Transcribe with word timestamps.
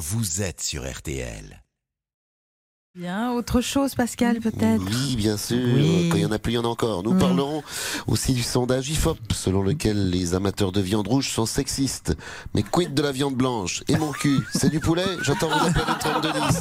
vous 0.00 0.40
êtes 0.40 0.62
sur 0.62 0.90
RTL. 0.90 1.62
Bien, 2.96 3.30
autre 3.34 3.60
chose, 3.60 3.94
Pascal, 3.94 4.40
peut-être? 4.40 4.82
Oui, 4.84 5.14
bien 5.14 5.36
sûr. 5.36 5.60
Oui. 5.76 6.08
Quand 6.10 6.16
il 6.16 6.22
y 6.22 6.26
en 6.26 6.32
a 6.32 6.40
plus, 6.40 6.54
il 6.54 6.56
y 6.56 6.58
en 6.58 6.64
a 6.64 6.66
encore. 6.66 7.04
Nous 7.04 7.14
parlerons 7.14 7.62
aussi 8.08 8.32
du 8.32 8.42
sondage 8.42 8.90
IFOP, 8.90 9.16
selon 9.32 9.62
lequel 9.62 10.10
les 10.10 10.34
amateurs 10.34 10.72
de 10.72 10.80
viande 10.80 11.06
rouge 11.06 11.28
sont 11.28 11.46
sexistes. 11.46 12.16
Mais 12.52 12.64
quid 12.64 12.92
de 12.92 13.00
la 13.00 13.12
viande 13.12 13.36
blanche? 13.36 13.84
Et 13.86 13.96
mon 13.96 14.10
cul, 14.10 14.40
c'est 14.52 14.70
du 14.70 14.80
poulet? 14.80 15.04
J'entends 15.22 15.46
vous 15.50 15.66
appeler 15.68 15.84
le 15.86 15.98
3210. 16.00 16.58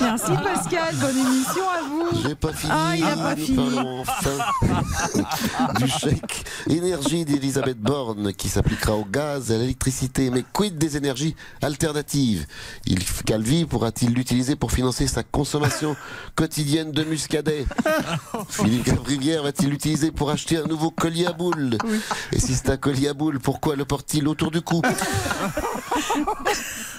Merci, 0.00 0.32
Pascal. 0.42 0.94
Bonne 0.96 1.18
émission 1.18 1.64
à 1.68 1.82
vous. 1.86 2.22
J'ai 2.26 2.34
pas 2.34 2.52
fini. 2.54 2.72
Ah, 2.74 2.96
il 2.96 3.04
a 3.04 3.14
pas 3.14 3.34
Nous 3.36 3.44
fini. 3.44 3.56
parlerons 3.58 4.00
enfin 4.00 5.74
du 5.80 5.86
chèque 5.88 6.44
énergie 6.70 7.26
d'Elisabeth 7.26 7.78
Borne 7.78 8.32
qui 8.32 8.48
s'appliquera 8.48 8.94
au 8.94 9.04
gaz 9.04 9.50
et 9.50 9.54
à 9.56 9.58
l'électricité. 9.58 10.30
Mais 10.30 10.44
quid 10.50 10.78
des 10.78 10.96
énergies 10.96 11.36
alternatives? 11.60 12.46
Il 12.86 13.04
Calvi 13.26 13.66
pourra-t-il 13.66 14.14
l'utiliser 14.14 14.56
pour 14.56 14.72
financer 14.78 15.08
sa 15.08 15.24
consommation 15.24 15.96
quotidienne 16.36 16.92
de 16.92 17.02
muscadet 17.02 17.66
Philippe 18.48 18.86
Gabrivière 18.86 19.42
va-t-il 19.42 19.70
l'utiliser 19.70 20.12
pour 20.12 20.30
acheter 20.30 20.56
un 20.56 20.66
nouveau 20.66 20.92
collier 20.92 21.26
à 21.26 21.32
boules 21.32 21.78
Et 22.30 22.38
si 22.38 22.54
c'est 22.54 22.70
un 22.70 22.76
collier 22.76 23.08
à 23.08 23.12
boules, 23.12 23.40
pourquoi 23.40 23.74
le 23.74 23.84
porte-t-il 23.84 24.28
autour 24.28 24.52
du 24.52 24.60
cou? 24.60 24.80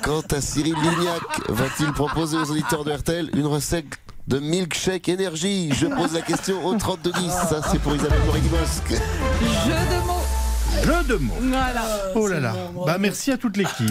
Quant 0.03 0.23
à 0.29 0.41
Cyril 0.41 0.75
Lignac, 0.75 1.21
va-t-il 1.47 1.93
proposer 1.93 2.35
aux 2.35 2.52
auditeurs 2.52 2.83
de 2.83 2.91
RTL 2.91 3.29
une 3.33 3.45
recette 3.45 3.97
de 4.27 4.39
milkshake 4.39 5.07
énergie? 5.07 5.71
Je 5.73 5.88
pose 5.88 6.11
la 6.11 6.21
question 6.21 6.66
au 6.66 6.75
3210. 6.75 7.31
Ça, 7.31 7.61
c'est 7.71 7.80
pour 7.80 7.95
Isabelle 7.95 8.19
Morini-Bosque. 8.25 8.91
Jeu 8.91 9.71
de 9.71 10.05
mots. 10.05 10.38
Jeu 10.83 11.03
de 11.07 11.15
mots. 11.15 11.33
Voilà. 11.41 11.81
Oh 12.15 12.27
là 12.27 12.39
là. 12.39 12.53
Bah 12.85 12.97
merci 12.99 13.31
à 13.31 13.38
toute 13.38 13.57
l'équipe. 13.57 13.88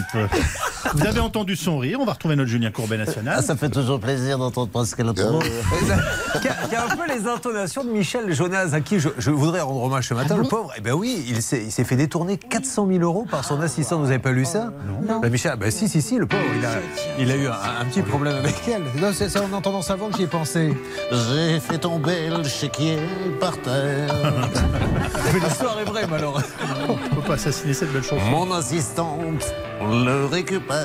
Vous 0.94 1.06
avez 1.06 1.20
entendu 1.20 1.56
son 1.56 1.78
rire. 1.78 1.98
On 2.00 2.04
va 2.04 2.12
retrouver 2.12 2.36
notre 2.36 2.48
Julien 2.50 2.70
Courbet 2.70 2.96
national. 2.96 3.34
Ah, 3.38 3.42
ça 3.42 3.56
fait 3.56 3.68
toujours 3.68 4.00
plaisir 4.00 4.38
d'entendre 4.38 4.70
Pascal 4.70 5.12
Pro. 5.14 5.38
qui, 6.40 6.48
a, 6.48 6.54
qui 6.68 6.74
a 6.74 6.84
un 6.84 6.96
peu 6.96 7.06
les 7.08 7.26
intonations 7.26 7.84
de 7.84 7.90
Michel 7.90 8.32
Jonas, 8.32 8.70
à 8.72 8.80
qui 8.80 8.98
je, 9.00 9.08
je 9.18 9.30
voudrais 9.30 9.60
rendre 9.60 9.82
hommage 9.82 10.08
ce 10.08 10.14
matin. 10.14 10.36
le 10.36 10.44
pauvre, 10.44 10.72
eh 10.76 10.80
ben 10.80 10.92
oui, 10.94 11.24
il 11.28 11.42
s'est 11.42 11.84
fait 11.84 11.96
détourner 11.96 12.36
400 12.38 12.86
000 12.90 13.00
euros 13.02 13.26
par 13.30 13.44
son 13.44 13.60
assistant. 13.60 13.98
Vous 13.98 14.06
n'avez 14.06 14.18
pas 14.18 14.32
lu 14.32 14.44
ça 14.44 14.70
Non. 15.06 15.20
Bah, 15.20 15.28
Michel, 15.28 15.56
bah 15.58 15.70
si, 15.70 15.88
si, 15.88 16.00
si, 16.02 16.16
le 16.16 16.26
pauvre, 16.26 16.42
il 16.58 16.64
a, 16.64 16.70
il 17.18 17.30
a 17.30 17.36
eu 17.36 17.46
un, 17.48 17.52
un 17.80 17.84
petit 17.84 18.02
problème 18.02 18.36
avec 18.36 18.56
elle. 18.68 18.82
Non, 19.00 19.10
c'est 19.12 19.28
ça, 19.28 19.42
en 19.42 19.52
entendant 19.54 19.82
sa 19.82 19.96
voix 19.96 20.08
que 20.10 20.16
j'y 20.16 20.22
ai 20.24 20.26
pensé. 20.26 20.76
J'ai 21.10 21.60
fait 21.60 21.78
tomber 21.78 22.28
le 22.30 22.44
chéquier 22.44 22.98
par 23.40 23.56
terre. 23.58 24.14
Mais 25.34 25.40
l'histoire 25.40 25.78
est 25.80 25.84
vraie, 25.84 26.06
malheureusement. 26.08 26.48
On 26.88 26.92
ne 26.92 27.08
peut 27.14 27.22
pas 27.26 27.34
assassiner 27.34 27.74
cette 27.74 27.92
belle 27.92 28.02
chanson. 28.02 28.24
Mon 28.30 28.50
assistante 28.52 29.52
le 29.80 30.26
récupère. 30.26 30.74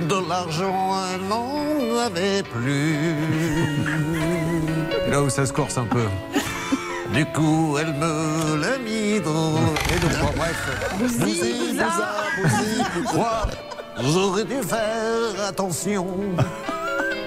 De 0.00 0.28
l'argent, 0.28 0.96
elle 1.14 1.22
n'en 1.28 1.98
avait 2.04 2.42
plus. 2.42 3.14
Là 5.08 5.22
où 5.22 5.30
ça 5.30 5.46
se 5.46 5.52
corse 5.52 5.78
un 5.78 5.84
peu. 5.84 6.04
Du 7.12 7.24
coup, 7.26 7.76
elle 7.80 7.92
me 7.94 8.56
l'a 8.60 8.76
mis 8.78 9.20
dans. 9.20 9.54
Et 9.94 9.98
donc, 10.00 10.10
bon, 10.20 10.30
bref. 10.36 10.68
Vous 10.98 11.26
y, 11.26 11.72
vous 11.72 11.80
a. 11.80 13.12
Quoi 13.12 13.46
J'aurais 14.02 14.44
dû 14.44 14.60
faire 14.62 15.46
attention. 15.48 16.06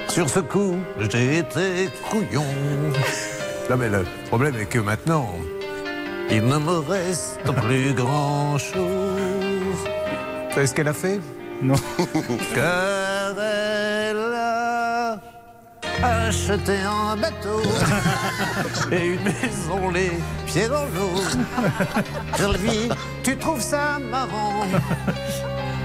Sur 0.10 0.30
ce 0.30 0.40
coup, 0.40 0.76
j'ai 1.10 1.38
été 1.40 1.90
couillon. 2.10 2.46
Non, 3.70 3.76
mais 3.76 3.90
le 3.90 4.06
problème 4.28 4.56
est 4.56 4.66
que 4.66 4.80
maintenant, 4.80 5.28
il 6.30 6.46
ne 6.46 6.58
me 6.58 6.78
reste 6.80 7.42
plus 7.64 7.94
grand 7.94 8.58
chose. 8.58 8.78
Vous 10.48 10.54
savez 10.54 10.68
ce 10.68 10.74
qu'elle 10.74 10.88
a 10.88 10.94
fait 10.94 11.20
Non. 11.62 11.76
Car 12.56 13.34
elle 13.38 14.18
a 14.18 15.20
acheté 16.02 16.78
un 16.80 17.18
bateau 17.18 17.62
et 18.92 19.06
une 19.06 19.24
maison 19.24 19.90
les 19.94 20.12
pieds 20.46 20.70
dans 20.70 20.86
l'eau. 20.96 21.22
Sylvie, 22.38 22.90
tu 23.24 23.36
trouves 23.36 23.62
ça 23.62 24.00
marrant 24.00 24.64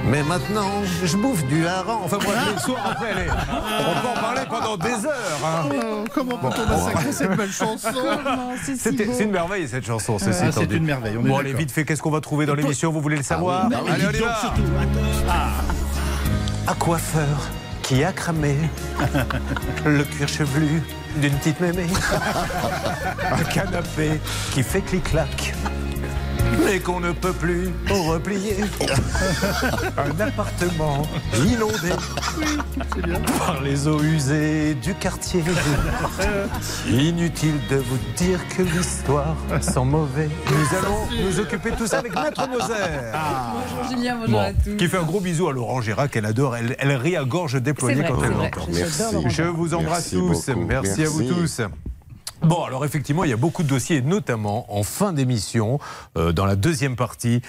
mais 0.04 0.22
maintenant, 0.22 0.68
je 1.04 1.16
bouffe 1.16 1.44
du 1.46 1.66
hareng. 1.66 2.00
Enfin, 2.04 2.18
bref, 2.18 2.36
le 2.54 2.60
soir 2.66 2.80
après, 2.92 3.08
elle 3.12 3.26
est- 3.26 3.30
on 3.30 4.00
peut 4.00 4.08
en 4.08 4.20
parler 4.20 4.40
pendant 4.48 4.76
des 4.76 5.06
heures. 5.06 5.40
hein. 5.44 5.68
Oh, 5.72 6.04
comment 6.12 6.36
peut-on 6.38 6.68
massacrer 6.68 7.12
cette 7.12 7.36
belle 7.36 7.52
chanson 7.52 7.88
c'est 8.64 8.76
si. 8.76 8.80
C'est 8.96 9.24
une 9.24 9.30
merveille 9.30 9.68
cette 9.68 9.86
chanson, 9.86 10.16
Ah, 10.20 10.32
C'est 10.52 10.66
dit. 10.66 10.76
une 10.76 10.84
merveille. 10.84 11.16
On 11.18 11.22
Bon, 11.22 11.38
allez, 11.38 11.52
vite 11.54 11.70
fait, 11.70 11.84
qu'est-ce 11.84 12.02
qu'on 12.02 12.10
va 12.10 12.20
trouver 12.20 12.46
dans 12.46 12.54
l'émission 12.54 12.90
Vous 12.92 13.00
voulez 13.00 13.16
le 13.16 13.22
savoir 13.22 13.68
Bah 13.68 13.78
oui, 13.84 13.90
Allez, 13.92 14.04
on 14.06 14.10
y 14.10 14.12
dites 14.12 14.20
donc, 14.20 14.28
va. 14.30 14.40
surtout. 14.40 14.62
Un 16.68 16.74
coiffeur 16.74 17.48
qui 17.82 18.04
a 18.04 18.12
cramé 18.12 18.56
le 19.84 20.04
cuir 20.04 20.28
chevelu 20.28 20.82
d'une 21.16 21.32
petite 21.34 21.60
mémé. 21.60 21.86
Un 23.30 23.44
canapé 23.44 24.20
qui 24.52 24.62
fait 24.62 24.80
clic-clac. 24.80 25.54
Mais 26.64 26.80
qu'on 26.80 27.00
ne 27.00 27.12
peut 27.12 27.32
plus 27.32 27.70
replier. 27.90 28.56
Un 29.96 30.20
appartement 30.20 31.02
inondé 31.46 31.90
par 33.38 33.62
les 33.62 33.86
eaux 33.88 34.00
usées 34.02 34.74
du 34.74 34.94
quartier. 34.94 35.42
Inutile 36.90 37.54
de 37.70 37.76
vous 37.76 37.98
dire 38.16 38.38
que 38.56 38.62
l'histoire 38.62 39.36
sent 39.60 39.84
mauvais. 39.84 40.28
Nous 40.46 40.78
allons 40.78 41.26
nous 41.26 41.40
occuper 41.40 41.70
de 41.70 41.76
tout 41.76 41.86
ça 41.86 41.98
avec 41.98 42.14
Maître 42.14 42.48
Moser. 42.48 42.74
Bonjour 43.52 43.90
Julien, 43.90 44.16
bonjour 44.16 44.32
Bon, 44.32 44.38
à 44.40 44.52
tous. 44.52 44.76
qui 44.76 44.88
fait 44.88 44.98
un 44.98 45.02
gros 45.04 45.20
bisou 45.20 45.48
à 45.48 45.52
Laurent 45.52 45.80
Gérard 45.80 46.10
qu'elle 46.10 46.26
adore. 46.26 46.56
Elle, 46.56 46.76
elle 46.78 46.92
rit 46.96 47.16
à 47.16 47.24
gorge 47.24 47.60
déployée 47.60 48.00
vrai, 48.02 48.08
quand 48.08 48.22
elle 48.22 48.30
l'entend. 48.32 49.28
Je 49.28 49.42
vous 49.42 49.74
embrasse 49.74 50.12
Merci 50.12 50.16
tous. 50.16 50.48
Merci, 50.56 51.02
à 51.04 51.08
vous 51.08 51.20
Merci. 51.22 51.34
tous. 51.34 51.60
Bon, 52.44 52.64
alors 52.64 52.84
effectivement, 52.84 53.22
il 53.22 53.30
y 53.30 53.32
a 53.32 53.36
beaucoup 53.36 53.62
de 53.62 53.68
dossiers, 53.68 54.02
notamment 54.02 54.66
en 54.76 54.82
fin 54.82 55.12
d'émission, 55.12 55.78
euh, 56.18 56.32
dans 56.32 56.44
la 56.44 56.56
deuxième 56.56 56.96
partie, 56.96 57.40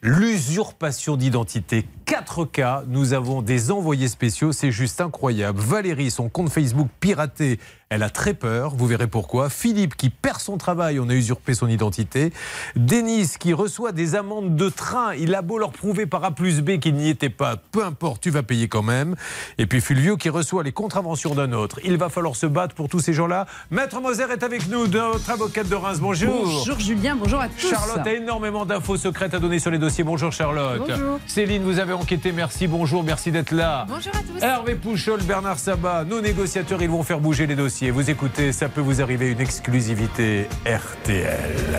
l'usurpation 0.00 1.16
d'identité. 1.16 1.86
Quatre 2.04 2.44
cas, 2.44 2.84
nous 2.86 3.14
avons 3.14 3.42
des 3.42 3.72
envoyés 3.72 4.06
spéciaux, 4.06 4.52
c'est 4.52 4.70
juste 4.70 5.00
incroyable. 5.00 5.58
Valérie, 5.58 6.12
son 6.12 6.28
compte 6.28 6.50
Facebook 6.50 6.88
piraté, 7.00 7.58
elle 7.90 8.02
a 8.02 8.10
très 8.10 8.34
peur, 8.34 8.74
vous 8.76 8.86
verrez 8.86 9.06
pourquoi. 9.06 9.48
Philippe 9.48 9.96
qui 9.96 10.10
perd 10.10 10.40
son 10.40 10.58
travail, 10.58 11.00
on 11.00 11.08
a 11.08 11.14
usurpé 11.14 11.54
son 11.54 11.68
identité. 11.68 12.32
Denis 12.76 13.30
qui 13.40 13.54
reçoit 13.54 13.92
des 13.92 14.14
amendes 14.14 14.56
de 14.56 14.68
train, 14.68 15.14
il 15.14 15.34
a 15.34 15.40
beau 15.40 15.56
leur 15.56 15.70
prouver 15.70 16.04
par 16.04 16.22
A 16.24 16.32
plus 16.32 16.60
B 16.60 16.78
qu'il 16.78 16.96
n'y 16.96 17.08
était 17.08 17.30
pas, 17.30 17.56
peu 17.56 17.82
importe, 17.82 18.22
tu 18.22 18.30
vas 18.30 18.42
payer 18.42 18.68
quand 18.68 18.82
même. 18.82 19.14
Et 19.56 19.64
puis 19.64 19.80
Fulvio 19.80 20.18
qui 20.18 20.28
reçoit 20.28 20.62
les 20.62 20.72
contraventions 20.72 21.34
d'un 21.34 21.52
autre. 21.52 21.80
Il 21.82 21.96
va 21.96 22.10
falloir 22.10 22.36
se 22.36 22.44
battre 22.44 22.74
pour 22.74 22.90
tous 22.90 23.00
ces 23.00 23.14
gens-là. 23.14 23.46
Maître 23.70 24.00
Moser 24.02 24.26
est 24.30 24.42
avec 24.42 24.68
nous, 24.68 24.86
notre 24.86 25.30
avocate 25.30 25.68
de 25.68 25.74
Reims. 25.74 25.98
Bonjour. 26.00 26.44
Bonjour 26.44 26.78
Julien, 26.78 27.16
bonjour 27.16 27.40
à 27.40 27.48
tous. 27.48 27.70
Charlotte 27.70 28.06
a 28.06 28.12
énormément 28.12 28.66
d'infos 28.66 28.98
secrètes 28.98 29.32
à 29.32 29.38
donner 29.38 29.60
sur 29.60 29.70
les 29.70 29.78
dossiers. 29.78 30.04
Bonjour 30.04 30.30
Charlotte. 30.30 30.82
Bonjour. 30.86 31.20
Céline, 31.26 31.62
vous 31.62 31.78
avez 31.78 31.94
enquêté, 31.94 32.32
merci, 32.32 32.66
bonjour, 32.66 33.02
merci 33.02 33.32
d'être 33.32 33.52
là. 33.52 33.86
Bonjour 33.88 34.12
à 34.14 34.18
tous. 34.18 34.42
Hervé 34.44 34.74
Pouchol, 34.74 35.22
Bernard 35.22 35.58
Sabat, 35.58 36.04
nos 36.04 36.20
négociateurs, 36.20 36.82
ils 36.82 36.90
vont 36.90 37.02
faire 37.02 37.20
bouger 37.20 37.46
les 37.46 37.56
dossiers. 37.56 37.77
Vous 37.80 38.10
écoutez, 38.10 38.50
ça 38.50 38.68
peut 38.68 38.80
vous 38.80 39.00
arriver 39.00 39.30
une 39.30 39.40
exclusivité 39.40 40.48
RTL. 40.66 41.78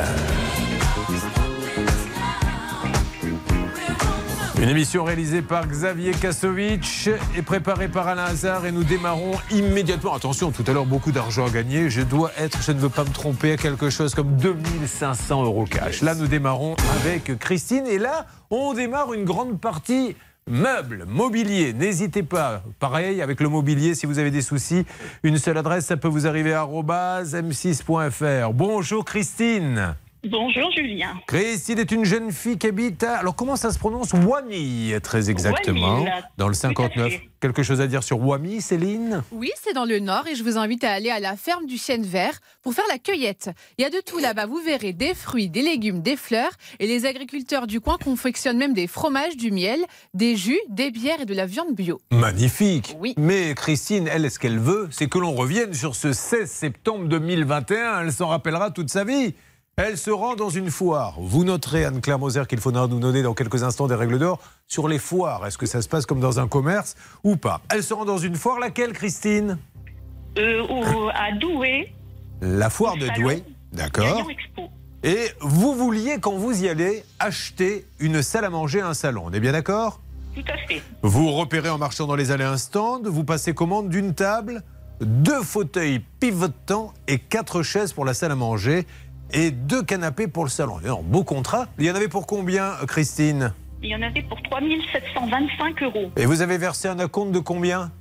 Une 4.61 4.69
émission 4.69 5.03
réalisée 5.03 5.41
par 5.41 5.67
Xavier 5.67 6.11
Kasovic 6.11 7.09
et 7.35 7.41
préparée 7.41 7.89
par 7.89 8.07
Alain 8.07 8.25
Hazard 8.25 8.65
et 8.65 8.71
nous 8.71 8.85
démarrons 8.85 9.33
immédiatement. 9.51 10.13
Attention, 10.13 10.51
tout 10.51 10.63
à 10.67 10.71
l'heure 10.71 10.85
beaucoup 10.85 11.11
d'argent 11.11 11.47
à 11.47 11.49
gagner. 11.49 11.89
Je 11.89 12.01
dois 12.01 12.31
être, 12.37 12.61
je 12.61 12.71
ne 12.71 12.79
veux 12.79 12.89
pas 12.89 13.03
me 13.03 13.11
tromper, 13.11 13.51
à 13.51 13.57
quelque 13.57 13.89
chose 13.89 14.15
comme 14.15 14.37
2500 14.37 15.43
euros 15.43 15.65
cash. 15.65 16.01
Là, 16.01 16.15
nous 16.15 16.27
démarrons 16.27 16.77
avec 17.01 17.37
Christine 17.39 17.85
et 17.87 17.97
là, 17.97 18.25
on 18.49 18.73
démarre 18.73 19.13
une 19.13 19.25
grande 19.25 19.59
partie 19.59 20.15
Meubles, 20.49 21.05
mobilier, 21.07 21.73
n'hésitez 21.73 22.23
pas. 22.23 22.63
Pareil, 22.79 23.21
avec 23.21 23.39
le 23.39 23.49
mobilier, 23.49 23.93
si 23.93 24.07
vous 24.07 24.17
avez 24.17 24.31
des 24.31 24.41
soucis, 24.41 24.83
une 25.21 25.37
seule 25.37 25.59
adresse, 25.59 25.85
ça 25.85 25.95
peut 25.95 26.07
vous 26.07 26.25
arriver 26.25 26.53
à 26.53 26.61
arobase 26.61 27.35
m6.fr. 27.35 28.51
Bonjour 28.51 29.05
Christine. 29.05 29.93
Bonjour 30.25 30.69
Julien. 30.75 31.13
Christine 31.27 31.79
est 31.79 31.91
une 31.93 32.03
jeune 32.03 32.33
fille 32.33 32.57
qui 32.57 32.67
habite 32.67 33.03
à... 33.03 33.19
Alors 33.19 33.37
comment 33.37 33.55
ça 33.55 33.71
se 33.71 33.79
prononce 33.79 34.11
Wany, 34.11 34.91
très 35.01 35.29
exactement. 35.29 36.03
Dans 36.37 36.49
le 36.49 36.53
Tout 36.53 36.59
à 36.59 36.67
59. 36.67 37.09
fait. 37.09 37.21
Quelque 37.39 37.63
chose 37.63 37.79
à 37.79 37.87
dire 37.87 38.03
sur 38.03 38.19
Wamy, 38.19 38.59
Céline? 38.59 39.23
Oui, 39.31 39.49
c'est 39.63 39.71
dans 39.71 39.85
le 39.85 39.99
nord 39.99 40.27
et 40.27 40.35
je 40.35 40.43
vous 40.43 40.57
invite 40.57 40.83
à 40.83 40.91
aller 40.91 41.09
à 41.09 41.21
la 41.21 41.37
ferme 41.37 41.65
du 41.67 41.77
Chêne 41.77 42.03
Vert 42.03 42.37
pour 42.61 42.73
faire 42.73 42.83
la 42.91 42.97
cueillette. 42.97 43.51
Il 43.77 43.81
y 43.83 43.85
a 43.85 43.89
de 43.89 44.01
tout 44.05 44.17
là-bas, 44.19 44.45
vous 44.45 44.59
verrez 44.59 44.91
des 44.91 45.13
fruits, 45.13 45.47
des 45.49 45.61
légumes, 45.61 46.01
des 46.01 46.17
fleurs 46.17 46.51
et 46.79 46.87
les 46.87 47.05
agriculteurs 47.05 47.65
du 47.65 47.79
coin 47.79 47.97
confectionnent 47.97 48.57
même 48.57 48.73
des 48.73 48.87
fromages, 48.87 49.37
du 49.37 49.51
miel, 49.51 49.79
des 50.13 50.35
jus, 50.35 50.59
des 50.67 50.91
bières 50.91 51.21
et 51.21 51.25
de 51.25 51.33
la 51.33 51.45
viande 51.45 51.73
bio. 51.73 52.01
Magnifique. 52.11 52.97
Oui. 52.99 53.13
Mais 53.17 53.55
Christine, 53.55 54.09
elle, 54.11 54.29
ce 54.29 54.37
qu'elle 54.37 54.59
veut, 54.59 54.89
c'est 54.91 55.07
que 55.07 55.17
l'on 55.17 55.31
revienne 55.31 55.73
sur 55.73 55.95
ce 55.95 56.11
16 56.11 56.51
septembre 56.51 57.05
2021. 57.07 58.01
Elle 58.01 58.11
s'en 58.11 58.27
rappellera 58.27 58.69
toute 58.71 58.89
sa 58.89 59.05
vie. 59.05 59.33
Elle 59.81 59.97
se 59.97 60.11
rend 60.11 60.35
dans 60.35 60.49
une 60.49 60.69
foire. 60.69 61.15
Vous 61.19 61.45
noterez, 61.45 61.85
Anne-Claire 61.85 62.19
Moser, 62.19 62.43
qu'il 62.49 62.59
faudra 62.59 62.85
nous 62.87 62.99
donner 62.99 63.21
dans 63.23 63.33
quelques 63.33 63.63
instants 63.63 63.87
des 63.87 63.95
règles 63.95 64.19
d'or 64.19 64.39
sur 64.67 64.89
les 64.89 64.99
foires. 64.99 65.47
Est-ce 65.47 65.57
que 65.57 65.65
ça 65.65 65.81
se 65.81 65.87
passe 65.87 66.05
comme 66.05 66.19
dans 66.19 66.37
un 66.41 66.49
commerce 66.49 66.95
ou 67.23 67.37
pas? 67.37 67.61
Elle 67.73 67.81
se 67.81 67.93
rend 67.93 68.03
dans 68.03 68.17
une 68.17 68.35
foire. 68.35 68.59
Laquelle, 68.59 68.91
Christine? 68.91 69.57
Euh, 70.37 70.63
au- 70.63 71.07
à 71.07 71.31
Douai, 71.39 71.93
La 72.41 72.69
foire 72.69 72.97
de 72.97 73.05
salon 73.05 73.21
Douai. 73.21 73.43
D'accord. 73.71 74.27
Et 75.03 75.29
vous 75.39 75.73
vouliez, 75.75 76.17
quand 76.19 76.33
vous 76.33 76.61
y 76.61 76.67
allez, 76.67 77.05
acheter 77.19 77.85
une 77.99 78.21
salle 78.21 78.43
à 78.43 78.49
manger 78.49 78.81
à 78.81 78.87
un 78.89 78.93
salon. 78.93 79.23
On 79.27 79.31
est 79.31 79.39
bien 79.39 79.53
d'accord? 79.53 80.01
Tout 80.35 80.43
à 80.53 80.57
fait. 80.67 80.81
Vous 81.03 81.31
repérez 81.31 81.69
en 81.69 81.77
marchant 81.77 82.05
dans 82.05 82.15
les 82.17 82.31
allées 82.31 82.43
un 82.43 82.57
stand, 82.57 83.07
vous 83.07 83.23
passez 83.23 83.53
commande 83.53 83.87
d'une 83.87 84.13
table, 84.13 84.61
deux 84.99 85.41
fauteuils 85.41 85.99
pivotants 86.19 86.93
et 87.07 87.17
quatre 87.17 87.63
chaises 87.63 87.93
pour 87.93 88.03
la 88.03 88.13
salle 88.13 88.31
à 88.33 88.35
manger 88.35 88.85
et 89.33 89.51
deux 89.51 89.83
canapés 89.83 90.27
pour 90.27 90.43
le 90.43 90.49
salon. 90.49 90.77
Alors, 90.83 91.03
beau 91.03 91.23
contrat. 91.23 91.67
Il 91.77 91.85
y 91.85 91.91
en 91.91 91.95
avait 91.95 92.07
pour 92.07 92.25
combien, 92.27 92.73
Christine? 92.87 93.53
Il 93.81 93.89
y 93.89 93.95
en 93.95 94.01
avait 94.01 94.23
pour 94.23 94.41
3725 94.43 95.83
euros. 95.83 96.11
Et 96.17 96.25
vous 96.25 96.41
avez 96.41 96.57
versé 96.57 96.87
un 96.87 96.99
acompte 96.99 97.31
de 97.31 97.39
combien? 97.39 97.91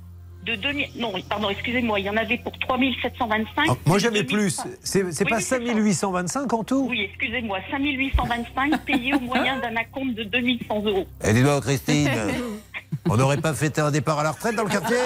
De 0.45 0.55
2000... 0.55 0.87
Non, 0.97 1.13
pardon, 1.29 1.49
excusez-moi, 1.49 1.99
il 1.99 2.05
y 2.05 2.09
en 2.09 2.17
avait 2.17 2.37
pour 2.37 2.57
3725. 2.59 3.65
Ah, 3.69 3.73
Moi 3.85 3.97
et 3.97 3.99
j'avais 3.99 4.23
2100. 4.23 4.63
plus. 4.63 4.71
C'est 4.81 5.03
Oui, 5.03 5.29
pas 5.29 5.37
oui, 5.37 5.41
c'est 5.43 5.49
ça. 5.49 5.55
5825 5.57 6.53
en 6.53 6.63
tout? 6.63 6.87
Oui, 6.89 7.01
excusez-moi, 7.09 7.59
5825 7.71 8.85
payé 8.85 9.13
au 9.15 9.19
moyen 9.19 9.59
d'un 9.59 9.75
acompte 9.75 10.15
de 10.15 10.23
2100 10.23 10.83
euros. 10.85 11.07
Eh 11.23 11.33
dis-moi, 11.33 11.59
Christine, 11.61 12.09
on 13.09 13.17
n'aurait 13.17 13.37
pas 13.41 13.53
fêté 13.53 13.81
un 13.81 13.91
départ 13.91 14.19
à 14.19 14.23
la 14.23 14.31
retraite 14.31 14.55
dans 14.55 14.63
le 14.63 14.69
quartier 14.69 14.97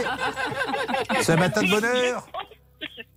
C'est 1.21 1.33
un 1.33 1.37
matin 1.37 1.61
de 1.63 1.69
bonheur 1.69 2.27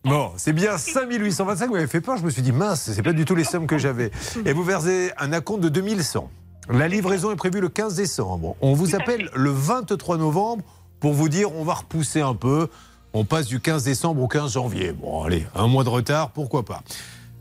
Bon, 0.06 0.30
c'est 0.36 0.52
bien 0.52 0.78
5825, 0.78 1.66
vous 1.66 1.72
m'avez 1.72 1.88
fait 1.88 2.00
peur, 2.00 2.16
je 2.16 2.22
me 2.22 2.30
suis 2.30 2.40
dit, 2.40 2.52
mince, 2.52 2.92
c'est 2.92 3.02
pas 3.02 3.12
du 3.12 3.24
tout 3.24 3.34
les 3.34 3.42
sommes 3.42 3.66
que 3.66 3.76
j'avais. 3.76 4.12
Et 4.44 4.52
vous 4.52 4.62
versez 4.62 5.10
un 5.18 5.32
acompte 5.32 5.64
de 5.64 5.68
2100. 5.68 6.30
La 6.70 6.86
livraison 6.86 7.32
est 7.32 7.36
prévue 7.36 7.60
le 7.60 7.68
15 7.68 7.96
décembre. 7.96 8.54
On 8.60 8.72
vous 8.72 8.94
appelle 8.94 9.28
le 9.34 9.50
23 9.50 10.16
novembre 10.18 10.62
pour 11.00 11.12
vous 11.12 11.28
dire, 11.28 11.52
on 11.56 11.64
va 11.64 11.74
repousser 11.74 12.20
un 12.20 12.34
peu. 12.34 12.68
On 13.14 13.24
passe 13.24 13.46
du 13.46 13.58
15 13.58 13.82
décembre 13.82 14.22
au 14.22 14.28
15 14.28 14.52
janvier. 14.52 14.92
Bon, 14.92 15.24
allez, 15.24 15.44
un 15.56 15.66
mois 15.66 15.82
de 15.82 15.88
retard, 15.88 16.30
pourquoi 16.30 16.64
pas. 16.64 16.84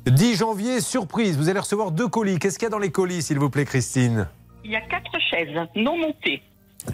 10 0.08 0.36
janvier, 0.36 0.82
surprise, 0.82 1.38
vous 1.38 1.50
allez 1.50 1.60
recevoir 1.60 1.92
deux 1.92 2.08
colis. 2.08 2.40
Qu'est-ce 2.40 2.58
qu'il 2.58 2.66
y 2.66 2.68
a 2.68 2.72
dans 2.72 2.80
les 2.80 2.92
colis, 2.92 3.22
s'il 3.22 3.38
vous 3.38 3.52
plaît, 3.52 3.66
Christine? 3.66 4.28
Il 4.64 4.72
y 4.72 4.76
a 4.76 4.82
quatre 4.82 5.12
chaises 5.30 5.56
non 5.76 6.00
montées. 6.00 6.42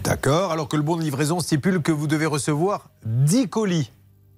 D'accord, 0.04 0.52
alors 0.52 0.68
que 0.68 0.76
le 0.76 0.82
bon 0.82 0.96
de 0.96 1.02
livraison 1.02 1.40
stipule 1.40 1.80
que 1.80 1.92
vous 1.92 2.06
devez 2.06 2.26
recevoir 2.26 2.90
10 3.06 3.48
colis. 3.48 3.90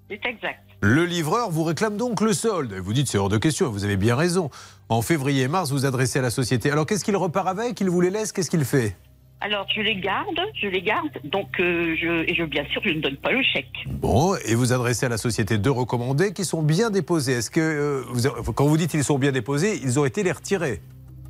C'est 0.09 0.25
exact. 0.27 0.61
Le 0.87 1.07
livreur 1.07 1.51
vous 1.51 1.65
réclame 1.65 1.97
donc 1.97 2.21
le 2.21 2.35
solde. 2.35 2.75
Et 2.75 2.79
Vous 2.79 2.93
dites 2.93 3.09
c'est 3.09 3.17
hors 3.17 3.31
de 3.31 3.39
question, 3.39 3.71
vous 3.71 3.85
avez 3.85 3.97
bien 3.97 4.15
raison. 4.15 4.51
En 4.91 5.01
février 5.01 5.45
et 5.45 5.49
mars, 5.49 5.71
vous 5.73 5.87
adressez 5.87 6.19
à 6.19 6.23
la 6.23 6.29
société. 6.29 6.71
Alors 6.71 6.85
qu'est-ce 6.85 7.07
qu'il 7.07 7.17
repart 7.17 7.49
avec? 7.49 7.81
Il 7.81 7.89
vous 7.89 8.03
les 8.03 8.11
laisse? 8.11 8.33
Qu'est-ce 8.33 8.51
qu'il 8.51 8.67
fait? 8.67 8.95
Alors, 9.41 9.67
je 9.75 9.81
les 9.81 9.97
garde, 9.97 10.39
je 10.63 10.67
les 10.69 10.83
garde. 10.83 11.09
Donc, 11.25 11.59
euh, 11.59 11.97
je, 11.99 12.31
et 12.31 12.35
je, 12.35 12.45
bien 12.45 12.65
sûr, 12.71 12.83
je 12.85 12.91
ne 12.91 13.01
donne 13.01 13.17
pas 13.17 13.33
le 13.33 13.43
chèque. 13.43 13.67
Bon, 13.87 14.37
et 14.45 14.55
vous 14.55 14.75
adressez 14.75 15.07
à 15.07 15.09
la 15.09 15.17
société 15.17 15.57
deux 15.57 15.71
recommandés 15.71 16.35
qui 16.35 16.45
sont 16.45 16.63
bien 16.63 16.91
déposés. 16.91 17.33
Est-ce 17.33 17.51
que, 17.51 17.61
euh, 17.61 18.03
vous- 18.11 18.53
quand 18.53 18.67
vous 18.67 18.77
dites 18.77 18.93
ils 18.93 19.05
sont 19.05 19.19
bien 19.19 19.33
déposés, 19.33 19.81
ils 19.83 19.99
ont 19.99 20.05
été 20.05 20.23
les 20.23 20.33
retirés 20.33 20.83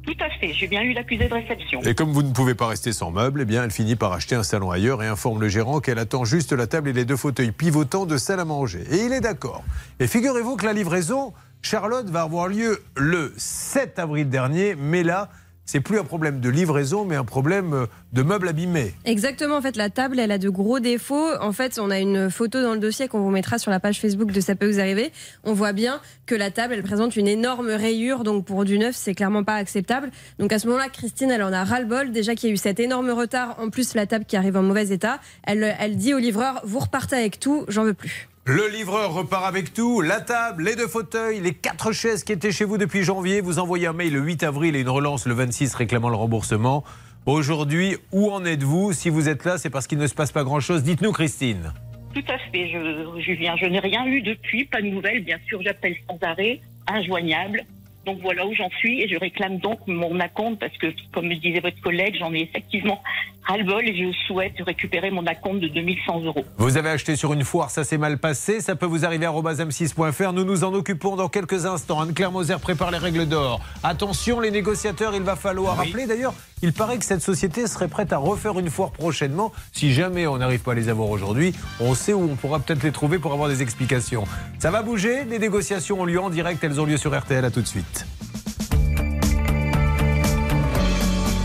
Tout 0.06 0.16
à 0.20 0.28
fait, 0.38 0.52
j'ai 0.52 0.66
bien 0.66 0.82
eu 0.82 0.92
l'accusé 0.92 1.28
de 1.28 1.34
réception. 1.34 1.80
Et 1.82 1.94
comme 1.94 2.12
vous 2.12 2.22
ne 2.22 2.32
pouvez 2.32 2.54
pas 2.54 2.66
rester 2.66 2.92
sans 2.92 3.10
meubles, 3.10 3.40
eh 3.42 3.44
bien, 3.44 3.64
elle 3.64 3.70
finit 3.70 3.96
par 3.96 4.12
acheter 4.12 4.34
un 4.34 4.42
salon 4.42 4.70
ailleurs 4.70 5.02
et 5.02 5.06
informe 5.06 5.40
le 5.40 5.48
gérant 5.48 5.80
qu'elle 5.80 5.98
attend 5.98 6.24
juste 6.24 6.52
la 6.52 6.66
table 6.66 6.90
et 6.90 6.92
les 6.92 7.04
deux 7.04 7.16
fauteuils 7.16 7.52
pivotants 7.52 8.04
de 8.04 8.18
salle 8.18 8.40
à 8.40 8.44
manger. 8.44 8.84
Et 8.90 9.04
il 9.04 9.12
est 9.12 9.20
d'accord. 9.20 9.64
Et 10.00 10.06
figurez-vous 10.06 10.56
que 10.56 10.66
la 10.66 10.74
livraison, 10.74 11.32
Charlotte, 11.62 12.08
va 12.10 12.22
avoir 12.22 12.48
lieu 12.48 12.82
le 12.96 13.32
7 13.36 13.98
avril 13.98 14.28
dernier, 14.28 14.74
mais 14.74 15.02
là, 15.02 15.30
c'est 15.66 15.80
plus 15.80 15.98
un 15.98 16.04
problème 16.04 16.40
de 16.40 16.48
livraison, 16.48 17.04
mais 17.04 17.16
un 17.16 17.24
problème 17.24 17.72
euh, 17.72 17.86
de 18.12 18.22
meubles 18.22 18.48
abîmés. 18.48 18.94
Exactement, 19.04 19.56
en 19.56 19.62
fait, 19.62 19.76
la 19.76 19.90
table, 19.90 20.18
elle 20.18 20.30
a 20.30 20.38
de 20.38 20.48
gros 20.48 20.78
défauts. 20.78 21.30
En 21.40 21.52
fait, 21.52 21.78
on 21.78 21.90
a 21.90 21.98
une 21.98 22.30
photo 22.30 22.62
dans 22.62 22.74
le 22.74 22.80
dossier 22.80 23.08
qu'on 23.08 23.20
vous 23.20 23.30
mettra 23.30 23.58
sur 23.58 23.70
la 23.70 23.80
page 23.80 24.00
Facebook 24.00 24.30
de 24.30 24.40
Ça 24.40 24.54
peut 24.54 24.70
vous 24.70 24.80
arriver. 24.80 25.10
On 25.42 25.54
voit 25.54 25.72
bien 25.72 26.00
que 26.26 26.34
la 26.34 26.50
table, 26.50 26.74
elle 26.74 26.82
présente 26.82 27.16
une 27.16 27.28
énorme 27.28 27.70
rayure, 27.70 28.24
donc 28.24 28.44
pour 28.44 28.64
du 28.64 28.78
neuf, 28.78 28.94
c'est 28.94 29.14
clairement 29.14 29.44
pas 29.44 29.54
acceptable. 29.54 30.10
Donc 30.38 30.52
à 30.52 30.58
ce 30.58 30.66
moment-là, 30.66 30.88
Christine, 30.88 31.30
elle 31.30 31.42
en 31.42 31.52
a 31.52 31.64
ras-le-bol. 31.64 32.12
Déjà 32.12 32.34
qu'il 32.34 32.50
y 32.50 32.52
a 32.52 32.54
eu 32.54 32.58
cet 32.58 32.78
énorme 32.78 33.10
retard, 33.10 33.56
en 33.58 33.70
plus 33.70 33.94
la 33.94 34.06
table 34.06 34.24
qui 34.26 34.36
arrive 34.36 34.56
en 34.56 34.62
mauvais 34.62 34.88
état. 34.88 35.18
Elle, 35.44 35.74
elle 35.78 35.96
dit 35.96 36.14
au 36.14 36.18
livreur, 36.18 36.60
vous 36.64 36.78
repartez 36.78 37.16
avec 37.16 37.40
tout, 37.40 37.64
j'en 37.68 37.84
veux 37.84 37.94
plus. 37.94 38.28
Le 38.46 38.68
livreur 38.68 39.14
repart 39.14 39.46
avec 39.46 39.72
tout, 39.72 40.02
la 40.02 40.20
table, 40.20 40.64
les 40.64 40.76
deux 40.76 40.86
fauteuils, 40.86 41.40
les 41.40 41.54
quatre 41.54 41.92
chaises 41.92 42.24
qui 42.24 42.32
étaient 42.32 42.52
chez 42.52 42.66
vous 42.66 42.76
depuis 42.76 43.02
janvier. 43.02 43.40
Vous 43.40 43.58
envoyez 43.58 43.86
un 43.86 43.94
mail 43.94 44.12
le 44.12 44.20
8 44.20 44.42
avril 44.42 44.76
et 44.76 44.80
une 44.82 44.88
relance 44.90 45.26
le 45.26 45.32
26 45.32 45.74
réclamant 45.74 46.10
le 46.10 46.16
remboursement. 46.16 46.84
Aujourd'hui, 47.24 47.96
où 48.12 48.30
en 48.30 48.44
êtes-vous? 48.44 48.92
Si 48.92 49.08
vous 49.08 49.30
êtes 49.30 49.46
là, 49.46 49.56
c'est 49.56 49.70
parce 49.70 49.86
qu'il 49.86 49.96
ne 49.96 50.06
se 50.06 50.14
passe 50.14 50.30
pas 50.30 50.44
grand-chose. 50.44 50.82
Dites-nous, 50.82 51.12
Christine. 51.12 51.72
Tout 52.12 52.24
à 52.28 52.36
fait, 52.36 52.68
je, 52.68 53.18
Julien. 53.22 53.56
Je 53.56 53.64
n'ai 53.64 53.78
rien 53.78 54.04
eu 54.04 54.20
depuis, 54.20 54.66
pas 54.66 54.82
de 54.82 54.88
nouvelles. 54.88 55.24
Bien 55.24 55.38
sûr, 55.48 55.62
j'appelle 55.62 55.96
sans 56.06 56.18
arrêt, 56.20 56.60
injoignable. 56.86 57.64
Donc 58.04 58.18
voilà 58.20 58.46
où 58.46 58.54
j'en 58.54 58.70
suis 58.70 59.02
et 59.02 59.08
je 59.08 59.18
réclame 59.18 59.58
donc 59.58 59.78
mon 59.86 60.20
acompte 60.20 60.60
parce 60.60 60.76
que, 60.76 60.88
comme 61.12 61.26
me 61.26 61.36
disait 61.36 61.60
votre 61.60 61.80
collègue, 61.80 62.16
j'en 62.18 62.32
ai 62.34 62.40
effectivement 62.40 63.00
ras-le-bol 63.46 63.86
et 63.86 63.94
je 63.94 64.16
souhaite 64.26 64.54
récupérer 64.60 65.10
mon 65.10 65.26
acompte 65.26 65.60
de 65.60 65.68
2100 65.68 66.20
euros. 66.24 66.44
Vous 66.58 66.76
avez 66.76 66.90
acheté 66.90 67.16
sur 67.16 67.32
une 67.32 67.44
foire, 67.44 67.70
ça 67.70 67.84
s'est 67.84 67.98
mal 67.98 68.18
passé. 68.18 68.60
Ça 68.60 68.76
peut 68.76 68.86
vous 68.86 69.04
arriver 69.04 69.26
à 69.26 69.32
m6.fr. 69.32 70.32
Nous 70.32 70.44
nous 70.44 70.64
en 70.64 70.74
occupons 70.74 71.16
dans 71.16 71.28
quelques 71.28 71.66
instants. 71.66 72.00
Anne-Claire 72.00 72.32
Moser 72.32 72.56
prépare 72.60 72.90
les 72.90 72.98
règles 72.98 73.26
d'or. 73.26 73.60
Attention, 73.82 74.40
les 74.40 74.50
négociateurs, 74.50 75.14
il 75.14 75.22
va 75.22 75.36
falloir 75.36 75.76
rappeler. 75.76 76.06
D'ailleurs, 76.06 76.34
il 76.62 76.72
paraît 76.72 76.98
que 76.98 77.04
cette 77.04 77.20
société 77.20 77.66
serait 77.66 77.88
prête 77.88 78.12
à 78.12 78.18
refaire 78.18 78.58
une 78.58 78.70
foire 78.70 78.90
prochainement. 78.90 79.52
Si 79.72 79.92
jamais 79.92 80.26
on 80.26 80.38
n'arrive 80.38 80.60
pas 80.60 80.72
à 80.72 80.74
les 80.74 80.88
avoir 80.88 81.10
aujourd'hui, 81.10 81.52
on 81.80 81.94
sait 81.94 82.14
où 82.14 82.22
on 82.22 82.36
pourra 82.36 82.60
peut-être 82.60 82.82
les 82.82 82.92
trouver 82.92 83.18
pour 83.18 83.32
avoir 83.32 83.48
des 83.48 83.62
explications. 83.62 84.24
Ça 84.58 84.70
va 84.70 84.82
bouger? 84.82 85.24
Les 85.24 85.38
négociations 85.38 86.00
ont 86.00 86.06
lieu 86.06 86.20
en 86.20 86.30
direct. 86.30 86.64
Elles 86.64 86.80
ont 86.80 86.86
lieu 86.86 86.96
sur 86.96 87.18
RTL. 87.18 87.44
À 87.44 87.50
tout 87.50 87.60
de 87.60 87.66
suite. 87.66 87.93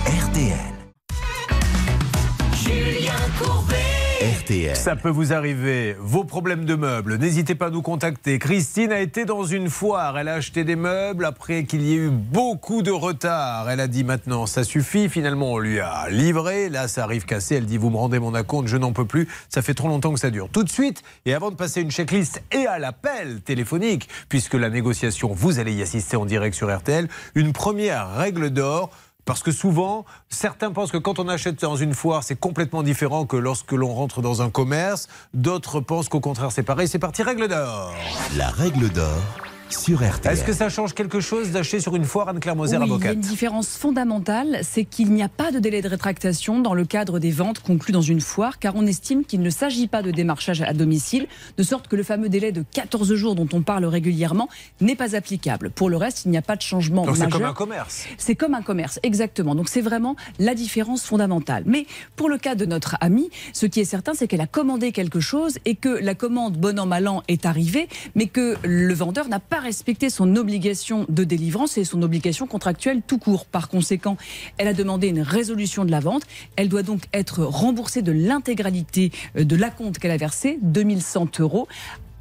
RTL. 0.05 0.75
Ça 4.73 4.95
peut 4.95 5.09
vous 5.09 5.31
arriver, 5.31 5.95
vos 5.99 6.23
problèmes 6.23 6.65
de 6.65 6.73
meubles, 6.73 7.17
n'hésitez 7.17 7.53
pas 7.53 7.67
à 7.67 7.69
nous 7.69 7.83
contacter. 7.83 8.39
Christine 8.39 8.91
a 8.91 8.99
été 8.99 9.23
dans 9.23 9.43
une 9.43 9.69
foire, 9.69 10.17
elle 10.17 10.27
a 10.27 10.33
acheté 10.33 10.63
des 10.63 10.75
meubles 10.75 11.25
après 11.25 11.65
qu'il 11.65 11.83
y 11.83 11.93
ait 11.93 11.97
eu 11.97 12.09
beaucoup 12.09 12.81
de 12.81 12.89
retard. 12.89 13.69
Elle 13.69 13.79
a 13.79 13.85
dit 13.85 14.03
maintenant 14.03 14.47
ça 14.47 14.63
suffit, 14.63 15.07
finalement 15.07 15.53
on 15.53 15.59
lui 15.59 15.79
a 15.79 16.09
livré, 16.09 16.69
là 16.69 16.87
ça 16.87 17.03
arrive 17.03 17.25
cassé, 17.25 17.55
elle 17.55 17.67
dit 17.67 17.77
vous 17.77 17.91
me 17.91 17.97
rendez 17.97 18.17
mon 18.17 18.33
acompte, 18.33 18.67
je 18.69 18.77
n'en 18.77 18.91
peux 18.91 19.05
plus, 19.05 19.27
ça 19.49 19.61
fait 19.61 19.75
trop 19.75 19.87
longtemps 19.87 20.13
que 20.13 20.19
ça 20.19 20.31
dure. 20.31 20.49
Tout 20.51 20.63
de 20.63 20.69
suite, 20.69 21.03
et 21.27 21.35
avant 21.35 21.51
de 21.51 21.55
passer 21.55 21.81
une 21.81 21.91
checklist 21.91 22.41
et 22.51 22.65
à 22.65 22.79
l'appel 22.79 23.41
téléphonique, 23.41 24.09
puisque 24.29 24.55
la 24.55 24.71
négociation, 24.71 25.31
vous 25.31 25.59
allez 25.59 25.73
y 25.73 25.83
assister 25.83 26.17
en 26.17 26.25
direct 26.25 26.55
sur 26.55 26.75
RTL, 26.75 27.07
une 27.35 27.53
première 27.53 28.15
règle 28.15 28.49
d'or 28.49 28.89
parce 29.29 29.43
que 29.43 29.51
souvent, 29.51 30.05
certains 30.27 30.71
pensent 30.71 30.91
que 30.91 30.97
quand 30.97 31.19
on 31.19 31.27
achète 31.27 31.61
dans 31.61 31.75
une 31.75 31.93
foire, 31.93 32.23
c'est 32.23 32.35
complètement 32.35 32.81
différent 32.81 33.27
que 33.27 33.37
lorsque 33.37 33.73
l'on 33.73 33.93
rentre 33.93 34.23
dans 34.23 34.41
un 34.41 34.49
commerce. 34.49 35.07
D'autres 35.35 35.81
pensent 35.81 36.09
qu'au 36.09 36.19
contraire, 36.19 36.51
c'est 36.51 36.63
pareil. 36.63 36.87
C'est 36.87 36.97
parti, 36.97 37.21
règle 37.21 37.47
d'or. 37.47 37.93
La 38.35 38.49
règle 38.49 38.89
d'or 38.89 39.21
sur 39.69 40.03
RTL. 40.03 40.33
Est-ce 40.33 40.43
que 40.43 40.53
ça 40.53 40.69
change 40.69 40.93
quelque 40.93 41.19
chose 41.19 41.51
d'acheter 41.51 41.79
sur 41.79 41.95
une 41.95 42.03
foire 42.03 42.29
Anne-Claire 42.29 42.55
Moser, 42.55 42.77
Oui, 42.77 42.85
il 42.85 42.89
y 42.89 42.91
a 42.91 42.93
avocate 42.95 43.13
une 43.15 43.21
différence 43.21 43.77
fondamentale, 43.77 44.59
c'est 44.63 44.83
qu'il 44.83 45.11
n'y 45.11 45.23
a 45.23 45.29
pas 45.29 45.51
de 45.51 45.59
délai 45.59 45.81
de 45.81 45.87
rétractation 45.87 46.59
dans 46.59 46.73
le 46.73 46.85
cadre 46.85 47.19
des 47.19 47.31
ventes 47.31 47.59
conclues 47.59 47.91
dans 47.91 48.01
une 48.01 48.21
foire, 48.21 48.59
car 48.59 48.75
on 48.75 48.85
estime 48.85 49.23
qu'il 49.25 49.41
ne 49.41 49.49
s'agit 49.49 49.87
pas 49.87 50.01
de 50.01 50.11
démarchage 50.11 50.61
à 50.61 50.73
domicile, 50.73 51.27
de 51.57 51.63
sorte 51.63 51.87
que 51.87 51.95
le 51.95 52.03
fameux 52.03 52.29
délai 52.29 52.51
de 52.51 52.63
14 52.73 53.13
jours 53.13 53.35
dont 53.35 53.47
on 53.53 53.61
parle 53.61 53.85
régulièrement 53.85 54.49
n'est 54.81 54.95
pas 54.95 55.15
applicable. 55.15 55.69
Pour 55.69 55.89
le 55.89 55.97
reste, 55.97 56.25
il 56.25 56.31
n'y 56.31 56.37
a 56.37 56.41
pas 56.41 56.55
de 56.55 56.61
changement 56.61 57.05
Donc 57.05 57.15
c'est 57.15 57.23
majeur. 57.23 57.39
comme 57.39 57.49
un 57.49 57.53
commerce. 57.53 58.05
C'est 58.17 58.35
comme 58.35 58.53
un 58.55 58.61
commerce, 58.61 58.99
exactement. 59.03 59.55
Donc 59.55 59.69
c'est 59.69 59.81
vraiment 59.81 60.15
la 60.39 60.55
différence 60.55 61.03
fondamentale. 61.03 61.63
Mais 61.65 61.85
pour 62.15 62.29
le 62.29 62.37
cas 62.37 62.55
de 62.55 62.65
notre 62.65 62.95
amie, 63.01 63.29
ce 63.53 63.65
qui 63.65 63.79
est 63.79 63.85
certain, 63.85 64.13
c'est 64.13 64.27
qu'elle 64.27 64.41
a 64.41 64.47
commandé 64.47 64.91
quelque 64.91 65.19
chose 65.19 65.57
et 65.65 65.75
que 65.75 65.89
la 65.89 66.15
commande, 66.15 66.57
bon 66.57 66.79
an, 66.79 66.85
mal 66.85 67.07
an, 67.07 67.23
est 67.27 67.45
arrivée, 67.45 67.87
mais 68.15 68.27
que 68.27 68.55
le 68.63 68.93
vendeur 68.93 69.27
n'a 69.29 69.39
pas 69.39 69.58
respecté 69.59 70.09
son 70.09 70.35
obligation 70.35 71.05
de 71.09 71.23
délivrance 71.23 71.77
et 71.77 71.83
son 71.83 72.01
obligation 72.01 72.47
contractuelle 72.47 73.01
tout 73.05 73.17
court. 73.17 73.45
Par 73.45 73.69
conséquent, 73.69 74.17
elle 74.57 74.67
a 74.67 74.73
demandé 74.73 75.07
une 75.07 75.21
résolution 75.21 75.85
de 75.85 75.91
la 75.91 75.99
vente. 75.99 76.23
Elle 76.55 76.69
doit 76.69 76.83
donc 76.83 77.03
être 77.13 77.43
remboursée 77.43 78.01
de 78.01 78.11
l'intégralité 78.11 79.11
euh, 79.37 79.43
de 79.43 79.55
l'acompte 79.55 79.99
qu'elle 79.99 80.11
a 80.11 80.17
versé, 80.17 80.59
2100 80.61 81.39
euros 81.39 81.67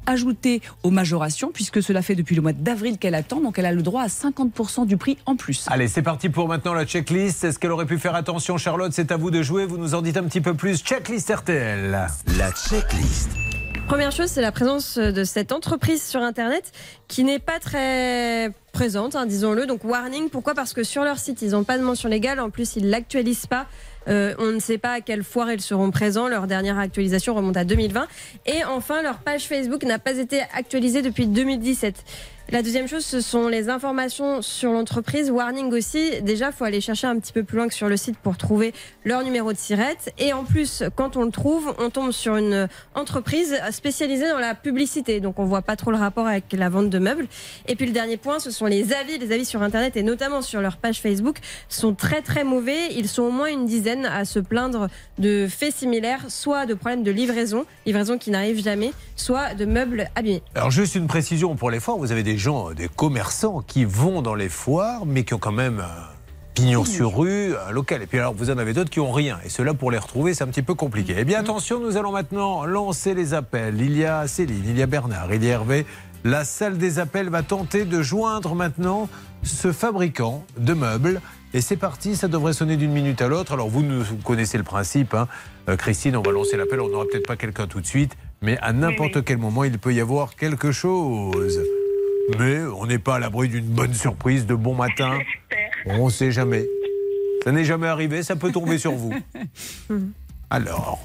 ajouté 0.09 0.61
aux 0.83 0.89
majorations, 0.89 1.51
puisque 1.53 1.83
cela 1.83 2.01
fait 2.01 2.15
depuis 2.15 2.35
le 2.35 2.41
mois 2.41 2.53
d'avril 2.53 2.97
qu'elle 2.97 3.15
attend, 3.15 3.41
donc 3.41 3.59
elle 3.59 3.65
a 3.65 3.71
le 3.71 3.83
droit 3.83 4.01
à 4.01 4.07
50% 4.07 4.87
du 4.87 4.97
prix 4.97 5.17
en 5.25 5.35
plus. 5.35 5.65
Allez, 5.67 5.87
c'est 5.87 6.01
parti 6.01 6.29
pour 6.29 6.47
maintenant 6.47 6.73
la 6.73 6.85
checklist. 6.85 7.43
Est-ce 7.43 7.59
qu'elle 7.59 7.71
aurait 7.71 7.85
pu 7.85 7.99
faire 7.99 8.15
attention, 8.15 8.57
Charlotte? 8.57 8.91
C'est 8.91 9.11
à 9.11 9.17
vous 9.17 9.29
de 9.29 9.43
jouer. 9.43 9.65
Vous 9.65 9.77
nous 9.77 9.93
en 9.93 10.01
dites 10.01 10.17
un 10.17 10.23
petit 10.23 10.41
peu 10.41 10.55
plus. 10.55 10.79
Checklist 10.79 11.29
RTL. 11.29 11.91
La 12.37 12.51
checklist. 12.51 13.48
Première 13.89 14.11
chose, 14.11 14.27
c'est 14.27 14.41
la 14.41 14.51
présence 14.51 14.99
de 14.99 15.23
cette 15.23 15.51
entreprise 15.51 16.03
sur 16.07 16.21
Internet 16.21 16.71
qui 17.07 17.23
n'est 17.23 17.39
pas 17.39 17.57
très 17.57 18.51
présente, 18.71 19.15
hein, 19.15 19.25
disons-le. 19.25 19.65
Donc 19.65 19.83
warning, 19.83 20.29
pourquoi? 20.29 20.53
Parce 20.53 20.73
que 20.73 20.83
sur 20.83 21.03
leur 21.03 21.17
site, 21.17 21.41
ils 21.41 21.49
n'ont 21.49 21.63
pas 21.63 21.79
de 21.79 21.83
mention 21.83 22.07
légale. 22.07 22.39
En 22.39 22.51
plus, 22.51 22.75
ils 22.75 22.91
l'actualisent 22.91 23.47
pas. 23.47 23.65
Euh, 24.07 24.35
on 24.37 24.51
ne 24.51 24.59
sait 24.59 24.77
pas 24.77 24.91
à 24.91 25.01
quelle 25.01 25.23
foire 25.23 25.51
ils 25.51 25.59
seront 25.59 25.89
présents. 25.89 26.27
Leur 26.27 26.45
dernière 26.45 26.77
actualisation 26.77 27.33
remonte 27.33 27.57
à 27.57 27.63
2020. 27.63 28.07
Et 28.45 28.63
enfin, 28.63 29.01
leur 29.01 29.17
page 29.17 29.47
Facebook 29.47 29.81
n'a 29.81 29.97
pas 29.97 30.19
été 30.19 30.41
actualisée 30.53 31.01
depuis 31.01 31.25
2017. 31.25 31.95
La 32.51 32.63
deuxième 32.63 32.87
chose, 32.87 33.05
ce 33.05 33.21
sont 33.21 33.47
les 33.47 33.69
informations 33.69 34.41
sur 34.41 34.71
l'entreprise. 34.71 35.29
Warning 35.29 35.71
aussi. 35.71 36.19
Déjà, 36.23 36.51
faut 36.51 36.63
aller 36.63 36.81
chercher 36.81 37.05
un 37.05 37.19
petit 37.19 37.31
peu 37.31 37.43
plus 37.43 37.57
loin 37.57 37.67
que 37.67 37.75
sur 37.75 37.87
le 37.87 37.95
site 37.95 38.17
pour 38.17 38.37
trouver 38.37 38.73
leur 39.05 39.23
numéro 39.23 39.53
de 39.53 39.57
sirette. 39.57 40.11
Et 40.17 40.33
en 40.33 40.43
plus, 40.43 40.83
quand 40.95 41.15
on 41.15 41.25
le 41.25 41.29
trouve, 41.29 41.75
on 41.77 41.91
tombe 41.91 42.11
sur 42.11 42.37
une 42.37 42.67
entreprise 42.95 43.55
spécialisée 43.69 44.27
dans 44.27 44.39
la 44.39 44.55
publicité. 44.55 45.19
Donc, 45.19 45.37
on 45.37 45.45
voit 45.45 45.61
pas 45.61 45.75
trop 45.75 45.91
le 45.91 45.97
rapport 45.97 46.25
avec 46.25 46.45
la 46.53 46.69
vente 46.69 46.89
de 46.89 46.97
meubles. 46.97 47.27
Et 47.67 47.75
puis, 47.75 47.85
le 47.85 47.91
dernier 47.91 48.17
point, 48.17 48.39
ce 48.39 48.49
sont 48.49 48.65
les 48.65 48.93
avis. 48.93 49.19
Les 49.19 49.31
avis 49.31 49.45
sur 49.45 49.61
Internet 49.61 49.95
et 49.95 50.01
notamment 50.01 50.41
sur 50.41 50.59
leur 50.59 50.77
page 50.77 51.01
Facebook 51.01 51.37
sont 51.67 51.93
très, 51.93 52.23
très 52.23 52.43
mauvais. 52.43 52.95
Ils 52.95 53.09
sont 53.09 53.23
au 53.23 53.31
moins 53.31 53.49
une 53.49 53.67
dizaine 53.67 54.07
à 54.07 54.25
se 54.25 54.39
plaindre 54.39 54.87
de 55.19 55.47
faits 55.47 55.75
similaires, 55.75 56.25
soit 56.29 56.65
de 56.65 56.73
problèmes 56.73 57.03
de 57.03 57.11
livraison, 57.11 57.67
livraison 57.85 58.17
qui 58.17 58.31
n'arrive 58.31 58.59
jamais, 58.59 58.91
soit 59.15 59.53
de 59.53 59.65
meubles 59.65 60.09
abîmés. 60.15 60.41
Alors 60.55 60.71
juste 60.71 60.95
une 60.95 61.05
précision 61.05 61.55
pour 61.55 61.69
les 61.69 61.79
foires, 61.79 61.97
vous 61.97 62.11
avez 62.11 62.23
des 62.23 62.38
gens, 62.39 62.71
des 62.71 62.87
commerçants 62.87 63.61
qui 63.61 63.85
vont 63.85 64.21
dans 64.21 64.35
les 64.35 64.49
foires, 64.49 65.05
mais 65.05 65.23
qui 65.23 65.33
ont 65.35 65.39
quand 65.39 65.51
même 65.51 65.79
un 65.79 66.09
pignon 66.55 66.83
sur 66.83 67.15
rue, 67.17 67.53
un 67.67 67.71
local. 67.71 68.01
Et 68.01 68.07
puis 68.07 68.17
alors 68.19 68.33
vous 68.33 68.49
en 68.49 68.57
avez 68.57 68.73
d'autres 68.73 68.89
qui 68.89 68.99
ont 68.99 69.11
rien. 69.11 69.37
Et 69.45 69.49
ceux-là, 69.49 69.73
pour 69.73 69.91
les 69.91 69.97
retrouver, 69.97 70.33
c'est 70.33 70.43
un 70.43 70.47
petit 70.47 70.61
peu 70.63 70.73
compliqué. 70.73 71.15
Eh 71.17 71.23
bien 71.23 71.39
attention, 71.39 71.79
nous 71.79 71.95
allons 71.97 72.11
maintenant 72.11 72.65
lancer 72.65 73.13
les 73.13 73.33
appels. 73.33 73.79
Il 73.79 73.95
y 73.97 74.05
a 74.05 74.27
Céline, 74.27 74.63
il 74.65 74.77
y 74.77 74.81
a 74.81 74.87
Bernard, 74.87 75.33
il 75.33 75.43
y 75.43 75.49
a 75.49 75.53
Hervé. 75.53 75.85
La 76.25 76.43
salle 76.43 76.77
des 76.77 76.99
appels 76.99 77.29
va 77.29 77.43
tenter 77.43 77.85
de 77.85 78.01
joindre 78.01 78.53
maintenant 78.55 79.07
ce 79.43 79.71
fabricant 79.71 80.43
de 80.57 80.73
meubles. 80.73 81.21
Et 81.53 81.61
c'est 81.61 81.77
parti, 81.77 82.15
ça 82.17 82.27
devrait 82.27 82.53
sonner 82.53 82.75
d'une 82.75 82.91
minute 82.91 83.21
à 83.21 83.27
l'autre. 83.29 83.53
Alors 83.53 83.69
vous, 83.69 83.81
nous 83.81 84.03
connaissez 84.23 84.57
le 84.57 84.65
principe. 84.65 85.13
hein. 85.13 85.27
Euh, 85.69 85.77
Christine, 85.77 86.17
on 86.17 86.21
va 86.21 86.31
lancer 86.31 86.57
l'appel. 86.57 86.81
On 86.81 86.89
n'aura 86.89 87.05
peut-être 87.09 87.25
pas 87.25 87.37
quelqu'un 87.37 87.67
tout 87.67 87.79
de 87.79 87.87
suite. 87.87 88.17
Mais 88.41 88.57
à 88.59 88.73
n'importe 88.73 89.15
oui. 89.15 89.23
quel 89.25 89.37
moment, 89.37 89.63
il 89.63 89.79
peut 89.79 89.93
y 89.93 90.01
avoir 90.01 90.35
quelque 90.35 90.71
chose. 90.71 91.59
Mais 92.37 92.59
on 92.63 92.85
n'est 92.85 92.99
pas 92.99 93.15
à 93.15 93.19
l'abri 93.19 93.49
d'une 93.49 93.65
bonne 93.65 93.93
surprise 93.93 94.45
de 94.45 94.53
bon 94.55 94.75
matin. 94.75 95.17
On 95.85 96.05
ne 96.05 96.11
sait 96.11 96.31
jamais. 96.31 96.65
Ça 97.43 97.51
n'est 97.51 97.65
jamais 97.65 97.87
arrivé, 97.87 98.21
ça 98.23 98.35
peut 98.35 98.51
tomber 98.51 98.77
sur 98.77 98.91
vous. 98.91 99.13
Alors, 100.49 100.99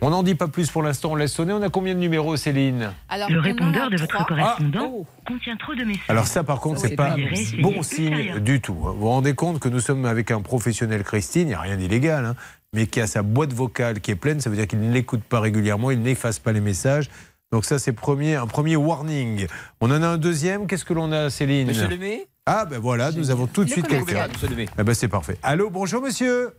on 0.00 0.10
n'en 0.10 0.22
dit 0.24 0.34
pas 0.34 0.48
plus 0.48 0.70
pour 0.70 0.82
l'instant, 0.82 1.12
on 1.12 1.14
laisse 1.14 1.32
sonner. 1.32 1.52
On 1.52 1.62
a 1.62 1.68
combien 1.68 1.94
de 1.94 2.00
numéros, 2.00 2.36
Céline? 2.36 2.92
Alors, 3.08 3.30
Le 3.30 3.38
répondeur 3.38 3.88
de 3.90 3.96
votre 3.96 4.26
correspondant 4.26 4.90
Oh. 4.92 5.06
contient 5.26 5.56
trop 5.56 5.74
de 5.74 5.84
messages. 5.84 6.04
Alors 6.08 6.26
ça, 6.26 6.42
par 6.42 6.60
contre, 6.60 6.80
c'est 6.80 6.96
pas 6.96 7.10
pas 7.10 7.16
bon 7.16 7.34
signe. 7.36 7.62
bon 7.62 7.82
signe 7.82 8.38
du 8.40 8.60
tout. 8.60 8.74
Vous 8.74 8.92
vous 8.94 9.08
rendez 9.08 9.34
compte 9.34 9.60
que 9.60 9.68
nous 9.68 9.80
sommes 9.80 10.04
avec 10.04 10.30
un 10.32 10.40
professionnel, 10.40 11.04
Christine, 11.04 11.42
il 11.42 11.46
n'y 11.48 11.54
a 11.54 11.60
rien 11.60 11.76
d'illégal, 11.76 12.24
hein, 12.26 12.34
mais 12.72 12.86
qui 12.88 13.00
a 13.00 13.06
sa 13.06 13.22
boîte 13.22 13.52
vocale 13.52 14.00
qui 14.00 14.10
est 14.10 14.16
pleine, 14.16 14.40
ça 14.40 14.50
veut 14.50 14.56
dire 14.56 14.66
qu'il 14.66 14.80
ne 14.80 14.92
l'écoute 14.92 15.22
pas 15.22 15.38
régulièrement, 15.40 15.90
il 15.92 16.00
n'efface 16.02 16.38
pas 16.40 16.52
les 16.52 16.60
messages. 16.60 17.08
Donc 17.52 17.66
ça, 17.66 17.78
c'est 17.78 17.92
premier, 17.92 18.34
un 18.36 18.46
premier 18.46 18.76
warning. 18.76 19.46
On 19.82 19.90
en 19.90 20.02
a 20.02 20.06
un 20.08 20.16
deuxième. 20.16 20.66
Qu'est-ce 20.66 20.86
que 20.86 20.94
l'on 20.94 21.12
a, 21.12 21.28
Céline 21.28 21.68
Monsieur 21.68 21.86
Lemay 21.86 22.26
Ah 22.46 22.64
ben 22.64 22.78
voilà, 22.78 23.12
nous 23.12 23.30
avons 23.30 23.46
tout 23.46 23.64
de 23.64 23.70
suite 23.70 23.86
quelqu'un. 23.86 24.26
Monsieur 24.28 24.48
Lemay. 24.48 24.66
Eh 24.78 24.82
ben 24.82 24.94
c'est 24.94 25.08
parfait. 25.08 25.36
Allô, 25.42 25.68
bonjour 25.68 26.00
monsieur. 26.02 26.54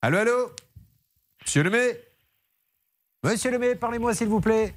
Allô, 0.00 0.16
allô 0.18 0.50
Monsieur 1.44 1.62
Lemay 1.62 2.00
Monsieur 3.22 3.50
Lemay, 3.50 3.74
parlez-moi 3.74 4.14
s'il 4.14 4.28
vous 4.28 4.40
plaît. 4.40 4.74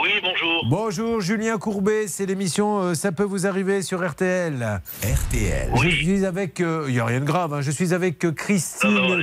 Oui, 0.00 0.10
bonjour. 0.22 0.66
Bonjour, 0.68 1.20
Julien 1.20 1.58
Courbet, 1.58 2.06
c'est 2.08 2.26
l'émission 2.26 2.80
euh, 2.82 2.94
Ça 2.94 3.12
peut 3.12 3.22
vous 3.24 3.46
arriver 3.46 3.82
sur 3.82 4.04
RTL. 4.08 4.80
RTL. 5.02 5.70
Je 5.82 5.88
suis 5.88 6.24
avec. 6.24 6.60
euh, 6.60 6.84
Il 6.88 6.94
n'y 6.94 7.00
a 7.00 7.04
rien 7.04 7.20
de 7.20 7.24
grave, 7.24 7.52
hein, 7.54 7.60
je 7.60 7.70
suis 7.70 7.92
avec 7.94 8.24
euh, 8.24 8.28
Non, 8.28 8.34
Christine. 8.34 8.90
non, 8.94 9.18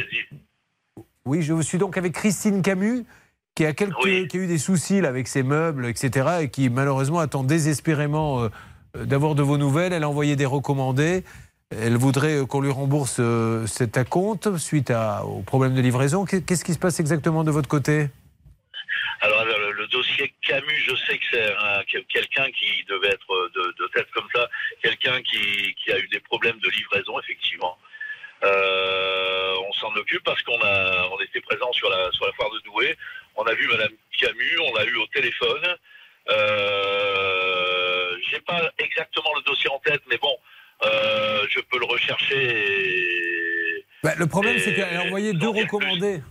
oui, 1.25 1.41
je 1.43 1.61
suis 1.61 1.77
donc 1.77 1.97
avec 1.97 2.13
Christine 2.13 2.61
Camus. 2.61 3.05
Qui 3.55 3.65
a, 3.65 3.73
quelques, 3.73 3.97
Oui. 4.03 4.27
qui 4.29 4.37
a 4.37 4.39
eu 4.41 4.47
des 4.47 4.57
soucis 4.57 5.01
là, 5.01 5.09
avec 5.09 5.27
ses 5.27 5.43
meubles, 5.43 5.85
etc. 5.85 6.29
Et 6.43 6.49
qui 6.49 6.69
malheureusement 6.69 7.19
attend 7.19 7.43
désespérément 7.43 8.43
euh, 8.43 8.49
euh, 8.95 9.05
d'avoir 9.05 9.35
de 9.35 9.43
vos 9.43 9.57
nouvelles. 9.57 9.91
Elle 9.91 10.03
a 10.03 10.09
envoyé 10.09 10.35
des 10.37 10.45
recommandés. 10.45 11.23
Elle 11.69 11.97
voudrait 11.97 12.37
euh, 12.41 12.45
qu'on 12.45 12.61
lui 12.61 12.71
rembourse 12.71 13.17
euh, 13.19 13.67
cet 13.67 13.97
acompte 13.97 14.57
suite 14.57 14.89
à, 14.89 15.25
au 15.25 15.41
problème 15.41 15.73
de 15.75 15.81
livraison. 15.81 16.23
Qu'est- 16.25 16.45
Qu'est-ce 16.45 16.63
qui 16.63 16.73
se 16.73 16.79
passe 16.79 16.99
exactement 17.01 17.43
de 17.43 17.51
votre 17.51 17.67
côté? 17.67 18.07
Alors, 19.19 19.43
le, 19.45 19.73
le 19.73 19.87
dossier 19.87 20.33
Camus, 20.47 20.83
je 20.87 20.95
sais 20.95 21.17
que 21.17 21.23
c'est 21.31 21.53
un- 21.53 21.83
que- 21.91 22.03
quelqu'un 22.07 22.45
qui 22.57 22.83
devait 22.89 23.09
être 23.09 23.51
de, 23.53 23.61
de 23.83 23.87
tête 23.93 24.07
comme 24.13 24.27
ça, 24.33 24.47
quelqu'un 24.81 25.21
qui, 25.21 25.75
qui 25.75 25.91
a 25.91 25.99
eu 25.99 26.07
des 26.07 26.21
problèmes 26.21 26.57
de 26.59 26.69
livraison, 26.69 27.19
effectivement. 27.19 27.77
Euh, 28.43 29.53
on 29.69 29.73
s'en 29.73 29.93
occupe 29.95 30.23
parce 30.23 30.41
qu'on 30.41 30.59
a, 30.63 31.07
on 31.11 31.19
était 31.21 31.41
présent 31.41 31.71
sur 31.73 31.89
la, 31.89 32.11
sur 32.11 32.25
la 32.25 32.31
foire 32.33 32.49
de 32.49 32.59
Douai. 32.65 32.97
On 33.41 33.45
a 33.45 33.55
vu 33.55 33.67
Madame 33.69 33.89
Camus, 34.19 34.59
on 34.69 34.75
l'a 34.75 34.85
eu 34.85 34.95
au 34.97 35.07
téléphone. 35.07 35.65
Euh, 36.29 38.15
J'ai 38.29 38.39
pas 38.41 38.61
exactement 38.77 39.31
le 39.35 39.41
dossier 39.41 39.67
en 39.71 39.79
tête, 39.79 40.01
mais 40.09 40.17
bon, 40.19 40.35
euh, 40.85 41.43
je 41.49 41.59
peux 41.61 41.79
le 41.79 41.85
rechercher. 41.85 42.37
et- 42.37 43.85
Bah, 44.03 44.13
Le 44.15 44.27
problème, 44.27 44.59
c'est 44.59 44.75
qu'elle 44.75 44.95
a 44.95 45.01
envoyé 45.05 45.33
deux 45.33 45.47
a 45.47 45.49
recommandés. 45.49 46.21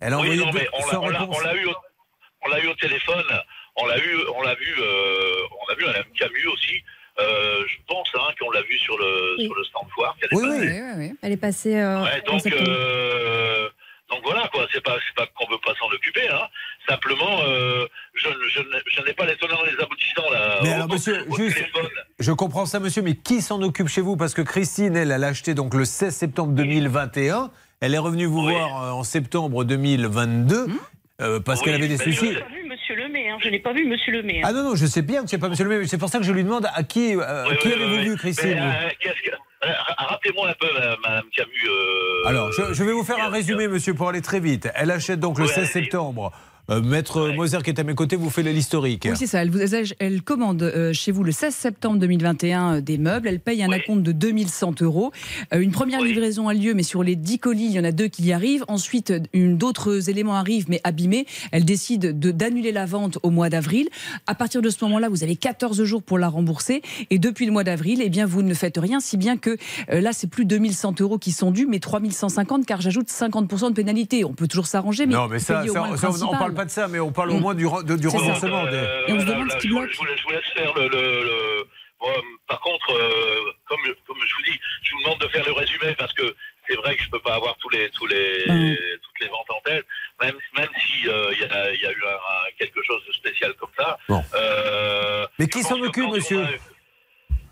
Elle 0.00 0.12
a 0.12 0.16
Oui, 0.18 0.22
envoyé 0.30 0.36
non, 0.44 0.50
deux 0.52 0.58
mais 0.60 0.68
on 0.72 0.86
l'a- 0.86 1.54
eu, 1.56 1.66
au- 1.66 2.62
eu 2.62 2.68
téléphone. 2.76 3.24
On 3.76 3.86
l'a 3.86 3.98
eu, 3.98 4.16
on 4.34 4.42
l'a 4.42 4.54
vu, 4.54 4.74
euh, 4.78 5.34
on 5.60 5.66
l'a 5.68 5.74
vu 5.74 5.84
Madame 5.86 6.04
Camus 6.18 6.46
aussi. 6.46 6.82
Euh, 7.18 7.64
je 7.66 7.76
pense 7.88 8.08
hein, 8.14 8.32
qu'on 8.38 8.50
l'a 8.52 8.62
vu 8.62 8.78
sur 8.78 8.96
le 8.98 9.34
Oui. 9.38 9.46
sur 9.46 9.54
le 9.54 9.64
stand 9.64 9.88
foire. 9.94 10.16
Oui, 10.32 10.42
oui. 10.44 10.58
Oui, 10.60 10.68
oui, 10.68 10.90
oui. 10.98 11.12
Elle 11.22 11.32
est 11.32 11.36
passée. 11.36 11.76
euh, 11.76 12.02
Ouais, 12.04 12.22
en 12.28 12.32
donc 12.36 12.46
euh, 12.52 13.68
voilà 14.26 14.48
quoi. 14.52 14.66
C'est 14.72 14.82
pas 14.82 14.96
c'est 15.06 15.14
pas 15.16 15.26
qu'on 15.34 15.48
veut 15.50 15.58
pas 15.64 15.72
s'en 15.78 15.86
occuper. 15.86 16.28
Hein. 16.28 16.42
Simplement, 16.88 17.40
euh, 17.46 17.86
je, 18.14 18.28
je, 18.54 18.60
n'ai- 18.60 18.82
je 18.94 19.02
n'ai 19.02 19.12
pas 19.14 19.24
les 19.26 19.36
tenants 19.36 19.62
les 19.64 19.82
aboutissants 19.82 20.30
là. 20.30 20.58
Mais 20.62 20.72
alors, 20.74 20.88
monsieur, 20.88 21.24
au 21.28 21.36
juste-. 21.36 21.64
Je 22.18 22.32
comprends 22.32 22.66
ça, 22.66 22.78
monsieur, 22.80 23.02
mais 23.02 23.14
qui 23.16 23.40
s'en 23.42 23.60
occupe 23.62 23.88
chez 23.88 24.00
vous? 24.02 24.16
Parce 24.16 24.34
que 24.34 24.42
Christine, 24.42 24.96
elle, 24.96 25.10
elle 25.10 25.24
a 25.24 25.28
acheté 25.28 25.54
donc 25.54 25.74
le 25.74 25.84
16 25.84 26.14
septembre 26.14 26.52
2021. 26.52 27.50
Elle 27.80 27.94
est 27.94 27.98
revenue 27.98 28.26
vous 28.26 28.44
Oui. 28.46 28.52
voir 28.52 28.82
euh, 28.84 28.90
en 28.92 29.02
septembre 29.04 29.64
2022 29.64 30.66
euh, 31.20 31.40
parce 31.40 31.60
Oui, 31.60 31.64
qu'elle 31.66 31.74
avait 31.76 31.88
des 31.88 31.96
soucis. 31.98 32.16
je- 32.16 32.24
n'ai 32.34 32.40
pas 32.40 32.48
vu 32.48 32.64
Monsieur 32.68 32.94
Lemay, 32.96 33.28
hein. 33.28 33.38
je 33.42 33.48
n'ai 33.48 33.58
pas 33.58 33.72
vu 33.72 33.84
Monsieur 33.86 34.12
Lemay. 34.12 34.38
hein. 34.38 34.46
Ah 34.48 34.52
non, 34.52 34.62
non, 34.62 34.74
je 34.76 34.86
sais 34.86 35.02
bien 35.02 35.22
que 35.24 35.28
c'est 35.30 35.38
pas 35.38 35.48
monsieur 35.48 35.64
le 35.64 35.70
maire, 35.70 35.80
mais 35.80 35.86
c'est 35.86 35.98
pour 35.98 36.08
ça 36.08 36.18
que 36.18 36.24
je 36.24 36.32
lui 36.32 36.44
demande 36.44 36.66
à 36.74 36.82
qui, 36.84 37.16
euh, 37.16 37.44
Oui, 37.50 37.56
qui 37.58 37.68
oui, 37.68 37.74
avez-vous 37.74 37.94
oui, 37.96 38.04
vu. 38.10 38.16
Christine? 38.16 38.54
Mais, 38.54 38.60
euh, 38.60 38.90
qu'est-ce 39.00 39.30
que- 39.30 39.36
Rappelez-moi 39.98 40.48
un 40.50 40.54
peu, 40.58 40.66
euh, 40.66 40.96
Madame 41.02 41.24
Camus. 41.34 41.50
euh, 41.68 42.28
Alors, 42.28 42.52
je, 42.52 42.72
je 42.74 42.84
vais 42.84 42.92
vous 42.92 43.04
faire 43.04 43.18
un 43.24 43.30
résumé, 43.30 43.68
monsieur, 43.68 43.94
pour 43.94 44.08
aller 44.08 44.22
très 44.22 44.40
vite. 44.40 44.68
Elle 44.74 44.90
achète 44.90 45.20
donc 45.20 45.38
le 45.38 45.44
Ouais, 45.44 45.48
16 45.50 45.58
allez-y. 45.58 45.72
septembre. 45.84 46.32
Euh, 46.68 46.82
Maître 46.82 47.30
Moser, 47.36 47.58
qui 47.62 47.70
est 47.70 47.78
à 47.78 47.84
mes 47.84 47.94
côtés, 47.94 48.16
vous 48.16 48.28
fait 48.28 48.42
l'historique. 48.42 49.06
Oui, 49.08 49.16
c'est 49.16 49.26
ça. 49.28 49.40
Elle, 49.42 49.50
vous, 49.50 49.60
elle- 49.60 49.84
elle 50.00 50.22
commande 50.22 50.62
euh, 50.62 50.92
chez 50.92 51.12
vous 51.12 51.22
le 51.22 51.30
16 51.30 51.54
septembre 51.54 51.98
2021 52.00 52.74
euh, 52.76 52.80
des 52.80 52.98
meubles. 52.98 53.28
Elle 53.28 53.38
paye 53.38 53.62
un 53.62 53.68
Oui. 53.68 53.76
acompte 53.76 54.02
de 54.02 54.10
2100 54.12 54.74
euros. 54.82 55.12
Euh, 55.54 55.60
une 55.60 55.70
première 55.70 56.00
Oui. 56.00 56.08
livraison 56.08 56.48
a 56.48 56.54
lieu, 56.54 56.74
mais 56.74 56.82
sur 56.82 57.04
les 57.04 57.14
10 57.14 57.38
colis, 57.38 57.66
il 57.66 57.72
y 57.72 57.78
en 57.78 57.84
a 57.84 57.92
deux 57.92 58.08
qui 58.08 58.24
y 58.24 58.32
arrivent. 58.32 58.64
Ensuite, 58.66 59.12
d'autres 59.34 60.10
éléments 60.10 60.34
arrivent, 60.34 60.66
mais 60.68 60.80
abîmés. 60.82 61.26
Elle 61.52 61.64
décide 61.64 62.18
de- 62.18 62.30
d'annuler 62.32 62.72
la 62.72 62.84
vente 62.86 63.18
au 63.22 63.30
mois 63.30 63.48
d'avril. 63.48 63.88
À 64.26 64.34
partir 64.34 64.60
de 64.60 64.68
ce 64.70 64.84
moment-là, 64.84 65.08
vous 65.08 65.22
avez 65.22 65.36
14 65.36 65.84
jours 65.84 66.02
pour 66.02 66.18
la 66.18 66.28
rembourser. 66.28 66.82
Et 67.10 67.18
depuis 67.20 67.46
le 67.46 67.52
mois 67.52 67.62
d'avril, 67.64 68.00
eh 68.02 68.08
bien, 68.08 68.26
vous 68.26 68.42
ne 68.42 68.54
faites 68.54 68.76
rien, 68.78 68.98
si 68.98 69.16
bien 69.16 69.36
que 69.36 69.56
euh, 69.92 70.00
là, 70.00 70.10
c'est 70.12 70.26
plus 70.26 70.44
2100 70.44 71.00
euros 71.00 71.18
qui 71.18 71.30
sont 71.30 71.52
dus, 71.52 71.66
mais 71.66 71.78
3150, 71.78 72.66
car 72.66 72.80
j'ajoute 72.80 73.08
50% 73.08 73.68
de 73.70 73.74
pénalité. 73.74 74.24
On 74.24 74.32
peut 74.34 74.48
toujours 74.48 74.66
s'arranger, 74.66 75.06
mais 75.06 75.14
non, 75.14 75.28
mais 75.28 75.38
ça, 75.38 75.58
payer 75.60 75.70
au 75.70 75.74
ça, 75.74 75.82
on 75.84 75.94
principal. 75.94 76.38
parle 76.38 76.55
pas 76.56 76.64
de 76.64 76.70
ça, 76.70 76.88
mais 76.88 76.98
on 77.00 77.12
parle 77.12 77.30
au 77.30 77.34
Mm. 77.38 77.40
moins 77.40 77.54
du, 77.54 77.64
de- 77.64 77.96
du 77.96 78.08
remboursement. 78.08 78.64
des- 78.64 78.70
Euh, 78.76 79.06
Et 79.08 79.12
on 79.12 79.20
se 79.20 79.24
demande 79.26 79.48
là, 79.48 79.54
ce 79.54 79.58
qui 79.60 79.68
je, 79.68 79.72
vous- 79.72 79.80
bloque. 79.80 79.92
je 79.92 79.98
vous 79.98 80.04
laisse, 80.06 80.18
je 80.18 80.22
vous 80.24 80.30
laisse 80.30 80.52
faire 80.54 80.74
le. 80.74 80.88
le- 80.88 81.22
le- 81.24 81.66
Bon, 81.98 82.12
par 82.46 82.60
contre, 82.60 82.90
euh, 82.92 83.52
comme, 83.64 83.80
comme 84.06 84.18
je 84.20 84.34
vous 84.36 84.42
dis, 84.52 84.60
je 84.82 84.92
vous 84.94 85.02
demande 85.02 85.18
de 85.18 85.28
faire 85.28 85.44
le 85.46 85.52
résumé 85.52 85.94
parce 85.98 86.12
que 86.12 86.34
c'est 86.68 86.76
vrai 86.76 86.94
que 86.94 87.02
je 87.02 87.08
peux 87.08 87.20
pas 87.20 87.34
avoir 87.36 87.56
tous 87.56 87.70
les, 87.70 87.88
tous 87.90 88.06
les, 88.06 88.44
Mhm. 88.46 88.76
toutes 89.02 89.20
les 89.22 89.28
ventes 89.28 89.50
en 89.50 89.60
tête, 89.64 89.86
même, 90.22 90.34
même 90.58 90.68
si 90.78 91.08
euh, 91.08 91.32
il 91.32 91.38
y, 91.40 91.44
a, 91.44 91.72
il 91.72 91.80
y 91.80 91.86
a 91.86 91.90
eu 91.92 92.04
un- 92.04 92.10
un- 92.10 92.50
quelque 92.58 92.82
chose 92.86 93.02
de 93.08 93.12
spécial 93.14 93.54
comme 93.54 93.70
ça. 93.78 93.98
Bon. 94.10 94.22
Euh, 94.34 95.26
Mais 95.38 95.48
qui 95.48 95.62
s'en 95.62 95.80
occupe, 95.80 96.10
monsieur 96.10 96.42
a- 96.42 96.50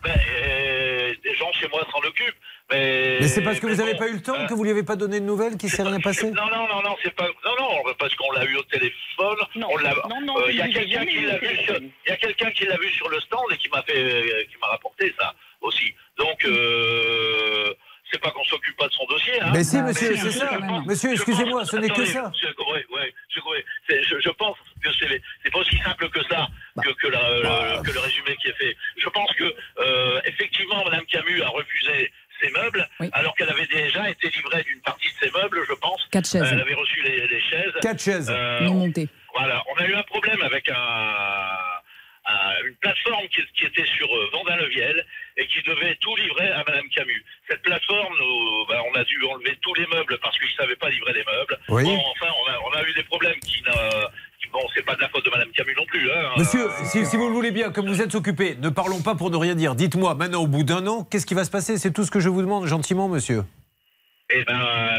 Ben, 0.03 0.13
euh, 0.45 1.15
Des 1.25 1.35
gens 1.37 1.51
chez 1.53 1.67
moi 1.69 1.81
s'en 1.91 2.01
occupent. 2.07 2.37
Mais, 2.71 3.19
Mais 3.21 3.29
c'est 3.29 3.43
parce 3.43 3.61
que 3.61 3.67
vous 3.67 3.75
n'avez 3.77 3.93
bon, 3.93 3.99
pas 3.99 4.09
eu 4.09 4.15
le 4.15 4.23
temps 4.23 4.35
euh, 4.41 4.47
que 4.47 4.55
vous 4.55 4.65
lui 4.65 4.71
avez 4.71 4.83
pas 4.83 4.97
donné 4.97 5.21
de 5.21 5.25
nouvelles, 5.27 5.57
qu'il 5.59 5.69
s'est 5.69 5.83
rien 5.83 6.01
passé 6.01 6.31
Non, 6.31 6.47
non, 6.47 6.67
non, 6.67 6.83
non, 6.83 6.97
c'est 7.03 7.15
pas. 7.15 7.27
Non, 7.45 7.55
non, 7.61 7.93
parce 7.99 8.15
qu'on 8.15 8.33
l'a 8.33 8.45
eu 8.47 8.57
au 8.57 8.63
téléphone. 8.63 9.37
Non, 9.57 9.69
on 9.71 9.77
l'a. 9.77 9.95
non, 10.09 10.21
non, 10.23 10.39
euh, 10.41 10.51
Il 10.51 10.57
y 10.57 10.63
a 10.63 10.67
ne 10.69 10.73
quelqu'un 10.73 11.05
qui 11.05 11.21
l'a 11.21 11.37
vu 11.39 11.47
sur. 11.47 11.49
téléphone. 11.75 11.91
Il 12.07 12.09
y 12.09 12.13
a 12.13 12.17
quelqu'un 12.17 12.51
qui 12.53 12.65
l'a 12.65 12.77
vu 12.79 12.89
sur 12.93 13.09
le 13.11 13.21
stand 13.21 13.45
et 13.53 13.57
qui 13.59 13.69
m'a 13.69 13.83
fait, 13.83 13.97
euh, 14.03 14.45
qui 14.51 14.57
m'a 14.61 14.69
rapporté 14.69 15.15
ça 15.21 15.35
aussi. 15.61 15.95
Donc. 16.19 16.43
Euh, 16.45 17.75
c'est 18.13 18.21
pas 18.21 18.31
qu'on 18.31 18.45
s'occupe 18.45 18.77
pas 18.77 18.87
de 18.87 18.93
son 18.93 19.05
dossier. 19.07 19.41
Hein. 19.41 19.51
Mais 19.53 19.65
si, 19.65 19.77
Bah, 19.77 19.85
monsieur, 19.89 20.15
si, 20.15 20.21
c'est 20.23 20.31
ça. 20.39 20.59
Monsieur, 20.87 21.13
excusez-moi, 21.15 21.63
pense- 21.63 21.71
ce 21.71 21.77
n'est 21.79 21.89
que 21.89 22.05
ça. 22.05 22.29
monsieur, 22.29 22.49
ouais, 22.71 22.85
ouais. 22.95 23.13
Monsieur 23.29 24.03
je, 24.09 24.21
je 24.21 24.29
pense 24.31 24.57
que 24.85 24.91
c'est 25.01 25.21
c'est 25.43 25.51
pas 25.51 25.59
aussi 25.59 25.77
simple 25.79 26.09
que 26.11 26.23
ça 26.31 26.47
que, 26.81 26.91
que, 26.91 27.07
la- 27.09 27.41
le, 27.41 27.83
que 27.83 27.91
le 27.91 27.99
résumé 27.99 28.37
qui 28.41 28.49
est 28.49 28.57
fait. 28.57 28.77
Je 28.99 29.09
pense 29.09 29.33
que 29.35 29.53
euh, 29.81 30.21
effectivement, 30.27 30.85
Madame 30.85 31.05
Camus 31.07 31.43
a 31.43 31.49
refusé 31.49 32.13
ses 32.45 32.51
meubles, 32.53 32.89
alors 33.13 33.35
qu'elle 33.37 33.49
avait 33.51 33.67
déjà 33.67 34.09
été 34.11 34.29
livrée 34.31 34.63
d'une 34.65 34.81
partie 34.81 35.09
de 35.09 35.27
ses 35.27 35.31
meubles, 35.41 35.61
je 35.69 35.75
pense. 35.75 36.07
Quatre 36.11 36.29
chaises. 36.29 36.49
Elle 36.53 36.61
avait 36.61 36.75
reçu 36.75 37.03
les, 37.03 37.27
les 37.27 37.41
chaises. 37.43 37.73
Quatre 37.83 38.03
chaises. 38.03 38.31
Euh, 38.35 38.61
Non 38.61 38.75
montées. 38.75 39.09
voilà, 39.35 39.63
on 39.73 39.81
a 39.83 39.87
eu 39.87 39.95
un 39.95 40.03
problème 40.05 40.41
avec 40.43 40.69
un, 40.69 40.75
un- 42.27 42.67
une 42.67 42.75
plateforme 42.77 43.27
qui, 43.29 43.43
qui 43.57 43.67
était 43.67 43.85
sur 43.97 44.15
euh, 44.15 44.31
Vendin-le-Viel 44.33 45.05
et 45.37 45.47
qui 45.47 45.63
devait 45.63 45.95
tout 45.97 46.17
livrer 46.17 46.49
à 46.51 46.65
Madame 46.67 46.89
Camus. 46.95 47.23
Cette 47.49 47.63
plateforme, 47.63 48.15
nous, 48.19 48.67
ben, 48.69 48.81
on 48.93 48.95
a 48.99 49.05
dû 49.05 49.17
enlever 49.27 49.57
tous 49.63 49.75
les 49.75 49.87
meubles 49.89 50.19
parce 50.23 50.39
qu'ils 50.39 50.49
ne 50.49 50.55
savaient 50.55 50.77
pas 50.77 50.89
livrer 50.91 51.13
les 51.13 51.25
meubles. 51.25 51.59
Oui. 51.69 51.85
Bon, 51.85 52.03
enfin, 52.13 52.33
on 52.47 52.51
a, 52.51 52.59
on 52.71 52.73
a 52.79 52.89
eu 52.89 52.93
des 52.95 53.03
problèmes 53.05 53.39
qui 53.41 53.63
n'a- 53.63 53.73
qui- 53.73 54.11
Bon, 54.55 54.61
c'est 54.75 54.85
pas 54.87 54.95
de 54.95 55.01
la 55.01 55.09
faute 55.09 55.25
de 55.25 55.31
Madame 55.31 55.49
Camus 55.55 55.75
non 55.77 55.85
plus. 55.87 56.09
Hein. 56.11 56.31
Monsieur, 56.39 56.67
Euh, 56.71 56.85
si, 56.85 57.05
si 57.05 57.17
vous 57.17 57.27
le 57.27 57.35
voulez 57.35 57.51
bien, 57.51 57.71
comme 57.73 57.89
vous 57.89 58.01
êtes 58.01 58.15
occupé, 58.15 58.57
ne 58.63 58.69
parlons 58.69 59.01
pas 59.01 59.17
pour 59.17 59.31
ne 59.31 59.37
rien 59.37 59.57
dire. 59.57 59.75
Dites-moi, 59.75 60.15
maintenant, 60.15 60.43
au 60.43 60.47
bout 60.47 60.63
d'un 60.63 60.87
an, 60.87 61.03
qu'est-ce 61.11 61.27
qui 61.27 61.35
va 61.35 61.45
se 61.45 61.51
passer? 61.51 61.77
C'est 61.77 61.91
tout 61.91 62.05
ce 62.05 62.11
que 62.13 62.21
je 62.21 62.29
vous 62.29 62.41
demande 62.41 62.65
gentiment, 62.67 63.09
monsieur. 63.09 63.43
Eh 64.33 64.43
ben, 64.45 64.57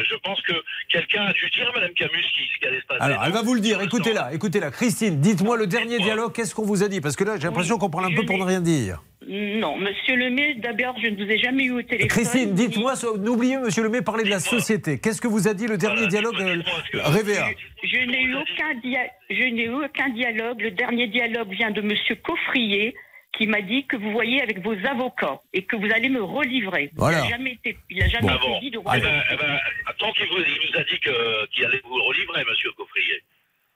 je 0.08 0.16
pense 0.24 0.40
que 0.44 0.54
quelqu'un 0.90 1.24
a 1.24 1.34
dû 1.34 1.50
dire 1.50 1.68
à 1.70 1.74
Madame 1.74 1.94
Camus 1.96 2.22
ce 2.22 2.60
qui, 2.60 2.66
allait 2.68 2.80
se 2.80 2.86
passer. 2.86 3.02
Alors, 3.02 3.24
elle 3.26 3.32
va 3.32 3.42
vous 3.42 3.56
le 3.56 3.60
dire. 3.60 3.82
Écoutez-la, 3.82 4.32
écoutez-la. 4.34 4.70
Christine, 4.70 5.20
dites-moi 5.20 5.58
le 5.58 5.66
dernier 5.66 5.98
dialogue, 5.98 6.32
qu'est-ce 6.32 6.54
qu'on 6.54 6.66
vous 6.66 6.84
a 6.84 6.88
dit? 6.88 7.02
Parce 7.02 7.16
que 7.16 7.24
là, 7.24 7.38
j'ai 7.38 7.44
l'impression 7.48 7.80
qu'on 7.80 7.90
parle 7.90 8.06
un 8.06 8.16
peu 8.16 8.24
pour 8.24 8.38
ne 8.38 8.44
rien 8.44 8.62
dire. 8.62 9.02
Non, 9.28 9.78
monsieur 9.78 10.16
Lemay, 10.16 10.54
d'abord, 10.56 10.96
je 11.02 11.08
ne 11.08 11.16
vous 11.16 11.32
ai 11.32 11.40
jamais 11.40 11.64
eu 11.64 11.72
au 11.72 11.82
téléphone. 11.82 12.08
Christine, 12.10 12.54
dites-moi, 12.54 12.94
n'oubliez, 13.18 13.58
monsieur 13.58 13.82
Lemay, 13.82 14.04
parler 14.04 14.24
de 14.24 14.30
la 14.30 14.40
société. 14.40 15.00
Qu'est-ce 15.00 15.20
que 15.20 15.28
vous 15.28 15.48
a 15.48 15.56
dit 15.56 15.66
le 15.66 15.78
dernier 15.80 16.06
dialogue 16.06 16.40
euh, 16.40 16.62
Révéa 17.06 17.48
Je 17.84 17.98
n'ai 18.06 18.22
eu 18.22 18.36
aucun 18.36 18.76
dia- 18.84 19.10
je 19.32 19.44
n'ai 19.44 19.64
eu 19.66 19.74
aucun 19.74 20.10
dialogue. 20.10 20.62
Le 20.62 20.70
dernier 20.70 21.08
dialogue 21.08 21.52
vient 21.52 21.72
de 21.72 21.82
monsieur 21.82 22.16
Coffrier 22.16 22.94
qui 23.38 23.48
m'a 23.48 23.62
dit 23.62 23.86
que 23.86 23.98
vous 23.98 24.12
voyez 24.12 24.42
avec 24.42 24.62
vos 24.64 24.76
avocats 24.86 25.40
et 25.54 25.64
que 25.64 25.76
vous 25.76 25.92
allez 25.94 26.10
me 26.10 26.24
relivrer. 26.24 26.90
Voilà. 26.96 27.20
Il 27.20 27.24
n'a 27.24 27.30
jamais 27.30 27.52
été, 27.54 27.78
il 27.90 28.02
a 28.02 28.08
jamais 28.08 28.28
Ah 28.32 28.36
été 28.36 28.48
bon. 28.48 28.60
dit 28.60 28.72
de 28.72 28.80
Eh 28.80 28.84
ben, 28.84 28.92
relivrer. 28.92 29.22
eh 29.32 29.36
ben, 29.38 29.60
tant 30.00 30.12
qu'il 30.14 30.26
vous, 30.28 30.38
il 30.40 30.70
vous 30.72 30.80
a 30.80 30.84
dit 30.84 31.00
qu'il 31.00 31.66
allait 31.66 31.82
vous 31.84 32.02
relivrer, 32.04 32.44
Monsieur 32.50 32.72
Coffrier. 32.78 33.22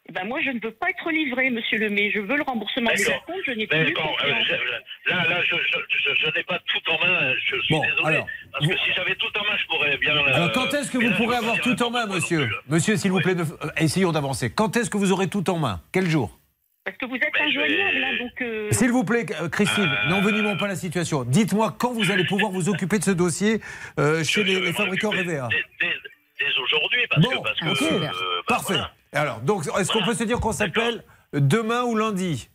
Eh 0.08 0.12
ben, 0.12 0.24
moi, 0.26 0.40
je 0.44 0.50
ne 0.50 0.60
veux 0.60 0.72
pas 0.72 0.90
être 0.90 1.12
livré, 1.12 1.52
monsieur 1.52 1.78
Lemay. 1.78 2.10
Je 2.10 2.20
veux 2.20 2.36
le 2.36 2.42
remboursement 2.42 2.90
des 2.96 3.04
D'accord. 3.04 3.26
comptes. 3.26 3.44
Je 3.46 3.52
n'ai 3.52 3.68
plus 3.68 3.94
bon, 3.94 4.02
euh, 4.24 4.30
là, 5.06 5.28
là, 5.30 5.42
je, 5.44 5.56
je, 5.56 5.78
je, 5.88 6.16
je 6.26 6.36
n'ai 6.36 6.44
pas 6.44 6.58
tout 6.66 6.90
en 6.90 7.00
main. 7.06 7.34
Je 7.36 7.62
suis 7.62 7.76
Bon, 7.76 7.82
désolé. 7.84 8.16
alors, 8.16 8.28
parce 8.54 8.66
que 8.66 8.76
si 8.78 8.92
j'avais 8.96 9.14
tout 9.16 9.28
en 9.38 9.44
main, 9.44 9.56
je 9.62 9.68
pourrais 9.68 9.98
bien. 9.98 10.16
euh, 10.18 10.34
Alors, 10.34 10.52
quand 10.54 10.74
est-ce 10.74 10.90
que 10.90 10.98
vous 10.98 11.10
là, 11.12 11.16
pourrez 11.16 11.36
avoir 11.36 11.60
tout 11.62 11.84
en 11.84 11.92
main, 11.92 12.08
monsieur. 12.08 12.50
Monsieur, 12.68 12.98
s'il 12.98 13.12
vous 13.12 13.20
plaît, 13.22 13.36
euh, 13.40 13.70
essayons 13.78 14.12
d'avancer. 14.12 14.52
Quand 14.52 14.76
est-ce 14.78 14.90
que 14.90 14.98
vous 14.98 15.12
aurez 15.12 15.28
tout 15.28 15.48
en 15.50 15.60
main? 15.60 15.80
Quel 15.92 16.10
jour? 16.10 16.39
Parce 16.90 16.98
que 16.98 17.06
vous 17.06 17.16
êtes 17.18 17.40
injoignable, 17.40 18.04
hein, 18.04 18.18
donc. 18.20 18.42
euh, 18.42 18.68
S'il 18.72 18.90
vous 18.92 19.04
plaît, 19.04 19.26
euh, 19.42 19.48
Christine, 19.50 19.90
n'envenimons 20.08 20.58
pas 20.58 20.68
la 20.68 20.76
situation. 20.76 21.24
Dites-moi 21.24 21.76
quand 21.78 21.94
vous 21.94 22.10
allez 22.12 22.26
pouvoir 22.26 22.52
vous 22.52 22.68
occuper 22.70 22.98
de 22.98 23.04
ce 23.04 23.12
dossier 23.12 23.62
euh, 24.00 24.24
chez 24.24 24.44
les, 24.44 24.60
les 24.60 24.74
fabricants 24.74 25.12
Révéa. 25.12 25.48
Dès, 25.52 25.64
dès- 25.80 25.94
dès 26.40 26.60
aujourd'hui, 26.60 27.02
parce 27.10 27.22
Bon, 27.22 27.30
que. 27.30 27.44
Parce 27.44 27.60
que 27.60 27.70
ok. 27.70 27.82
euh, 27.92 28.00
bah, 28.02 28.16
Parfait. 28.48 28.74
voilà. 28.74 28.92
Alors, 29.14 29.40
donc, 29.42 29.66
est-ce 29.80 29.92
qu'on 29.92 30.04
peut 30.04 30.14
se 30.16 30.24
dire 30.24 30.40
qu'on 30.40 30.52
s'appelle 30.52 31.04
demain 31.34 31.84
ou 31.84 31.96
lundi? 31.96 32.50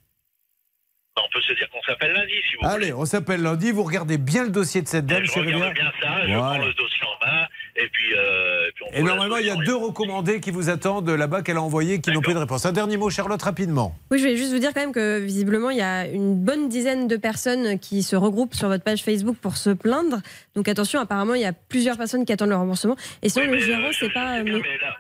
Bah, 1.16 1.22
On 1.26 1.32
peut 1.32 1.40
se 1.42 1.52
dire 1.52 1.68
qu'on 1.70 1.82
s'appelle 1.82 2.12
lundi, 2.12 2.32
si 2.50 2.56
vous 2.60 2.66
Allez, 2.68 2.92
on 2.92 3.04
s'appelle 3.04 3.40
lundi. 3.42 3.70
Vous 3.70 3.84
regardez 3.84 4.18
bien 4.18 4.42
le 4.42 4.50
dossier 4.50 4.82
de 4.82 4.88
cette 4.88 5.06
dame 5.06 5.24
chez 5.26 5.40
Révéa. 5.40 5.56
regarde 5.68 5.74
bien 5.74 5.92
ça, 6.00 6.26
je 6.26 6.32
Voilà. 6.34 6.58
prends 6.58 6.66
le 6.66 6.74
dossier 6.74 7.02
en 7.06 7.24
main, 7.26 7.46
et 7.76 7.88
puis. 7.88 8.14
euh, 8.16 8.68
et 8.94 9.02
normalement, 9.02 9.36
il 9.36 9.46
y 9.46 9.50
a 9.50 9.56
deux 9.56 9.74
recommandés 9.76 10.40
qui 10.40 10.50
vous 10.50 10.70
attendent 10.70 11.08
là-bas 11.10 11.42
qu'elle 11.42 11.56
a 11.56 11.62
envoyés 11.62 12.00
qui 12.00 12.10
n'ont 12.12 12.20
pas 12.20 12.32
de 12.34 12.38
réponse. 12.38 12.64
Un 12.66 12.72
dernier 12.72 12.96
mot, 12.96 13.10
Charlotte, 13.10 13.42
rapidement. 13.42 13.94
Oui, 14.10 14.18
je 14.18 14.24
vais 14.24 14.36
juste 14.36 14.52
vous 14.52 14.58
dire 14.58 14.72
quand 14.74 14.80
même 14.80 14.92
que 14.92 15.18
visiblement, 15.18 15.70
il 15.70 15.78
y 15.78 15.82
a 15.82 16.06
une 16.06 16.34
bonne 16.34 16.68
dizaine 16.68 17.08
de 17.08 17.16
personnes 17.16 17.78
qui 17.78 18.02
se 18.02 18.16
regroupent 18.16 18.54
sur 18.54 18.68
votre 18.68 18.84
page 18.84 19.02
Facebook 19.02 19.36
pour 19.40 19.56
se 19.56 19.70
plaindre. 19.70 20.20
Donc 20.54 20.68
attention, 20.68 21.00
apparemment, 21.00 21.34
il 21.34 21.42
y 21.42 21.46
a 21.46 21.52
plusieurs 21.52 21.96
personnes 21.96 22.24
qui 22.24 22.32
attendent 22.32 22.50
le 22.50 22.56
remboursement. 22.56 22.96
Et 23.22 23.28
sinon, 23.28 23.46
Oui, 23.46 23.52
le 23.52 23.58
gérant, 23.58 23.88
euh, 23.88 23.92
c'est 23.98 24.12
pas. 24.12 24.42
bien, 24.42 24.54
mais 24.54 24.78
là, 24.78 24.94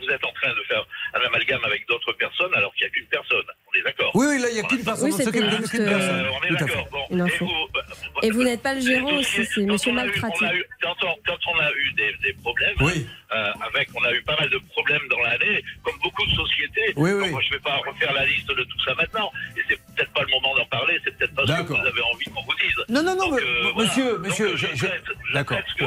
vous 0.00 0.10
êtes 0.12 0.24
en 0.24 0.32
train 0.32 0.50
de 0.50 0.64
faire 0.68 0.86
un 1.20 1.26
amalgame 1.26 1.60
avec 1.64 1.86
d'autres 1.88 2.12
personnes 2.14 2.52
alors 2.54 2.72
qu'il 2.74 2.86
n'y 2.86 2.90
a 2.90 2.94
qu'une 2.94 3.06
personne. 3.06 3.44
On 3.68 3.78
est 3.78 3.82
d'accord 3.82 4.10
Oui, 4.14 4.26
oui, 4.30 4.38
là, 4.40 4.48
il 4.50 4.54
n'y 4.54 4.60
a 4.60 4.62
qu'une 4.64 4.84
personne. 4.84 5.04
Oui, 5.10 5.14
on 5.14 5.24
s'occupe 5.24 5.42
de 5.44 5.66
qu'une 5.68 5.84
personne. 5.84 6.24
Euh, 6.24 6.30
on 6.40 6.46
est 6.46 6.58
d'accord. 6.58 6.88
Bon, 6.90 7.04
et 7.26 7.30
vous, 7.38 7.50
bah, 7.74 7.80
Et 8.22 8.30
vous 8.30 8.42
n'êtes 8.42 8.62
pas 8.62 8.74
le 8.74 8.80
gérant 8.80 9.12
aussi, 9.18 9.44
c'est 9.44 9.62
monsieur 9.62 9.92
eu- 9.92 10.64
Quand 10.82 10.94
on, 11.02 11.14
quand 11.26 11.38
on 11.52 11.58
a 11.58 11.70
eu 11.72 11.92
des, 11.92 12.12
des 12.22 12.32
problèmes, 12.42 12.76
Oui. 12.80 13.06
euh, 13.34 13.52
avec, 13.66 13.88
on 13.94 14.02
a 14.04 14.12
eu 14.12 14.22
pas 14.22 14.36
mal 14.38 14.48
de 14.50 14.58
problèmes 14.70 15.06
dans 15.10 15.20
l'année, 15.20 15.62
comme 15.82 15.98
beaucoup 16.02 16.24
de 16.26 16.32
sociétés. 16.32 16.92
Oui, 16.96 17.12
oui. 17.12 17.30
moi, 17.30 17.40
je 17.42 17.48
ne 17.48 17.52
vais 17.54 17.60
pas 17.62 17.76
refaire 17.86 18.12
la 18.12 18.24
liste 18.26 18.48
de 18.48 18.62
tout 18.64 18.80
ça 18.84 18.94
maintenant. 18.94 19.30
Et 19.56 19.60
c'est 19.68 19.76
peut-être 19.94 20.12
pas 20.12 20.22
le 20.22 20.28
moment 20.30 20.54
d'en 20.56 20.66
parler, 20.66 20.98
c'est 21.04 21.16
peut-être 21.16 21.34
pas 21.34 21.46
ce 21.46 21.62
que 21.62 21.68
vous 21.72 21.74
avez 21.86 22.02
envie 22.12 22.24
qu'on 22.26 22.42
vous 22.42 22.54
dise. 22.60 22.74
Non, 22.88 23.02
non, 23.02 23.16
non, 23.16 23.30
Donc, 23.30 23.40
euh, 23.40 23.72
monsieur, 23.76 24.04
voilà. 24.14 24.18
monsieur, 24.28 24.48
Donc, 24.50 24.56
je- 24.56 24.66
je 24.66 24.72
je- 24.74 24.86
souhaite- 24.86 25.02
je 25.28 25.34
d'accord. 25.34 25.58
Oh. 25.82 25.84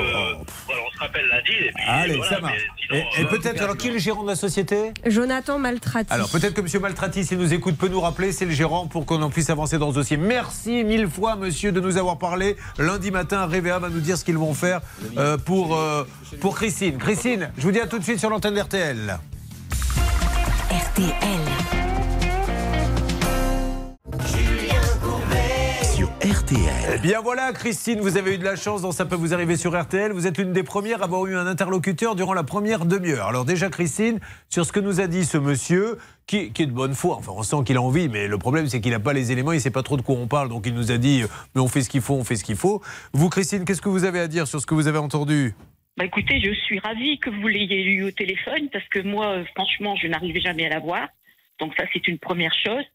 voilà, 0.68 0.82
on 0.88 0.92
se 0.92 1.00
rappelle 1.00 1.28
lundi. 1.28 1.52
Et 1.52 1.72
puis, 1.72 1.84
Allez, 1.88 2.16
voilà, 2.18 2.32
ça 2.36 2.42
marche. 2.42 2.62
et 2.92 3.02
euh, 3.02 3.26
peut-être, 3.26 3.62
alors, 3.62 3.78
qui 3.78 3.88
est 3.88 3.92
le 3.92 3.98
gérant 4.00 4.24
de 4.24 4.30
la 4.30 4.36
société? 4.36 4.92
Jonathan 5.22 5.60
Maltrati. 5.60 6.12
Alors 6.12 6.30
peut-être 6.30 6.56
que 6.56 6.62
M. 6.62 6.82
Maltrati, 6.82 7.24
s'il 7.24 7.38
nous 7.38 7.54
écoute, 7.54 7.78
peut 7.78 7.90
nous 7.90 8.02
rappeler, 8.02 8.32
c'est 8.32 8.46
le 8.46 8.54
gérant 8.54 8.88
pour 8.88 9.06
qu'on 9.06 9.22
en 9.22 9.30
puisse 9.30 9.52
avancer 9.52 9.78
dans 9.78 9.92
ce 9.92 9.96
dossier. 9.96 10.18
Merci 10.18 10.84
mille 10.84 11.08
fois, 11.08 11.36
monsieur, 11.36 11.72
de 11.72 11.80
nous 11.80 11.98
avoir 11.98 12.18
parlé. 12.18 12.58
Lundi 12.80 13.12
matin, 13.12 13.46
Révéa 13.46 13.78
va 13.78 13.90
nous 13.90 14.00
dire 14.00 14.18
ce 14.18 14.26
qu'ils 14.26 14.40
vont 14.40 14.56
faire 14.56 14.82
euh, 15.18 15.38
pour, 15.38 15.78
euh, 15.78 16.08
pour 16.40 16.56
Christine. 16.56 16.98
Christine, 16.98 17.52
je 17.56 17.62
vous 17.62 17.72
dis 17.72 17.80
à 17.80 17.86
tout 17.86 18.00
de 18.00 18.04
suite 18.04 18.20
sur 18.20 18.32
l'antenne 18.32 18.56
d'RTL. 18.56 19.20
RTL. 20.72 21.12
RTL. 26.42 26.94
Eh 26.96 27.00
bien 27.00 27.22
voilà, 27.22 27.52
Christine, 27.54 28.00
vous 28.00 28.18
avez 28.18 28.34
eu 28.34 28.38
de 28.38 28.44
la 28.44 28.56
chance, 28.56 28.82
donc 28.82 28.94
ça 28.94 29.06
peut 29.06 29.16
vous 29.16 29.34
arriver 29.34 29.58
sur 29.58 29.80
RTL. 29.80 30.12
Vous 30.12 30.26
êtes 30.26 30.40
une 30.40 30.54
des 30.54 30.64
premières 30.64 31.02
à 31.02 31.06
avoir 31.06 31.26
eu 31.28 31.36
un 31.36 31.46
interlocuteur 31.46 32.16
durant 32.16 32.34
la 32.34 32.44
première 32.44 32.86
demi-heure. 32.86 33.28
Alors 33.28 33.46
déjà, 33.46 33.70
Christine, 33.70 34.20
sur 34.50 34.66
ce 34.66 34.72
que 34.72 34.80
nous 34.80 35.02
a 35.02 35.08
dit 35.08 35.24
ce 35.24 35.38
monsieur, 35.38 35.98
qui, 36.26 36.52
qui 36.52 36.64
est 36.64 36.66
de 36.66 36.72
bonne 36.72 36.96
foi, 36.96 37.18
enfin 37.18 37.32
on 37.36 37.44
sent 37.44 37.58
qu'il 37.66 37.78
a 37.78 37.82
envie, 37.82 38.10
mais 38.10 38.28
le 38.28 38.38
problème 38.40 38.66
c'est 38.68 38.82
qu'il 38.82 38.92
n'a 38.92 39.00
pas 39.00 39.14
les 39.14 39.32
éléments, 39.32 39.52
il 39.52 39.58
ne 39.58 39.62
sait 39.62 39.72
pas 39.72 39.84
trop 39.84 39.98
de 39.98 40.02
quoi 40.02 40.16
on 40.16 40.28
parle, 40.28 40.50
donc 40.50 40.66
il 40.66 40.74
nous 40.74 40.92
a 40.92 40.98
dit, 40.98 41.24
euh, 41.24 41.28
mais 41.54 41.62
on 41.62 41.68
fait 41.68 41.82
ce 41.82 41.90
qu'il 41.90 42.02
faut, 42.02 42.16
on 42.16 42.24
fait 42.24 42.36
ce 42.36 42.44
qu'il 42.44 42.56
faut. 42.56 42.82
Vous, 43.14 43.30
Christine, 43.30 43.64
qu'est-ce 43.64 43.82
que 43.82 43.90
vous 43.90 44.06
avez 44.06 44.20
à 44.20 44.28
dire 44.28 44.48
sur 44.48 44.60
ce 44.60 44.66
que 44.66 44.74
vous 44.74 44.88
avez 44.88 45.00
entendu? 45.00 45.54
Bah 45.98 46.06
écoutez, 46.06 46.42
je 46.42 46.54
suis 46.54 46.80
ravie 46.80 47.20
que 47.20 47.30
vous 47.30 47.48
l'ayez 47.48 47.84
eu 47.84 48.04
au 48.04 48.12
téléphone 48.12 48.70
parce 48.72 48.88
que 48.88 49.00
moi, 49.00 49.28
euh, 49.28 49.46
franchement, 49.54 49.96
je 49.96 50.08
n'arrivais 50.08 50.42
jamais 50.42 50.66
à 50.66 50.70
la 50.70 50.80
voir. 50.80 51.08
Donc 51.60 51.74
ça, 51.78 51.84
c'est 51.94 52.08
une 52.08 52.18
première 52.18 52.54
chose. 52.54 52.86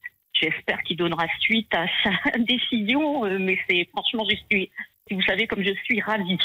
J'espère 0.40 0.83
qu'il 0.83 0.96
donnera 0.96 1.27
suite 1.40 1.72
à 1.75 1.87
sa 2.03 2.38
décision, 2.38 3.25
euh, 3.25 3.38
mais 3.38 3.59
c'est 3.68 3.87
franchement, 3.92 4.25
je 4.29 4.37
suis, 4.51 4.70
vous 5.14 5.23
savez, 5.23 5.47
comme 5.47 5.62
je 5.62 5.71
suis 5.85 6.01
ravie. 6.01 6.37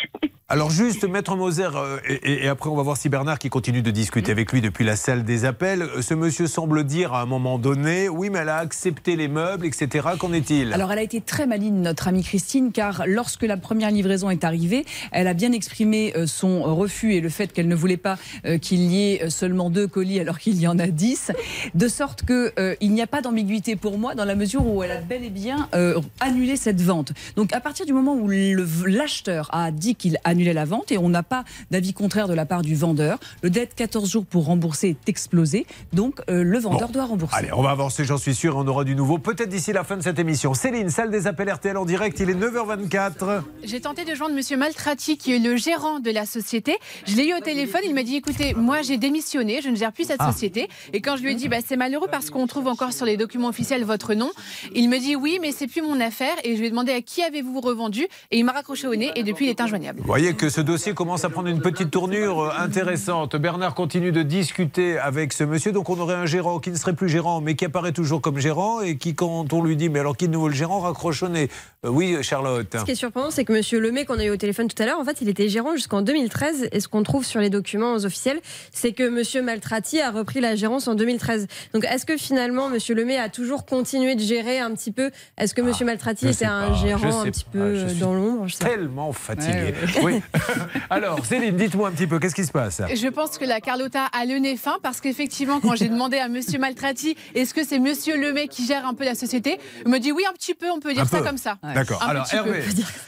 Alors 0.48 0.70
juste, 0.70 1.08
Maître 1.08 1.36
Moser, 1.36 1.70
euh, 1.76 1.98
et, 2.08 2.14
et- 2.14 2.44
et 2.46 2.48
après 2.50 2.70
on 2.70 2.76
va 2.76 2.84
voir 2.84 2.98
si 2.98 3.08
Bernard 3.08 3.40
qui 3.40 3.50
continue 3.50 3.82
de 3.82 3.90
discuter 3.90 4.32
avec 4.34 4.52
lui 4.52 4.60
depuis 4.62 4.84
la 4.84 4.96
salle 4.98 5.24
des 5.24 5.46
appels. 5.46 5.82
Euh, 5.82 6.02
Ce 6.02 6.14
monsieur 6.14 6.46
semble 6.48 6.84
dire 6.84 7.14
à 7.14 7.22
un 7.22 7.26
moment 7.26 7.58
donné, 7.58 8.10
oui 8.10 8.30
mais 8.30 8.40
elle 8.40 8.50
a 8.50 8.58
accepté 8.58 9.16
les 9.16 9.30
meubles, 9.30 9.66
etc. 9.66 10.10
Qu'en 10.20 10.34
est-il? 10.34 10.74
Alors 10.74 10.92
elle 10.92 11.00
a 11.00 11.04
été 11.04 11.22
très 11.22 11.48
maligne, 11.48 11.82
notre 11.82 12.10
amie 12.10 12.22
Christine, 12.24 12.72
car 12.74 13.04
lorsque 13.08 13.44
la 13.44 13.56
première 13.58 13.92
livraison 13.92 14.30
est 14.30 14.44
arrivée, 14.44 14.86
elle 15.14 15.28
a 15.28 15.34
bien 15.34 15.54
exprimé 15.54 16.14
euh, 16.18 16.28
son 16.28 16.64
refus 16.76 17.14
et 17.14 17.22
le 17.22 17.30
fait 17.30 17.54
qu'elle 17.54 17.70
ne 17.70 17.76
voulait 17.76 17.98
pas 17.98 18.18
qu'il 18.62 18.82
y 18.82 19.14
ait 19.14 19.30
seulement 19.30 19.70
deux 19.70 19.88
colis 19.88 20.20
alors 20.20 20.38
qu'il 20.38 20.60
y 20.60 20.68
en 20.68 20.78
a 20.80 20.88
dix, 20.88 21.32
de 21.74 21.88
sorte 21.88 22.24
que 22.26 22.52
euh, 22.60 22.76
il 22.82 22.92
n'y 22.92 23.02
a 23.02 23.08
pas 23.08 23.22
d'ambiguïté 23.22 23.76
pour 23.78 23.98
moi 23.98 24.16
dans 24.16 24.26
la 24.26 24.36
mesure 24.36 24.68
où 24.68 24.84
elle 24.84 24.92
a 24.92 24.98
bel 25.02 25.24
et 25.24 25.30
bien 25.30 25.70
euh, 25.76 26.00
annulé 26.20 26.58
cette 26.58 26.82
vente. 26.82 27.14
Donc 27.38 27.54
à 27.54 27.62
partir 27.62 27.86
du 27.86 27.94
moment 27.94 28.14
où 28.16 28.28
l'acheteur 28.56 29.48
a 29.52 29.72
dit 29.72 29.96
qu'il 29.96 30.18
annulait 30.24 30.54
la 30.54 30.66
vente 30.66 30.92
et 30.92 30.98
on 30.98 31.10
n'a 31.10 31.24
pas 31.24 31.44
d'avis 31.72 31.94
contraire 31.94 32.28
de 32.28 32.34
la 32.34 32.46
part 32.46 32.62
du 32.62 32.76
vendeur, 32.76 33.20
le 33.42 33.50
délai 33.50 33.66
de 33.66 33.74
14 33.74 34.10
jours 34.10 34.26
pour 34.26 34.46
rembourser 34.46 34.90
est 34.90 35.10
explosé, 35.10 35.66
donc 35.94 36.22
euh, 36.30 36.44
le 36.44 36.60
vendeur 36.60 36.88
Bon. 36.88 36.94
doit 36.94 37.06
rembourser. 37.06 37.36
Allez, 37.36 37.54
on 37.54 37.62
va 37.62 37.72
avancer, 37.72 38.06
j'en 38.06 38.18
suis 38.18 38.36
sûr, 38.36 38.54
et 38.54 38.58
on 38.58 38.68
aura 38.68 38.84
du 38.84 38.96
nouveau, 38.96 39.18
peut-être 39.18 39.50
d'ici 39.50 39.72
la 39.74 39.84
fin 39.84 39.98
de 39.98 40.02
cette 40.02 40.20
émission. 40.20 40.54
Céline, 40.54 40.90
salle 40.90 41.12
des 41.12 41.28
appels 41.28 41.52
RTL 41.52 41.78
en 41.78 41.86
direct, 41.86 42.20
il 42.20 42.30
est 42.30 42.34
9h24. 42.36 43.42
J'ai 43.64 43.82
tenté 43.82 44.06
de 44.06 44.16
joindre 44.16 44.36
Monsieur 44.36 44.58
Maltrati, 44.58 45.18
qui 45.18 45.34
est 45.36 45.40
le 45.40 45.56
gérant 45.56 46.00
de 46.00 46.12
la 46.12 46.26
société. 46.26 46.78
Je 47.08 47.16
l'ai 47.16 47.28
eu 47.30 47.34
au 47.34 47.40
téléphone. 47.40 47.82
Il 47.86 47.94
m'a 47.94 48.04
dit 48.04 48.16
écoutez, 48.16 48.54
moi 48.54 48.82
j'ai 48.82 48.98
démissionné, 48.98 49.62
je 49.62 49.70
ne 49.70 49.76
gère 49.76 49.92
plus 49.92 50.06
cette 50.06 50.18
Ah. 50.20 50.32
société. 50.32 50.68
Et 50.94 51.02
quand 51.02 51.18
je 51.18 51.24
lui 51.24 51.32
ai 51.32 51.36
dit 51.36 51.48
bah, 51.48 51.58
c'est 51.66 51.78
malheureux 51.78 52.08
parce 52.12 52.30
qu'on 52.30 52.48
trouve 52.48 52.68
encore 52.68 52.94
sur 52.94 53.06
les 53.06 53.18
documents 53.18 53.48
officiels 53.50 53.84
votre 53.84 54.14
nom, 54.14 54.32
il 54.76 54.90
me 54.90 54.98
dit 55.00 55.16
oui, 55.16 55.40
mais 55.42 55.52
c'est 55.52 55.68
plus 55.68 55.82
mon 55.82 56.00
affaire. 56.00 56.34
Et 56.44 56.56
je 56.56 56.60
lui 56.62 56.68
ai 56.68 56.70
demandé 56.70 56.92
à 56.92 57.02
qui 57.02 57.22
avez-vous 57.24 57.60
revendu. 57.62 58.08
Et 58.32 58.41
il 58.42 58.44
m'a 58.44 58.54
raccroché 58.54 58.88
au 58.88 58.96
nez 58.96 59.12
et 59.16 59.22
depuis 59.22 59.46
il 59.46 59.50
est 59.50 59.62
injoignable. 59.62 60.00
Vous 60.00 60.08
voyez 60.08 60.34
que 60.34 60.50
ce 60.50 60.62
dossier 60.62 60.96
commence 60.96 61.24
à 61.24 61.30
prendre 61.30 61.48
une 61.48 61.62
petite 61.62 61.92
tournure 61.92 62.42
euh, 62.42 62.50
intéressante. 62.58 63.36
Bernard 63.36 63.76
continue 63.76 64.12
de 64.12 64.24
discuter 64.24 64.98
avec 64.98 65.32
ce 65.32 65.44
monsieur. 65.44 65.72
Donc 65.72 65.92
on 65.92 66.00
aurait 66.00 66.16
un 66.16 66.26
gérant 66.26 66.58
qui 66.58 66.72
ne 66.72 66.76
serait 66.76 66.96
plus 66.96 67.08
gérant, 67.08 67.40
mais 67.40 67.54
qui 67.54 67.66
apparaît 67.66 67.92
toujours 67.92 68.20
comme 68.20 68.40
gérant 68.40 68.82
et 68.82 68.98
qui, 68.98 69.14
quand 69.14 69.54
on 69.54 69.64
lui 69.64 69.76
dit, 69.76 69.90
mais 69.90 70.00
alors 70.00 70.18
qui 70.18 70.26
est 70.26 70.28
de 70.28 70.34
nouveau 70.34 70.48
le 70.48 70.56
gérant, 70.56 70.80
raccroche 70.80 71.22
au 71.22 71.28
nez. 71.28 71.50
Euh, 71.86 71.90
oui, 71.90 72.18
Charlotte. 72.24 72.76
Ce 72.80 72.84
qui 72.84 72.92
est 72.92 72.96
surprenant, 72.96 73.30
c'est 73.30 73.46
que 73.46 73.54
Monsieur 73.54 73.80
Lemay, 73.80 74.06
qu'on 74.06 74.18
a 74.18 74.24
eu 74.24 74.32
au 74.32 74.38
téléphone 74.38 74.68
tout 74.68 74.82
à 74.82 74.88
l'heure, 74.88 75.00
en 75.00 75.06
fait, 75.06 75.22
il 75.22 75.30
était 75.30 75.48
gérant 75.48 75.76
jusqu'en 75.76 76.02
2013. 76.02 76.70
Et 76.72 76.80
ce 76.80 76.88
qu'on 76.88 77.04
trouve 77.04 77.24
sur 77.24 77.42
les 77.42 77.52
documents 77.52 77.94
officiels, 77.94 78.40
c'est 78.72 78.92
que 78.94 79.08
Monsieur 79.08 79.44
Maltrati 79.44 80.02
a 80.02 80.10
repris 80.10 80.42
la 80.42 80.56
gérance 80.56 80.88
en 80.88 80.96
2013. 80.96 81.46
Donc, 81.76 81.86
est-ce 81.86 82.08
que 82.08 82.18
finalement, 82.18 82.70
Monsieur 82.70 82.96
Lemay 82.96 83.18
a 83.18 83.30
toujours 83.30 83.68
continué 83.68 84.16
de 84.16 84.22
gérer 84.22 84.58
un 84.58 84.72
petit 84.72 84.92
peu? 84.92 85.12
Est-ce 85.38 85.54
que 85.54 85.62
Monsieur 85.62 85.86
Maltrati 85.86 86.26
Ah, 86.28 86.32
je 86.32 86.36
était 86.36 86.46
un 86.46 86.70
pas, 86.70 86.74
gérant 86.74 87.22
un 87.22 87.26
petit 87.26 87.44
pas, 87.44 87.52
peu 87.52 87.76
je 87.76 87.86
euh, 87.86 87.94
dans 88.00 88.14
l'ombre? 88.14 88.31
Tellement 88.60 89.12
fatigué. 89.14 89.74
Ouais, 89.98 90.02
Oui. 90.04 90.22
alors, 90.90 91.26
Céline, 91.26 91.56
dites-moi 91.56 91.90
un 91.90 91.92
petit 91.92 92.08
peu, 92.08 92.20
qu'est-ce 92.20 92.36
qui 92.36 92.46
se 92.46 92.52
passe 92.52 92.82
Je 92.94 93.08
pense 93.08 93.38
que 93.38 93.46
la 93.46 93.60
Carlotta 93.62 94.06
a 94.06 94.26
le 94.26 94.38
nez 94.40 94.58
fin 94.58 94.78
parce 94.84 95.02
qu'effectivement, 95.02 95.60
quand 95.60 95.76
j'ai 95.76 95.90
demandé 95.90 96.18
à 96.18 96.28
Monsieur 96.28 96.60
Maltrati, 96.60 97.16
est-ce 97.36 97.54
que 97.54 97.64
c'est 97.66 97.80
Monsieur 97.80 98.18
Lemay 98.20 98.48
qui 98.48 98.66
gère 98.66 98.86
un 98.86 98.94
peu 98.94 99.06
la 99.06 99.16
société, 99.16 99.60
il 99.86 99.92
me 99.92 100.00
dit 100.00 100.12
oui, 100.12 100.24
un 100.30 100.34
petit 100.34 100.54
peu, 100.54 100.68
on 100.72 100.80
peut 100.80 100.94
dire 100.94 101.04
Un 101.04 101.06
ça 101.06 101.20
peu. 101.20 101.24
comme 101.26 101.38
ça. 101.38 101.58
D'accord. 101.76 102.02
Alors. 102.04 102.28
Hervé, 102.34 102.62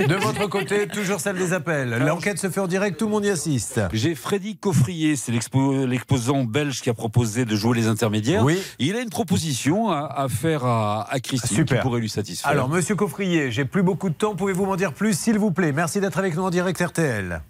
de 0.05 0.15
votre 0.15 0.47
côté, 0.47 0.87
toujours 0.87 1.19
celle 1.19 1.37
des 1.37 1.53
appels. 1.53 1.89
L'enquête 1.99 2.37
se 2.39 2.49
fait 2.49 2.59
en 2.59 2.67
direct, 2.67 2.97
tout 2.99 3.05
le 3.05 3.11
monde 3.11 3.25
y 3.25 3.29
assiste. 3.29 3.79
J'ai 3.93 4.15
Freddy 4.15 4.57
Coffrier, 4.57 5.15
c'est 5.15 5.31
l'expo- 5.31 5.85
l'exposant 5.85 6.43
belge 6.43 6.81
qui 6.81 6.89
a 6.89 6.93
proposé 6.93 7.45
de 7.45 7.55
jouer 7.55 7.77
les 7.77 7.87
intermédiaires. 7.87 8.43
Oui. 8.43 8.59
Il 8.79 8.95
a 8.95 9.01
une 9.01 9.09
proposition 9.09 9.89
à, 9.91 10.05
à 10.17 10.27
faire 10.27 10.65
à, 10.65 11.07
à 11.09 11.19
Christine 11.19 11.57
Super. 11.57 11.77
qui 11.77 11.81
pourrait 11.83 12.01
lui 12.01 12.09
satisfaire. 12.09 12.51
Alors, 12.51 12.69
monsieur 12.69 12.95
Coffrier, 12.95 13.51
j'ai 13.51 13.65
plus 13.65 13.83
beaucoup 13.83 14.09
de 14.09 14.13
temps. 14.15 14.35
Pouvez-vous 14.35 14.65
m'en 14.65 14.75
dire 14.75 14.93
plus, 14.93 15.12
s'il 15.15 15.37
vous 15.39 15.51
plaît 15.51 15.71
Merci 15.71 15.99
d'être 15.99 16.17
avec 16.17 16.35
nous 16.35 16.43
en 16.43 16.49
direct 16.49 16.79
RTL. 16.79 17.41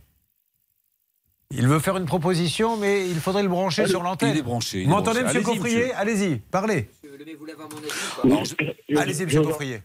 Il 1.56 1.68
veut 1.68 1.80
faire 1.80 1.98
une 1.98 2.06
proposition, 2.06 2.78
mais 2.78 3.08
il 3.08 3.20
faudrait 3.20 3.44
le 3.44 3.50
brancher 3.50 3.86
sur 3.88 4.02
l'antenne. 4.02 4.32
il 4.32 4.40
est 4.40 4.42
branché, 4.42 4.84
Vous 4.84 4.90
m'entendez, 4.90 5.22
monsieur 5.22 5.42
Allez-y, 5.42 5.58
Coffrier. 5.58 5.94
Allez-y, 5.94 6.36
parlez. 6.38 6.90
Allez-y, 8.98 9.26
monsieur 9.26 9.42
Coffrier. 9.44 9.82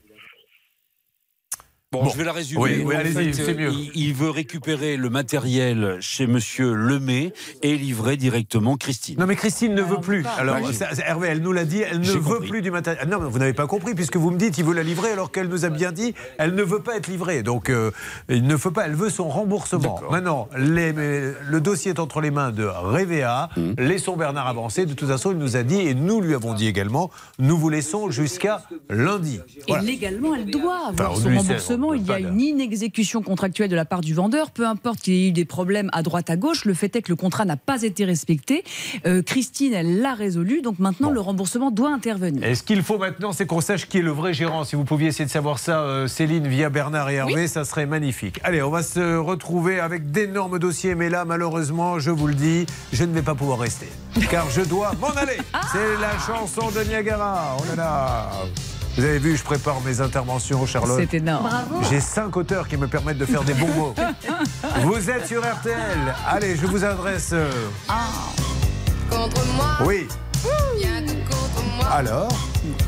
Bon, 1.91 2.03
Bon. 2.05 2.11
je 2.11 2.19
vais 2.19 2.25
la 2.25 2.33
résumer. 2.33 2.83
Oui, 2.85 2.95
allez-y, 2.95 3.33
fait, 3.33 3.45
c'est 3.45 3.55
mieux. 3.55 3.73
Il, 3.73 3.91
il 4.09 4.13
veut 4.15 4.29
récupérer 4.29 4.99
le 4.99 5.09
matériel 5.09 5.97
chez 6.01 6.27
Monsieur 6.27 6.75
Lemay 6.75 7.33
et 7.63 7.77
livrer 7.79 8.19
directement 8.19 8.77
Christine. 8.77 9.17
Non, 9.19 9.25
mais 9.25 9.37
Christine 9.37 9.75
ne 9.75 9.81
veut 9.81 9.97
plus. 9.99 10.23
Alors, 10.37 10.59
ça- 10.75 10.89
Hervé, 11.07 11.29
elle 11.29 11.41
nous 11.41 11.53
l'a 11.53 11.65
dit, 11.65 11.81
elle 11.81 12.01
ne 12.01 12.05
J'ai 12.05 12.19
veut 12.19 12.21
compris. 12.35 12.49
plus 12.51 12.61
du 12.61 12.71
matériel. 12.71 13.09
Non, 13.09 13.19
mais 13.23 13.31
vous 13.31 13.39
n'avez 13.39 13.55
pas 13.55 13.67
compris, 13.67 13.95
puisque 13.95 14.17
vous 14.17 14.31
me 14.31 14.37
dites, 14.37 14.59
il 14.59 14.65
veut 14.67 14.75
la 14.75 14.83
livrer, 14.83 15.13
alors 15.13 15.33
qu'elle 15.33 15.49
nous 15.49 15.65
a 15.65 15.71
bien 15.71 15.91
dit, 15.91 16.13
elle 16.37 16.55
ne 16.55 16.63
veut 16.63 16.81
pas 16.81 16.95
être 16.99 17.07
livrée. 17.07 17.43
Donc, 17.43 17.71
euh, 17.71 17.91
il 18.29 18.43
ne 18.47 18.57
faut 18.59 18.71
pas, 18.71 18.85
elle 18.85 18.95
veut 18.95 19.09
son 19.09 19.31
remboursement. 19.31 19.95
D'accord. 19.95 20.13
Maintenant, 20.13 20.49
les- 20.59 20.93
le 20.93 21.61
dossier 21.63 21.93
est 21.93 22.01
entre 22.01 22.21
les 22.21 22.31
mains 22.31 22.51
de 22.51 22.65
Révéa. 22.65 23.49
Mmh. 23.57 23.73
Laissons 23.79 24.15
Bernard 24.19 24.47
avancer. 24.47 24.85
De 24.85 24.93
toute 24.93 25.09
façon, 25.09 25.33
il 25.33 25.39
nous 25.39 25.57
a 25.57 25.63
dit, 25.63 25.81
et 25.81 25.95
nous 25.95 26.21
lui 26.21 26.35
avons 26.35 26.53
dit 26.53 26.67
également, 26.67 27.11
nous 27.39 27.57
vous 27.57 27.71
laissons 27.71 28.11
jusqu'à 28.11 28.61
lundi. 28.91 29.41
Et 29.57 29.63
Voilà. 29.69 29.85
légalement, 29.85 30.35
elle 30.35 30.45
doit 30.51 30.89
avoir 30.89 31.13
Enfin, 31.13 31.23
son 31.23 31.35
remboursement. 31.35 31.78
Il 31.95 32.07
y 32.07 32.13
a 32.13 32.19
une 32.19 32.41
inexécution 32.41 33.23
contractuelle 33.23 33.71
de 33.71 33.77
la 33.77 33.85
part 33.85 34.01
du 34.01 34.15
vendeur. 34.15 34.51
Peu 34.51 34.67
importe 34.67 35.01
qu'il 35.01 35.15
y 35.15 35.25
ait 35.25 35.29
eu 35.29 35.33
des 35.33 35.45
problèmes 35.45 35.91
à 35.93 36.03
droite, 36.03 36.31
à 36.31 36.37
gauche, 36.37 36.65
le 36.65 36.75
fait 36.75 36.95
est 36.97 37.03
que 37.03 37.11
le 37.11 37.17
contrat 37.17 37.45
n'a 37.45 37.57
pas 37.57 37.83
été 37.83 38.05
respecté. 38.05 38.65
Euh, 39.07 39.23
Christine, 39.23 39.73
elle 39.73 40.01
l'a 40.01 40.15
résolu. 40.15 40.63
Donc 40.63 40.79
maintenant, 40.79 41.11
le 41.11 41.21
remboursement 41.21 41.71
doit 41.71 41.93
intervenir. 41.93 42.45
Et 42.45 42.55
ce 42.55 42.63
qu'il 42.63 42.83
faut 42.83 42.99
maintenant, 42.99 43.33
c'est 43.33 43.47
qu'on 43.47 43.61
sache 43.61 43.87
qui 43.89 43.99
est 43.99 44.03
le 44.03 44.11
vrai 44.11 44.35
gérant. 44.35 44.65
Si 44.65 44.77
vous 44.77 44.85
pouviez 44.85 45.09
essayer 45.09 45.25
de 45.25 45.31
savoir 45.31 45.59
ça, 45.59 45.81
euh, 45.81 46.07
Céline, 46.09 46.47
via 46.47 46.71
Bernard 46.71 47.11
et 47.11 47.15
Hervé, 47.15 47.49
ça 47.49 47.65
serait 47.65 47.87
magnifique. 47.87 48.41
Allez, 48.43 48.63
on 48.63 48.71
va 48.71 48.83
se 48.83 49.17
retrouver 49.17 49.81
avec 49.81 50.11
d'énormes 50.11 50.59
dossiers, 50.59 50.95
mais 50.95 51.09
là, 51.09 51.25
malheureusement, 51.25 51.99
je 51.99 52.11
vous 52.11 52.27
le 52.27 52.35
dis, 52.35 52.67
je 52.93 53.05
ne 53.05 53.13
vais 53.13 53.23
pas 53.23 53.35
pouvoir 53.35 53.59
rester. 53.59 53.89
Car 54.31 54.51
je 54.51 54.63
dois 54.63 54.93
m'en 55.01 55.09
aller. 55.09 55.39
C'est 55.73 56.01
la 56.01 56.19
chanson 56.19 56.71
de 56.71 56.83
Niagara. 56.89 57.57
Oh 57.59 57.65
là 57.69 57.77
là. 57.77 58.31
Vous 58.99 59.05
avez 59.05 59.21
vu, 59.21 59.37
je 59.37 59.45
prépare 59.45 59.81
mes 59.83 60.01
interventions, 60.01 60.67
Charlotte. 60.67 60.99
C'est 61.09 61.19
énorme. 61.19 61.49
J'ai 61.89 62.01
cinq 62.01 62.37
auteurs 62.37 62.67
qui 62.67 62.77
me 62.77 62.89
permettent 62.89 63.19
de 63.19 63.27
faire 63.27 63.45
des 63.45 63.55
bons 63.55 63.73
mots. 63.75 63.95
Vous 64.83 65.09
êtes 65.09 65.25
sur 65.29 65.41
RTL. 65.41 65.77
Allez, 66.27 66.57
je 66.57 66.67
vous 66.67 66.83
adresse. 66.85 67.31
euh, 67.33 67.49
Contre 69.09 69.41
moi, 69.55 69.79
Oui. 69.87 70.09
Alors, 71.93 72.29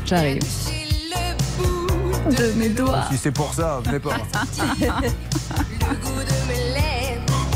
J'arrive. 0.05 0.41
J'ai 0.67 0.89
le 1.15 1.37
bout 1.63 2.35
De 2.35 2.51
mes 2.59 2.69
doigts. 2.69 3.05
si 3.09 3.17
c'est 3.17 3.31
pour 3.31 3.53
ça, 3.53 3.79
venez 3.85 3.99
pas. 3.99 4.11
le 4.81 5.95
goût 5.95 6.19
de 6.19 6.47
mes 6.49 6.73
lèvres, 6.73 7.47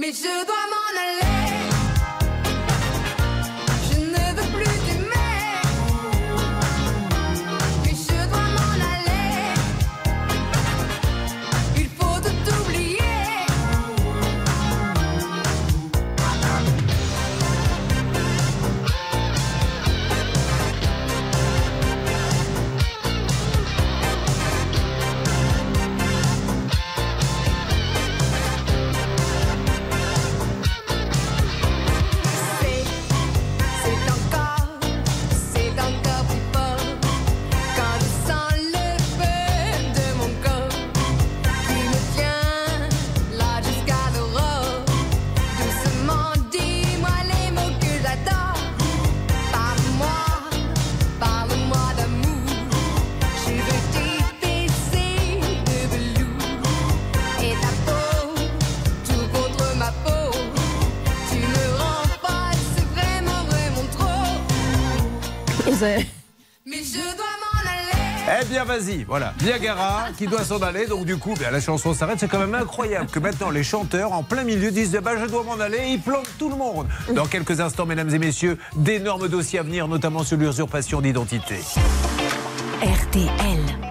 Mais 0.00 0.12
je 0.12 0.46
dois 0.46 0.66
m'en 0.70 0.79
Mais 65.80 66.76
je 66.76 67.16
dois 67.16 67.26
m'en 67.40 67.70
aller. 67.70 68.40
Eh 68.42 68.44
bien, 68.44 68.64
vas-y, 68.64 69.04
voilà. 69.04 69.32
Niagara 69.42 70.08
qui 70.16 70.26
doit 70.26 70.44
s'en 70.44 70.60
aller, 70.60 70.86
donc 70.86 71.06
du 71.06 71.16
coup, 71.16 71.34
ben, 71.38 71.50
la 71.50 71.60
chanson 71.60 71.94
s'arrête. 71.94 72.18
C'est 72.20 72.28
quand 72.28 72.38
même 72.38 72.54
incroyable 72.54 73.10
que 73.10 73.18
maintenant 73.18 73.50
les 73.50 73.64
chanteurs, 73.64 74.12
en 74.12 74.22
plein 74.22 74.44
milieu, 74.44 74.70
disent 74.70 74.92
bah, 75.02 75.12
Je 75.18 75.26
dois 75.26 75.42
m'en 75.42 75.58
aller, 75.58 75.78
et 75.78 75.92
ils 75.92 76.00
plantent 76.00 76.30
tout 76.38 76.50
le 76.50 76.56
monde. 76.56 76.86
Dans 77.14 77.26
quelques 77.26 77.60
instants, 77.60 77.86
mesdames 77.86 78.14
et 78.14 78.18
messieurs, 78.18 78.58
d'énormes 78.76 79.28
dossiers 79.28 79.60
à 79.60 79.62
venir, 79.62 79.88
notamment 79.88 80.22
sur 80.22 80.36
l'usurpation 80.36 81.00
d'identité. 81.00 81.56
RTL. 82.82 83.89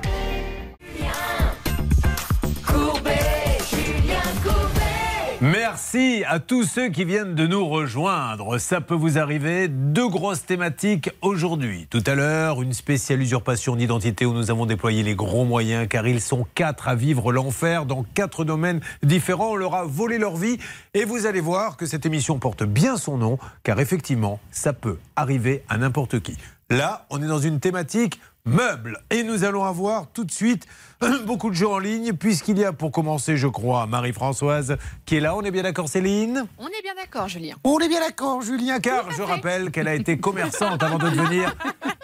Merci 5.42 6.26
à 6.28 6.40
tous 6.40 6.66
ceux 6.66 6.90
qui 6.90 7.06
viennent 7.06 7.34
de 7.34 7.48
nous 7.48 7.66
rejoindre. 7.66 8.58
Ça 8.58 8.82
peut 8.82 8.94
vous 8.94 9.18
arriver. 9.18 9.70
Deux 9.70 10.10
grosses 10.10 10.46
thématiques 10.46 11.12
aujourd'hui. 11.22 11.88
Tout 11.90 12.04
à 12.08 12.16
l'heure, 12.16 12.62
une 12.62 12.74
spéciale 12.74 13.22
usurpation 13.22 13.78
d'identité 13.78 14.26
où 14.26 14.34
nous 14.34 14.52
avons 14.52 14.66
déployé 14.66 15.02
les 15.02 15.16
gros 15.16 15.46
moyens 15.46 15.88
car 15.88 16.06
ils 16.06 16.20
sont 16.20 16.46
quatre 16.56 16.90
à 16.90 16.96
vivre 16.96 17.32
l'enfer 17.32 17.86
dans 17.86 18.04
quatre 18.04 18.44
domaines 18.44 18.82
différents. 19.02 19.52
On 19.52 19.56
leur 19.56 19.76
a 19.76 19.86
volé 19.86 20.18
leur 20.18 20.36
vie 20.36 20.58
et 20.94 21.06
vous 21.06 21.26
allez 21.26 21.40
voir 21.40 21.78
que 21.78 21.86
cette 21.86 22.06
émission 22.06 22.38
porte 22.38 22.64
bien 22.64 22.98
son 22.98 23.18
nom 23.18 23.40
car 23.64 23.80
effectivement, 23.80 24.42
ça 24.52 24.74
peut 24.74 24.98
arriver 25.16 25.64
à 25.70 25.78
n'importe 25.78 26.20
qui. 26.20 26.36
Là, 26.70 27.06
on 27.10 27.24
est 27.24 27.28
dans 27.28 27.40
une 27.40 27.62
thématique 27.62 28.20
meubles. 28.50 29.00
Et 29.10 29.24
nous 29.24 29.44
allons 29.44 29.64
avoir 29.64 30.08
tout 30.12 30.24
de 30.24 30.32
suite 30.32 30.66
beaucoup 31.26 31.50
de 31.50 31.56
gens 31.56 31.74
en 31.74 31.80
ligne, 31.80 32.14
puisqu'il 32.14 32.58
y 32.58 32.66
a 32.66 32.74
pour 32.74 32.92
commencer, 32.92 33.38
je 33.38 33.48
crois, 33.48 33.86
Marie-Françoise 33.88 34.78
qui 35.06 35.16
est 35.16 35.20
là. 35.20 35.36
On 35.36 35.42
est 35.42 35.52
bien 35.52 35.64
d'accord, 35.64 35.88
Céline? 35.88 36.46
On 36.58 36.68
est 36.68 36.82
bien 36.84 36.96
d'accord, 36.96 37.28
Julien. 37.28 37.56
On 37.64 37.80
est 37.80 37.88
bien 37.88 38.00
d'accord, 38.00 38.42
Julien, 38.42 38.80
car 38.80 39.12
je 39.12 39.22
rappelle 39.22 39.72
qu'elle 39.72 39.88
a 39.88 39.96
été 39.96 40.18
commerçante 40.18 40.84
avant 40.84 40.98
de 40.98 41.10
devenir 41.10 41.56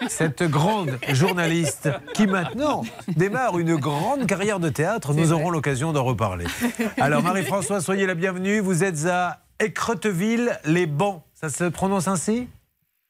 cette 0.08 0.44
grande 0.44 0.98
journaliste 1.10 1.90
qui 2.14 2.26
maintenant 2.26 2.84
démarre 3.08 3.58
une 3.58 3.76
grande 3.76 4.26
carrière 4.26 4.60
de 4.60 4.68
théâtre. 4.68 5.12
Nous 5.14 5.32
aurons 5.32 5.50
l'occasion 5.50 5.92
d'en 5.92 6.04
reparler. 6.04 6.46
Alors 6.98 7.22
Marie-Françoise, 7.22 7.84
soyez 7.84 8.06
la 8.06 8.14
bienvenue. 8.14 8.60
Vous 8.60 8.84
êtes 8.84 9.06
à 9.06 9.40
Écreteville-les-Bancs. 9.60 11.22
Ça 11.34 11.48
se 11.48 11.64
prononce 11.64 12.08
ainsi? 12.08 12.48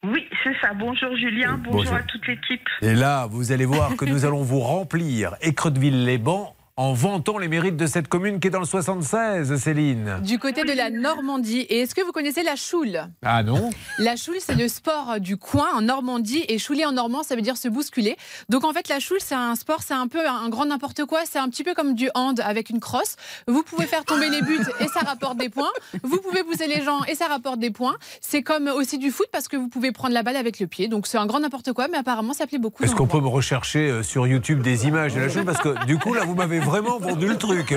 Oui, 0.04 0.24
c'est 0.44 0.54
ça. 0.60 0.72
Bonjour 0.74 1.16
Julien, 1.16 1.58
bonjour, 1.58 1.80
bonjour. 1.82 1.94
à 1.94 2.02
toute 2.02 2.26
l'équipe. 2.26 2.68
Et 2.82 2.94
là, 2.94 3.26
vous 3.26 3.50
allez 3.52 3.64
voir 3.64 3.96
que 3.96 4.04
nous 4.04 4.24
allons 4.24 4.42
vous 4.42 4.60
remplir 4.60 5.34
Écreteville-les-Bancs 5.40 6.55
en 6.78 6.92
vantant 6.92 7.38
les 7.38 7.48
mérites 7.48 7.78
de 7.78 7.86
cette 7.86 8.06
commune 8.06 8.38
qui 8.38 8.48
est 8.48 8.50
dans 8.50 8.60
le 8.60 8.66
76, 8.66 9.56
Céline. 9.56 10.20
Du 10.22 10.38
côté 10.38 10.62
de 10.62 10.72
la 10.72 10.90
Normandie. 10.90 11.60
Et 11.60 11.80
est-ce 11.80 11.94
que 11.94 12.02
vous 12.02 12.12
connaissez 12.12 12.42
la 12.42 12.54
choule? 12.54 13.00
Ah 13.24 13.42
non 13.42 13.70
La 13.98 14.16
choule, 14.16 14.36
c'est 14.40 14.54
le 14.54 14.68
sport 14.68 15.18
du 15.18 15.38
coin 15.38 15.68
en 15.74 15.80
Normandie. 15.80 16.44
Et 16.48 16.58
chouler 16.58 16.84
en 16.84 16.92
normand, 16.92 17.22
ça 17.22 17.34
veut 17.34 17.40
dire 17.40 17.56
se 17.56 17.68
bousculer. 17.68 18.18
Donc 18.50 18.64
en 18.64 18.74
fait, 18.74 18.88
la 18.88 19.00
choule, 19.00 19.20
c'est 19.20 19.34
un 19.34 19.54
sport, 19.54 19.82
c'est 19.82 19.94
un 19.94 20.06
peu 20.06 20.28
un 20.28 20.50
grand 20.50 20.66
n'importe 20.66 21.06
quoi. 21.06 21.20
C'est 21.24 21.38
un 21.38 21.48
petit 21.48 21.64
peu 21.64 21.72
comme 21.72 21.94
du 21.94 22.10
hand 22.14 22.40
avec 22.44 22.68
une 22.68 22.78
crosse. 22.80 23.16
Vous 23.48 23.62
pouvez 23.62 23.86
faire 23.86 24.04
tomber 24.04 24.28
les 24.28 24.42
buts 24.42 24.60
et 24.80 24.88
ça 24.88 25.00
rapporte 25.00 25.38
des 25.38 25.48
points. 25.48 25.72
Vous 26.02 26.18
pouvez 26.18 26.44
pousser 26.44 26.66
les 26.66 26.82
gens 26.82 27.04
et 27.04 27.14
ça 27.14 27.26
rapporte 27.26 27.58
des 27.58 27.70
points. 27.70 27.96
C'est 28.20 28.42
comme 28.42 28.68
aussi 28.68 28.98
du 28.98 29.10
foot 29.10 29.28
parce 29.32 29.48
que 29.48 29.56
vous 29.56 29.68
pouvez 29.68 29.92
prendre 29.92 30.12
la 30.12 30.22
balle 30.22 30.36
avec 30.36 30.60
le 30.60 30.66
pied. 30.66 30.88
Donc 30.88 31.06
c'est 31.06 31.16
un 31.16 31.24
grand 31.24 31.40
n'importe 31.40 31.72
quoi, 31.72 31.88
mais 31.88 31.96
apparemment, 31.96 32.34
ça 32.34 32.46
plaît 32.46 32.58
beaucoup. 32.58 32.84
Est-ce 32.84 32.94
qu'on 32.94 33.06
peut 33.06 33.20
me 33.20 33.28
rechercher 33.28 33.88
euh, 33.88 34.02
sur 34.02 34.26
YouTube 34.26 34.60
des 34.60 34.86
images 34.86 35.14
de 35.14 35.20
la 35.20 35.30
chose 35.30 35.46
Parce 35.46 35.62
que 35.62 35.86
du 35.86 35.98
coup, 35.98 36.12
là, 36.12 36.24
vous 36.26 36.34
m'avez 36.34 36.65
vraiment 36.66 36.98
vendu 36.98 37.28
le 37.28 37.38
truc. 37.38 37.74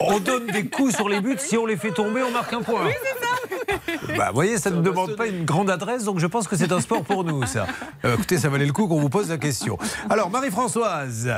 On 0.00 0.18
donne 0.18 0.46
des 0.46 0.66
coups 0.66 0.94
sur 0.94 1.08
les 1.08 1.20
buts, 1.20 1.36
si 1.38 1.56
on 1.56 1.66
les 1.66 1.76
fait 1.76 1.92
tomber, 1.92 2.22
on 2.22 2.30
marque 2.30 2.52
un 2.52 2.62
point. 2.62 2.86
Oui. 2.86 2.92
Bah, 4.16 4.28
vous 4.28 4.34
voyez, 4.34 4.58
ça 4.58 4.70
ne 4.70 4.80
demande 4.82 5.14
pas 5.16 5.26
une 5.26 5.44
grande 5.44 5.70
adresse, 5.70 6.04
donc 6.04 6.18
je 6.18 6.26
pense 6.26 6.48
que 6.48 6.56
c'est 6.56 6.72
un 6.72 6.80
sport 6.80 7.02
pour 7.04 7.24
nous, 7.24 7.44
ça. 7.46 7.66
Euh, 8.04 8.14
écoutez, 8.14 8.38
ça 8.38 8.48
valait 8.48 8.66
le 8.66 8.72
coup 8.72 8.88
qu'on 8.88 9.00
vous 9.00 9.08
pose 9.08 9.28
la 9.28 9.38
question. 9.38 9.78
Alors, 10.08 10.30
Marie-Françoise, 10.30 11.30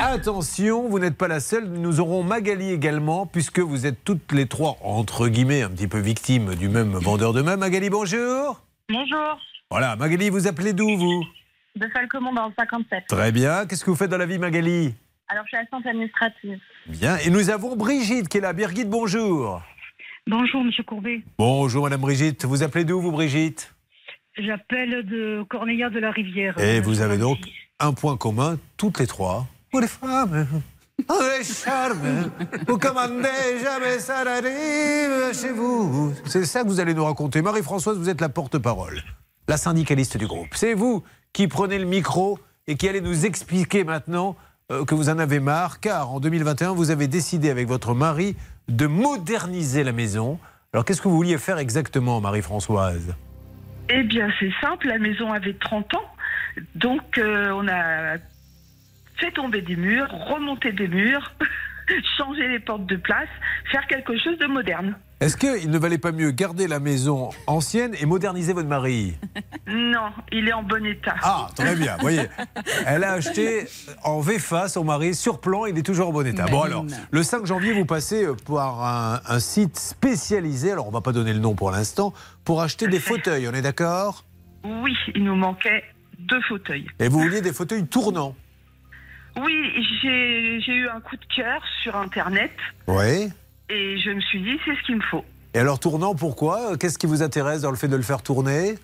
attention, 0.00 0.88
vous 0.88 0.98
n'êtes 0.98 1.16
pas 1.16 1.28
la 1.28 1.40
seule. 1.40 1.66
Nous 1.68 2.00
aurons 2.00 2.22
Magali 2.22 2.72
également, 2.72 3.26
puisque 3.26 3.60
vous 3.60 3.86
êtes 3.86 4.02
toutes 4.04 4.32
les 4.32 4.46
trois, 4.46 4.76
entre 4.82 5.28
guillemets, 5.28 5.62
un 5.62 5.70
petit 5.70 5.88
peu 5.88 5.98
victimes 5.98 6.54
du 6.54 6.68
même 6.68 6.92
vendeur 6.92 7.32
de 7.32 7.42
main. 7.42 7.56
Magali, 7.56 7.90
bonjour. 7.90 8.60
Bonjour, 8.90 9.38
Voilà, 9.70 9.96
Magali, 9.96 10.30
vous 10.30 10.46
appelez 10.46 10.72
d'où, 10.72 10.96
vous? 10.96 11.24
De 11.76 11.86
Falcomont 11.92 12.32
dans 12.32 12.46
le 12.46 12.52
57. 12.58 13.04
Très 13.08 13.32
bien. 13.32 13.66
Qu'est-ce 13.66 13.84
que 13.84 13.90
vous 13.90 13.96
faites 13.96 14.10
dans 14.10 14.18
la 14.18 14.26
vie, 14.26 14.38
Magali? 14.38 14.94
Alors, 15.28 15.44
je 15.44 15.48
suis 15.48 15.56
assistante 15.58 15.86
administrative. 15.86 16.58
Bien. 16.86 17.16
Et 17.18 17.30
nous 17.30 17.50
avons 17.50 17.76
Brigitte 17.76 18.28
qui 18.28 18.38
est 18.38 18.40
là. 18.40 18.52
Birgit, 18.52 18.84
bonjour. 18.86 19.62
Bonjour, 20.26 20.64
Monsieur 20.64 20.84
Courbet. 20.84 21.22
Bonjour, 21.38 21.84
Madame 21.84 22.00
Brigitte. 22.00 22.44
Vous 22.44 22.62
appelez 22.62 22.84
d'où, 22.84 23.00
vous, 23.00 23.12
Brigitte? 23.12 23.74
J'appelle 24.38 25.04
de 25.06 25.42
Corneilla 25.48 25.90
de 25.90 25.98
la 25.98 26.10
Rivière. 26.10 26.58
Et 26.58 26.78
Euh, 26.78 26.82
vous 26.82 27.00
avez 27.00 27.18
donc 27.18 27.38
un 27.80 27.92
point 27.92 28.16
commun, 28.16 28.58
toutes 28.76 29.00
les 29.00 29.06
trois. 29.06 29.46
Vous 29.72 29.80
les 29.80 29.88
femmes, 29.88 30.46
les 30.98 31.44
charmes, 31.44 32.30
vous 32.66 32.78
commandez 32.78 33.60
jamais 33.62 33.98
ça 33.98 34.24
n'arrive 34.24 35.34
chez 35.34 35.52
vous. 35.52 36.12
C'est 36.24 36.44
ça 36.44 36.62
que 36.62 36.68
vous 36.68 36.80
allez 36.80 36.94
nous 36.94 37.04
raconter. 37.04 37.42
Marie-Françoise, 37.42 37.98
vous 37.98 38.08
êtes 38.08 38.20
la 38.20 38.28
porte-parole, 38.28 39.02
la 39.46 39.56
syndicaliste 39.56 40.16
du 40.16 40.26
groupe. 40.26 40.48
C'est 40.54 40.74
vous 40.74 41.04
qui 41.32 41.48
prenez 41.48 41.78
le 41.78 41.84
micro 41.84 42.38
et 42.66 42.76
qui 42.76 42.88
allez 42.88 43.00
nous 43.00 43.26
expliquer 43.26 43.84
maintenant 43.84 44.36
euh, 44.36 44.42
que 44.68 44.94
vous 44.94 45.08
en 45.08 45.18
avez 45.18 45.40
marre, 45.40 45.80
car 45.80 46.10
en 46.10 46.20
2021, 46.20 46.72
vous 46.72 46.90
avez 46.90 47.08
décidé 47.08 47.48
avec 47.48 47.66
votre 47.66 47.94
mari 47.94 48.36
de 48.68 48.86
moderniser 48.86 49.82
la 49.82 49.92
maison. 49.92 50.38
Alors 50.74 50.84
qu'est-ce 50.84 51.00
que 51.00 51.08
vous 51.08 51.16
vouliez 51.16 51.38
faire 51.38 51.56
exactement, 51.56 52.20
Marie-Françoise? 52.20 53.16
Eh 53.88 54.02
bien, 54.02 54.30
c'est 54.38 54.52
simple, 54.60 54.88
la 54.88 54.98
maison 54.98 55.32
avait 55.32 55.54
30 55.54 55.94
ans. 55.94 56.04
Donc, 56.74 57.16
euh, 57.16 57.50
on 57.52 57.66
a 57.66 58.18
fait 59.16 59.32
tomber 59.32 59.62
des 59.62 59.76
murs, 59.76 60.10
remonter 60.10 60.72
des 60.72 60.88
murs, 60.88 61.32
changer 62.18 62.46
les 62.48 62.58
portes 62.58 62.84
de 62.84 62.96
place, 62.96 63.28
faire 63.70 63.86
quelque 63.86 64.18
chose 64.18 64.36
de 64.38 64.46
moderne. 64.46 64.94
Est-ce 65.20 65.36
qu'il 65.36 65.70
ne 65.70 65.78
valait 65.78 65.98
pas 65.98 66.12
mieux 66.12 66.30
garder 66.30 66.68
la 66.68 66.78
maison 66.78 67.30
ancienne 67.48 67.92
et 68.00 68.06
moderniser 68.06 68.52
votre 68.52 68.68
mari 68.68 69.16
Non, 69.66 70.10
il 70.30 70.46
est 70.48 70.52
en 70.52 70.62
bon 70.62 70.84
état. 70.86 71.16
Ah, 71.22 71.48
très 71.56 71.74
bien, 71.74 71.96
voyez. 72.00 72.26
Elle 72.86 73.02
a 73.02 73.14
acheté 73.14 73.66
en 74.04 74.20
VFA 74.20 74.68
son 74.68 74.84
mari 74.84 75.14
sur 75.16 75.40
plan, 75.40 75.66
il 75.66 75.76
est 75.76 75.82
toujours 75.82 76.08
en 76.08 76.12
bon 76.12 76.24
état. 76.26 76.46
Bon 76.46 76.62
alors, 76.62 76.84
le 77.10 77.22
5 77.24 77.46
janvier, 77.46 77.72
vous 77.72 77.84
passez 77.84 78.26
par 78.46 78.84
un, 78.84 79.20
un 79.26 79.40
site 79.40 79.76
spécialisé, 79.76 80.70
alors 80.70 80.86
on 80.86 80.92
va 80.92 81.00
pas 81.00 81.12
donner 81.12 81.32
le 81.32 81.40
nom 81.40 81.54
pour 81.54 81.72
l'instant, 81.72 82.14
pour 82.44 82.62
acheter 82.62 82.86
des 82.86 83.00
fauteuils, 83.00 83.48
on 83.48 83.52
est 83.52 83.62
d'accord? 83.62 84.24
Oui, 84.64 84.96
il 85.16 85.24
nous 85.24 85.36
manquait 85.36 85.82
deux 86.18 86.40
fauteuils. 86.48 86.86
Et 87.00 87.08
vous 87.08 87.18
vouliez 87.18 87.40
des 87.40 87.52
fauteuils 87.52 87.86
tournants? 87.86 88.36
Oui, 89.36 89.72
j'ai 90.00 90.60
j'ai 90.60 90.72
eu 90.74 90.88
un 90.88 91.00
coup 91.00 91.16
de 91.16 91.24
cœur 91.34 91.60
sur 91.82 91.96
Internet 91.96 92.52
Oui. 92.86 93.30
Et 93.70 93.98
je 93.98 94.10
me 94.10 94.20
suis 94.20 94.40
dit, 94.40 94.58
c'est 94.64 94.74
ce 94.74 94.82
qu'il 94.84 94.96
me 94.96 95.02
faut. 95.02 95.24
Et 95.54 95.58
alors 95.58 95.78
tournant, 95.78 96.14
pourquoi? 96.14 96.76
Qu'est-ce 96.76 96.98
qui 96.98 97.06
vous 97.06 97.22
intéresse 97.22 97.62
dans 97.62 97.70
le 97.70 97.76
fait 97.76 97.88
de 97.88 97.96
le 97.96 98.02
faire 98.02 98.22
tourner? 98.22 98.74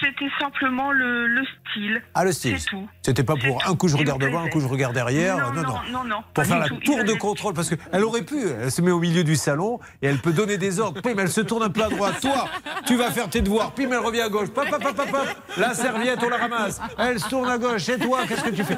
C'était 0.00 0.28
simplement 0.40 0.92
le, 0.92 1.26
le 1.26 1.42
style. 1.44 2.00
Ah, 2.14 2.22
le 2.24 2.30
style. 2.30 2.58
C'est 2.60 2.68
tout. 2.70 2.88
C'était 3.02 3.24
pas 3.24 3.34
pour 3.34 3.66
un 3.68 3.74
coup 3.74 3.88
je 3.88 3.96
regarde 3.96 4.20
devant, 4.20 4.42
un 4.44 4.48
coup 4.48 4.60
je 4.60 4.68
regarde 4.68 4.94
derrière. 4.94 5.38
Non, 5.52 5.60
non, 5.62 5.62
non, 5.90 6.04
non, 6.04 6.22
Pour 6.32 6.44
faire 6.44 6.60
la 6.60 6.68
tout. 6.68 6.76
tour 6.76 6.98
Il 7.00 7.04
de 7.04 7.10
avait- 7.10 7.18
contrôle, 7.18 7.52
parce 7.52 7.68
qu'elle 7.68 8.04
aurait 8.04 8.22
pu, 8.22 8.36
elle 8.60 8.70
se 8.70 8.80
met 8.80 8.92
au 8.92 9.00
milieu 9.00 9.24
du 9.24 9.34
salon 9.34 9.80
et 10.00 10.06
elle 10.06 10.18
peut 10.18 10.32
donner 10.32 10.56
des 10.56 10.78
ordres. 10.78 11.00
Puis, 11.02 11.14
mais 11.16 11.22
elle 11.22 11.30
se 11.32 11.40
tourne 11.40 11.64
un 11.64 11.70
peu 11.70 11.82
à 11.82 11.88
droite. 11.88 12.20
Toi, 12.20 12.46
tu 12.86 12.94
vas 12.96 13.10
faire 13.10 13.28
tes 13.28 13.40
devoirs. 13.40 13.72
Puis, 13.74 13.86
mais 13.88 13.96
elle 13.96 14.02
revient 14.06 14.20
à 14.20 14.28
gauche. 14.28 14.50
Pop, 14.50 14.68
pop, 14.70 14.80
pop, 14.80 14.94
pop, 14.94 15.10
pop. 15.10 15.28
La 15.56 15.74
serviette, 15.74 16.20
on 16.24 16.28
la 16.28 16.36
ramasse. 16.36 16.80
Elle 16.98 17.18
se 17.18 17.28
tourne 17.28 17.48
à 17.50 17.58
gauche. 17.58 17.88
Et 17.88 17.98
toi, 17.98 18.20
qu'est-ce 18.28 18.44
que 18.44 18.50
tu 18.50 18.62
fais? 18.62 18.76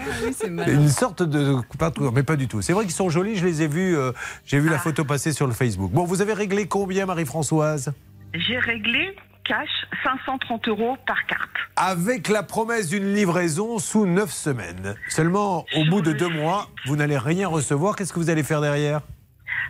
Une 0.72 0.88
sorte 0.88 1.22
de. 1.22 1.56
pas 1.78 1.92
Mais 2.14 2.22
pas 2.22 2.36
du 2.36 2.48
tout. 2.48 2.62
C'est 2.62 2.72
vrai 2.72 2.84
qu'ils 2.84 2.94
sont 2.94 3.10
jolis, 3.10 3.36
je 3.36 3.44
les 3.44 3.60
ai 3.62 3.66
vus. 3.66 3.94
euh, 3.96 4.12
J'ai 4.46 4.58
vu 4.58 4.70
la 4.70 4.78
photo 4.78 5.04
passer 5.04 5.32
sur 5.32 5.46
le 5.46 5.52
Facebook. 5.52 5.90
Bon, 5.92 6.04
vous 6.04 6.22
avez 6.22 6.32
réglé 6.32 6.66
combien, 6.66 7.04
Marie-Françoise? 7.04 7.92
J'ai 8.32 8.58
réglé 8.58 9.14
cash 9.44 9.68
530 10.02 10.68
euros 10.68 10.96
par 11.06 11.24
carte. 11.26 11.50
Avec 11.76 12.28
la 12.28 12.42
promesse 12.42 12.88
d'une 12.88 13.14
livraison 13.14 13.78
sous 13.78 14.06
9 14.06 14.30
semaines. 14.30 14.94
Seulement, 15.08 15.66
au 15.76 15.84
bout 15.84 16.02
de 16.02 16.12
deux 16.12 16.28
mois, 16.28 16.68
vous 16.86 16.96
n'allez 16.96 17.18
rien 17.18 17.48
recevoir. 17.48 17.96
Qu'est-ce 17.96 18.12
que 18.12 18.18
vous 18.18 18.30
allez 18.30 18.42
faire 18.42 18.60
derrière? 18.60 19.00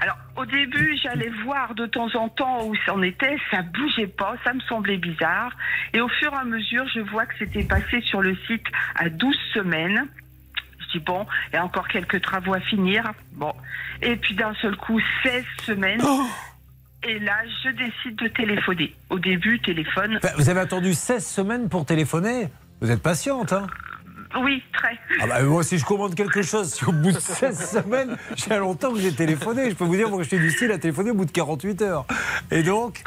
Alors, 0.00 0.16
au 0.37 0.44
début, 0.44 0.98
j'allais 1.02 1.30
voir 1.44 1.74
de 1.74 1.87
temps 1.87 2.14
en 2.14 2.28
temps 2.28 2.66
où 2.66 2.74
ça 2.84 2.94
en 2.94 3.02
était, 3.02 3.37
ça 3.50 3.62
bougeait 3.62 4.06
pas, 4.06 4.34
ça 4.44 4.52
me 4.52 4.60
semblait 4.60 4.96
bizarre. 4.96 5.52
Et 5.92 6.00
au 6.00 6.08
fur 6.08 6.32
et 6.32 6.37
à 6.37 6.44
mesure, 6.44 6.87
je 6.94 7.00
vois 7.00 7.26
que 7.26 7.34
c'était 7.38 7.64
passé 7.64 8.00
sur 8.02 8.20
le 8.20 8.37
site 8.46 8.66
à 8.96 9.08
12 9.08 9.37
semaines. 9.54 10.06
Je 10.80 10.98
dis, 10.98 11.04
bon, 11.04 11.26
il 11.52 11.56
y 11.56 11.58
a 11.58 11.64
encore 11.64 11.88
quelques 11.88 12.20
travaux 12.20 12.54
à 12.54 12.60
finir. 12.60 13.12
Bon. 13.32 13.52
Et 14.02 14.16
puis 14.16 14.34
d'un 14.34 14.54
seul 14.54 14.76
coup, 14.76 15.00
16 15.22 15.44
semaines. 15.62 16.02
Et 17.06 17.18
là, 17.18 17.36
je 17.62 17.70
décide 17.70 18.16
de 18.16 18.28
téléphoner. 18.28 18.94
Au 19.10 19.18
début, 19.18 19.60
téléphone. 19.60 20.18
Vous 20.38 20.48
avez 20.48 20.60
attendu 20.60 20.94
16 20.94 21.24
semaines 21.24 21.68
pour 21.68 21.84
téléphoner 21.84 22.48
Vous 22.80 22.90
êtes 22.90 23.02
patiente, 23.02 23.52
hein 23.52 23.66
Oui, 24.42 24.62
très. 24.72 24.98
ah 25.20 25.26
bah, 25.26 25.42
Moi, 25.42 25.62
si 25.62 25.78
je 25.78 25.84
commande 25.84 26.14
quelque 26.14 26.40
chose, 26.42 26.72
si 26.72 26.84
au 26.84 26.92
bout 26.92 27.12
de 27.12 27.18
16 27.18 27.70
semaines, 27.82 28.16
j'ai 28.36 28.56
longtemps 28.56 28.92
que 28.92 29.00
j'ai 29.00 29.12
téléphoné. 29.14 29.70
Je 29.70 29.74
peux 29.76 29.84
vous 29.84 29.96
dire, 29.96 30.08
moi, 30.08 30.22
je 30.22 30.28
suis 30.28 30.38
du 30.38 30.50
style 30.50 30.72
à 30.72 30.78
téléphoner 30.78 31.10
au 31.10 31.14
bout 31.14 31.26
de 31.26 31.30
48 31.30 31.82
heures. 31.82 32.06
Et 32.50 32.62
donc 32.62 33.02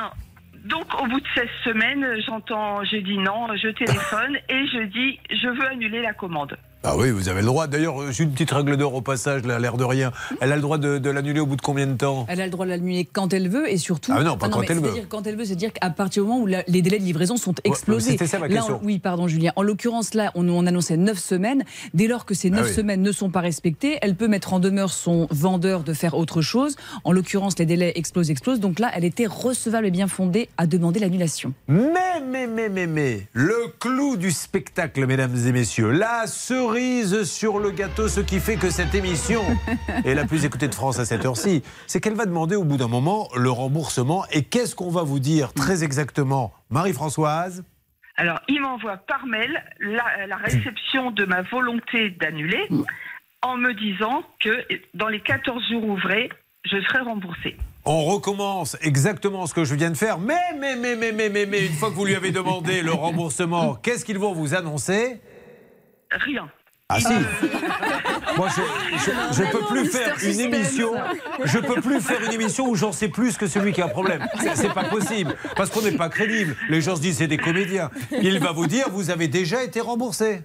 Donc, 0.65 0.85
au 1.01 1.07
bout 1.07 1.19
de 1.19 1.27
16 1.35 1.47
semaines, 1.63 2.05
j'entends, 2.25 2.83
je 2.83 2.97
dis 2.97 3.17
non, 3.17 3.47
je 3.55 3.69
téléphone 3.69 4.35
et 4.47 4.67
je 4.67 4.83
dis, 4.85 5.19
je 5.31 5.47
veux 5.47 5.67
annuler 5.67 6.01
la 6.03 6.13
commande. 6.13 6.55
Ah 6.89 6.95
oui, 6.95 7.11
vous 7.11 7.27
avez 7.27 7.41
le 7.41 7.47
droit. 7.47 7.67
D'ailleurs, 7.67 8.01
euh, 8.01 8.11
j'ai 8.13 8.23
une 8.23 8.31
petite 8.31 8.49
règle 8.51 8.77
d'or 8.77 8.93
au 8.95 9.01
passage, 9.01 9.43
là, 9.45 9.59
l'air 9.59 9.75
de 9.75 9.83
rien. 9.83 10.13
Elle 10.39 10.53
a 10.53 10.55
le 10.55 10.61
droit 10.61 10.77
de, 10.77 10.99
de 10.99 11.09
l'annuler 11.09 11.41
au 11.41 11.45
bout 11.45 11.57
de 11.57 11.61
combien 11.61 11.85
de 11.85 11.95
temps? 11.97 12.25
Elle 12.29 12.39
a 12.39 12.45
le 12.45 12.49
droit 12.51 12.65
de 12.65 12.69
l'annuler 12.71 13.03
quand 13.11 13.33
elle 13.33 13.49
veut 13.49 13.69
et 13.69 13.75
surtout. 13.75 14.13
Ah 14.15 14.23
non, 14.23 14.37
pas 14.37 14.47
quand 14.47 14.61
mais 14.61 14.67
elle 14.69 14.77
veut. 14.77 14.83
c'est-à-dire 14.83 15.05
Quand 15.09 15.27
elle 15.27 15.35
veut, 15.35 15.43
c'est-dire 15.43 15.73
qu'à 15.73 15.89
partir 15.89 16.23
du 16.23 16.29
moment 16.29 16.41
où 16.41 16.45
la- 16.47 16.63
les 16.69 16.81
délais 16.81 16.99
de 16.99 17.03
livraison 17.03 17.35
sont 17.35 17.53
explosés. 17.65 18.11
c'était 18.11 18.25
ça 18.25 18.39
ma 18.39 18.47
Là, 18.47 18.55
question. 18.55 18.79
on- 18.81 18.85
oui, 18.85 18.99
pardon, 18.99 19.27
Julien. 19.27 19.51
En 19.57 19.63
l'occurrence, 19.63 20.13
là, 20.13 20.31
on, 20.33 20.47
on 20.47 20.65
annonçait 20.65 20.95
9 20.95 21.17
semaines. 21.19 21.65
Dès 21.93 22.07
lors 22.07 22.23
que 22.23 22.33
ces 22.33 22.49
9 22.49 22.61
Ah 22.63 22.67
oui. 22.69 22.73
semaines 22.73 23.01
ne 23.01 23.11
sont 23.11 23.29
pas 23.31 23.41
respectées, 23.41 23.97
elle 24.01 24.15
peut 24.15 24.29
mettre 24.29 24.53
en 24.53 24.61
demeure 24.61 24.91
son 24.93 25.27
vendeur 25.29 25.83
de 25.83 25.91
faire 25.91 26.15
autre 26.17 26.41
chose. 26.41 26.77
En 27.03 27.11
l'occurrence, 27.11 27.59
les 27.59 27.65
délais 27.65 27.91
explosent, 27.95 28.31
explosent. 28.31 28.61
Donc 28.61 28.79
là, 28.79 28.91
elle 28.95 29.03
était 29.03 29.27
recevable 29.27 29.87
et 29.87 29.91
bien 29.91 30.07
fondée 30.07 30.47
à 30.57 30.67
demander 30.67 31.01
l'annulation. 31.01 31.51
Mais, 31.67 31.83
mais, 32.25 32.47
mais, 32.47 32.69
mais, 32.69 32.87
mais, 32.87 33.27
le 33.33 33.73
clou 33.77 34.15
du 34.15 34.31
spectacle, 34.31 35.05
mesdames 35.05 35.35
et 35.45 35.51
messieurs, 35.51 35.91
la 35.91 36.27
cerise 36.27 36.76
sur 37.25 37.59
le 37.59 37.71
gâteau, 37.71 38.07
ce 38.07 38.19
qui 38.19 38.39
fait 38.39 38.55
que 38.55 38.69
cette 38.69 38.93
émission 38.93 39.41
est 40.05 40.13
la 40.13 40.25
plus 40.25 40.45
écoutée 40.45 40.67
de 40.67 40.75
France 40.75 40.99
à 40.99 41.05
cette 41.05 41.25
heure-ci, 41.25 41.63
c'est 41.87 41.99
qu'elle 41.99 42.13
va 42.13 42.25
demander 42.25 42.55
au 42.55 42.63
bout 42.63 42.77
d'un 42.77 42.87
moment 42.87 43.29
le 43.35 43.49
remboursement. 43.49 44.25
Et 44.31 44.43
qu'est-ce 44.43 44.75
qu'on 44.75 44.91
va 44.91 45.01
vous 45.01 45.19
dire 45.19 45.53
très 45.53 45.83
exactement, 45.83 46.53
Marie-Françoise? 46.69 47.63
Alors, 48.15 48.39
il 48.47 48.61
m'envoie 48.61 48.97
par 48.97 49.25
mail 49.25 49.63
la, 49.79 50.27
la 50.27 50.35
réception 50.37 51.11
de 51.11 51.25
ma 51.25 51.41
volonté 51.43 52.11
d'annuler 52.11 52.67
en 53.41 53.57
me 53.57 53.73
disant 53.73 54.23
que 54.39 54.65
dans 54.93 55.07
les 55.07 55.19
14 55.19 55.63
jours 55.69 55.83
ouvrés, 55.83 56.29
je 56.65 56.79
serai 56.81 56.99
remboursée. 56.99 57.57
On 57.85 58.03
recommence 58.03 58.77
exactement 58.81 59.47
ce 59.47 59.53
que 59.53 59.63
je 59.63 59.73
viens 59.73 59.89
de 59.89 59.97
faire, 59.97 60.19
mais, 60.19 60.35
mais, 60.59 60.75
mais, 60.75 60.95
mais, 60.95 61.11
mais, 61.11 61.29
mais, 61.29 61.45
mais 61.45 61.65
une 61.65 61.73
fois 61.73 61.89
que 61.89 61.95
vous 61.95 62.05
lui 62.05 62.15
avez 62.15 62.31
demandé 62.31 62.81
le 62.81 62.91
remboursement, 62.91 63.75
qu'est-ce 63.75 64.05
qu'ils 64.05 64.19
vont 64.19 64.33
vous 64.33 64.53
annoncer? 64.53 65.21
Rien. 66.11 66.49
Ah 66.89 66.99
si 67.01 67.07
Moi, 68.37 68.47
je, 68.55 68.61
je, 68.97 69.43
je 69.43 69.51
peux 69.51 69.65
plus 69.65 69.85
faire 69.89 70.15
une 70.23 70.39
émission. 70.39 70.93
Je 71.43 71.57
peux 71.59 71.81
plus 71.81 71.99
faire 71.99 72.23
une 72.23 72.31
émission 72.31 72.69
où 72.69 72.75
j'en 72.75 72.91
sais 72.93 73.09
plus 73.09 73.35
que 73.37 73.47
celui 73.47 73.73
qui 73.73 73.81
a 73.81 73.85
un 73.85 73.89
problème. 73.89 74.25
C'est- 74.39 74.55
C'est 74.55 74.73
pas 74.73 74.85
possible 74.85 75.35
parce 75.57 75.69
qu'on 75.69 75.81
n'est 75.81 75.91
pas 75.97 76.07
crédible. 76.09 76.55
Les 76.69 76.79
gens 76.81 76.95
se 76.95 77.01
disent 77.01 77.17
c'est 77.17 77.27
des 77.27 77.37
comédiens. 77.37 77.89
Il 78.21 78.39
va 78.39 78.51
vous 78.53 78.67
dire 78.67 78.89
vous 78.89 79.09
avez 79.09 79.27
déjà 79.27 79.63
été 79.63 79.81
remboursé. 79.81 80.41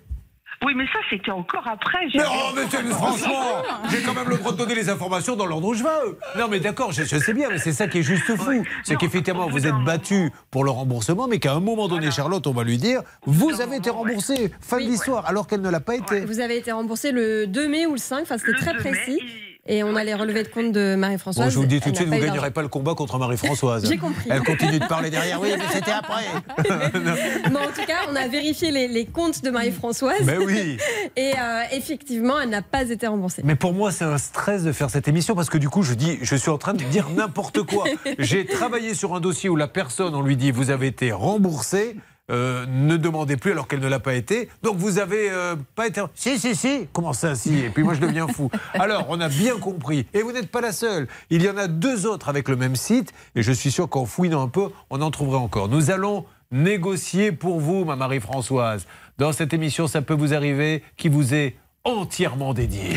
Oui, 0.65 0.75
mais 0.77 0.85
ça, 0.87 0.99
c'était 1.11 1.31
encore 1.31 1.67
après. 1.67 2.09
j'ai- 2.09 2.19
Mais 2.19 2.25
oh, 2.29 2.53
mais 2.55 2.93
franchement, 2.93 3.63
j'ai 3.91 4.01
quand 4.03 4.15
même 4.15 4.29
le 4.29 4.37
droit 4.37 4.53
de 4.53 4.57
donner 4.57 4.75
les 4.75 4.89
informations 4.89 5.35
dans 5.37 5.47
l'ordre 5.47 5.69
où 5.69 5.75
je 5.75 5.83
veux. 5.83 6.19
Non, 6.39 6.47
mais 6.49 6.61
d'accord, 6.61 6.93
je, 6.93 7.03
je 7.05 7.17
sais 7.19 7.35
bien, 7.35 7.49
mais 7.51 7.59
c'est 7.59 7.73
ça 7.73 7.89
qui 7.89 7.99
est 7.99 8.03
juste 8.03 8.37
fou. 8.37 8.65
C'est 8.85 8.97
qu'effectivement, 8.97 9.49
vous 9.49 9.67
êtes 9.67 9.75
battu 9.85 10.31
pour 10.51 10.65
le 10.65 10.71
remboursement, 10.71 11.27
mais 11.29 11.39
qu'à 11.39 11.53
un 11.55 11.61
moment 11.61 11.89
donné, 11.89 12.11
Charlotte, 12.11 12.47
on 12.47 12.53
va 12.53 12.65
lui 12.65 12.79
dire 12.79 13.03
vous 13.27 13.61
avez 13.61 13.77
été 13.77 13.91
remboursé. 13.91 14.53
Fin 14.61 14.79
de 14.79 14.85
l'histoire, 14.85 15.27
alors 15.27 15.47
qu'elle 15.47 15.61
ne 15.63 15.71
l'a 15.71 15.81
pas 15.81 15.97
été. 15.97 16.21
Vous 16.21 16.41
avez 16.41 16.57
été 16.59 16.71
remboursé 16.73 17.13
le 17.13 17.47
2 17.47 17.69
mai 17.69 17.87
ou 17.87 17.93
le 17.93 17.99
5, 17.99 18.23
enfin 18.23 18.39
c'était 18.39 18.53
très 18.59 18.75
précis. 18.77 19.19
Et 19.65 19.85
on 19.85 19.95
a 19.95 20.03
les 20.03 20.15
relevés 20.15 20.43
de 20.43 20.49
compte 20.49 20.73
de 20.73 20.97
Marie-Françoise. 20.97 21.47
Bon, 21.47 21.51
je 21.51 21.57
vous 21.57 21.63
le 21.63 21.69
dis 21.69 21.81
tout 21.81 21.93
de 21.93 21.95
suite, 21.95 22.09
vous 22.09 22.15
ne 22.15 22.21
gagnerez 22.21 22.51
pas 22.51 22.63
le 22.63 22.69
combat 22.69 22.97
contre 22.97 23.17
Marie-Françoise. 23.19 23.89
J'ai 23.89 23.97
compris. 23.97 24.29
Elle 24.29 24.43
continue 24.43 24.81
de 24.81 24.87
parler 24.87 25.09
derrière. 25.09 25.41
Oui, 25.41 25.51
mais 25.57 25.65
c'était 25.73 25.93
après. 25.93 26.25
Mais 27.49 27.57
en 27.57 27.69
tout 27.69 27.87
cas, 27.87 28.09
on 28.11 28.17
a 28.17 28.27
vérifié 28.27 28.73
les, 28.73 28.89
les 28.89 29.07
comptes 29.07 29.45
de 29.45 29.51
Marie-Françoise. 29.51 30.25
Ben 30.25 30.41
oui. 30.45 30.79
Et 31.17 31.35
euh, 31.39 31.63
effectivement, 31.71 32.41
elle 32.41 32.51
n'a 32.51 32.63
pas 32.63 32.91
été 32.91 33.07
remboursée. 33.07 33.43
Mais 33.45 33.55
pour 33.55 33.73
moi, 33.73 33.93
c'est 33.93 34.05
un 34.05 34.19
stress 34.19 34.65
de 34.65 34.73
faire 34.73 34.91
cette 34.91 35.07
émission 35.07 35.37
parce 35.37 35.49
que 35.49 35.59
du 35.59 35.69
coup, 35.69 35.85
je 35.85 35.95
dis, 35.95 36.19
je 36.23 36.35
suis 36.35 36.51
en 36.51 36.59
train 36.59 36.75
de 36.75 36.83
dire 36.83 37.09
n'importe 37.11 37.63
quoi. 37.63 37.85
J'ai 38.19 38.47
travaillé 38.47 38.95
sur 38.95 39.15
un 39.15 39.21
dossier 39.21 39.49
où 39.49 39.55
la 39.55 39.69
personne, 39.69 40.17
on 40.17 40.23
lui 40.23 40.37
dit, 40.37 40.51
vous 40.51 40.71
avez 40.71 40.89
été 40.89 41.13
remboursé. 41.13 41.97
Euh, 42.33 42.65
ne 42.67 42.97
demandez 42.97 43.37
plus 43.37 43.53
alors 43.53 43.69
qu'elle 43.69 43.81
ne 43.81 43.89
l'a 43.89 44.01
pas 44.01 44.15
été. 44.15 44.49
Donc 44.63 44.77
vous 44.77 44.99
avez 44.99 45.31
euh, 45.31 45.55
pas 45.75 45.87
été. 45.87 46.03
Si, 46.15 46.39
si, 46.39 46.57
si. 46.57 46.89
Comment 46.93 47.13
ça, 47.13 47.35
si? 47.35 47.59
Et 47.59 47.71
puis 47.71 47.83
moi, 47.83 47.95
je 47.95 48.01
deviens 48.01 48.27
fou. 48.27 48.51
Alors, 48.75 49.07
on 49.09 49.21
a 49.21 49.29
bien 49.29 49.59
compris. 49.59 50.07
Et 50.15 50.23
vous 50.23 50.33
n'êtes 50.33 50.51
pas 50.51 50.61
la 50.61 50.73
seule. 50.73 51.09
Il 51.31 51.43
y 51.43 51.51
en 51.51 51.57
a 51.57 51.69
deux 51.69 52.07
autres 52.07 52.29
avec 52.29 52.49
le 52.49 52.57
même 52.57 52.77
site. 52.77 53.13
Et 53.35 53.43
je 53.43 53.53
suis 53.53 53.71
sûr 53.71 53.89
qu'en 53.89 54.07
fouinant 54.07 54.43
un 54.43 54.49
peu, 54.49 54.71
on 54.91 55.03
en 55.03 55.11
trouverait 55.11 55.39
encore. 55.39 55.69
Nous 55.69 55.91
allons 55.91 56.25
négocier 56.51 57.33
pour 57.33 57.61
vous, 57.61 57.85
ma 57.85 57.97
Marie-Françoise. 57.97 58.87
Dans 59.19 59.33
cette 59.33 59.53
émission, 59.53 59.87
ça 59.87 60.03
peut 60.03 60.15
vous 60.15 60.35
arriver, 60.35 60.83
qui 60.97 61.09
vous 61.09 61.35
est 61.35 61.57
entièrement 61.85 62.55
dédiée. 62.55 62.97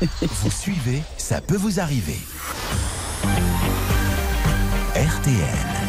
Vous 0.22 0.50
suivez, 0.50 1.02
ça 1.16 1.40
peut 1.40 1.56
vous 1.56 1.80
arriver. 1.80 2.18
RTL. 4.94 5.85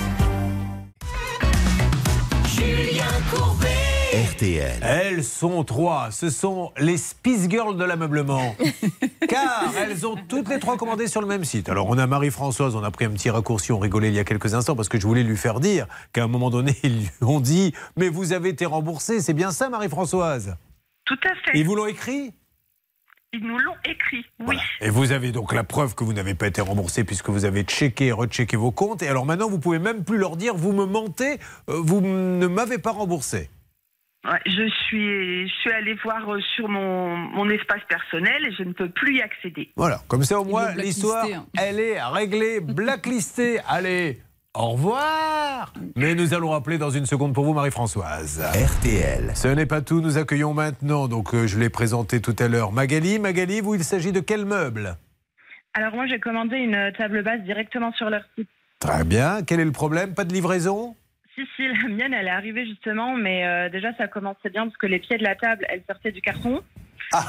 RTL. 4.37 4.83
Elles 4.83 5.23
sont 5.23 5.63
trois. 5.63 6.11
Ce 6.11 6.29
sont 6.29 6.71
les 6.77 6.97
Spice 6.97 7.49
Girls 7.49 7.75
de 7.75 7.83
l'ameublement. 7.83 8.55
Car 9.27 9.73
elles 9.75 10.05
ont 10.05 10.15
toutes 10.15 10.47
les 10.49 10.59
trois 10.59 10.77
commandé 10.77 11.07
sur 11.07 11.21
le 11.21 11.27
même 11.27 11.43
site. 11.43 11.69
Alors, 11.69 11.87
on 11.87 11.97
a 11.97 12.05
Marie-Françoise, 12.05 12.75
on 12.75 12.83
a 12.83 12.91
pris 12.91 13.05
un 13.05 13.09
petit 13.09 13.31
raccourci, 13.31 13.71
on 13.71 13.79
rigolait 13.79 14.09
il 14.09 14.13
y 14.13 14.19
a 14.19 14.23
quelques 14.23 14.53
instants 14.53 14.75
parce 14.75 14.89
que 14.89 14.99
je 14.99 15.07
voulais 15.07 15.23
lui 15.23 15.37
faire 15.37 15.59
dire 15.59 15.87
qu'à 16.13 16.23
un 16.23 16.27
moment 16.27 16.51
donné, 16.51 16.75
ils 16.83 16.99
lui 16.99 17.09
ont 17.21 17.39
dit 17.39 17.73
Mais 17.95 18.09
vous 18.09 18.31
avez 18.31 18.49
été 18.49 18.67
remboursé. 18.67 19.21
C'est 19.21 19.33
bien 19.33 19.49
ça, 19.49 19.69
Marie-Françoise? 19.69 20.55
Tout 21.05 21.19
à 21.23 21.33
fait. 21.33 21.57
Ils 21.57 21.65
vous 21.65 21.75
l'ont 21.75 21.87
écrit? 21.87 22.31
Ils 23.33 23.41
nous 23.41 23.57
l'ont 23.57 23.75
écrit, 23.85 24.23
oui. 24.47 24.55
Et 24.81 24.89
vous 24.89 25.11
avez 25.11 25.31
donc 25.31 25.53
la 25.53 25.63
preuve 25.63 25.95
que 25.95 26.03
vous 26.03 26.13
n'avez 26.13 26.35
pas 26.35 26.47
été 26.47 26.61
remboursé 26.61 27.03
puisque 27.03 27.29
vous 27.29 27.43
avez 27.43 27.63
checké 27.63 28.07
et 28.07 28.11
rechecké 28.11 28.55
vos 28.55 28.71
comptes. 28.71 29.01
Et 29.01 29.07
alors 29.07 29.25
maintenant, 29.25 29.49
vous 29.49 29.59
pouvez 29.59 29.79
même 29.79 30.03
plus 30.03 30.17
leur 30.17 30.37
dire 30.37 30.55
Vous 30.55 30.73
me 30.73 30.85
mentez, 30.85 31.39
euh, 31.69 31.81
vous 31.83 32.01
ne 32.01 32.47
m'avez 32.47 32.77
pas 32.77 32.91
remboursé. 32.91 33.49
Ouais, 34.27 34.41
je 34.45 34.67
suis, 34.85 35.47
je 35.47 35.53
suis 35.61 35.71
allée 35.71 35.93
voir 36.03 36.29
euh, 36.29 36.41
sur 36.55 36.67
mon, 36.67 37.15
mon 37.15 37.49
espace 37.49 37.81
personnel 37.87 38.45
et 38.45 38.51
je 38.51 38.63
ne 38.63 38.73
peux 38.73 38.89
plus 38.89 39.17
y 39.17 39.21
accéder. 39.21 39.71
Voilà, 39.77 40.01
comme 40.09 40.23
ça 40.23 40.41
au 40.41 40.43
moins 40.43 40.75
l'histoire, 40.75 41.25
hein. 41.25 41.45
elle 41.57 41.79
est 41.79 42.01
réglée, 42.03 42.59
blacklistée. 42.59 43.59
Allez, 43.69 44.19
au 44.53 44.71
revoir 44.71 45.71
Mais 45.95 46.13
nous 46.13 46.33
allons 46.33 46.49
rappeler 46.49 46.77
dans 46.77 46.89
une 46.89 47.05
seconde 47.05 47.33
pour 47.33 47.45
vous 47.45 47.53
Marie-Françoise. 47.53 48.43
RTL. 48.53 49.31
Ce 49.33 49.47
n'est 49.47 49.65
pas 49.65 49.79
tout, 49.81 50.01
nous 50.01 50.17
accueillons 50.17 50.53
maintenant, 50.53 51.07
donc 51.07 51.33
euh, 51.33 51.47
je 51.47 51.57
l'ai 51.57 51.69
présenté 51.69 52.19
tout 52.19 52.35
à 52.39 52.49
l'heure, 52.49 52.73
Magali. 52.73 53.19
Magali, 53.19 53.61
vous, 53.61 53.75
il 53.75 53.83
s'agit 53.85 54.11
de 54.11 54.19
quel 54.19 54.45
meuble? 54.45 54.97
Alors 55.73 55.93
moi 55.93 56.05
j'ai 56.07 56.19
commandé 56.19 56.57
une 56.57 56.91
table 56.97 57.23
basse 57.23 57.41
directement 57.43 57.93
sur 57.93 58.09
leur 58.09 58.23
site. 58.35 58.49
Très 58.79 59.05
bien, 59.05 59.43
quel 59.43 59.61
est 59.61 59.65
le 59.65 59.71
problème? 59.71 60.13
Pas 60.13 60.25
de 60.25 60.33
livraison? 60.33 60.95
Si, 61.37 61.45
si, 61.55 61.67
la 61.67 61.87
mienne 61.89 62.13
elle 62.13 62.27
est 62.27 62.31
arrivée 62.31 62.65
justement, 62.65 63.15
mais 63.15 63.45
euh, 63.45 63.69
déjà 63.69 63.93
ça 63.97 64.07
commençait 64.07 64.49
bien 64.49 64.65
parce 64.65 64.77
que 64.77 64.87
les 64.87 64.99
pieds 64.99 65.17
de 65.17 65.23
la 65.23 65.35
table 65.35 65.65
elles 65.69 65.83
sortaient 65.87 66.11
du 66.11 66.21
carton. 66.21 66.61
Ah 67.13 67.25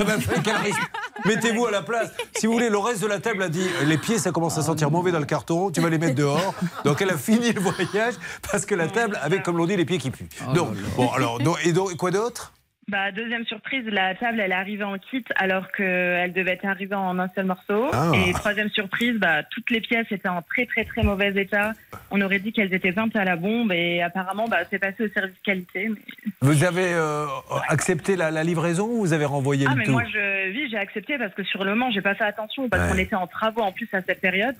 bah, 0.00 0.14
quel 0.44 0.56
risque. 0.56 0.80
Mettez-vous 1.26 1.66
à 1.66 1.70
la 1.70 1.82
place. 1.82 2.14
Si 2.34 2.46
vous 2.46 2.54
voulez, 2.54 2.70
le 2.70 2.78
reste 2.78 3.02
de 3.02 3.06
la 3.06 3.18
table 3.18 3.42
a 3.42 3.48
dit 3.48 3.66
les 3.84 3.98
pieds, 3.98 4.18
ça 4.18 4.32
commence 4.32 4.56
à 4.58 4.62
sentir 4.62 4.90
mauvais 4.90 5.12
dans 5.12 5.18
le 5.18 5.26
carton, 5.26 5.70
tu 5.70 5.80
vas 5.80 5.90
les 5.90 5.98
mettre 5.98 6.14
dehors. 6.14 6.54
Donc 6.84 7.02
elle 7.02 7.10
a 7.10 7.18
fini 7.18 7.52
le 7.52 7.60
voyage 7.60 8.14
parce 8.50 8.64
que 8.64 8.74
la 8.74 8.88
table 8.88 9.18
avait, 9.20 9.42
comme 9.42 9.58
l'on 9.58 9.66
dit, 9.66 9.76
les 9.76 9.84
pieds 9.84 9.98
qui 9.98 10.10
puent. 10.10 10.28
Donc, 10.54 10.74
bon, 10.96 11.10
alors, 11.10 11.38
donc- 11.38 11.58
et 11.64 11.72
donc, 11.72 11.94
quoi 11.96 12.10
d'autre? 12.10 12.52
Bah 12.92 13.10
deuxième 13.10 13.46
surprise, 13.46 13.84
la 13.86 14.14
table 14.14 14.38
elle 14.38 14.50
est 14.52 14.54
arrivée 14.54 14.84
en 14.84 14.98
kit 14.98 15.24
alors 15.36 15.72
qu'elle 15.72 16.30
devait 16.34 16.52
être 16.52 16.66
arrivée 16.66 16.94
en 16.94 17.18
un 17.18 17.28
seul 17.34 17.46
morceau. 17.46 17.88
Ah. 17.90 18.12
Et 18.14 18.34
troisième 18.34 18.68
surprise, 18.68 19.18
bah 19.18 19.42
toutes 19.44 19.70
les 19.70 19.80
pièces 19.80 20.06
étaient 20.10 20.28
en 20.28 20.42
très 20.42 20.66
très 20.66 20.84
très 20.84 21.02
mauvais 21.02 21.32
état. 21.40 21.72
On 22.10 22.20
aurait 22.20 22.38
dit 22.38 22.52
qu'elles 22.52 22.74
étaient 22.74 22.92
peintes 22.92 23.16
à 23.16 23.24
la 23.24 23.36
bombe 23.36 23.72
et 23.72 24.02
apparemment 24.02 24.46
bah 24.46 24.58
c'est 24.68 24.78
passé 24.78 25.04
au 25.04 25.08
service 25.08 25.38
qualité. 25.42 25.88
Mais... 25.88 26.00
Vous 26.42 26.64
avez 26.64 26.92
euh, 26.92 27.24
accepté 27.68 28.14
la, 28.14 28.30
la 28.30 28.44
livraison 28.44 28.86
ou 28.88 28.98
vous 29.00 29.12
avez 29.14 29.24
renvoyé 29.24 29.64
Ah 29.66 29.72
le 29.72 29.78
mais 29.78 29.84
tout 29.86 29.92
moi 29.92 30.04
je 30.12 30.50
oui 30.52 30.68
j'ai 30.70 30.76
accepté 30.76 31.16
parce 31.16 31.32
que 31.32 31.44
sur 31.44 31.64
le 31.64 31.70
moment 31.70 31.90
j'ai 31.92 32.02
pas 32.02 32.14
fait 32.14 32.24
attention 32.24 32.68
parce 32.68 32.82
Ouais. 32.82 32.88
qu'on 32.90 32.98
était 32.98 33.16
en 33.16 33.26
travaux 33.26 33.62
en 33.62 33.72
plus 33.72 33.88
à 33.94 34.02
cette 34.02 34.20
période. 34.20 34.56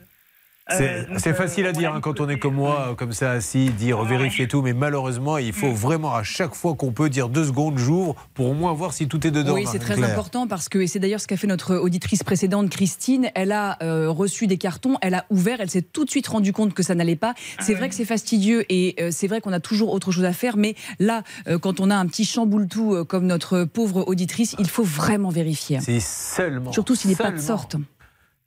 Euh, 0.80 1.04
C'est 1.12 1.18
c'est 1.18 1.30
euh, 1.30 1.35
facile 1.35 1.66
à 1.66 1.72
dire 1.72 1.94
hein, 1.94 2.00
quand 2.00 2.20
on 2.20 2.28
est 2.28 2.38
comme 2.38 2.54
moi, 2.54 2.88
euh, 2.90 2.94
comme 2.94 3.12
ça, 3.12 3.30
assis, 3.32 3.70
dire 3.70 4.02
vérifier 4.04 4.48
tout, 4.48 4.62
mais 4.62 4.72
malheureusement, 4.72 5.38
il 5.38 5.50
Mm. 5.50 5.52
faut 5.52 5.72
vraiment 5.72 6.14
à 6.14 6.22
chaque 6.22 6.54
fois 6.54 6.74
qu'on 6.74 6.92
peut 6.92 7.08
dire 7.11 7.28
deux 7.28 7.44
secondes, 7.44 7.78
j'ouvre, 7.78 8.14
pour 8.35 8.48
au 8.50 8.54
moins 8.54 8.72
voir 8.72 8.92
si 8.92 9.06
tout 9.08 9.26
est 9.26 9.30
dedans. 9.30 9.54
Oui, 9.54 9.64
c'est 9.70 9.78
très 9.78 9.90
Marie-Claire. 9.90 10.12
important 10.12 10.46
parce 10.46 10.68
que, 10.68 10.78
et 10.78 10.87
c'est 10.87 10.98
d'ailleurs 10.98 11.20
ce 11.20 11.26
qu'a 11.26 11.37
fait 11.37 11.46
notre 11.46 11.76
auditrice 11.76 12.22
précédente, 12.22 12.70
Christine, 12.70 13.30
elle 13.35 13.52
a 13.52 13.76
euh, 13.82 14.08
reçu 14.11 14.46
des 14.46 14.58
cartons, 14.58 14.96
elle 15.02 15.14
a 15.14 15.24
ouvert, 15.30 15.61
elle 15.61 15.70
s'est 15.70 15.82
tout 15.82 16.04
de 16.04 16.11
suite 16.11 16.26
rendu 16.28 16.52
compte 16.52 16.74
que 16.74 16.82
ça 16.82 16.94
n'allait 16.94 17.16
pas. 17.16 17.35
Ah 17.58 17.62
C'est 17.62 17.74
vrai 17.74 17.88
que 17.88 17.94
c'est 17.94 18.04
fastidieux 18.04 18.64
et 18.72 18.94
euh, 19.00 19.08
c'est 19.11 19.26
vrai 19.26 19.40
qu'on 19.40 19.52
a 19.52 19.61
toujours 19.61 19.92
autre 19.92 20.11
chose 20.12 20.24
à 20.24 20.32
faire, 20.32 20.56
mais 20.56 20.74
là, 20.98 21.22
euh, 21.48 21.58
quand 21.58 21.80
on 21.80 21.90
a 21.90 21.96
un 21.96 22.06
petit 22.06 22.24
chamboule-tout 22.24 22.94
euh, 22.94 23.04
comme 23.04 23.26
notre 23.26 23.64
pauvre 23.64 24.04
auditrice, 24.06 24.54
il 24.58 24.68
faut 24.68 24.82
vraiment 24.85 25.28
vérifier. 25.30 25.80
Si 25.80 26.00
seulement. 26.00 26.72
Surtout 26.72 26.94
s'il 26.94 27.11
n'est 27.11 27.16
pas 27.16 27.30
de 27.30 27.38
sorte. 27.38 27.76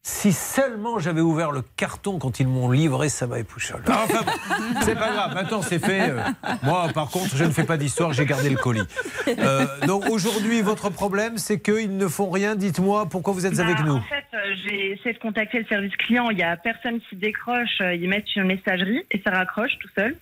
Si 0.07 0.33
seulement 0.33 0.99
j'avais 0.99 1.21
ouvert 1.21 1.51
le 1.51 1.63
carton 1.77 2.19
quand 2.19 2.39
ils 2.39 2.47
m'ont 2.47 2.69
livré, 2.69 3.09
ça 3.09 3.25
m'avait 3.25 3.43
poussé. 3.43 3.73
Enfin, 3.87 4.21
bon, 4.21 4.79
c'est 4.81 4.93
pas 4.93 5.09
grave, 5.09 5.33
maintenant 5.33 5.63
c'est 5.63 5.83
fait. 5.83 6.11
Euh, 6.11 6.21
Moi, 6.61 6.89
par 6.93 7.09
contre, 7.09 7.35
je 7.35 7.43
ne 7.43 7.49
fais 7.49 7.63
pas 7.63 7.75
d'histoire, 7.75 8.13
j'ai 8.13 8.27
gardé 8.27 8.51
le 8.51 8.55
colis. 8.55 8.83
Euh, 9.27 9.65
donc 9.87 10.07
aujourd'hui, 10.07 10.61
votre 10.61 10.91
problème, 10.91 11.39
c'est 11.39 11.59
qu'ils 11.59 11.97
ne 11.97 12.07
font 12.07 12.29
rien. 12.29 12.55
Dites-moi 12.55 13.09
pourquoi 13.09 13.33
vous 13.33 13.47
êtes 13.47 13.57
Bah, 13.57 13.63
avec 13.65 13.79
nous. 13.83 13.95
En 13.95 14.01
fait, 14.01 14.25
euh, 14.35 14.53
j'ai 14.63 14.91
essayé 14.91 15.13
de 15.13 15.17
contacter 15.19 15.57
le 15.57 15.65
service 15.65 15.95
client. 15.95 16.29
Il 16.29 16.37
y 16.37 16.43
a 16.43 16.55
personne 16.55 16.99
qui 17.09 17.15
décroche. 17.15 17.79
Ils 17.79 18.07
mettent 18.07 18.35
une 18.35 18.43
messagerie 18.43 19.03
et 19.09 19.19
ça 19.25 19.31
raccroche 19.31 19.75
tout 19.79 19.89
seul. 19.97 20.15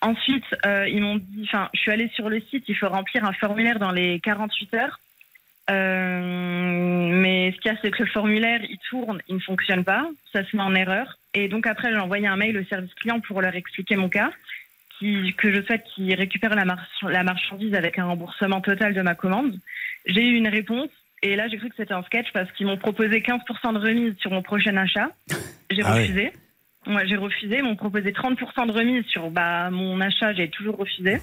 Ensuite, 0.00 0.44
euh, 0.66 0.88
ils 0.88 1.00
m'ont 1.00 1.16
dit, 1.16 1.44
enfin, 1.44 1.68
je 1.74 1.80
suis 1.80 1.92
allée 1.92 2.10
sur 2.14 2.28
le 2.28 2.40
site. 2.50 2.64
Il 2.66 2.74
faut 2.76 2.88
remplir 2.88 3.24
un 3.24 3.32
formulaire 3.34 3.78
dans 3.78 3.92
les 3.92 4.18
48 4.20 4.74
heures. 4.74 4.98
Euh, 5.70 7.10
mais 7.12 7.52
ce 7.52 7.58
qu'il 7.60 7.70
y 7.72 7.74
a, 7.74 7.78
c'est 7.82 7.90
que 7.90 8.02
le 8.02 8.08
formulaire, 8.08 8.60
il 8.62 8.78
tourne, 8.88 9.20
il 9.28 9.36
ne 9.36 9.40
fonctionne 9.40 9.84
pas. 9.84 10.08
Ça 10.32 10.44
se 10.44 10.56
met 10.56 10.62
en 10.62 10.74
erreur. 10.74 11.18
Et 11.34 11.48
donc 11.48 11.66
après, 11.66 11.90
j'ai 11.90 11.98
envoyé 11.98 12.26
un 12.26 12.36
mail 12.36 12.56
au 12.58 12.64
service 12.64 12.92
client 12.94 13.20
pour 13.20 13.40
leur 13.42 13.54
expliquer 13.54 13.96
mon 13.96 14.08
cas, 14.08 14.30
qui, 14.98 15.34
que 15.36 15.52
je 15.52 15.62
souhaite 15.62 15.84
qu'ils 15.94 16.14
récupèrent 16.14 16.54
la, 16.54 16.64
mar- 16.64 16.88
la 17.02 17.22
marchandise 17.22 17.74
avec 17.74 17.98
un 17.98 18.06
remboursement 18.06 18.60
total 18.60 18.94
de 18.94 19.02
ma 19.02 19.14
commande. 19.14 19.58
J'ai 20.06 20.22
eu 20.22 20.36
une 20.36 20.48
réponse. 20.48 20.88
Et 21.22 21.34
là, 21.34 21.48
j'ai 21.48 21.56
cru 21.58 21.68
que 21.68 21.74
c'était 21.76 21.94
un 21.94 22.04
sketch 22.04 22.28
parce 22.32 22.50
qu'ils 22.52 22.66
m'ont 22.66 22.76
proposé 22.76 23.20
15% 23.20 23.74
de 23.74 23.78
remise 23.78 24.14
sur 24.20 24.30
mon 24.30 24.42
prochain 24.42 24.76
achat. 24.76 25.10
J'ai 25.70 25.82
Ah 25.84 25.92
refusé. 25.94 26.32
Moi, 26.86 27.04
j'ai 27.04 27.16
refusé. 27.16 27.58
Ils 27.58 27.64
m'ont 27.64 27.76
proposé 27.76 28.12
30% 28.12 28.66
de 28.68 28.72
remise 28.72 29.04
sur 29.06 29.28
bah, 29.30 29.68
mon 29.70 30.00
achat. 30.00 30.32
J'ai 30.32 30.48
toujours 30.48 30.76
refusé. 30.78 31.20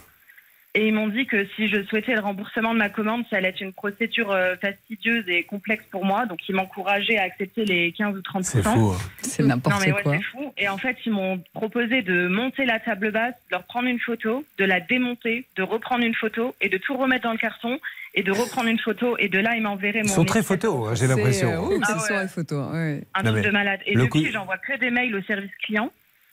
Et 0.78 0.90
ils 0.90 0.94
m'ont 0.94 1.08
dit 1.08 1.26
que 1.26 1.46
si 1.56 1.70
je 1.70 1.82
souhaitais 1.86 2.14
le 2.16 2.20
remboursement 2.20 2.74
de 2.74 2.80
ma 2.80 2.90
commande, 2.90 3.24
ça 3.30 3.38
allait 3.38 3.48
être 3.48 3.62
une 3.62 3.72
procédure 3.72 4.32
euh, 4.32 4.56
fastidieuse 4.58 5.24
et 5.30 5.44
complexe 5.44 5.86
pour 5.90 6.04
moi. 6.04 6.26
Donc, 6.26 6.40
ils 6.50 6.54
m'encourageaient 6.54 7.18
à 7.18 7.24
accepter 7.24 7.64
les 7.64 7.94
15 7.94 8.18
ou 8.18 8.22
30 8.22 8.44
C'est 8.44 8.62
fou. 8.62 8.92
hein. 8.92 8.98
C'est 9.22 9.42
Non, 9.44 9.50
n'importe 9.50 9.86
mais 9.86 9.94
ouais, 9.94 10.04
quoi. 10.04 10.18
c'est 10.18 10.24
fou. 10.24 10.54
Et 10.58 10.68
en 10.68 10.78
fait, 10.78 10.98
ils 11.06 11.14
m'ont 11.14 11.42
proposé 11.54 12.02
de 12.02 12.28
monter 12.28 12.66
la 12.66 12.82
table 12.82 13.12
basse, 13.12 13.36
de 13.50 13.52
leur 13.56 13.64
prendre 13.64 13.88
une 13.88 14.00
photo, 14.00 14.44
de 14.58 14.66
la 14.66 14.82
démonter, 14.82 15.46
de 15.56 15.64
reprendre 15.64 16.04
une 16.04 16.14
photo 16.14 16.54
et 16.60 16.68
de 16.68 16.78
tout 16.78 16.98
remettre 16.98 17.24
dans 17.24 17.32
le 17.32 17.38
carton 17.38 17.80
et 18.14 18.24
de 18.24 18.32
reprendre 18.34 18.68
une 18.68 18.80
photo. 18.80 19.16
Et 19.18 19.30
de 19.30 19.40
là, 19.40 19.56
ils 19.56 19.62
m'enverraient 19.64 20.02
mon. 20.04 20.10
Ils 20.10 20.10
sont 20.10 20.26
très 20.26 20.44
photos, 20.44 20.90
hein, 20.90 20.96
j'ai 20.96 21.08
l'impression. 21.08 21.52
euh, 21.52 21.68
oui, 21.70 21.76
Ah 21.84 21.86
c'est 21.98 22.06
sur 22.06 22.16
ouais. 22.16 22.24
les 22.24 22.28
photos. 22.28 22.74
ouais. 22.74 23.02
Un 23.14 23.24
truc 23.24 23.46
de 23.46 23.50
malade. 23.52 23.80
Et 23.86 23.96
depuis, 23.96 24.26
coup- 24.26 24.32
j'envoie 24.34 24.58
que 24.58 24.78
des 24.78 24.90
mails 24.90 25.16
au 25.16 25.22
service 25.22 25.52
client. 25.64 25.90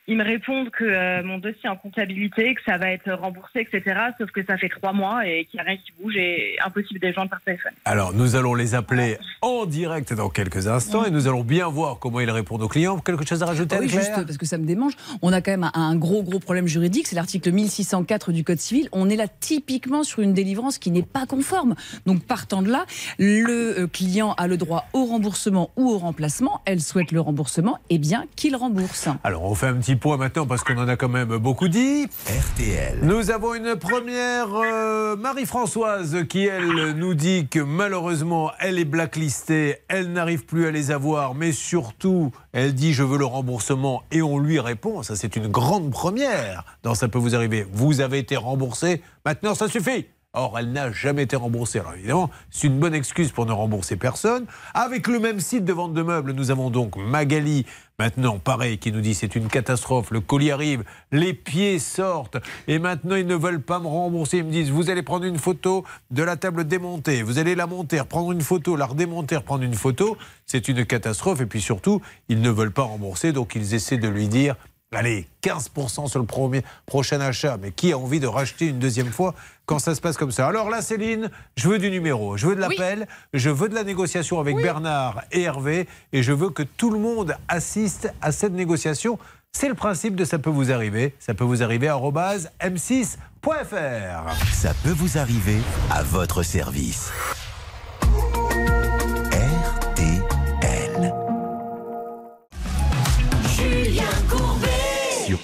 Ils 0.09 0.17
me 0.17 0.25
répondent 0.25 0.71
que 0.71 0.85
euh, 0.85 1.23
mon 1.23 1.39
dossier 1.39 1.61
est 1.65 1.69
en 1.69 1.77
comptabilité, 1.77 2.55
que 2.57 2.63
ça 2.67 2.77
va 2.77 2.91
être 2.91 3.13
remboursé, 3.13 3.61
etc. 3.61 4.01
Sauf 4.19 4.33
que 4.33 4.45
ça 4.45 4.57
fait 4.57 4.69
trois 4.69 4.93
mois 4.93 5.25
et 5.27 5.45
qu'il 5.45 5.59
n'y 5.59 5.61
a 5.61 5.65
rien 5.65 5.77
qui 5.77 5.93
bouge 6.01 6.17
et 6.17 6.57
impossible 6.65 6.99
de 6.99 7.07
les 7.07 7.13
joindre 7.13 7.31
par 7.31 7.41
téléphone. 7.43 7.71
Alors, 7.85 8.13
nous 8.13 8.35
allons 8.35 8.55
les 8.55 8.75
appeler 8.75 9.17
en 9.43 9.65
direct 9.65 10.13
dans 10.13 10.29
quelques 10.29 10.67
instants 10.67 11.05
et 11.05 11.11
nous 11.13 11.29
allons 11.29 11.45
bien 11.45 11.69
voir 11.69 12.01
comment 12.01 12.19
ils 12.19 12.31
répondent 12.31 12.63
aux 12.63 12.69
clients. 12.69 12.99
Quelque 12.99 13.25
chose 13.25 13.45
à 13.45 13.47
rajouter, 13.47 13.77
Ah 13.79 13.81
oui, 13.81 13.89
juste 13.89 14.13
parce 14.13 14.39
que 14.39 14.47
ça 14.47 14.59
me 14.59 14.67
démange. 14.67 14.95
On 15.23 15.33
a 15.33 15.41
quand 15.41 15.53
même 15.53 15.71
un, 15.73 15.81
un 15.81 15.95
gros, 15.95 16.25
gros 16.25 16.41
problème 16.41 16.67
juridique. 16.67 17.07
C'est 17.07 17.17
l'article 17.17 17.53
1604 17.53 18.33
du 18.33 18.43
Code 18.43 18.59
civil. 18.59 18.89
On 18.91 19.09
est 19.09 19.17
là 19.17 19.29
typiquement 19.29 20.03
sur 20.03 20.21
une 20.21 20.35
délivrance 20.35 20.79
qui 20.79 20.91
n'est 20.91 21.03
pas 21.03 21.27
conforme. 21.27 21.77
Donc, 22.07 22.25
partant 22.25 22.63
de 22.63 22.71
là, 22.71 22.87
le 23.19 23.83
euh, 23.83 23.87
client 23.87 24.33
a 24.33 24.49
le 24.49 24.57
droit 24.57 24.87
au 24.95 25.05
remboursement 25.05 25.71
ou 25.77 25.91
au 25.91 25.99
remplacement. 25.99 26.61
Elle 26.65 26.81
souhaite 26.81 27.13
le 27.13 27.21
remboursement. 27.21 27.79
Eh 27.89 27.99
bien, 27.99 28.25
qu'il 28.35 28.57
rembourse. 28.57 29.09
Alors, 29.23 29.45
on 29.45 29.55
fait 29.55 29.69
un 29.69 29.75
petit 29.75 29.92
point 29.99 30.17
maintenant 30.17 30.47
parce 30.47 30.65
qu'on 30.65 30.77
en 30.79 30.89
a 30.89 30.97
quand 30.97 31.09
même 31.09 31.37
beaucoup 31.37 31.69
dit. 31.69 32.07
RTL. 32.27 32.99
Nous 33.03 33.31
avons 33.31 33.55
une 33.55 33.77
première 33.77 34.55
euh, 34.55 35.17
Marie-Françoise 35.17 36.25
qui, 36.29 36.47
elle, 36.47 36.93
nous 36.97 37.15
dit 37.15 37.49
que 37.49 37.61
malheureusement, 37.61 38.53
elle 38.59 38.79
est 38.79 38.85
blacklistée, 38.85 39.77
elle 39.89 40.13
n'arrive 40.13 40.45
plus 40.45 40.67
à 40.67 40.71
les 40.71 40.91
avoir, 40.91 41.35
mais 41.35 41.53
surtout, 41.53 42.33
elle 42.53 42.75
dit 42.75 42.93
je 42.93 43.03
veux 43.03 43.19
le 43.19 43.25
remboursement 43.25 44.03
et 44.11 44.23
on 44.23 44.39
lui 44.39 44.61
répond. 44.61 45.03
Ça, 45.03 45.17
c'est 45.17 45.37
une 45.37 45.49
grande 45.49 45.91
première. 45.91 46.65
dans 46.83 46.95
Ça 46.95 47.09
peut 47.09 47.19
vous 47.19 47.35
arriver. 47.35 47.67
Vous 47.73 48.01
avez 48.01 48.19
été 48.19 48.37
remboursé, 48.37 49.03
maintenant 49.25 49.55
ça 49.55 49.69
suffit. 49.69 50.07
Or, 50.35 50.59
elle 50.59 50.73
n'a 50.73 50.91
jamais 50.91 51.25
été 51.25 51.37
remboursée. 51.37 51.81
Alors 51.81 51.93
évidemment, 51.93 52.31
c'est 52.51 52.67
une 52.67 52.79
bonne 52.79 52.95
excuse 52.95 53.33
pour 53.33 53.45
ne 53.45 53.53
rembourser 53.53 53.97
personne. 53.97 54.47
Avec 54.73 55.07
le 55.07 55.19
même 55.19 55.41
site 55.41 55.67
de 55.67 55.75
vente 55.75 55.93
de 55.93 56.01
meubles, 56.01 56.33
nous 56.33 56.51
avons 56.51 56.71
donc 56.71 56.97
Magali, 56.97 57.67
maintenant 58.03 58.41
pareil, 58.41 58.79
qui 58.79 58.91
nous 58.91 59.01
dit 59.01 59.15
c'est 59.15 59.37
une 59.37 59.47
catastrophe, 59.47 60.11
le 60.11 60.21
colis 60.21 60.51
arrive, 60.51 60.83
les 61.13 61.35
pieds 61.35 61.79
sortent, 61.79 62.37
et 62.67 62.81
maintenant 62.81 63.15
ils 63.15 63.29
ne 63.29 63.37
veulent 63.37 63.63
pas 63.63 63.79
me 63.79 63.87
rembourser. 63.87 64.39
Ils 64.39 64.45
me 64.45 64.51
disent, 64.51 64.73
vous 64.73 64.91
allez 64.91 65.05
prendre 65.05 65.25
une 65.25 65.39
photo 65.39 65.85
de 66.11 66.25
la 66.25 66.35
table 66.35 66.65
démontée, 66.65 67.23
vous 67.23 67.39
allez 67.39 67.55
la 67.55 67.69
monter, 67.69 68.03
prendre 68.09 68.33
une 68.33 68.41
photo, 68.41 68.75
la 68.75 68.87
redémonter, 68.87 69.39
prendre 69.39 69.63
une 69.63 69.75
photo. 69.75 70.17
C'est 70.47 70.67
une 70.67 70.85
catastrophe, 70.85 71.43
et 71.43 71.47
puis 71.47 71.61
surtout, 71.61 72.03
ils 72.29 72.41
ne 72.41 72.51
veulent 72.51 72.73
pas 72.73 72.83
rembourser, 72.83 73.31
donc 73.31 73.55
ils 73.55 73.73
essaient 73.73 73.99
de 73.99 74.09
lui 74.09 74.27
dire, 74.27 74.57
Allez, 74.95 75.27
15% 75.43 76.09
sur 76.09 76.19
le 76.19 76.61
prochain 76.85 77.21
achat. 77.21 77.57
Mais 77.57 77.71
qui 77.71 77.93
a 77.93 77.99
envie 77.99 78.21
de 78.21 78.27
racheter 78.27 78.67
une 78.67 78.79
deuxième 78.79 79.11
fois 79.11 79.35
quand 79.67 79.79
ça 79.79 79.95
se 79.95 80.01
passe 80.01 80.17
comme 80.17 80.33
ça 80.33 80.47
Alors 80.47 80.71
là, 80.71 80.83
Céline, 80.83 81.31
je 81.57 81.69
veux 81.69 81.79
du 81.79 81.91
numéro, 81.91 82.37
je 82.37 82.47
veux 82.47 82.57
de 82.57 82.61
l'appel, 82.61 83.07
je 83.33 83.51
veux 83.51 83.69
de 83.69 83.75
la 83.75 83.85
négociation 83.85 84.41
avec 84.41 84.57
Bernard 84.57 85.23
et 85.31 85.43
Hervé, 85.43 85.89
et 86.13 86.23
je 86.23 86.33
veux 86.33 86.51
que 86.51 86.63
tout 86.63 86.91
le 86.91 86.99
monde 86.99 87.37
assiste 87.49 88.13
à 88.21 88.33
cette 88.33 88.53
négociation. 88.53 89.19
C'est 89.53 89.69
le 89.69 89.75
principe 89.75 90.17
de 90.17 90.25
ça 90.25 90.39
peut 90.39 90.51
vous 90.51 90.73
arriver. 90.73 91.15
Ça 91.19 91.35
peut 91.35 91.45
vous 91.45 91.63
arriver 91.63 91.89
à 91.89 91.93
arobase 91.93 92.51
m6.fr. 92.61 94.35
Ça 94.53 94.73
peut 94.83 94.95
vous 94.97 95.19
arriver 95.19 95.59
à 95.91 96.03
votre 96.03 96.43
service. 96.43 97.13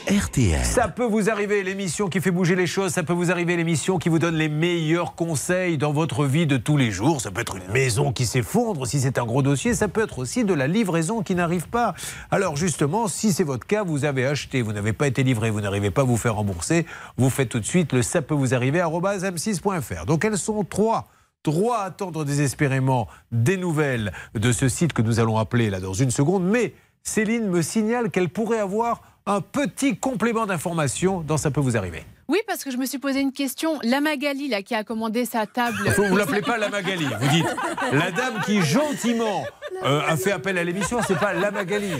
RTL. 0.07 0.65
Ça 0.65 0.89
peut 0.89 1.05
vous 1.05 1.29
arriver, 1.29 1.63
l'émission 1.63 2.09
qui 2.09 2.21
fait 2.21 2.31
bouger 2.31 2.55
les 2.55 2.67
choses. 2.67 2.93
Ça 2.93 3.03
peut 3.03 3.13
vous 3.13 3.31
arriver, 3.31 3.57
l'émission 3.57 3.99
qui 3.99 4.09
vous 4.09 4.19
donne 4.19 4.37
les 4.37 4.49
meilleurs 4.49 5.15
conseils 5.15 5.77
dans 5.77 5.93
votre 5.93 6.25
vie 6.25 6.47
de 6.47 6.57
tous 6.57 6.77
les 6.77 6.91
jours. 6.91 7.21
Ça 7.21 7.31
peut 7.31 7.41
être 7.41 7.57
une 7.57 7.73
maison 7.73 8.13
qui 8.13 8.25
s'effondre 8.25 8.87
si 8.87 9.01
c'est 9.01 9.19
un 9.19 9.25
gros 9.25 9.43
dossier. 9.43 9.75
Ça 9.75 9.89
peut 9.89 10.03
être 10.03 10.19
aussi 10.19 10.45
de 10.45 10.55
la 10.55 10.67
livraison 10.67 11.23
qui 11.23 11.35
n'arrive 11.35 11.69
pas. 11.69 11.95
Alors 12.31 12.57
justement, 12.57 13.09
si 13.09 13.33
c'est 13.33 13.45
votre 13.45 13.67
cas, 13.67 13.83
vous 13.83 14.05
avez 14.05 14.27
acheté, 14.27 14.63
vous 14.63 14.73
n'avez 14.73 14.93
pas 14.93 15.07
été 15.07 15.23
livré, 15.23 15.51
vous 15.51 15.61
n'arrivez 15.61 15.91
pas 15.91 16.03
à 16.03 16.05
vous 16.05 16.17
faire 16.17 16.37
rembourser, 16.37 16.87
vous 17.17 17.31
faites 17.31 17.49
tout 17.49 17.61
de 17.61 17.67
suite 17.67 17.93
le 17.93 18.03
ça 18.03 18.23
peut 18.23 18.35
vous 18.35 18.55
arriver 18.55 18.81
arobase 18.81 19.25
m6.fr. 19.25 20.07
Donc 20.07 20.25
elles 20.25 20.39
sont 20.39 20.65
trois. 20.65 21.09
Trois 21.43 21.79
à 21.79 21.85
attendre 21.85 22.25
désespérément 22.25 23.09
des 23.31 23.57
nouvelles 23.57 24.13
de 24.35 24.53
ce 24.53 24.69
site 24.69 24.93
que 24.93 25.03
nous 25.03 25.21
allons 25.21 25.39
appeler 25.39 25.71
là 25.71 25.81
dans 25.81 25.93
une 25.93 26.11
seconde. 26.11 26.45
Mais 26.45 26.75
Céline 27.03 27.49
me 27.49 27.63
signale 27.63 28.11
qu'elle 28.11 28.29
pourrait 28.29 28.59
avoir 28.59 29.03
un 29.29 29.41
petit 29.41 29.97
complément 29.97 30.47
d'information 30.47 31.21
dans 31.21 31.37
Ça 31.37 31.51
peut 31.51 31.61
vous 31.61 31.77
arriver. 31.77 32.03
Oui, 32.29 32.39
parce 32.47 32.63
que 32.63 32.71
je 32.71 32.77
me 32.77 32.85
suis 32.85 32.99
posé 32.99 33.21
une 33.21 33.33
question. 33.33 33.79
La 33.83 34.01
Magali, 34.03 34.49
là, 34.49 34.63
qui 34.63 34.75
a 34.75 34.85
commandé 34.85 35.25
sa 35.25 35.47
table. 35.47 35.91
Faut- 35.93 36.05
Vous 36.05 36.17
l'appelez 36.17 36.43
pas 36.43 36.59
la 36.59 36.69
Magali, 36.69 37.07
vous 37.21 37.29
dites 37.29 37.47
la 37.93 38.11
dame 38.11 38.41
qui 38.45 38.61
gentiment 38.61 39.47
euh, 39.83 40.03
a 40.07 40.15
fait 40.17 40.33
appel 40.33 40.59
à 40.59 40.65
l'émission, 40.65 41.01
c'est 41.07 41.19
pas 41.19 41.33
la 41.33 41.51
Magali. 41.51 41.91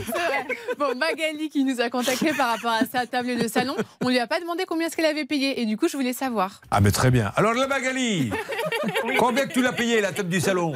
Bon, 0.79 0.95
Magali 0.97 1.49
qui 1.49 1.65
nous 1.65 1.81
a 1.81 1.89
contacté 1.89 2.33
par 2.35 2.49
rapport 2.51 2.73
à 2.73 2.85
sa 2.85 3.07
table 3.07 3.37
de 3.39 3.49
salon, 3.49 3.75
on 4.03 4.09
lui 4.11 4.19
a 4.19 4.27
pas 4.27 4.39
demandé 4.41 4.65
combien 4.67 4.89
est-ce 4.89 4.97
qu'elle 4.97 5.07
avait 5.07 5.25
payé 5.25 5.61
et 5.63 5.67
du 5.67 5.77
coup 5.79 5.89
je 5.89 5.97
voulais 5.97 6.13
savoir. 6.13 6.61
Ah 6.71 6.81
mais 6.83 6.91
très 6.91 7.11
bien. 7.11 7.33
Alors 7.37 7.55
la 7.55 7.67
Magali, 7.67 8.31
combien 9.19 9.47
que 9.47 9.53
tu 9.55 9.63
l'as 9.63 9.73
payé 9.73 10.01
la 10.03 10.13
table 10.13 10.29
du 10.29 10.41
salon? 10.41 10.73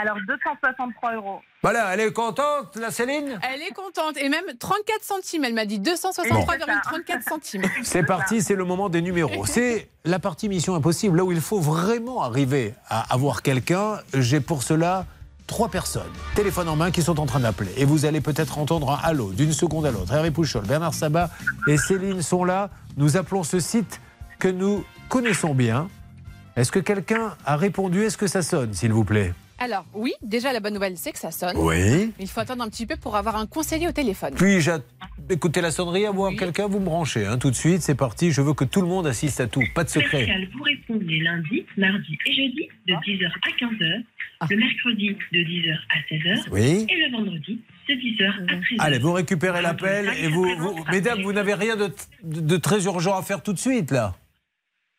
Alors, 0.00 0.16
263 0.28 1.14
euros. 1.14 1.40
Voilà, 1.64 1.94
elle 1.94 2.00
est 2.00 2.12
contente, 2.12 2.76
la 2.76 2.90
Céline 2.90 3.40
Elle 3.50 3.62
est 3.62 3.72
contente 3.72 4.18
et 4.18 4.28
même 4.28 4.44
34 4.58 5.02
centimes, 5.02 5.44
elle 5.44 5.54
m'a 5.54 5.64
dit 5.64 5.80
263,34 5.80 7.22
centimes. 7.26 7.62
C'est 7.82 8.02
parti, 8.02 8.42
c'est 8.42 8.54
le 8.54 8.66
moment 8.66 8.90
des 8.90 9.00
numéros. 9.00 9.46
C'est 9.46 9.88
la 10.04 10.18
partie 10.18 10.50
Mission 10.50 10.74
Impossible, 10.74 11.16
là 11.16 11.24
où 11.24 11.32
il 11.32 11.40
faut 11.40 11.60
vraiment 11.60 12.22
arriver 12.22 12.74
à 12.90 13.10
avoir 13.14 13.40
quelqu'un. 13.40 13.98
J'ai 14.12 14.40
pour 14.40 14.62
cela 14.62 15.06
trois 15.46 15.70
personnes, 15.70 16.02
téléphone 16.34 16.68
en 16.68 16.76
main, 16.76 16.90
qui 16.90 17.00
sont 17.00 17.18
en 17.18 17.24
train 17.24 17.40
d'appeler. 17.40 17.72
Et 17.78 17.86
vous 17.86 18.04
allez 18.04 18.20
peut-être 18.20 18.58
entendre 18.58 18.90
un 18.90 18.98
halo 19.02 19.32
d'une 19.32 19.54
seconde 19.54 19.86
à 19.86 19.90
l'autre. 19.90 20.12
Hervé 20.12 20.30
Pouchol, 20.30 20.66
Bernard 20.66 20.92
Sabat 20.92 21.30
et 21.66 21.78
Céline 21.78 22.20
sont 22.20 22.44
là. 22.44 22.68
Nous 22.98 23.16
appelons 23.16 23.42
ce 23.42 23.58
site 23.58 24.02
que 24.38 24.48
nous 24.48 24.84
connaissons 25.08 25.54
bien. 25.54 25.88
Est-ce 26.56 26.70
que 26.70 26.78
quelqu'un 26.78 27.38
a 27.46 27.56
répondu? 27.56 28.04
Est-ce 28.04 28.18
que 28.18 28.26
ça 28.26 28.42
sonne, 28.42 28.74
s'il 28.74 28.92
vous 28.92 29.04
plaît? 29.04 29.32
Alors 29.64 29.86
oui, 29.94 30.12
déjà 30.22 30.52
la 30.52 30.60
bonne 30.60 30.74
nouvelle 30.74 30.96
c'est 30.98 31.12
que 31.12 31.18
ça 31.18 31.30
sonne. 31.30 31.56
Oui. 31.56 32.12
Il 32.20 32.28
faut 32.28 32.40
attendre 32.40 32.62
un 32.62 32.68
petit 32.68 32.84
peu 32.84 32.96
pour 32.96 33.16
avoir 33.16 33.36
un 33.36 33.46
conseiller 33.46 33.88
au 33.88 33.92
téléphone. 33.92 34.34
Puis-je 34.34 34.72
écouter 35.30 35.62
la 35.62 35.70
sonnerie, 35.70 36.04
avoir 36.04 36.34
quelqu'un 36.36 36.66
Vous 36.68 36.80
me 36.80 36.84
branchez 36.84 37.24
hein, 37.24 37.38
tout 37.38 37.50
de 37.50 37.56
suite. 37.56 37.80
C'est 37.80 37.94
parti. 37.94 38.30
Je 38.30 38.42
veux 38.42 38.52
que 38.52 38.64
tout 38.64 38.82
le 38.82 38.86
monde 38.88 39.06
assiste 39.06 39.40
à 39.40 39.46
tout. 39.46 39.62
Pas 39.74 39.84
de 39.84 39.88
secret. 39.88 40.24
Spécial, 40.24 40.46
vous 40.54 40.62
répondez 40.62 41.18
lundi, 41.20 41.64
mardi 41.78 42.18
et 42.26 42.32
jeudi 42.34 42.68
de 42.86 42.92
10h 42.92 43.26
à 43.26 43.64
15h, 43.64 44.02
le 44.50 44.56
mercredi 44.56 45.16
de 45.32 45.38
10h 45.38 45.74
à 45.88 46.14
16h 46.14 46.44
Oui. 46.52 46.86
et 46.90 46.96
le 47.08 47.16
vendredi 47.16 47.58
de 47.88 47.94
10h 47.94 48.26
à 48.28 48.56
13h. 48.56 48.76
Allez, 48.80 48.98
vous 48.98 49.12
récupérez 49.14 49.62
l'appel 49.62 50.10
et 50.18 50.28
vous, 50.28 50.44
vous- 50.58 50.84
mesdames, 50.92 51.22
vous 51.22 51.32
n'avez 51.32 51.54
rien 51.54 51.76
de, 51.76 51.90
de- 52.22 52.40
de 52.40 52.56
très 52.58 52.84
urgent 52.84 53.16
à 53.18 53.22
faire 53.22 53.42
tout 53.42 53.54
de 53.54 53.58
suite 53.58 53.90
là. 53.90 54.14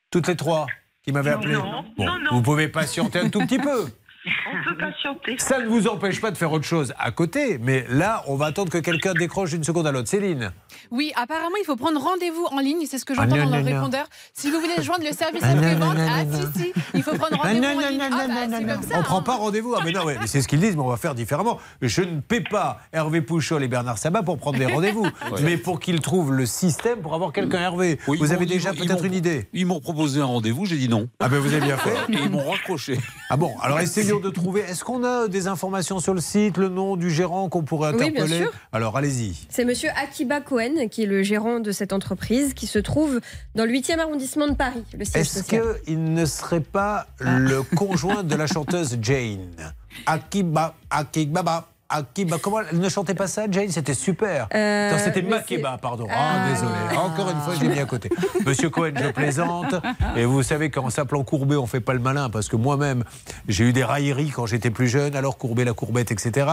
Toutes 0.09 0.27
les 0.27 0.35
trois 0.35 0.65
qui 1.03 1.11
m'avaient 1.11 1.31
appelé. 1.31 1.53
non, 1.53 1.85
Bon, 1.97 2.05
non, 2.05 2.19
non. 2.19 2.31
vous 2.31 2.41
pouvez 2.41 2.67
patienter 2.67 3.19
un 3.19 3.29
tout 3.29 3.41
petit 3.41 3.59
peu. 3.59 3.85
On 4.25 4.69
peut 4.69 4.77
patienter. 4.85 5.35
Ça 5.37 5.59
ne 5.59 5.67
vous 5.67 5.87
empêche 5.87 6.19
pas 6.21 6.31
de 6.31 6.37
faire 6.37 6.51
autre 6.51 6.65
chose 6.65 6.93
à 6.97 7.11
côté, 7.11 7.57
mais 7.61 7.85
là, 7.89 8.23
on 8.27 8.35
va 8.35 8.47
attendre 8.47 8.71
que 8.71 8.77
quelqu'un 8.77 9.13
décroche 9.13 9.51
d'une 9.51 9.63
seconde 9.63 9.87
à 9.87 9.91
l'autre. 9.91 10.07
Céline. 10.09 10.51
Oui, 10.91 11.11
apparemment 11.15 11.55
il 11.59 11.65
faut 11.65 11.75
prendre 11.75 11.99
rendez-vous 12.01 12.45
en 12.51 12.59
ligne, 12.59 12.85
c'est 12.89 12.97
ce 12.99 13.05
que 13.05 13.13
Ah, 13.17 13.23
j'entends 13.23 13.37
non, 13.45 13.49
dans 13.49 13.57
le 13.57 13.63
répondeur. 13.63 14.05
Si 14.33 14.51
vous 14.51 14.59
voulez 14.59 14.81
joindre 14.83 15.03
le 15.05 15.13
service 15.15 15.41
Ah, 15.43 15.51
après-vente, 15.51 15.97
non, 15.97 16.05
ah 16.09 16.23
non, 16.23 16.39
si 16.53 16.61
si, 16.63 16.73
il 16.93 17.01
faut 17.03 17.15
prendre 17.15 17.37
Ah, 17.41 17.47
rendez-vous 17.47 17.65
en 17.65 17.73
non, 17.81 17.87
ligne. 17.89 17.97
non, 17.99 18.05
Ah, 18.11 18.27
non, 18.27 18.33
bah, 18.33 18.47
non, 18.47 18.57
c'est 18.57 18.63
non, 18.65 18.73
comme 18.73 18.81
non. 18.83 18.89
ça, 18.89 18.99
On 18.99 19.03
prend 19.03 19.19
hein. 19.19 19.21
pas 19.23 19.35
rendez-vous. 19.35 19.75
Ah, 19.77 19.81
mais 19.83 19.91
non, 19.91 20.03
ouais, 20.03 20.17
mais 20.19 20.27
c'est 20.27 20.41
ce 20.41 20.47
qu'ils 20.47 20.59
disent, 20.59 20.75
mais 20.75 20.81
on 20.83 20.87
va 20.89 20.97
faire 20.97 21.15
différemment. 21.15 21.59
Je 21.81 22.01
ne 22.01 22.19
paie 22.19 22.41
pas 22.41 22.79
Hervé 22.93 23.21
Pouchol 23.21 23.63
et 23.63 23.67
Bernard 23.67 23.97
Sabat 23.97 24.23
pour 24.23 24.37
prendre 24.37 24.57
des 24.59 24.65
rendez-vous, 24.73 25.07
mais 25.41 25.57
pour 25.57 25.79
qu'ils 25.79 25.99
trouvent 26.01 26.33
le 26.33 26.45
système 26.45 26.99
pour 27.01 27.13
avoir 27.15 27.31
quelqu'un 27.31 27.59
Hervé. 27.61 27.99
Oui, 28.07 28.17
vous 28.19 28.31
avez 28.31 28.45
déjà 28.45 28.73
peut-être 28.73 29.05
une 29.05 29.13
idée 29.13 29.47
Ils 29.53 29.65
m'ont 29.65 29.79
proposé 29.79 30.21
un 30.21 30.25
rendez-vous, 30.25 30.65
j'ai 30.65 30.77
dit 30.77 30.89
non. 30.89 31.07
Ah 31.19 31.29
ben 31.29 31.39
vous 31.39 31.53
avez 31.53 31.65
bien 31.65 31.77
fait. 31.77 31.95
Et 32.09 32.17
ils 32.17 32.29
m'ont 32.29 32.49
raccroché. 32.49 32.99
Ah 33.29 33.37
bon, 33.37 33.53
alors 33.61 33.79
essayons 33.79 34.14
de 34.19 34.29
trouver. 34.29 34.61
Est-ce 34.61 34.83
qu'on 34.83 35.03
a 35.03 35.27
des 35.27 35.47
informations 35.47 35.99
sur 35.99 36.13
le 36.13 36.21
site, 36.21 36.57
le 36.57 36.69
nom 36.69 36.95
du 36.95 37.09
gérant 37.09 37.49
qu'on 37.49 37.63
pourrait 37.63 37.91
Oui, 37.91 37.97
bien 37.97 38.23
interpeller 38.23 38.37
sûr. 38.43 38.51
Alors 38.71 38.97
allez-y. 38.97 39.35
C'est 39.49 39.65
monsieur 39.65 39.89
Akiba 40.01 40.41
Cohen 40.41 40.87
qui 40.89 41.03
est 41.03 41.07
le 41.07 41.23
gérant 41.23 41.59
de 41.59 41.71
cette 41.71 41.93
entreprise 41.93 42.53
qui 42.53 42.67
se 42.67 42.79
trouve 42.79 43.19
dans 43.55 43.65
le 43.65 43.71
8e 43.71 43.99
arrondissement 43.99 44.47
de 44.47 44.53
Paris, 44.55 44.83
Est-ce 45.13 45.43
qu'il 45.43 46.13
ne 46.13 46.25
serait 46.25 46.61
pas 46.61 47.07
le 47.19 47.61
conjoint 47.75 48.23
de 48.23 48.35
la 48.35 48.47
chanteuse 48.47 48.97
Jane? 49.01 49.55
Akiba, 50.05 50.75
Akibaba. 50.89 51.69
Akiba. 51.89 52.37
Comment 52.41 52.61
elle 52.71 52.79
ne 52.79 52.89
chantait 52.89 53.13
pas 53.13 53.27
ça, 53.27 53.45
Jane? 53.49 53.69
C'était 53.69 53.93
super. 53.93 54.47
Euh, 54.55 54.97
C'était 54.97 55.21
Makeba, 55.21 55.77
pardon. 55.77 56.07
Ah, 56.09 56.15
Ah. 56.45 56.49
désolé. 56.49 56.97
Encore 56.97 57.29
une 57.29 57.39
fois, 57.41 57.53
j'ai 57.59 57.67
mis 57.67 57.79
à 57.79 57.85
côté. 57.85 58.09
Monsieur 58.45 58.69
Cohen, 58.69 58.91
je 58.95 59.09
plaisante. 59.11 59.75
Et 60.15 60.25
vous 60.25 60.41
savez 60.43 60.69
qu'en 60.71 60.89
s'appelant 60.89 61.23
Courbet, 61.23 61.55
on 61.55 61.67
fait 61.67 61.79
pas 61.81 61.93
le 61.93 61.99
malin 61.99 62.29
parce 62.29 62.47
que 62.47 62.55
moi-même, 62.55 63.03
j'ai 63.47 63.65
eu 63.65 63.73
des 63.73 63.83
railleries 63.83 64.29
quand 64.31 64.45
j'étais 64.47 64.71
plus 64.71 64.87
jeune. 64.87 65.15
Alors 65.15 65.37
Courbet, 65.37 65.63
la 65.65 65.73
courbette, 65.73 66.11
etc. 66.11 66.47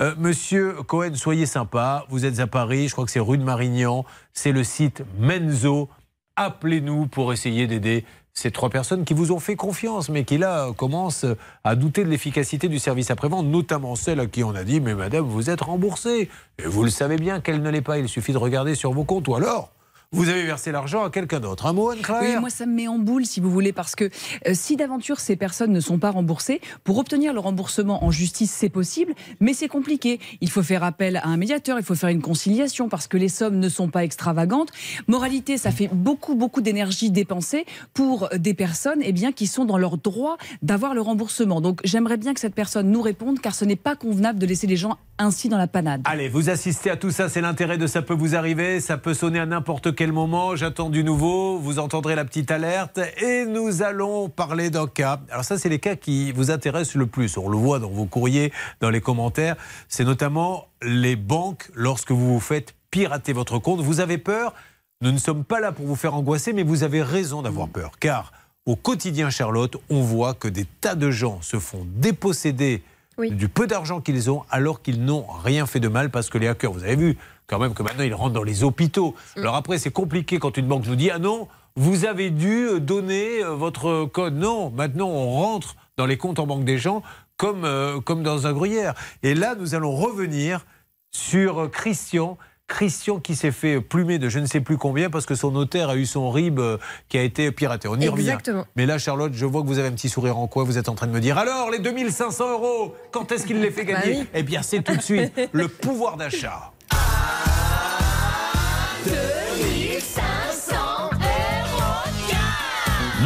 Euh, 0.00 0.14
Monsieur 0.18 0.72
Cohen, 0.86 1.14
soyez 1.14 1.46
sympa. 1.46 2.04
Vous 2.08 2.24
êtes 2.24 2.40
à 2.40 2.46
Paris. 2.46 2.88
Je 2.88 2.92
crois 2.92 3.04
que 3.04 3.10
c'est 3.10 3.20
rue 3.20 3.38
de 3.38 3.44
Marignan. 3.44 4.04
C'est 4.32 4.52
le 4.52 4.64
site 4.64 5.02
Menzo. 5.18 5.88
Appelez-nous 6.36 7.06
pour 7.06 7.32
essayer 7.34 7.66
d'aider 7.66 8.06
ces 8.40 8.50
trois 8.50 8.70
personnes 8.70 9.04
qui 9.04 9.12
vous 9.12 9.32
ont 9.32 9.38
fait 9.38 9.54
confiance, 9.54 10.08
mais 10.08 10.24
qui 10.24 10.38
là 10.38 10.72
commencent 10.74 11.26
à 11.62 11.76
douter 11.76 12.04
de 12.04 12.08
l'efficacité 12.08 12.68
du 12.68 12.78
service 12.78 13.10
après-vente, 13.10 13.44
notamment 13.44 13.96
celle 13.96 14.18
à 14.18 14.26
qui 14.26 14.42
on 14.42 14.54
a 14.54 14.64
dit 14.64 14.80
Mais 14.80 14.94
madame, 14.94 15.26
vous 15.26 15.50
êtes 15.50 15.60
remboursée. 15.60 16.30
Et 16.58 16.66
vous 16.66 16.82
le 16.82 16.88
savez 16.88 17.16
bien 17.16 17.40
qu'elle 17.40 17.60
ne 17.60 17.68
l'est 17.68 17.82
pas. 17.82 17.98
Il 17.98 18.08
suffit 18.08 18.32
de 18.32 18.38
regarder 18.38 18.74
sur 18.74 18.92
vos 18.92 19.04
comptes. 19.04 19.28
Ou 19.28 19.34
alors, 19.34 19.72
vous 20.12 20.28
avez 20.28 20.44
versé 20.44 20.72
l'argent 20.72 21.04
à 21.04 21.10
quelqu'un 21.10 21.38
d'autre. 21.38 21.66
Un 21.66 21.72
mot, 21.72 21.90
Anne-Claire 21.90 22.20
Oui, 22.20 22.40
moi 22.40 22.50
ça 22.50 22.66
me 22.66 22.74
met 22.74 22.88
en 22.88 22.98
boule 22.98 23.24
si 23.24 23.38
vous 23.38 23.48
voulez 23.48 23.72
parce 23.72 23.94
que 23.94 24.06
euh, 24.48 24.54
si 24.54 24.74
d'aventure 24.74 25.20
ces 25.20 25.36
personnes 25.36 25.70
ne 25.70 25.78
sont 25.78 26.00
pas 26.00 26.10
remboursées, 26.10 26.60
pour 26.82 26.98
obtenir 26.98 27.32
le 27.32 27.38
remboursement 27.38 28.04
en 28.04 28.10
justice 28.10 28.50
c'est 28.50 28.68
possible, 28.68 29.14
mais 29.38 29.54
c'est 29.54 29.68
compliqué. 29.68 30.18
Il 30.40 30.50
faut 30.50 30.64
faire 30.64 30.82
appel 30.82 31.18
à 31.18 31.28
un 31.28 31.36
médiateur, 31.36 31.78
il 31.78 31.84
faut 31.84 31.94
faire 31.94 32.08
une 32.08 32.22
conciliation 32.22 32.88
parce 32.88 33.06
que 33.06 33.16
les 33.16 33.28
sommes 33.28 33.60
ne 33.60 33.68
sont 33.68 33.88
pas 33.88 34.02
extravagantes. 34.02 34.72
Moralité, 35.06 35.56
ça 35.56 35.70
fait 35.70 35.88
beaucoup 35.92 36.34
beaucoup 36.34 36.60
d'énergie 36.60 37.12
dépensée 37.12 37.64
pour 37.94 38.30
des 38.36 38.54
personnes 38.54 39.02
eh 39.04 39.12
bien 39.12 39.30
qui 39.30 39.46
sont 39.46 39.64
dans 39.64 39.78
leur 39.78 39.96
droit 39.96 40.38
d'avoir 40.60 40.92
le 40.92 41.02
remboursement. 41.02 41.60
Donc 41.60 41.78
j'aimerais 41.84 42.16
bien 42.16 42.34
que 42.34 42.40
cette 42.40 42.56
personne 42.56 42.90
nous 42.90 43.00
réponde 43.00 43.40
car 43.40 43.54
ce 43.54 43.64
n'est 43.64 43.76
pas 43.76 43.94
convenable 43.94 44.40
de 44.40 44.46
laisser 44.46 44.66
les 44.66 44.76
gens 44.76 44.98
ainsi 45.20 45.48
dans 45.48 45.58
la 45.58 45.68
panade. 45.68 46.02
Allez, 46.04 46.28
vous 46.28 46.50
assistez 46.50 46.90
à 46.90 46.96
tout 46.96 47.10
ça, 47.10 47.28
c'est 47.28 47.42
l'intérêt 47.42 47.78
de 47.78 47.86
ça 47.86 48.02
peut 48.02 48.14
vous 48.14 48.34
arriver, 48.34 48.80
ça 48.80 48.96
peut 48.96 49.14
sonner 49.14 49.38
à 49.38 49.46
n'importe 49.46 49.94
quel 50.00 50.12
moment, 50.12 50.56
j'attends 50.56 50.88
du 50.88 51.04
nouveau, 51.04 51.58
vous 51.58 51.78
entendrez 51.78 52.14
la 52.14 52.24
petite 52.24 52.50
alerte 52.50 52.98
et 53.20 53.44
nous 53.44 53.82
allons 53.82 54.30
parler 54.30 54.70
d'un 54.70 54.86
cas. 54.86 55.20
Alors 55.30 55.44
ça, 55.44 55.58
c'est 55.58 55.68
les 55.68 55.78
cas 55.78 55.94
qui 55.94 56.32
vous 56.32 56.50
intéressent 56.50 56.94
le 56.94 57.04
plus, 57.04 57.36
on 57.36 57.50
le 57.50 57.58
voit 57.58 57.80
dans 57.80 57.90
vos 57.90 58.06
courriers, 58.06 58.50
dans 58.80 58.88
les 58.88 59.02
commentaires, 59.02 59.56
c'est 59.90 60.04
notamment 60.04 60.68
les 60.80 61.16
banques 61.16 61.70
lorsque 61.74 62.12
vous 62.12 62.32
vous 62.32 62.40
faites 62.40 62.74
pirater 62.90 63.34
votre 63.34 63.58
compte. 63.58 63.82
Vous 63.82 64.00
avez 64.00 64.16
peur. 64.16 64.54
Nous 65.02 65.12
ne 65.12 65.18
sommes 65.18 65.44
pas 65.44 65.60
là 65.60 65.70
pour 65.70 65.84
vous 65.84 65.96
faire 65.96 66.14
angoisser, 66.14 66.54
mais 66.54 66.62
vous 66.62 66.82
avez 66.82 67.02
raison 67.02 67.42
d'avoir 67.42 67.68
peur, 67.68 67.90
car 68.00 68.32
au 68.64 68.76
quotidien, 68.76 69.28
Charlotte, 69.28 69.76
on 69.90 70.00
voit 70.00 70.32
que 70.32 70.48
des 70.48 70.64
tas 70.64 70.94
de 70.94 71.10
gens 71.10 71.42
se 71.42 71.58
font 71.58 71.86
déposséder 71.86 72.82
du 73.28 73.50
peu 73.50 73.66
d'argent 73.66 74.00
qu'ils 74.00 74.30
ont 74.30 74.44
alors 74.50 74.80
qu'ils 74.80 75.04
n'ont 75.04 75.26
rien 75.44 75.66
fait 75.66 75.80
de 75.80 75.88
mal 75.88 76.08
parce 76.08 76.30
que 76.30 76.38
les 76.38 76.48
hackers, 76.48 76.72
vous 76.72 76.84
avez 76.84 76.96
vu 76.96 77.18
quand 77.50 77.58
même 77.58 77.74
que 77.74 77.82
maintenant 77.82 78.04
ils 78.04 78.14
rentrent 78.14 78.34
dans 78.34 78.42
les 78.42 78.64
hôpitaux. 78.64 79.14
Alors 79.36 79.56
après, 79.56 79.78
c'est 79.78 79.90
compliqué 79.90 80.38
quand 80.38 80.56
une 80.56 80.66
banque 80.66 80.86
nous 80.86 80.96
dit 80.96 81.10
Ah 81.10 81.18
non, 81.18 81.48
vous 81.76 82.04
avez 82.04 82.30
dû 82.30 82.80
donner 82.80 83.42
euh, 83.42 83.54
votre 83.54 84.06
code. 84.06 84.36
Non, 84.36 84.70
maintenant 84.70 85.08
on 85.08 85.30
rentre 85.30 85.76
dans 85.96 86.06
les 86.06 86.16
comptes 86.16 86.38
en 86.38 86.46
banque 86.46 86.64
des 86.64 86.78
gens 86.78 87.02
comme, 87.40 87.64
euh, 87.64 88.00
comme 88.00 88.22
dans 88.22 88.46
un 88.46 88.52
gruyère. 88.52 88.94
Et 89.22 89.34
là, 89.34 89.54
nous 89.58 89.74
allons 89.74 89.96
revenir 89.96 90.66
sur 91.10 91.62
euh, 91.62 91.68
Christian. 91.68 92.36
Christian 92.68 93.18
qui 93.18 93.34
s'est 93.34 93.50
fait 93.50 93.80
plumer 93.80 94.18
de 94.18 94.28
je 94.28 94.38
ne 94.38 94.46
sais 94.46 94.60
plus 94.60 94.76
combien 94.76 95.10
parce 95.10 95.26
que 95.26 95.34
son 95.34 95.50
notaire 95.50 95.88
a 95.88 95.96
eu 95.96 96.06
son 96.06 96.30
RIB 96.30 96.60
euh, 96.60 96.76
qui 97.08 97.16
a 97.16 97.22
été 97.22 97.50
piraté. 97.50 97.88
On 97.88 97.98
y 97.98 98.08
revient. 98.08 98.36
Mais 98.76 98.84
là, 98.84 98.98
Charlotte, 98.98 99.32
je 99.34 99.46
vois 99.46 99.62
que 99.62 99.66
vous 99.66 99.78
avez 99.78 99.88
un 99.88 99.92
petit 99.92 100.10
sourire 100.10 100.38
en 100.38 100.46
coin. 100.46 100.64
Vous 100.64 100.76
êtes 100.76 100.88
en 100.88 100.94
train 100.94 101.06
de 101.06 101.12
me 101.12 101.20
dire 101.20 101.38
alors, 101.38 101.70
les 101.70 101.78
2500 101.78 102.52
euros, 102.52 102.94
quand 103.10 103.32
est-ce 103.32 103.46
qu'il 103.46 103.60
les 103.60 103.70
fait 103.70 103.86
gagner 103.86 104.12
Bah 104.12 104.20
oui. 104.20 104.28
Eh 104.34 104.42
bien, 104.42 104.62
c'est 104.62 104.82
tout 104.82 104.94
de 104.94 105.02
suite 105.02 105.32
le 105.52 105.68
pouvoir 105.68 106.18
d'achat. 106.18 106.72
2500 106.90 107.49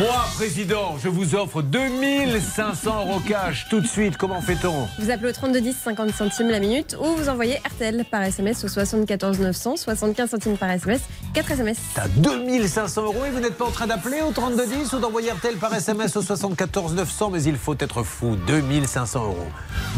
Moi, 0.04 0.22
président, 0.34 0.98
je 1.02 1.08
vous 1.08 1.34
offre 1.34 1.62
2500 1.62 3.06
euros 3.06 3.20
cash 3.26 3.66
tout 3.70 3.80
de 3.80 3.86
suite. 3.86 4.18
Comment 4.18 4.42
fait-on? 4.42 4.86
Vous 4.98 5.10
appelez 5.10 5.30
au 5.30 5.32
3210 5.32 5.74
50 5.82 6.10
centimes 6.10 6.50
la 6.50 6.60
minute 6.60 6.94
ou 7.00 7.16
vous 7.16 7.30
envoyez 7.30 7.54
RTL 7.66 8.04
par 8.10 8.22
SMS 8.22 8.62
au 8.64 8.68
74 8.68 9.38
900 9.38 9.76
75 9.78 10.28
centimes 10.28 10.58
par 10.58 10.70
SMS 10.72 11.00
4 11.32 11.52
SMS. 11.52 11.78
T'as 11.94 12.08
2500 12.08 13.02
euros 13.02 13.24
et 13.26 13.30
vous 13.30 13.40
n'êtes 13.40 13.56
pas 13.56 13.64
en 13.64 13.70
train 13.70 13.86
d'appeler 13.86 14.20
au 14.20 14.30
3210 14.30 14.92
ou 14.92 14.98
d'envoyer 14.98 15.30
RTL 15.30 15.56
par 15.56 15.74
SMS 15.74 16.14
au 16.18 16.22
74 16.22 16.92
900, 16.92 17.30
mais 17.30 17.42
il 17.44 17.56
faut 17.56 17.76
être 17.78 18.02
fou. 18.02 18.36
2500 18.46 19.24
euros. 19.24 19.46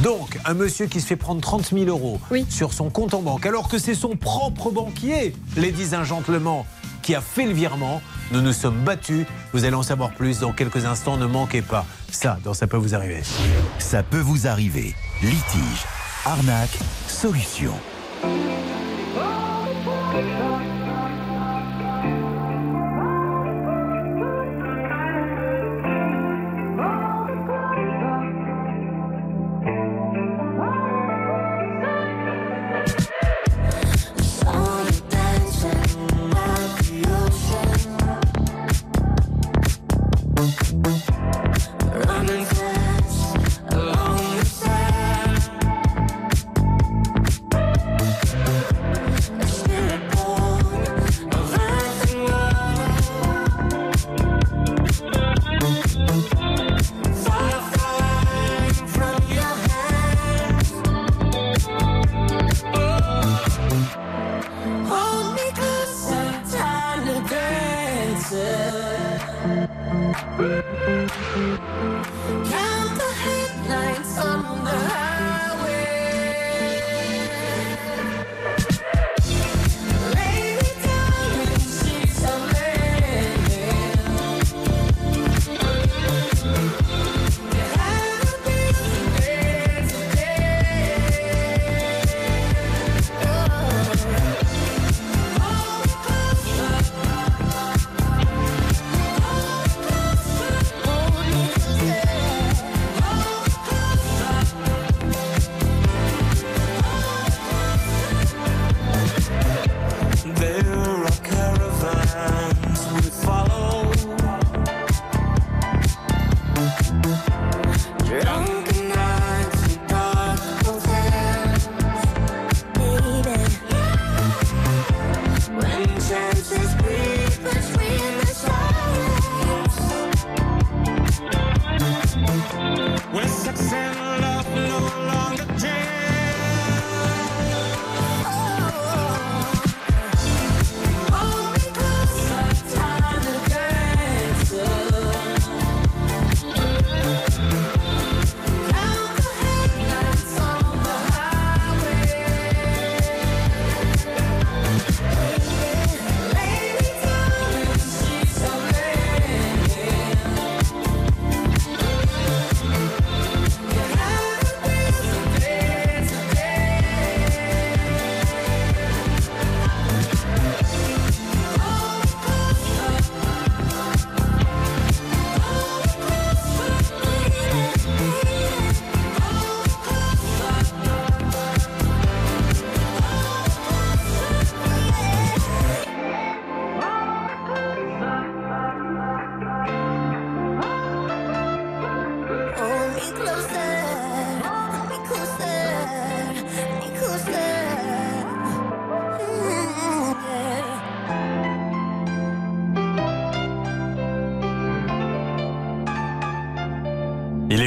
Donc, 0.05 0.39
un 0.45 0.55
monsieur 0.55 0.87
qui 0.87 1.01
se 1.01 1.07
fait 1.07 1.17
prendre 1.17 1.41
30 1.41 1.71
000 1.73 1.87
euros 1.87 2.21
sur 2.49 2.73
son 2.73 2.91
compte 2.91 3.13
en 3.13 3.23
banque, 3.23 3.45
alors 3.45 3.69
que 3.69 3.79
c'est 3.79 3.97
son 3.97 4.15
propre 4.15 4.71
banquier, 4.71 5.35
ladies 5.57 5.97
and 5.97 6.05
gentlemen, 6.05 6.63
qui 7.07 7.15
a 7.15 7.21
fait 7.21 7.47
le 7.47 7.53
virement. 7.53 8.03
Nous 8.33 8.41
nous 8.41 8.53
sommes 8.53 8.83
battus. 8.83 9.27
Vous 9.53 9.65
allez 9.65 9.77
en 9.77 9.85
savoir 9.85 10.11
plus 10.11 10.41
dans 10.41 10.53
quelques 10.53 10.85
instants. 10.85 11.17
Ne 11.17 11.27
manquez 11.27 11.63
pas. 11.63 11.87
Ça, 12.11 12.37
dans 12.43 12.53
Ça 12.53 12.67
peut 12.67 12.77
vous 12.77 12.97
arriver. 12.97 13.23
Ça 13.79 14.03
peut 14.03 14.19
vous 14.19 14.49
arriver. 14.49 14.93
Litige, 15.23 15.85
arnaque, 16.25 16.77
solution. 17.07 17.73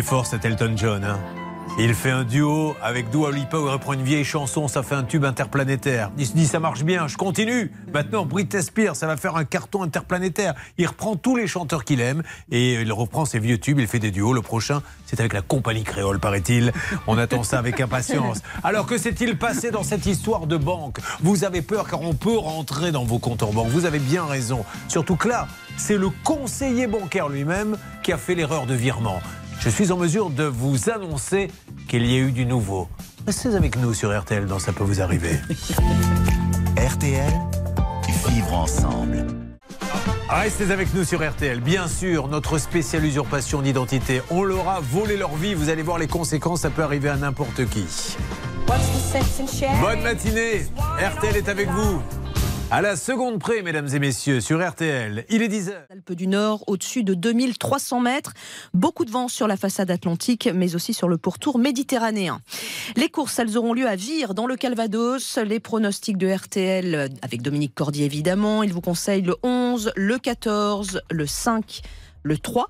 Fort 0.10 0.26
cet 0.26 0.44
Elton 0.44 0.74
John. 0.76 1.04
Hein. 1.04 1.20
Il 1.78 1.94
fait 1.94 2.10
un 2.10 2.24
duo 2.24 2.76
avec 2.82 3.12
Dua 3.12 3.32
Lipa 3.32 3.58
où 3.60 3.68
il 3.68 3.70
reprend 3.70 3.94
une 3.94 4.02
vieille 4.02 4.24
chanson, 4.24 4.68
ça 4.68 4.82
fait 4.82 4.96
un 4.96 5.04
tube 5.04 5.24
interplanétaire. 5.24 6.10
Il 6.18 6.26
se 6.26 6.34
dit 6.34 6.48
ça 6.48 6.60
marche 6.60 6.84
bien, 6.84 7.08
je 7.08 7.16
continue. 7.16 7.72
Maintenant, 7.94 8.26
Britney 8.26 8.64
Spears, 8.64 8.96
ça 8.96 9.06
va 9.06 9.18
faire 9.18 9.36
un 9.36 9.46
carton 9.46 9.84
interplanétaire. 9.84 10.56
Il 10.80 10.88
reprend 10.88 11.16
tous 11.16 11.36
les 11.36 11.46
chanteurs 11.46 11.86
qu'il 11.86 12.02
aime 12.02 12.24
et 12.50 12.82
il 12.82 12.92
reprend 12.92 13.26
ses 13.26 13.38
vieux 13.38 13.60
tubes, 13.60 13.78
il 13.80 13.86
fait 13.86 14.00
des 14.00 14.10
duos. 14.10 14.34
Le 14.34 14.42
prochain, 14.42 14.82
c'est 15.06 15.20
avec 15.20 15.32
la 15.32 15.44
compagnie 15.44 15.84
créole, 15.84 16.20
paraît-il. 16.20 16.74
On 17.06 17.20
attend 17.20 17.44
ça 17.44 17.60
avec 17.60 17.80
impatience. 17.80 18.42
Alors 18.64 18.88
que 18.88 18.98
s'est-il 18.98 19.38
passé 19.38 19.70
dans 19.70 19.84
cette 19.84 20.08
histoire 20.08 20.48
de 20.48 20.58
banque? 20.58 20.98
Vous 21.22 21.44
avez 21.44 21.62
peur 21.62 21.88
car 21.88 22.02
on 22.02 22.16
peut 22.16 22.38
rentrer 22.38 22.92
dans 22.92 23.06
vos 23.06 23.20
comptes 23.20 23.44
en 23.44 23.54
banque. 23.54 23.68
Vous 23.68 23.86
avez 23.86 24.00
bien 24.00 24.26
raison. 24.26 24.66
Surtout 24.88 25.18
que 25.18 25.28
là, 25.28 25.48
c'est 25.78 25.98
le 25.98 26.10
conseiller 26.24 26.88
bancaire 26.88 27.30
lui-même 27.30 27.78
qui 28.02 28.12
a 28.12 28.18
fait 28.18 28.34
l'erreur 28.34 28.66
de 28.66 28.74
virement. 28.74 29.22
Je 29.60 29.70
suis 29.70 29.92
en 29.92 29.98
mesure 29.98 30.30
de 30.30 30.46
vous 30.46 30.90
annoncer 30.90 31.50
qu'il 31.90 32.06
y 32.06 32.16
a 32.16 32.20
eu 32.20 32.32
du 32.32 32.46
nouveau. 32.46 32.88
Restez 33.26 33.56
avec 33.56 33.76
nous 33.76 33.94
sur 33.94 34.18
RTL 34.18 34.46
dans 34.46 34.58
Ça 34.58 34.72
peut 34.72 34.86
vous 34.86 35.02
arriver. 35.02 35.38
RTL, 36.78 37.34
vivre 38.30 38.54
ensemble. 38.54 39.28
Restez 40.30 40.72
avec 40.72 40.94
nous 40.94 41.04
sur 41.04 41.28
RTL. 41.28 41.60
Bien 41.60 41.88
sûr, 41.90 42.30
notre 42.30 42.58
spéciale 42.58 43.04
usurpation 43.04 43.62
d'identité. 43.62 44.22
On 44.30 44.44
leur 44.44 44.70
a 44.70 44.80
volé 44.80 45.18
leur 45.18 45.36
vie. 45.36 45.56
Vous 45.56 45.70
allez 45.70 45.84
voir 45.84 45.98
les 45.98 46.08
conséquences. 46.08 46.62
Ça 46.62 46.70
peut 46.70 46.84
arriver 46.84 47.10
à 47.10 47.18
n'importe 47.18 47.66
qui. 47.66 47.86
Bonne 49.82 50.02
matinée. 50.02 50.68
RTL 51.18 51.36
est 51.36 51.50
avec 51.50 51.70
vous. 51.70 52.02
À 52.72 52.84
la 52.84 52.96
seconde 52.96 53.40
près, 53.40 53.64
mesdames 53.64 53.88
et 53.96 53.98
messieurs, 53.98 54.42
sur 54.42 54.64
RTL. 54.64 55.26
Il 55.30 55.42
est 55.42 55.48
10h. 55.48 55.74
Alpes 55.90 56.14
du 56.14 56.28
Nord, 56.28 56.64
au-dessus 56.68 57.04
de 57.04 57.16
2300 57.16 58.00
mètres. 58.00 58.34
Beaucoup 58.76 59.06
de 59.06 59.10
vent 59.10 59.28
sur 59.28 59.48
la 59.48 59.58
façade 59.58 59.90
atlantique, 59.90 60.48
mais 60.54 60.76
aussi 60.76 60.94
sur 60.94 61.10
le 61.10 61.18
pourtour 61.18 61.58
méditerranéen. 61.58 62.42
Les 62.96 63.10
courses, 63.10 63.40
elles 63.40 63.58
auront 63.58 63.74
lieu 63.74 63.88
à 63.88 63.96
Vire, 63.96 64.36
dans 64.36 64.46
le 64.46 64.56
Calvados. 64.56 65.40
Les 65.40 65.60
pronostics 65.60 66.18
de 66.20 66.32
RTL, 66.32 67.10
avec 67.24 67.42
Dominique 67.42 67.74
Cordier 67.74 68.06
évidemment. 68.06 68.62
Il 68.62 68.72
vous 68.72 68.82
conseille 68.82 69.24
le 69.24 69.36
11, 69.42 69.92
le 69.96 70.20
14, 70.20 71.02
le 71.10 71.26
5, 71.26 71.82
le 72.22 72.38
3 72.38 72.70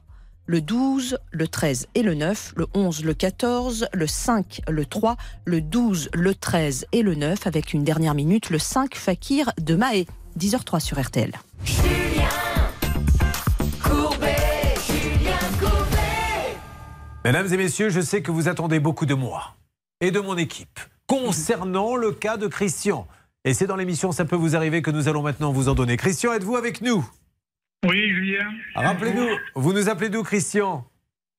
le 0.49 0.61
12, 0.61 1.19
le 1.29 1.47
13 1.47 1.89
et 1.93 2.01
le 2.01 2.15
9, 2.15 2.53
le 2.55 2.65
11, 2.73 3.05
le 3.05 3.13
14, 3.13 3.87
le 3.93 4.07
5, 4.07 4.61
le 4.67 4.83
3, 4.83 5.15
le 5.45 5.61
12, 5.61 6.09
le 6.11 6.33
13 6.33 6.87
et 6.91 7.03
le 7.03 7.13
9, 7.13 7.45
avec 7.45 7.71
une 7.71 7.83
dernière 7.83 8.15
minute, 8.15 8.49
le 8.49 8.57
5 8.57 8.95
Fakir 8.95 9.51
de 9.61 9.75
Mahé. 9.75 10.07
10h03 10.39 10.79
sur 10.79 10.99
RTL. 10.99 11.33
Mesdames 17.23 17.53
et 17.53 17.57
messieurs, 17.57 17.89
je 17.89 18.01
sais 18.01 18.23
que 18.23 18.31
vous 18.31 18.47
attendez 18.47 18.79
beaucoup 18.79 19.05
de 19.05 19.13
moi 19.13 19.53
et 20.01 20.09
de 20.09 20.19
mon 20.19 20.35
équipe 20.35 20.79
concernant 21.05 21.95
le 21.95 22.11
cas 22.11 22.37
de 22.37 22.47
Christian. 22.47 23.05
Et 23.45 23.53
c'est 23.53 23.67
dans 23.67 23.75
l'émission 23.75 24.11
Ça 24.11 24.25
peut 24.25 24.35
vous 24.35 24.55
arriver 24.55 24.81
que 24.81 24.89
nous 24.89 25.07
allons 25.07 25.21
maintenant 25.21 25.51
vous 25.51 25.69
en 25.69 25.75
donner. 25.75 25.95
Christian, 25.95 26.33
êtes-vous 26.33 26.55
avec 26.55 26.81
nous? 26.81 27.07
Oui, 27.87 28.09
Julien. 28.09 28.51
Rappelez-nous, 28.75 29.29
vous 29.55 29.71
nous 29.71 29.87
appelez 29.87 30.09
d'où, 30.09 30.21
Christian? 30.21 30.85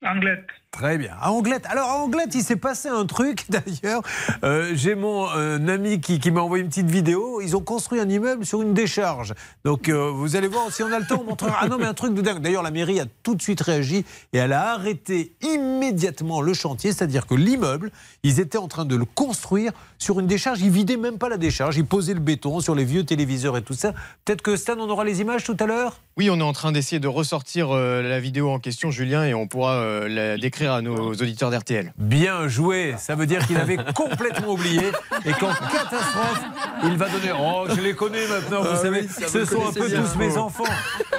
Anglette. 0.02 0.46
Très 0.70 0.98
bien. 0.98 1.10
À 1.20 1.32
Anglette. 1.32 1.66
Alors, 1.66 1.88
à 1.88 1.96
Anglette, 1.96 2.34
il 2.34 2.42
s'est 2.42 2.56
passé 2.56 2.88
un 2.88 3.04
truc, 3.04 3.44
d'ailleurs. 3.48 4.02
Euh, 4.44 4.70
J'ai 4.74 4.94
mon 4.94 5.28
euh, 5.28 5.58
ami 5.66 6.00
qui, 6.00 6.20
qui 6.20 6.30
m'a 6.30 6.40
envoyé 6.40 6.62
une 6.62 6.70
petite 6.70 6.90
vidéo. 6.90 7.40
Ils 7.40 7.56
ont 7.56 7.60
construit 7.60 7.98
un 8.00 8.08
immeuble 8.08 8.46
sur 8.46 8.62
une 8.62 8.72
décharge. 8.72 9.34
Donc, 9.64 9.88
euh, 9.88 10.10
vous 10.10 10.36
allez 10.36 10.46
voir, 10.46 10.70
si 10.72 10.82
on 10.82 10.92
a 10.92 10.98
le 10.98 11.06
temps, 11.06 11.20
on 11.20 11.24
montrera. 11.24 11.58
Ah 11.60 11.68
non, 11.68 11.76
mais 11.76 11.86
un 11.86 11.94
truc 11.94 12.14
de 12.14 12.22
dingue. 12.22 12.40
D'ailleurs, 12.40 12.62
la 12.62 12.70
mairie 12.70 13.00
a 13.00 13.04
tout 13.24 13.34
de 13.34 13.42
suite 13.42 13.60
réagi 13.60 14.04
et 14.32 14.38
elle 14.38 14.52
a 14.52 14.70
arrêté 14.70 15.32
immédiatement 15.42 16.40
le 16.40 16.54
chantier. 16.54 16.92
C'est-à-dire 16.92 17.26
que 17.26 17.34
l'immeuble, 17.34 17.90
ils 18.22 18.38
étaient 18.38 18.56
en 18.56 18.68
train 18.68 18.84
de 18.84 18.94
le 18.94 19.04
construire 19.04 19.72
sur 19.98 20.20
une 20.20 20.28
décharge. 20.28 20.60
Ils 20.60 20.70
vidaient 20.70 20.96
même 20.96 21.18
pas 21.18 21.28
la 21.28 21.36
décharge. 21.36 21.76
Ils 21.76 21.84
posaient 21.84 22.14
le 22.14 22.20
béton 22.20 22.60
sur 22.60 22.76
les 22.76 22.84
vieux 22.84 23.04
téléviseurs 23.04 23.56
et 23.56 23.62
tout 23.62 23.74
ça. 23.74 23.92
Peut-être 24.24 24.42
que 24.42 24.54
Stan, 24.56 24.76
on 24.78 24.88
aura 24.88 25.04
les 25.04 25.20
images 25.20 25.42
tout 25.42 25.56
à 25.58 25.66
l'heure? 25.66 26.00
Oui, 26.16 26.30
on 26.30 26.38
est 26.38 26.42
en 26.42 26.52
train 26.52 26.70
d'essayer 26.70 27.00
de 27.00 27.08
ressortir 27.08 27.70
euh, 27.70 28.02
la 28.02 28.20
vidéo 28.20 28.50
en 28.50 28.58
question, 28.58 28.90
Julien, 28.90 29.24
et 29.24 29.34
on 29.34 29.46
pourra 29.46 29.72
euh, 29.90 30.08
la 30.08 30.36
décrire 30.38 30.72
à 30.72 30.82
nos 30.82 31.10
auditeurs 31.10 31.50
d'RTL. 31.50 31.92
Bien 31.98 32.48
joué. 32.48 32.94
Ça 32.98 33.14
veut 33.14 33.26
dire 33.26 33.46
qu'il 33.46 33.56
avait 33.56 33.76
complètement 33.94 34.52
oublié 34.52 34.82
et 35.24 35.32
qu'en 35.32 35.48
catastrophe, 35.52 36.42
il 36.84 36.96
va 36.96 37.08
donner. 37.08 37.32
Oh, 37.38 37.64
je 37.74 37.80
les 37.80 37.94
connais 37.94 38.26
maintenant, 38.28 38.62
vous 38.62 38.68
Ah 38.72 38.76
savez. 38.76 39.00
oui, 39.02 39.08
Ce 39.28 39.38
vous 39.38 39.46
sont 39.46 39.68
un 39.68 39.72
peu 39.72 39.88
bien. 39.88 40.02
tous 40.02 40.18
mes 40.18 40.36
enfants. 40.36 40.64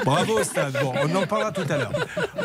Bravo, 0.05 0.43
Stan. 0.43 0.67
Bon, 0.81 0.93
on 1.03 1.15
en 1.15 1.27
parlera 1.27 1.51
tout 1.51 1.61
à 1.69 1.77
l'heure. 1.77 1.91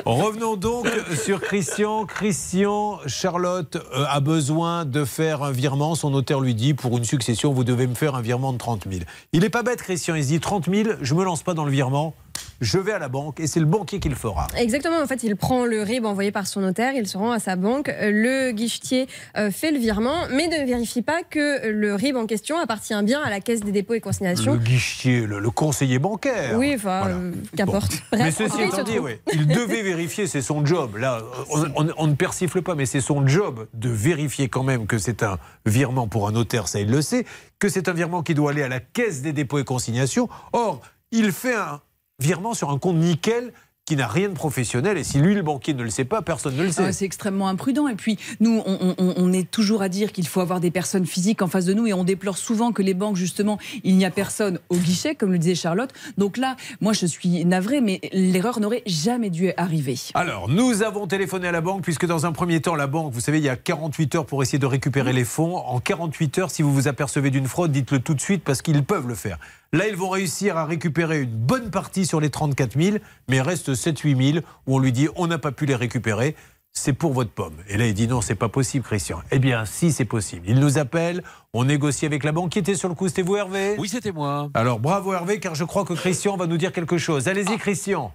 Revenons 0.04 0.56
donc 0.56 0.86
sur 1.22 1.40
Christian. 1.40 2.04
Christian, 2.06 2.98
Charlotte 3.06 3.76
euh, 3.94 4.04
a 4.08 4.20
besoin 4.20 4.84
de 4.84 5.04
faire 5.04 5.42
un 5.42 5.52
virement. 5.52 5.94
Son 5.94 6.10
notaire 6.10 6.40
lui 6.40 6.54
dit 6.54 6.74
pour 6.74 6.96
une 6.98 7.04
succession, 7.04 7.52
vous 7.52 7.64
devez 7.64 7.86
me 7.86 7.94
faire 7.94 8.14
un 8.14 8.20
virement 8.22 8.52
de 8.52 8.58
30 8.58 8.86
000. 8.90 9.02
Il 9.32 9.40
n'est 9.40 9.48
pas 9.50 9.62
bête, 9.62 9.82
Christian. 9.82 10.14
Il 10.16 10.22
se 10.24 10.28
dit 10.28 10.40
30 10.40 10.68
000, 10.72 10.88
je 11.00 11.14
me 11.14 11.24
lance 11.24 11.42
pas 11.42 11.54
dans 11.54 11.64
le 11.64 11.70
virement. 11.70 12.14
Je 12.60 12.78
vais 12.78 12.92
à 12.92 12.98
la 12.98 13.08
banque 13.08 13.40
et 13.40 13.46
c'est 13.46 13.60
le 13.60 13.66
banquier 13.66 14.00
qui 14.00 14.08
le 14.08 14.14
fera. 14.14 14.46
Exactement, 14.56 15.00
en 15.02 15.06
fait, 15.06 15.22
il 15.22 15.36
prend 15.36 15.64
le 15.64 15.82
RIB 15.82 16.04
envoyé 16.06 16.30
par 16.32 16.46
son 16.46 16.60
notaire, 16.60 16.94
il 16.94 17.06
se 17.06 17.18
rend 17.18 17.32
à 17.32 17.38
sa 17.38 17.56
banque, 17.56 17.90
le 18.00 18.50
guichetier 18.52 19.06
euh, 19.36 19.50
fait 19.50 19.70
le 19.72 19.78
virement, 19.78 20.22
mais 20.30 20.46
ne 20.48 20.66
vérifie 20.66 21.02
pas 21.02 21.22
que 21.22 21.68
le 21.68 21.94
RIB 21.94 22.16
en 22.16 22.26
question 22.26 22.58
appartient 22.58 22.94
bien 23.02 23.20
à 23.22 23.30
la 23.30 23.40
caisse 23.40 23.60
des 23.60 23.72
dépôts 23.72 23.94
et 23.94 23.96
Le 23.96 24.00
consignations. 24.00 24.58
le, 25.04 25.38
le 25.40 25.50
conseiller 25.50 25.98
bancaire. 25.98 26.56
Oui, 26.58 26.72
enfin, 26.76 27.08
euh, 27.08 27.32
qu'importe. 27.56 27.92
Mais 28.12 28.22
en 28.22 28.26
tout 28.26 28.32
ceci 28.48 28.62
étant 28.62 28.82
dit, 28.82 28.98
oui, 28.98 29.12
il 29.32 29.46
devait 29.46 29.82
vérifier, 29.82 30.26
c'est 30.26 30.42
son 30.42 30.64
job. 30.64 30.96
Là, 30.96 31.22
on, 31.50 31.64
on- 31.76 31.92
on 31.98 32.06
ne 32.06 32.14
persifle 32.14 32.62
pas, 32.62 32.74
mais 32.74 32.86
c'est 32.86 33.00
son 33.00 33.26
job 33.26 33.66
de 33.74 33.88
vérifier 33.88 34.48
quand 34.48 34.62
même 34.62 34.86
que 34.86 34.98
c'est 34.98 35.22
un 35.22 35.38
virement 35.66 36.06
pour 36.08 36.28
un 36.28 36.32
notaire, 36.32 36.68
ça 36.68 36.80
il 36.80 36.90
le 36.90 37.02
sait, 37.02 37.24
que 37.58 37.68
c'est 37.68 37.88
un 37.88 37.92
virement 37.92 38.22
qui 38.22 38.34
doit 38.34 38.50
aller 38.50 38.62
à 38.62 38.68
la 38.68 38.80
caisse 38.80 39.22
des 39.22 39.32
dépôts 39.32 39.58
et 39.58 39.64
consignations. 39.64 40.28
Or, 40.52 40.80
il 41.12 41.32
fait 41.32 41.54
un 41.54 41.80
virement 42.18 42.54
sur 42.54 42.70
un 42.70 42.78
compte 42.78 42.96
nickel 42.96 43.52
qui 43.88 43.94
n'a 43.94 44.08
rien 44.08 44.28
de 44.28 44.34
professionnel, 44.34 44.98
et 44.98 45.04
si 45.04 45.18
lui, 45.20 45.32
le 45.36 45.42
banquier, 45.42 45.72
ne 45.72 45.84
le 45.84 45.90
sait 45.90 46.04
pas, 46.04 46.20
personne 46.20 46.56
ne 46.56 46.64
le 46.64 46.72
sait. 46.72 46.82
Ah, 46.84 46.92
c'est 46.92 47.04
extrêmement 47.04 47.46
imprudent. 47.46 47.86
Et 47.86 47.94
puis, 47.94 48.18
nous, 48.40 48.60
on, 48.66 48.96
on- 48.98 49.14
on 49.16 49.32
est 49.32 49.48
toujours 49.48 49.80
à 49.80 49.88
dire 49.88 50.10
qu'il 50.10 50.26
faut 50.26 50.40
avoir 50.40 50.58
des 50.58 50.72
personnes 50.72 51.06
physiques 51.06 51.40
en 51.40 51.46
face 51.46 51.66
de 51.66 51.72
nous. 51.72 51.86
Et 51.86 51.92
on 51.92 52.02
déplore 52.02 52.36
souvent 52.36 52.72
que 52.72 52.82
les 52.82 52.94
banques, 52.94 53.14
justement, 53.14 53.58
il 53.84 53.96
n'y 53.96 54.04
a 54.04 54.10
personne 54.10 54.58
au 54.70 54.76
guichet, 54.76 55.14
comme 55.14 55.30
le 55.30 55.38
disait 55.38 55.54
Charlotte. 55.54 55.92
Donc 56.18 56.36
là, 56.36 56.56
moi, 56.80 56.94
je 56.94 57.06
suis 57.06 57.44
navrée, 57.44 57.80
mais 57.80 58.00
l'erreur 58.12 58.58
n'aurait 58.58 58.82
jamais 58.86 59.30
dû 59.30 59.52
arriver. 59.56 59.96
Alors, 60.14 60.48
nous 60.48 60.82
avons 60.82 61.06
téléphoné 61.06 61.46
à 61.46 61.52
la 61.52 61.60
banque, 61.60 61.82
puisque 61.82 62.06
dans 62.06 62.26
un 62.26 62.32
premier 62.32 62.60
temps, 62.60 62.74
la 62.74 62.88
banque, 62.88 63.12
vous 63.12 63.20
savez, 63.20 63.38
il 63.38 63.44
y 63.44 63.48
a 63.48 63.54
48 63.54 64.16
heures 64.16 64.26
pour 64.26 64.42
essayer 64.42 64.58
de 64.58 64.66
récupérer 64.66 65.12
les 65.12 65.24
fonds. 65.24 65.58
En 65.58 65.78
48 65.78 66.38
heures, 66.40 66.50
si 66.50 66.62
vous 66.62 66.74
vous 66.74 66.88
apercevez 66.88 67.30
d'une 67.30 67.46
fraude, 67.46 67.70
dites-le 67.70 68.00
tout 68.00 68.14
de 68.14 68.20
suite, 68.20 68.42
parce 68.42 68.62
qu'ils 68.62 68.82
peuvent 68.82 69.06
le 69.06 69.14
faire. 69.14 69.38
Là, 69.72 69.88
ils 69.88 69.96
vont 69.96 70.08
réussir 70.08 70.56
à 70.56 70.64
récupérer 70.64 71.22
une 71.22 71.30
bonne 71.30 71.70
partie 71.70 72.06
sur 72.06 72.20
les 72.20 72.30
34 72.30 72.80
000, 72.80 72.98
mais 73.28 73.36
il 73.36 73.42
reste 73.42 73.70
7-8 73.70 74.32
000 74.34 74.44
où 74.66 74.76
on 74.76 74.78
lui 74.78 74.92
dit 74.92 75.08
on 75.16 75.26
n'a 75.26 75.38
pas 75.38 75.52
pu 75.52 75.66
les 75.66 75.74
récupérer. 75.74 76.34
C'est 76.72 76.92
pour 76.92 77.14
votre 77.14 77.30
pomme. 77.30 77.56
Et 77.68 77.78
là, 77.78 77.86
il 77.86 77.94
dit 77.94 78.06
non, 78.06 78.20
c'est 78.20 78.34
pas 78.34 78.50
possible, 78.50 78.84
Christian. 78.84 79.22
Eh 79.30 79.38
bien, 79.38 79.64
si, 79.64 79.92
c'est 79.92 80.04
possible. 80.04 80.44
Il 80.46 80.60
nous 80.60 80.76
appelle, 80.76 81.22
on 81.54 81.64
négocie 81.64 82.04
avec 82.04 82.22
la 82.22 82.32
banque. 82.32 82.50
Qui 82.50 82.58
était 82.58 82.74
sur 82.74 82.90
le 82.90 82.94
coup 82.94 83.08
C'était 83.08 83.22
vous, 83.22 83.36
Hervé? 83.36 83.76
Oui, 83.78 83.88
c'était 83.88 84.12
moi. 84.12 84.50
Alors, 84.52 84.78
bravo, 84.78 85.14
Hervé, 85.14 85.40
car 85.40 85.54
je 85.54 85.64
crois 85.64 85.86
que 85.86 85.94
Christian 85.94 86.36
va 86.36 86.46
nous 86.46 86.58
dire 86.58 86.72
quelque 86.72 86.98
chose. 86.98 87.28
Allez-y, 87.28 87.56
Christian. 87.56 88.12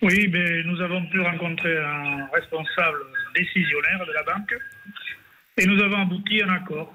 Oui, 0.00 0.28
ben, 0.28 0.66
nous 0.66 0.80
avons 0.80 1.04
pu 1.06 1.20
rencontrer 1.20 1.76
un 1.76 2.26
responsable 2.32 2.98
décisionnaire 3.36 4.06
de 4.06 4.12
la 4.12 4.22
banque 4.22 4.54
et 5.58 5.66
nous 5.66 5.82
avons 5.82 6.02
abouti 6.02 6.40
à 6.40 6.46
un 6.46 6.54
accord. 6.54 6.94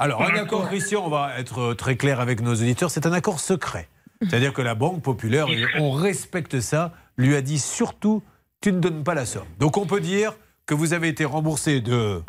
Alors, 0.00 0.22
Un 0.22 0.34
accord. 0.34 0.68
Christian, 0.68 1.04
on 1.04 1.08
va 1.08 1.38
être 1.38 1.60
euh, 1.60 1.74
très 1.74 1.96
clair 1.96 2.20
avec 2.20 2.40
nos 2.40 2.52
auditeurs, 2.54 2.90
c'est 2.90 3.04
un 3.04 3.12
accord 3.12 3.40
secret. 3.40 3.88
C'est-à-dire 4.22 4.52
que 4.52 4.62
la 4.62 4.76
Banque 4.76 5.02
Populaire, 5.02 5.48
et 5.48 5.64
on 5.78 5.90
respecte 5.90 6.60
ça, 6.60 6.92
lui 7.16 7.34
a 7.34 7.40
dit 7.40 7.58
surtout, 7.58 8.22
tu 8.60 8.72
ne 8.72 8.78
donnes 8.78 9.02
pas 9.02 9.14
la 9.14 9.26
somme. 9.26 9.46
Donc 9.58 9.76
on 9.76 9.86
peut 9.86 10.00
dire 10.00 10.34
que 10.66 10.74
vous 10.74 10.92
avez 10.92 11.08
été 11.08 11.24
remboursé 11.24 11.80
de... 11.80 12.22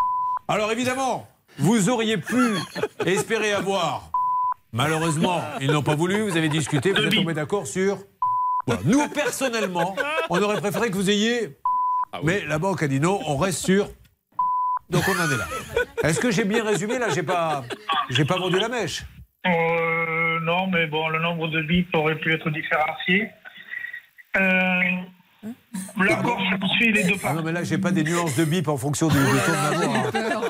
Alors 0.48 0.72
évidemment, 0.72 1.28
vous 1.60 1.90
auriez 1.90 2.18
pu 2.18 2.56
espérer 3.06 3.54
avoir. 3.54 4.12
Malheureusement, 4.72 5.42
ils 5.62 5.72
n'ont 5.72 5.84
pas 5.84 5.96
voulu, 5.96 6.22
vous 6.22 6.38
avez 6.38 6.50
discuté, 6.50 6.92
vous 6.92 7.02
êtes 7.02 7.16
tombé 7.16 7.34
d'accord 7.34 7.68
sur... 7.68 7.98
Voilà. 8.68 8.82
Nous, 8.86 9.08
personnellement, 9.10 9.96
on 10.30 10.42
aurait 10.42 10.60
préféré 10.60 10.90
que 10.90 10.96
vous 10.96 11.10
ayez... 11.10 11.58
Mais 12.24 12.44
la 12.46 12.58
banque 12.58 12.82
a 12.82 12.88
dit 12.88 13.00
non, 13.00 13.20
on 13.28 13.38
reste 13.38 13.60
sur... 13.60 13.90
Donc 14.90 15.04
on 15.08 15.12
en 15.12 15.32
est 15.32 15.38
là. 15.38 15.48
Est-ce 16.04 16.20
que 16.20 16.32
j'ai 16.32 16.46
bien 16.46 16.64
résumé 16.64 16.98
là 17.00 17.08
J'ai 17.14 17.24
pas, 17.24 17.64
j'ai 18.10 18.26
pas 18.26 18.38
vendu 18.38 18.58
la 18.60 18.70
mèche. 18.70 19.04
Euh, 19.46 20.40
non, 20.42 20.68
mais 20.68 20.88
bon, 20.88 21.08
le 21.10 21.20
nombre 21.20 21.48
de 21.48 21.62
bips 21.62 21.94
aurait 21.96 22.16
pu 22.16 22.34
être 22.34 22.50
différencié. 22.50 23.30
Euh, 24.38 24.82
L'accord 25.98 26.38
poursuit 26.60 26.92
les 26.92 27.04
deux 27.04 27.14
Ah 27.24 27.34
non 27.34 27.42
mais 27.44 27.54
là 27.54 27.64
j'ai 27.64 27.78
pas 27.78 27.92
des 27.92 28.04
nuances 28.04 28.36
de 28.36 28.44
bip 28.44 28.68
en 28.68 28.76
fonction 28.76 29.08
du, 29.08 29.16
du 29.18 29.24
ton 29.24 29.52
de 29.52 29.56
ma 29.56 29.86
voix. 29.86 29.98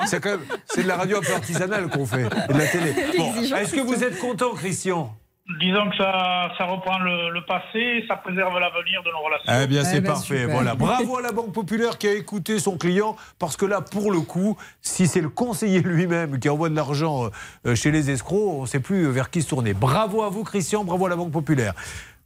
C'est 0.06 0.20
quand 0.20 0.30
même, 0.30 0.40
c'est 0.66 0.82
de 0.82 0.88
la 0.88 0.96
radio 0.96 1.18
un 1.18 1.20
peu 1.20 1.32
artisanale 1.32 1.88
qu'on 1.88 2.06
fait, 2.06 2.22
et 2.22 2.52
de 2.52 2.58
la 2.58 2.66
télé. 2.66 2.94
Bon, 3.16 3.32
est-ce 3.56 3.72
que 3.74 3.80
vous 3.80 4.02
êtes 4.02 4.18
content, 4.18 4.52
Christian? 4.54 5.16
Disons 5.58 5.90
que 5.90 5.96
ça, 5.96 6.50
ça 6.56 6.64
reprend 6.64 6.98
le, 6.98 7.30
le 7.30 7.44
passé, 7.44 8.04
ça 8.06 8.16
préserve 8.16 8.58
l'avenir 8.58 9.02
de 9.04 9.10
nos 9.10 9.20
relations. 9.24 9.52
Eh 9.62 9.66
bien, 9.66 9.84
c'est 9.84 10.02
parfait. 10.02 10.46
Voilà. 10.46 10.74
Bravo 10.74 11.18
à 11.18 11.22
la 11.22 11.32
Banque 11.32 11.52
Populaire 11.52 11.98
qui 11.98 12.08
a 12.08 12.12
écouté 12.12 12.58
son 12.58 12.76
client. 12.76 13.16
Parce 13.38 13.56
que 13.56 13.66
là, 13.66 13.80
pour 13.80 14.12
le 14.12 14.20
coup, 14.20 14.56
si 14.80 15.06
c'est 15.06 15.20
le 15.20 15.28
conseiller 15.28 15.80
lui-même 15.80 16.38
qui 16.38 16.48
envoie 16.48 16.68
de 16.68 16.76
l'argent 16.76 17.30
euh, 17.66 17.74
chez 17.74 17.90
les 17.90 18.10
escrocs, 18.10 18.58
on 18.58 18.62
ne 18.62 18.66
sait 18.66 18.80
plus 18.80 19.06
vers 19.10 19.30
qui 19.30 19.42
se 19.42 19.48
tourner. 19.48 19.74
Bravo 19.74 20.22
à 20.22 20.28
vous, 20.28 20.44
Christian. 20.44 20.84
Bravo 20.84 21.06
à 21.06 21.08
la 21.08 21.16
Banque 21.16 21.32
Populaire. 21.32 21.74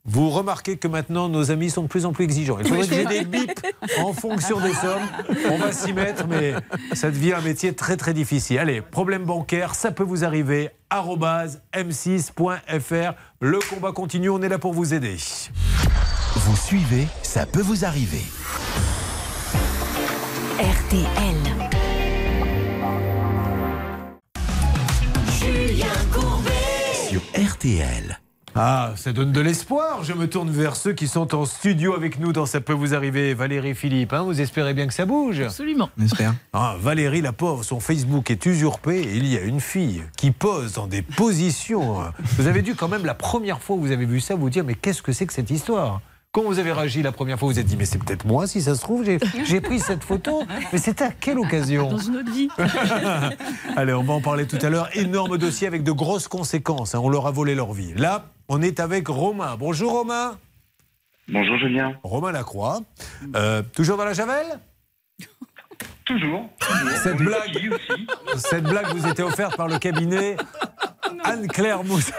Vous 0.06 0.28
remarquez 0.28 0.76
que 0.76 0.86
maintenant, 0.86 1.30
nos 1.30 1.50
amis 1.50 1.70
sont 1.70 1.82
de 1.82 1.86
plus 1.88 2.04
en 2.04 2.12
plus 2.12 2.24
exigeants. 2.24 2.58
Il 2.58 2.68
faudrait 2.68 2.86
que 2.86 2.94
j'ai 2.94 3.06
des 3.06 3.24
bips 3.24 3.66
en 4.00 4.12
fonction 4.12 4.60
des 4.60 4.74
sommes. 4.74 5.02
On 5.50 5.56
va 5.56 5.72
s'y 5.72 5.94
mettre, 5.94 6.26
mais 6.26 6.52
ça 6.92 7.10
devient 7.10 7.32
un 7.32 7.40
métier 7.40 7.74
très 7.74 7.96
très 7.96 8.12
difficile. 8.12 8.58
Allez, 8.58 8.82
problème 8.82 9.24
bancaire, 9.24 9.74
ça 9.74 9.92
peut 9.92 10.02
vous 10.02 10.22
arriver. 10.22 10.68
arobase 10.90 11.62
m6.fr. 11.72 13.14
Le 13.40 13.58
combat 13.70 13.92
continue, 13.92 14.28
on 14.28 14.42
est 14.42 14.48
là 14.50 14.58
pour 14.58 14.74
vous 14.74 14.92
aider. 14.92 15.16
Vous 16.36 16.56
suivez, 16.56 17.06
ça 17.22 17.46
peut 17.46 17.62
vous 17.62 17.86
arriver. 17.86 18.24
RTL. 20.58 21.36
Julien 25.40 25.86
Courbet. 26.12 26.50
Sur 27.08 27.22
RTL. 27.34 28.18
Ah, 28.56 28.92
ça 28.96 29.12
donne 29.12 29.32
de 29.32 29.40
l'espoir. 29.40 30.04
Je 30.04 30.12
me 30.12 30.28
tourne 30.28 30.48
vers 30.50 30.76
ceux 30.76 30.92
qui 30.92 31.08
sont 31.08 31.34
en 31.34 31.44
studio 31.44 31.94
avec 31.94 32.20
nous 32.20 32.32
dans 32.32 32.46
Ça 32.46 32.60
peut 32.60 32.72
vous 32.72 32.94
arriver. 32.94 33.34
Valérie 33.34 33.74
Philippe, 33.74 34.12
hein, 34.12 34.22
vous 34.22 34.40
espérez 34.40 34.74
bien 34.74 34.86
que 34.86 34.94
ça 34.94 35.06
bouge 35.06 35.40
Absolument. 35.40 35.90
J'espère. 35.98 36.34
Ah, 36.52 36.76
Valérie, 36.80 37.20
la 37.20 37.32
pauvre, 37.32 37.64
son 37.64 37.80
Facebook 37.80 38.30
est 38.30 38.46
usurpé 38.46 39.00
et 39.00 39.16
il 39.16 39.26
y 39.26 39.36
a 39.36 39.40
une 39.42 39.60
fille 39.60 40.04
qui 40.16 40.30
pose 40.30 40.74
dans 40.74 40.86
des 40.86 41.02
positions. 41.02 41.96
Vous 42.38 42.46
avez 42.46 42.62
dû 42.62 42.74
quand 42.76 42.86
même, 42.88 43.04
la 43.04 43.14
première 43.14 43.60
fois 43.60 43.74
où 43.76 43.80
vous 43.80 43.90
avez 43.90 44.06
vu 44.06 44.20
ça, 44.20 44.36
vous 44.36 44.50
dire 44.50 44.62
mais 44.64 44.74
qu'est-ce 44.74 45.02
que 45.02 45.12
c'est 45.12 45.26
que 45.26 45.32
cette 45.32 45.50
histoire? 45.50 46.00
Quand 46.30 46.42
vous 46.42 46.58
avez 46.58 46.72
réagi 46.72 47.02
la 47.02 47.12
première 47.12 47.38
fois, 47.38 47.46
vous 47.48 47.54
vous 47.54 47.60
êtes 47.60 47.66
dit, 47.66 47.76
mais 47.76 47.84
c'est 47.84 47.98
peut-être 47.98 48.24
moi, 48.26 48.46
si 48.48 48.60
ça 48.60 48.74
se 48.74 48.80
trouve, 48.80 49.04
j'ai- 49.04 49.18
j'ai 49.44 49.60
pris 49.60 49.78
cette 49.78 50.02
photo. 50.02 50.42
Mais 50.72 50.78
c'était 50.78 51.04
à 51.04 51.10
quelle 51.12 51.38
occasion? 51.38 51.88
Dans 51.90 51.98
une 51.98 52.16
autre 52.16 52.32
vie. 52.32 52.48
Allez, 53.76 53.92
on 53.92 54.02
va 54.02 54.14
en 54.14 54.20
parler 54.20 54.46
tout 54.46 54.58
à 54.60 54.68
l'heure. 54.68 54.88
Énorme 54.96 55.38
dossier 55.38 55.66
avec 55.68 55.82
de 55.84 55.92
grosses 55.92 56.26
conséquences. 56.28 56.94
hein. 56.96 57.00
On 57.02 57.08
leur 57.08 57.26
a 57.28 57.30
volé 57.30 57.54
leur 57.54 57.72
vie. 57.72 57.94
Là, 57.96 58.26
on 58.48 58.62
est 58.62 58.80
avec 58.80 59.08
Romain. 59.08 59.56
Bonjour 59.56 59.92
Romain. 59.92 60.38
Bonjour 61.28 61.56
Julien. 61.58 61.94
Romain 62.02 62.32
Lacroix. 62.32 62.80
Euh, 63.34 63.62
toujours 63.74 63.96
dans 63.96 64.04
la 64.04 64.12
Javel? 64.12 64.46
Toujours. 66.04 66.50
Cette 67.02 67.16
blague, 67.16 67.74
cette 68.36 68.64
blague 68.64 68.94
vous 68.94 69.06
était 69.08 69.22
offerte 69.22 69.56
par 69.56 69.68
le 69.68 69.78
cabinet 69.78 70.36
Anne-Claire 71.24 71.82
Mousset. 71.82 72.12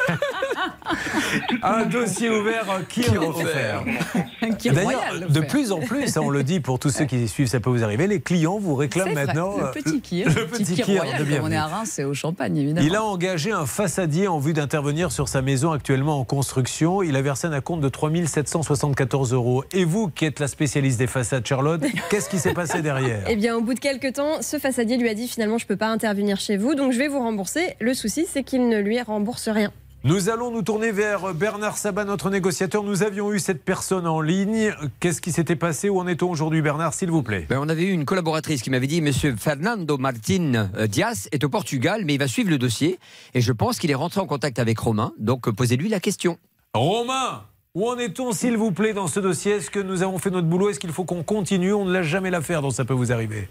Un 1.63 1.85
dossier 1.85 2.29
ouvert 2.29 2.69
euh, 2.69 2.81
qui 2.87 3.05
offert. 3.17 3.83
Qui 4.59 4.69
est 4.69 4.71
D'ailleurs, 4.71 5.01
royal, 5.09 5.27
de 5.31 5.39
plus 5.41 5.71
en 5.71 5.79
plus, 5.79 6.17
hein, 6.17 6.21
on 6.23 6.29
le 6.29 6.43
dit 6.43 6.59
pour 6.59 6.77
tous 6.77 6.89
ceux 6.89 7.05
qui 7.05 7.27
suivent, 7.27 7.47
ça 7.47 7.59
peut 7.59 7.69
vous 7.69 7.83
arriver, 7.83 8.05
les 8.07 8.21
clients 8.21 8.59
vous 8.59 8.75
réclament 8.75 9.13
maintenant 9.13 9.57
le 9.57 9.63
euh, 9.65 9.71
petit 9.71 10.01
kir, 10.01 10.27
le 10.27 10.45
petit 10.45 10.81
royal, 10.83 11.25
de 11.25 11.39
on 11.41 11.51
est 11.51 11.55
à 11.55 11.65
Reims, 11.65 11.89
c'est 11.91 12.03
au 12.03 12.13
champagne, 12.13 12.57
évidemment. 12.57 12.85
Il 12.85 12.95
a 12.95 13.03
engagé 13.03 13.51
un 13.51 13.65
façadier 13.65 14.27
en 14.27 14.39
vue 14.39 14.53
d'intervenir 14.53 15.11
sur 15.11 15.27
sa 15.27 15.41
maison 15.41 15.71
actuellement 15.71 16.19
en 16.19 16.23
construction. 16.23 17.01
Il 17.01 17.15
a 17.15 17.21
versé 17.21 17.47
un 17.47 17.53
acompte 17.53 17.81
de 17.81 17.89
3 17.89 18.11
774 18.25 19.33
euros. 19.33 19.63
Et 19.73 19.83
vous, 19.83 20.09
qui 20.09 20.25
êtes 20.25 20.39
la 20.39 20.47
spécialiste 20.47 20.99
des 20.99 21.07
façades, 21.07 21.45
Charlotte, 21.45 21.83
qu'est-ce 22.09 22.29
qui 22.29 22.37
s'est 22.37 22.53
passé 22.53 22.81
derrière? 22.81 23.23
Eh 23.27 23.35
bien, 23.35 23.55
au 23.55 23.61
bout 23.61 23.73
de 23.73 23.79
quelques 23.79 24.13
temps, 24.13 24.41
ce 24.41 24.59
façadier 24.59 24.97
lui 24.97 25.09
a 25.09 25.13
dit 25.13 25.27
finalement, 25.27 25.57
je 25.57 25.65
peux 25.65 25.77
pas 25.77 25.87
intervenir 25.87 26.39
chez 26.39 26.57
vous, 26.57 26.75
donc 26.75 26.91
je 26.91 26.99
vais 26.99 27.07
vous 27.07 27.19
rembourser. 27.19 27.75
Le 27.79 27.93
souci, 27.93 28.25
c'est 28.31 28.43
qu'il 28.43 28.69
ne 28.69 28.79
lui 28.79 29.01
rembourse 29.01 29.49
rien. 29.49 29.71
Nous 30.05 30.29
allons 30.29 30.51
nous 30.51 30.61
tourner 30.61 30.91
vers 30.91 31.33
Bernard 31.33 31.77
Sabat, 31.77 32.05
notre 32.05 32.29
négociateur. 32.29 32.83
Nous 32.83 33.01
avions 33.01 33.33
eu 33.33 33.39
cette 33.39 33.65
personne 33.65 34.05
en 34.05 34.21
ligne. 34.21 34.71
Qu'est-ce 34.99 35.19
qui 35.19 35.31
s'était 35.31 35.55
passé? 35.55 35.89
Où 35.89 35.99
en 35.99 36.05
est-on 36.05 36.29
aujourd'hui, 36.29 36.61
Bernard, 36.61 36.93
s'il 36.93 37.09
vous 37.09 37.23
plaît? 37.23 37.47
Ben, 37.49 37.57
on 37.59 37.67
avait 37.69 37.85
eu 37.85 37.91
une 37.91 38.05
collaboratrice 38.05 38.61
qui 38.61 38.69
m'avait 38.69 38.85
dit 38.85 39.01
Monsieur 39.01 39.35
Fernando 39.35 39.97
Martin 39.97 40.69
euh, 40.75 40.85
Diaz 40.85 41.27
est 41.31 41.43
au 41.43 41.49
Portugal, 41.49 42.03
mais 42.05 42.13
il 42.13 42.19
va 42.19 42.27
suivre 42.27 42.51
le 42.51 42.59
dossier. 42.59 42.99
Et 43.33 43.41
je 43.41 43.51
pense 43.51 43.79
qu'il 43.79 43.89
est 43.89 43.95
rentré 43.95 44.21
en 44.21 44.27
contact 44.27 44.59
avec 44.59 44.77
Romain. 44.77 45.11
Donc, 45.17 45.47
euh, 45.47 45.51
posez-lui 45.51 45.89
la 45.89 45.99
question. 45.99 46.37
Romain 46.75 47.41
où 47.73 47.89
en 47.89 47.97
est-on, 47.97 48.31
s'il 48.31 48.57
vous 48.57 48.71
plaît, 48.71 48.93
dans 48.93 49.07
ce 49.07 49.19
dossier? 49.19 49.53
Est-ce 49.53 49.71
que 49.71 49.79
nous 49.79 50.03
avons 50.03 50.19
fait 50.19 50.29
notre 50.29 50.47
boulot? 50.47 50.69
Est-ce 50.69 50.79
qu'il 50.79 50.91
faut 50.91 51.03
qu'on 51.03 51.23
continue? 51.23 51.73
On 51.73 51.83
ne 51.83 51.91
l'a 51.91 52.03
jamais 52.03 52.29
l'affaire, 52.29 52.61
donc 52.61 52.73
ça 52.73 52.85
peut 52.85 52.93
vous 52.93 53.11
arriver. 53.11 53.49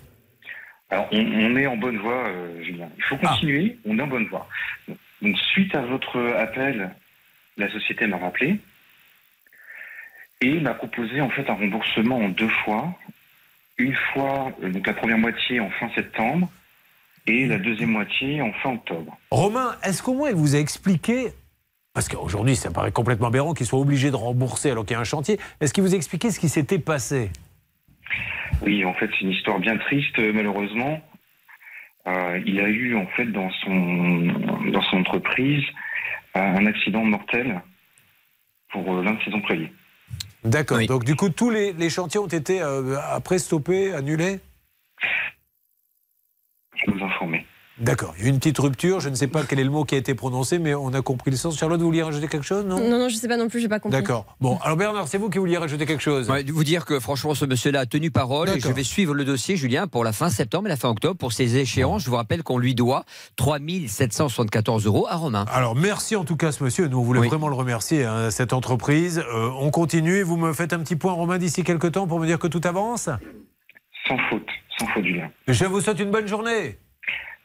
Alors, 0.89 1.09
on, 1.11 1.19
on 1.19 1.57
est 1.57 1.67
en 1.67 1.77
bonne 1.77 1.99
voie, 1.99 2.29
euh, 2.29 2.63
Julien. 2.63 2.89
Il 2.97 3.05
faut 3.09 3.17
continuer, 3.17 3.77
on 3.85 3.99
est 3.99 4.03
en 4.03 4.07
bonne 4.07 4.29
voie. 4.29 4.47
Donc, 5.25 5.39
suite 5.39 5.75
à 5.75 5.81
votre 5.81 6.21
appel, 6.37 6.91
la 7.57 7.71
société 7.73 8.07
m'a 8.07 8.19
rappelé 8.19 8.59
et 10.43 10.61
m'a 10.61 10.75
proposé 10.75 11.23
en 11.23 11.31
fait 11.31 11.49
un 11.49 11.55
remboursement 11.55 12.19
en 12.19 12.29
deux 12.29 12.51
fois. 12.65 12.95
Une 13.79 13.95
fois, 14.13 14.53
euh, 14.63 14.71
donc 14.71 14.87
la 14.87 14.93
première 14.93 15.19
moitié 15.19 15.61
en 15.61 15.71
fin 15.71 15.89
septembre 15.95 16.51
et 17.27 17.47
la 17.47 17.59
deuxième 17.59 17.91
moitié 17.91 18.43
en 18.43 18.53
fin 18.53 18.75
octobre. 18.75 19.17
Romain, 19.31 19.77
est-ce 19.83 20.03
qu'au 20.03 20.13
moins 20.13 20.29
il 20.29 20.37
vous 20.37 20.55
a 20.55 20.59
expliqué 20.59 21.33
parce 21.95 22.09
qu'aujourd'hui, 22.09 22.57
ça 22.57 22.73
paraît 22.73 22.91
complètement 22.91 23.29
aberrant 23.29 23.55
qu'il 23.55 23.67
soit 23.67 23.79
obligé 23.79 24.11
de 24.11 24.17
rembourser 24.17 24.69
alors 24.69 24.85
qu'il 24.85 24.95
y 24.95 24.97
a 24.97 25.01
un 25.01 25.05
chantier. 25.05 25.39
Est-ce 25.61 25.73
qu'il 25.73 25.85
vous 25.85 25.95
a 25.95 25.97
expliqué 25.97 26.33
ce 26.33 26.41
qui 26.41 26.49
s'était 26.49 26.81
passé? 26.81 27.31
Oui, 28.63 28.85
en 28.85 28.93
fait, 28.95 29.09
c'est 29.13 29.21
une 29.21 29.31
histoire 29.31 29.61
bien 29.61 29.77
triste, 29.77 30.19
malheureusement. 30.19 31.01
Euh, 32.07 32.41
il 32.45 32.61
a 32.61 32.69
eu, 32.69 32.97
en 32.97 33.07
fait, 33.09 33.27
dans 33.27 33.51
son, 33.51 34.27
dans 34.71 34.83
son 34.83 34.99
entreprise, 34.99 35.65
euh, 36.37 36.41
un 36.41 36.67
accident 36.67 37.05
mortel 37.05 37.63
pour 38.71 38.93
euh, 38.93 39.03
l'un 39.03 39.13
de 39.15 39.23
ses 39.23 39.33
employés. 39.33 39.73
D'accord. 40.45 40.85
Donc 40.87 41.05
du 41.05 41.17
coup, 41.17 41.31
tous 41.31 41.49
les, 41.49 41.73
les 41.73 41.89
chantiers 41.89 42.21
ont 42.21 42.27
été 42.27 42.61
euh, 42.61 42.99
après 43.11 43.39
stoppés, 43.39 43.95
annulés? 43.95 44.41
Je 46.77 46.91
vais 46.91 46.99
vous 46.99 47.05
informer. 47.05 47.47
D'accord. 47.79 48.15
Il 48.17 48.23
y 48.23 48.27
a 48.27 48.29
eu 48.29 48.31
une 48.31 48.39
petite 48.39 48.59
rupture. 48.59 49.01
Je 49.01 49.09
ne 49.09 49.17
sais 49.17 49.27
pas 49.27 49.43
quel 49.43 49.59
est 49.59 49.65
le 49.65 49.71
mot 49.71 49.85
qui 49.85 49.97
a 49.97 49.99
été 49.99 50.15
prononcé, 50.15 50.61
mais 50.61 50.75
on 50.75 50.95
a 50.95 51.03
compris 51.03 51.33
le 51.33 51.37
sens. 51.37 51.59
Charlotte, 51.59 51.81
vous 51.81 51.87
vouliez 51.87 52.05
rajouter 52.05 52.29
quelque 52.29 52.47
chose, 52.47 52.65
non? 52.65 52.79
Non, 52.79 52.99
non, 52.99 53.09
je 53.09 53.17
sais 53.17 53.27
pas 53.27 53.37
non 53.37 53.49
plus, 53.49 53.61
j'ai 53.61 53.69
pas 53.69 53.81
compris. 53.81 53.99
D'accord. 53.99 54.27
Bon, 54.41 54.59
alors 54.63 54.77
Bernard, 54.77 55.09
c'est 55.09 55.19
vous 55.19 55.29
qui 55.29 55.39
vouliez 55.39 55.59
rajouter 55.59 55.85
quelque 55.85 56.03
chose 56.03 56.31
Ouais, 56.31 56.45
vous 56.45 56.63
dire 56.63 56.85
que 56.85 57.01
franchement, 57.01 57.35
ce 57.35 57.45
monsieur-là 57.45 57.81
a 57.81 57.87
tenu 57.87 58.13
parole 58.13 58.49
et 58.49 58.61
je 58.61 58.69
vais 58.69 58.85
suivre 58.85 59.13
le 59.13 59.25
dossier, 59.25 59.57
Julien, 59.57 59.89
pour 59.89 60.05
la 60.05 60.13
fin 60.13 60.31
septembre 60.31 60.67
et 60.67 60.71
la 60.71 60.77
fin 60.77 60.89
octobre. 60.89 61.17
Pour 61.17 61.33
ces 61.33 61.57
échéances, 61.57 62.05
je 62.05 62.11
vous 62.11 62.17
rappelle 62.17 62.45
qu'on 62.45 62.59
lui 62.59 62.77
doit 62.77 63.05
3 63.37 63.59
774 63.89 64.87
euros 64.87 65.07
à 65.09 65.17
Romain. 65.17 65.45
Alors 65.51 65.75
merci 65.75 66.15
en 66.15 66.25
tout 66.25 66.37
cas 66.37 66.53
ce 66.53 66.63
monsieur, 66.63 66.87
nous 66.89 66.99
on 66.99 67.03
voulait 67.03 67.27
vraiment 67.27 67.49
le 67.49 67.55
remercier, 67.55 68.05
hein, 68.05 68.31
cette 68.31 68.53
entreprise. 68.53 69.19
Euh, 69.19 69.51
on 69.59 69.71
continue, 69.71 70.23
vous 70.23 70.37
me 70.37 70.53
faites 70.53 70.73
un 70.73 70.79
petit 70.79 70.97
point 70.97 71.13
Romain 71.13 71.39
d'ici 71.39 71.65
quelques 71.65 71.93
temps 71.93 72.07
pour 72.07 72.21
me 72.21 72.27
dire 72.27 72.39
que 72.39 72.47
tout 72.47 72.61
avance? 72.65 73.09
Sans 74.07 74.19
faute, 74.31 74.47
sans 74.79 74.87
faute, 74.89 75.05
Julien. 75.05 75.31
Je 75.49 75.65
vous 75.65 75.81
souhaite 75.81 75.99
une 75.99 76.11
bonne 76.11 76.27
journée. 76.29 76.79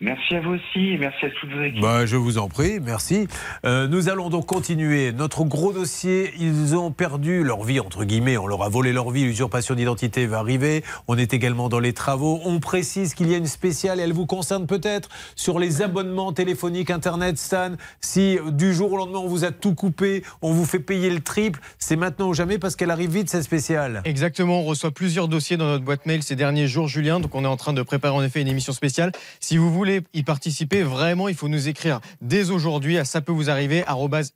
Merci 0.01 0.35
à 0.35 0.39
vous 0.39 0.51
aussi 0.51 0.93
et 0.93 0.97
merci 0.97 1.25
à 1.25 1.29
toutes 1.29 1.51
vos 1.51 1.61
équipes. 1.61 1.81
Bah, 1.81 2.05
je 2.05 2.15
vous 2.15 2.37
en 2.37 2.47
prie, 2.47 2.79
merci. 2.79 3.27
Euh, 3.65 3.85
nous 3.89 4.07
allons 4.07 4.29
donc 4.29 4.45
continuer 4.45 5.11
notre 5.11 5.43
gros 5.43 5.73
dossier. 5.73 6.31
Ils 6.39 6.73
ont 6.77 6.91
perdu 6.91 7.43
leur 7.43 7.65
vie, 7.65 7.81
entre 7.81 8.05
guillemets. 8.05 8.37
On 8.37 8.47
leur 8.47 8.63
a 8.63 8.69
volé 8.69 8.93
leur 8.93 9.11
vie. 9.11 9.25
L'usurpation 9.25 9.75
d'identité 9.75 10.25
va 10.25 10.37
arriver. 10.37 10.85
On 11.09 11.17
est 11.17 11.33
également 11.33 11.67
dans 11.67 11.81
les 11.81 11.91
travaux. 11.91 12.39
On 12.45 12.61
précise 12.61 13.13
qu'il 13.13 13.29
y 13.29 13.33
a 13.33 13.37
une 13.37 13.45
spéciale, 13.45 13.99
et 13.99 14.03
elle 14.03 14.13
vous 14.13 14.25
concerne 14.25 14.67
peut-être, 14.67 15.09
sur 15.35 15.59
les 15.59 15.81
abonnements 15.81 16.31
téléphoniques, 16.31 16.91
Internet, 16.91 17.37
Stan. 17.37 17.71
Si 17.99 18.37
du 18.53 18.73
jour 18.73 18.93
au 18.93 18.97
lendemain, 18.97 19.19
on 19.19 19.27
vous 19.27 19.43
a 19.43 19.51
tout 19.51 19.75
coupé, 19.75 20.23
on 20.41 20.53
vous 20.53 20.65
fait 20.65 20.79
payer 20.79 21.09
le 21.09 21.19
triple, 21.19 21.59
c'est 21.77 21.97
maintenant 21.97 22.29
ou 22.29 22.33
jamais 22.33 22.57
parce 22.57 22.77
qu'elle 22.77 22.91
arrive 22.91 23.11
vite, 23.11 23.29
cette 23.29 23.43
spéciale. 23.43 24.01
Exactement, 24.05 24.61
on 24.61 24.63
reçoit 24.63 24.91
plusieurs 24.91 25.27
dossiers 25.27 25.57
dans 25.57 25.67
notre 25.67 25.83
boîte 25.83 26.05
mail 26.05 26.23
ces 26.23 26.37
derniers 26.37 26.67
jours, 26.69 26.87
Julien. 26.87 27.19
Donc 27.19 27.35
on 27.35 27.43
est 27.43 27.47
en 27.47 27.57
train 27.57 27.73
de 27.73 27.81
préparer 27.81 28.15
en 28.15 28.23
effet 28.23 28.39
une 28.39 28.47
émission 28.47 28.71
spéciale. 28.71 29.11
Si 29.41 29.57
vous 29.57 29.69
voulez 29.73 29.88
y 30.13 30.23
participer, 30.23 30.83
vraiment, 30.83 31.27
il 31.27 31.35
faut 31.35 31.47
nous 31.47 31.67
écrire 31.67 31.99
dès 32.21 32.49
aujourd'hui 32.49 32.97
à 32.97 33.05
ça 33.05 33.21
peut 33.21 33.31
vous 33.31 33.49
arriver 33.49 33.83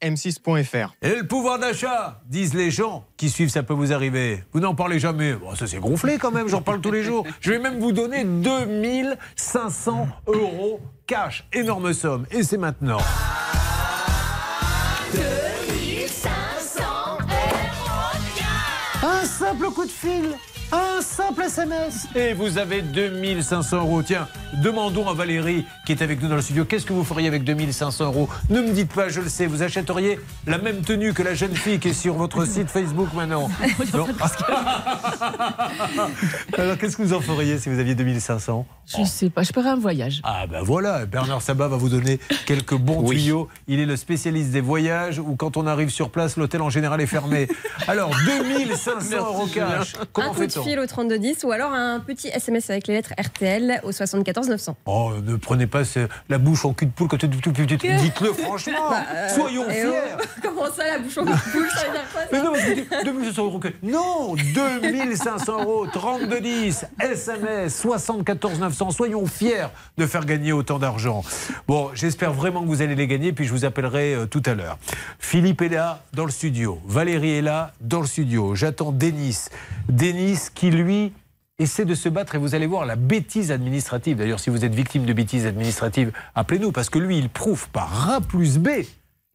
m6.fr. 0.02 0.96
Et 1.02 1.16
le 1.16 1.28
pouvoir 1.28 1.60
d'achat, 1.60 2.22
disent 2.28 2.54
les 2.54 2.72
gens 2.72 3.06
qui 3.18 3.30
suivent 3.30 3.50
Ça 3.50 3.64
peut 3.64 3.74
vous 3.74 3.94
arriver. 3.94 4.44
Vous 4.54 4.60
n'en 4.60 4.76
parlez 4.76 5.00
jamais. 5.00 5.34
Bon, 5.34 5.56
ça 5.56 5.68
c'est 5.68 5.80
gonflé 5.80 6.18
quand 6.18 6.32
même, 6.32 6.48
j'en 6.48 6.62
parle 6.62 6.82
tous 6.82 6.92
les 6.92 7.04
jours. 7.04 7.26
Je 7.42 7.52
vais 7.52 7.60
même 7.60 7.80
vous 7.80 7.92
donner 7.92 8.24
2500 8.24 10.08
euros 10.28 10.80
cash. 11.08 11.46
Énorme 11.54 11.94
somme. 11.94 12.26
Et 12.32 12.44
c'est 12.44 12.58
maintenant. 12.58 13.00
2500 15.14 16.84
Un 19.04 19.26
simple 19.26 19.70
coup 19.72 19.86
de 19.86 19.92
fil 19.92 20.36
Un 20.72 21.02
simple 21.02 21.44
SMS 21.44 22.08
Et 22.16 22.34
vous 22.34 22.58
avez 22.58 22.82
2500 22.82 23.78
euros. 23.78 24.02
Tiens, 24.02 24.28
demandons 24.62 25.08
à 25.08 25.14
Valérie 25.14 25.66
qui 25.86 25.92
est 25.92 26.02
avec 26.02 26.22
nous 26.22 26.30
dans 26.30 26.36
le 26.36 26.42
studio, 26.42 26.66
qu'est-ce 26.66 26.86
que 26.86 26.94
vous 26.94 27.04
feriez 27.04 27.28
avec 27.28 27.44
2500 27.44 28.06
euros? 28.06 28.30
Ne 28.50 28.62
me 28.62 28.72
dites 28.72 28.92
pas, 28.92 29.10
je 29.10 29.22
le 29.22 29.30
sais, 29.30 29.46
vous 29.46 29.62
achèteriez 29.62 30.20
la 30.48 30.58
même 30.58 30.82
tenue 30.82 31.14
que 31.14 31.22
la 31.22 31.34
jeune 31.34 31.56
fille 31.56 31.80
qui 31.80 31.90
est 31.90 31.94
sur 31.94 32.16
votre 32.16 32.46
site 32.46 32.70
Facebook 32.70 33.10
maintenant. 33.14 33.50
Non 33.94 34.08
Alors 36.58 36.78
qu'est-ce 36.78 36.98
que 36.98 37.04
vous 37.04 37.14
en 37.14 37.22
feriez 37.22 37.58
si 37.60 37.70
vous 37.70 37.80
aviez 37.80 37.96
2500 37.96 38.66
Je 38.88 39.04
sais 39.04 39.30
pas, 39.30 39.44
je 39.44 39.52
ferais 39.54 39.70
un 39.70 39.76
voyage. 39.76 40.22
Ah 40.24 40.48
ben 40.48 40.64
voilà, 40.64 41.06
Bernard 41.06 41.42
Sabat 41.42 41.68
va 41.68 41.78
vous 41.78 41.90
donner 41.90 42.20
quelques 42.46 42.76
bons 42.76 43.08
tuyaux. 43.08 43.50
Il 43.68 43.80
est 43.80 43.86
le 43.86 43.98
spécialiste 43.98 44.52
des 44.52 44.62
voyages 44.62 45.20
où 45.20 45.36
quand 45.36 45.58
on 45.58 45.68
arrive 45.68 45.90
sur 45.90 46.10
place, 46.10 46.38
l'hôtel 46.38 46.62
en 46.62 46.70
général 46.70 47.02
est 47.02 47.08
fermé. 47.08 47.48
Alors 47.88 48.12
2500 48.26 49.18
euros 49.18 49.48
cash. 49.48 49.94
Comment 50.12 50.34
fait-on? 50.34 50.63
Fil 50.64 50.80
au 50.80 50.86
3210 50.86 51.44
ou 51.44 51.52
alors 51.52 51.72
un 51.74 52.00
petit 52.00 52.28
SMS 52.28 52.70
avec 52.70 52.88
les 52.88 52.96
lettres 52.96 53.14
RTL 53.20 53.82
au 53.84 53.92
74 53.92 54.50
900. 54.50 54.76
Oh, 54.86 55.12
ne 55.24 55.36
prenez 55.36 55.68
pas 55.68 55.84
la 56.30 56.38
bouche 56.38 56.66
en 56.66 56.74
cul 56.74 56.86
de 56.86 56.92
poule 56.92 57.08
quand 57.08 57.18
tu 57.18 57.28
dites-le 57.28 58.34
franchement. 58.34 58.90
Bah, 58.90 59.04
euh, 59.14 59.30
Soyons 59.30 59.66
eh 59.70 59.74
fiers. 59.74 59.90
oh, 60.18 60.24
Comment 60.44 60.66
ça, 60.66 60.86
la 60.86 61.00
bouche 61.00 61.18
en 61.18 61.26
boule, 61.26 61.36
ça 61.36 61.86
veut 61.86 61.92
dire 61.92 62.06
quoi 62.12 62.22
ça 62.22 62.28
Mais 62.32 62.42
non, 62.42 62.52
parce 62.52 62.64
que 62.64 62.70
tu 62.70 62.82
dis 62.82 63.06
2500 63.06 63.44
euros. 63.44 63.60
Non, 63.84 64.36
2500 64.36 65.62
euros, 65.62 65.88
3210, 65.88 66.86
SMS, 67.00 67.76
74 67.80 68.60
900. 68.60 68.92
Soyons 68.92 69.26
fiers 69.26 69.68
de 69.98 70.06
faire 70.06 70.26
gagner 70.26 70.52
autant 70.52 70.80
d'argent. 70.80 71.24
Bon, 71.68 71.90
j'espère 71.94 72.34
vraiment 72.34 72.62
que 72.62 72.68
vous 72.68 72.82
allez 72.82 72.96
les 72.96 73.08
gagner, 73.08 73.34
puis 73.34 73.46
je 73.46 73.52
vous 73.52 73.66
appellerai 73.66 74.16
euh, 74.16 74.26
tout 74.26 74.44
à 74.46 74.54
l'heure. 74.54 74.78
Philippe 75.20 75.62
est 75.62 75.70
là 75.70 76.04
dans 76.14 76.26
le 76.26 76.32
studio. 76.32 76.80
Valérie 76.86 77.38
est 77.38 77.42
là 77.42 77.72
dans 77.82 78.02
le 78.02 78.08
studio. 78.08 78.56
J'attends 78.56 78.92
Denis. 78.92 79.46
Denis 79.90 80.43
qui, 80.50 80.72
lui, 80.72 81.14
essaie 81.60 81.86
de 81.86 81.96
se 81.96 82.10
battre 82.10 82.36
et 82.36 82.38
vous 82.38 82.56
allez 82.56 82.68
voir 82.68 82.86
la 82.86 82.96
bêtise 82.96 83.52
administrative. 83.52 84.18
D'ailleurs, 84.18 84.40
si 84.40 84.50
vous 84.50 84.66
êtes 84.66 84.74
victime 84.74 85.06
de 85.06 85.14
bêtises 85.14 85.46
administratives, 85.46 86.12
appelez-nous 86.36 86.72
parce 86.72 86.90
que 86.90 87.00
lui, 87.00 87.18
il 87.18 87.30
prouve 87.30 87.70
par 87.70 88.12
A 88.12 88.22
plus 88.22 88.58
B 88.58 88.70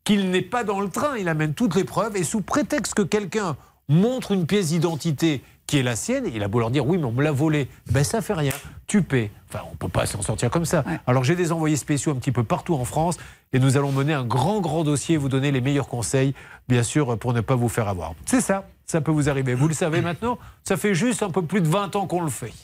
qu'il 0.04 0.30
n'est 0.30 0.42
pas 0.42 0.64
dans 0.64 0.80
le 0.80 0.88
train. 0.88 1.16
Il 1.16 1.28
amène 1.28 1.54
toutes 1.54 1.74
les 1.74 1.84
preuves 1.84 2.16
et 2.16 2.24
sous 2.24 2.40
prétexte 2.40 2.94
que 2.94 3.02
quelqu'un 3.02 3.56
montre 3.88 4.32
une 4.32 4.46
pièce 4.46 4.68
d'identité 4.68 5.42
qui 5.68 5.78
est 5.78 5.82
la 5.82 5.96
sienne, 5.96 6.24
il 6.34 6.42
a 6.42 6.48
beau 6.48 6.60
leur 6.60 6.70
dire 6.70 6.86
oui, 6.86 6.96
mais 6.96 7.04
on 7.04 7.12
me 7.12 7.22
l'a 7.22 7.30
volé. 7.30 7.68
Ben 7.92 8.02
ça 8.02 8.22
fait 8.22 8.32
rien. 8.32 8.54
Tu 8.86 9.02
paies. 9.02 9.30
Enfin, 9.48 9.64
on 9.70 9.76
peut 9.76 9.88
pas 9.88 10.06
s'en 10.06 10.22
sortir 10.22 10.50
comme 10.50 10.64
ça. 10.64 10.82
Alors 11.06 11.24
j'ai 11.24 11.36
des 11.36 11.52
envoyés 11.52 11.76
spéciaux 11.76 12.12
un 12.12 12.14
petit 12.14 12.32
peu 12.32 12.42
partout 12.42 12.74
en 12.74 12.86
France 12.86 13.18
et 13.52 13.58
nous 13.58 13.76
allons 13.76 13.92
mener 13.92 14.14
un 14.14 14.24
grand, 14.24 14.60
grand 14.60 14.82
dossier, 14.82 15.18
vous 15.18 15.28
donner 15.28 15.52
les 15.52 15.60
meilleurs 15.60 15.88
conseils, 15.88 16.34
bien 16.68 16.82
sûr, 16.82 17.18
pour 17.18 17.34
ne 17.34 17.42
pas 17.42 17.54
vous 17.54 17.68
faire 17.68 17.86
avoir. 17.86 18.14
C'est 18.24 18.40
ça. 18.40 18.66
Ça 18.90 19.02
peut 19.02 19.10
vous 19.10 19.28
arriver. 19.28 19.54
Vous 19.54 19.68
le 19.68 19.74
savez 19.74 20.00
maintenant, 20.00 20.38
ça 20.64 20.78
fait 20.78 20.94
juste 20.94 21.22
un 21.22 21.28
peu 21.28 21.42
plus 21.42 21.60
de 21.60 21.68
20 21.68 21.94
ans 21.94 22.06
qu'on 22.06 22.22
le 22.22 22.30
fait. 22.30 22.54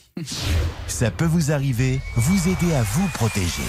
Ça 0.86 1.10
peut 1.10 1.26
vous 1.26 1.52
arriver, 1.52 2.00
vous 2.16 2.48
aider 2.48 2.74
à 2.74 2.82
vous 2.82 3.06
protéger. 3.08 3.62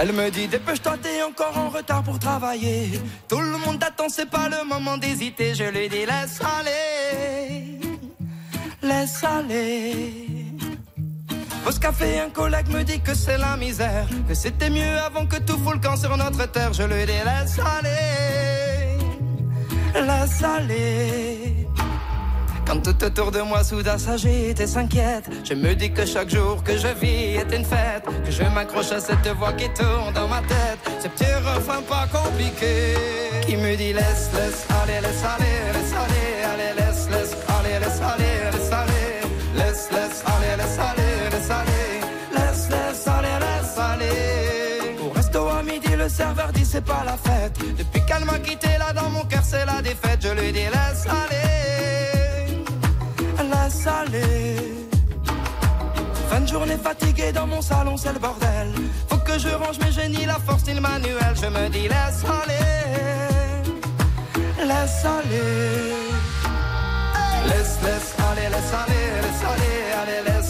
Elle 0.00 0.12
me 0.12 0.30
dit 0.30 0.48
dépêche-toi, 0.48 0.96
t'es 1.02 1.22
encore 1.22 1.58
en 1.58 1.68
retard 1.68 2.02
pour 2.02 2.18
travailler. 2.18 3.00
Tout 3.28 3.40
le 3.40 3.58
monde 3.58 3.78
t'attend, 3.78 4.08
c'est 4.08 4.30
pas 4.30 4.48
le 4.48 4.66
moment 4.66 4.96
d'hésiter. 4.96 5.54
Je 5.54 5.64
lui 5.64 5.90
dis 5.90 6.06
laisse 6.06 6.40
aller, 6.40 7.80
laisse 8.82 9.22
aller. 9.24 10.53
Pause 11.64 11.78
café, 11.78 12.20
un 12.20 12.28
collègue 12.28 12.68
me 12.68 12.82
dit 12.82 13.00
que 13.00 13.14
c'est 13.14 13.38
la 13.38 13.56
misère, 13.56 14.06
que 14.28 14.34
c'était 14.34 14.68
mieux 14.68 14.98
avant 14.98 15.24
que 15.24 15.36
tout 15.36 15.58
fout 15.58 15.74
le 15.74 15.80
camp 15.80 15.96
sur 15.96 16.14
notre 16.14 16.44
terre. 16.52 16.74
Je 16.74 16.82
lui 16.82 17.06
dis 17.06 17.12
laisse 17.12 17.58
aller, 17.58 18.98
laisse 19.94 20.42
aller. 20.42 21.66
Quand 22.66 22.80
tout 22.82 23.02
autour 23.04 23.30
de 23.30 23.40
moi 23.40 23.64
soudain 23.64 23.96
s'agite 23.96 24.60
et 24.60 24.66
s'inquiète, 24.66 25.30
je 25.42 25.54
me 25.54 25.74
dis 25.74 25.90
que 25.90 26.04
chaque 26.04 26.28
jour 26.28 26.62
que 26.62 26.76
je 26.76 26.88
vis 26.88 27.36
est 27.36 27.56
une 27.56 27.64
fête, 27.64 28.04
que 28.24 28.30
je 28.30 28.42
m'accroche 28.42 28.92
à 28.92 29.00
cette 29.00 29.26
voix 29.38 29.52
qui 29.54 29.68
tourne 29.70 30.12
dans 30.14 30.28
ma 30.28 30.40
tête, 30.40 30.78
ce 31.00 31.08
petit 31.08 31.32
refrain 31.32 31.80
pas 31.82 32.06
compliqué, 32.12 32.94
qui 33.46 33.56
me 33.56 33.74
dit 33.74 33.94
laisse, 33.94 34.30
laisse, 34.34 34.66
aller, 34.82 35.00
laisse 35.00 35.24
aller, 35.24 35.56
laisse 35.72 35.94
aller, 35.94 36.44
allez, 36.52 36.72
laisse, 36.78 37.08
laisse, 37.10 37.36
aller, 37.48 37.78
laisse 37.80 38.00
aller, 38.00 38.00
laisse 38.00 38.00
aller, 38.00 38.33
le 46.04 46.10
serveur 46.10 46.52
dit 46.52 46.64
c'est 46.64 46.84
pas 46.84 47.02
la 47.04 47.16
fête, 47.16 47.58
depuis 47.78 48.04
qu'elle 48.06 48.24
m'a 48.24 48.38
quitté 48.38 48.68
là 48.78 48.92
dans 48.92 49.08
mon 49.10 49.24
cœur 49.24 49.42
c'est 49.42 49.64
la 49.64 49.80
défaite, 49.80 50.20
je 50.22 50.32
lui 50.38 50.52
dis 50.52 50.68
laisse 50.76 51.06
aller 51.22 51.54
laisse 53.52 53.86
aller. 53.86 54.56
Fin 56.30 56.40
de 56.40 56.46
journée 56.46 56.76
fatiguée 56.76 57.32
dans 57.32 57.46
mon 57.46 57.62
salon, 57.62 57.96
c'est 57.96 58.12
le 58.12 58.18
bordel. 58.18 58.68
Faut 59.08 59.18
que 59.18 59.38
je 59.38 59.48
range 59.48 59.78
mes 59.80 59.92
génies, 59.92 60.26
la 60.26 60.38
force 60.46 60.66
ni 60.66 60.74
le 60.74 60.80
manuel. 60.80 61.34
Je 61.42 61.46
me 61.46 61.68
dis 61.68 61.88
laisse 61.94 62.22
aller, 62.40 62.64
laisse 64.70 65.04
aller. 65.16 66.04
Laisse, 67.50 67.76
laisse 67.86 68.10
aller, 68.28 68.48
laisse 68.54 68.72
aller, 68.82 69.04
laisse 69.24 69.42
aller, 69.52 69.76
allez, 70.00 70.20
laisse, 70.28 70.43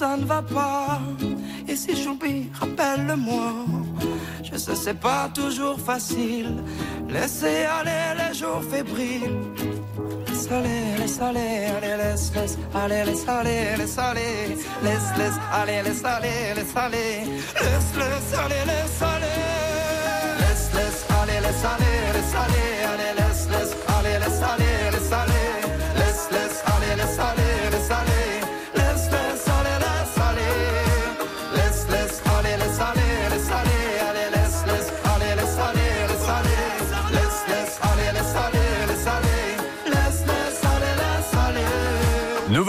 ça 0.00 0.16
ne 0.16 0.24
va 0.24 0.40
pas. 0.40 0.98
Et 1.68 1.76
si 1.76 1.92
j'oublie, 2.02 2.48
rappelle-le-moi. 2.58 3.48
Je 4.42 4.56
sais, 4.56 4.74
c'est 4.74 5.00
pas 5.08 5.28
toujours 5.40 5.78
facile. 5.78 6.52
Laissez 7.16 7.58
aller 7.78 8.04
les 8.20 8.32
jours 8.40 8.62
fébriles. 8.72 9.36
Laisse 10.26 10.48
aller, 10.58 10.84
laisse 11.00 11.20
aller, 11.28 11.56
allez, 11.76 11.96
laisse, 12.02 12.32
laisse, 12.34 12.56
allez, 12.82 13.04
laisse 13.08 13.28
aller, 13.28 13.76
laisse 13.80 13.98
aller, 13.98 14.34
laisse, 14.84 15.10
laisse, 15.18 15.38
allez, 15.58 15.82
laisse 15.86 16.04
aller, 16.14 16.38
laisse 16.56 16.76
aller, 16.84 17.10
laisse, 17.64 17.90
laisse, 18.00 18.32
aller, 18.42 18.62
laisse 18.70 19.02
aller, 19.12 19.38
laisse, 20.42 20.68
laisse, 20.76 21.02
allez, 21.18 21.40
laisse 21.46 21.64
aller, 21.72 21.96
laisse 22.14 22.34
aller, 22.44 22.68
allez, 22.90 23.12
laisse, 23.18 23.29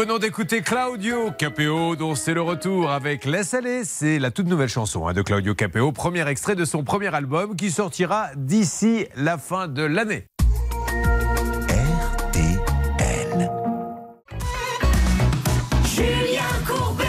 venons 0.02 0.18
d'écouter 0.18 0.62
Claudio 0.62 1.30
Capeo, 1.38 1.96
dont 1.96 2.16
c'est 2.16 2.34
le 2.34 2.42
retour 2.42 2.90
avec 2.90 3.24
Laisse 3.24 3.54
aller. 3.54 3.84
C'est 3.84 4.18
la 4.18 4.32
toute 4.32 4.48
nouvelle 4.48 4.68
chanson 4.68 5.08
hein, 5.08 5.14
de 5.14 5.22
Claudio 5.22 5.54
Capeo, 5.54 5.92
premier 5.92 6.28
extrait 6.28 6.56
de 6.56 6.66
son 6.66 6.84
premier 6.84 7.14
album 7.14 7.56
qui 7.56 7.70
sortira 7.70 8.30
d'ici 8.36 9.06
la 9.16 9.38
fin 9.38 9.68
de 9.68 9.84
l'année. 9.84 10.26
Julien 15.86 16.42
Courbet 16.66 17.06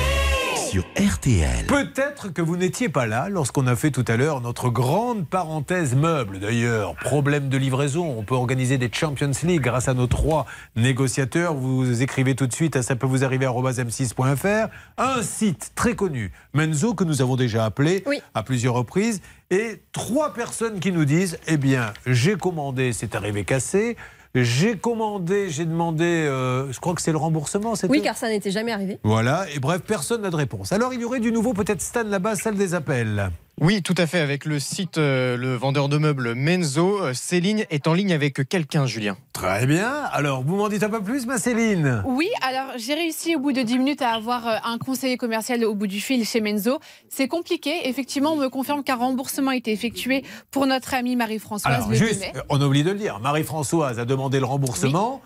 Sur 0.70 0.82
RTL. 0.99 1.12
Peut-être 1.23 2.31
que 2.31 2.43
vous 2.43 2.57
n'étiez 2.57 2.89
pas 2.89 3.07
là 3.07 3.29
lorsqu'on 3.29 3.68
a 3.68 3.77
fait 3.77 3.93
tout 3.93 4.05
à 4.09 4.16
l'heure 4.16 4.41
notre 4.41 4.70
grande 4.70 5.25
parenthèse 5.25 5.95
meuble. 5.95 6.41
D'ailleurs, 6.41 6.97
problème 6.97 7.49
de 7.49 7.57
livraison, 7.57 8.18
on 8.18 8.25
peut 8.25 8.35
organiser 8.35 8.77
des 8.77 8.91
Champions 8.93 9.31
League 9.45 9.61
grâce 9.61 9.87
à 9.87 9.95
nos 9.95 10.09
trois 10.09 10.47
négociateurs. 10.75 11.55
Vous 11.55 12.03
écrivez 12.03 12.35
tout 12.35 12.49
de 12.49 12.53
suite 12.53 12.75
à 12.75 12.83
ça 12.83 12.97
peut 12.97 13.07
vous 13.07 13.23
arriver 13.23 13.47
m6.fr. 13.47 14.68
Un 14.99 15.23
site 15.23 15.70
très 15.77 15.95
connu, 15.95 16.33
Menzo, 16.55 16.95
que 16.95 17.05
nous 17.05 17.23
avons 17.23 17.37
déjà 17.37 17.64
appelé 17.64 18.03
à 18.35 18.43
plusieurs 18.43 18.75
reprises. 18.75 19.20
Et 19.51 19.81
trois 19.93 20.35
personnes 20.35 20.81
qui 20.81 20.91
nous 20.91 21.05
disent, 21.05 21.39
eh 21.47 21.57
bien, 21.57 21.93
j'ai 22.05 22.37
commandé, 22.37 22.93
c'est 22.93 23.14
arrivé 23.14 23.45
cassé. 23.45 23.97
J'ai 24.35 24.78
commandé, 24.78 25.51
j'ai 25.51 25.66
demandé, 25.66 26.05
euh, 26.05 26.72
je 26.72 26.80
crois 26.80 26.95
que 26.95 27.03
c'est 27.03 27.12
le 27.12 27.18
remboursement, 27.18 27.74
c'était 27.74 27.93
Oui, 27.93 28.01
car 28.01 28.16
ça 28.16 28.30
n'était 28.30 28.51
jamais 28.51 28.72
arrivé. 28.72 28.99
voilà, 29.05 29.45
et 29.55 29.59
bref, 29.59 29.83
personne 29.87 30.22
n'a 30.22 30.30
de 30.30 30.37
réponse. 30.37 30.72
Alors 30.72 30.95
il 30.95 31.01
y 31.01 31.05
aurait 31.05 31.20
du 31.20 31.33
nouveau, 31.33 31.53
peut-être 31.53 31.83
Stan 31.83 32.05
là-bas, 32.05 32.37
salle 32.37 32.55
des 32.55 32.72
appels. 32.74 33.30
Oui, 33.61 33.83
tout 33.83 33.95
à 33.99 34.07
fait. 34.07 34.21
Avec 34.21 34.45
le 34.45 34.59
site, 34.59 34.99
euh, 34.99 35.37
le 35.37 35.55
vendeur 35.55 35.89
de 35.89 35.99
meubles 35.99 36.35
Menzo, 36.35 37.01
euh, 37.01 37.15
Céline 37.15 37.65
est 37.71 37.87
en 37.87 37.93
ligne 37.93 38.13
avec 38.13 38.49
quelqu'un, 38.49 38.87
Julien. 38.87 39.17
Très 39.33 39.67
bien. 39.67 39.93
Alors, 40.13 40.43
vous 40.43 40.57
m'en 40.57 40.69
dites 40.69 40.83
un 40.83 40.89
peu 40.89 41.03
plus, 41.03 41.27
ma 41.27 41.39
Céline? 41.39 42.03
Oui, 42.07 42.29
alors 42.43 42.73
j'ai 42.77 42.95
réussi 42.95 43.37
au 43.37 43.41
bout 43.41 43.53
de 43.53 43.63
10 43.63 43.79
minutes 43.79 44.03
à 44.03 44.15
avoir 44.15 44.49
euh, 44.49 44.57
un 44.65 44.79
conseiller 44.79 45.17
commercial 45.17 45.65
au 45.65 45.75
bout 45.75 45.87
du 45.87 46.01
fil 46.01 46.25
chez 46.25 46.41
Menzo. 46.41 46.81
C'est 47.09 47.29
compliqué. 47.29 47.89
Effectivement, 47.89 48.33
on 48.33 48.37
me 48.37 48.49
confirme 48.49 48.83
qu'un 48.83 48.97
remboursement 48.97 49.51
a 49.51 49.57
été 49.57 49.71
effectué 49.71 50.25
pour 50.51 50.67
notre 50.67 50.95
amie 50.95 51.15
Marie-Françoise 51.15 51.75
Alors, 51.75 51.91
le 51.91 51.99
2 51.99 52.07
juste, 52.07 52.25
on 52.49 52.61
a 52.61 52.65
oublié 52.65 52.85
de 52.85 52.91
le 52.91 52.99
dire. 52.99 53.21
Marie-Françoise 53.21 53.99
a 53.99 54.05
demandé 54.05 54.41
le 54.41 54.47
remboursement. 54.47 55.21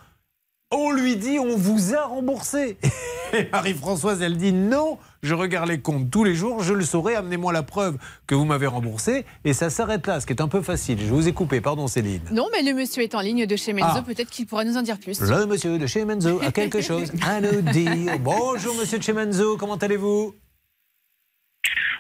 On 0.73 0.91
lui 0.91 1.17
dit 1.17 1.39
on 1.39 1.57
vous 1.57 1.95
a 1.95 2.03
remboursé. 2.07 2.77
Et 3.33 3.49
Marie-Françoise, 3.53 4.21
elle 4.21 4.37
dit 4.37 4.53
non, 4.53 4.99
je 5.27 5.35
regarde 5.35 5.69
les 5.69 5.81
comptes 5.81 6.11
tous 6.11 6.25
les 6.25 6.35
jours, 6.35 6.63
je 6.63 6.73
le 6.73 6.85
saurai, 6.85 7.17
amenez-moi 7.17 7.53
la 7.53 7.63
preuve 7.63 7.99
que 8.27 8.35
vous 8.35 8.45
m'avez 8.45 8.67
remboursé. 8.67 9.25
Et 9.45 9.53
ça 9.53 9.71
s'arrête 9.71 10.07
là, 10.07 10.21
ce 10.21 10.27
qui 10.27 10.33
est 10.33 10.41
un 10.41 10.49
peu 10.49 10.63
facile. 10.63 10.99
Je 11.01 11.13
vous 11.13 11.29
ai 11.29 11.33
coupé, 11.33 11.61
pardon 11.61 11.89
Céline. 11.89 12.23
Non, 12.31 12.47
mais 12.53 12.63
le 12.63 12.75
monsieur 12.75 13.03
est 13.03 13.15
en 13.15 13.21
ligne 13.21 13.47
de 13.47 13.57
chez 13.57 13.73
Menzo. 13.73 13.99
Ah. 13.99 14.03
Peut-être 14.03 14.31
qu'il 14.31 14.47
pourra 14.47 14.65
nous 14.65 14.77
en 14.77 14.83
dire 14.83 14.99
plus. 14.99 15.21
Le 15.21 15.47
monsieur 15.47 15.79
de 15.79 15.87
chez 15.87 16.05
Menzo 16.05 16.41
a 16.43 16.53
quelque 16.53 16.81
chose 16.81 17.13
à 17.23 17.41
nous 17.41 17.61
dire. 17.61 18.19
Bonjour 18.21 18.75
monsieur 18.77 18.99
de 18.99 19.03
chez 19.03 19.13
Menzo, 19.13 19.57
comment 19.57 19.77
allez-vous? 19.77 20.35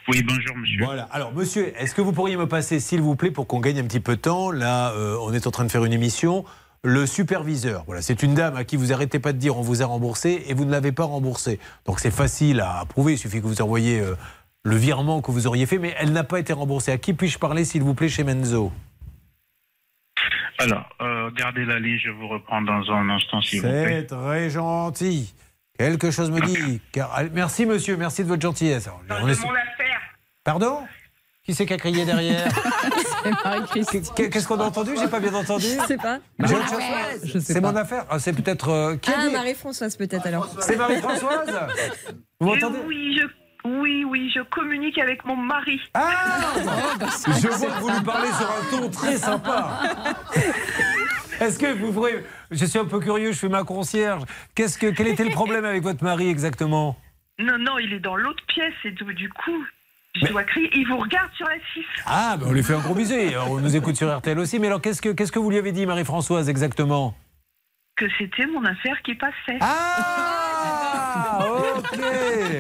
Oui, 0.08 0.22
bonjour 0.22 0.56
monsieur. 0.56 0.84
Voilà. 0.84 1.08
Alors 1.10 1.32
monsieur, 1.34 1.72
est-ce 1.80 1.92
que 1.92 2.00
vous 2.00 2.12
pourriez 2.12 2.36
me 2.36 2.46
passer, 2.46 2.78
s'il 2.78 3.00
vous 3.00 3.16
plaît, 3.16 3.32
pour 3.32 3.48
qu'on 3.48 3.58
gagne 3.58 3.80
un 3.80 3.84
petit 3.84 3.98
peu 3.98 4.14
de 4.14 4.20
temps? 4.20 4.52
Là, 4.52 4.92
euh, 4.92 5.18
on 5.20 5.32
est 5.32 5.48
en 5.48 5.50
train 5.50 5.64
de 5.64 5.70
faire 5.70 5.84
une 5.84 5.92
émission. 5.92 6.44
Le 6.84 7.06
superviseur, 7.06 7.82
voilà, 7.86 8.00
c'est 8.02 8.22
une 8.22 8.34
dame 8.34 8.56
à 8.56 8.64
qui 8.64 8.76
vous 8.76 8.92
arrêtez 8.92 9.18
pas 9.18 9.32
de 9.32 9.38
dire 9.38 9.56
on 9.58 9.62
vous 9.62 9.82
a 9.82 9.86
remboursé 9.86 10.44
et 10.46 10.54
vous 10.54 10.64
ne 10.64 10.70
l'avez 10.70 10.92
pas 10.92 11.04
remboursé. 11.04 11.58
Donc 11.84 11.98
c'est 12.00 12.10
facile 12.12 12.60
à 12.60 12.84
prouver, 12.88 13.14
il 13.14 13.18
suffit 13.18 13.40
que 13.40 13.46
vous 13.46 13.60
envoyiez 13.60 14.00
euh, 14.00 14.14
le 14.64 14.76
virement 14.76 15.20
que 15.20 15.30
vous 15.32 15.46
auriez 15.48 15.66
fait, 15.66 15.78
mais 15.78 15.94
elle 15.98 16.12
n'a 16.12 16.22
pas 16.24 16.38
été 16.38 16.52
remboursée. 16.52 16.92
À 16.92 16.98
qui 16.98 17.12
puis-je 17.12 17.38
parler, 17.38 17.64
s'il 17.64 17.82
vous 17.82 17.94
plaît, 17.94 18.08
chez 18.08 18.22
Menzo? 18.24 18.72
Alors, 20.58 20.88
euh, 21.02 21.30
gardez 21.32 21.64
la 21.64 21.78
ligne, 21.78 21.98
je 22.02 22.10
vous 22.10 22.28
reprends 22.28 22.62
dans 22.62 22.90
un 22.90 23.08
instant 23.10 23.42
s'il 23.42 23.60
vous 23.60 23.66
C'est 23.66 23.84
plaît. 23.84 24.06
très 24.06 24.48
gentil. 24.50 25.34
Quelque 25.78 26.10
chose 26.10 26.30
me 26.30 26.40
dit. 26.40 26.80
Car... 26.92 27.20
Merci 27.34 27.66
monsieur, 27.66 27.96
merci 27.96 28.22
de 28.22 28.28
votre 28.28 28.40
gentillesse. 28.42 28.86
Alors, 28.86 29.00
on 29.22 29.28
est 29.28 29.34
sur- 29.34 29.50
affaire. 29.50 30.00
Pardon? 30.44 30.78
Qui 31.46 31.54
c'est 31.54 31.64
qui 31.64 31.72
a 31.74 31.76
crié 31.78 32.04
derrière 32.04 32.48
Qu'est- 33.72 34.30
Qu'est-ce 34.30 34.46
qu'on 34.48 34.58
a 34.60 34.64
entendu? 34.64 34.92
J'ai 34.98 35.08
pas 35.08 35.20
bien 35.20 35.32
entendu 35.34 35.64
Je 35.80 35.86
sais 35.86 35.96
pas. 35.96 36.18
C'est 37.40 37.60
mon 37.60 37.74
affaire 37.76 38.04
Ah, 38.10 38.18
C'est 38.18 38.32
peut-être. 38.32 38.68
euh, 38.68 38.96
Ah, 39.06 39.30
Marie-Françoise 39.30 39.96
peut-être 39.96 40.26
alors. 40.26 40.48
C'est 40.60 40.76
Marie-Françoise? 40.76 41.56
Vous 42.40 42.48
m'entendez 42.48 42.78
Oui, 42.86 43.18
je, 43.20 43.26
oui, 43.68 44.04
oui, 44.04 44.30
je 44.34 44.40
communique 44.42 44.98
avec 44.98 45.24
mon 45.24 45.36
mari. 45.36 45.80
Ah 45.94 46.52
Je 47.00 47.48
vois 47.48 47.68
que 47.68 47.80
vous 47.80 47.90
lui 47.90 48.00
parlez 48.04 48.28
sur 48.28 48.50
un 48.50 48.78
ton 48.80 48.90
très 48.90 49.16
sympa. 49.16 49.80
Est-ce 51.40 51.58
que 51.58 51.72
vous 51.78 51.92
pourriez. 51.92 52.24
Je 52.50 52.64
suis 52.64 52.78
un 52.78 52.84
peu 52.86 52.98
curieux, 52.98 53.30
je 53.32 53.38
fais 53.38 53.48
ma 53.48 53.62
concierge. 53.62 54.22
Qu'est-ce 54.54 54.78
que, 54.78 54.86
quel 54.88 55.08
était 55.08 55.24
le 55.24 55.30
problème 55.32 55.64
avec 55.64 55.82
votre 55.82 56.02
mari 56.02 56.28
exactement? 56.28 56.96
Non, 57.38 57.58
non, 57.58 57.78
il 57.78 57.92
est 57.92 58.00
dans 58.00 58.16
l'autre 58.16 58.42
pièce 58.48 58.72
et 58.84 58.90
du 58.92 59.28
coup, 59.28 59.64
je 60.20 60.26
dois 60.26 60.44
crier. 60.44 60.70
Il 60.74 60.86
vous 60.88 60.98
regarde 60.98 61.30
sur 61.36 61.46
la 61.46 61.56
6. 61.74 61.84
Ah, 62.06 62.36
ben 62.38 62.46
on 62.48 62.52
lui 62.52 62.62
fait 62.62 62.74
un 62.74 62.80
gros 62.80 62.94
bisou. 62.94 63.14
On 63.48 63.60
nous 63.60 63.76
écoute 63.76 63.96
sur 63.96 64.14
RTL 64.14 64.38
aussi. 64.38 64.58
Mais 64.58 64.66
alors, 64.66 64.80
qu'est-ce 64.80 65.02
que, 65.02 65.10
qu'est-ce 65.10 65.32
que 65.32 65.38
vous 65.38 65.50
lui 65.50 65.58
avez 65.58 65.72
dit, 65.72 65.86
Marie-Françoise, 65.86 66.48
exactement? 66.48 67.14
Que 67.96 68.06
c'était 68.18 68.46
mon 68.46 68.64
affaire 68.64 69.00
qui 69.02 69.14
passait. 69.14 69.58
Ah, 69.60 70.75
ok 71.40 71.98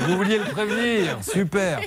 Vous 0.08 0.16
vouliez 0.16 0.38
le 0.38 0.44
prévenir. 0.44 1.18
Super. 1.22 1.80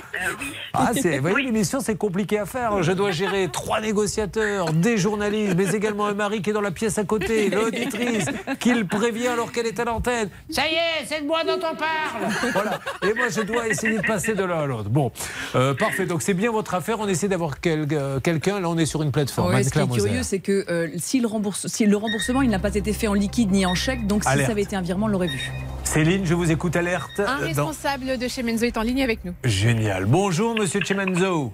Ah, 0.72 0.90
c'est, 1.00 1.18
vous 1.18 1.28
voyez, 1.28 1.46
l'émission, 1.46 1.80
c'est 1.80 1.96
compliqué 1.96 2.38
à 2.38 2.46
faire. 2.46 2.82
Je 2.82 2.92
dois 2.92 3.10
gérer 3.10 3.48
trois 3.52 3.80
négociateurs, 3.80 4.72
des 4.72 4.96
journalistes, 4.96 5.54
mais 5.56 5.70
également 5.74 6.06
un 6.06 6.14
mari 6.14 6.42
qui 6.42 6.50
est 6.50 6.52
dans 6.52 6.60
la 6.60 6.70
pièce 6.70 6.98
à 6.98 7.04
côté, 7.04 7.50
l'auditrice, 7.50 8.26
qui 8.58 8.74
le 8.74 8.84
prévient 8.86 9.28
alors 9.28 9.52
qu'elle 9.52 9.66
est 9.66 9.78
à 9.80 9.84
l'antenne. 9.84 10.28
Ça 10.50 10.62
y 10.66 10.74
est, 10.74 11.06
c'est 11.06 11.22
de 11.22 11.26
moi 11.26 11.42
dont 11.44 11.58
on 11.58 11.76
parle 11.76 12.52
Voilà. 12.52 12.80
Et 13.02 13.14
moi, 13.14 13.28
je 13.28 13.40
dois 13.42 13.68
essayer 13.68 13.98
de 13.98 14.06
passer 14.06 14.34
de 14.34 14.44
l'un 14.44 14.60
à 14.62 14.66
l'autre. 14.66 14.88
Bon, 14.90 15.10
euh, 15.54 15.74
parfait. 15.74 16.06
Donc, 16.06 16.22
c'est 16.22 16.34
bien 16.34 16.50
votre 16.50 16.74
affaire. 16.74 16.98
On 17.00 17.08
essaie 17.08 17.28
d'avoir 17.28 17.60
quel- 17.60 17.86
euh, 17.92 18.20
quelqu'un. 18.20 18.60
Là, 18.60 18.68
on 18.68 18.78
est 18.78 18.86
sur 18.86 19.02
une 19.02 19.12
plateforme. 19.12 19.52
Ouais, 19.54 19.62
ce 19.64 19.70
qui 19.70 19.78
est 19.78 19.86
curieux, 19.90 20.22
c'est 20.22 20.38
que 20.40 20.64
euh, 20.70 20.88
si, 20.98 21.20
le 21.20 21.26
rembourse, 21.26 21.66
si 21.66 21.86
le 21.86 21.96
remboursement 21.96 22.42
il 22.42 22.50
n'a 22.50 22.58
pas 22.58 22.74
été 22.74 22.92
fait 22.92 23.06
en 23.08 23.14
liquide 23.14 23.50
ni 23.50 23.66
en 23.66 23.74
chèque, 23.74 24.06
donc 24.06 24.22
si 24.24 24.28
Alerte. 24.28 24.46
ça 24.46 24.52
avait 24.52 24.62
été 24.62 24.76
un 24.76 24.82
virement, 24.82 25.06
on 25.06 25.08
l'aurait 25.08 25.26
vu. 25.28 25.50
Céline, 25.84 26.24
je 26.24 26.34
vous 26.34 26.50
écoute 26.52 26.59
alerte. 26.68 27.20
Un 27.20 27.22
Euh, 27.22 27.52
dans- 27.54 27.66
responsable 27.66 28.18
de 28.18 28.28
chez 28.28 28.42
Menzo 28.42 28.64
est 28.66 28.76
en 28.76 28.82
ligne 28.82 29.02
avec 29.02 29.24
nous. 29.24 29.34
Génial. 29.44 30.04
Bonjour, 30.06 30.54
monsieur 30.54 30.80
Chemenzo. 30.84 31.52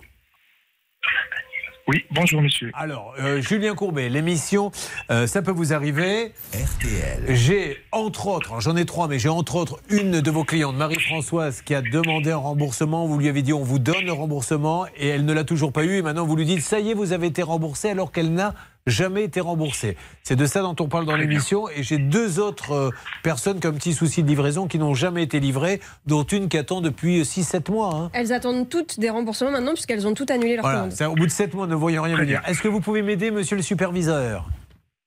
Oui, 1.88 2.04
bonjour 2.11 2.42
monsieur. 2.42 2.72
Alors, 2.74 3.14
euh, 3.20 3.40
Julien 3.40 3.76
Courbet, 3.76 4.09
l'émission, 4.09 4.72
euh, 5.12 5.28
ça 5.28 5.40
peut 5.40 5.52
vous 5.52 5.72
arriver. 5.72 6.32
RTL. 6.52 7.26
J'ai 7.36 7.76
entre 7.92 8.26
autres, 8.26 8.48
alors 8.50 8.61
j'en 8.61 8.74
ai 8.74 8.84
trois, 8.84 9.07
mais 9.07 9.20
j'ai 9.20 9.28
entre 9.28 9.54
autres 9.54 9.78
une 9.88 10.20
de 10.20 10.30
vos 10.32 10.42
clientes, 10.42 10.74
Marie-Françoise, 10.74 11.62
qui 11.62 11.76
a 11.76 11.82
demandé 11.82 12.32
un 12.32 12.38
remboursement. 12.38 13.07
Vous 13.07 13.18
lui 13.18 13.28
avez 13.28 13.42
dit 13.42 13.52
on 13.52 13.62
vous 13.62 13.78
donne 13.78 14.04
le 14.04 14.12
remboursement 14.12 14.86
et 14.96 15.07
elle 15.07 15.24
ne 15.24 15.32
l'a 15.32 15.44
toujours 15.44 15.72
pas 15.72 15.84
eu. 15.84 15.98
Et 15.98 16.02
maintenant 16.02 16.26
vous 16.26 16.34
lui 16.34 16.44
dites 16.44 16.62
ça 16.62 16.80
y 16.80 16.90
est, 16.90 16.94
vous 16.94 17.12
avez 17.12 17.28
été 17.28 17.44
remboursé 17.44 17.88
alors 17.90 18.11
qu'elle 18.11 18.32
n'a 18.34 18.57
jamais 18.87 19.24
été 19.24 19.41
remboursée. 19.41 19.97
C'est 20.22 20.37
de 20.37 20.47
ça 20.47 20.62
dont 20.62 20.76
on 20.80 20.89
parle 20.89 21.07
dans 21.07 21.16
l'émission. 21.16 21.68
Et 21.68 21.82
j'ai 21.82 21.99
deux 21.99 22.39
autres 22.39 22.72
euh, 22.72 22.91
personnes 23.22 23.61
qui 23.61 23.66
ont 23.66 23.70
un 23.70 23.74
petit 23.74 23.93
souci 23.95 24.22
de 24.22 24.28
livraison 24.28 24.66
qui 24.68 24.78
n'ont 24.78 24.95
jamais 24.95 25.22
été 25.22 25.41
livrées, 25.41 25.80
dont 26.07 26.22
une 26.24 26.49
qui 26.49 26.57
attend 26.59 26.80
depuis 26.80 27.22
6-7 27.22 27.70
mois. 27.70 27.95
hein. 27.95 28.11
Elles 28.12 28.32
attendent 28.32 28.68
toutes 28.68 28.99
des 29.01 29.11
remboursements 29.11 29.51
maintenant 29.51 29.72
puisqu'elles 29.74 30.07
ont 30.07 30.14
toutes 30.14 30.30
annulé 30.30 30.55
leur 30.57 30.62
Voilà, 30.64 30.78
commande. 30.80 30.93
c'est 30.93 31.05
au 31.07 31.14
bout 31.14 31.26
de 31.26 31.30
7 31.30 31.55
mois, 31.55 31.66
ne 31.66 31.74
voyant 31.74 32.03
rien 32.03 32.16
venir. 32.16 32.43
Est-ce 32.47 32.62
que 32.62 32.68
vous 32.68 32.80
pouvez 32.80 33.03
m'aider, 33.03 33.30
monsieur 33.30 33.57
le 33.57 33.62
superviseur? 33.62 34.49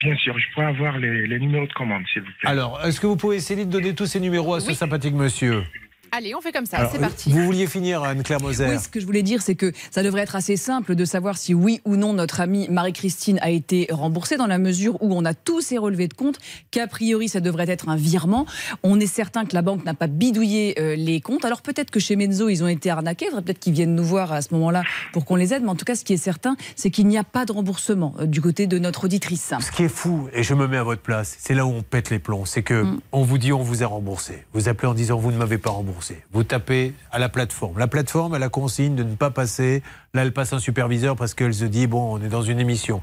Bien 0.01 0.15
sûr, 0.15 0.33
je 0.39 0.45
pourrais 0.53 0.67
avoir 0.67 0.97
les, 0.97 1.27
les 1.27 1.39
numéros 1.39 1.67
de 1.67 1.73
commande, 1.73 2.03
s'il 2.13 2.21
vous 2.21 2.27
plaît. 2.39 2.49
Alors, 2.49 2.79
est-ce 2.85 3.01
que 3.01 3.07
vous 3.07 3.17
pouvez 3.17 3.35
essayer 3.35 3.65
de 3.65 3.69
donner 3.71 3.93
tous 3.95 4.05
ces 4.05 4.19
numéros 4.21 4.53
à 4.55 4.61
ce 4.61 4.73
sympathique 4.73 5.13
monsieur? 5.13 5.63
Allez, 6.11 6.33
on 6.35 6.41
fait 6.41 6.51
comme 6.51 6.65
ça, 6.65 6.77
Alors, 6.77 6.91
c'est 6.91 6.99
parti. 6.99 7.31
Vous 7.31 7.43
vouliez 7.43 7.67
finir, 7.67 8.03
Anne-Claire 8.03 8.41
Moser 8.41 8.67
Oui, 8.69 8.79
ce 8.79 8.87
que 8.87 8.99
je 8.99 9.05
voulais 9.05 9.21
dire, 9.23 9.41
c'est 9.41 9.55
que 9.55 9.71
ça 9.91 10.03
devrait 10.03 10.21
être 10.21 10.35
assez 10.35 10.57
simple 10.57 10.95
de 10.95 11.05
savoir 11.05 11.37
si 11.37 11.53
oui 11.53 11.81
ou 11.85 11.95
non 11.95 12.13
notre 12.13 12.39
amie 12.41 12.67
Marie-Christine 12.69 13.39
a 13.41 13.49
été 13.49 13.87
remboursée 13.91 14.37
dans 14.37 14.47
la 14.47 14.57
mesure 14.57 15.01
où 15.03 15.13
on 15.15 15.25
a 15.25 15.33
tous 15.33 15.61
ses 15.61 15.77
relevés 15.77 16.07
de 16.07 16.13
compte, 16.13 16.37
qu'a 16.71 16.87
priori 16.87 17.29
ça 17.29 17.39
devrait 17.39 17.69
être 17.69 17.89
un 17.89 17.95
virement. 17.95 18.45
On 18.83 18.99
est 18.99 19.07
certain 19.07 19.45
que 19.45 19.53
la 19.55 19.61
banque 19.61 19.85
n'a 19.85 19.93
pas 19.93 20.07
bidouillé 20.07 20.79
euh, 20.79 20.95
les 20.95 21.21
comptes. 21.21 21.45
Alors 21.45 21.61
peut-être 21.61 21.91
que 21.91 21.99
chez 21.99 22.15
Menzo, 22.15 22.49
ils 22.49 22.63
ont 22.63 22.67
été 22.67 22.89
arnaqués. 22.89 23.25
Il 23.25 23.29
faudrait 23.29 23.43
peut-être 23.43 23.59
qu'ils 23.59 23.73
viennent 23.73 23.95
nous 23.95 24.03
voir 24.03 24.31
à 24.33 24.41
ce 24.41 24.53
moment-là 24.53 24.83
pour 25.13 25.25
qu'on 25.25 25.35
les 25.35 25.53
aide. 25.53 25.63
Mais 25.63 25.69
en 25.69 25.75
tout 25.75 25.85
cas, 25.85 25.95
ce 25.95 26.03
qui 26.03 26.13
est 26.13 26.17
certain, 26.17 26.55
c'est 26.75 26.89
qu'il 26.89 27.07
n'y 27.07 27.17
a 27.17 27.23
pas 27.23 27.45
de 27.45 27.51
remboursement 27.51 28.15
euh, 28.19 28.25
du 28.25 28.41
côté 28.41 28.67
de 28.67 28.79
notre 28.79 29.05
auditrice. 29.05 29.53
Ce 29.59 29.71
qui 29.71 29.83
est 29.83 29.89
fou, 29.89 30.27
et 30.33 30.43
je 30.43 30.53
me 30.53 30.67
mets 30.67 30.77
à 30.77 30.83
votre 30.83 31.01
place, 31.01 31.35
c'est 31.39 31.53
là 31.53 31.65
où 31.65 31.69
on 31.69 31.81
pète 31.83 32.09
les 32.09 32.19
plombs, 32.19 32.45
c'est 32.45 32.63
que 32.63 32.79
Mm. 32.79 32.99
on 33.11 33.23
vous 33.23 33.37
dit 33.37 33.51
on 33.53 33.61
vous 33.61 33.83
a 33.83 33.87
remboursé. 33.87 34.45
Vous 34.53 34.69
appelez 34.69 34.87
en 34.87 34.93
disant 34.93 35.17
vous 35.17 35.31
ne 35.31 35.37
m'avez 35.37 35.57
pas 35.57 35.69
remboursé. 35.69 35.98
Vous 36.31 36.43
tapez 36.43 36.93
à 37.11 37.19
la 37.19 37.29
plateforme. 37.29 37.77
La 37.79 37.87
plateforme, 37.87 38.35
elle 38.35 38.43
a 38.43 38.49
consigne 38.49 38.95
de 38.95 39.03
ne 39.03 39.15
pas 39.15 39.31
passer. 39.31 39.83
Là, 40.13 40.23
elle 40.23 40.33
passe 40.33 40.53
un 40.53 40.59
superviseur 40.59 41.15
parce 41.15 41.33
qu'elle 41.33 41.53
se 41.53 41.65
dit 41.65 41.87
bon, 41.87 42.15
on 42.15 42.23
est 42.23 42.29
dans 42.29 42.41
une 42.41 42.59
émission. 42.59 43.01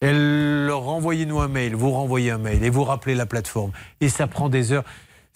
Elle 0.00 0.70
renvoyez-nous 0.70 1.40
un 1.40 1.48
mail, 1.48 1.74
vous 1.74 1.90
renvoyez 1.90 2.30
un 2.30 2.38
mail 2.38 2.62
et 2.62 2.70
vous 2.70 2.84
rappelez 2.84 3.14
la 3.14 3.24
plateforme. 3.24 3.72
Et 4.00 4.08
ça 4.08 4.26
prend 4.26 4.48
des 4.48 4.72
heures. 4.72 4.84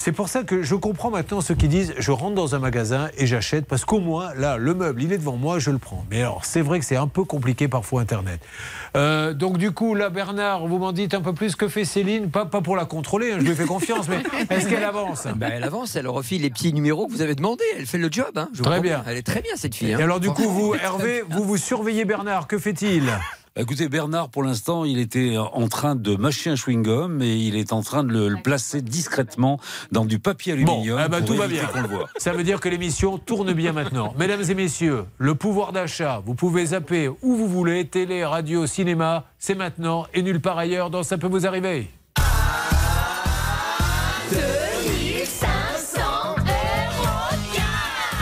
C'est 0.02 0.12
pour 0.12 0.30
ça 0.30 0.44
que 0.44 0.62
je 0.62 0.74
comprends 0.74 1.10
maintenant 1.10 1.42
ceux 1.42 1.54
qui 1.54 1.68
disent 1.68 1.92
je 1.98 2.10
rentre 2.10 2.34
dans 2.34 2.54
un 2.54 2.58
magasin 2.58 3.10
et 3.18 3.26
j'achète 3.26 3.66
parce 3.66 3.84
qu'au 3.84 4.00
moins 4.00 4.32
là 4.34 4.56
le 4.56 4.72
meuble 4.72 5.02
il 5.02 5.12
est 5.12 5.18
devant 5.18 5.36
moi 5.36 5.58
je 5.58 5.70
le 5.70 5.76
prends. 5.76 6.06
Mais 6.10 6.20
alors 6.22 6.46
c'est 6.46 6.62
vrai 6.62 6.78
que 6.78 6.86
c'est 6.86 6.96
un 6.96 7.06
peu 7.06 7.24
compliqué 7.24 7.68
parfois 7.68 8.00
internet. 8.00 8.40
Euh, 8.96 9.34
donc 9.34 9.58
du 9.58 9.72
coup 9.72 9.94
là 9.94 10.08
Bernard 10.08 10.66
vous 10.66 10.78
m'en 10.78 10.92
dites 10.92 11.12
un 11.12 11.20
peu 11.20 11.34
plus 11.34 11.54
que 11.54 11.68
fait 11.68 11.84
Céline 11.84 12.30
pas, 12.30 12.46
pas 12.46 12.62
pour 12.62 12.76
la 12.76 12.86
contrôler 12.86 13.32
hein, 13.32 13.36
je 13.40 13.44
lui 13.44 13.54
fais 13.54 13.66
confiance 13.66 14.08
mais 14.08 14.22
est-ce 14.56 14.70
qu'elle 14.70 14.84
avance? 14.84 15.26
Ben, 15.36 15.50
elle 15.52 15.64
avance, 15.64 15.94
elle 15.96 16.08
refile 16.08 16.40
les 16.40 16.50
petits 16.50 16.72
numéros 16.72 17.06
que 17.06 17.12
vous 17.12 17.20
avez 17.20 17.34
demandés. 17.34 17.62
Elle 17.76 17.84
fait 17.84 17.98
le 17.98 18.08
job. 18.10 18.30
hein, 18.36 18.48
je 18.54 18.62
Très 18.62 18.80
bien. 18.80 19.02
Elle 19.06 19.18
est 19.18 19.26
très 19.26 19.42
bien 19.42 19.52
cette 19.56 19.74
fille. 19.74 19.90
Et 19.90 19.94
hein. 19.96 20.00
alors 20.00 20.18
du 20.18 20.30
coup 20.30 20.48
vous 20.48 20.74
Hervé 20.82 21.22
vous 21.28 21.44
vous 21.44 21.58
surveillez 21.58 22.06
Bernard 22.06 22.46
que 22.46 22.58
fait-il? 22.58 23.04
Écoutez, 23.56 23.88
Bernard, 23.88 24.28
pour 24.28 24.44
l'instant, 24.44 24.84
il 24.84 24.98
était 25.00 25.36
en 25.36 25.66
train 25.66 25.96
de 25.96 26.14
mâcher 26.14 26.50
un 26.50 26.54
chewing-gum 26.54 27.20
et 27.20 27.34
il 27.34 27.56
est 27.56 27.72
en 27.72 27.82
train 27.82 28.04
de 28.04 28.12
le, 28.12 28.28
le 28.28 28.36
placer 28.40 28.80
discrètement 28.80 29.58
dans 29.90 30.04
du 30.04 30.20
papier 30.20 30.52
aluminium. 30.52 30.98
Ah 31.00 31.08
bah, 31.08 31.18
pour 31.18 31.26
tout 31.30 31.34
va 31.34 31.46
éviter 31.46 31.62
bien. 31.62 31.68
qu'on 31.72 31.82
le 31.82 31.88
voit. 31.88 32.08
Ça 32.16 32.32
veut 32.32 32.44
dire 32.44 32.60
que 32.60 32.68
l'émission 32.68 33.18
tourne 33.18 33.52
bien 33.52 33.72
maintenant. 33.72 34.14
Mesdames 34.18 34.44
et 34.48 34.54
messieurs, 34.54 35.04
le 35.18 35.34
pouvoir 35.34 35.72
d'achat, 35.72 36.22
vous 36.24 36.36
pouvez 36.36 36.66
zapper 36.66 37.08
où 37.08 37.34
vous 37.34 37.48
voulez, 37.48 37.86
télé, 37.88 38.24
radio, 38.24 38.68
cinéma, 38.68 39.24
c'est 39.40 39.56
maintenant 39.56 40.06
et 40.14 40.22
nulle 40.22 40.40
part 40.40 40.56
ailleurs 40.56 40.88
dans 40.88 41.02
Ça 41.02 41.18
peut 41.18 41.26
vous 41.26 41.44
arriver. 41.44 41.90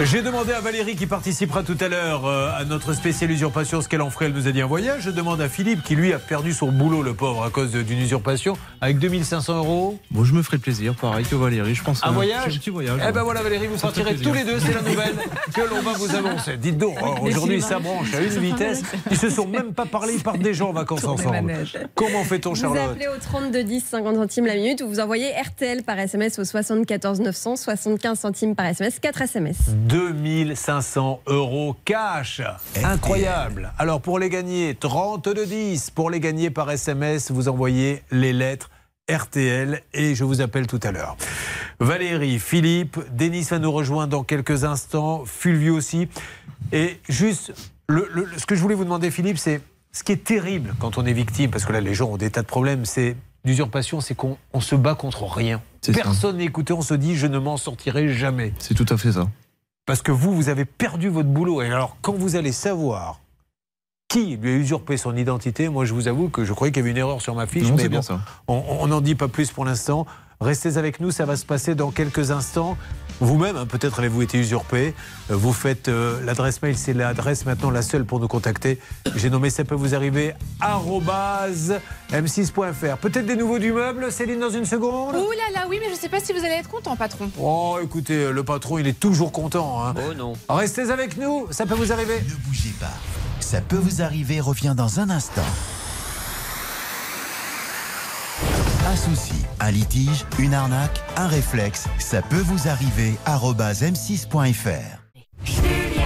J'ai 0.04 0.22
demandé 0.22 0.52
à 0.52 0.60
Valérie 0.60 0.94
qui 0.94 1.06
participera 1.06 1.64
tout 1.64 1.76
à 1.80 1.88
l'heure 1.88 2.24
euh, 2.24 2.50
à 2.56 2.64
notre 2.64 2.92
spéciale 2.92 3.32
usurpation 3.32 3.82
ce 3.82 3.88
qu'elle 3.88 4.00
en 4.00 4.10
ferait. 4.10 4.26
Elle 4.26 4.32
nous 4.32 4.46
a 4.46 4.52
dit 4.52 4.60
un 4.60 4.66
voyage. 4.66 5.02
Je 5.02 5.10
demande 5.10 5.40
à 5.40 5.48
Philippe 5.48 5.82
qui 5.82 5.96
lui 5.96 6.12
a 6.12 6.20
perdu 6.20 6.52
son 6.52 6.70
boulot, 6.70 7.02
le 7.02 7.14
pauvre, 7.14 7.42
à 7.42 7.50
cause 7.50 7.72
d'une 7.72 7.98
usurpation, 7.98 8.56
avec 8.80 9.00
2500 9.00 9.56
euros. 9.56 9.98
Bon, 10.12 10.22
je 10.22 10.34
me 10.34 10.42
ferai 10.42 10.58
plaisir, 10.58 10.94
pareil 10.94 11.26
que 11.26 11.34
Valérie. 11.34 11.74
Je 11.74 11.82
pense 11.82 12.04
Un 12.04 12.12
voyage 12.12 12.44
Un 12.46 12.58
petit 12.58 12.70
voyage. 12.70 13.00
Eh 13.08 13.10
ben 13.10 13.22
voilà 13.24 13.42
Valérie, 13.42 13.66
vous 13.66 13.76
plaisir. 13.76 14.22
tous 14.22 14.34
les 14.34 14.44
deux, 14.44 14.60
c'est 14.60 14.72
la 14.72 14.82
nouvelle 14.82 15.16
que 15.52 15.60
l'on 15.62 15.82
va 15.82 15.92
vous 15.94 16.14
annoncer. 16.14 16.56
Dites 16.56 16.78
donc, 16.78 16.96
oh, 17.02 17.16
aujourd'hui 17.22 17.60
ça 17.60 17.80
branche 17.80 18.14
à 18.14 18.20
une 18.20 18.28
vitesse. 18.28 18.82
Ils 19.10 19.18
se 19.18 19.30
sont 19.30 19.48
même 19.48 19.74
pas 19.74 19.86
parlé, 19.86 20.14
ils 20.14 20.22
partent 20.22 20.38
déjà 20.38 20.64
en 20.64 20.72
vacances 20.72 21.04
ensemble. 21.04 21.54
Comment 21.96 22.22
fait-on 22.22 22.50
Vous 22.50 22.56
Charlotte 22.56 22.90
appelez 22.92 23.08
au 23.08 23.18
32 23.20 23.64
10 23.64 23.80
50 23.84 24.14
centimes 24.14 24.46
la 24.46 24.54
minute 24.54 24.80
ou 24.80 24.88
vous 24.88 25.00
envoyez 25.00 25.32
RTL 25.32 25.82
par 25.82 25.98
SMS 25.98 26.38
au 26.38 26.44
74 26.44 27.20
900 27.20 27.56
75 27.56 28.18
centimes 28.18 28.54
par 28.54 28.66
SMS 28.66 29.00
4 29.00 29.22
SMS. 29.22 29.56
2500 29.88 31.20
euros 31.26 31.74
cash. 31.84 32.42
Incroyable. 32.84 33.72
Alors 33.78 34.00
pour 34.00 34.18
les 34.18 34.28
gagner, 34.28 34.74
32 34.78 35.46
10. 35.46 35.90
Pour 35.90 36.10
les 36.10 36.20
gagner 36.20 36.50
par 36.50 36.70
SMS, 36.70 37.30
vous 37.30 37.48
envoyez 37.48 38.02
les 38.10 38.32
lettres 38.32 38.70
RTL 39.10 39.82
et 39.94 40.14
je 40.14 40.24
vous 40.24 40.40
appelle 40.42 40.66
tout 40.66 40.80
à 40.82 40.92
l'heure. 40.92 41.16
Valérie, 41.80 42.38
Philippe, 42.38 42.98
Denis 43.16 43.42
va 43.50 43.58
nous 43.58 43.72
rejoindre 43.72 44.10
dans 44.10 44.24
quelques 44.24 44.64
instants, 44.64 45.24
Fulvio 45.24 45.74
aussi. 45.74 46.08
Et 46.72 47.00
juste, 47.08 47.52
le- 47.88 48.08
le- 48.12 48.28
ce 48.36 48.44
que 48.46 48.54
je 48.54 48.60
voulais 48.60 48.74
vous 48.74 48.84
demander, 48.84 49.10
Philippe, 49.10 49.38
c'est 49.38 49.60
ce 49.92 50.04
qui 50.04 50.12
est 50.12 50.22
terrible 50.24 50.74
quand 50.80 50.98
on 50.98 51.06
est 51.06 51.12
victime, 51.14 51.50
parce 51.50 51.64
que 51.64 51.72
là 51.72 51.80
les 51.80 51.94
gens 51.94 52.10
ont 52.10 52.16
des 52.18 52.30
tas 52.30 52.42
de 52.42 52.46
problèmes, 52.46 52.84
c'est 52.84 53.16
d'usurpation, 53.44 54.00
c'est 54.02 54.14
qu'on 54.14 54.36
on 54.52 54.60
se 54.60 54.74
bat 54.74 54.94
contre 54.94 55.24
rien. 55.24 55.62
Personne 55.94 56.36
n'est 56.36 56.44
écouté, 56.44 56.74
on 56.74 56.82
se 56.82 56.92
dit 56.94 57.16
je 57.16 57.26
ne 57.26 57.38
m'en 57.38 57.56
sortirai 57.56 58.12
jamais. 58.12 58.52
C'est 58.58 58.74
tout 58.74 58.86
à 58.90 58.98
fait 58.98 59.12
ça. 59.12 59.26
Parce 59.88 60.02
que 60.02 60.12
vous, 60.12 60.34
vous 60.34 60.50
avez 60.50 60.66
perdu 60.66 61.08
votre 61.08 61.30
boulot. 61.30 61.62
Et 61.62 61.72
alors, 61.72 61.96
quand 62.02 62.12
vous 62.12 62.36
allez 62.36 62.52
savoir 62.52 63.20
qui 64.06 64.36
lui 64.36 64.50
a 64.50 64.54
usurpé 64.54 64.98
son 64.98 65.16
identité, 65.16 65.70
moi, 65.70 65.86
je 65.86 65.94
vous 65.94 66.08
avoue 66.08 66.28
que 66.28 66.44
je 66.44 66.52
croyais 66.52 66.72
qu'il 66.72 66.80
y 66.80 66.82
avait 66.82 66.90
une 66.90 66.98
erreur 66.98 67.22
sur 67.22 67.34
ma 67.34 67.46
fiche. 67.46 67.70
Non, 67.70 67.76
mais 67.76 67.88
bien 67.88 68.00
bon, 68.00 68.02
ça. 68.02 68.20
On 68.48 68.86
n'en 68.86 69.00
dit 69.00 69.14
pas 69.14 69.28
plus 69.28 69.50
pour 69.50 69.64
l'instant. 69.64 70.04
Restez 70.42 70.76
avec 70.76 71.00
nous, 71.00 71.10
ça 71.10 71.24
va 71.24 71.36
se 71.36 71.46
passer 71.46 71.74
dans 71.74 71.90
quelques 71.90 72.30
instants. 72.30 72.76
Vous-même, 73.20 73.56
hein, 73.56 73.66
peut-être 73.66 73.98
avez-vous 73.98 74.22
été 74.22 74.38
usurpé. 74.38 74.94
Euh, 75.30 75.36
Vous 75.36 75.52
faites 75.52 75.88
euh, 75.88 76.20
l'adresse 76.24 76.62
mail, 76.62 76.76
c'est 76.76 76.92
l'adresse 76.92 77.46
maintenant 77.46 77.70
la 77.70 77.82
seule 77.82 78.04
pour 78.04 78.20
nous 78.20 78.28
contacter. 78.28 78.78
J'ai 79.16 79.28
nommé 79.30 79.50
ça 79.50 79.64
peut 79.64 79.74
vous 79.74 79.94
arriver 79.94 80.34
arobase 80.60 81.74
m6.fr. 82.12 82.96
Peut-être 82.98 83.26
des 83.26 83.36
nouveaux 83.36 83.58
du 83.58 83.72
meuble, 83.72 84.12
Céline, 84.12 84.40
dans 84.40 84.50
une 84.50 84.64
seconde? 84.64 85.16
Ouh 85.16 85.30
là 85.32 85.60
là, 85.60 85.66
oui, 85.68 85.78
mais 85.80 85.90
je 85.92 85.98
sais 85.98 86.08
pas 86.08 86.20
si 86.20 86.32
vous 86.32 86.38
allez 86.44 86.54
être 86.54 86.68
content, 86.70 86.96
patron. 86.96 87.30
Oh, 87.40 87.78
écoutez, 87.82 88.30
le 88.32 88.42
patron, 88.44 88.78
il 88.78 88.86
est 88.86 88.98
toujours 88.98 89.32
content. 89.32 89.84
hein. 89.84 89.94
Oh 90.08 90.14
non. 90.14 90.32
Restez 90.48 90.90
avec 90.90 91.16
nous, 91.16 91.46
ça 91.50 91.66
peut 91.66 91.74
vous 91.74 91.92
arriver. 91.92 92.14
Ne 92.28 92.34
bougez 92.46 92.72
pas. 92.80 92.92
Ça 93.40 93.60
peut 93.60 93.76
vous 93.76 94.02
arriver, 94.02 94.40
revient 94.40 94.74
dans 94.76 95.00
un 95.00 95.10
instant. 95.10 95.42
Un 98.90 98.96
souci, 98.96 99.44
un 99.60 99.70
litige, 99.70 100.24
une 100.38 100.54
arnaque, 100.54 101.02
un 101.18 101.26
réflexe, 101.26 101.88
ça 101.98 102.22
peut 102.22 102.40
vous 102.40 102.68
arriver. 102.68 103.12
arobase 103.26 103.82
m6.fr. 103.82 105.97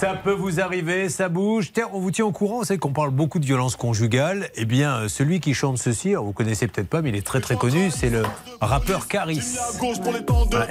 Ça 0.00 0.14
peut 0.14 0.32
vous 0.32 0.62
arriver, 0.62 1.10
ça 1.10 1.28
bouge. 1.28 1.72
Tiens, 1.74 1.90
on 1.92 2.00
vous 2.00 2.10
tient 2.10 2.24
au 2.24 2.32
courant, 2.32 2.60
vous 2.60 2.64
savez 2.64 2.78
qu'on 2.78 2.94
parle 2.94 3.10
beaucoup 3.10 3.38
de 3.38 3.44
violence 3.44 3.76
conjugale. 3.76 4.48
Eh 4.54 4.64
bien, 4.64 4.94
euh, 4.94 5.08
celui 5.08 5.40
qui 5.40 5.52
chante 5.52 5.76
ceci, 5.76 6.14
vous 6.14 6.32
connaissez 6.32 6.66
peut-être 6.68 6.88
pas, 6.88 7.02
mais 7.02 7.10
il 7.10 7.16
est 7.16 7.26
très 7.26 7.42
très 7.42 7.56
connu, 7.56 7.90
c'est 7.90 8.08
le 8.08 8.22
rappeur 8.62 9.08
Caris. 9.08 9.42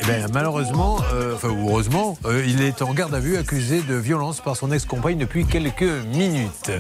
Eh 0.02 0.08
ben, 0.08 0.28
malheureusement, 0.34 0.98
euh, 1.14 1.36
enfin 1.36 1.50
heureusement, 1.50 2.18
euh, 2.26 2.44
il 2.48 2.64
est 2.64 2.82
en 2.82 2.92
garde 2.96 3.14
à 3.14 3.20
vue 3.20 3.38
accusé 3.38 3.84
de 3.84 3.94
violence 3.94 4.42
par 4.42 4.56
son 4.56 4.72
ex-compagne 4.72 5.20
depuis 5.20 5.46
quelques 5.46 5.84
minutes. 6.12 6.72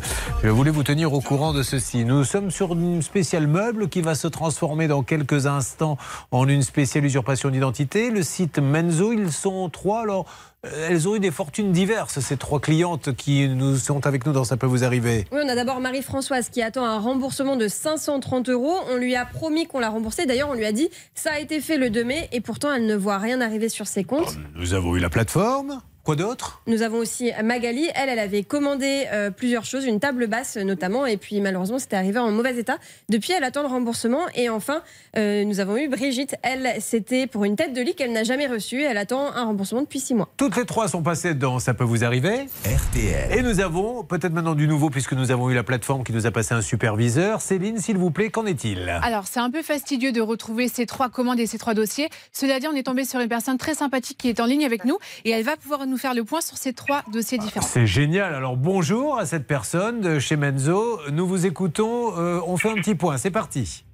Je 0.41 0.49
voulais 0.49 0.71
vous 0.71 0.81
tenir 0.81 1.13
au 1.13 1.21
courant 1.21 1.53
de 1.53 1.61
ceci. 1.61 2.03
Nous 2.03 2.23
sommes 2.23 2.49
sur 2.49 2.73
une 2.73 3.03
spéciale 3.03 3.45
meuble 3.45 3.89
qui 3.89 4.01
va 4.01 4.15
se 4.15 4.27
transformer 4.27 4.87
dans 4.87 5.03
quelques 5.03 5.45
instants 5.45 5.99
en 6.31 6.47
une 6.47 6.63
spéciale 6.63 7.05
usurpation 7.05 7.51
d'identité. 7.51 8.09
Le 8.09 8.23
site 8.23 8.57
Menzo, 8.57 9.13
ils 9.13 9.31
sont 9.31 9.69
trois. 9.69 10.01
Alors, 10.01 10.25
elles 10.63 11.07
ont 11.07 11.15
eu 11.15 11.19
des 11.19 11.31
fortunes 11.31 11.71
diverses, 11.71 12.19
ces 12.19 12.35
trois 12.35 12.59
clientes 12.59 13.15
qui 13.15 13.47
nous 13.47 13.77
sont 13.77 14.05
avec 14.05 14.25
nous 14.25 14.33
dans 14.33 14.43
Ça 14.43 14.57
peut 14.57 14.67
vous 14.67 14.83
arriver. 14.83 15.25
Oui, 15.31 15.39
on 15.43 15.47
a 15.47 15.55
d'abord 15.55 15.79
Marie-Françoise 15.79 16.49
qui 16.49 16.61
attend 16.61 16.85
un 16.85 16.99
remboursement 16.99 17.55
de 17.55 17.67
530 17.67 18.49
euros. 18.49 18.75
On 18.91 18.97
lui 18.97 19.15
a 19.15 19.25
promis 19.25 19.67
qu'on 19.67 19.79
l'a 19.79 19.89
remboursé. 19.89 20.25
D'ailleurs, 20.25 20.49
on 20.49 20.55
lui 20.55 20.65
a 20.65 20.71
dit 20.71 20.89
ça 21.15 21.31
a 21.33 21.39
été 21.39 21.61
fait 21.61 21.77
le 21.77 21.89
2 21.89 22.03
mai 22.03 22.27
et 22.31 22.41
pourtant 22.41 22.73
elle 22.73 22.85
ne 22.85 22.95
voit 22.95 23.19
rien 23.19 23.39
arriver 23.41 23.69
sur 23.69 23.87
ses 23.87 24.03
comptes. 24.03 24.35
Nous 24.55 24.73
avons 24.73 24.95
eu 24.95 24.99
la 24.99 25.09
plateforme. 25.09 25.81
Quoi 26.09 26.15
d'autre? 26.15 26.59
Nous 26.65 26.81
avons 26.81 26.97
aussi 26.97 27.31
Magali. 27.43 27.87
Elle, 27.93 28.09
elle 28.09 28.17
avait 28.17 28.41
commandé 28.41 29.05
euh, 29.13 29.29
plusieurs 29.29 29.63
choses, 29.63 29.85
une 29.85 29.99
table 29.99 30.25
basse 30.25 30.57
notamment, 30.57 31.05
et 31.05 31.17
puis 31.17 31.39
malheureusement, 31.39 31.77
c'était 31.77 31.97
arrivé 31.97 32.17
en 32.17 32.31
mauvais 32.31 32.57
état. 32.57 32.79
Depuis, 33.09 33.33
elle 33.33 33.43
attend 33.43 33.61
le 33.61 33.67
remboursement. 33.67 34.21
Et 34.33 34.49
enfin, 34.49 34.81
euh, 35.17 35.43
nous 35.43 35.59
avons 35.59 35.77
eu 35.77 35.87
Brigitte. 35.87 36.35
Elle, 36.41 36.67
c'était 36.79 37.27
pour 37.27 37.45
une 37.45 37.55
tête 37.55 37.73
de 37.73 37.81
lit 37.81 37.93
qu'elle 37.93 38.11
n'a 38.11 38.23
jamais 38.23 38.47
reçue. 38.47 38.81
Elle 38.81 38.97
attend 38.97 39.31
un 39.35 39.43
remboursement 39.45 39.83
depuis 39.83 39.99
six 39.99 40.15
mois. 40.15 40.29
Toutes 40.35 40.57
les 40.57 40.65
trois 40.65 40.87
sont 40.87 41.03
passées 41.03 41.35
dans 41.35 41.59
Ça 41.59 41.75
peut 41.75 41.83
vous 41.83 42.03
arriver. 42.03 42.47
RTL. 42.65 43.37
Et 43.37 43.43
nous 43.43 43.59
avons 43.59 44.03
peut-être 44.03 44.33
maintenant 44.33 44.55
du 44.55 44.67
nouveau 44.67 44.89
puisque 44.89 45.13
nous 45.13 45.29
avons 45.29 45.51
eu 45.51 45.53
la 45.53 45.63
plateforme 45.63 46.03
qui 46.03 46.11
nous 46.11 46.25
a 46.25 46.31
passé 46.31 46.55
un 46.55 46.63
superviseur. 46.63 47.39
Céline, 47.39 47.77
s'il 47.77 47.99
vous 47.99 48.09
plaît, 48.09 48.31
qu'en 48.31 48.47
est-il? 48.47 48.89
Alors, 49.03 49.27
c'est 49.27 49.41
un 49.41 49.51
peu 49.51 49.61
fastidieux 49.61 50.11
de 50.11 50.21
retrouver 50.21 50.69
ces 50.69 50.87
trois 50.87 51.09
commandes 51.09 51.39
et 51.39 51.45
ces 51.45 51.59
trois 51.59 51.75
dossiers. 51.75 52.09
Cela 52.33 52.59
dit, 52.59 52.65
on 52.67 52.75
est 52.75 52.81
tombé 52.81 53.05
sur 53.05 53.19
une 53.19 53.29
personne 53.29 53.59
très 53.59 53.75
sympathique 53.75 54.17
qui 54.17 54.29
est 54.29 54.39
en 54.39 54.47
ligne 54.47 54.65
avec 54.65 54.85
nous 54.85 54.97
et 55.23 55.29
elle 55.29 55.43
va 55.43 55.55
pouvoir 55.55 55.85
nous 55.85 55.98
faire 55.99 56.15
le 56.15 56.23
point 56.23 56.41
sur 56.41 56.57
ces 56.57 56.73
trois 56.73 57.03
dossiers 57.11 57.37
différents. 57.37 57.65
C'est 57.65 57.87
génial. 57.87 58.33
Alors 58.33 58.57
bonjour 58.57 59.19
à 59.19 59.25
cette 59.25 59.45
personne 59.45 60.01
de 60.01 60.19
chez 60.19 60.35
Menzo. 60.35 60.99
Nous 61.11 61.27
vous 61.27 61.45
écoutons. 61.45 62.17
Euh, 62.17 62.39
on 62.47 62.57
fait 62.57 62.71
un 62.71 62.75
petit 62.75 62.95
point. 62.95 63.17
C'est 63.17 63.31
parti. 63.31 63.85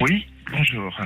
Oui, 0.00 0.26
bonjour. 0.50 0.98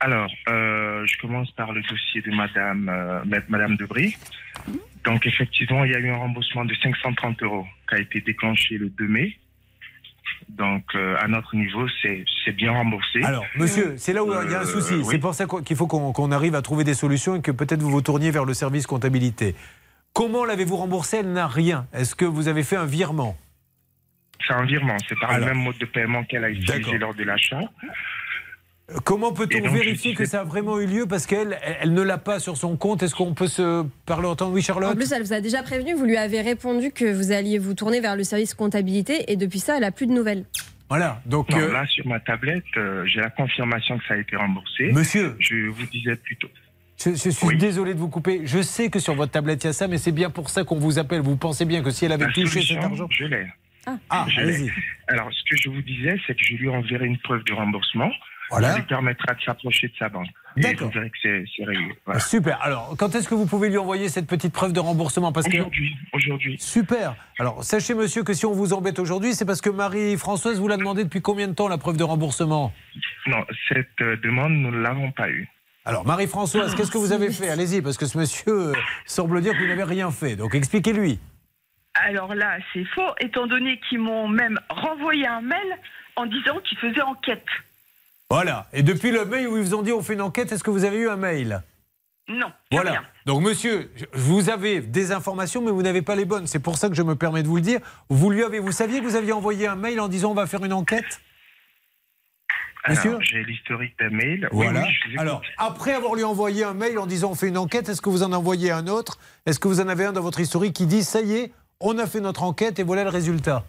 Alors, 0.00 0.28
euh, 0.48 1.06
je 1.06 1.16
commence 1.18 1.50
par 1.52 1.72
le 1.72 1.80
dossier 1.82 2.22
de 2.22 2.32
Madame, 2.32 2.88
euh, 2.88 3.40
Madame 3.48 3.76
Debris. 3.76 4.16
Donc, 5.04 5.24
effectivement, 5.26 5.84
il 5.84 5.92
y 5.92 5.94
a 5.94 6.00
eu 6.00 6.10
un 6.10 6.16
remboursement 6.16 6.64
de 6.64 6.74
530 6.74 7.40
euros 7.44 7.66
qui 7.88 7.94
a 7.94 7.98
été 8.00 8.20
déclenché 8.20 8.78
le 8.78 8.88
2 8.88 9.06
mai. 9.06 9.38
Donc, 10.48 10.84
euh, 10.94 11.16
à 11.20 11.28
notre 11.28 11.54
niveau, 11.56 11.86
c'est 12.02 12.52
bien 12.52 12.72
remboursé. 12.72 13.22
Alors, 13.22 13.44
monsieur, 13.56 13.94
c'est 13.96 14.12
là 14.12 14.22
où 14.22 14.28
il 14.44 14.50
y 14.50 14.54
a 14.54 14.60
un 14.60 14.62
Euh, 14.62 14.66
souci. 14.66 14.94
oui. 14.94 15.04
C'est 15.10 15.18
pour 15.18 15.34
ça 15.34 15.46
qu'il 15.64 15.76
faut 15.76 15.86
qu'on 15.86 16.12
qu'on 16.12 16.30
arrive 16.32 16.54
à 16.54 16.62
trouver 16.62 16.84
des 16.84 16.94
solutions 16.94 17.36
et 17.36 17.40
que 17.42 17.50
peut-être 17.50 17.80
vous 17.82 17.90
vous 17.90 18.02
tourniez 18.02 18.30
vers 18.30 18.44
le 18.44 18.54
service 18.54 18.86
comptabilité. 18.86 19.54
Comment 20.12 20.44
l'avez-vous 20.44 20.76
remboursé? 20.76 21.18
Elle 21.18 21.32
n'a 21.32 21.46
rien. 21.46 21.86
Est-ce 21.94 22.14
que 22.14 22.26
vous 22.26 22.48
avez 22.48 22.62
fait 22.64 22.76
un 22.76 22.84
virement? 22.84 23.36
C'est 24.46 24.52
un 24.54 24.64
virement, 24.64 24.96
c'est 25.08 25.18
par 25.18 25.30
Alors. 25.30 25.48
le 25.48 25.54
même 25.54 25.62
mode 25.64 25.78
de 25.78 25.86
paiement 25.86 26.24
qu'elle 26.24 26.44
a 26.44 26.50
utilisé 26.50 26.98
lors 26.98 27.14
de 27.14 27.22
l'achat. 27.22 27.60
Comment 29.04 29.32
peut-on 29.32 29.70
vérifier 29.70 30.14
que 30.14 30.24
ça 30.26 30.40
a 30.40 30.44
vraiment 30.44 30.78
eu 30.78 30.86
lieu 30.86 31.06
parce 31.06 31.26
qu'elle 31.26 31.58
elle, 31.62 31.76
elle 31.82 31.94
ne 31.94 32.02
l'a 32.02 32.18
pas 32.18 32.40
sur 32.40 32.56
son 32.56 32.76
compte? 32.76 33.02
Est-ce 33.02 33.14
qu'on 33.14 33.32
peut 33.32 33.46
se 33.46 33.84
parler 34.06 34.26
en 34.26 34.36
temps 34.36 34.50
Oui, 34.50 34.60
Charlotte? 34.60 34.92
En 34.92 34.96
plus, 34.96 35.12
elle 35.12 35.22
vous 35.22 35.32
a 35.32 35.40
déjà 35.40 35.62
prévenu, 35.62 35.94
vous 35.94 36.04
lui 36.04 36.16
avez 36.16 36.40
répondu 36.40 36.90
que 36.90 37.10
vous 37.10 37.32
alliez 37.32 37.58
vous 37.58 37.74
tourner 37.74 38.00
vers 38.00 38.16
le 38.16 38.24
service 38.24 38.54
comptabilité 38.54 39.30
et 39.32 39.36
depuis 39.36 39.60
ça, 39.60 39.76
elle 39.78 39.84
a 39.84 39.92
plus 39.92 40.06
de 40.06 40.12
nouvelles. 40.12 40.44
Voilà, 40.90 41.22
donc... 41.24 41.48
Non, 41.50 41.58
euh, 41.58 41.72
là, 41.72 41.86
sur 41.86 42.06
ma 42.06 42.20
tablette, 42.20 42.64
euh, 42.76 43.06
j'ai 43.06 43.20
la 43.20 43.30
confirmation 43.30 43.96
que 43.98 44.04
ça 44.06 44.14
a 44.14 44.18
été 44.18 44.36
remboursé. 44.36 44.92
Monsieur. 44.92 45.36
Je 45.38 45.68
vous 45.70 45.86
disais 45.86 46.16
plutôt. 46.16 46.48
Je, 47.02 47.10
je 47.14 47.30
suis 47.30 47.56
désolé 47.56 47.94
de 47.94 47.98
vous 47.98 48.08
couper. 48.10 48.42
Je 48.44 48.60
sais 48.60 48.90
que 48.90 48.98
sur 48.98 49.14
votre 49.14 49.32
tablette, 49.32 49.64
il 49.64 49.68
y 49.68 49.70
a 49.70 49.72
ça, 49.72 49.88
mais 49.88 49.96
c'est 49.96 50.12
bien 50.12 50.28
pour 50.28 50.50
ça 50.50 50.64
qu'on 50.64 50.78
vous 50.78 50.98
appelle. 50.98 51.22
Vous 51.22 51.36
pensez 51.36 51.64
bien 51.64 51.82
que 51.82 51.90
si 51.90 52.04
elle 52.04 52.12
avait 52.12 52.26
La 52.26 52.32
touché 52.32 52.46
solution, 52.46 52.74
cet 52.74 52.84
argent... 52.84 53.06
Je 53.10 53.24
l'ai. 53.24 53.46
Ah, 54.10 54.26
Je 54.28 54.36
l'ai. 54.36 54.42
allez-y. 54.42 54.70
Alors, 55.08 55.30
ce 55.32 55.42
que 55.50 55.56
je 55.62 55.70
vous 55.70 55.80
disais, 55.82 56.16
c'est 56.26 56.34
que 56.34 56.44
je 56.44 56.54
lui 56.56 56.68
enverrai 56.68 57.06
une 57.06 57.18
preuve 57.18 57.42
de 57.44 57.54
remboursement. 57.54 58.10
Voilà. 58.52 58.76
Lui 58.76 58.82
permettra 58.82 59.34
de 59.34 59.40
s'approcher 59.40 59.88
de 59.88 59.94
sa 59.98 60.08
banque. 60.08 60.28
Et 60.56 60.60
D'accord. 60.60 60.90
que 60.90 60.98
c'est 61.22 61.44
c'est 61.56 61.64
réglé. 61.64 61.96
Voilà. 62.04 62.20
Super. 62.20 62.60
Alors, 62.62 62.94
quand 62.98 63.14
est-ce 63.14 63.26
que 63.26 63.34
vous 63.34 63.46
pouvez 63.46 63.70
lui 63.70 63.78
envoyer 63.78 64.10
cette 64.10 64.26
petite 64.26 64.52
preuve 64.52 64.74
de 64.74 64.80
remboursement? 64.80 65.32
Parce 65.32 65.48
que 65.48 65.56
Aujourd'hui. 65.56 65.96
Aujourd'hui. 66.12 66.56
Super. 66.60 67.16
Alors, 67.38 67.64
sachez, 67.64 67.94
monsieur, 67.94 68.22
que 68.22 68.34
si 68.34 68.44
on 68.44 68.52
vous 68.52 68.74
embête 68.74 68.98
aujourd'hui, 68.98 69.34
c'est 69.34 69.46
parce 69.46 69.62
que 69.62 69.70
Marie-Françoise 69.70 70.60
vous 70.60 70.68
l'a 70.68 70.76
demandé 70.76 71.02
depuis 71.04 71.22
combien 71.22 71.48
de 71.48 71.54
temps 71.54 71.68
la 71.68 71.78
preuve 71.78 71.96
de 71.96 72.04
remboursement? 72.04 72.72
Non, 73.26 73.44
cette 73.68 73.88
euh, 74.02 74.16
demande, 74.18 74.52
nous 74.52 74.70
ne 74.70 74.82
l'avons 74.82 75.10
pas 75.12 75.30
eue. 75.30 75.48
Alors, 75.86 76.04
Marie-Françoise, 76.06 76.74
qu'est-ce 76.74 76.90
que 76.90 76.98
vous 76.98 77.12
avez 77.12 77.32
fait? 77.32 77.48
Allez-y, 77.48 77.80
parce 77.80 77.96
que 77.96 78.06
ce 78.06 78.18
monsieur 78.18 78.52
euh, 78.52 78.72
semble 79.06 79.40
dire 79.40 79.54
que 79.54 79.58
vous 79.58 79.68
n'avez 79.68 79.84
rien 79.84 80.10
fait. 80.10 80.36
Donc, 80.36 80.54
expliquez-lui. 80.54 81.18
Alors 81.94 82.34
là, 82.34 82.58
c'est 82.72 82.84
faux, 82.84 83.10
étant 83.20 83.46
donné 83.46 83.80
qu'ils 83.88 83.98
m'ont 83.98 84.28
même 84.28 84.58
renvoyé 84.70 85.26
un 85.26 85.40
mail 85.40 85.78
en 86.16 86.26
disant 86.26 86.58
qu'ils 86.64 86.78
faisaient 86.78 87.02
enquête. 87.02 87.44
Voilà. 88.32 88.66
Et 88.72 88.82
depuis 88.82 89.10
le 89.10 89.26
mail 89.26 89.46
où 89.46 89.58
ils 89.58 89.62
vous 89.62 89.74
ont 89.74 89.82
dit 89.82 89.92
on 89.92 90.02
fait 90.02 90.14
une 90.14 90.22
enquête, 90.22 90.52
est-ce 90.52 90.64
que 90.64 90.70
vous 90.70 90.84
avez 90.84 90.96
eu 90.96 91.08
un 91.10 91.16
mail? 91.16 91.62
Non. 92.28 92.50
Voilà. 92.70 92.92
rien. 92.92 93.04
Donc, 93.26 93.42
monsieur, 93.42 93.92
vous 94.14 94.48
avez 94.48 94.80
des 94.80 95.12
informations, 95.12 95.60
mais 95.60 95.70
vous 95.70 95.82
n'avez 95.82 96.00
pas 96.00 96.16
les 96.16 96.24
bonnes. 96.24 96.46
C'est 96.46 96.58
pour 96.58 96.78
ça 96.78 96.88
que 96.88 96.94
je 96.94 97.02
me 97.02 97.14
permets 97.14 97.42
de 97.42 97.48
vous 97.48 97.56
le 97.56 97.62
dire. 97.62 97.80
Vous 98.08 98.30
lui 98.30 98.42
avez, 98.42 98.58
vous 98.58 98.72
saviez 98.72 99.00
que 99.00 99.04
vous 99.04 99.16
aviez 99.16 99.32
envoyé 99.32 99.66
un 99.66 99.76
mail 99.76 100.00
en 100.00 100.08
disant 100.08 100.30
on 100.30 100.34
va 100.34 100.46
faire 100.46 100.64
une 100.64 100.72
enquête? 100.72 101.20
Monsieur? 102.88 103.10
Alors, 103.10 103.22
j'ai 103.22 103.44
l'historique 103.44 104.00
mails. 104.00 104.48
Oui, 104.50 104.64
Voilà. 104.64 104.84
oui. 104.84 105.18
Alors, 105.18 105.42
après 105.58 105.92
avoir 105.92 106.14
lui 106.14 106.24
envoyé 106.24 106.64
un 106.64 106.72
mail 106.72 106.98
en 106.98 107.04
disant 107.04 107.32
on 107.32 107.34
fait 107.34 107.48
une 107.48 107.58
enquête, 107.58 107.90
est-ce 107.90 108.00
que 108.00 108.08
vous 108.08 108.22
en 108.22 108.32
envoyez 108.32 108.70
un 108.70 108.86
autre? 108.86 109.18
Est-ce 109.44 109.58
que 109.60 109.68
vous 109.68 109.80
en 109.82 109.88
avez 109.88 110.06
un 110.06 110.12
dans 110.12 110.22
votre 110.22 110.40
historique 110.40 110.74
qui 110.74 110.86
dit 110.86 111.04
ça 111.04 111.20
y 111.20 111.34
est, 111.34 111.52
on 111.80 111.98
a 111.98 112.06
fait 112.06 112.20
notre 112.20 112.44
enquête 112.44 112.78
et 112.78 112.82
voilà 112.82 113.04
le 113.04 113.10
résultat? 113.10 113.66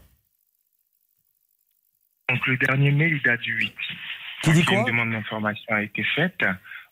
Donc, 2.29 2.47
le 2.47 2.55
dernier 2.55 2.91
mail 2.91 3.21
date 3.23 3.41
du 3.41 3.57
8. 3.57 3.73
Qui 4.43 4.51
dit 4.51 4.59
Si 4.59 4.65
quoi 4.65 4.77
Une 4.79 4.85
demande 4.85 5.11
d'information 5.11 5.73
a 5.73 5.81
été 5.81 6.03
faite 6.15 6.43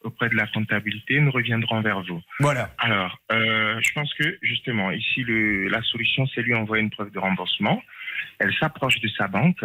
auprès 0.04 0.30
de 0.30 0.36
la 0.36 0.48
comptabilité. 0.48 1.20
Nous 1.20 1.32
reviendrons 1.32 1.82
vers 1.82 2.02
vous. 2.02 2.22
Voilà. 2.40 2.72
Alors, 2.80 3.20
euh, 3.32 3.80
je 3.82 3.92
pense 3.94 4.12
que 4.16 4.38
justement, 4.42 4.90
ici, 4.92 5.24
le, 5.24 5.68
la 5.68 5.82
solution, 5.84 6.26
c'est 6.34 6.42
lui 6.42 6.56
envoyer 6.56 6.84
une 6.84 6.90
preuve 6.90 7.12
de 7.12 7.20
remboursement. 7.20 7.82
Elle 8.40 8.54
s'approche 8.60 9.00
de 9.00 9.10
sa 9.18 9.28
banque. 9.28 9.64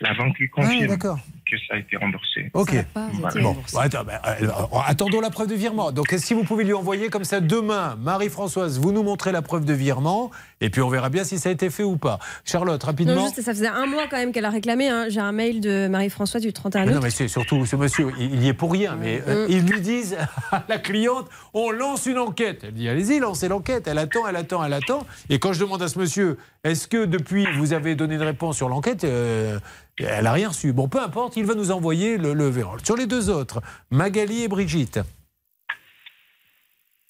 La 0.00 0.12
banque 0.12 0.38
lui 0.38 0.50
confirme 0.50 0.84
Ah, 0.84 0.86
d'accord. 0.88 1.18
que 1.50 1.56
ça 1.66 1.74
a 1.74 1.78
été 1.78 1.96
remboursé. 1.96 2.50
Ok. 2.52 2.72
Voilà. 3.14 3.40
Bon, 3.40 3.56
attends, 3.80 4.04
ben, 4.04 4.20
euh, 4.42 4.48
attendons 4.86 5.22
la 5.22 5.30
preuve 5.30 5.48
de 5.48 5.54
virement. 5.54 5.90
Donc, 5.90 6.08
que 6.08 6.34
vous 6.34 6.44
pouvez 6.44 6.64
lui 6.64 6.74
envoyer 6.74 7.08
comme 7.08 7.24
ça 7.24 7.40
demain, 7.40 7.96
Marie-Françoise, 8.02 8.78
vous 8.78 8.92
nous 8.92 9.02
montrez 9.02 9.32
la 9.32 9.40
preuve 9.40 9.64
de 9.64 9.72
virement, 9.72 10.30
et 10.60 10.70
puis 10.70 10.80
on 10.82 10.88
verra 10.88 11.10
bien 11.10 11.24
si 11.24 11.38
ça 11.38 11.48
a 11.48 11.52
été 11.52 11.68
fait 11.70 11.82
ou 11.82 11.96
pas. 11.96 12.18
Charlotte, 12.44 12.82
rapidement. 12.82 13.14
Non, 13.14 13.24
juste, 13.26 13.42
ça 13.42 13.52
faisait 13.52 13.66
un 13.68 13.86
mois 13.86 14.04
quand 14.10 14.16
même 14.16 14.32
qu'elle 14.32 14.44
a 14.44 14.50
réclamé. 14.50 14.88
hein. 14.88 15.06
J'ai 15.08 15.20
un 15.20 15.32
mail 15.32 15.60
de 15.60 15.86
Marie-Françoise 15.88 16.42
du 16.42 16.52
31 16.52 16.84
Mais 16.86 16.90
août. 16.92 16.94
non, 16.94 17.00
mais 17.02 17.10
c'est 17.10 17.28
surtout 17.28 17.66
ce 17.66 17.76
monsieur, 17.76 18.12
il 18.18 18.42
y 18.42 18.48
est 18.48 18.54
pour 18.54 18.72
rien. 18.72 18.96
Mais 19.00 19.22
euh, 19.28 19.46
Mm. 19.46 19.50
ils 19.50 19.66
lui 19.66 19.80
disent 19.80 20.16
à 20.52 20.62
la 20.68 20.78
cliente 20.78 21.26
on 21.54 21.70
lance 21.70 22.06
une 22.06 22.18
enquête. 22.18 22.62
Elle 22.64 22.74
dit 22.74 22.88
allez-y, 22.88 23.18
lancez 23.18 23.48
l'enquête. 23.48 23.86
Elle 23.86 23.98
attend, 23.98 24.26
elle 24.26 24.36
attend, 24.36 24.64
elle 24.64 24.72
attend. 24.72 25.06
Et 25.28 25.38
quand 25.38 25.52
je 25.52 25.60
demande 25.60 25.82
à 25.82 25.88
ce 25.88 25.98
monsieur 25.98 26.38
est-ce 26.64 26.88
que 26.88 27.04
depuis 27.04 27.46
vous 27.58 27.72
avez 27.72 27.94
donné 27.94 28.14
une 28.16 28.22
réponse 28.22 28.56
sur 28.56 28.68
l'enquête 28.68 29.04
euh, 29.04 29.58
Elle 29.98 30.24
n'a 30.24 30.32
rien 30.32 30.48
reçu. 30.48 30.72
Bon, 30.72 30.88
peu 30.88 31.00
importe, 31.00 31.36
il 31.36 31.44
va 31.44 31.54
nous 31.54 31.70
envoyer 31.70 32.16
le, 32.18 32.32
le. 32.34 32.52
Sur 32.82 32.96
les 32.96 33.06
deux 33.06 33.30
autres, 33.30 33.60
Magali 33.90 34.42
et 34.44 34.48
Brigitte. 34.48 35.00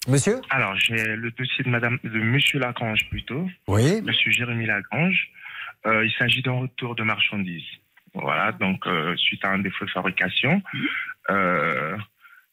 Monsieur 0.07 0.39
Alors, 0.49 0.73
j'ai 0.77 1.15
le 1.17 1.31
dossier 1.31 1.65
de 1.65 1.69
Madame, 1.69 1.99
de 2.01 2.19
Monsieur 2.19 2.59
Lagrange 2.59 3.09
plutôt. 3.09 3.49
Oui. 3.67 4.01
Monsieur 4.01 4.31
Jérémy 4.31 4.65
Lagrange. 4.65 5.29
Euh, 5.85 6.05
il 6.05 6.11
s'agit 6.13 6.41
d'un 6.41 6.53
retour 6.53 6.95
de 6.95 7.03
marchandises. 7.03 7.67
Voilà, 8.13 8.51
donc 8.53 8.87
euh, 8.87 9.15
suite 9.17 9.43
à 9.43 9.49
un 9.49 9.59
défaut 9.59 9.85
de 9.85 9.91
fabrication, 9.91 10.61
euh, 11.29 11.95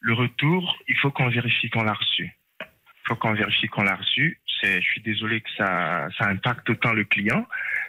le 0.00 0.12
retour, 0.12 0.76
il 0.88 0.96
faut 0.98 1.10
qu'on 1.10 1.28
vérifie 1.28 1.70
qu'on 1.70 1.84
l'a 1.84 1.94
reçu. 1.94 2.36
Il 2.60 3.08
faut 3.08 3.16
qu'on 3.16 3.32
vérifie 3.32 3.68
qu'on 3.68 3.84
l'a 3.84 3.96
reçu. 3.96 4.40
Je 4.62 4.80
suis 4.80 5.00
désolé 5.02 5.40
que 5.40 5.50
ça, 5.56 6.08
ça 6.18 6.26
impacte 6.26 6.68
autant 6.70 6.92
le 6.92 7.04
client, 7.04 7.46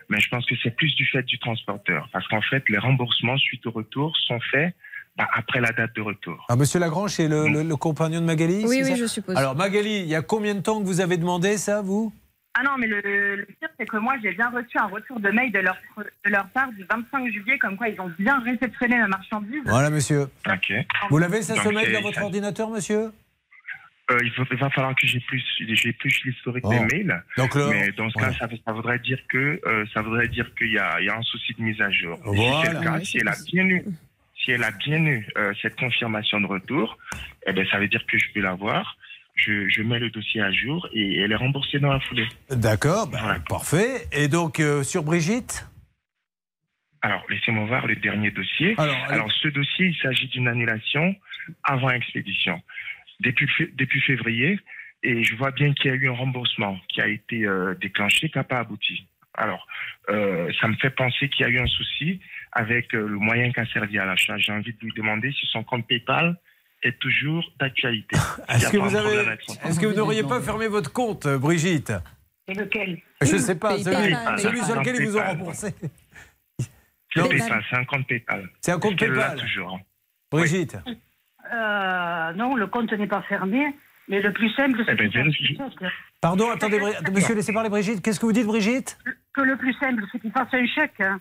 mais 0.09 0.19
je 0.19 0.29
pense 0.29 0.45
que 0.45 0.55
c'est 0.61 0.75
plus 0.75 0.93
du 0.95 1.05
fait 1.05 1.23
du 1.23 1.39
transporteur, 1.39 2.09
parce 2.11 2.27
qu'en 2.27 2.41
fait, 2.41 2.67
les 2.69 2.77
remboursements 2.77 3.37
suite 3.37 3.65
au 3.65 3.71
retour 3.71 4.15
sont 4.17 4.39
faits 4.51 4.75
bah, 5.17 5.27
après 5.33 5.61
la 5.61 5.71
date 5.71 5.95
de 5.95 6.01
retour. 6.01 6.45
Ah, 6.49 6.55
monsieur 6.55 6.79
Lagrange, 6.79 7.11
c'est 7.11 7.27
le, 7.27 7.47
le- 7.47 7.63
le 7.63 7.75
compagnon 7.75 8.19
de 8.21 8.25
Magali 8.25 8.63
Oui, 8.65 8.81
oui, 8.83 8.85
ça 8.85 8.95
je 8.95 9.05
suppose. 9.05 9.35
Alors, 9.37 9.55
Magali, 9.55 9.99
il 10.01 10.07
y 10.07 10.15
a 10.15 10.21
combien 10.21 10.55
de 10.55 10.59
temps 10.61 10.79
que 10.81 10.85
vous 10.85 10.99
avez 11.01 11.17
demandé 11.17 11.57
ça, 11.57 11.81
vous? 11.81 12.13
Ah 12.57 12.63
non, 12.63 12.71
mais 12.77 12.87
le, 12.87 13.01
le 13.35 13.45
pire, 13.45 13.67
c'est 13.77 13.85
que 13.85 13.97
moi, 13.97 14.15
j'ai 14.23 14.31
bien 14.33 14.49
reçu 14.49 14.77
un 14.77 14.85
retour 14.87 15.19
de 15.19 15.29
mail 15.29 15.51
de 15.51 15.59
leur, 15.59 15.75
de 15.97 16.29
leur 16.29 16.47
part 16.49 16.71
du 16.71 16.85
25 16.89 17.27
juillet, 17.29 17.57
comme 17.57 17.75
quoi 17.75 17.89
ils 17.89 17.99
ont 17.99 18.11
bien 18.17 18.39
réceptionné 18.39 18.97
la 18.97 19.07
marchandise. 19.07 19.61
Voilà, 19.65 19.89
monsieur. 19.89 20.27
Ok. 20.49 20.73
Vous 21.09 21.17
l'avez, 21.17 21.41
ça, 21.41 21.55
ce 21.55 21.67
mail 21.69 21.91
dans 21.91 22.01
votre 22.01 22.15
ça- 22.15 22.23
ordinateur, 22.23 22.69
monsieur? 22.69 23.11
Euh, 24.11 24.19
il, 24.23 24.31
faut- 24.31 24.43
il 24.51 24.57
va 24.57 24.69
falloir 24.69 24.95
que 24.95 25.07
j'ai 25.07 25.19
plus, 25.21 25.43
j'ai 25.67 25.91
plus 25.93 26.21
l'historique 26.25 26.63
Oh. 26.65 26.69
des 26.69 26.79
mails. 26.79 27.23
Donc 27.37 27.55
là, 27.55 27.67
mais 27.71 27.91
dans 27.93 28.07
ce 28.09 28.13
cas, 28.13 28.31
ça, 28.33 28.47
ça 28.63 28.71
voudrait 28.71 28.99
dire 28.99 29.17
que 29.29 29.59
euh, 29.65 29.83
ça 29.93 30.01
voudrait 30.03 30.27
dire 30.27 30.47
qu'il 30.55 30.71
y 30.71 30.77
a, 30.77 30.99
il 31.01 31.07
y 31.07 31.09
a 31.09 31.17
un 31.17 31.23
souci 31.23 31.53
de 31.57 31.63
mise 31.63 31.81
à 31.81 31.89
jour. 31.89 32.17
Et 32.31 32.37
Si 32.37 32.43
c'est 32.63 32.71
le 32.73 32.75
Voilà. 32.75 32.79
cas, 32.83 32.97
Oui, 32.99 33.05
si 33.05 33.17
elle 33.17 33.27
a 33.27 33.35
bien 33.51 33.65
eu, 33.65 33.83
si 34.43 34.51
elle 34.51 34.63
a 34.63 34.71
bien 34.71 35.03
eu 35.05 35.27
euh, 35.37 35.53
cette 35.61 35.75
confirmation 35.75 36.39
de 36.41 36.47
retour, 36.47 36.97
eh 37.47 37.53
ben 37.53 37.65
ça 37.71 37.79
veut 37.79 37.87
dire 37.87 38.05
que 38.05 38.17
je 38.17 38.25
peux 38.33 38.41
l'avoir. 38.41 38.97
Je, 39.35 39.67
je 39.67 39.81
mets 39.81 39.99
le 39.99 40.09
dossier 40.09 40.41
à 40.41 40.51
jour 40.51 40.87
et 40.93 41.19
elle 41.19 41.31
est 41.31 41.35
remboursée 41.35 41.79
dans 41.79 41.91
la 41.91 41.99
foulée. 41.99 42.27
D'accord, 42.49 43.07
ben, 43.07 43.43
parfait. 43.49 44.07
Et 44.13 44.29
donc, 44.29 44.59
euh, 44.59 44.81
sur 44.83 45.03
Brigitte? 45.03 45.67
Alors, 47.01 47.21
laissez-moi 47.29 47.65
voir 47.65 47.85
le 47.85 47.95
dernier 47.97 48.31
dossier. 48.31 48.75
Alors, 48.77 48.95
Alors, 49.09 49.31
ce 49.31 49.49
dossier, 49.49 49.87
il 49.87 49.95
s'agit 49.97 50.27
d'une 50.29 50.47
annulation 50.47 51.15
avant 51.63 51.89
expédition. 51.89 52.61
Depuis 53.19 54.01
février, 54.01 54.59
et 55.03 55.23
je 55.23 55.35
vois 55.35 55.51
bien 55.51 55.73
qu'il 55.73 55.91
y 55.91 55.93
a 55.93 55.97
eu 55.97 56.09
un 56.09 56.13
remboursement 56.13 56.79
qui 56.87 57.01
a 57.01 57.07
été 57.07 57.45
euh, 57.45 57.75
déclenché, 57.75 58.29
qui 58.29 58.37
n'a 58.37 58.43
pas 58.43 58.59
abouti. 58.59 59.05
Alors, 59.37 59.67
euh, 60.09 60.51
ça 60.61 60.67
me 60.67 60.75
fait 60.75 60.89
penser 60.91 61.29
qu'il 61.29 61.45
y 61.45 61.49
a 61.49 61.51
eu 61.51 61.59
un 61.59 61.67
souci 61.67 62.19
avec 62.51 62.93
euh, 62.93 63.07
le 63.07 63.17
moyen 63.17 63.51
qu'a 63.51 63.65
servi 63.67 63.99
à 63.99 64.05
l'achat. 64.05 64.37
J'ai 64.37 64.51
envie 64.53 64.73
de 64.73 64.79
lui 64.81 64.93
demander 64.95 65.31
si 65.31 65.45
son 65.47 65.63
compte 65.63 65.85
PayPal 65.87 66.37
est 66.83 66.97
toujours 66.99 67.43
d'actualité. 67.59 68.15
Est-ce 68.49 68.69
que, 68.71 68.77
vous 68.77 68.95
avez, 68.95 69.33
est-ce 69.65 69.79
que 69.79 69.85
vous 69.87 69.95
n'auriez 69.95 70.23
pas 70.23 70.39
fermé 70.41 70.67
votre 70.67 70.91
compte, 70.91 71.25
euh, 71.25 71.37
Brigitte? 71.37 71.93
Et 72.47 72.53
lequel? 72.53 73.01
Je 73.21 73.33
ne 73.33 73.37
sais 73.39 73.55
pas, 73.55 73.77
celui, 73.77 73.95
PayPal. 73.95 74.39
celui 74.39 74.61
sur 74.63 74.75
lequel 74.75 74.95
ils 74.97 75.05
vous 75.07 75.17
ont 75.17 75.19
PayPal. 75.19 75.37
remboursé. 75.37 75.73
C'est 77.13 77.21
Non. 77.21 77.27
PayPal, 77.29 77.65
c'est 77.69 77.75
un 77.77 77.85
compte 77.85 78.07
PayPal. 78.07 78.49
C'est 78.61 78.71
un 78.71 78.79
compte 78.79 78.99
PayPal. 78.99 79.39
toujours. 79.39 79.79
Brigitte 80.31 80.77
Euh, 81.53 82.33
non, 82.33 82.55
le 82.55 82.67
compte 82.67 82.91
n'est 82.93 83.07
pas 83.07 83.21
fermé, 83.23 83.65
mais 84.07 84.21
le 84.21 84.31
plus 84.33 84.49
simple, 84.51 84.81
c'est 84.85 84.93
Eh 84.93 84.95
ben. 84.95 85.89
Pardon, 86.21 86.49
attendez, 86.51 86.79
Bri- 86.79 86.93
monsieur, 87.13 87.35
laissez 87.35 87.53
parler 87.53 87.69
Brigitte. 87.69 88.01
Qu'est-ce 88.01 88.19
que 88.19 88.25
vous 88.25 88.31
dites, 88.33 88.45
Brigitte? 88.47 88.97
Que 89.33 89.41
le 89.41 89.57
plus 89.57 89.73
simple, 89.73 90.03
c'est 90.11 90.19
qu'il 90.19 90.31
fasse 90.31 90.47
un 90.53 90.65
chèque. 90.67 90.99
hein. 91.01 91.19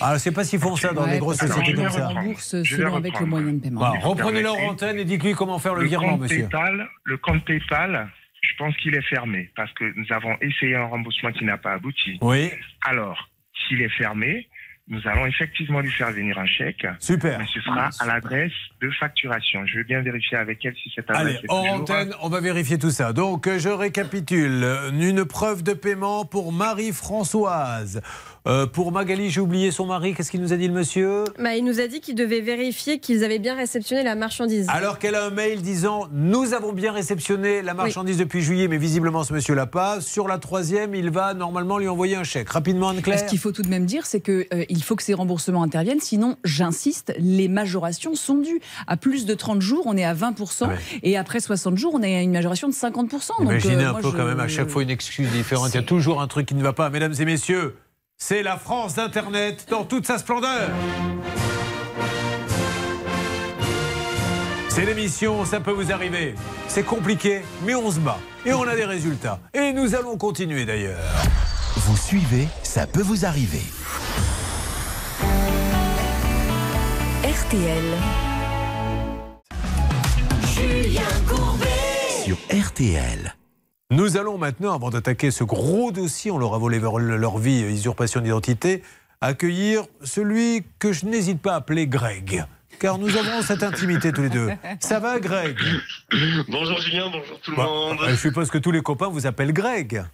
Ah, 0.00 0.10
je 0.10 0.14
ne 0.14 0.18
sais 0.18 0.32
pas 0.32 0.44
s'ils 0.44 0.60
font 0.60 0.76
ça 0.76 0.92
dans 0.92 1.04
Ouais, 1.04 1.12
les 1.12 1.18
grosses 1.18 1.38
sociétés 1.38 1.74
comme 1.74 1.90
ça. 1.90 2.08
vais 2.12 2.64
selon 2.64 2.96
avec 2.96 3.18
le 3.18 3.26
moyen 3.26 3.52
de 3.54 3.60
paiement. 3.60 3.80
Bon, 3.80 3.98
reprenez 4.00 4.42
leur 4.42 4.56
antenne 4.60 4.98
et 4.98 5.04
dites-lui 5.04 5.34
comment 5.34 5.58
faire 5.58 5.74
le, 5.74 5.82
Le 5.82 5.88
virement, 5.88 6.16
monsieur. 6.18 6.42
PayPal, 6.42 6.88
le 7.04 7.16
compte 7.16 7.44
PayPal, 7.44 8.08
je 8.42 8.56
pense 8.58 8.76
qu'il 8.76 8.94
est 8.94 9.02
fermé 9.08 9.50
parce 9.56 9.72
que 9.72 9.84
nous 9.96 10.06
avons 10.10 10.36
essayé 10.40 10.76
un 10.76 10.84
remboursement 10.86 11.32
qui 11.32 11.44
n'a 11.44 11.56
pas 11.58 11.72
abouti. 11.72 12.16
Oui. 12.20 12.50
Alors, 12.86 13.28
s'il 13.66 13.82
est 13.82 13.88
fermé, 13.88 14.48
nous 14.88 15.00
allons 15.04 15.26
effectivement 15.26 15.80
lui 15.80 15.90
faire 15.90 16.12
venir 16.12 16.38
un 16.38 16.46
chèque. 16.46 16.86
Super. 17.00 17.40
Mais 17.40 17.46
ce 17.52 17.60
sera 17.60 17.90
à 17.98 18.06
l'adresse 18.06 18.52
de 18.80 18.88
facturation. 18.90 19.66
Je 19.66 19.78
veux 19.78 19.84
bien 19.84 20.00
vérifier 20.00 20.38
avec 20.38 20.64
elle 20.64 20.74
si 20.80 20.92
cette 20.94 21.10
adresse 21.10 21.26
Allez, 21.26 21.34
est 21.42 21.48
toujours... 21.48 21.80
antenne, 21.80 22.14
on 22.22 22.28
va 22.28 22.40
vérifier 22.40 22.78
tout 22.78 22.92
ça. 22.92 23.12
Donc, 23.12 23.48
euh, 23.48 23.58
je 23.58 23.68
récapitule. 23.68 24.64
Une 24.92 25.24
preuve 25.24 25.64
de 25.64 25.72
paiement 25.72 26.24
pour 26.24 26.52
Marie-Françoise. 26.52 28.00
Euh, 28.46 28.66
pour 28.66 28.92
Magali, 28.92 29.28
j'ai 29.28 29.40
oublié 29.40 29.72
son 29.72 29.86
mari. 29.86 30.14
Qu'est-ce 30.14 30.30
qu'il 30.30 30.40
nous 30.40 30.52
a 30.52 30.56
dit, 30.56 30.68
le 30.68 30.74
monsieur? 30.74 31.24
Bah, 31.40 31.56
il 31.56 31.64
nous 31.64 31.80
a 31.80 31.88
dit 31.88 32.00
qu'il 32.00 32.14
devait 32.14 32.40
vérifier 32.40 33.00
qu'ils 33.00 33.24
avaient 33.24 33.40
bien 33.40 33.56
réceptionné 33.56 34.04
la 34.04 34.14
marchandise. 34.14 34.68
Alors 34.68 35.00
qu'elle 35.00 35.16
a 35.16 35.24
un 35.24 35.30
mail 35.30 35.62
disant 35.62 36.06
Nous 36.12 36.54
avons 36.54 36.72
bien 36.72 36.92
réceptionné 36.92 37.60
la 37.62 37.74
marchandise 37.74 38.18
depuis 38.18 38.42
juillet, 38.42 38.68
mais 38.68 38.78
visiblement 38.78 39.24
ce 39.24 39.32
monsieur 39.32 39.56
l'a 39.56 39.66
pas. 39.66 40.00
Sur 40.00 40.28
la 40.28 40.38
troisième, 40.38 40.94
il 40.94 41.10
va 41.10 41.34
normalement 41.34 41.78
lui 41.78 41.88
envoyer 41.88 42.14
un 42.14 42.22
chèque. 42.22 42.50
Rapidement, 42.50 42.90
Anne-Claire? 42.90 43.18
Ce 43.18 43.24
qu'il 43.24 43.40
faut 43.40 43.50
tout 43.50 43.62
de 43.62 43.68
même 43.68 43.84
dire, 43.84 44.06
c'est 44.06 44.20
qu'il 44.20 44.46
il 44.68 44.75
faut 44.82 44.96
que 44.96 45.02
ces 45.02 45.14
remboursements 45.14 45.62
interviennent. 45.62 46.00
Sinon, 46.00 46.36
j'insiste, 46.44 47.14
les 47.18 47.48
majorations 47.48 48.14
sont 48.14 48.36
dues. 48.38 48.60
À 48.86 48.96
plus 48.96 49.26
de 49.26 49.34
30 49.34 49.60
jours, 49.62 49.82
on 49.86 49.96
est 49.96 50.04
à 50.04 50.14
20%. 50.14 50.68
Et 51.02 51.16
après 51.16 51.40
60 51.40 51.76
jours, 51.76 51.94
on 51.94 52.02
a 52.02 52.08
une 52.08 52.32
majoration 52.32 52.68
de 52.68 52.74
50%. 52.74 53.10
Donc, 53.38 53.40
Imaginez 53.40 53.76
euh, 53.84 53.88
un 53.88 53.92
moi, 53.92 54.00
peu 54.00 54.10
je- 54.10 54.16
quand 54.16 54.24
même 54.24 54.40
à 54.40 54.48
chaque 54.48 54.68
fois 54.68 54.82
une 54.82 54.90
excuse 54.90 55.30
différente. 55.30 55.68
Il 55.70 55.74
y 55.76 55.78
a 55.78 55.82
toujours 55.82 56.20
un 56.20 56.26
truc 56.28 56.46
qui 56.46 56.54
ne 56.54 56.62
va 56.62 56.72
pas. 56.72 56.90
Mesdames 56.90 57.14
et 57.18 57.24
messieurs, 57.24 57.76
c'est 58.16 58.42
la 58.42 58.56
France 58.56 58.94
d'Internet 58.94 59.66
dans 59.70 59.84
toute 59.84 60.06
sa 60.06 60.18
splendeur. 60.18 60.70
C'est 64.68 64.84
l'émission, 64.84 65.44
ça 65.46 65.60
peut 65.60 65.70
vous 65.72 65.90
arriver. 65.90 66.34
C'est 66.68 66.82
compliqué, 66.82 67.40
mais 67.64 67.74
on 67.74 67.90
se 67.90 67.98
bat. 67.98 68.18
Et 68.44 68.52
on 68.52 68.62
a 68.68 68.76
des 68.76 68.84
résultats. 68.84 69.40
Et 69.54 69.72
nous 69.72 69.94
allons 69.94 70.18
continuer 70.18 70.66
d'ailleurs. 70.66 71.00
Vous 71.76 71.96
suivez, 71.96 72.46
ça 72.62 72.86
peut 72.86 73.00
vous 73.02 73.24
arriver. 73.24 73.62
RTL. 77.26 77.84
Julien 80.54 81.00
Courbet. 81.28 81.66
Sur 82.24 82.36
RTL. 82.52 83.34
Nous 83.90 84.16
allons 84.16 84.38
maintenant, 84.38 84.72
avant 84.74 84.90
d'attaquer 84.90 85.32
ce 85.32 85.42
gros 85.42 85.90
dossier, 85.90 86.30
on 86.30 86.38
leur 86.38 86.54
a 86.54 86.58
volé 86.58 86.78
leur, 86.78 86.98
leur 87.00 87.38
vie, 87.38 87.64
euh, 87.64 87.70
usurpation 87.70 88.20
d'identité, 88.20 88.84
accueillir 89.20 89.82
celui 90.04 90.62
que 90.78 90.92
je 90.92 91.06
n'hésite 91.06 91.42
pas 91.42 91.54
à 91.54 91.56
appeler 91.56 91.88
Greg. 91.88 92.44
Car 92.78 92.98
nous 92.98 93.16
avons 93.16 93.42
cette 93.42 93.64
intimité 93.64 94.12
tous 94.12 94.22
les 94.22 94.28
deux. 94.30 94.50
Ça 94.78 95.00
va, 95.00 95.18
Greg? 95.18 95.56
Bonjour 96.48 96.80
Julien, 96.80 97.06
bonjour 97.10 97.40
tout 97.40 97.50
le 97.50 97.56
Bah, 97.56 97.64
monde. 97.64 97.98
Je 98.08 98.14
suppose 98.14 98.50
que 98.50 98.58
tous 98.58 98.70
les 98.70 98.82
copains 98.82 99.08
vous 99.08 99.26
appellent 99.26 99.52
Greg. 99.52 100.04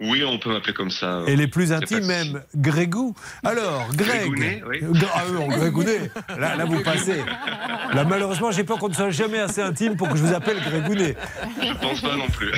Oui, 0.00 0.24
on 0.24 0.38
peut 0.38 0.50
m'appeler 0.52 0.72
comme 0.74 0.90
ça. 0.90 1.22
Et 1.26 1.36
les 1.36 1.46
plus 1.46 1.72
intimes 1.72 2.04
même, 2.06 2.42
Grégou. 2.56 3.14
Alors, 3.44 3.88
Greg. 3.94 4.20
Grégounet, 4.32 4.62
oui. 4.68 4.80
Ah 5.14 5.22
non, 5.32 5.48
Grégounet. 5.48 6.10
Là, 6.38 6.56
là, 6.56 6.64
vous 6.64 6.82
passez. 6.82 7.22
Là, 7.94 8.04
malheureusement, 8.04 8.50
j'ai 8.50 8.64
peur 8.64 8.78
qu'on 8.78 8.88
ne 8.88 8.94
soit 8.94 9.10
jamais 9.10 9.38
assez 9.38 9.60
intime 9.60 9.96
pour 9.96 10.08
que 10.08 10.16
je 10.16 10.22
vous 10.22 10.32
appelle 10.34 10.58
Grégounet. 10.60 11.14
Je 11.62 11.72
pense 11.74 12.00
pas 12.00 12.16
non 12.16 12.26
plus. 12.28 12.50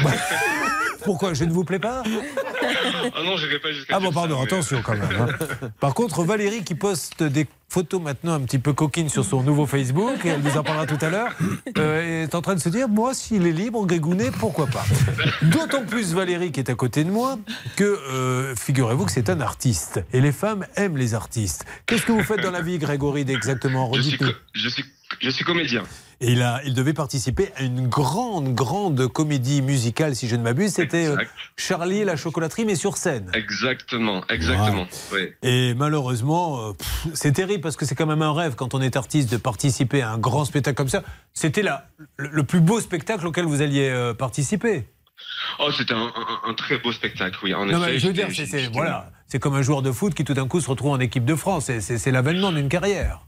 Pourquoi 1.05 1.35
Je 1.35 1.45
ne 1.45 1.53
vous 1.53 1.65
plais 1.65 1.79
pas? 1.79 2.03
Ah 3.15 3.23
non, 3.23 3.37
je 3.37 3.47
vais 3.47 3.59
pas 3.59 3.73
jusqu'à 3.73 3.97
Ah 3.97 4.01
bon, 4.01 4.09
ça, 4.09 4.15
pardon, 4.15 4.37
mais- 4.39 4.45
attention 4.45 4.81
quand 4.83 4.93
même. 4.93 5.03
hein. 5.21 5.69
Par 5.81 5.93
contre, 5.95 6.23
Valérie 6.25 6.65
qui 6.65 6.75
poste 6.75 7.23
des 7.23 7.47
photo 7.75 7.99
maintenant 7.99 8.35
un 8.35 8.41
petit 8.43 8.61
peu 8.61 8.73
coquine 8.73 9.09
sur 9.09 9.25
son 9.25 9.43
nouveau 9.43 9.67
Facebook, 9.67 10.25
et 10.25 10.29
elle 10.29 10.43
nous 10.43 10.57
en 10.57 10.63
parlera 10.63 10.87
tout 10.87 11.05
à 11.05 11.11
l'heure, 11.11 11.33
euh, 11.77 12.23
est 12.23 12.35
en 12.37 12.41
train 12.41 12.55
de 12.55 12.61
se 12.61 12.69
dire, 12.69 12.89
moi, 12.89 13.15
s'il 13.15 13.49
est 13.49 13.53
libre, 13.53 13.85
Grégounet, 13.85 14.31
pourquoi 14.39 14.69
pas? 14.69 14.85
D'autant 15.43 15.85
plus 15.85 16.15
Valérie 16.15 16.53
qui 16.53 16.61
est 16.61 16.71
à 16.71 16.77
côté 16.77 17.03
de 17.03 17.11
moi, 17.11 17.37
que 17.75 17.83
euh, 17.83 18.55
figurez-vous 18.55 19.07
que 19.07 19.11
c'est 19.11 19.29
un 19.29 19.41
artiste. 19.41 20.05
Et 20.13 20.21
les 20.21 20.31
femmes 20.31 20.65
aiment 20.77 20.97
les 20.97 21.15
artistes. 21.15 21.65
Qu'est-ce 21.87 22.07
que 22.07 22.13
vous 22.13 22.23
faites 22.23 22.43
dans 22.43 22.53
la 22.53 22.63
vie, 22.63 22.79
Grégory, 22.79 23.23
exactement 23.27 23.89
Redites-nous. 23.89 24.29
co- 24.29 24.35
je, 24.55 24.69
suis, 24.69 24.85
je 25.21 25.31
suis 25.31 25.45
comédien. 25.45 25.83
Et 26.21 26.33
il, 26.33 26.43
a, 26.43 26.61
il 26.65 26.75
devait 26.75 26.93
participer 26.95 27.51
à 27.57 27.63
une 27.65 27.89
grande, 27.89 28.55
grande 28.55 29.09
comédie 29.09 29.63
musicale, 29.63 30.15
si 30.15 30.29
je 30.29 30.37
ne 30.37 30.43
m'abuse. 30.43 30.73
C'était 30.73 31.07
euh, 31.09 31.17
Charlie 31.57 31.99
et 31.99 32.05
la 32.05 32.17
chocolaterie, 32.17 32.65
mais 32.65 32.77
sur 32.77 32.97
scène. 32.97 33.31
Exactement, 33.35 34.23
exactement. 34.31 34.87
oui. 35.13 35.29
Et 35.43 35.75
malheureusement, 35.75 36.69
euh, 36.69 36.73
pff, 36.73 37.07
c'est 37.15 37.33
terrible 37.33 37.63
parce 37.63 37.77
que 37.77 37.85
c'est 37.85 37.95
quand 37.97 38.07
même 38.07 38.23
un 38.23 38.33
rêve 38.33 38.55
quand 38.55 38.75
on 38.75 38.81
est 38.81 38.97
artiste 38.97 39.31
de 39.31 39.37
participer 39.37 40.03
à 40.03 40.13
un 40.13 40.19
grand 40.19 40.45
spectacle 40.45 40.77
comme 40.77 40.89
ça. 40.89 41.03
C'était 41.33 41.63
la- 41.63 41.89
le, 42.17 42.45
plus 42.45 42.61
beau 42.61 42.81
spectacle 42.81 43.27
auquel 43.27 43.45
vous 43.45 43.61
alliez 43.61 43.89
euh, 43.91 44.15
participer. 44.15 44.87
Oh, 45.59 45.71
c'était 45.77 45.95
un, 45.95 46.07
un- 46.15 46.51
un 46.51 46.55
très 46.55 46.79
beau 46.79 46.93
spectacle, 46.93 47.37
oui. 47.43 47.53
En 47.55 47.67
Non, 47.67 47.83
effet, 47.83 47.93
mais 47.93 47.99
je 47.99 48.07
veux 48.07 48.13
dire, 48.13 48.29
c'est, 48.33 48.73
voilà, 48.73 49.11
c'est 49.27 49.41
comme 49.41 49.55
un 49.57 49.63
joueur 49.63 49.83
de 49.83 49.91
foot 49.91 50.15
qui 50.15 50.25
tout 50.25 50.35
d'un 50.35 50.47
coup 50.49 50.61
se 50.61 50.71
retrouve 50.71 50.93
en 50.93 51.01
équipe 51.01 51.25
de 51.25 51.35
France. 51.35 51.71
C'est 51.81 52.11
l'avènement 52.13 52.53
d'une 52.53 52.69
carrière. 52.69 53.27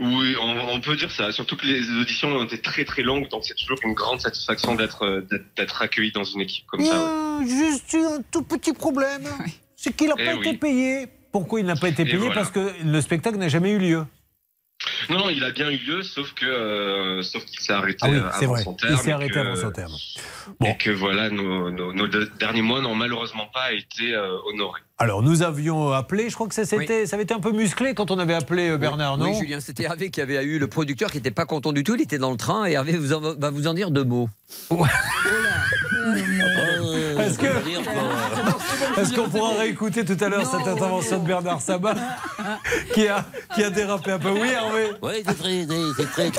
Oui, 0.00 0.34
on, 0.40 0.56
on 0.74 0.80
peut 0.80 0.96
dire 0.96 1.10
ça. 1.10 1.30
Surtout 1.30 1.56
que 1.56 1.66
les 1.66 1.82
auditions 2.00 2.28
ont 2.30 2.44
été 2.44 2.58
très 2.60 2.84
très 2.86 3.02
longues, 3.02 3.28
donc 3.28 3.44
c'est 3.44 3.54
toujours 3.54 3.78
une 3.84 3.92
grande 3.92 4.20
satisfaction 4.20 4.74
d'être 4.74 5.04
euh, 5.04 5.20
d'être- 5.56 5.82
accueilli 5.82 6.10
dans 6.10 6.24
une 6.24 6.40
équipe 6.40 6.66
comme 6.66 6.84
ça. 6.84 6.94
ouais. 6.98 7.44
Euh, 7.44 7.46
juste 7.46 7.94
un 7.94 8.22
tout 8.32 8.42
petit 8.42 8.72
problème. 8.72 9.24
C'est 9.76 9.94
qu'il 9.96 10.08
n'a 10.08 10.14
Eh 10.18 10.24
pas 10.26 10.34
oui. 10.34 10.48
été 10.48 10.58
payé. 10.58 11.06
Pourquoi 11.32 11.60
il 11.60 11.66
n'a 11.66 11.76
pas 11.76 11.88
été 11.88 12.04
payé? 12.04 12.16
voilà. 12.18 12.34
Parce 12.34 12.50
que 12.50 12.72
le 12.84 13.00
spectacle 13.00 13.38
n'a 13.38 13.48
jamais 13.48 13.70
eu 13.72 13.78
lieu. 13.78 14.04
Non, 15.10 15.18
non, 15.18 15.28
il 15.30 15.42
a 15.44 15.50
bien 15.50 15.70
eu 15.70 15.76
lieu, 15.76 16.02
sauf 16.02 16.32
que 16.34 16.44
euh, 16.46 17.22
sauf 17.22 17.44
qu'il 17.44 17.60
s'est 17.60 17.72
arrêté 17.72 17.98
Ah 18.02 18.08
oui, 18.10 18.16
avant 18.18 18.46
vrai. 18.54 18.62
son 18.62 18.74
terme. 18.74 18.92
Il 18.94 18.98
s'est 18.98 19.10
et 19.10 19.12
arrêté 19.12 19.32
que- 19.34 19.38
avant 19.38 19.56
son 19.56 19.70
terme. 19.70 19.92
Et 20.64 20.76
que 20.78 20.90
voilà, 20.90 21.28
nos, 21.30 21.70
nos- 21.70 21.92
nos 21.92 22.06
deux 22.08 22.26
derniers 22.38 22.62
mois 22.62 22.80
n'ont 22.80 22.94
malheureusement 22.94 23.46
pas 23.52 23.72
été 23.72 24.14
euh, 24.14 24.36
honorés. 24.46 24.80
Alors, 25.02 25.22
nous 25.22 25.42
avions 25.42 25.92
appelé, 25.92 26.28
je 26.28 26.34
crois 26.34 26.46
que 26.46 26.54
ça, 26.54 26.66
c'était, 26.66 27.06
ça 27.06 27.16
avait 27.16 27.22
été 27.22 27.32
un 27.32 27.40
peu 27.40 27.52
musclé 27.52 27.94
quand 27.94 28.10
on 28.10 28.18
avait 28.18 28.34
appelé 28.34 28.68
euh, 28.68 28.76
Bernard, 28.76 29.16
non 29.16 29.30
Oui, 29.30 29.38
Julien, 29.40 29.58
c'était 29.58 29.84
Hervé 29.84 30.10
qui 30.10 30.20
avait 30.20 30.44
eu 30.44 30.58
le 30.58 30.66
producteur 30.66 31.10
qui 31.10 31.16
n'était 31.16 31.30
pas 31.30 31.46
content 31.46 31.72
du 31.72 31.84
tout. 31.84 31.94
Il 31.94 32.02
était 32.02 32.18
dans 32.18 32.30
le 32.30 32.36
train 32.36 32.66
et 32.66 32.72
Hervé 32.72 32.92
vous 32.98 33.14
en- 33.14 33.34
va 33.34 33.48
vous 33.50 33.66
en 33.66 33.72
dire 33.72 33.90
deux 33.90 34.04
mots. 34.04 34.28
Est-ce 37.18 37.38
que- 37.38 39.00
Est-ce 39.00 39.14
qu'on 39.14 39.28
pourra 39.28 39.54
réécouter 39.58 40.04
tout 40.04 40.16
à 40.22 40.28
l'heure 40.28 40.44
cette 40.44 40.66
intervention 40.66 41.18
de 41.20 41.26
Bernard 41.26 41.60
Sabat 41.62 41.94
qui 42.92 43.06
a, 43.08 43.24
qui 43.54 43.62
a 43.64 43.70
dérapé 43.70 44.10
un 44.12 44.18
peu? 44.18 44.30
Oui, 44.30 44.48
Hervé 44.48 44.90
Oui, 45.02 45.12
c'est 45.26 45.38
très, 45.38 45.66
très, 45.66 45.92
c'est 45.96 46.10
très. 46.10 46.30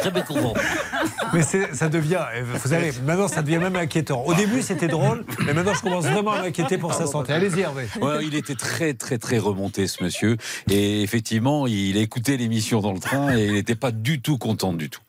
Mais 1.34 1.44
ça 1.74 1.88
devient, 1.90 2.20
vous 2.44 2.68
savez, 2.68 2.92
maintenant 3.06 3.28
ça 3.28 3.42
devient 3.42 3.60
même 3.60 3.76
inquiétant. 3.76 4.24
Au 4.26 4.34
début 4.34 4.62
c'était 4.62 4.88
drôle, 4.90 5.24
mais 5.46 5.54
maintenant 5.54 5.74
je 5.74 5.82
commence 5.82 6.06
vraiment 6.06 6.32
à 6.32 6.42
m'inquiéter 6.42 6.78
pour 6.78 6.94
sa 6.94 7.08
santé. 7.08 7.32
Allez-y 7.34 7.62
Hervé. 7.62 7.88
Ouais, 8.02 8.26
il 8.26 8.36
était 8.36 8.51
très 8.56 8.94
très 8.94 9.18
très 9.18 9.38
remonté 9.40 9.88
ce 9.88 10.04
monsieur 10.04 10.38
et 10.70 11.02
effectivement 11.04 11.68
il 11.68 11.98
écoutait 11.98 12.38
l'émission 12.38 12.82
dans 12.82 12.94
le 12.94 13.00
train 13.00 13.36
et 13.38 13.46
il 13.46 13.54
n'était 13.54 13.76
pas 13.76 13.92
du 13.92 14.22
tout 14.22 14.38
content 14.38 14.74
du 14.74 14.90
tout. 14.90 15.02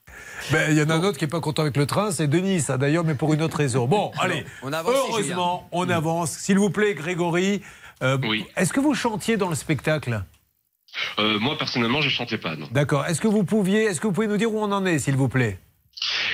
Ben, 0.51 0.71
Il 0.71 0.77
y 0.79 0.83
en 0.83 0.91
a 0.91 0.95
un 0.95 1.03
autre 1.05 1.19
qui 1.19 1.25
n'est 1.25 1.31
pas 1.31 1.41
content 1.41 1.63
avec 1.63 1.77
le 1.77 1.87
train, 1.87 2.11
c'est 2.11 2.27
Denis, 2.29 2.61
ça 2.61 2.77
d'ailleurs, 2.79 3.05
mais 3.05 3.15
pour 3.15 3.33
une 3.35 3.43
autre 3.43 3.57
raison. 3.59 3.87
Bon, 3.87 4.11
allez, 4.21 4.45
on 4.63 4.73
avance, 4.73 4.95
heureusement, 5.09 5.69
on 5.73 5.89
avance. 5.89 6.31
S'il 6.33 6.59
vous 6.59 6.71
plaît, 6.71 6.95
Grégory, 6.95 7.63
euh, 8.03 8.19
Oui. 8.29 8.45
est-ce 8.57 8.73
que 8.73 8.81
vous 8.81 8.95
chantiez 8.95 9.37
dans 9.37 9.49
le 9.49 9.55
spectacle? 9.55 10.23
Euh, 11.19 11.39
moi 11.39 11.57
personnellement, 11.57 12.03
je 12.03 12.11
chantais 12.11 12.39
pas. 12.39 12.55
D'accord. 12.71 13.07
Est-ce 13.07 13.21
que 13.21 13.29
vous 13.29 13.45
pouviez, 13.45 13.85
est-ce 13.85 14.01
que 14.01 14.07
vous 14.07 14.13
pouvez 14.13 14.27
nous 14.27 14.37
dire 14.37 14.53
où 14.53 14.59
on 14.59 14.71
en 14.73 14.85
est, 14.85 14.99
s'il 14.99 15.17
vous 15.17 15.29
plaît? 15.29 15.59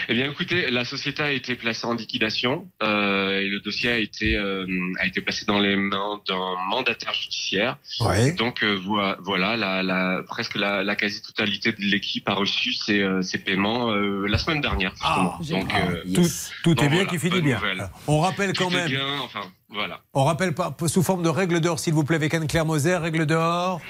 Eh 0.09 0.15
bien, 0.15 0.31
écoutez, 0.31 0.71
la 0.71 0.85
société 0.85 1.23
a 1.23 1.31
été 1.31 1.55
placée 1.55 1.87
en 1.87 1.95
liquidation 1.95 2.69
euh, 2.83 3.41
et 3.41 3.49
le 3.49 3.61
dossier 3.61 3.91
a 3.91 3.99
été 3.99 4.37
euh, 4.37 4.67
a 5.01 5.07
été 5.07 5.21
placé 5.21 5.45
dans 5.45 5.59
les 5.59 5.77
mains 5.77 6.21
d'un 6.27 6.55
mandataire 6.71 7.13
judiciaire. 7.15 7.77
Ouais. 8.01 8.33
Donc 8.33 8.63
euh, 8.63 8.75
voi- 8.77 9.17
voilà, 9.21 9.57
la, 9.57 9.83
la- 9.83 10.23
presque 10.27 10.55
la, 10.57 10.83
la 10.83 10.97
quasi-totalité 10.97 11.73
de 11.73 11.83
l'équipe 11.83 12.29
a 12.29 12.35
reçu 12.35 12.73
ses, 12.73 13.01
euh, 13.01 13.23
ses 13.23 13.39
paiements 13.39 13.91
euh, 13.91 14.27
la 14.27 14.39
semaine 14.39 14.61
dernière. 14.61 14.93
Justement. 14.95 15.39
Donc 15.51 15.75
euh, 15.75 16.03
Tout, 16.15 16.23
tout 16.63 16.75
bon, 16.75 16.83
est 16.85 16.89
bien 16.89 17.05
voilà, 17.05 17.11
qui 17.11 17.19
finit 17.19 17.41
bien. 17.43 17.57
nouvelle. 17.57 17.91
On 18.07 18.21
rappelle 18.21 18.53
quand 18.55 18.69
Tout 18.69 18.75
est 18.77 18.81
même. 18.83 18.89
bien, 18.89 19.19
enfin 19.21 19.41
voilà. 19.71 20.01
On 20.15 20.25
rappelle 20.25 20.55
pas 20.55 20.75
sous 20.87 21.03
forme 21.03 21.23
de 21.23 21.29
règle 21.29 21.61
d'or, 21.61 21.79
s'il 21.79 21.93
vous 21.93 22.03
plaît, 22.03 22.17
avec 22.17 22.33
Anne-Claire 22.33 22.65
Moser, 22.65 22.97
règle 22.97 23.27
d'or. 23.27 23.81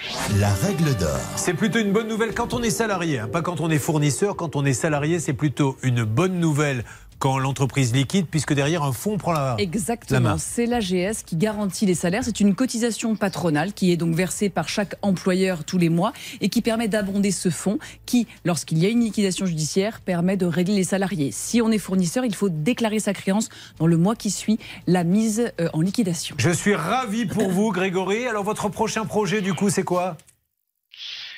La 0.40 0.52
règle 0.52 0.96
d'or. 0.96 1.20
C'est 1.36 1.55
plutôt 1.55 1.78
une 1.78 1.92
bonne 1.92 2.09
nouvelle 2.09 2.34
quand 2.34 2.52
on 2.52 2.62
est 2.62 2.70
salarié, 2.70 3.20
hein, 3.20 3.28
pas 3.28 3.42
quand 3.42 3.60
on 3.60 3.70
est 3.70 3.78
fournisseur. 3.78 4.34
Quand 4.34 4.56
on 4.56 4.64
est 4.64 4.72
salarié, 4.72 5.20
c'est 5.20 5.34
plutôt 5.34 5.76
une 5.82 6.02
bonne 6.02 6.40
nouvelle 6.40 6.84
quand 7.19 7.39
l'entreprise 7.39 7.93
liquide, 7.93 8.27
puisque 8.31 8.53
derrière 8.53 8.82
un 8.82 8.93
fonds 8.93 9.19
prend 9.19 9.32
la, 9.32 9.57
Exactement, 9.59 10.36
c'est 10.39 10.66
l'AGS 10.66 11.23
qui 11.24 11.36
garantit 11.36 11.86
les 11.86 11.95
salaires. 11.95 12.23
C'est 12.24 12.40
une 12.40 12.55
cotisation 12.55 13.16
patronale 13.16 13.73
qui 13.73 13.93
est 13.93 13.97
donc 13.97 14.15
versée 14.15 14.49
par 14.49 14.69
chaque 14.69 14.95
employeur 15.03 15.65
tous 15.65 15.78
les 15.78 15.89
mois 15.89 16.12
et 16.40 16.49
qui 16.49 16.62
permet 16.62 16.89
d'abonder 16.89 17.31
ce 17.31 17.51
fonds 17.51 17.78
qui, 18.07 18.27
lorsqu'il 18.45 18.78
y 18.78 18.86
a 18.86 18.89
une 18.89 19.01
liquidation 19.01 19.47
judiciaire, 19.47 20.01
permet 20.01 20.36
de 20.36 20.47
régler 20.47 20.77
les 20.77 20.85
salariés. 20.85 21.31
Si 21.32 21.61
on 21.61 21.70
est 21.70 21.78
fournisseur, 21.78 22.24
il 22.24 22.35
faut 22.35 22.49
déclarer 22.49 23.01
sa 23.01 23.12
créance 23.12 23.49
dans 23.78 23.86
le 23.86 23.97
mois 23.97 24.15
qui 24.15 24.31
suit 24.31 24.59
la 24.86 25.05
mise 25.05 25.53
euh, 25.61 25.69
en 25.73 25.81
liquidation. 25.81 26.36
Je 26.39 26.51
suis 26.51 26.74
ravi 26.74 27.27
pour 27.27 27.51
vous, 27.51 27.73
Grégory. 27.73 28.27
Alors, 28.27 28.45
votre 28.45 28.69
prochain 28.69 29.05
projet, 29.05 29.40
du 29.40 29.55
coup, 29.55 29.70
c'est 29.70 29.82
quoi? 29.82 30.16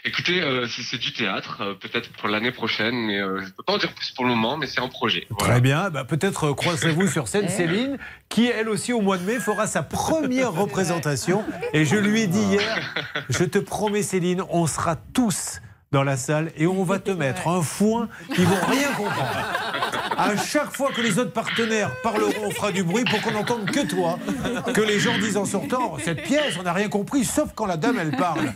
Écoutez, 0.04 0.40
euh, 0.40 0.66
c'est 0.66 0.82
c'est 0.82 0.96
du 0.98 1.12
théâtre, 1.12 1.58
euh, 1.60 1.74
peut-être 1.74 2.10
pour 2.12 2.28
l'année 2.28 2.52
prochaine, 2.52 2.94
mais 2.94 3.18
euh, 3.18 3.42
je 3.44 3.50
peux 3.50 3.62
pas 3.62 3.74
en 3.74 3.78
dire 3.78 3.92
plus 3.92 4.10
pour 4.12 4.24
le 4.24 4.30
moment, 4.30 4.56
mais 4.56 4.66
c'est 4.66 4.80
un 4.80 4.88
projet. 4.88 5.26
Voilà. 5.28 5.52
Très 5.54 5.60
bien. 5.60 5.90
Bah, 5.90 6.04
Peut-être 6.04 6.50
euh, 6.50 6.54
croisez-vous 6.54 7.06
sur 7.06 7.28
scène 7.28 7.48
Céline, 7.50 7.98
qui 8.30 8.46
elle 8.46 8.70
aussi 8.70 8.94
au 8.94 9.02
mois 9.02 9.18
de 9.18 9.24
mai 9.24 9.38
fera 9.40 9.66
sa 9.66 9.82
première 9.82 10.52
représentation. 10.54 11.44
Et 11.74 11.84
je 11.84 11.96
lui 11.96 12.22
ai 12.22 12.26
dit 12.26 12.40
hier, 12.40 12.94
je 13.28 13.44
te 13.44 13.58
promets 13.58 14.02
Céline, 14.02 14.42
on 14.48 14.66
sera 14.66 14.96
tous 14.96 15.60
dans 15.92 16.04
la 16.04 16.16
salle 16.16 16.52
et 16.56 16.66
on 16.66 16.84
va 16.84 16.98
te 16.98 17.10
mettre 17.20 17.48
un 17.48 17.62
foin 17.62 18.08
qui 18.34 18.44
vont 18.44 18.66
rien 18.68 18.88
comprendre. 18.96 19.54
À 20.16 20.36
chaque 20.36 20.76
fois 20.76 20.92
que 20.92 21.00
les 21.00 21.18
autres 21.18 21.32
partenaires 21.32 21.90
parleront, 22.02 22.44
on 22.44 22.50
fera 22.50 22.70
du 22.72 22.84
bruit 22.84 23.04
pour 23.04 23.22
qu'on 23.22 23.32
n'entende 23.32 23.64
que 23.70 23.86
toi. 23.86 24.18
Que 24.74 24.82
les 24.82 25.00
gens 25.00 25.18
disent 25.18 25.38
en 25.38 25.46
sortant, 25.46 25.96
cette 26.04 26.22
pièce, 26.22 26.56
on 26.60 26.62
n'a 26.62 26.74
rien 26.74 26.88
compris, 26.88 27.24
sauf 27.24 27.50
quand 27.54 27.64
la 27.64 27.78
dame, 27.78 27.96
elle 27.98 28.14
parle. 28.16 28.52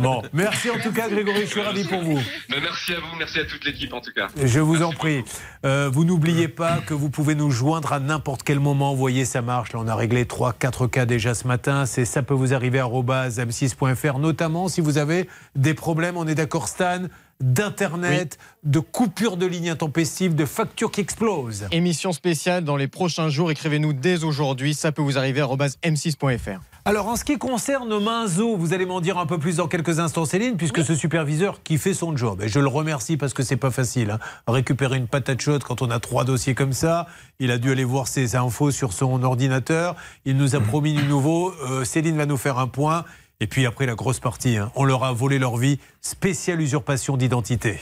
Bon, 0.00 0.22
merci 0.32 0.70
en 0.70 0.78
tout 0.78 0.90
cas 0.90 1.08
Grégory, 1.08 1.42
je 1.42 1.46
suis 1.46 1.60
ravi 1.60 1.84
pour 1.84 2.02
vous. 2.02 2.18
Merci 2.48 2.94
à 2.94 3.00
vous, 3.00 3.16
merci 3.18 3.38
à 3.38 3.44
toute 3.44 3.64
l'équipe 3.66 3.92
en 3.92 4.00
tout 4.00 4.12
cas. 4.14 4.28
Je 4.42 4.60
vous 4.60 4.82
en 4.82 4.92
prie. 4.92 5.24
Euh, 5.66 5.90
vous 5.92 6.04
n'oubliez 6.04 6.48
pas 6.48 6.78
que 6.78 6.94
vous 6.94 7.10
pouvez 7.10 7.34
nous 7.34 7.50
joindre 7.50 7.92
à 7.92 8.00
n'importe 8.00 8.42
quel 8.42 8.58
moment. 8.58 8.92
Vous 8.92 8.98
voyez, 8.98 9.24
ça 9.26 9.42
marche. 9.42 9.72
Là, 9.74 9.80
on 9.82 9.88
a 9.88 9.94
réglé 9.94 10.24
3-4 10.24 10.88
cas 10.88 11.04
déjà 11.04 11.34
ce 11.34 11.46
matin. 11.46 11.84
C'est 11.84 12.06
ça 12.06 12.22
peut 12.22 12.34
vous 12.34 12.54
arriver 12.54 12.78
à 12.78 12.86
m6.fr, 12.86 14.18
notamment 14.18 14.68
si 14.68 14.80
vous 14.80 14.96
avez 14.96 15.28
des 15.54 15.74
problèmes, 15.74 16.16
on 16.16 16.26
est 16.26 16.34
d'accord 16.34 16.47
Stan, 16.66 17.02
d'internet, 17.40 18.38
de 18.64 18.80
coupure 18.80 19.36
de 19.36 19.46
ligne 19.46 19.70
intempestive, 19.70 20.34
de 20.34 20.44
factures 20.44 20.90
qui 20.90 21.00
explosent. 21.00 21.66
Émission 21.70 22.12
spéciale 22.12 22.64
dans 22.64 22.76
les 22.76 22.88
prochains 22.88 23.28
jours. 23.28 23.50
Écrivez-nous 23.50 23.92
dès 23.92 24.24
aujourd'hui. 24.24 24.74
Ça 24.74 24.90
peut 24.90 25.02
vous 25.02 25.18
arriver 25.18 25.40
à 25.40 25.46
m6.fr. 25.46 26.60
Alors, 26.84 27.06
en 27.06 27.16
ce 27.16 27.24
qui 27.24 27.36
concerne 27.36 28.02
Minzo, 28.02 28.56
vous 28.56 28.72
allez 28.72 28.86
m'en 28.86 29.00
dire 29.00 29.18
un 29.18 29.26
peu 29.26 29.38
plus 29.38 29.56
dans 29.56 29.68
quelques 29.68 29.98
instants, 29.98 30.24
Céline, 30.24 30.56
puisque 30.56 30.82
ce 30.82 30.94
superviseur 30.94 31.62
qui 31.62 31.76
fait 31.76 31.92
son 31.92 32.16
job, 32.16 32.40
et 32.42 32.48
je 32.48 32.60
le 32.60 32.66
remercie 32.66 33.18
parce 33.18 33.34
que 33.34 33.42
c'est 33.42 33.58
pas 33.58 33.70
facile, 33.70 34.12
hein, 34.12 34.18
récupérer 34.46 34.96
une 34.96 35.06
patate 35.06 35.40
chaude 35.40 35.62
quand 35.64 35.82
on 35.82 35.90
a 35.90 36.00
trois 36.00 36.24
dossiers 36.24 36.54
comme 36.54 36.72
ça. 36.72 37.06
Il 37.40 37.50
a 37.50 37.58
dû 37.58 37.70
aller 37.70 37.84
voir 37.84 38.08
ses 38.08 38.36
infos 38.36 38.70
sur 38.70 38.94
son 38.94 39.22
ordinateur. 39.22 39.96
Il 40.24 40.38
nous 40.38 40.56
a 40.56 40.60
promis 40.62 40.94
du 40.94 41.04
nouveau. 41.04 41.52
Euh, 41.68 41.84
Céline 41.84 42.16
va 42.16 42.24
nous 42.24 42.38
faire 42.38 42.58
un 42.58 42.68
point. 42.68 43.04
Et 43.40 43.46
puis 43.46 43.66
après 43.66 43.86
la 43.86 43.94
grosse 43.94 44.18
partie, 44.18 44.56
hein, 44.56 44.72
on 44.74 44.84
leur 44.84 45.04
a 45.04 45.12
volé 45.12 45.38
leur 45.38 45.56
vie. 45.56 45.78
Spéciale 46.00 46.60
usurpation 46.60 47.16
d'identité. 47.16 47.78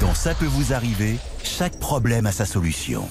Dans 0.00 0.14
Ça 0.14 0.34
peut 0.34 0.46
vous 0.46 0.72
arriver, 0.72 1.16
chaque 1.44 1.78
problème 1.78 2.24
a 2.24 2.32
sa 2.32 2.46
solution. 2.46 3.06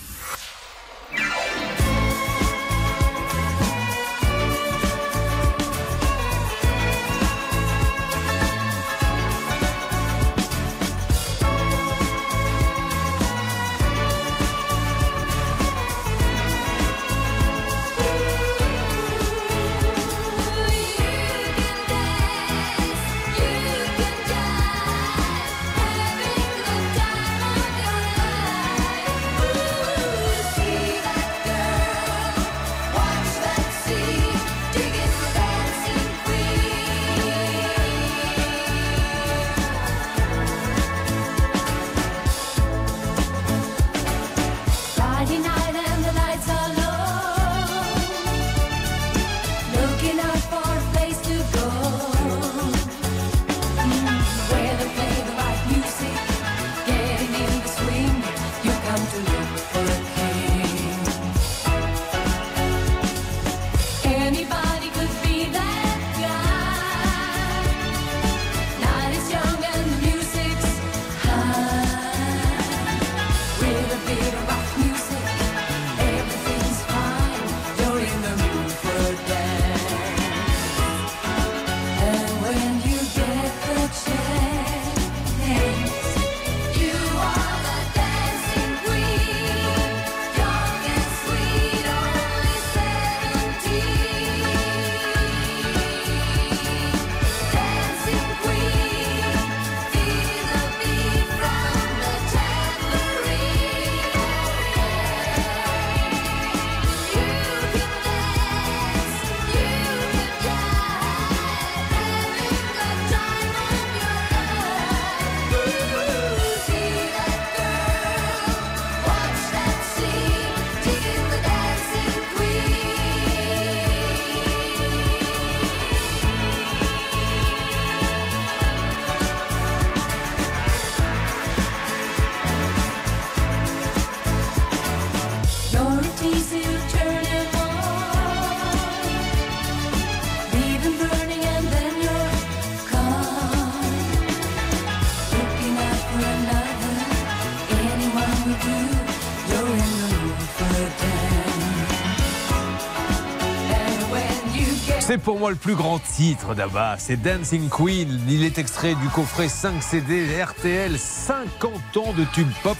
Pour 155.20 155.40
moi 155.40 155.50
le 155.50 155.56
plus 155.56 155.76
grand 155.76 156.00
titre 156.00 156.56
d'Abba, 156.56 156.96
c'est 157.00 157.22
Dancing 157.22 157.70
Queen. 157.70 158.20
Il 158.28 158.44
est 158.44 158.58
extrait 158.58 158.96
du 158.96 159.08
coffret 159.10 159.48
5 159.48 159.82
CD 159.82 160.26
RTL, 160.44 160.98
50 160.98 161.98
ans 161.98 162.14
de 162.14 162.24
tubes 162.34 162.52
pop. 162.64 162.78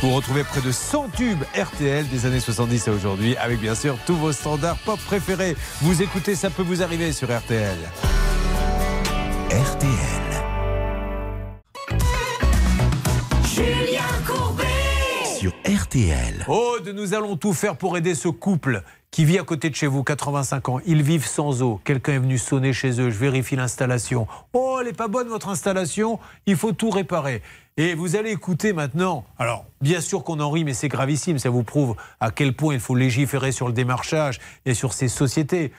Vous 0.00 0.10
retrouvez 0.12 0.44
près 0.44 0.60
de 0.60 0.70
100 0.70 1.08
tubes 1.16 1.42
RTL 1.56 2.08
des 2.08 2.26
années 2.26 2.40
70 2.40 2.88
à 2.88 2.92
aujourd'hui, 2.92 3.36
avec 3.36 3.60
bien 3.60 3.74
sûr 3.74 3.96
tous 4.06 4.14
vos 4.14 4.32
standards 4.32 4.78
pop 4.78 4.98
préférés. 5.00 5.56
Vous 5.82 6.02
écoutez, 6.02 6.34
ça 6.34 6.50
peut 6.50 6.62
vous 6.62 6.82
arriver 6.82 7.12
sur 7.12 7.28
RTL. 7.28 7.78
RTL. 9.50 10.24
Julien 13.54 14.02
Courbet. 14.26 14.64
Sur 15.38 15.52
RTL. 15.64 16.44
Aude, 16.48 16.88
nous 16.88 17.14
allons 17.14 17.36
tout 17.36 17.52
faire 17.52 17.76
pour 17.76 17.96
aider 17.96 18.14
ce 18.14 18.28
couple 18.28 18.82
qui 19.14 19.24
vit 19.24 19.38
à 19.38 19.44
côté 19.44 19.70
de 19.70 19.76
chez 19.76 19.86
vous, 19.86 20.02
85 20.02 20.68
ans. 20.70 20.80
Ils 20.86 21.04
vivent 21.04 21.24
sans 21.24 21.62
eau. 21.62 21.80
Quelqu'un 21.84 22.14
est 22.14 22.18
venu 22.18 22.36
sonner 22.36 22.72
chez 22.72 23.00
eux. 23.00 23.10
Je 23.10 23.16
vérifie 23.16 23.54
l'installation. 23.54 24.26
Oh, 24.52 24.78
elle 24.80 24.88
n'est 24.88 24.92
pas 24.92 25.06
bonne 25.06 25.28
votre 25.28 25.50
installation. 25.50 26.18
Il 26.46 26.56
faut 26.56 26.72
tout 26.72 26.90
réparer. 26.90 27.40
Et 27.76 27.94
vous 27.94 28.16
allez 28.16 28.32
écouter 28.32 28.72
maintenant. 28.72 29.24
Alors, 29.38 29.66
bien 29.80 30.00
sûr 30.00 30.24
qu'on 30.24 30.40
en 30.40 30.50
rit, 30.50 30.64
mais 30.64 30.74
c'est 30.74 30.88
gravissime. 30.88 31.38
Ça 31.38 31.48
vous 31.48 31.62
prouve 31.62 31.94
à 32.18 32.32
quel 32.32 32.54
point 32.54 32.74
il 32.74 32.80
faut 32.80 32.96
légiférer 32.96 33.52
sur 33.52 33.68
le 33.68 33.72
démarchage 33.72 34.40
et 34.66 34.74
sur 34.74 34.92
ces 34.92 35.06
sociétés. 35.06 35.70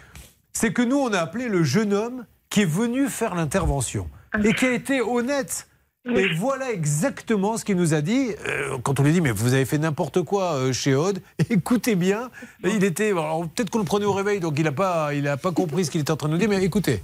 C'est 0.53 0.72
que 0.72 0.82
nous, 0.82 0.98
on 0.98 1.12
a 1.12 1.20
appelé 1.20 1.49
le 1.49 1.62
jeune 1.62 1.94
homme 1.94 2.26
qui 2.49 2.62
est 2.62 2.66
venu 2.66 3.10
faire 3.10 3.36
l'intervention 3.36 4.10
et 4.45 4.53
qui 4.53 4.66
a 4.66 4.72
été 4.72 5.02
honnête. 5.02 5.68
Et 6.07 6.34
voilà 6.36 6.72
exactement 6.72 7.57
ce 7.57 7.65
qu'il 7.65 7.77
nous 7.77 7.94
a 7.94 8.02
dit. 8.02 8.30
euh, 8.48 8.77
quand 8.84 8.99
on 8.99 9.03
lui 9.03 9.11
dit, 9.14 9.22
mais 9.22 9.32
vous 9.32 9.53
avez 9.53 9.65
fait 9.65 9.77
n'importe 9.77 10.22
quoi 10.22 10.53
euh, 10.53 10.73
chez 10.73 10.94
Aude, 10.95 11.19
écoutez 11.49 11.95
bien. 11.95 12.30
Il 12.64 12.84
était. 12.84 13.10
alors, 13.11 13.48
Peut-être 13.49 13.69
qu'on 13.69 13.80
le 13.80 13.86
prenait 13.86 14.06
au 14.06 14.14
réveil, 14.14 14.40
donc 14.40 14.53
il 14.57 14.64
n'a 14.64 14.72
pas, 14.72 15.14
il 15.14 15.27
a 15.27 15.38
pas 15.38 15.52
compris 15.52 15.86
ce 15.86 15.91
qu'il 15.91 16.02
était 16.02 16.11
en 16.11 16.18
train 16.18 16.27
de 16.27 16.34
nous 16.34 16.40
dire, 16.40 16.49
mais 16.49 16.64
écoutez. 16.64 17.02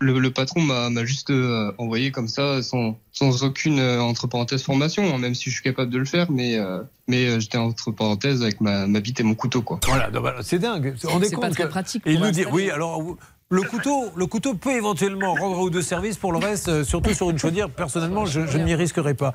Le, 0.00 0.20
le 0.20 0.30
patron 0.30 0.60
m'a 0.60 1.04
juste 1.04 1.30
euh, 1.30 1.72
envoyé 1.78 2.12
comme 2.12 2.28
ça, 2.28 2.62
sans, 2.62 2.96
sans 3.10 3.42
aucune, 3.42 3.80
euh, 3.80 4.00
entre 4.00 4.28
parenthèses, 4.28 4.62
formation, 4.62 5.12
hein, 5.12 5.18
même 5.18 5.34
si 5.34 5.50
je 5.50 5.54
suis 5.56 5.62
capable 5.64 5.90
de 5.90 5.98
le 5.98 6.04
faire, 6.04 6.30
mais, 6.30 6.56
euh, 6.56 6.80
mais 7.08 7.26
euh, 7.26 7.40
j'étais 7.40 7.58
entre 7.58 7.90
parenthèses 7.90 8.42
avec 8.42 8.60
ma, 8.60 8.86
ma 8.86 9.00
bite 9.00 9.18
et 9.18 9.24
mon 9.24 9.34
couteau. 9.34 9.60
Quoi. 9.62 9.80
Voilà, 9.86 10.08
voilà, 10.10 10.42
c'est 10.44 10.60
dingue. 10.60 10.92
Vous 10.94 11.08
vous 11.08 11.08
rendez 11.14 11.26
C'est 11.28 11.36
pas 11.40 11.50
très 11.50 11.64
que- 11.64 11.68
pratique 11.68 12.02
Et 12.06 12.12
il 12.12 12.20
nous 12.20 12.30
dit, 12.30 12.44
oui, 12.52 12.70
alors 12.70 13.02
vous- 13.02 13.18
le 13.50 13.62
couteau, 13.62 14.06
le 14.14 14.26
couteau 14.26 14.54
peut 14.54 14.72
éventuellement 14.72 15.32
rendre 15.34 15.58
ou 15.60 15.70
deux 15.70 15.82
services. 15.82 16.16
Pour 16.18 16.32
le 16.32 16.38
reste, 16.38 16.68
euh, 16.68 16.84
surtout 16.84 17.14
sur 17.14 17.30
une 17.30 17.38
chaudière, 17.38 17.70
personnellement, 17.70 18.26
je, 18.26 18.46
je 18.46 18.58
ne 18.58 18.64
m'y 18.64 18.74
risquerai 18.74 19.14
pas. 19.14 19.32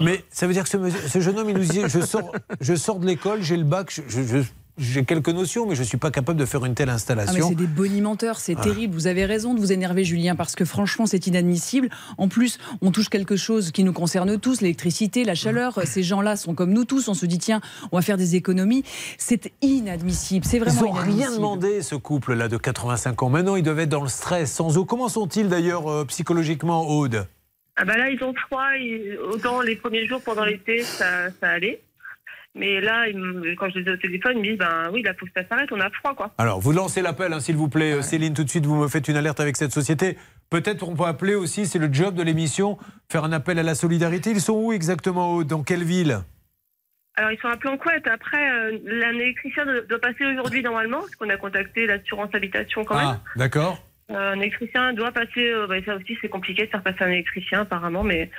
Mais 0.00 0.24
ça 0.30 0.46
veut 0.46 0.52
dire 0.54 0.64
que 0.64 0.70
ce, 0.70 1.20
jeune 1.20 1.38
homme, 1.38 1.50
il 1.50 1.56
nous 1.58 1.64
dit, 1.64 1.82
je 1.86 2.00
sors, 2.00 2.32
je 2.60 2.74
sors 2.74 2.98
de 2.98 3.06
l'école, 3.06 3.42
j'ai 3.42 3.56
le 3.58 3.64
bac, 3.64 3.90
je- 4.08 4.42
j'ai 4.80 5.04
quelques 5.04 5.28
notions, 5.28 5.66
mais 5.66 5.74
je 5.74 5.80
ne 5.82 5.86
suis 5.86 5.98
pas 5.98 6.10
capable 6.10 6.38
de 6.40 6.44
faire 6.46 6.64
une 6.64 6.74
telle 6.74 6.88
Ah, 6.88 6.94
installation. 6.94 7.48
c'est 7.50 7.54
des 7.54 7.66
bonimenteurs, 7.66 8.40
c'est 8.40 8.56
Ah. 8.58 8.62
terrible. 8.62 8.94
Vous 8.94 9.06
avez 9.06 9.24
raison 9.26 9.54
de 9.54 9.60
vous 9.60 9.72
énerver, 9.72 10.04
Julien, 10.04 10.34
parce 10.34 10.56
que 10.56 10.64
franchement, 10.64 11.06
c'est 11.06 11.26
inadmissible. 11.26 11.88
En 12.18 12.28
plus, 12.28 12.58
on 12.80 12.90
touche 12.90 13.08
quelque 13.10 13.36
chose 13.36 13.70
qui 13.70 13.84
nous 13.84 13.92
concerne 13.92 14.38
tous, 14.40 14.62
l'électricité, 14.62 15.24
la 15.24 15.34
chaleur. 15.34 15.78
Ces 15.84 16.02
gens-là 16.02 16.36
sont 16.36 16.54
comme 16.54 16.72
nous 16.72 16.84
tous. 16.84 17.08
On 17.08 17.14
se 17.14 17.26
dit, 17.26 17.38
tiens, 17.38 17.60
on 17.92 17.96
va 17.96 18.02
faire 18.02 18.16
des 18.16 18.36
économies. 18.36 18.82
C'est 19.18 19.52
inadmissible. 19.62 20.44
C'est 20.44 20.56
Ils 20.56 20.60
vraiment 20.64 20.94
n'ont 20.94 21.00
rien 21.16 21.30
demandé, 21.30 21.82
ce 21.82 21.94
couple-là 21.94 22.48
de 22.48 22.56
85 22.56 23.22
ans. 23.22 23.28
Maintenant, 23.30 23.56
ils 23.56 23.62
devaient 23.62 23.82
être 23.84 23.88
dans 23.90 24.02
le 24.02 24.08
stress, 24.08 24.52
sans 24.52 24.78
eau. 24.78 24.84
Comment 24.84 25.08
sont-ils 25.08 25.48
d'ailleurs 25.48 25.88
euh, 25.90 26.04
psychologiquement, 26.06 26.88
Aude? 26.88 27.26
Ah 27.76 27.84
bah 27.84 27.96
là, 27.96 28.10
ils 28.10 28.22
ont 28.22 28.34
froid. 28.46 28.64
ils- 28.78 29.16
Autant 29.32 29.60
les 29.60 29.76
premiers 29.76 30.06
jours 30.06 30.20
pendant 30.22 30.44
l'été, 30.44 30.82
ça, 30.82 31.30
ça 31.40 31.48
allait. 31.50 31.80
Mais 32.56 32.80
là, 32.80 33.06
quand 33.58 33.70
je 33.70 33.78
les 33.78 33.90
ai 33.90 33.92
au 33.92 33.96
téléphone, 33.96 34.32
ils 34.36 34.40
me 34.40 34.44
disent 34.48 34.58
ben 34.58 34.90
oui, 34.92 35.02
là, 35.02 35.12
faut 35.18 35.26
que 35.26 35.32
ça 35.34 35.46
s'arrête, 35.48 35.70
on 35.70 35.80
a 35.80 35.88
froid, 35.90 36.14
quoi. 36.14 36.32
Alors, 36.36 36.60
vous 36.60 36.72
lancez 36.72 37.00
l'appel, 37.00 37.32
hein, 37.32 37.40
s'il 37.40 37.56
vous 37.56 37.68
plaît. 37.68 37.92
Euh, 37.92 38.02
Céline, 38.02 38.34
tout 38.34 38.42
de 38.44 38.50
suite, 38.50 38.66
vous 38.66 38.76
me 38.76 38.88
faites 38.88 39.06
une 39.06 39.16
alerte 39.16 39.38
avec 39.38 39.56
cette 39.56 39.72
société. 39.72 40.16
Peut-être 40.50 40.88
on 40.88 40.96
peut 40.96 41.04
appeler 41.04 41.36
aussi, 41.36 41.66
c'est 41.66 41.78
le 41.78 41.92
job 41.92 42.16
de 42.16 42.24
l'émission, 42.24 42.76
faire 43.08 43.22
un 43.22 43.32
appel 43.32 43.58
à 43.60 43.62
la 43.62 43.76
solidarité. 43.76 44.30
Ils 44.30 44.40
sont 44.40 44.54
où 44.54 44.72
exactement 44.72 45.42
Dans 45.42 45.62
quelle 45.62 45.84
ville? 45.84 46.18
Alors, 47.16 47.30
ils 47.32 47.38
sont 47.38 47.48
à 47.48 47.56
Planquette. 47.56 48.06
Après, 48.06 48.50
euh, 48.50 48.78
un 49.04 49.14
électricien 49.14 49.64
doit, 49.64 49.82
doit 49.82 50.00
passer 50.00 50.24
aujourd'hui, 50.24 50.62
normalement, 50.62 51.00
parce 51.00 51.14
qu'on 51.16 51.28
a 51.28 51.36
contacté 51.36 51.86
l'assurance 51.86 52.34
habitation 52.34 52.84
quand 52.84 52.96
même. 52.96 53.18
Ah, 53.18 53.20
d'accord. 53.36 53.78
Euh, 54.10 54.32
un 54.32 54.40
électricien 54.40 54.92
doit 54.92 55.12
passer, 55.12 55.52
euh, 55.52 55.66
bah, 55.68 55.76
ça 55.84 55.94
aussi, 55.94 56.16
c'est 56.20 56.28
compliqué 56.28 56.64
de 56.66 56.70
faire 56.70 56.82
passer 56.82 57.02
un 57.02 57.10
électricien, 57.10 57.60
apparemment, 57.60 58.02
mais 58.02 58.30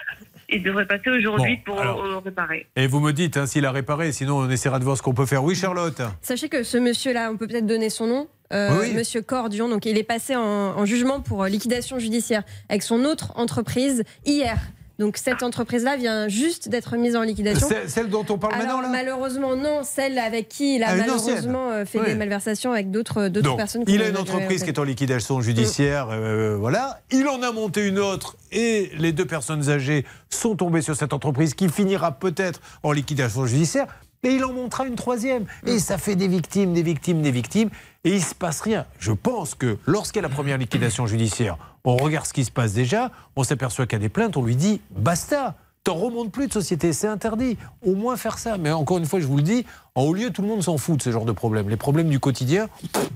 il 0.52 0.64
devrait 0.64 0.86
passer 0.86 1.10
aujourd'hui 1.10 1.58
Bon, 1.66 1.74
pour 1.74 1.82
alors. 1.82 2.04
euh, 2.04 2.18
réparer. 2.20 2.68
Et 2.76 2.88
vous 2.88 3.00
me 3.00 3.12
dites 3.14 3.38
hein, 3.38 3.46
s'il 3.46 3.66
a 3.66 3.72
réparé, 3.72 4.12
sinon 4.12 4.38
on 4.40 4.50
essaiera 4.50 4.80
de 4.80 4.84
voir 4.84 4.98
ce 4.98 5.02
qu'on 5.02 5.14
peut 5.14 5.26
faire. 5.26 5.44
Oui, 5.44 5.56
Charlotte 5.56 6.02
Sachez 6.22 6.50
que 6.50 6.64
ce 6.64 6.78
monsieur-là, 6.78 7.30
on 7.32 7.38
peut 7.38 7.48
peut-être 7.48 7.66
donner 7.68 7.90
son 7.90 8.08
nom. 8.08 8.28
euh, 8.54 8.80
Oui. 8.82 8.94
Monsieur 8.94 9.22
Cordion, 9.22 9.70
donc 9.70 9.86
il 9.86 9.98
est 9.98 10.04
passé 10.04 10.36
en, 10.36 10.42
en 10.42 10.86
jugement 10.86 11.22
pour 11.22 11.44
euh, 11.44 11.48
liquidation 11.50 12.00
judiciaire 12.00 12.44
avec 12.70 12.84
son 12.84 13.06
autre 13.06 13.32
entreprise 13.36 14.04
hier. 14.26 14.58
Donc 15.02 15.18
cette 15.18 15.42
entreprise-là 15.42 15.98
vient 15.98 16.28
juste 16.28 16.70
d'être 16.70 16.96
mise 16.96 17.16
en 17.16 17.24
liquidation. 17.24 17.68
C'est- 17.68 17.88
Celle 17.90 18.08
dont 18.08 18.24
on 18.30 18.38
parle 18.38 18.54
Alors, 18.54 18.66
maintenant, 18.68 18.82
là 18.82 18.88
malheureusement, 18.90 19.56
non, 19.56 19.82
celle 19.84 20.20
avec 20.20 20.48
qui 20.48 20.76
il 20.76 20.84
a 20.84 20.90
Ah, 20.90 20.96
malheureusement 20.96 21.66
ancienne. 21.66 21.82
euh, 21.82 21.86
fait 21.86 22.00
Oui. 22.00 22.06
des 22.06 22.16
malversations 22.16 22.72
avec 22.72 22.92
d'autres 22.92 23.28
personnes. 23.58 23.84
il 23.88 24.02
a 24.04 24.10
une 24.10 24.18
entreprise 24.18 24.62
en 24.62 24.66
qui 24.66 24.70
est 24.70 24.78
en 24.80 24.84
liquidation 24.84 25.42
judiciaire, 25.42 26.10
euh, 26.12 26.56
voilà. 26.56 27.00
Il 27.12 27.28
en 27.28 27.42
a 27.42 27.52
monté 27.52 27.88
une 27.88 27.98
autre 27.98 28.38
et 28.52 28.92
les 29.00 29.12
deux 29.12 29.26
personnes 29.26 29.70
âgées 29.72 30.06
sont 30.30 30.56
tombées 30.56 30.84
sur 30.84 30.96
cette 30.96 31.14
entreprise 31.14 31.56
qui 31.56 31.68
finira 31.68 32.12
peut-être 32.12 32.62
en 32.84 32.92
liquidation 32.92 33.48
judiciaire. 33.48 33.88
Et 34.24 34.36
il 34.36 34.46
en 34.46 34.54
montera 34.54 34.86
une 34.86 34.96
troisième. 34.96 35.46
Et 35.66 35.80
ça 35.80 35.98
fait 35.98 36.16
des 36.16 36.28
victimes, 36.28 36.74
des 36.74 36.84
victimes, 36.84 37.22
des 37.22 37.32
victimes. 37.32 37.70
Et 38.04 38.14
il 38.14 38.22
se 38.22 38.36
passe 38.36 38.62
rien. 38.62 38.86
Je 39.00 39.12
pense 39.12 39.56
que 39.56 39.78
lorsqu'il 39.86 40.22
y 40.22 40.26
a 40.26 40.28
la 40.28 40.34
première 40.34 40.58
liquidation 40.58 41.08
judiciaire, 41.08 41.58
on 41.84 41.98
regarde 41.98 42.26
ce 42.26 42.34
qui 42.34 42.46
se 42.46 42.52
passe 42.52 42.74
déjà, 42.74 43.12
on 43.36 43.44
s'aperçoit 43.44 43.88
qu'il 43.88 43.94
y 43.94 44.02
a 44.02 44.06
des 44.06 44.10
plaintes, 44.10 44.38
on 44.38 44.44
lui 44.44 44.56
dit 44.56 44.82
basta. 44.92 45.56
T'en 45.84 45.96
remontes 45.96 46.32
plus 46.32 46.48
de 46.48 46.54
société, 46.54 46.94
c'est 46.94 47.08
interdit. 47.08 47.58
Au 47.84 47.96
moins 47.96 48.16
faire 48.16 48.38
ça. 48.38 48.58
Mais 48.60 48.72
encore 48.72 49.00
une 49.00 49.08
fois, 49.08 49.20
je 49.20 49.26
vous 49.26 49.38
le 49.38 49.42
dis, 49.42 49.66
en 49.96 50.04
haut 50.04 50.14
lieu, 50.14 50.30
tout 50.30 50.44
le 50.44 50.48
monde 50.48 50.62
s'en 50.62 50.78
fout 50.78 50.98
de 50.98 51.02
ce 51.02 51.12
genre 51.12 51.26
de 51.26 51.32
problème. 51.32 51.70
Les 51.70 51.78
problèmes 51.78 52.08
du 52.08 52.20
quotidien, 52.20 52.70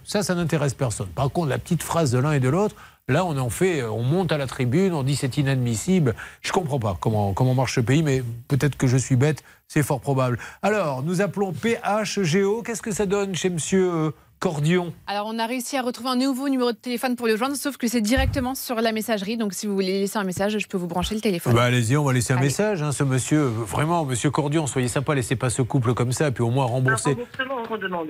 ça, 0.03 0.23
ça 0.23 0.33
n'intéresse 0.33 0.73
personne. 0.73 1.07
Par 1.09 1.29
contre, 1.29 1.49
la 1.49 1.59
petite 1.59 1.83
phrase 1.83 2.09
de 2.09 2.17
l'un 2.17 2.31
et 2.31 2.39
de 2.39 2.49
l'autre, 2.49 2.75
là, 3.07 3.23
on 3.23 3.37
en 3.37 3.51
fait, 3.51 3.83
on 3.83 4.01
monte 4.01 4.31
à 4.31 4.39
la 4.39 4.47
tribune, 4.47 4.95
on 4.95 5.03
dit 5.03 5.15
c'est 5.15 5.37
inadmissible. 5.37 6.15
Je 6.41 6.51
comprends 6.51 6.79
pas 6.79 6.97
comment, 6.99 7.33
comment 7.33 7.53
marche 7.53 7.75
ce 7.75 7.81
pays, 7.81 8.01
mais 8.01 8.23
peut-être 8.47 8.77
que 8.77 8.87
je 8.87 8.97
suis 8.97 9.15
bête, 9.15 9.43
c'est 9.67 9.83
fort 9.83 10.01
probable. 10.01 10.39
Alors, 10.63 11.03
nous 11.03 11.21
appelons 11.21 11.53
PHGO. 11.53 12.63
Qu'est-ce 12.63 12.81
que 12.81 12.91
ça 12.91 13.05
donne 13.05 13.35
chez 13.35 13.51
monsieur 13.51 13.93
euh, 13.93 14.11
Cordion. 14.39 14.93
Alors, 15.07 15.27
on 15.27 15.39
a 15.39 15.45
réussi 15.45 15.77
à 15.77 15.81
retrouver 15.81 16.09
un 16.09 16.15
nouveau 16.15 16.49
numéro 16.49 16.71
de 16.71 16.77
téléphone 16.77 17.15
pour 17.15 17.27
le 17.27 17.35
joindre, 17.37 17.55
sauf 17.55 17.77
que 17.77 17.87
c'est 17.87 18.01
directement 18.01 18.53
sur 18.55 18.75
la 18.75 18.91
messagerie. 18.91 19.37
Donc, 19.37 19.53
si 19.53 19.65
vous 19.65 19.73
voulez 19.73 19.99
laisser 20.01 20.17
un 20.17 20.23
message, 20.23 20.57
je 20.59 20.67
peux 20.67 20.77
vous 20.77 20.87
brancher 20.87 21.15
le 21.15 21.21
téléphone. 21.21 21.53
Bah, 21.53 21.63
allez-y, 21.63 21.97
on 21.97 22.03
va 22.03 22.13
laisser 22.13 22.33
un 22.33 22.37
Allez. 22.37 22.47
message. 22.47 22.83
hein, 22.83 22.91
ce 22.91 23.03
monsieur, 23.03 23.41
vraiment, 23.43 24.05
monsieur 24.05 24.29
Cordion, 24.31 24.67
soyez 24.67 24.87
sympa, 24.87 25.15
laissez 25.15 25.35
pas 25.35 25.49
ce 25.49 25.61
couple 25.61 25.93
comme 25.93 26.11
ça, 26.11 26.31
puis 26.31 26.43
au 26.43 26.49
moins 26.49 26.65
rembourser. 26.65 27.11
remboursement, 27.11 28.01
on. 28.01 28.05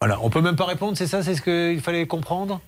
Voilà, 0.00 0.18
on 0.22 0.30
peut 0.30 0.40
même 0.40 0.56
pas 0.56 0.66
répondre, 0.66 0.96
c'est 0.96 1.06
ça, 1.06 1.22
c'est 1.22 1.36
ce 1.36 1.42
qu'il 1.42 1.80
fallait 1.80 2.06
comprendre? 2.06 2.60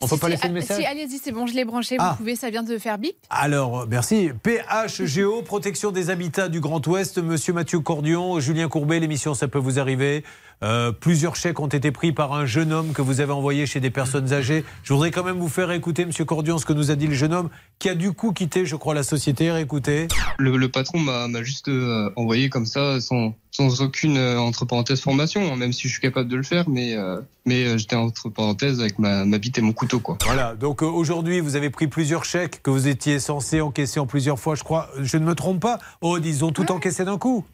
On 0.00 0.06
peut 0.06 0.14
Si, 0.14 0.20
pas 0.20 0.26
si, 0.28 0.30
laisser 0.32 0.46
le 0.46 0.52
ah, 0.52 0.54
message? 0.54 0.76
Si, 0.78 0.86
allez-y, 0.86 1.18
c'est 1.18 1.32
bon, 1.32 1.46
je 1.48 1.54
l'ai 1.54 1.64
branché. 1.64 1.96
Ah. 1.98 2.10
Vous 2.12 2.18
pouvez, 2.18 2.36
ça 2.36 2.50
vient 2.50 2.62
de 2.62 2.78
faire 2.78 2.98
bip. 2.98 3.16
Alors, 3.30 3.86
merci. 3.88 4.30
PHGO, 4.44 5.42
protection 5.42 5.90
des 5.90 6.10
habitats 6.10 6.48
du 6.48 6.60
Grand 6.60 6.86
Ouest, 6.86 7.18
monsieur 7.18 7.52
Mathieu 7.52 7.80
Cordion, 7.80 8.38
Julien 8.38 8.68
Courbet, 8.68 9.00
l'émission 9.00 9.34
Ça 9.34 9.48
peut 9.48 9.58
vous 9.58 9.80
arriver. 9.80 10.22
Euh, 10.62 10.90
plusieurs 10.92 11.36
chèques 11.36 11.60
ont 11.60 11.68
été 11.68 11.92
pris 11.92 12.12
par 12.12 12.32
un 12.32 12.44
jeune 12.44 12.72
homme 12.72 12.92
que 12.92 13.02
vous 13.02 13.20
avez 13.20 13.32
envoyé 13.32 13.66
chez 13.66 13.80
des 13.80 13.90
personnes 13.90 14.32
âgées. 14.32 14.64
Je 14.82 14.92
voudrais 14.92 15.10
quand 15.10 15.22
même 15.22 15.38
vous 15.38 15.48
faire 15.48 15.70
écouter, 15.70 16.04
monsieur 16.04 16.24
Cordion, 16.24 16.58
ce 16.58 16.66
que 16.66 16.72
nous 16.72 16.90
a 16.90 16.96
dit 16.96 17.06
le 17.06 17.14
jeune 17.14 17.32
homme, 17.32 17.48
qui 17.78 17.88
a 17.88 17.94
du 17.94 18.12
coup 18.12 18.32
quitté, 18.32 18.66
je 18.66 18.74
crois, 18.76 18.94
la 18.94 19.04
société. 19.04 19.56
Écoutez. 19.58 20.08
Le, 20.38 20.56
le 20.56 20.68
patron 20.68 20.98
m'a 20.98 21.42
juste 21.42 21.68
euh, 21.68 22.10
envoyé 22.16 22.48
comme 22.48 22.66
ça, 22.66 23.00
sans, 23.00 23.34
sans 23.52 23.82
aucune, 23.82 24.16
euh, 24.16 24.38
entre 24.40 24.64
parenthèses, 24.64 25.00
formation, 25.00 25.52
hein, 25.52 25.56
même 25.56 25.72
si 25.72 25.86
je 25.86 25.92
suis 25.92 26.00
capable 26.00 26.28
de 26.28 26.36
le 26.36 26.42
faire, 26.42 26.68
mais, 26.68 26.96
euh, 26.96 27.20
mais 27.46 27.64
euh, 27.64 27.78
j'étais 27.78 27.96
entre 27.96 28.28
parenthèses 28.28 28.80
avec 28.80 28.98
ma, 28.98 29.24
ma 29.24 29.38
bite 29.38 29.58
et 29.58 29.62
mon 29.62 29.72
couteau, 29.72 30.00
quoi. 30.00 30.18
Voilà, 30.24 30.54
donc 30.56 30.82
euh, 30.82 30.86
aujourd'hui, 30.86 31.38
vous 31.40 31.54
avez 31.54 31.70
pris 31.70 31.86
plusieurs 31.86 32.24
chèques 32.24 32.62
que 32.62 32.70
vous 32.70 32.88
étiez 32.88 33.20
censé 33.20 33.60
encaisser 33.60 34.00
en 34.00 34.06
plusieurs 34.06 34.38
fois, 34.40 34.56
je 34.56 34.64
crois. 34.64 34.88
Je 35.00 35.18
ne 35.18 35.24
me 35.24 35.34
trompe 35.34 35.60
pas. 35.60 35.78
Oh, 36.00 36.18
ils 36.18 36.44
ont 36.44 36.50
tout 36.50 36.70
encaissé 36.72 37.04
d'un 37.04 37.18
coup. 37.18 37.44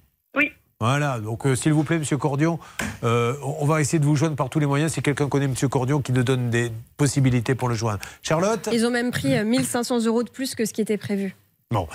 Voilà, 0.84 1.18
donc 1.18 1.46
euh, 1.46 1.56
s'il 1.56 1.72
vous 1.72 1.82
plaît, 1.82 1.98
Monsieur 1.98 2.18
Cordion, 2.18 2.58
euh, 3.04 3.32
on 3.42 3.64
va 3.64 3.80
essayer 3.80 3.98
de 3.98 4.04
vous 4.04 4.16
joindre 4.16 4.36
par 4.36 4.50
tous 4.50 4.58
les 4.58 4.66
moyens. 4.66 4.92
Si 4.92 5.00
quelqu'un 5.00 5.30
connaît 5.30 5.48
Monsieur 5.48 5.66
Cordion, 5.66 6.02
qui 6.02 6.12
nous 6.12 6.24
donne 6.24 6.50
des 6.50 6.70
possibilités 6.98 7.54
pour 7.54 7.70
le 7.70 7.74
joindre. 7.74 8.00
Charlotte 8.20 8.68
Ils 8.70 8.84
ont 8.84 8.90
même 8.90 9.10
pris 9.10 9.34
euh, 9.34 9.46
1500 9.46 10.04
euros 10.04 10.22
de 10.22 10.28
plus 10.28 10.54
que 10.54 10.66
ce 10.66 10.74
qui 10.74 10.82
était 10.82 10.98
prévu. 10.98 11.34
Bon. 11.70 11.88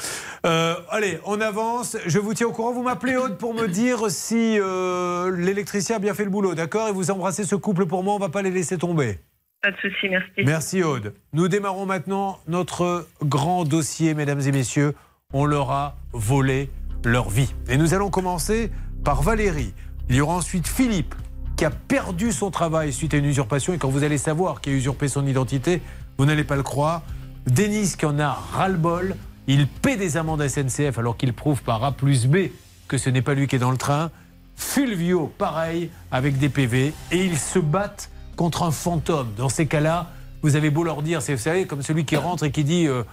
Euh, 0.44 0.74
allez, 0.90 1.20
on 1.26 1.40
avance. 1.40 1.98
Je 2.08 2.18
vous 2.18 2.34
tiens 2.34 2.48
au 2.48 2.52
courant. 2.52 2.74
Vous 2.74 2.82
m'appelez 2.82 3.16
Aude 3.16 3.38
pour 3.38 3.54
me 3.54 3.68
dire 3.68 4.10
si 4.10 4.58
euh, 4.60 5.38
l'électricien 5.38 5.98
a 5.98 6.00
bien 6.00 6.16
fait 6.16 6.24
le 6.24 6.32
boulot, 6.32 6.56
d'accord? 6.56 6.88
Et 6.88 6.92
vous 6.92 7.12
embrassez 7.12 7.44
ce 7.44 7.54
couple 7.54 7.86
pour 7.86 8.04
moi, 8.04 8.16
on 8.16 8.20
va 8.20 8.30
pas 8.30 8.42
les 8.42 8.50
laisser 8.50 8.80
tomber. 8.80 9.20
Pas 9.62 9.70
de 9.70 9.78
souci, 9.78 10.10
merci. 10.10 10.32
Merci 10.44 10.82
Aude. 10.82 11.14
Nous 11.34 11.48
démarrons 11.48 11.86
maintenant 11.86 12.40
notre 12.48 13.06
grand 13.22 13.66
dossier, 13.66 14.16
mesdames 14.16 14.42
et 14.42 14.52
messieurs. 14.52 14.96
On 15.32 15.46
leur 15.46 15.70
a 15.70 15.96
volé 16.12 16.72
leur 17.06 17.30
vie. 17.30 17.54
Et 17.68 17.78
nous 17.78 17.94
allons 17.94 18.10
commencer 18.10 18.72
par 19.04 19.22
Valérie. 19.22 19.74
Il 20.10 20.16
y 20.16 20.22
aura 20.22 20.34
ensuite 20.34 20.68
Philippe, 20.68 21.16
qui 21.56 21.66
a 21.66 21.70
perdu 21.70 22.32
son 22.32 22.52
travail 22.52 22.94
suite 22.94 23.14
à 23.14 23.18
une 23.18 23.26
usurpation. 23.26 23.74
Et 23.74 23.78
quand 23.78 23.90
vous 23.90 24.04
allez 24.04 24.18
savoir 24.18 24.62
qui 24.62 24.70
a 24.70 24.74
usurpé 24.74 25.08
son 25.08 25.26
identité, 25.28 25.82
vous 26.18 26.26
n'allez 26.26 26.44
pas 26.44 26.56
le 26.56 26.64
croire. 26.64 27.04
Denis, 27.48 27.96
qui 27.98 28.06
en 28.06 28.20
a 28.20 28.32
ras-le-bol, 28.54 29.16
il 29.48 29.68
paie 29.68 29.96
des 29.96 30.18
amendes 30.18 30.42
à 30.42 30.50
SNCF 30.50 30.98
alors 30.98 31.18
qu'il 31.18 31.34
prouve 31.34 31.64
par 31.64 31.84
A 31.84 31.92
plus 31.92 32.28
B 32.28 32.50
que 32.88 32.98
ce 32.98 33.10
n'est 33.10 33.22
pas 33.22 33.34
lui 33.34 33.48
qui 33.48 33.56
est 33.56 33.60
dans 33.60 33.72
le 33.72 33.78
train. 33.78 34.12
Fulvio, 34.58 35.32
pareil, 35.38 35.90
avec 36.12 36.38
des 36.38 36.50
PV. 36.50 36.94
Et 37.12 37.26
ils 37.26 37.38
se 37.38 37.60
battent 37.60 38.10
contre 38.36 38.64
un 38.64 38.72
fantôme. 38.72 39.30
Dans 39.38 39.48
ces 39.48 39.68
cas-là, 39.68 40.12
vous 40.42 40.56
avez 40.58 40.70
beau 40.70 40.84
leur 40.84 41.02
dire, 41.02 41.22
c'est, 41.22 41.34
vous 41.36 41.42
savez, 41.42 41.66
comme 41.66 41.82
celui 41.82 42.04
qui 42.04 42.18
rentre 42.18 42.44
et 42.44 42.52
qui 42.52 42.64
dit 42.64 42.88
euh, 42.88 43.04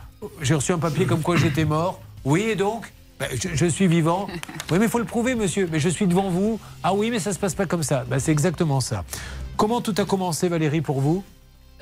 J'ai 0.40 0.54
reçu 0.54 0.72
un 0.72 0.78
papier 0.78 1.06
comme 1.06 1.20
quoi 1.22 1.36
j'étais 1.36 1.64
mort. 1.64 2.00
Oui, 2.24 2.42
et 2.42 2.56
donc 2.56 2.92
Ben, 3.18 3.28
je, 3.32 3.54
je 3.54 3.66
suis 3.66 3.86
vivant. 3.86 4.26
Oui, 4.70 4.78
mais 4.80 4.86
il 4.86 4.90
faut 4.90 4.98
le 4.98 5.04
prouver, 5.04 5.36
monsieur. 5.36 5.68
Mais 5.70 5.78
je 5.78 5.88
suis 5.88 6.08
devant 6.08 6.28
vous. 6.28 6.58
Ah 6.82 6.92
oui, 6.92 7.10
mais 7.12 7.20
ça 7.20 7.32
se 7.32 7.38
passe 7.38 7.54
pas 7.54 7.66
comme 7.66 7.84
ça. 7.84 8.04
Ben, 8.08 8.18
c'est 8.18 8.32
exactement 8.32 8.80
ça. 8.80 9.04
Comment 9.56 9.80
tout 9.80 9.94
a 9.98 10.04
commencé, 10.04 10.48
Valérie, 10.48 10.80
pour 10.80 11.00
vous? 11.00 11.22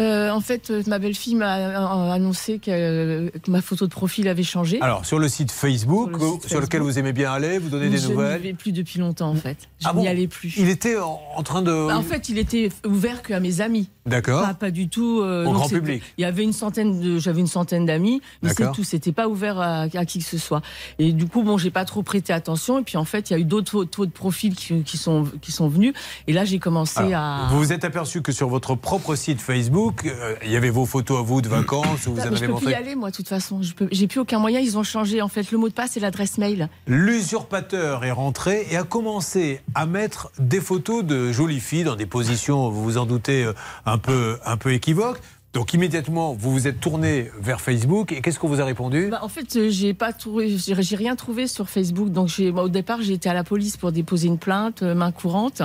Euh, 0.00 0.30
en 0.30 0.40
fait, 0.40 0.70
euh, 0.70 0.82
ma 0.88 0.98
belle-fille 0.98 1.36
m'a 1.36 1.56
euh, 1.56 2.10
annoncé 2.10 2.58
que, 2.58 3.28
que 3.38 3.50
ma 3.50 3.62
photo 3.62 3.86
de 3.86 3.92
profil 3.92 4.26
avait 4.28 4.42
changé. 4.42 4.80
Alors, 4.80 5.06
sur 5.06 5.18
le 5.20 5.28
site 5.28 5.52
Facebook, 5.52 6.10
Sur 6.10 6.18
le 6.18 6.32
site 6.32 6.48
sur 6.48 6.60
lequel 6.60 6.80
Facebook. 6.80 6.92
vous 6.92 6.98
aimez 6.98 7.12
bien 7.12 7.32
aller, 7.32 7.58
vous 7.58 7.68
donnez 7.68 7.88
des 7.90 7.98
je 7.98 8.08
nouvelles. 8.08 8.40
n'y 8.40 8.48
vais 8.48 8.54
plus 8.54 8.72
depuis 8.72 8.98
longtemps, 8.98 9.30
en 9.30 9.36
fait. 9.36 9.56
Je 9.80 9.86
Ah 9.88 9.92
n'y 9.94 10.02
bon 10.02 10.10
allais 10.10 10.26
plus. 10.26 10.54
Il 10.56 10.68
était 10.68 10.96
en, 10.98 11.42
train 11.44 11.62
de. 11.62 11.86
Bah, 11.86 11.96
en 11.96 12.02
fait, 12.02 12.28
il 12.28 12.38
était 12.38 12.70
ouvert 12.84 13.22
qu'à 13.22 13.38
mes 13.38 13.60
amis. 13.60 13.88
D'accord. 14.06 14.42
Pas, 14.42 14.54
pas 14.54 14.70
du 14.70 14.88
tout. 14.88 15.20
euh, 15.22 15.46
Au 15.46 15.52
grand 15.52 15.68
public. 15.68 16.02
Il 16.18 16.22
y 16.22 16.24
avait 16.24 16.42
une 16.42 16.52
centaine 16.52 17.00
de, 17.00 17.18
j'avais 17.18 17.40
une 17.40 17.46
centaine 17.46 17.86
d'amis, 17.86 18.20
mais 18.42 18.50
c'est 18.52 18.72
tout. 18.72 18.84
C'était 18.84 19.12
pas 19.12 19.28
ouvert 19.28 19.58
à, 19.60 19.82
à 19.82 20.04
qui 20.04 20.18
que 20.18 20.24
ce 20.24 20.38
soit. 20.38 20.60
Et 20.98 21.12
du 21.12 21.26
coup, 21.26 21.42
bon, 21.42 21.56
j'ai 21.56 21.70
pas 21.70 21.84
trop 21.84 22.02
prêté 22.02 22.32
attention. 22.32 22.80
Et 22.80 22.82
puis 22.82 22.96
en 22.96 23.04
fait, 23.04 23.30
il 23.30 23.34
y 23.34 23.36
a 23.36 23.38
eu 23.38 23.44
d'autres 23.44 23.70
photos 23.70 24.06
de 24.08 24.12
profil 24.12 24.54
qui, 24.56 24.82
qui 24.82 24.96
sont 24.98 25.24
qui 25.40 25.52
sont 25.52 25.68
venus. 25.68 25.94
Et 26.26 26.32
là, 26.32 26.44
j'ai 26.44 26.58
commencé 26.58 26.98
Alors, 26.98 27.14
à. 27.14 27.48
Vous 27.50 27.58
vous 27.58 27.72
êtes 27.72 27.84
aperçu 27.84 28.22
que 28.22 28.32
sur 28.32 28.48
votre 28.48 28.74
propre 28.74 29.14
site 29.14 29.40
Facebook, 29.40 29.83
euh, 30.06 30.34
il 30.44 30.50
y 30.50 30.56
avait 30.56 30.70
vos 30.70 30.86
photos 30.86 31.18
à 31.18 31.22
vous 31.22 31.40
de 31.40 31.48
vacances, 31.48 32.06
où 32.06 32.10
vous 32.10 32.16
Bah, 32.16 32.24
je 32.24 32.30
peux 32.30 32.36
plus 32.36 32.46
y 32.46 32.48
montré. 32.48 32.74
aller, 32.74 32.94
moi, 32.94 33.10
de 33.10 33.16
toute 33.16 33.28
façon. 33.28 33.62
Je 33.62 33.74
peux, 33.74 33.88
j'ai 33.92 34.06
plus 34.06 34.20
aucun 34.20 34.38
moyen. 34.38 34.60
Ils 34.60 34.78
ont 34.78 34.82
changé 34.82 35.22
en 35.22 35.28
fait 35.28 35.50
le 35.50 35.58
mot 35.58 35.68
de 35.68 35.74
passe 35.74 35.96
et 35.96 36.00
l'adresse 36.00 36.38
mail. 36.38 36.68
L'usurpateur 36.86 38.04
est 38.04 38.10
rentré 38.12 38.66
et 38.70 38.76
a 38.76 38.84
commencé 38.84 39.60
à 39.74 39.86
mettre 39.86 40.30
des 40.38 40.60
photos 40.60 41.04
de 41.04 41.32
jolies 41.32 41.60
filles 41.60 41.84
dans 41.84 41.96
des 41.96 42.06
positions, 42.06 42.68
vous 42.70 42.82
vous 42.82 42.98
en 42.98 43.06
doutez, 43.06 43.44
euh, 43.44 43.52
un 43.86 43.98
peu, 43.98 44.38
un 44.44 44.56
peu 44.56 44.72
équivoques. 44.72 45.20
Donc 45.54 45.72
immédiatement, 45.72 46.34
vous 46.34 46.50
vous 46.50 46.66
êtes 46.66 46.80
tourné 46.80 47.30
vers 47.40 47.60
Facebook 47.60 48.10
et 48.10 48.20
qu'est-ce 48.20 48.40
qu'on 48.40 48.48
vous 48.48 48.60
a 48.60 48.64
répondu? 48.64 49.06
Bah, 49.08 49.20
en 49.22 49.28
fait, 49.28 49.54
euh, 49.54 49.70
j'ai 49.70 49.94
pas 49.94 50.12
trouvé, 50.12 50.56
j'ai 50.58 50.96
rien 50.96 51.14
trouvé 51.14 51.46
sur 51.46 51.68
Facebook. 51.70 52.10
Donc, 52.10 52.26
j'ai, 52.26 52.50
au 52.50 52.68
départ, 52.68 53.02
j'ai 53.02 53.12
été 53.12 53.28
à 53.28 53.34
la 53.34 53.44
police 53.44 53.76
pour 53.76 53.92
déposer 53.92 54.26
une 54.26 54.38
plainte, 54.38 54.82
euh, 54.82 54.96
main 54.96 55.12
courante. 55.12 55.62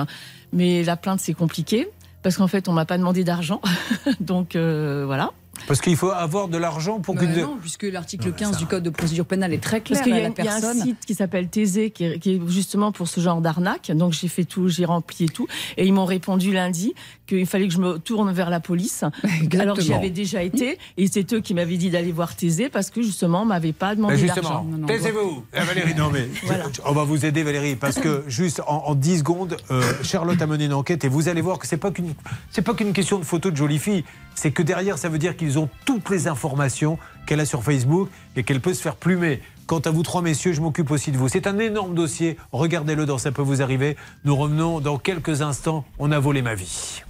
Mais 0.52 0.84
la 0.84 0.96
plainte, 0.96 1.18
c'est 1.20 1.34
compliqué 1.34 1.88
parce 2.22 2.36
qu'en 2.36 2.48
fait, 2.48 2.68
on 2.68 2.72
m'a 2.72 2.84
pas 2.84 2.98
demandé 2.98 3.24
d'argent. 3.24 3.60
donc, 4.20 4.56
euh, 4.56 5.04
voilà. 5.06 5.30
Parce 5.66 5.82
qu'il 5.82 5.96
faut 5.96 6.10
avoir 6.10 6.48
de 6.48 6.56
l'argent 6.56 7.00
pour 7.00 7.14
Bah 7.16 7.20
qu'une. 7.26 7.42
non, 7.42 7.58
puisque 7.60 7.82
l'article 7.82 8.32
15 8.32 8.56
du 8.56 8.64
Code 8.66 8.82
de 8.82 8.88
procédure 8.88 9.26
pénale 9.26 9.52
est 9.52 9.58
très 9.62 9.80
Parce 9.80 10.00
clair. 10.00 10.04
qu'il 10.04 10.12
y, 10.14 10.16
a 10.16 10.22
la 10.22 10.28
une- 10.28 10.34
il 10.38 10.44
y 10.44 10.48
a 10.48 10.54
un 10.54 10.72
site 10.72 11.04
qui 11.04 11.14
s'appelle 11.14 11.48
Thésée, 11.48 11.90
qui 11.90 12.04
est, 12.04 12.18
qui 12.18 12.30
est 12.36 12.40
justement 12.48 12.92
pour 12.92 13.08
ce 13.08 13.20
genre 13.20 13.42
d'arnaque. 13.42 13.90
Donc 13.94 14.14
j'ai 14.14 14.28
fait 14.28 14.44
tout, 14.44 14.68
j'ai 14.68 14.86
rempli 14.86 15.26
et 15.26 15.28
tout. 15.28 15.46
Et 15.76 15.86
ils 15.86 15.92
m'ont 15.92 16.06
répondu 16.06 16.52
lundi 16.54 16.94
qu'il 17.30 17.46
fallait 17.46 17.68
que 17.68 17.74
je 17.74 17.78
me 17.78 17.98
tourne 17.98 18.32
vers 18.32 18.50
la 18.50 18.60
police. 18.60 19.04
alors 19.58 19.76
que 19.76 19.82
j'y 19.82 19.94
avais 19.94 20.10
déjà 20.10 20.42
été. 20.42 20.78
Et 20.96 21.06
c'est 21.06 21.32
eux 21.32 21.40
qui 21.40 21.54
m'avaient 21.54 21.76
dit 21.76 21.90
d'aller 21.90 22.12
voir 22.12 22.34
Thésée 22.36 22.68
parce 22.68 22.90
que 22.90 23.02
justement, 23.02 23.42
on 23.42 23.46
m'avait 23.46 23.72
pas 23.72 23.94
demandé 23.94 24.16
justement, 24.16 24.64
d'argent. 24.64 24.86
taisez-vous 24.86 25.44
Eh, 25.54 25.60
Valérie, 25.60 25.94
non 25.94 26.10
mais 26.10 26.28
on 26.84 26.92
va 26.92 27.04
vous 27.04 27.24
aider 27.24 27.42
Valérie 27.42 27.76
parce 27.76 27.98
que 27.98 28.24
juste 28.26 28.60
en, 28.66 28.84
en 28.86 28.94
10 28.94 29.18
secondes, 29.20 29.56
euh, 29.70 29.82
Charlotte 30.02 30.40
a 30.42 30.46
mené 30.46 30.66
une 30.66 30.74
enquête 30.74 31.04
et 31.04 31.08
vous 31.08 31.28
allez 31.28 31.40
voir 31.40 31.58
que 31.58 31.66
c'est 31.66 31.76
pas 31.76 31.90
qu'une 31.90 32.14
c'est 32.50 32.62
pas 32.62 32.74
qu'une 32.74 32.92
question 32.92 33.18
de 33.18 33.24
photos 33.24 33.52
de 33.52 33.56
jolies 33.56 33.78
filles, 33.78 34.04
c'est 34.34 34.50
que 34.50 34.62
derrière 34.62 34.98
ça 34.98 35.08
veut 35.08 35.18
dire 35.18 35.36
qu'ils 35.36 35.58
ont 35.58 35.68
toutes 35.84 36.10
les 36.10 36.28
informations 36.28 36.98
qu'elle 37.26 37.40
a 37.40 37.46
sur 37.46 37.62
Facebook 37.62 38.08
et 38.36 38.42
qu'elle 38.42 38.60
peut 38.60 38.74
se 38.74 38.82
faire 38.82 38.96
plumer. 38.96 39.40
Quant 39.70 39.78
à 39.78 39.92
vous 39.92 40.02
trois 40.02 40.20
messieurs, 40.20 40.52
je 40.52 40.60
m'occupe 40.60 40.90
aussi 40.90 41.12
de 41.12 41.16
vous. 41.16 41.28
C'est 41.28 41.46
un 41.46 41.56
énorme 41.60 41.94
dossier, 41.94 42.36
regardez-le 42.50 43.06
dans 43.06 43.18
Ça 43.18 43.30
peut 43.30 43.40
vous 43.40 43.62
arriver. 43.62 43.96
Nous 44.24 44.34
revenons 44.34 44.80
dans 44.80 44.98
quelques 44.98 45.42
instants, 45.42 45.84
on 46.00 46.10
a 46.10 46.18
volé 46.18 46.42
ma 46.42 46.56
vie. 46.56 47.02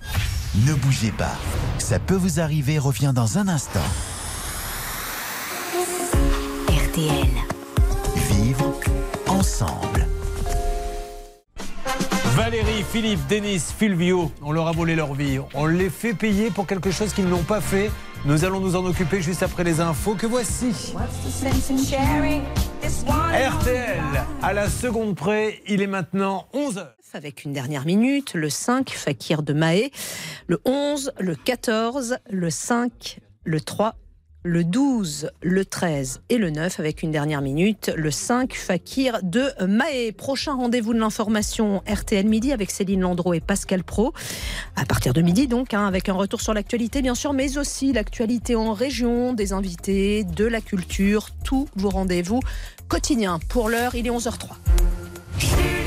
Ne 0.66 0.74
bougez 0.74 1.10
pas. 1.10 1.38
Ça 1.78 1.98
peut 1.98 2.16
vous 2.16 2.38
arriver 2.38 2.78
revient 2.78 3.12
dans 3.14 3.38
un 3.38 3.48
instant. 3.48 3.80
RTL. 6.68 7.30
Vivre 8.28 8.74
ensemble. 9.26 10.06
Valérie, 12.36 12.84
Philippe, 12.92 13.26
Denis, 13.26 13.60
Fulvio, 13.60 14.30
on 14.42 14.52
leur 14.52 14.68
a 14.68 14.72
volé 14.72 14.94
leur 14.96 15.14
vie. 15.14 15.38
On 15.54 15.64
les 15.64 15.88
fait 15.88 16.12
payer 16.12 16.50
pour 16.50 16.66
quelque 16.66 16.90
chose 16.90 17.14
qu'ils 17.14 17.28
n'ont 17.28 17.42
pas 17.42 17.62
fait. 17.62 17.90
Nous 18.26 18.44
allons 18.44 18.60
nous 18.60 18.76
en 18.76 18.84
occuper 18.84 19.22
juste 19.22 19.42
après 19.42 19.64
les 19.64 19.80
infos 19.80 20.14
que 20.14 20.26
voici. 20.26 20.92
RTL, 22.82 24.02
à 24.42 24.52
la 24.52 24.68
seconde 24.68 25.16
près, 25.16 25.62
il 25.66 25.80
est 25.80 25.86
maintenant 25.86 26.46
11h. 26.52 26.86
Avec 27.14 27.44
une 27.44 27.54
dernière 27.54 27.86
minute, 27.86 28.34
le 28.34 28.50
5, 28.50 28.90
Fakir 28.90 29.42
de 29.42 29.54
Mahé, 29.54 29.90
le 30.48 30.60
11, 30.66 31.12
le 31.18 31.34
14, 31.34 32.18
le 32.28 32.50
5, 32.50 33.20
le 33.44 33.60
3, 33.60 33.94
le 34.42 34.64
12, 34.64 35.30
le 35.42 35.64
13 35.64 36.22
et 36.30 36.38
le 36.38 36.50
9, 36.50 36.80
avec 36.80 37.02
une 37.02 37.10
dernière 37.10 37.42
minute, 37.42 37.92
le 37.94 38.10
5, 38.10 38.54
Fakir 38.54 39.20
de 39.22 39.50
Mahé. 39.66 40.12
Prochain 40.12 40.54
rendez-vous 40.54 40.94
de 40.94 40.98
l'information 40.98 41.82
RTL 41.86 42.26
Midi 42.26 42.52
avec 42.52 42.70
Céline 42.70 43.02
Landreau 43.02 43.34
et 43.34 43.40
Pascal 43.40 43.84
Pro. 43.84 44.14
À 44.76 44.86
partir 44.86 45.12
de 45.12 45.20
midi, 45.20 45.46
donc, 45.46 45.74
hein, 45.74 45.86
avec 45.86 46.08
un 46.08 46.14
retour 46.14 46.40
sur 46.40 46.54
l'actualité, 46.54 47.02
bien 47.02 47.14
sûr, 47.14 47.32
mais 47.32 47.58
aussi 47.58 47.92
l'actualité 47.92 48.56
en 48.56 48.72
région, 48.72 49.34
des 49.34 49.52
invités, 49.52 50.24
de 50.24 50.46
la 50.46 50.60
culture, 50.60 51.28
tous 51.44 51.68
vos 51.76 51.90
rendez-vous 51.90 52.40
quotidiens. 52.88 53.40
Pour 53.48 53.68
l'heure, 53.68 53.94
il 53.94 54.06
est 54.06 54.10
11h03. 54.10 55.79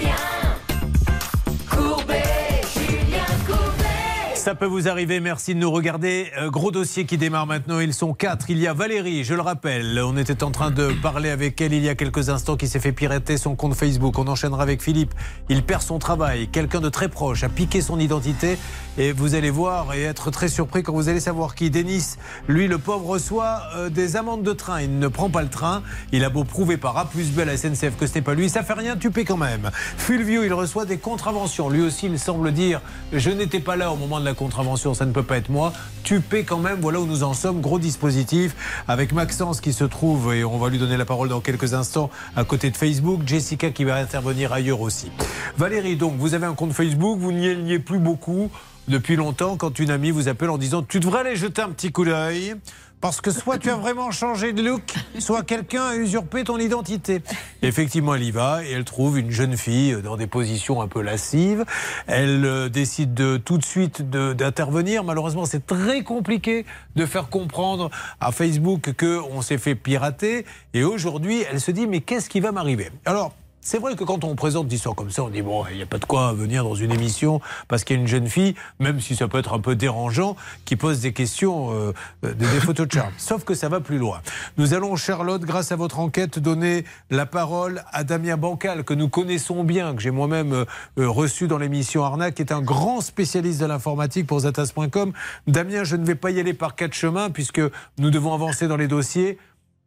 Ça 4.43 4.55
peut 4.55 4.65
vous 4.65 4.89
arriver, 4.89 5.21
merci 5.21 5.55
de 5.55 5.59
nous 5.61 5.71
regarder. 5.71 6.29
Euh, 6.37 6.49
gros 6.49 6.69
dossier 6.69 7.05
qui 7.05 7.17
démarre 7.17 7.47
maintenant, 7.47 7.79
ils 7.79 7.93
sont 7.93 8.13
quatre. 8.13 8.49
Il 8.49 8.57
y 8.57 8.67
a 8.67 8.73
Valérie, 8.73 9.23
je 9.23 9.35
le 9.35 9.39
rappelle, 9.41 9.97
on 10.03 10.17
était 10.17 10.43
en 10.43 10.51
train 10.51 10.69
de 10.69 10.91
parler 11.01 11.29
avec 11.29 11.61
elle 11.61 11.71
il 11.71 11.81
y 11.81 11.87
a 11.87 11.95
quelques 11.95 12.27
instants 12.27 12.57
qui 12.57 12.67
s'est 12.67 12.81
fait 12.81 12.91
pirater 12.91 13.37
son 13.37 13.55
compte 13.55 13.73
Facebook. 13.73 14.19
On 14.19 14.27
enchaînera 14.27 14.61
avec 14.61 14.81
Philippe, 14.81 15.13
il 15.47 15.63
perd 15.63 15.81
son 15.81 15.97
travail. 15.97 16.49
Quelqu'un 16.49 16.81
de 16.81 16.89
très 16.89 17.07
proche 17.07 17.45
a 17.45 17.47
piqué 17.47 17.79
son 17.79 18.01
identité 18.01 18.57
et 18.97 19.13
vous 19.13 19.33
allez 19.33 19.49
voir 19.49 19.93
et 19.93 20.03
être 20.03 20.29
très 20.29 20.49
surpris 20.49 20.83
quand 20.83 20.91
vous 20.91 21.07
allez 21.07 21.21
savoir 21.21 21.55
qui. 21.55 21.69
Denis, 21.69 22.17
lui 22.49 22.67
le 22.67 22.79
pauvre 22.79 23.07
reçoit 23.07 23.61
euh, 23.77 23.89
des 23.89 24.17
amendes 24.17 24.43
de 24.43 24.51
train. 24.51 24.81
Il 24.81 24.99
ne 24.99 25.07
prend 25.07 25.29
pas 25.29 25.41
le 25.41 25.49
train. 25.49 25.83
Il 26.11 26.25
a 26.25 26.29
beau 26.29 26.43
prouver 26.43 26.75
par 26.75 26.97
A 26.97 27.05
plus 27.05 27.31
B 27.31 27.39
à 27.39 27.45
la 27.45 27.55
SNCF 27.55 27.95
que 27.97 28.07
ce 28.07 28.15
n'est 28.15 28.21
pas 28.21 28.33
lui, 28.33 28.49
ça 28.49 28.61
fait 28.61 28.73
rien, 28.73 28.97
tu 28.97 29.09
paies 29.09 29.23
quand 29.23 29.37
même. 29.37 29.71
Fulvio, 29.73 30.43
il 30.43 30.53
reçoit 30.53 30.83
des 30.83 30.97
contraventions. 30.97 31.69
Lui 31.69 31.81
aussi, 31.81 32.07
il 32.07 32.19
semble 32.19 32.51
dire 32.51 32.81
je 33.13 33.29
n'étais 33.29 33.61
pas 33.61 33.77
là 33.77 33.89
au 33.93 33.95
moment 33.95 34.19
de 34.19 34.25
la 34.25 34.32
contravention, 34.33 34.93
ça 34.93 35.05
ne 35.05 35.11
peut 35.11 35.23
pas 35.23 35.37
être 35.37 35.49
moi. 35.49 35.73
Tu 36.03 36.19
paies 36.19 36.43
quand 36.43 36.59
même, 36.59 36.79
voilà 36.81 36.99
où 36.99 37.05
nous 37.05 37.23
en 37.23 37.33
sommes. 37.33 37.61
Gros 37.61 37.79
dispositif 37.79 38.55
avec 38.87 39.13
Maxence 39.13 39.61
qui 39.61 39.73
se 39.73 39.83
trouve, 39.83 40.33
et 40.33 40.43
on 40.43 40.57
va 40.57 40.69
lui 40.69 40.79
donner 40.79 40.97
la 40.97 41.05
parole 41.05 41.29
dans 41.29 41.39
quelques 41.39 41.73
instants, 41.73 42.09
à 42.35 42.43
côté 42.43 42.69
de 42.69 42.77
Facebook. 42.77 43.21
Jessica 43.25 43.71
qui 43.71 43.83
va 43.83 43.95
intervenir 43.95 44.53
ailleurs 44.53 44.81
aussi. 44.81 45.11
Valérie, 45.57 45.95
donc, 45.95 46.15
vous 46.17 46.33
avez 46.33 46.45
un 46.45 46.53
compte 46.53 46.73
Facebook, 46.73 47.19
vous 47.19 47.31
n'y 47.31 47.49
alliez 47.49 47.79
plus 47.79 47.99
beaucoup 47.99 48.49
depuis 48.87 49.15
longtemps 49.15 49.55
quand 49.55 49.79
une 49.79 49.91
amie 49.91 50.11
vous 50.11 50.27
appelle 50.27 50.49
en 50.49 50.57
disant 50.57 50.83
tu 50.83 50.99
devrais 50.99 51.21
aller 51.21 51.35
jeter 51.35 51.61
un 51.61 51.69
petit 51.69 51.91
coup 51.91 52.05
d'œil. 52.05 52.55
Parce 53.03 53.19
que 53.19 53.31
soit 53.31 53.57
tu 53.57 53.69
as 53.69 53.75
vraiment 53.75 54.11
changé 54.11 54.53
de 54.53 54.63
look, 54.63 54.93
soit 55.19 55.43
quelqu'un 55.43 55.87
a 55.87 55.95
usurpé 55.97 56.45
ton 56.45 56.57
identité. 56.57 57.21
Effectivement, 57.61 58.15
elle 58.15 58.23
y 58.23 58.31
va 58.31 58.63
et 58.63 58.71
elle 58.71 58.85
trouve 58.85 59.19
une 59.19 59.29
jeune 59.29 59.57
fille 59.57 60.01
dans 60.01 60.15
des 60.15 60.25
positions 60.25 60.81
un 60.81 60.87
peu 60.87 61.01
lascives. 61.01 61.65
Elle 62.07 62.45
euh, 62.45 62.69
décide 62.69 63.13
de, 63.13 63.35
tout 63.35 63.57
de 63.57 63.65
suite 63.65 64.09
d'intervenir. 64.09 65.03
Malheureusement, 65.03 65.45
c'est 65.45 65.67
très 65.67 66.03
compliqué 66.03 66.65
de 66.95 67.05
faire 67.05 67.27
comprendre 67.27 67.91
à 68.21 68.31
Facebook 68.31 68.93
qu'on 68.97 69.41
s'est 69.41 69.57
fait 69.57 69.75
pirater. 69.75 70.45
Et 70.73 70.85
aujourd'hui, 70.85 71.43
elle 71.51 71.59
se 71.59 71.71
dit 71.71 71.87
mais 71.87 71.99
qu'est-ce 71.99 72.29
qui 72.29 72.39
va 72.39 72.53
m'arriver? 72.53 72.89
Alors, 73.03 73.33
c'est 73.63 73.79
vrai 73.79 73.95
que 73.95 74.03
quand 74.03 74.25
on 74.25 74.35
présente 74.35 74.67
des 74.67 74.75
histoires 74.75 74.93
comme 74.95 75.09
ça, 75.09 75.23
on 75.23 75.29
dit 75.29 75.41
bon, 75.41 75.63
il 75.71 75.77
n'y 75.77 75.83
a 75.83 75.85
pas 75.85 75.97
de 75.97 76.05
quoi 76.05 76.33
venir 76.33 76.65
dans 76.65 76.75
une 76.75 76.91
émission 76.91 77.39
parce 77.69 77.83
qu'il 77.83 77.95
y 77.95 77.99
a 77.99 78.01
une 78.01 78.07
jeune 78.07 78.27
fille, 78.27 78.55
même 78.79 78.99
si 78.99 79.15
ça 79.15 79.29
peut 79.29 79.37
être 79.37 79.53
un 79.53 79.59
peu 79.59 79.75
dérangeant, 79.75 80.35
qui 80.65 80.75
pose 80.75 80.99
des 80.99 81.13
questions, 81.13 81.71
euh, 81.71 81.93
des, 82.21 82.33
des 82.33 82.59
photos 82.59 82.87
de 82.87 82.91
charme. 82.91 83.13
Sauf 83.17 83.45
que 83.45 83.53
ça 83.53 83.69
va 83.69 83.79
plus 83.79 83.97
loin. 83.97 84.21
Nous 84.57 84.73
allons, 84.73 84.95
Charlotte, 84.97 85.41
grâce 85.41 85.71
à 85.71 85.77
votre 85.77 85.99
enquête, 85.99 86.39
donner 86.39 86.83
la 87.09 87.25
parole 87.25 87.83
à 87.93 88.03
Damien 88.03 88.35
Bancal, 88.35 88.83
que 88.83 88.93
nous 88.93 89.07
connaissons 89.07 89.63
bien, 89.63 89.95
que 89.95 90.01
j'ai 90.01 90.11
moi-même 90.11 90.51
euh, 90.51 90.65
euh, 90.99 91.09
reçu 91.09 91.47
dans 91.47 91.57
l'émission 91.57 92.03
Arnaque, 92.03 92.35
qui 92.35 92.41
est 92.41 92.51
un 92.51 92.61
grand 92.61 92.99
spécialiste 92.99 93.61
de 93.61 93.65
l'informatique 93.65 94.27
pour 94.27 94.41
Zatas.com. 94.41 95.13
Damien, 95.47 95.85
je 95.85 95.95
ne 95.95 96.05
vais 96.05 96.15
pas 96.15 96.31
y 96.31 96.39
aller 96.39 96.53
par 96.53 96.75
quatre 96.75 96.93
chemins 96.93 97.29
puisque 97.29 97.61
nous 97.97 98.11
devons 98.11 98.33
avancer 98.33 98.67
dans 98.67 98.77
les 98.77 98.89
dossiers. 98.89 99.37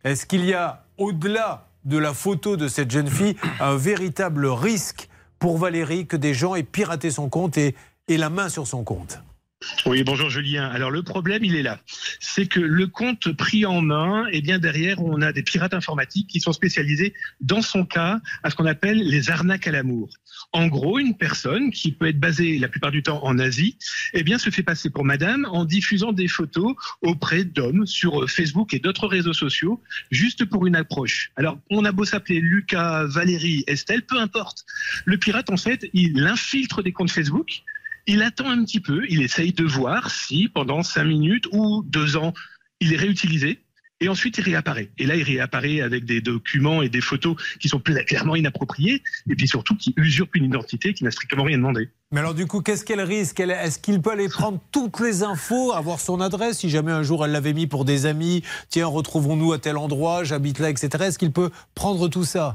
Est-ce 0.02 0.24
qu'il 0.24 0.46
y 0.46 0.54
a, 0.54 0.84
au-delà 0.98 1.65
de 1.86 1.96
la 1.96 2.12
photo 2.12 2.56
de 2.56 2.68
cette 2.68 2.90
jeune 2.90 3.08
fille, 3.08 3.36
un 3.60 3.76
véritable 3.76 4.46
risque 4.46 5.08
pour 5.38 5.56
Valérie 5.56 6.06
que 6.06 6.16
des 6.16 6.34
gens 6.34 6.54
aient 6.54 6.62
piraté 6.62 7.10
son 7.10 7.28
compte 7.28 7.56
et, 7.56 7.74
la 8.08 8.28
main 8.28 8.48
sur 8.48 8.66
son 8.66 8.84
compte 8.84 9.20
Oui, 9.86 10.02
bonjour 10.02 10.28
Julien. 10.28 10.68
Alors 10.68 10.90
le 10.90 11.02
problème, 11.02 11.44
il 11.44 11.54
est 11.54 11.62
là. 11.62 11.80
C'est 12.20 12.46
que 12.46 12.60
le 12.60 12.86
compte 12.88 13.32
pris 13.32 13.64
en 13.64 13.80
main, 13.80 14.26
et 14.32 14.40
bien 14.40 14.58
derrière, 14.58 15.02
on 15.02 15.22
a 15.22 15.32
des 15.32 15.42
pirates 15.42 15.74
informatiques 15.74 16.28
qui 16.28 16.40
sont 16.40 16.52
spécialisés, 16.52 17.14
dans 17.40 17.62
son 17.62 17.84
cas, 17.84 18.20
à 18.42 18.50
ce 18.50 18.56
qu'on 18.56 18.66
appelle 18.66 18.98
les 18.98 19.30
arnaques 19.30 19.66
à 19.66 19.72
l'amour. 19.72 20.08
En 20.56 20.68
gros, 20.68 20.98
une 20.98 21.14
personne 21.14 21.70
qui 21.70 21.92
peut 21.92 22.06
être 22.06 22.18
basée 22.18 22.58
la 22.58 22.68
plupart 22.68 22.90
du 22.90 23.02
temps 23.02 23.22
en 23.22 23.38
Asie, 23.38 23.76
eh 24.14 24.22
bien, 24.22 24.38
se 24.38 24.48
fait 24.48 24.62
passer 24.62 24.88
pour 24.88 25.04
madame 25.04 25.46
en 25.52 25.66
diffusant 25.66 26.14
des 26.14 26.28
photos 26.28 26.74
auprès 27.02 27.44
d'hommes 27.44 27.84
sur 27.84 28.22
euh, 28.22 28.26
Facebook 28.26 28.72
et 28.72 28.78
d'autres 28.78 29.06
réseaux 29.06 29.34
sociaux, 29.34 29.82
juste 30.10 30.46
pour 30.46 30.66
une 30.66 30.74
approche. 30.74 31.30
Alors, 31.36 31.58
on 31.68 31.84
a 31.84 31.92
beau 31.92 32.06
s'appeler 32.06 32.40
Lucas, 32.40 33.04
Valérie, 33.04 33.64
Estelle, 33.66 34.06
peu 34.06 34.18
importe. 34.18 34.64
Le 35.04 35.18
pirate, 35.18 35.50
en 35.50 35.58
fait, 35.58 35.90
il 35.92 36.26
infiltre 36.26 36.82
des 36.82 36.92
comptes 36.92 37.10
Facebook, 37.10 37.60
il 38.06 38.22
attend 38.22 38.48
un 38.48 38.64
petit 38.64 38.80
peu, 38.80 39.04
il 39.10 39.20
essaye 39.20 39.52
de 39.52 39.64
voir 39.64 40.10
si 40.10 40.48
pendant 40.48 40.82
cinq 40.82 41.04
minutes 41.04 41.48
ou 41.52 41.82
deux 41.86 42.16
ans, 42.16 42.32
il 42.80 42.94
est 42.94 42.96
réutilisé. 42.96 43.60
Et 44.00 44.08
ensuite, 44.08 44.36
il 44.36 44.44
réapparaît. 44.44 44.90
Et 44.98 45.06
là, 45.06 45.16
il 45.16 45.22
réapparaît 45.22 45.80
avec 45.80 46.04
des 46.04 46.20
documents 46.20 46.82
et 46.82 46.90
des 46.90 47.00
photos 47.00 47.36
qui 47.60 47.68
sont 47.68 47.80
clairement 47.80 48.36
inappropriés, 48.36 49.02
et 49.30 49.34
puis 49.34 49.48
surtout 49.48 49.74
qui 49.74 49.94
usurpent 49.96 50.36
une 50.36 50.44
identité 50.44 50.92
qui 50.92 51.02
n'a 51.04 51.10
strictement 51.10 51.44
rien 51.44 51.56
demandé. 51.56 51.88
Mais 52.12 52.20
alors 52.20 52.34
du 52.34 52.46
coup, 52.46 52.60
qu'est-ce 52.60 52.84
qu'elle 52.84 53.00
risque? 53.00 53.40
Est-ce 53.40 53.78
qu'il 53.78 54.02
peut 54.02 54.10
aller 54.10 54.28
prendre 54.28 54.60
toutes 54.70 55.00
les 55.00 55.22
infos, 55.22 55.72
avoir 55.72 55.98
son 55.98 56.20
adresse 56.20 56.58
Si 56.58 56.68
jamais 56.68 56.92
un 56.92 57.02
jour 57.02 57.24
elle 57.24 57.32
l'avait 57.32 57.54
mis 57.54 57.66
pour 57.66 57.84
des 57.84 58.06
amis, 58.06 58.42
tiens, 58.68 58.86
retrouvons-nous 58.86 59.52
à 59.52 59.58
tel 59.58 59.76
endroit, 59.76 60.24
j'habite 60.24 60.58
là, 60.58 60.70
etc. 60.70 60.88
Est-ce 61.00 61.18
qu'il 61.18 61.32
peut 61.32 61.50
prendre 61.74 62.08
tout 62.08 62.24
ça? 62.24 62.54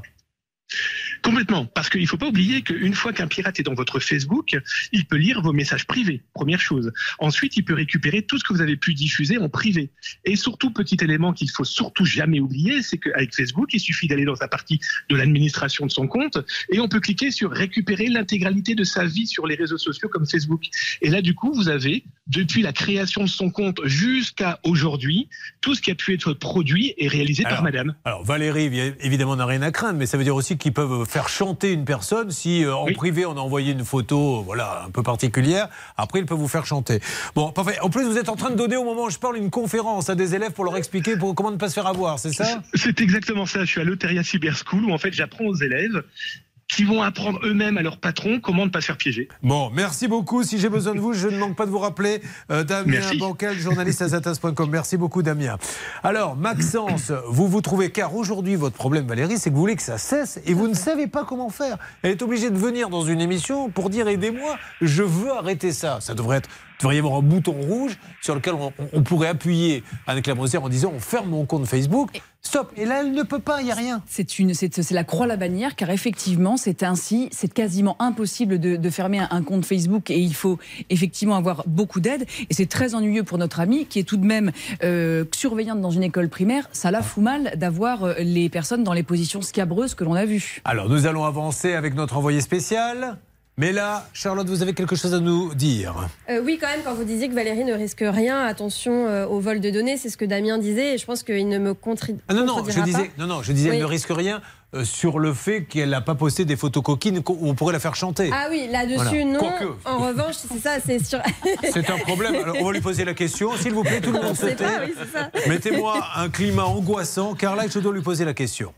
Complètement, 1.22 1.66
parce 1.66 1.88
qu'il 1.88 2.00
ne 2.00 2.06
faut 2.06 2.16
pas 2.16 2.26
oublier 2.26 2.62
qu'une 2.62 2.94
fois 2.94 3.12
qu'un 3.12 3.28
pirate 3.28 3.60
est 3.60 3.62
dans 3.62 3.74
votre 3.74 4.00
Facebook, 4.00 4.56
il 4.92 5.06
peut 5.06 5.16
lire 5.16 5.40
vos 5.40 5.52
messages 5.52 5.86
privés, 5.86 6.22
première 6.34 6.60
chose. 6.60 6.92
Ensuite, 7.18 7.56
il 7.56 7.64
peut 7.64 7.74
récupérer 7.74 8.22
tout 8.22 8.38
ce 8.38 8.44
que 8.44 8.52
vous 8.52 8.60
avez 8.60 8.76
pu 8.76 8.94
diffuser 8.94 9.38
en 9.38 9.48
privé. 9.48 9.90
Et 10.24 10.36
surtout, 10.36 10.72
petit 10.72 10.96
élément 11.00 11.32
qu'il 11.32 11.50
faut 11.50 11.64
surtout 11.64 12.04
jamais 12.04 12.40
oublier, 12.40 12.82
c'est 12.82 12.98
qu'avec 12.98 13.34
Facebook, 13.34 13.72
il 13.72 13.80
suffit 13.80 14.08
d'aller 14.08 14.24
dans 14.24 14.34
sa 14.34 14.48
partie 14.48 14.80
de 15.08 15.16
l'administration 15.16 15.86
de 15.86 15.92
son 15.92 16.08
compte 16.08 16.38
et 16.70 16.80
on 16.80 16.88
peut 16.88 17.00
cliquer 17.00 17.30
sur 17.30 17.52
récupérer 17.52 18.08
l'intégralité 18.08 18.74
de 18.74 18.84
sa 18.84 19.04
vie 19.04 19.26
sur 19.26 19.46
les 19.46 19.54
réseaux 19.54 19.78
sociaux 19.78 20.08
comme 20.08 20.26
Facebook. 20.26 20.64
Et 21.02 21.10
là, 21.10 21.22
du 21.22 21.34
coup, 21.34 21.52
vous 21.54 21.68
avez, 21.68 22.04
depuis 22.26 22.62
la 22.62 22.72
création 22.72 23.22
de 23.22 23.28
son 23.28 23.50
compte 23.50 23.80
jusqu'à 23.84 24.58
aujourd'hui, 24.64 25.28
tout 25.60 25.74
ce 25.74 25.82
qui 25.82 25.90
a 25.90 25.94
pu 25.94 26.14
être 26.14 26.32
produit 26.32 26.94
et 26.96 27.08
réalisé 27.08 27.44
par 27.44 27.62
madame. 27.62 27.94
Alors 28.04 28.24
Valérie, 28.24 28.94
évidemment, 29.00 29.36
n'a 29.36 29.46
rien 29.46 29.62
à 29.62 29.70
craindre, 29.70 29.98
mais 29.98 30.06
ça 30.06 30.18
veut 30.18 30.24
dire 30.24 30.34
aussi 30.34 30.56
qu'ils 30.62 30.72
peuvent 30.72 31.04
faire 31.06 31.28
chanter 31.28 31.72
une 31.72 31.84
personne 31.84 32.30
si 32.30 32.64
euh, 32.64 32.74
en 32.74 32.86
privé 32.92 33.26
on 33.26 33.32
a 33.32 33.40
envoyé 33.40 33.72
une 33.72 33.84
photo, 33.84 34.38
euh, 34.38 34.42
voilà, 34.44 34.84
un 34.86 34.90
peu 34.90 35.02
particulière. 35.02 35.68
Après, 35.96 36.20
ils 36.20 36.26
peuvent 36.26 36.38
vous 36.38 36.46
faire 36.46 36.66
chanter. 36.66 37.00
Bon, 37.34 37.50
parfait. 37.50 37.80
En 37.80 37.90
plus, 37.90 38.04
vous 38.04 38.16
êtes 38.16 38.28
en 38.28 38.36
train 38.36 38.50
de 38.50 38.56
donner 38.56 38.76
au 38.76 38.84
moment 38.84 39.04
où 39.04 39.10
je 39.10 39.18
parle 39.18 39.36
une 39.36 39.50
conférence 39.50 40.08
à 40.08 40.14
des 40.14 40.36
élèves 40.36 40.52
pour 40.52 40.64
leur 40.64 40.76
expliquer 40.76 41.16
pour 41.16 41.34
comment 41.34 41.50
ne 41.50 41.56
pas 41.56 41.68
se 41.68 41.74
faire 41.74 41.88
avoir, 41.88 42.20
c'est 42.20 42.32
ça? 42.32 42.62
C'est 42.74 43.00
exactement 43.00 43.44
ça. 43.44 43.60
Je 43.64 43.70
suis 43.70 43.80
à 43.80 43.84
l'Oteria 43.84 44.22
Cyber 44.22 44.56
School 44.56 44.84
où 44.84 44.92
en 44.92 44.98
fait 44.98 45.12
j'apprends 45.12 45.46
aux 45.46 45.56
élèves 45.56 46.04
qui 46.74 46.84
vont 46.84 47.02
apprendre 47.02 47.38
eux-mêmes 47.44 47.76
à 47.76 47.82
leur 47.82 47.98
patron 47.98 48.40
comment 48.40 48.64
ne 48.64 48.70
pas 48.70 48.80
se 48.80 48.86
faire 48.86 48.96
piéger. 48.96 49.28
Bon, 49.42 49.70
merci 49.70 50.08
beaucoup. 50.08 50.42
Si 50.42 50.58
j'ai 50.58 50.70
besoin 50.70 50.94
de 50.94 51.00
vous, 51.00 51.12
je 51.12 51.28
ne 51.28 51.36
manque 51.36 51.54
pas 51.54 51.66
de 51.66 51.70
vous 51.70 51.78
rappeler. 51.78 52.22
Euh, 52.50 52.64
Damien 52.64 52.92
Merci. 52.92 53.18
Bancal, 53.18 53.56
journaliste 53.58 54.00
à 54.00 54.08
zatas.com. 54.08 54.70
Merci 54.70 54.96
beaucoup, 54.96 55.22
Damien. 55.22 55.58
Alors, 56.02 56.34
Maxence, 56.34 57.12
vous 57.28 57.46
vous 57.46 57.60
trouvez, 57.60 57.90
car 57.90 58.14
aujourd'hui, 58.14 58.56
votre 58.56 58.76
problème, 58.76 59.06
Valérie, 59.06 59.36
c'est 59.36 59.50
que 59.50 59.54
vous 59.54 59.60
voulez 59.60 59.76
que 59.76 59.82
ça 59.82 59.98
cesse 59.98 60.40
et 60.46 60.54
vous 60.54 60.66
ne 60.66 60.74
savez 60.74 61.06
pas 61.06 61.24
comment 61.24 61.50
faire. 61.50 61.76
Elle 62.02 62.12
est 62.12 62.22
obligée 62.22 62.50
de 62.50 62.58
venir 62.58 62.88
dans 62.88 63.02
une 63.02 63.20
émission 63.20 63.68
pour 63.68 63.90
dire 63.90 64.08
aidez-moi, 64.08 64.56
je 64.80 65.02
veux 65.02 65.32
arrêter 65.32 65.72
ça. 65.72 65.98
Ça 66.00 66.14
devrait 66.14 66.38
être. 66.38 66.48
Il 66.82 66.86
devrait 66.86 66.96
y 66.96 66.98
avoir 66.98 67.14
un 67.14 67.22
bouton 67.22 67.52
rouge 67.52 67.96
sur 68.22 68.34
lequel 68.34 68.54
on, 68.54 68.72
on 68.92 69.02
pourrait 69.02 69.28
appuyer 69.28 69.84
Anne 70.08 70.20
Clamosière 70.20 70.64
en 70.64 70.68
disant 70.68 70.92
on 70.92 70.98
ferme 70.98 71.28
mon 71.28 71.46
compte 71.46 71.64
Facebook. 71.66 72.20
Stop. 72.44 72.72
Et 72.76 72.86
là, 72.86 73.02
elle 73.02 73.12
ne 73.12 73.22
peut 73.22 73.38
pas, 73.38 73.60
il 73.60 73.66
n'y 73.66 73.70
a 73.70 73.76
rien. 73.76 74.02
C'est 74.08 74.40
une, 74.40 74.52
c'est, 74.52 74.82
c'est 74.82 74.94
la 74.94 75.04
croix 75.04 75.26
à 75.26 75.28
la 75.28 75.36
bannière, 75.36 75.76
car 75.76 75.90
effectivement, 75.90 76.56
c'est 76.56 76.82
ainsi, 76.82 77.28
c'est 77.30 77.54
quasiment 77.54 77.94
impossible 78.00 78.58
de, 78.58 78.74
de 78.74 78.90
fermer 78.90 79.20
un, 79.20 79.28
un 79.30 79.42
compte 79.44 79.64
Facebook 79.64 80.10
et 80.10 80.18
il 80.18 80.34
faut 80.34 80.58
effectivement 80.90 81.36
avoir 81.36 81.62
beaucoup 81.68 82.00
d'aide. 82.00 82.26
Et 82.50 82.54
c'est 82.54 82.66
très 82.66 82.96
ennuyeux 82.96 83.22
pour 83.22 83.38
notre 83.38 83.60
amie 83.60 83.86
qui 83.86 84.00
est 84.00 84.02
tout 84.02 84.16
de 84.16 84.26
même 84.26 84.50
euh, 84.82 85.24
surveillante 85.32 85.80
dans 85.80 85.92
une 85.92 86.02
école 86.02 86.28
primaire. 86.28 86.68
Ça 86.72 86.90
la 86.90 87.02
fout 87.02 87.22
mal 87.22 87.52
d'avoir 87.54 88.02
euh, 88.02 88.14
les 88.18 88.48
personnes 88.48 88.82
dans 88.82 88.92
les 88.92 89.04
positions 89.04 89.40
scabreuses 89.40 89.94
que 89.94 90.02
l'on 90.02 90.14
a 90.14 90.24
vues. 90.24 90.60
Alors, 90.64 90.88
nous 90.88 91.06
allons 91.06 91.24
avancer 91.24 91.74
avec 91.74 91.94
notre 91.94 92.16
envoyé 92.16 92.40
spécial. 92.40 93.18
Mais 93.58 93.70
là, 93.70 94.08
Charlotte, 94.14 94.48
vous 94.48 94.62
avez 94.62 94.72
quelque 94.72 94.96
chose 94.96 95.12
à 95.12 95.20
nous 95.20 95.54
dire. 95.54 96.08
Euh, 96.30 96.40
oui, 96.42 96.58
quand 96.58 96.68
même, 96.68 96.80
quand 96.82 96.94
vous 96.94 97.04
disiez 97.04 97.28
que 97.28 97.34
Valérie 97.34 97.64
ne 97.64 97.74
risque 97.74 98.02
rien, 98.02 98.42
attention 98.46 99.06
euh, 99.06 99.26
au 99.26 99.40
vol 99.40 99.60
de 99.60 99.68
données, 99.68 99.98
c'est 99.98 100.08
ce 100.08 100.16
que 100.16 100.24
Damien 100.24 100.56
disait, 100.56 100.94
et 100.94 100.98
je 100.98 101.04
pense 101.04 101.22
qu'il 101.22 101.46
ne 101.48 101.58
me 101.58 101.72
contri- 101.74 102.16
Ah 102.28 102.34
non, 102.34 102.46
non, 102.46 102.54
je 102.54 102.58
contredira 102.60 102.84
disais, 102.86 103.04
pas. 103.04 103.12
non, 103.18 103.26
non, 103.26 103.42
je 103.42 103.52
disais, 103.52 103.68
Oui. 103.68 103.76
elle 103.76 103.82
ne 103.82 103.86
risque 103.86 104.08
rien 104.10 104.40
euh, 104.74 104.84
sur 104.84 105.18
le 105.18 105.34
fait 105.34 105.64
qu'elle 105.64 105.90
n'a 105.90 106.00
pas 106.00 106.14
posté 106.14 106.46
des 106.46 106.56
photos 106.56 106.82
coquines 106.82 107.18
où 107.28 107.38
on 107.42 107.54
pourrait 107.54 107.74
la 107.74 107.78
faire 107.78 107.94
chanter. 107.94 108.30
Ah 108.32 108.46
oui, 108.50 108.68
là-dessus, 108.72 108.96
Voilà. 108.96 109.24
non. 109.26 109.38
Quoique. 109.38 109.64
En 109.84 109.98
revanche, 109.98 110.36
c'est 110.36 110.58
ça, 110.58 110.76
c'est 110.84 111.04
sur. 111.04 111.18
C'est 111.74 111.90
un 111.90 111.98
problème. 111.98 112.34
Alors, 112.36 112.56
on 112.58 112.64
va 112.64 112.72
lui 112.72 112.80
poser 112.80 113.04
la 113.04 113.12
question. 113.12 113.54
S'il 113.58 113.74
vous 113.74 113.82
plaît, 113.82 114.00
tout 114.00 114.12
le 114.12 114.18
monde 114.18 114.28
On 114.30 114.34
se 114.34 114.46
tait. 114.46 114.64
oui. 114.86 114.94
Mettez-moi 115.46 116.02
un 116.16 116.30
climat 116.30 116.64
angoissant, 116.64 117.34
car 117.34 117.54
là, 117.54 117.64
je 117.68 117.78
dois 117.80 117.92
lui 117.92 118.00
poser 118.02 118.24
la 118.24 118.32
question. 118.32 118.72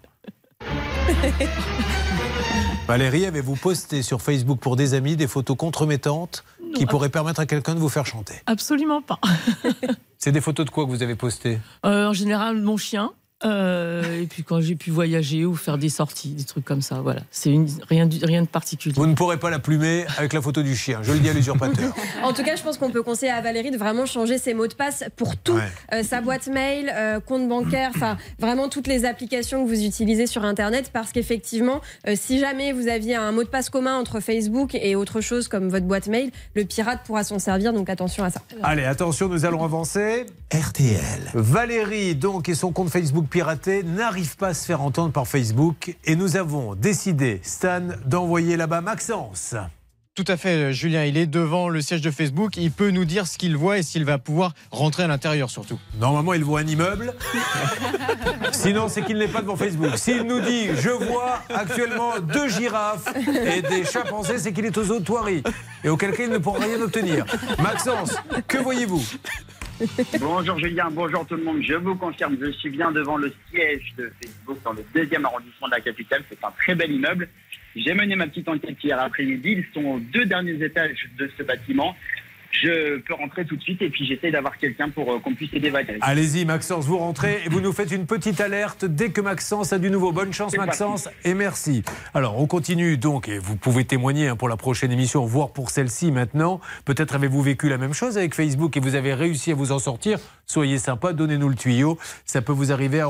Valérie, 2.87 3.25
avez-vous 3.25 3.57
posté 3.57 4.03
sur 4.03 4.21
Facebook 4.21 4.61
pour 4.61 4.77
des 4.77 4.93
amis 4.93 5.17
des 5.17 5.27
photos 5.27 5.57
compromettantes 5.57 6.45
qui 6.75 6.85
pourraient 6.85 7.09
permettre 7.09 7.41
à 7.41 7.47
quelqu'un 7.47 7.75
de 7.75 7.81
vous 7.81 7.89
faire 7.89 8.05
chanter? 8.05 8.35
Absolument 8.45 9.01
pas. 9.01 9.19
C'est 10.19 10.33
des 10.33 10.43
photos 10.43 10.67
de 10.67 10.71
quoi 10.71 10.85
que 10.85 10.91
vous 10.91 11.03
avez 11.03 11.15
postées? 11.15 11.61
Euh, 11.87 12.09
en 12.09 12.13
général, 12.13 12.61
mon 12.61 12.77
chien. 12.77 13.13
Euh, 13.45 14.23
et 14.23 14.27
puis 14.27 14.43
quand 14.43 14.61
j'ai 14.61 14.75
pu 14.75 14.91
voyager 14.91 15.45
ou 15.45 15.55
faire 15.55 15.79
des 15.79 15.89
sorties, 15.89 16.31
des 16.31 16.45
trucs 16.45 16.65
comme 16.65 16.81
ça, 16.83 16.97
voilà. 17.03 17.21
C'est 17.31 17.51
une- 17.51 17.69
rien, 17.89 18.07
de 18.07 18.47
particulier. 18.47 18.95
Vous 18.97 19.07
ne 19.07 19.15
pourrez 19.15 19.39
pas 19.39 19.51
la 19.51 19.59
plumer 19.59 20.07
avec 20.19 20.33
la 20.33 20.41
photo 20.41 20.63
du 20.63 20.75
chien, 20.77 21.01
je 21.03 21.13
le 21.13 21.19
dis 21.19 21.29
à 21.29 21.33
l'usurpateur. 21.33 21.93
En 22.23 22.33
tout 22.33 22.43
cas, 22.43 22.57
je 22.57 22.63
pense 22.63 22.79
qu'on 22.79 22.91
peut 22.91 23.03
conseiller 23.03 23.33
à 23.33 23.41
Valérie 23.41 23.71
de 23.71 23.77
vraiment 23.77 24.07
changer 24.07 24.39
ses 24.39 24.55
mots 24.55 24.67
de 24.67 24.75
passe 24.75 25.05
pour 25.17 25.37
tout. 25.37 25.55
Ouais. 25.55 25.63
Euh, 25.93 26.03
sa 26.03 26.21
boîte 26.21 26.47
mail, 26.47 26.93
euh, 26.95 27.21
compte 27.21 27.49
bancaire, 27.49 27.91
enfin 27.95 28.17
vraiment 28.39 28.69
toutes 28.69 28.87
les 28.87 29.05
applications 29.05 29.65
que 29.65 29.69
vous 29.69 29.85
utilisez 29.85 30.27
sur 30.27 30.45
Internet 30.45 30.91
parce 30.93 31.13
qu'effectivement, 31.13 31.81
euh, 32.09 32.15
si 32.17 32.39
jamais 32.39 32.73
vous 32.73 32.89
aviez 32.89 33.15
un 33.17 33.33
mot 33.33 33.43
de 33.45 33.49
passe 33.49 33.71
commun 33.71 33.97
entre 33.99 34.21
Facebook 34.21 34.75
et 34.75 34.97
autre 34.97 35.21
chose 35.21 35.49
comme 35.49 35.69
votre 35.69 35.87
boîte 35.87 36.07
mail, 36.09 36.31
le 36.55 36.65
pirate 36.65 37.01
pourra 37.05 37.25
s'en 37.25 37.39
servir, 37.39 37.73
donc 37.73 37.89
attention 37.91 38.25
à 38.25 38.31
ça. 38.31 38.41
Allez, 38.63 38.85
attention, 38.85 39.29
nous 39.29 39.45
allons 39.45 39.65
avancer. 39.65 40.27
RTL. 40.53 41.31
Valérie, 41.35 42.15
donc, 42.15 42.49
et 42.49 42.55
son 42.55 42.73
compte 42.73 42.89
Facebook 42.91 43.27
piraté 43.35 43.83
n'arrive 43.83 44.37
pas 44.37 44.49
à 44.51 44.55
se 44.55 44.65
faire 44.65 44.81
entendre 44.81 45.11
par 45.11 45.27
Facebook. 45.27 45.97
Et 46.05 46.15
nous 46.15 46.37
avons 46.37 46.77
décidé, 46.77 47.41
Stan, 47.43 47.81
d'envoyer 48.07 48.57
là-bas 48.57 48.81
Maxence. 48.81 49.57
Tout 50.15 50.25
à 50.29 50.37
fait, 50.37 50.73
Julien. 50.73 51.03
Il 51.03 51.17
est 51.17 51.27
devant 51.27 51.69
le 51.69 51.81
siège 51.81 52.01
de 52.01 52.13
Facebook. 52.13 52.57
Il 52.57 52.71
peut 52.71 52.91
nous 52.91 53.05
dire 53.05 53.27
ce 53.27 53.37
qu'il 53.37 53.57
voit 53.57 53.79
et 53.79 53.83
s'il 53.83 54.05
va 54.05 54.19
pouvoir 54.19 54.55
rentrer 54.71 55.03
à 55.03 55.09
l'intérieur 55.09 55.51
surtout. 55.51 55.81
Normalement, 55.99 56.33
il 56.35 56.45
voit 56.45 56.61
un 56.61 56.67
immeuble. 56.69 57.13
Sinon, 58.53 58.87
c'est 58.89 59.03
qu'il 59.03 59.19
n'est 59.19 59.27
pas 59.27 59.43
devant 59.43 59.57
Facebook. 59.57 59.99
S'il 59.99 60.23
nous 60.23 60.39
dit 60.39 60.69
je 60.77 60.91
vois 60.91 61.41
actuellement 61.53 62.21
deux 62.21 62.47
girafes 62.47 63.13
et 63.17 63.63
des 63.63 63.85
chimpanzés, 63.85 64.39
c'est 64.39 64.53
qu'il 64.53 64.65
est 64.65 64.79
aux 64.79 64.93
eaux 64.93 65.01
de. 65.01 65.43
Et 65.83 65.89
auquel 65.89 66.13
cas, 66.13 66.23
il 66.23 66.31
ne 66.31 66.39
pourra 66.39 66.61
rien 66.61 66.81
obtenir. 66.81 67.25
Maxence, 67.59 68.15
que 68.47 68.59
voyez-vous? 68.59 69.03
Bonjour 70.21 70.59
Julien, 70.59 70.89
bonjour 70.91 71.27
tout 71.27 71.35
le 71.35 71.43
monde. 71.43 71.61
Je 71.63 71.75
vous 71.75 71.97
confirme, 71.97 72.37
je 72.41 72.51
suis 72.53 72.71
bien 72.71 72.93
devant 72.93 73.17
le 73.17 73.33
siège 73.51 73.93
de 73.99 74.13
Facebook 74.21 74.59
dans 74.63 74.73
le 74.73 74.85
deuxième 74.95 75.25
arrondissement 75.25 75.67
de 75.67 75.73
la 75.73 75.81
capitale. 75.81 76.23
C'est 76.31 76.45
un 76.45 76.53
très 76.53 76.75
bel 76.75 76.93
immeuble. 76.93 77.29
J'ai 77.75 77.93
mené 77.93 78.15
ma 78.15 78.29
petite 78.29 78.49
enquête 78.49 78.77
hier 78.85 79.01
après-midi. 79.01 79.51
Ils 79.59 79.67
sont 79.75 79.85
aux 79.85 79.99
deux 79.99 80.27
derniers 80.27 80.63
étages 80.63 81.09
de 81.19 81.29
ce 81.37 81.43
bâtiment. 81.43 81.97
Je 82.63 82.99
peux 82.99 83.15
rentrer 83.15 83.45
tout 83.45 83.57
de 83.57 83.63
suite 83.63 83.83
et 83.83 83.91
puis 83.91 84.07
j'essaie 84.07 84.31
d'avoir 84.31 84.57
quelqu'un 84.59 84.89
pour 84.89 85.13
euh, 85.13 85.19
qu'on 85.19 85.35
puisse 85.35 85.53
aider 85.53 85.71
Valérie. 85.71 85.99
Allez-y, 86.03 86.45
Maxence, 86.45 86.87
vous 86.87 86.99
rentrez 86.99 87.43
et 87.45 87.49
vous 87.49 87.61
nous 87.61 87.73
faites 87.73 87.91
une 87.91 88.07
petite 88.07 88.41
alerte 88.41 88.85
dès 88.85 89.11
que 89.11 89.21
Maxence 89.21 89.73
a 89.73 89.79
du 89.79 89.91
nouveau. 89.91 90.13
Bonne 90.13 90.33
chance, 90.33 90.57
Maxence, 90.57 91.09
et 91.25 91.35
merci. 91.35 91.83
Alors, 92.15 92.41
on 92.41 92.47
continue 92.47 92.97
donc, 92.97 93.29
et 93.29 93.39
vous 93.39 93.57
pouvez 93.57 93.85
témoigner 93.85 94.29
hein, 94.29 94.37
pour 94.37 94.49
la 94.49 94.57
prochaine 94.57 94.93
émission, 94.93 95.25
voire 95.25 95.53
pour 95.53 95.71
celle-ci 95.71 96.13
maintenant. 96.13 96.61
Peut-être 96.85 97.15
avez-vous 97.15 97.43
vécu 97.43 97.69
la 97.69 97.79
même 97.79 97.93
chose 97.93 98.17
avec 98.17 98.35
Facebook 98.35 98.77
et 98.77 98.81
vous 98.81 98.95
avez 98.95 99.15
réussi 99.15 99.51
à 99.51 99.55
vous 99.55 99.73
en 99.73 99.79
sortir. 99.79 100.19
Soyez 100.47 100.79
sympa, 100.79 101.13
donnez-nous 101.13 101.49
le 101.49 101.57
tuyau. 101.57 101.99
Ça 102.25 102.43
peut 102.43 102.53
vous 102.53 102.73
arriver 102.73 103.01
à 103.01 103.09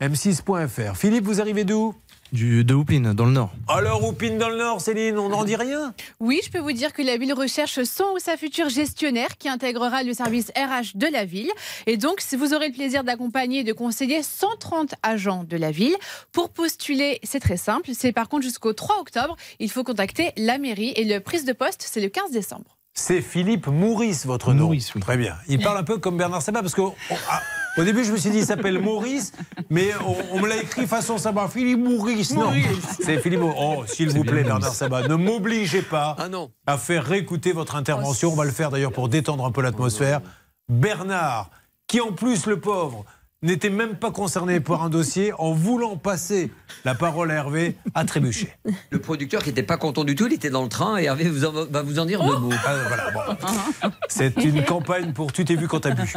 m6.fr. 0.00 0.96
Philippe, 0.96 1.24
vous 1.24 1.40
arrivez 1.40 1.64
d'où? 1.64 1.94
Du, 2.32 2.64
de 2.64 2.74
Houpine, 2.74 3.12
dans 3.12 3.24
le 3.24 3.32
Nord. 3.32 3.50
Alors, 3.66 4.06
Oupine 4.06 4.38
dans 4.38 4.48
le 4.48 4.56
Nord, 4.56 4.80
Céline, 4.80 5.18
on 5.18 5.30
n'en 5.30 5.44
dit 5.44 5.56
rien? 5.56 5.92
Oui, 6.20 6.40
je 6.44 6.50
peux 6.50 6.60
vous 6.60 6.72
dire 6.72 6.92
que 6.92 7.02
la 7.02 7.16
ville 7.16 7.32
recherche 7.32 7.82
son 7.82 8.04
ou 8.14 8.18
sa 8.20 8.36
future 8.36 8.68
gestionnaire 8.68 9.36
qui 9.36 9.48
intégrera 9.48 10.04
le 10.04 10.14
service 10.14 10.52
RH 10.56 10.96
de 10.96 11.08
la 11.08 11.24
ville. 11.24 11.50
Et 11.86 11.96
donc, 11.96 12.20
si 12.20 12.36
vous 12.36 12.54
aurez 12.54 12.68
le 12.68 12.74
plaisir 12.74 13.02
d'accompagner 13.02 13.60
et 13.60 13.64
de 13.64 13.72
conseiller 13.72 14.22
130 14.22 14.94
agents 15.02 15.42
de 15.42 15.56
la 15.56 15.72
ville, 15.72 15.96
pour 16.30 16.50
postuler, 16.50 17.18
c'est 17.24 17.40
très 17.40 17.56
simple. 17.56 17.90
C'est 17.94 18.12
par 18.12 18.28
contre 18.28 18.44
jusqu'au 18.44 18.72
3 18.72 19.00
octobre, 19.00 19.36
il 19.58 19.70
faut 19.70 19.82
contacter 19.82 20.30
la 20.36 20.58
mairie 20.58 20.92
et 20.94 21.04
le 21.04 21.18
prise 21.18 21.44
de 21.44 21.52
poste, 21.52 21.84
c'est 21.84 22.00
le 22.00 22.08
15 22.08 22.30
décembre. 22.30 22.79
C'est 22.94 23.22
Philippe 23.22 23.66
Maurice, 23.68 24.26
votre 24.26 24.52
nom. 24.52 24.72
Très 25.00 25.16
bien. 25.16 25.36
Il 25.48 25.62
parle 25.62 25.78
un 25.78 25.84
peu 25.84 25.98
comme 25.98 26.16
Bernard 26.16 26.42
Sabat, 26.42 26.60
parce 26.60 26.74
que 26.74 26.80
oh, 26.80 26.94
ah, 27.30 27.40
au 27.78 27.84
début, 27.84 28.04
je 28.04 28.12
me 28.12 28.16
suis 28.16 28.30
dit, 28.30 28.38
il 28.38 28.44
s'appelle 28.44 28.80
Maurice, 28.80 29.32
mais 29.70 29.90
on, 30.04 30.16
on 30.36 30.40
me 30.40 30.48
l'a 30.48 30.56
écrit 30.56 30.86
façon 30.86 31.16
Sabat. 31.16 31.48
Philippe 31.48 31.78
Maurice, 31.78 32.32
non. 32.34 32.46
Maurice. 32.46 32.66
C'est 33.00 33.18
Philippe 33.20 33.40
Maurice. 33.40 33.58
Oh, 33.60 33.84
s'il 33.86 34.10
vous 34.10 34.24
plaît, 34.24 34.42
Bernard 34.42 34.74
Sabat, 34.74 35.06
ne 35.08 35.14
m'obligez 35.14 35.82
pas 35.82 36.16
Ah 36.18 36.28
non. 36.28 36.50
à 36.66 36.76
faire 36.78 37.04
réécouter 37.04 37.52
votre 37.52 37.76
intervention. 37.76 38.32
On 38.32 38.36
va 38.36 38.44
le 38.44 38.50
faire 38.50 38.70
d'ailleurs 38.70 38.92
pour 38.92 39.08
détendre 39.08 39.44
un 39.46 39.52
peu 39.52 39.62
l'atmosphère. 39.62 40.20
Bernard, 40.68 41.50
qui 41.86 42.00
en 42.00 42.12
plus, 42.12 42.46
le 42.46 42.60
pauvre, 42.60 43.04
n'était 43.42 43.70
même 43.70 43.94
pas 43.96 44.10
concerné 44.10 44.60
par 44.60 44.82
un 44.82 44.90
dossier, 44.90 45.32
en 45.38 45.52
voulant 45.52 45.96
passer 45.96 46.50
la 46.84 46.94
parole 46.94 47.30
à 47.30 47.34
Hervé, 47.34 47.76
a 47.94 48.04
trébuché. 48.04 48.52
Le 48.90 48.98
producteur 48.98 49.42
qui 49.42 49.48
n'était 49.48 49.62
pas 49.62 49.78
content 49.78 50.04
du 50.04 50.14
tout, 50.14 50.26
il 50.26 50.34
était 50.34 50.50
dans 50.50 50.62
le 50.62 50.68
train 50.68 50.98
et 50.98 51.04
Hervé 51.04 51.24
vous 51.28 51.44
en- 51.46 51.52
va 51.66 51.82
vous 51.82 51.98
en 51.98 52.04
dire 52.04 52.22
deux 52.22 52.36
mots. 52.36 52.50
Ah, 52.66 52.74
voilà, 52.86 53.10
bon. 53.10 53.90
C'est 54.08 54.36
une 54.44 54.62
campagne 54.64 55.12
pour 55.14 55.32
tu 55.32 55.44
t'es 55.44 55.54
vu 55.56 55.68
quand 55.68 55.80
t'as 55.80 55.92
bu. 55.94 56.12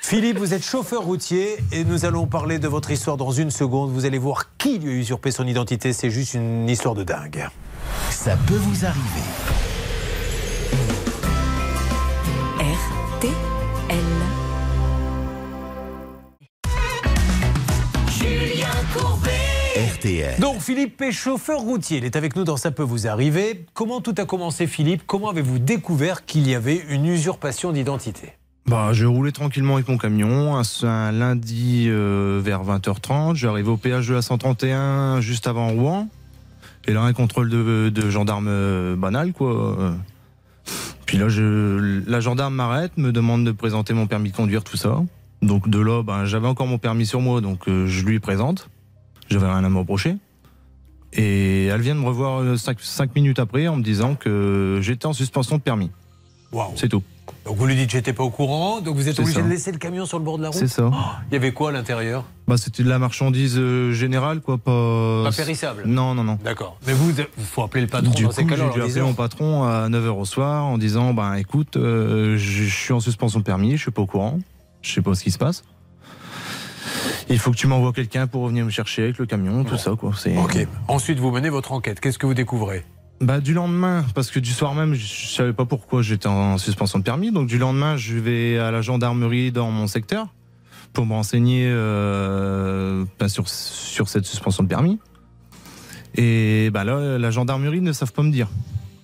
Philippe, 0.00 0.38
vous 0.38 0.54
êtes 0.54 0.64
chauffeur 0.64 1.02
routier 1.02 1.56
et 1.72 1.84
nous 1.84 2.04
allons 2.06 2.26
parler 2.26 2.58
de 2.58 2.68
votre 2.68 2.90
histoire 2.90 3.16
dans 3.18 3.30
une 3.32 3.50
seconde. 3.50 3.90
Vous 3.92 4.06
allez 4.06 4.18
voir 4.18 4.56
qui 4.56 4.78
lui 4.78 4.92
a 4.92 4.94
usurpé 4.96 5.30
son 5.30 5.46
identité. 5.46 5.92
C'est 5.92 6.10
juste 6.10 6.34
une 6.34 6.68
histoire 6.68 6.94
de 6.94 7.04
dingue. 7.04 7.48
Ça 8.10 8.36
peut 8.46 8.54
vous 8.56 8.84
arriver. 8.86 9.69
RTL. 20.10 20.40
Donc 20.40 20.60
Philippe 20.60 21.00
est 21.02 21.12
chauffeur 21.12 21.60
routier. 21.60 21.98
Il 21.98 22.04
est 22.04 22.16
avec 22.16 22.36
nous 22.36 22.44
dans 22.44 22.56
Ça 22.56 22.70
peut 22.70 22.82
vous 22.82 23.06
arriver. 23.06 23.64
Comment 23.74 24.00
tout 24.00 24.14
a 24.18 24.24
commencé 24.24 24.66
Philippe? 24.66 25.02
Comment 25.06 25.30
avez-vous 25.30 25.58
découvert 25.58 26.24
qu'il 26.24 26.48
y 26.48 26.54
avait 26.54 26.82
une 26.88 27.06
usurpation 27.06 27.72
d'identité? 27.72 28.32
Bah, 28.66 28.92
je 28.92 29.06
roulais 29.06 29.32
tranquillement 29.32 29.74
avec 29.74 29.88
mon 29.88 29.98
camion 29.98 30.56
un, 30.56 30.62
un 30.82 31.12
lundi 31.12 31.86
euh, 31.88 32.40
vers 32.42 32.62
20h30. 32.62 33.34
J'arrive 33.34 33.68
au 33.68 33.76
péage 33.76 34.08
de 34.08 34.14
la 34.14 34.22
131 34.22 35.20
juste 35.20 35.46
avant 35.46 35.68
Rouen. 35.68 36.08
Et 36.86 36.92
là, 36.92 37.02
un 37.02 37.12
contrôle 37.12 37.48
de, 37.48 37.90
de 37.92 38.10
gendarme 38.10 38.48
euh, 38.48 38.96
banal, 38.96 39.32
quoi. 39.32 39.76
Euh, 39.80 39.92
Puis 41.06 41.18
là, 41.18 41.28
je, 41.28 42.02
la 42.08 42.20
gendarme 42.20 42.54
m'arrête, 42.54 42.96
me 42.96 43.12
demande 43.12 43.44
de 43.44 43.52
présenter 43.52 43.92
mon 43.92 44.06
permis 44.06 44.30
de 44.30 44.36
conduire, 44.36 44.64
tout 44.64 44.76
ça. 44.76 45.02
Donc 45.42 45.68
de 45.68 45.78
là, 45.78 46.02
ben, 46.02 46.24
j'avais 46.24 46.46
encore 46.48 46.66
mon 46.66 46.78
permis 46.78 47.06
sur 47.06 47.20
moi, 47.20 47.40
donc 47.40 47.68
euh, 47.68 47.86
je 47.86 48.04
lui 48.04 48.20
présente. 48.20 48.68
J'avais 49.30 49.46
rien 49.46 49.64
à 49.64 49.68
me 49.68 49.78
reprocher. 49.78 50.16
Et 51.12 51.66
elle 51.66 51.80
vient 51.80 51.94
de 51.94 52.00
me 52.00 52.06
revoir 52.06 52.42
5 52.58 53.14
minutes 53.14 53.38
après 53.38 53.66
en 53.68 53.76
me 53.76 53.82
disant 53.82 54.14
que 54.14 54.78
j'étais 54.82 55.06
en 55.06 55.12
suspension 55.12 55.56
de 55.56 55.62
permis. 55.62 55.90
Waouh. 56.52 56.72
C'est 56.76 56.88
tout. 56.88 57.02
Donc 57.44 57.56
vous 57.56 57.66
lui 57.66 57.76
dites 57.76 57.90
j'étais 57.90 58.12
pas 58.12 58.24
au 58.24 58.30
courant, 58.30 58.80
donc 58.80 58.96
vous 58.96 59.08
êtes 59.08 59.18
obligé 59.18 59.38
ça. 59.38 59.42
de 59.42 59.48
laisser 59.48 59.70
le 59.72 59.78
camion 59.78 60.04
sur 60.04 60.18
le 60.18 60.24
bord 60.24 60.36
de 60.36 60.42
la 60.42 60.48
route 60.50 60.58
C'est 60.58 60.66
ça. 60.68 60.90
Oh, 60.92 60.96
Il 61.30 61.34
y 61.34 61.36
avait 61.36 61.52
quoi 61.52 61.70
à 61.70 61.72
l'intérieur? 61.72 62.24
Bah, 62.48 62.56
c'était 62.56 62.82
de 62.82 62.88
la 62.88 62.98
marchandise 62.98 63.56
euh, 63.56 63.92
générale, 63.92 64.40
quoi, 64.40 64.58
pas. 64.58 65.22
Pas 65.24 65.32
périssable 65.32 65.84
Non, 65.86 66.14
non, 66.14 66.24
non. 66.24 66.38
D'accord. 66.44 66.76
Mais 66.86 66.92
vous, 66.92 67.10
il 67.10 67.44
faut 67.44 67.62
appeler 67.62 67.82
le 67.82 67.86
patron 67.86 68.10
du 68.12 68.24
dans 68.24 68.28
coup, 68.30 68.34
j'ai 68.36 68.44
dû 68.44 68.52
appeler 68.62 68.86
disant- 68.86 69.06
mon 69.06 69.14
patron 69.14 69.62
à 69.64 69.88
9h 69.88 70.08
au 70.08 70.24
soir 70.24 70.64
en 70.64 70.76
disant 70.76 71.14
ben 71.14 71.34
écoute, 71.34 71.76
euh, 71.76 72.36
je 72.36 72.64
suis 72.64 72.92
en 72.92 73.00
suspension 73.00 73.38
de 73.38 73.44
permis, 73.44 73.76
je 73.76 73.82
suis 73.82 73.90
pas 73.92 74.02
au 74.02 74.06
courant, 74.06 74.38
je 74.82 74.92
sais 74.92 75.02
pas 75.02 75.14
ce 75.14 75.22
qui 75.22 75.30
se 75.30 75.38
passe. 75.38 75.62
Il 77.30 77.38
faut 77.38 77.52
que 77.52 77.56
tu 77.56 77.68
m'envoies 77.68 77.92
quelqu'un 77.92 78.26
pour 78.26 78.48
venir 78.48 78.64
me 78.64 78.70
chercher 78.70 79.04
avec 79.04 79.18
le 79.18 79.24
camion, 79.24 79.62
tout 79.62 79.78
ça, 79.78 79.92
quoi. 79.96 80.10
Ok. 80.10 80.66
Ensuite, 80.88 81.20
vous 81.20 81.30
menez 81.30 81.48
votre 81.48 81.70
enquête. 81.70 82.00
Qu'est-ce 82.00 82.18
que 82.18 82.26
vous 82.26 82.34
découvrez? 82.34 82.84
Bah, 83.20 83.38
du 83.38 83.54
lendemain, 83.54 84.04
parce 84.14 84.30
que 84.30 84.40
du 84.40 84.50
soir 84.50 84.74
même, 84.74 84.94
je 84.94 85.06
je 85.06 85.26
savais 85.28 85.52
pas 85.52 85.64
pourquoi 85.64 86.02
j'étais 86.02 86.26
en 86.26 86.58
suspension 86.58 86.98
de 86.98 87.04
permis. 87.04 87.30
Donc, 87.30 87.46
du 87.46 87.58
lendemain, 87.58 87.96
je 87.96 88.16
vais 88.16 88.58
à 88.58 88.72
la 88.72 88.82
gendarmerie 88.82 89.52
dans 89.52 89.70
mon 89.70 89.86
secteur 89.86 90.28
pour 90.92 91.06
me 91.06 91.12
renseigner 91.12 91.68
euh, 91.70 93.04
bah, 93.18 93.28
sur, 93.28 93.48
sur 93.48 94.08
cette 94.08 94.24
suspension 94.26 94.64
de 94.64 94.68
permis. 94.68 94.98
Et 96.16 96.70
bah, 96.72 96.82
là, 96.82 97.16
la 97.16 97.30
gendarmerie 97.30 97.80
ne 97.80 97.92
savent 97.92 98.12
pas 98.12 98.22
me 98.22 98.32
dire 98.32 98.48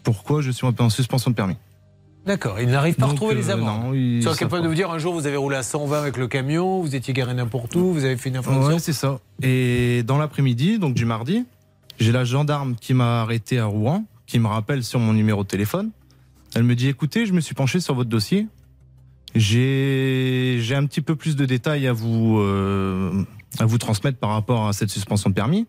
pourquoi 0.03 0.41
je 0.41 0.51
suis 0.51 0.67
en 0.67 0.91
suspension 0.91 1.31
de 1.31 1.37
permis. 1.37 1.57
D'accord. 2.27 2.61
Il 2.61 2.69
n'arrive 2.69 2.97
pas 2.97 3.07
à 3.07 3.09
retrouver 3.09 3.37
les 3.37 3.51
euh, 3.51 3.55
amendes. 3.55 3.85
non, 3.85 3.95
ils 3.95 4.23
sont 4.23 4.35
capables 4.35 4.63
de 4.63 4.69
vous 4.69 4.75
dire 4.75 4.91
un 4.91 4.99
jour, 4.99 5.15
vous 5.15 5.27
avez 5.27 5.37
roulé 5.37 5.57
à 5.57 5.63
120 5.63 5.99
avec 5.99 6.17
le 6.17 6.27
camion, 6.27 6.81
vous 6.81 6.97
étiez 6.97 7.15
garé 7.15 7.33
n'importe 7.35 7.77
où, 7.77 7.93
vous 7.93 8.05
avez 8.05 8.17
fait 8.17 8.31
une 8.31 8.37
infraction. 8.37 8.67
Ouais, 8.67 8.79
c'est 8.81 8.93
ça. 8.93 9.21
Et 9.43 10.03
dans 10.03 10.19
l'après-midi, 10.19 10.79
donc 10.81 10.95
du 10.95 11.05
mardi, 11.05 11.47
j'ai 12.01 12.11
la 12.11 12.25
gendarme 12.25 12.75
qui 12.75 12.95
m'a 12.95 13.23
arrêté 13.23 13.61
à 13.61 13.67
Rouen, 13.67 14.05
qui 14.27 14.41
me 14.41 14.49
rappelle 14.49 14.83
sur 14.83 14.99
mon 14.99 15.13
numéro 15.13 15.45
de 15.45 15.49
téléphone. 15.49 15.91
Elle 16.57 16.65
me 16.65 16.75
dit 16.75 16.89
écoutez, 16.89 17.27
je 17.27 17.33
me 17.33 17.41
suis 17.41 17.55
penché 17.55 17.79
sur 17.79 17.95
votre 17.95 18.11
dossier. 18.11 18.49
J'ai 19.37 20.59
j'ai 20.61 20.75
un 20.75 20.87
petit 20.87 21.03
peu 21.03 21.15
plus 21.15 21.37
de 21.37 21.45
détails 21.45 21.87
à 21.87 21.93
vous, 21.93 22.39
euh, 22.41 23.25
à 23.59 23.67
vous 23.67 23.79
transmettre 23.79 24.19
par 24.19 24.31
rapport 24.31 24.67
à 24.67 24.73
cette 24.73 24.91
suspension 24.91 25.31
de 25.31 25.35
permis. 25.35 25.67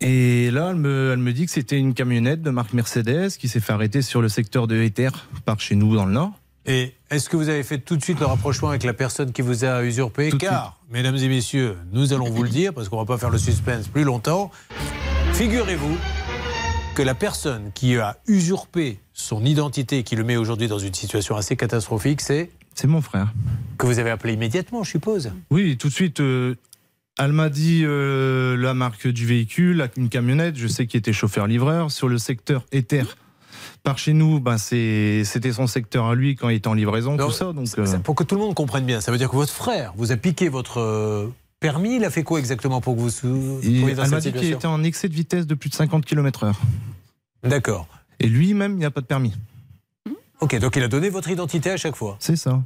Et 0.00 0.50
là, 0.52 0.68
elle 0.70 0.76
me, 0.76 1.10
elle 1.12 1.18
me 1.18 1.32
dit 1.32 1.46
que 1.46 1.50
c'était 1.50 1.78
une 1.78 1.92
camionnette 1.94 2.40
de 2.42 2.50
marque 2.50 2.72
Mercedes 2.72 3.30
qui 3.38 3.48
s'est 3.48 3.60
fait 3.60 3.72
arrêter 3.72 4.00
sur 4.02 4.22
le 4.22 4.28
secteur 4.28 4.66
de 4.66 4.76
Ether, 4.76 5.10
par 5.44 5.60
chez 5.60 5.74
nous 5.74 5.96
dans 5.96 6.06
le 6.06 6.12
Nord. 6.12 6.32
Et 6.66 6.94
est-ce 7.10 7.28
que 7.28 7.36
vous 7.36 7.48
avez 7.48 7.62
fait 7.62 7.78
tout 7.78 7.96
de 7.96 8.02
suite 8.02 8.20
le 8.20 8.26
rapprochement 8.26 8.68
avec 8.68 8.84
la 8.84 8.92
personne 8.92 9.32
qui 9.32 9.42
vous 9.42 9.64
a 9.64 9.82
usurpé? 9.82 10.28
Tout 10.28 10.38
Car, 10.38 10.78
mesdames 10.90 11.16
et 11.16 11.28
messieurs, 11.28 11.76
nous 11.92 12.12
allons 12.12 12.30
vous 12.30 12.42
le 12.42 12.50
dire, 12.50 12.74
parce 12.74 12.88
qu'on 12.88 12.98
va 12.98 13.06
pas 13.06 13.18
faire 13.18 13.30
le 13.30 13.38
suspense 13.38 13.88
plus 13.88 14.04
longtemps. 14.04 14.50
Figurez-vous 15.32 15.96
que 16.94 17.02
la 17.02 17.14
personne 17.14 17.70
qui 17.74 17.96
a 17.96 18.18
usurpé 18.26 19.00
son 19.14 19.44
identité, 19.44 20.02
qui 20.02 20.14
le 20.14 20.24
met 20.24 20.36
aujourd'hui 20.36 20.68
dans 20.68 20.78
une 20.78 20.94
situation 20.94 21.36
assez 21.36 21.56
catastrophique, 21.56 22.20
c'est 22.20 22.50
C'est 22.74 22.86
mon 22.86 23.00
frère. 23.00 23.32
Que 23.78 23.86
vous 23.86 23.98
avez 23.98 24.10
appelé 24.10 24.34
immédiatement, 24.34 24.82
je 24.84 24.90
suppose. 24.90 25.32
Oui, 25.50 25.76
tout 25.78 25.88
de 25.88 25.92
suite. 25.92 26.20
euh, 26.20 26.56
elle 27.18 27.32
m'a 27.32 27.48
dit 27.48 27.82
euh, 27.84 28.56
la 28.56 28.74
marque 28.74 29.08
du 29.08 29.26
véhicule, 29.26 29.90
une 29.96 30.08
camionnette. 30.08 30.56
Je 30.56 30.68
sais 30.68 30.86
qu'il 30.86 30.98
était 30.98 31.12
chauffeur-livreur. 31.12 31.90
Sur 31.90 32.08
le 32.08 32.18
secteur 32.18 32.64
Ether, 32.72 33.04
par 33.82 33.98
chez 33.98 34.12
nous, 34.12 34.40
ben, 34.40 34.56
c'était 34.58 35.52
son 35.52 35.66
secteur 35.66 36.06
à 36.06 36.14
lui 36.14 36.36
quand 36.36 36.48
il 36.48 36.56
était 36.56 36.68
en 36.68 36.74
livraison, 36.74 37.16
tout 37.16 37.30
ça. 37.30 37.52
Donc, 37.52 37.66
euh, 37.78 37.98
Pour 37.98 38.14
que 38.14 38.24
tout 38.24 38.36
le 38.36 38.40
monde 38.40 38.54
comprenne 38.54 38.84
bien, 38.84 39.00
ça 39.00 39.10
veut 39.10 39.18
dire 39.18 39.30
que 39.30 39.36
votre 39.36 39.52
frère 39.52 39.92
vous 39.96 40.12
a 40.12 40.16
piqué 40.16 40.48
votre 40.48 40.80
euh, 40.80 41.28
permis. 41.60 41.96
Il 41.96 42.04
a 42.04 42.10
fait 42.10 42.22
quoi 42.22 42.38
exactement 42.38 42.80
pour 42.80 42.94
que 42.94 43.00
vous 43.00 43.08
vous 43.08 43.60
trouviez 43.60 43.94
dans 43.94 44.04
elle 44.04 44.10
m'a 44.10 44.20
dit 44.20 44.32
qu'il 44.32 44.52
était 44.52 44.66
en 44.66 44.82
excès 44.84 45.08
de 45.08 45.14
vitesse 45.14 45.46
de 45.46 45.54
plus 45.54 45.70
de 45.70 45.74
50 45.74 46.04
km/h. 46.04 46.52
D'accord. 47.42 47.88
Et 48.20 48.26
lui-même, 48.28 48.74
il 48.74 48.80
n'a 48.80 48.90
pas 48.90 49.00
de 49.00 49.06
permis. 49.06 49.34
Ok, 50.40 50.56
donc 50.58 50.76
il 50.76 50.82
a 50.84 50.88
donné 50.88 51.10
votre 51.10 51.30
identité 51.30 51.70
à 51.70 51.76
chaque 51.76 51.96
fois. 51.96 52.16
C'est 52.20 52.36
ça. 52.36 52.62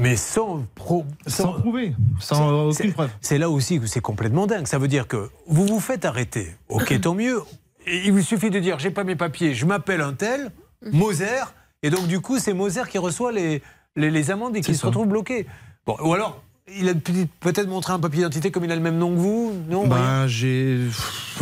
Mais 0.00 0.16
sans, 0.16 0.64
pro- 0.74 1.04
Sans 1.26 1.52
prouver, 1.52 1.94
sans 2.18 2.68
aucune 2.68 2.92
preuve. 2.92 3.10
C'est 3.20 3.38
là 3.38 3.50
aussi 3.50 3.78
que 3.80 3.86
c'est 3.86 4.00
complètement 4.00 4.46
dingue. 4.46 4.66
Ça 4.66 4.78
veut 4.78 4.88
dire 4.88 5.06
que 5.06 5.30
vous 5.46 5.66
vous 5.66 5.80
faites 5.80 6.04
arrêter. 6.04 6.54
Ok, 6.68 6.98
tant 7.02 7.14
mieux. 7.14 7.40
Et 7.86 8.02
il 8.06 8.12
vous 8.12 8.22
suffit 8.22 8.50
de 8.50 8.58
dire 8.58 8.78
j'ai 8.78 8.90
pas 8.90 9.04
mes 9.04 9.16
papiers, 9.16 9.54
je 9.54 9.64
m'appelle 9.66 10.00
un 10.00 10.12
tel, 10.12 10.50
Moser, 10.92 11.44
et 11.82 11.90
donc 11.90 12.06
du 12.06 12.20
coup 12.20 12.38
c'est 12.38 12.52
Moser 12.52 12.82
qui 12.90 12.98
reçoit 12.98 13.32
les, 13.32 13.62
les, 13.96 14.10
les 14.10 14.30
amendes 14.30 14.56
et 14.56 14.60
qui 14.60 14.74
se 14.74 14.84
retrouve 14.86 15.06
bloqué. 15.06 15.46
Bon, 15.86 15.96
ou 16.02 16.12
alors 16.12 16.42
il 16.78 16.88
a 16.88 16.94
peut- 16.94 17.12
peut-être 17.40 17.68
montré 17.68 17.92
un 17.92 17.98
papier 17.98 18.18
d'identité 18.18 18.50
comme 18.50 18.64
il 18.64 18.70
a 18.70 18.76
le 18.76 18.82
même 18.82 18.96
nom 18.98 19.10
que 19.12 19.18
vous 19.18 19.52
Non 19.68 19.86
Ben, 19.88 20.26
j'ai. 20.28 20.78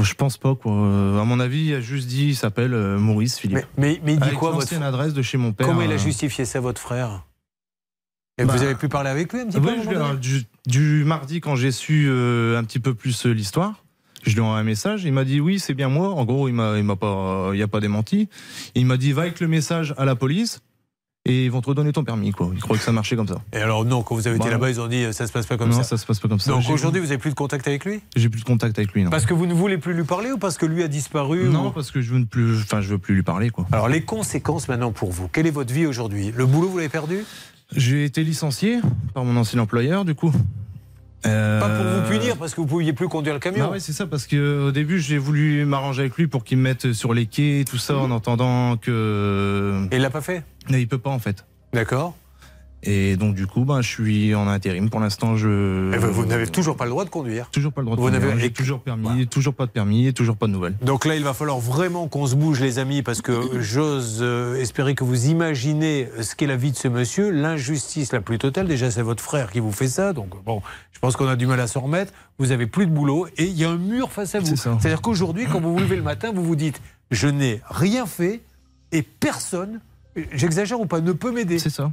Je 0.01 0.15
pense 0.15 0.39
pas, 0.39 0.55
quoi. 0.55 0.73
Euh, 0.73 1.21
À 1.21 1.25
mon 1.25 1.39
avis, 1.41 1.67
il 1.67 1.75
a 1.75 1.81
juste 1.81 2.07
dit 2.09 2.29
il 2.29 2.37
s'appelle 2.37 2.73
euh, 2.73 2.99
Maurice 2.99 3.37
Philippe. 3.39 3.67
Mais, 3.77 4.01
mais 4.05 4.15
il 4.15 4.21
dit 4.21 4.29
Avec 4.29 4.39
quoi 4.39 4.53
votre 4.53 4.81
adresse 4.81 5.13
de 5.13 5.21
chez 5.23 5.37
mon 5.37 5.53
père. 5.53 5.67
Comment 5.67 5.83
il 5.83 5.91
a 5.91 5.95
euh, 5.95 5.99
justifié 5.99 6.45
ça, 6.45 6.61
votre 6.61 6.81
frère? 6.81 7.25
Et 8.39 8.45
Bah, 8.45 8.55
vous 8.57 8.63
avez 8.63 8.75
pu 8.75 8.89
parler 8.89 9.11
avec 9.11 9.33
lui 9.33 9.41
un 9.41 9.47
petit 9.47 9.61
peu 9.61 9.69
Oui, 9.71 10.19
du, 10.21 10.45
du 10.67 11.05
mardi, 11.05 11.41
quand 11.41 11.57
j'ai 11.57 11.73
su 11.73 12.07
euh, 12.09 12.59
un 12.59 12.65
petit 12.65 12.79
peu 12.79 12.95
plus 12.95 13.27
euh, 13.27 13.31
l'histoire, 13.33 13.83
je 14.25 14.31
lui 14.33 14.39
ai 14.39 14.43
envoyé 14.43 14.61
un 14.61 14.65
message. 14.65 15.05
Il 15.05 15.13
m'a 15.13 15.25
dit 15.25 15.41
oui, 15.41 15.59
c'est 15.59 15.75
bien 15.75 15.89
moi. 15.89 16.11
En 16.11 16.25
gros, 16.25 16.49
il 16.49 16.55
m'a, 16.55 16.77
il 16.79 16.85
m'a 16.85 16.97
pas, 16.97 17.51
il 17.55 17.63
a 17.63 17.69
pas 17.69 17.81
démenti. 17.81 18.29
Il 18.75 18.87
m'a 18.87 18.97
dit 18.97 19.13
va 19.13 19.23
avec 19.23 19.41
le 19.41 19.49
message 19.49 19.95
à 19.99 20.05
la 20.05 20.15
police 20.15 20.61
et 21.25 21.45
ils 21.47 21.51
vont 21.51 21.61
te 21.61 21.69
redonner 21.69 21.93
ton 21.93 22.05
permis. 22.05 22.31
Quoi. 22.31 22.51
Il 22.55 22.61
croyait 22.61 22.79
que 22.79 22.85
ça 22.85 22.93
marchait 22.93 23.17
comme 23.17 23.27
ça. 23.29 23.41
Et 23.53 23.57
alors 23.59 23.85
non, 23.85 24.03
quand 24.03 24.15
vous 24.15 24.27
avez 24.29 24.37
été 24.37 24.47
Bah, 24.47 24.53
là-bas, 24.53 24.71
ils 24.71 24.81
ont 24.81 24.87
dit 24.87 25.05
euh, 25.05 25.13
ça 25.13 25.27
se 25.27 25.33
passe 25.33 25.47
pas 25.47 25.57
comme 25.57 25.71
non, 25.71 25.77
ça. 25.79 25.83
ça 25.83 25.97
se 25.97 26.07
passe 26.07 26.21
pas 26.21 26.29
comme 26.29 26.39
ça. 26.39 26.51
Donc 26.53 26.63
J'ai- 26.63 26.73
aujourd'hui, 26.73 27.01
vous 27.01 27.09
avez 27.11 27.19
plus 27.19 27.31
de 27.31 27.35
contact 27.35 27.67
avec 27.67 27.85
lui? 27.85 28.01
J'ai 28.17 28.29
plus 28.29 28.41
de 28.41 28.47
contact 28.47 28.79
avec 28.79 28.93
lui. 28.93 29.03
Non, 29.03 29.11
Parce 29.11 29.27
que 29.27 29.35
vous 29.35 29.47
ne 29.47 29.53
voulez 29.55 29.79
plus 29.79 29.95
lui 29.95 30.05
parler 30.05 30.31
ou 30.33 30.39
parce 30.39 30.57
que 30.59 30.65
lui 30.67 30.83
a 30.85 30.89
disparu 30.89 31.49
non 31.49 31.69
ou- 31.69 31.71
parce 31.73 31.91
que 31.91 32.01
je 32.01 32.13
veux 32.13 32.21
ne 32.21 32.25
plus, 32.25 32.57
enfin, 32.63 32.81
je 32.81 32.89
veux 32.89 32.99
plus 32.99 33.15
lui 33.17 33.23
parler. 33.25 33.51
Quoi. 33.51 33.67
Alors 33.73 33.89
les 33.89 34.03
conséquences 34.03 34.69
maintenant 34.69 34.93
pour 34.93 35.11
vous. 35.11 35.29
Quelle 35.29 35.47
est 35.47 35.51
votre 35.51 35.73
vie 35.75 35.87
aujourd'hui? 35.87 36.33
Le 36.35 36.47
boulot, 36.47 36.69
vous 36.69 36.77
l'avez 36.79 36.89
perdu? 36.89 37.25
J'ai 37.75 38.05
été 38.05 38.25
licencié 38.25 38.81
par 39.15 39.25
mon 39.25 39.37
ancien 39.37 39.59
employeur, 39.61 40.05
du 40.05 40.15
coup. 40.15 40.33
Euh, 41.27 41.61
Pas 41.61 41.69
pour 41.69 41.85
vous 41.85 42.09
punir 42.09 42.37
parce 42.37 42.55
que 42.55 42.61
vous 42.61 42.67
pouviez 42.67 42.93
plus 42.93 43.09
conduire 43.09 43.35
le 43.35 43.41
camion. 43.41 43.67
Bah 43.67 43.73
ouais, 43.73 43.81
c'est 43.81 43.93
ça, 43.93 44.07
parce 44.07 44.27
qu'au 44.27 44.71
début, 44.71 45.01
j'ai 45.01 45.19
voulu 45.19 45.65
m'arranger 45.65 46.03
avec 46.03 46.17
lui 46.17 46.29
pour 46.29 46.45
qu'il 46.45 46.59
me 46.59 46.63
mette 46.63 46.93
sur 46.93 47.13
les 47.13 47.27
quais, 47.27 47.65
tout 47.69 47.77
ça, 47.79 47.97
en 47.99 48.11
entendant 48.11 48.77
que. 48.77 49.87
Et 49.91 49.97
il 49.97 50.03
l'a 50.03 50.11
pas 50.11 50.21
fait? 50.21 50.45
Mais 50.71 50.81
il 50.81 50.87
peut 50.87 50.99
pas, 50.99 51.11
en 51.11 51.19
fait. 51.19 51.45
D'accord. 51.73 52.17
Et 52.85 53.17
donc, 53.17 53.35
du 53.35 53.47
coup, 53.47 53.65
ben, 53.65 53.83
je 53.83 53.89
suis 53.89 54.35
en 54.35 54.47
intérim. 54.47 54.89
Pour 54.89 55.01
l'instant, 55.01 55.37
je. 55.37 55.91
Ben, 55.91 55.99
vous 55.99 56.27
n'avez 56.27 56.47
toujours 56.47 56.77
pas 56.77 56.85
le 56.85 56.91
droit 56.91 57.05
de 57.05 57.11
conduire. 57.11 57.51
Toujours 57.51 57.73
pas 57.73 57.81
le 57.81 57.87
droit 57.87 57.97
de 57.97 58.01
Vous 58.01 58.21
conduire. 58.21 58.39
J'ai 58.39 58.53
toujours 58.53 58.81
permis, 58.81 59.27
toujours 59.27 59.55
pas 59.55 59.67
de 59.67 59.71
permis 59.71 60.07
et 60.07 60.13
toujours 60.13 60.37
pas 60.37 60.47
de 60.47 60.53
nouvelles. 60.53 60.77
Donc 60.83 61.05
là, 61.05 61.17
il 61.17 61.25
va 61.25 61.35
falloir 61.35 61.59
vraiment 61.59 62.07
qu'on 62.07 62.27
se 62.27 62.37
bouge, 62.37 62.61
les 62.61 62.79
amis, 62.79 63.03
parce 63.03 63.21
que 63.21 63.61
j'ose 63.61 64.19
euh, 64.21 64.61
espérer 64.61 64.95
que 64.95 65.05
vous 65.05 65.27
imaginez 65.27 66.09
ce 66.21 66.37
qu'est 66.37 66.47
la 66.47 66.57
vie 66.57 66.71
de 66.71 66.77
ce 66.77 66.89
monsieur, 66.89 67.31
l'injustice 67.31 68.13
la 68.13 68.21
plus 68.21 68.39
totale. 68.39 68.69
Déjà, 68.69 68.91
c'est 68.91 69.03
votre 69.03 69.23
frère 69.23 69.51
qui 69.51 69.61
vous 69.61 69.73
fait 69.73 69.89
ça, 69.89 70.13
donc 70.13 70.43
bon, 70.45 70.63
je 70.93 70.99
pense 71.01 71.17
qu'on 71.17 71.29
a 71.29 71.37
du 71.37 71.47
mal 71.47 71.61
à 71.61 71.67
s'en 71.67 71.81
remettre. 71.81 72.13
Vous 72.39 72.53
avez 72.53 72.67
plus 72.67 72.87
de 72.87 72.93
boulot 72.93 73.27
et 73.37 73.45
il 73.45 73.59
y 73.59 73.65
a 73.65 73.71
un 73.71 73.77
mur 73.77 74.13
face 74.13 74.35
à 74.35 74.41
vous. 74.41 74.57
C'est-à-dire 74.57 75.01
qu'aujourd'hui, 75.01 75.47
quand 75.51 75.61
vous 75.61 75.73
vous 75.73 75.81
levez 75.81 75.97
le 75.97 76.03
matin, 76.03 76.33
vous 76.33 76.45
vous 76.45 76.57
dites 76.57 76.81
je 77.11 77.29
n'ai 77.29 77.61
rien 77.69 78.07
fait 78.07 78.43
et 78.93 79.03
personne, 79.03 79.81
j'exagère 80.33 80.81
ou 80.81 80.87
pas, 80.87 81.01
ne 81.01 81.13
peut 81.13 81.33
m'aider. 81.33 81.59
C'est 81.59 81.71
ça. 81.71 81.91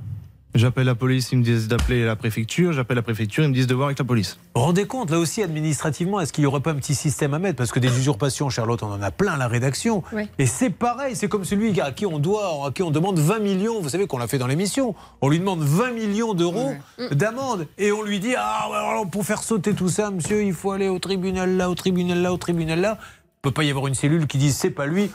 J'appelle 0.55 0.85
la 0.85 0.95
police, 0.95 1.33
ils 1.33 1.37
me 1.37 1.43
disent 1.43 1.67
d'appeler 1.67 2.05
la 2.05 2.15
préfecture. 2.15 2.71
J'appelle 2.71 2.95
la 2.95 3.01
préfecture, 3.01 3.43
ils 3.43 3.49
me 3.49 3.53
disent 3.53 3.67
de 3.67 3.75
voir 3.75 3.87
avec 3.87 3.99
la 3.99 4.05
police. 4.05 4.37
Vous 4.55 4.61
vous 4.61 4.67
rendez 4.67 4.85
compte, 4.85 5.11
là 5.11 5.19
aussi, 5.19 5.43
administrativement, 5.43 6.21
est-ce 6.21 6.31
qu'il 6.31 6.43
n'y 6.43 6.47
aurait 6.47 6.61
pas 6.61 6.71
un 6.71 6.75
petit 6.75 6.95
système 6.95 7.33
à 7.33 7.39
mettre? 7.39 7.57
Parce 7.57 7.73
que 7.73 7.79
des 7.79 7.89
usurpations, 7.99 8.49
Charlotte, 8.49 8.81
on 8.81 8.87
en 8.87 9.01
a 9.01 9.11
plein 9.11 9.33
à 9.33 9.37
la 9.37 9.49
rédaction. 9.49 10.01
Et 10.39 10.45
c'est 10.45 10.69
pareil, 10.69 11.13
c'est 11.17 11.27
comme 11.27 11.43
celui 11.43 11.77
à 11.81 11.91
qui 11.91 12.05
on 12.05 12.19
doit, 12.19 12.67
à 12.67 12.71
qui 12.71 12.83
on 12.83 12.91
demande 12.91 13.19
20 13.19 13.39
millions. 13.39 13.81
Vous 13.81 13.89
savez 13.89 14.07
qu'on 14.07 14.17
l'a 14.17 14.27
fait 14.27 14.37
dans 14.37 14.47
l'émission. 14.47 14.95
On 15.19 15.27
lui 15.27 15.39
demande 15.39 15.59
20 15.59 15.91
millions 15.91 16.33
d'euros 16.33 16.73
d'amende. 17.11 17.67
Et 17.77 17.91
on 17.91 18.01
lui 18.01 18.21
dit, 18.21 18.35
ah, 18.37 18.69
ouais, 18.71 18.77
alors, 18.77 19.09
pour 19.09 19.25
faire 19.25 19.43
sauter 19.43 19.73
tout 19.73 19.89
ça, 19.89 20.09
monsieur, 20.09 20.41
il 20.41 20.53
faut 20.53 20.71
aller 20.71 20.87
au 20.87 20.99
tribunal 20.99 21.57
là, 21.57 21.69
au 21.69 21.75
tribunal 21.75 22.21
là, 22.21 22.31
au 22.31 22.37
tribunal 22.37 22.79
là. 22.79 22.97
Il 23.01 23.41
peut 23.41 23.51
pas 23.51 23.63
y 23.65 23.69
avoir 23.69 23.87
une 23.87 23.93
cellule 23.93 24.25
qui 24.25 24.37
dise, 24.37 24.55
c'est 24.55 24.71
pas 24.71 24.85
lui. 24.85 25.11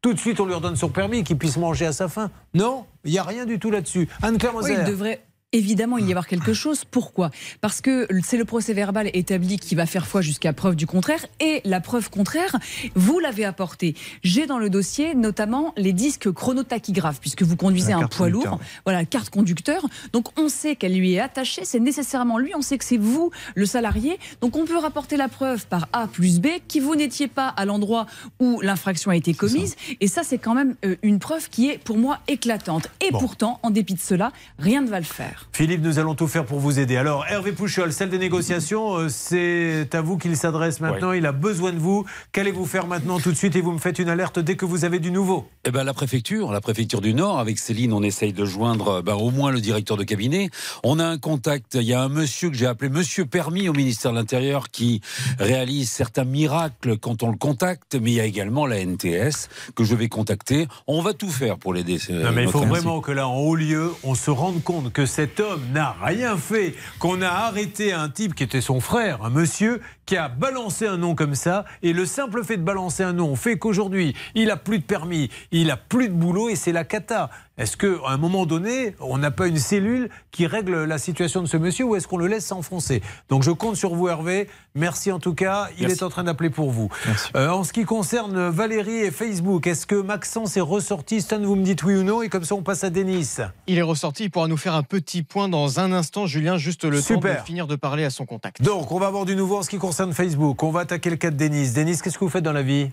Tout 0.00 0.14
de 0.14 0.18
suite, 0.18 0.38
on 0.38 0.46
lui 0.46 0.54
redonne 0.54 0.76
son 0.76 0.88
permis, 0.88 1.24
qu'il 1.24 1.36
puisse 1.38 1.56
manger 1.56 1.86
à 1.86 1.92
sa 1.92 2.06
faim. 2.08 2.30
Non, 2.54 2.86
il 3.04 3.10
n'y 3.10 3.18
a 3.18 3.24
rien 3.24 3.46
du 3.46 3.58
tout 3.58 3.70
là-dessus. 3.70 4.08
Anne-Claire 4.22 4.54
Oui, 4.54 4.62
Moser. 4.62 4.76
il 4.78 4.84
devrait 4.84 5.24
évidemment 5.52 5.98
y 5.98 6.10
avoir 6.10 6.26
quelque 6.26 6.52
chose. 6.52 6.84
Pourquoi? 6.84 7.30
Parce 7.60 7.80
que 7.80 8.06
c'est 8.22 8.36
le 8.36 8.44
procès 8.44 8.74
verbal 8.74 9.10
établi 9.14 9.58
qui 9.58 9.74
va 9.74 9.86
faire 9.86 10.06
foi 10.06 10.20
jusqu'à 10.20 10.52
preuve 10.52 10.76
du 10.76 10.86
contraire. 10.86 11.24
Et 11.40 11.60
la 11.64 11.80
preuve 11.80 12.10
contraire, 12.10 12.56
vous 12.94 13.18
l'avez 13.18 13.44
apportée. 13.44 13.94
J'ai 14.22 14.46
dans 14.46 14.58
le 14.58 14.68
dossier 14.70 15.14
notamment 15.14 15.72
les 15.76 15.92
disques 15.92 16.30
chronotachygraphes, 16.30 17.20
puisque 17.20 17.42
vous 17.42 17.56
conduisez 17.56 17.92
un 17.92 18.06
poids 18.08 18.26
conducteur. 18.28 18.52
lourd. 18.52 18.60
Voilà, 18.84 19.04
carte 19.04 19.30
conducteur. 19.30 19.86
Donc 20.12 20.38
on 20.38 20.48
sait 20.48 20.76
qu'elle 20.76 20.94
lui 20.96 21.14
est 21.14 21.20
attachée, 21.20 21.64
c'est 21.64 21.80
nécessairement 21.80 22.38
lui, 22.38 22.52
on 22.54 22.62
sait 22.62 22.76
que 22.78 22.84
c'est 22.84 22.96
vous, 22.98 23.30
le 23.54 23.64
salarié. 23.66 24.18
Donc 24.40 24.56
on 24.56 24.64
peut 24.66 24.76
rapporter 24.78 25.16
la 25.16 25.28
preuve 25.28 25.66
par 25.66 25.88
A 25.92 26.08
plus 26.08 26.40
B, 26.40 26.48
qui 26.68 26.80
vous 26.80 26.94
n'étiez 26.94 27.28
pas 27.28 27.48
à 27.48 27.64
l'endroit 27.64 28.06
où 28.38 28.60
l'infraction 28.60 29.10
a 29.10 29.16
été 29.16 29.32
commise. 29.34 29.76
Et 30.00 30.08
ça, 30.08 30.22
c'est 30.24 30.38
quand 30.38 30.54
même 30.54 30.74
euh, 30.84 30.96
une 31.02 31.18
preuve 31.18 31.48
qui 31.48 31.70
est 31.70 31.78
pour 31.78 31.96
moi 31.96 32.18
éclatante. 32.28 32.88
Et 33.00 33.10
Bon. 33.10 33.18
pourtant, 33.18 33.58
en 33.62 33.70
dépit 33.70 33.94
de 33.94 34.00
cela, 34.00 34.32
rien 34.58 34.82
ne 34.82 34.88
va 34.88 34.98
le 34.98 35.04
faire. 35.06 35.37
Philippe, 35.52 35.82
nous 35.82 35.98
allons 35.98 36.14
tout 36.14 36.28
faire 36.28 36.44
pour 36.44 36.58
vous 36.60 36.78
aider. 36.78 36.96
Alors, 36.96 37.24
Hervé 37.28 37.52
Pouchol, 37.52 37.92
celle 37.92 38.10
des 38.10 38.18
négociations, 38.18 38.96
euh, 38.96 39.08
c'est 39.08 39.88
à 39.94 40.00
vous 40.00 40.18
qu'il 40.18 40.36
s'adresse 40.36 40.80
maintenant. 40.80 41.12
Il 41.12 41.26
a 41.26 41.32
besoin 41.32 41.72
de 41.72 41.78
vous. 41.78 42.04
Qu'allez-vous 42.32 42.66
faire 42.66 42.86
maintenant 42.86 43.18
tout 43.18 43.30
de 43.30 43.36
suite 43.36 43.56
Et 43.56 43.60
vous 43.60 43.72
me 43.72 43.78
faites 43.78 43.98
une 43.98 44.08
alerte 44.08 44.38
dès 44.38 44.56
que 44.56 44.64
vous 44.64 44.84
avez 44.84 44.98
du 44.98 45.10
nouveau? 45.10 45.48
Eh 45.64 45.70
ben, 45.70 45.84
la 45.84 45.94
préfecture, 45.94 46.52
la 46.52 46.60
préfecture 46.60 47.00
du 47.00 47.14
Nord, 47.14 47.38
avec 47.38 47.58
Céline, 47.58 47.92
on 47.92 48.02
essaye 48.02 48.32
de 48.32 48.44
joindre 48.44 49.02
ben, 49.02 49.14
au 49.14 49.30
moins 49.30 49.50
le 49.50 49.60
directeur 49.60 49.96
de 49.96 50.04
cabinet. 50.04 50.50
On 50.84 50.98
a 50.98 51.04
un 51.06 51.18
contact, 51.18 51.74
il 51.74 51.82
y 51.82 51.94
a 51.94 52.02
un 52.02 52.08
monsieur 52.08 52.50
que 52.50 52.56
j'ai 52.56 52.66
appelé 52.66 52.90
Monsieur 52.90 53.24
Permis 53.26 53.68
au 53.68 53.72
ministère 53.72 54.12
de 54.12 54.16
l'Intérieur 54.16 54.68
qui 54.70 55.00
réalise 55.38 55.90
certains 55.90 56.24
miracles 56.24 56.98
quand 56.98 57.22
on 57.22 57.30
le 57.30 57.36
contacte, 57.36 57.96
mais 58.00 58.10
il 58.10 58.14
y 58.14 58.20
a 58.20 58.24
également 58.24 58.66
la 58.66 58.78
NTS 58.84 59.48
que 59.74 59.84
je 59.84 59.94
vais 59.94 60.08
contacter. 60.08 60.66
On 60.86 61.02
va 61.02 61.12
tout 61.14 61.30
faire 61.30 61.58
pour 61.58 61.74
l'aider. 61.74 61.98
euh, 62.10 62.24
Non, 62.24 62.32
mais 62.32 62.44
il 62.44 62.50
faut 62.50 62.60
vraiment 62.64 63.00
que 63.00 63.12
là, 63.12 63.28
en 63.28 63.36
haut 63.36 63.56
lieu, 63.56 63.90
on 64.04 64.14
se 64.14 64.30
rende 64.30 64.62
compte 64.62 64.92
que 64.92 65.06
cet 65.28 65.40
homme 65.40 65.62
n'a 65.72 65.94
rien 66.02 66.36
fait, 66.38 66.74
qu'on 66.98 67.20
a 67.20 67.28
arrêté 67.28 67.92
un 67.92 68.08
type 68.08 68.34
qui 68.34 68.44
était 68.44 68.62
son 68.62 68.80
frère, 68.80 69.24
un 69.24 69.30
monsieur 69.30 69.80
qui 70.06 70.16
a 70.16 70.28
balancé 70.28 70.86
un 70.86 70.96
nom 70.96 71.14
comme 71.14 71.34
ça, 71.34 71.66
et 71.82 71.92
le 71.92 72.06
simple 72.06 72.44
fait 72.44 72.56
de 72.56 72.62
balancer 72.62 73.02
un 73.02 73.12
nom 73.12 73.36
fait 73.36 73.58
qu'aujourd'hui, 73.58 74.14
il 74.34 74.50
a 74.50 74.56
plus 74.56 74.78
de 74.78 74.84
permis, 74.84 75.28
il 75.50 75.70
a 75.70 75.76
plus 75.76 76.08
de 76.08 76.14
boulot, 76.14 76.48
et 76.48 76.56
c'est 76.56 76.72
la 76.72 76.84
cata. 76.84 77.28
Est-ce 77.58 77.76
qu'à 77.76 77.88
un 78.08 78.16
moment 78.16 78.46
donné, 78.46 78.94
on 79.00 79.18
n'a 79.18 79.30
pas 79.30 79.48
une 79.48 79.58
cellule 79.58 80.08
qui 80.30 80.46
règle 80.46 80.84
la 80.84 80.98
situation 80.98 81.42
de 81.42 81.46
ce 81.46 81.56
monsieur, 81.56 81.84
ou 81.84 81.96
est-ce 81.96 82.06
qu'on 82.06 82.16
le 82.16 82.28
laisse 82.28 82.46
s'enfoncer? 82.46 83.02
Donc 83.28 83.42
je 83.42 83.50
compte 83.50 83.76
sur 83.76 83.94
vous, 83.94 84.08
Hervé. 84.08 84.48
Merci 84.74 85.10
en 85.10 85.18
tout 85.18 85.34
cas. 85.34 85.68
Il 85.76 85.82
Merci. 85.88 85.98
est 85.98 86.02
en 86.04 86.08
train 86.08 86.22
d'appeler 86.24 86.50
pour 86.50 86.70
vous. 86.70 86.88
Euh, 87.34 87.50
en 87.50 87.64
ce 87.64 87.72
qui 87.72 87.84
concerne 87.84 88.48
Valérie 88.48 88.98
et 88.98 89.10
Facebook, 89.10 89.66
est-ce 89.66 89.86
que 89.86 89.96
Maxence 89.96 90.56
est 90.56 90.60
ressorti? 90.60 91.20
Stan, 91.20 91.40
vous 91.40 91.56
me 91.56 91.64
dites 91.64 91.82
oui 91.82 91.96
ou 91.96 92.04
non, 92.04 92.22
et 92.22 92.28
comme 92.28 92.44
ça 92.44 92.54
on 92.54 92.62
passe 92.62 92.84
à 92.84 92.90
Denis. 92.90 93.36
Il 93.66 93.76
est 93.78 93.82
ressorti, 93.82 94.24
il 94.24 94.30
pourra 94.30 94.46
nous 94.46 94.56
faire 94.56 94.74
un 94.74 94.84
petit 94.84 95.22
point 95.22 95.48
dans 95.48 95.80
un 95.80 95.92
instant, 95.92 96.26
Julien, 96.26 96.58
juste 96.58 96.84
le 96.84 96.98
temps 97.00 97.14
Super. 97.14 97.42
de 97.42 97.46
finir 97.46 97.66
de 97.66 97.74
parler 97.74 98.04
à 98.04 98.10
son 98.10 98.24
contact. 98.24 98.62
Donc, 98.62 98.92
on 98.92 98.98
va 99.00 99.06
avoir 99.08 99.24
du 99.24 99.34
nouveau 99.34 99.58
en 99.58 99.62
ce 99.62 99.70
qui 99.70 99.78
concerne 99.78 100.12
Facebook. 100.12 100.62
On 100.62 100.70
va 100.70 100.80
attaquer 100.80 101.10
le 101.10 101.16
cas 101.16 101.30
de 101.30 101.36
Denis. 101.36 101.72
Denis, 101.72 101.98
qu'est-ce 102.02 102.18
que 102.18 102.24
vous 102.24 102.30
faites 102.30 102.44
dans 102.44 102.52
la 102.52 102.62
vie? 102.62 102.90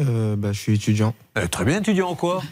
Euh, 0.00 0.36
bah, 0.36 0.52
je 0.52 0.60
suis 0.60 0.74
étudiant. 0.74 1.14
Euh, 1.36 1.46
Très 1.48 1.64
bien, 1.64 1.78
étudiant 1.80 2.08
en 2.08 2.14
quoi? 2.14 2.42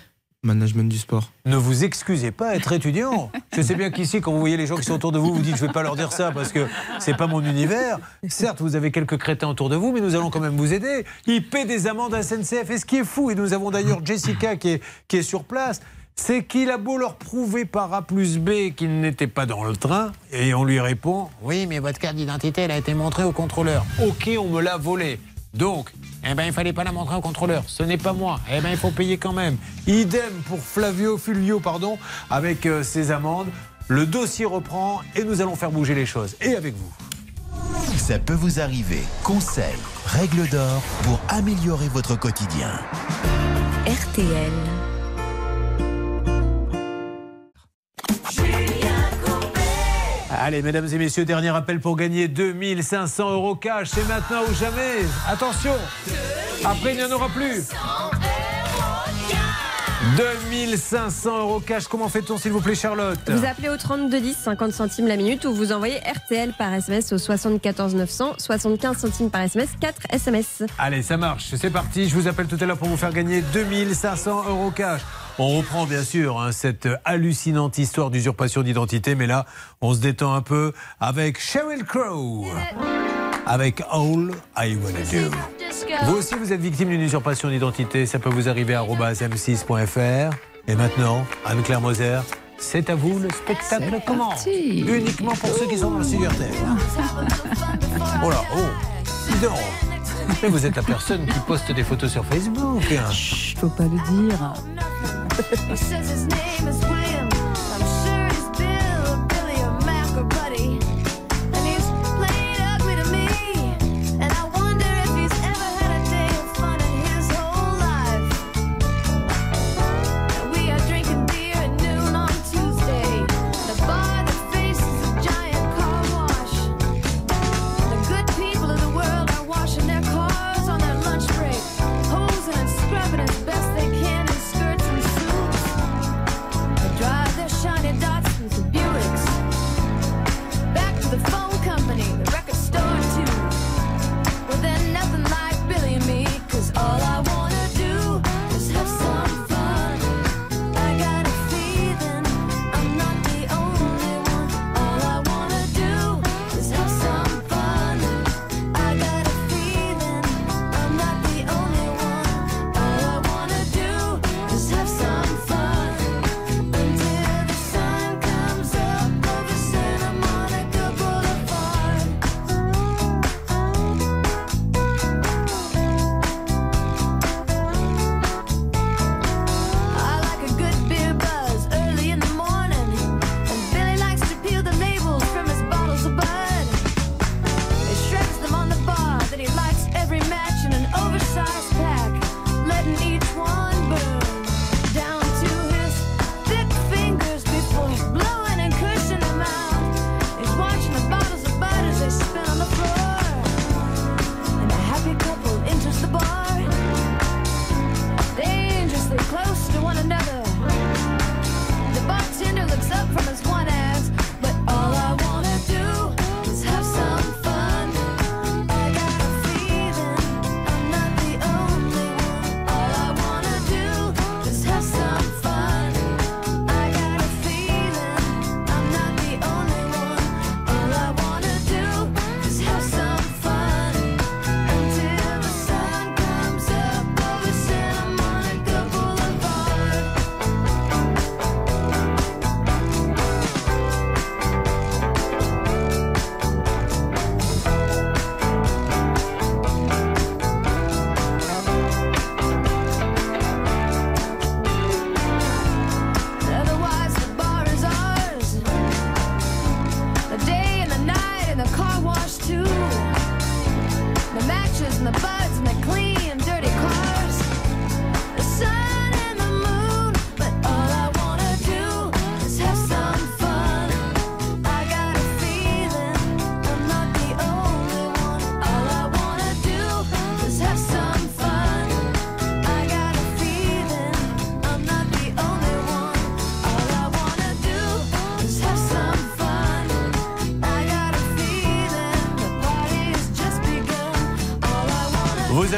Management 0.45 0.89
du 0.89 0.99
sport. 0.99 1.31
Ne 1.47 1.57
vous 1.57 1.85
excusez 1.85 2.31
pas 2.31 2.55
être 2.55 2.73
étudiant. 2.73 3.31
Je 3.57 3.63
sais 3.63 3.75
bien 3.75 3.91
qu'ici, 3.91 4.21
quand 4.21 4.33
vous 4.33 4.41
voyez 4.41 4.57
les 4.57 4.67
gens 4.67 4.77
qui 4.77 4.85
sont 4.85 4.95
autour 4.95 5.11
de 5.13 5.19
vous, 5.19 5.35
vous 5.35 5.43
dites 5.43 5.57
je 5.57 5.63
ne 5.63 5.67
vais 5.69 5.73
pas 5.73 5.83
leur 5.83 5.97
dire 5.97 6.13
ça 6.13 6.31
parce 6.33 6.53
que 6.53 6.67
c'est 6.99 7.17
pas 7.17 7.27
mon 7.27 7.43
univers. 7.43 7.99
Certes, 8.29 8.61
vous 8.61 8.77
avez 8.77 8.91
quelques 8.91 9.17
crétins 9.17 9.49
autour 9.49 9.71
de 9.71 9.77
vous, 9.77 9.93
mais 9.93 10.01
nous 10.01 10.15
allons 10.15 10.31
quand 10.31 10.41
même 10.41 10.57
vous 10.57 10.73
aider. 10.73 11.05
Il 11.27 11.49
paie 11.49 11.65
des 11.65 11.87
amendes 11.87 12.15
à 12.15 12.23
SNCF. 12.23 12.71
Et 12.71 12.79
ce 12.79 12.85
qui 12.85 12.99
est 12.99 13.05
fou, 13.05 13.31
et 13.31 13.35
nous 13.35 13.53
avons 13.55 13.71
d'ailleurs 13.71 14.05
Jessica 14.05 14.57
qui 14.57 14.71
est, 14.71 14.83
qui 15.09 15.17
est 15.17 15.23
sur 15.23 15.45
place, 15.45 15.81
c'est 16.17 16.45
qu'il 16.45 16.71
a 16.71 16.79
beau 16.79 16.97
leur 16.99 17.17
prouver 17.17 17.65
par 17.65 17.93
A 17.93 18.03
plus 18.03 18.39
B 18.39 18.75
qu'il 18.77 19.01
n'était 19.01 19.27
pas 19.27 19.47
dans 19.47 19.65
le 19.65 19.75
train, 19.77 20.13
et 20.33 20.55
on 20.55 20.65
lui 20.65 20.79
répond 20.79 21.29
Oui, 21.43 21.67
mais 21.67 21.81
votre 21.81 21.99
carte 21.99 22.17
d'identité, 22.17 22.63
elle 22.63 22.71
a 22.71 22.77
été 22.77 22.95
montrée 22.95 23.25
au 23.25 23.33
contrôleur. 23.33 23.85
Ok, 24.07 24.31
on 24.39 24.49
me 24.49 24.61
l'a 24.61 24.77
volée. 24.77 25.19
Donc, 25.55 25.91
eh 26.29 26.35
ben, 26.35 26.45
il 26.45 26.53
fallait 26.53 26.73
pas 26.73 26.85
la 26.85 26.93
montrer 26.93 27.17
au 27.17 27.21
contrôleur. 27.21 27.65
Ce 27.67 27.83
n'est 27.83 27.99
pas 27.99 28.13
moi. 28.13 28.41
Eh 28.51 28.61
ben, 28.61 28.71
il 28.71 28.77
faut 28.77 28.91
payer 28.91 29.19
quand 29.19 29.33
même. 29.33 29.57
Idem 29.87 30.33
pour 30.49 30.59
Flavio, 30.59 31.19
Fulvio, 31.19 31.61
pardon, 31.61 31.99
avec 32.31 32.67
euh, 32.67 32.83
ses 32.83 33.11
amendes. 33.11 33.49
Le 33.89 34.07
dossier 34.07 34.47
reprend 34.47 35.03
et 35.15 35.25
nous 35.25 35.41
allons 35.41 35.57
faire 35.57 35.71
bouger 35.71 35.95
les 35.95 36.07
choses. 36.07 36.37
Et 36.41 36.57
avec 36.57 36.75
vous. 36.75 36.93
Ça 37.99 38.19
peut 38.19 38.35
vous 38.35 38.61
arriver. 38.61 39.01
Conseils, 39.23 39.79
règles 40.07 40.49
d'or 40.49 40.83
pour 41.05 41.21
améliorer 41.29 41.89
votre 41.89 42.19
quotidien. 42.19 42.71
RTL. 43.87 44.94
Allez, 50.41 50.63
mesdames 50.63 50.89
et 50.93 50.99
messieurs, 50.99 51.25
dernier 51.25 51.51
appel 51.51 51.81
pour 51.81 51.97
gagner 51.97 52.29
2500 52.29 53.33
euros 53.33 53.55
cash. 53.55 53.89
C'est 53.93 54.07
maintenant 54.09 54.43
ou 54.49 54.55
jamais. 54.55 55.07
Attention, 55.29 55.73
après 56.65 56.93
il 56.93 56.97
n'y 56.97 57.05
en 57.05 57.13
aura 57.13 57.29
plus. 57.29 57.69
2500 60.17 61.39
euros 61.39 61.61
cash. 61.61 61.87
Comment 61.89 62.09
fait-on, 62.09 62.37
s'il 62.37 62.53
vous 62.53 62.61
plaît, 62.61 62.75
Charlotte 62.75 63.19
Vous 63.29 63.45
appelez 63.45 63.69
au 63.69 63.77
3210, 63.77 64.37
50 64.37 64.73
centimes 64.73 65.07
la 65.07 65.17
minute, 65.17 65.45
ou 65.45 65.55
vous 65.55 65.73
envoyez 65.73 65.99
RTL 65.99 66.53
par 66.53 66.73
SMS 66.75 67.13
au 67.13 67.19
74 67.19 67.95
900, 67.95 68.35
75 68.39 68.99
centimes 68.99 69.31
par 69.31 69.43
SMS, 69.43 69.71
4 69.81 69.95
SMS. 70.11 70.63
Allez, 70.79 71.03
ça 71.03 71.17
marche. 71.17 71.55
C'est 71.57 71.71
parti. 71.71 72.09
Je 72.09 72.15
vous 72.15 72.29
appelle 72.29 72.47
tout 72.47 72.59
à 72.61 72.67
l'heure 72.67 72.79
pour 72.79 72.89
vous 72.89 72.97
faire 72.97 73.13
gagner 73.13 73.41
2500 73.53 74.45
euros 74.49 74.71
cash. 74.71 75.01
On 75.39 75.59
reprend 75.59 75.85
bien 75.85 76.05
sûr 76.05 76.41
hein, 76.41 76.53
cette 76.53 76.89
hallucinante 77.05 77.79
histoire 77.79 78.11
d'usurpation 78.11 78.63
d'identité, 78.63 79.17
mais 79.17 79.27
là, 79.27 79.47
on 79.81 79.93
se 79.93 79.99
détend 79.99 80.33
un 80.33 80.43
peu 80.43 80.73
avec 81.01 81.41
Sheryl 81.41 81.85
Crow. 81.85 82.47
Avec 83.45 83.83
All 83.91 84.31
I 84.57 84.77
Wanna 84.77 85.01
Do. 85.01 85.37
Vous 86.05 86.17
aussi, 86.17 86.35
vous 86.37 86.53
êtes 86.53 86.61
victime 86.61 86.91
d'une 86.91 87.03
usurpation 87.03 87.49
d'identité. 87.49 88.07
Ça 88.07 88.21
peut 88.21 88.31
vous 88.31 88.49
arriver 88.49 88.75
à 88.75 88.85
m6.fr. 88.85 90.37
Et 90.69 90.77
maintenant, 90.77 91.27
Anne-Claire 91.45 91.81
Moser, 91.81 92.21
c'est 92.57 92.89
à 92.89 92.95
vous, 92.95 93.19
le 93.19 93.29
spectacle 93.31 94.01
commence. 94.07 94.47
Uniquement 94.47 95.33
pour 95.33 95.51
ceux 95.51 95.67
qui 95.67 95.77
sont 95.77 95.91
dans 95.91 95.99
le 95.99 96.05
studio. 96.05 96.31
Oh 98.25 98.31
là, 98.31 98.41
oh, 98.57 98.61
dis 99.29 99.39
donc. 99.41 99.59
Mais 100.43 100.49
vous 100.49 100.65
êtes 100.65 100.77
la 100.77 100.83
personne 100.83 101.27
qui 101.27 101.39
poste 101.41 101.73
des 101.73 101.83
photos 101.83 102.13
sur 102.13 102.25
Facebook. 102.25 102.83
Chut, 103.13 103.59
faut 103.59 103.69
pas 103.69 103.85
le 103.85 104.29
dire. 104.29 104.55
He 105.35 105.77
says 105.77 106.09
his 106.11 106.27
name 106.29 106.69
is 106.69 106.81
William. 106.85 107.34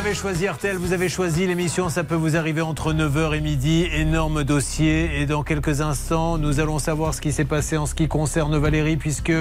Avez 0.07 0.15
choisi 0.15 0.47
RTL, 0.47 0.77
vous 0.77 0.93
avez 0.93 1.09
choisi 1.09 1.49
l'émission 1.49 1.89
Ça 1.89 2.05
peut 2.05 2.15
vous 2.15 2.37
arriver 2.37 2.61
entre 2.61 2.93
9h 2.93 3.37
et 3.37 3.41
midi. 3.41 3.89
Énorme 3.93 4.45
dossier. 4.45 5.21
Et 5.21 5.27
dans 5.27 5.43
quelques 5.43 5.81
instants, 5.81 6.39
nous 6.39 6.61
allons 6.61 6.79
savoir 6.79 7.13
ce 7.13 7.21
qui 7.21 7.33
s'est 7.33 7.45
passé 7.45 7.77
en 7.77 7.87
ce 7.87 7.97
qui 7.97 8.07
concerne 8.07 8.57
Valérie, 8.57 8.97
puisque 8.97 9.33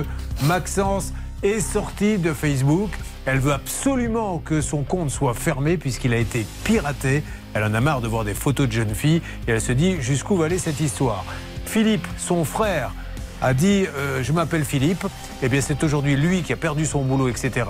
Maxence 0.45 1.13
est 1.43 1.59
sortie 1.59 2.17
de 2.17 2.33
Facebook. 2.33 2.89
Elle 3.27 3.37
veut 3.37 3.53
absolument 3.53 4.39
que 4.39 4.59
son 4.59 4.81
compte 4.81 5.11
soit 5.11 5.35
fermé, 5.35 5.77
puisqu'il 5.77 6.13
a 6.13 6.17
été 6.17 6.47
piraté. 6.63 7.21
Elle 7.53 7.63
en 7.63 7.75
a 7.75 7.79
marre 7.79 8.01
de 8.01 8.07
voir 8.07 8.23
des 8.23 8.33
photos 8.33 8.65
de 8.65 8.71
jeunes 8.71 8.95
filles. 8.95 9.21
Et 9.47 9.51
elle 9.51 9.61
se 9.61 9.71
dit 9.71 10.01
jusqu'où 10.01 10.35
va 10.35 10.45
aller 10.45 10.57
cette 10.57 10.79
histoire? 10.79 11.25
Philippe, 11.67 12.07
son 12.17 12.43
frère, 12.43 12.91
a 13.41 13.53
dit 13.53 13.85
euh, 13.95 14.23
Je 14.23 14.31
m'appelle 14.31 14.65
Philippe. 14.65 15.05
Eh 15.43 15.49
bien, 15.49 15.61
c'est 15.61 15.83
aujourd'hui 15.83 16.15
lui 16.15 16.41
qui 16.41 16.53
a 16.53 16.55
perdu 16.55 16.87
son 16.87 17.03
boulot, 17.03 17.27
etc. 17.29 17.65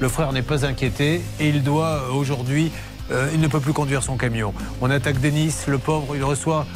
Le 0.00 0.08
frère 0.08 0.32
n'est 0.32 0.42
pas 0.42 0.64
inquiété 0.66 1.22
et 1.40 1.48
il 1.48 1.62
doit 1.62 2.02
euh, 2.08 2.12
aujourd'hui. 2.12 2.72
euh, 3.10 3.28
il 3.34 3.40
ne 3.40 3.48
peut 3.48 3.60
plus 3.60 3.72
conduire 3.72 4.02
son 4.02 4.16
camion. 4.16 4.52
On 4.80 4.90
attaque 4.90 5.20
Denis, 5.20 5.54
le 5.66 5.78
pauvre, 5.78 6.16
il 6.16 6.24
reçoit 6.24 6.66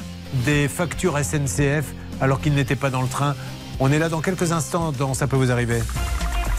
des 0.44 0.68
factures 0.68 1.18
SNCF 1.18 1.86
alors 2.20 2.40
qu'il 2.40 2.54
n'était 2.54 2.76
pas 2.76 2.90
dans 2.90 3.02
le 3.02 3.08
train. 3.08 3.34
On 3.80 3.90
est 3.92 3.98
là 3.98 4.08
dans 4.08 4.20
quelques 4.20 4.52
instants 4.52 4.92
dans 4.92 5.14
Ça 5.14 5.26
peut 5.26 5.36
vous 5.36 5.50
arriver. 5.50 5.80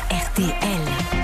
RTL. 0.09 1.18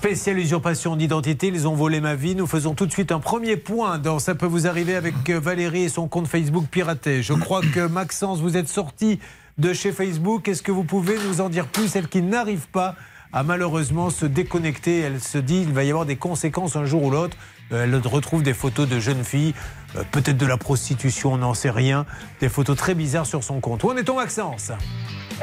Spéciale 0.00 0.38
usurpation 0.38 0.96
d'identité, 0.96 1.48
ils 1.48 1.68
ont 1.68 1.74
volé 1.74 2.00
ma 2.00 2.14
vie. 2.14 2.34
Nous 2.34 2.46
faisons 2.46 2.72
tout 2.72 2.86
de 2.86 2.90
suite 2.90 3.12
un 3.12 3.20
premier 3.20 3.58
point 3.58 3.98
dans 3.98 4.18
Ça 4.18 4.34
peut 4.34 4.46
vous 4.46 4.66
arriver 4.66 4.96
avec 4.96 5.28
euh, 5.28 5.38
Valérie 5.38 5.82
et 5.82 5.88
son 5.90 6.08
compte 6.08 6.26
Facebook 6.26 6.64
piraté. 6.70 7.22
Je 7.22 7.34
crois 7.34 7.60
que 7.60 7.86
Maxence, 7.86 8.40
vous 8.40 8.56
êtes 8.56 8.68
sorti 8.68 9.18
de 9.58 9.74
chez 9.74 9.92
Facebook. 9.92 10.48
Est-ce 10.48 10.62
que 10.62 10.72
vous 10.72 10.84
pouvez 10.84 11.18
nous 11.28 11.42
en 11.42 11.50
dire 11.50 11.66
plus? 11.66 11.94
Elle 11.96 12.08
qui 12.08 12.22
n'arrive 12.22 12.66
pas 12.68 12.96
à 13.34 13.42
malheureusement 13.42 14.08
se 14.08 14.24
déconnecter. 14.24 15.00
Elle 15.00 15.20
se 15.20 15.36
dit 15.36 15.60
il 15.60 15.74
va 15.74 15.84
y 15.84 15.90
avoir 15.90 16.06
des 16.06 16.16
conséquences 16.16 16.76
un 16.76 16.86
jour 16.86 17.02
ou 17.02 17.10
l'autre. 17.10 17.36
Euh, 17.70 17.84
Elle 17.84 17.94
retrouve 17.94 18.42
des 18.42 18.54
photos 18.54 18.88
de 18.88 19.00
jeunes 19.00 19.22
filles, 19.22 19.52
euh, 19.96 20.02
peut-être 20.10 20.36
de 20.36 20.46
la 20.46 20.56
prostitution, 20.56 21.34
on 21.34 21.38
n'en 21.38 21.54
sait 21.54 21.70
rien. 21.70 22.06
Des 22.40 22.48
photos 22.48 22.76
très 22.76 22.94
bizarres 22.94 23.26
sur 23.26 23.44
son 23.44 23.60
compte. 23.60 23.82
Où 23.84 23.90
en 23.90 23.96
est-on, 23.96 24.16
Maxence? 24.16 24.72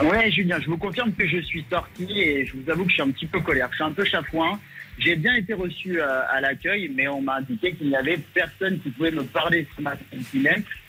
Ouais, 0.04 0.30
Julien, 0.30 0.60
je 0.60 0.68
vous 0.68 0.78
confirme 0.78 1.12
que 1.12 1.28
je 1.28 1.40
suis 1.40 1.66
sorti 1.70 2.22
et 2.22 2.46
je 2.46 2.54
vous 2.56 2.70
avoue 2.70 2.84
que 2.84 2.90
je 2.90 2.96
suis 2.96 3.04
un 3.04 3.12
petit 3.12 3.26
peu 3.26 3.40
colère. 3.40 3.68
Je 3.72 3.76
suis 3.76 3.84
un 3.84 3.92
peu 3.92 4.06
chafouin. 4.06 4.60
J'ai 5.00 5.16
bien 5.16 5.36
été 5.36 5.54
reçu 5.54 6.00
euh, 6.00 6.22
à 6.30 6.42
l'accueil, 6.42 6.92
mais 6.94 7.08
on 7.08 7.22
m'a 7.22 7.38
indiqué 7.38 7.74
qu'il 7.74 7.88
n'y 7.88 7.96
avait 7.96 8.18
personne 8.34 8.80
qui 8.80 8.90
pouvait 8.90 9.12
me 9.12 9.24
parler 9.24 9.68
ce 9.76 9.82
matin 9.82 10.02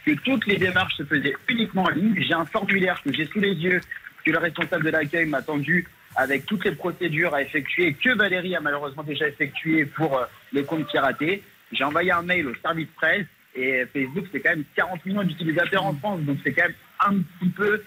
que 0.05 0.13
toutes 0.13 0.47
les 0.47 0.57
démarches 0.57 0.97
se 0.97 1.05
faisaient 1.05 1.35
uniquement 1.49 1.85
en 1.85 1.91
ligne. 1.91 2.15
J'ai 2.19 2.33
un 2.33 2.47
formulaire 2.47 3.01
que 3.03 3.13
j'ai 3.13 3.27
sous 3.27 3.41
les 3.41 3.53
yeux, 3.53 3.81
que 4.25 4.31
le 4.31 4.39
responsable 4.39 4.85
de 4.85 4.91
l'accueil 4.91 5.27
m'a 5.27 5.43
tendu 5.43 5.87
avec 6.17 6.47
toutes 6.47 6.65
les 6.65 6.73
procédures 6.73 7.35
à 7.35 7.43
effectuer, 7.43 7.93
que 7.95 8.11
Valérie 8.17 8.57
a 8.57 8.61
malheureusement 8.61 9.03
déjà 9.03 9.29
effectué 9.29 9.85
pour 9.85 10.17
euh, 10.17 10.25
le 10.53 10.63
compte 10.63 10.89
piraté. 10.89 11.43
J'ai 11.73 11.85
envoyé 11.85 12.11
un 12.11 12.23
mail 12.23 12.47
au 12.47 12.55
service 12.63 12.89
presse 12.97 13.27
et 13.55 13.85
Facebook, 13.93 14.27
c'est 14.33 14.41
quand 14.41 14.51
même 14.51 14.65
40 14.77 15.05
millions 15.07 15.25
d'utilisateurs 15.25 15.85
en 15.85 15.95
France, 15.95 16.21
donc 16.23 16.39
c'est 16.45 16.53
quand 16.53 16.65
même 16.65 16.75
un 17.07 17.23
petit 17.39 17.51
peu 17.51 17.83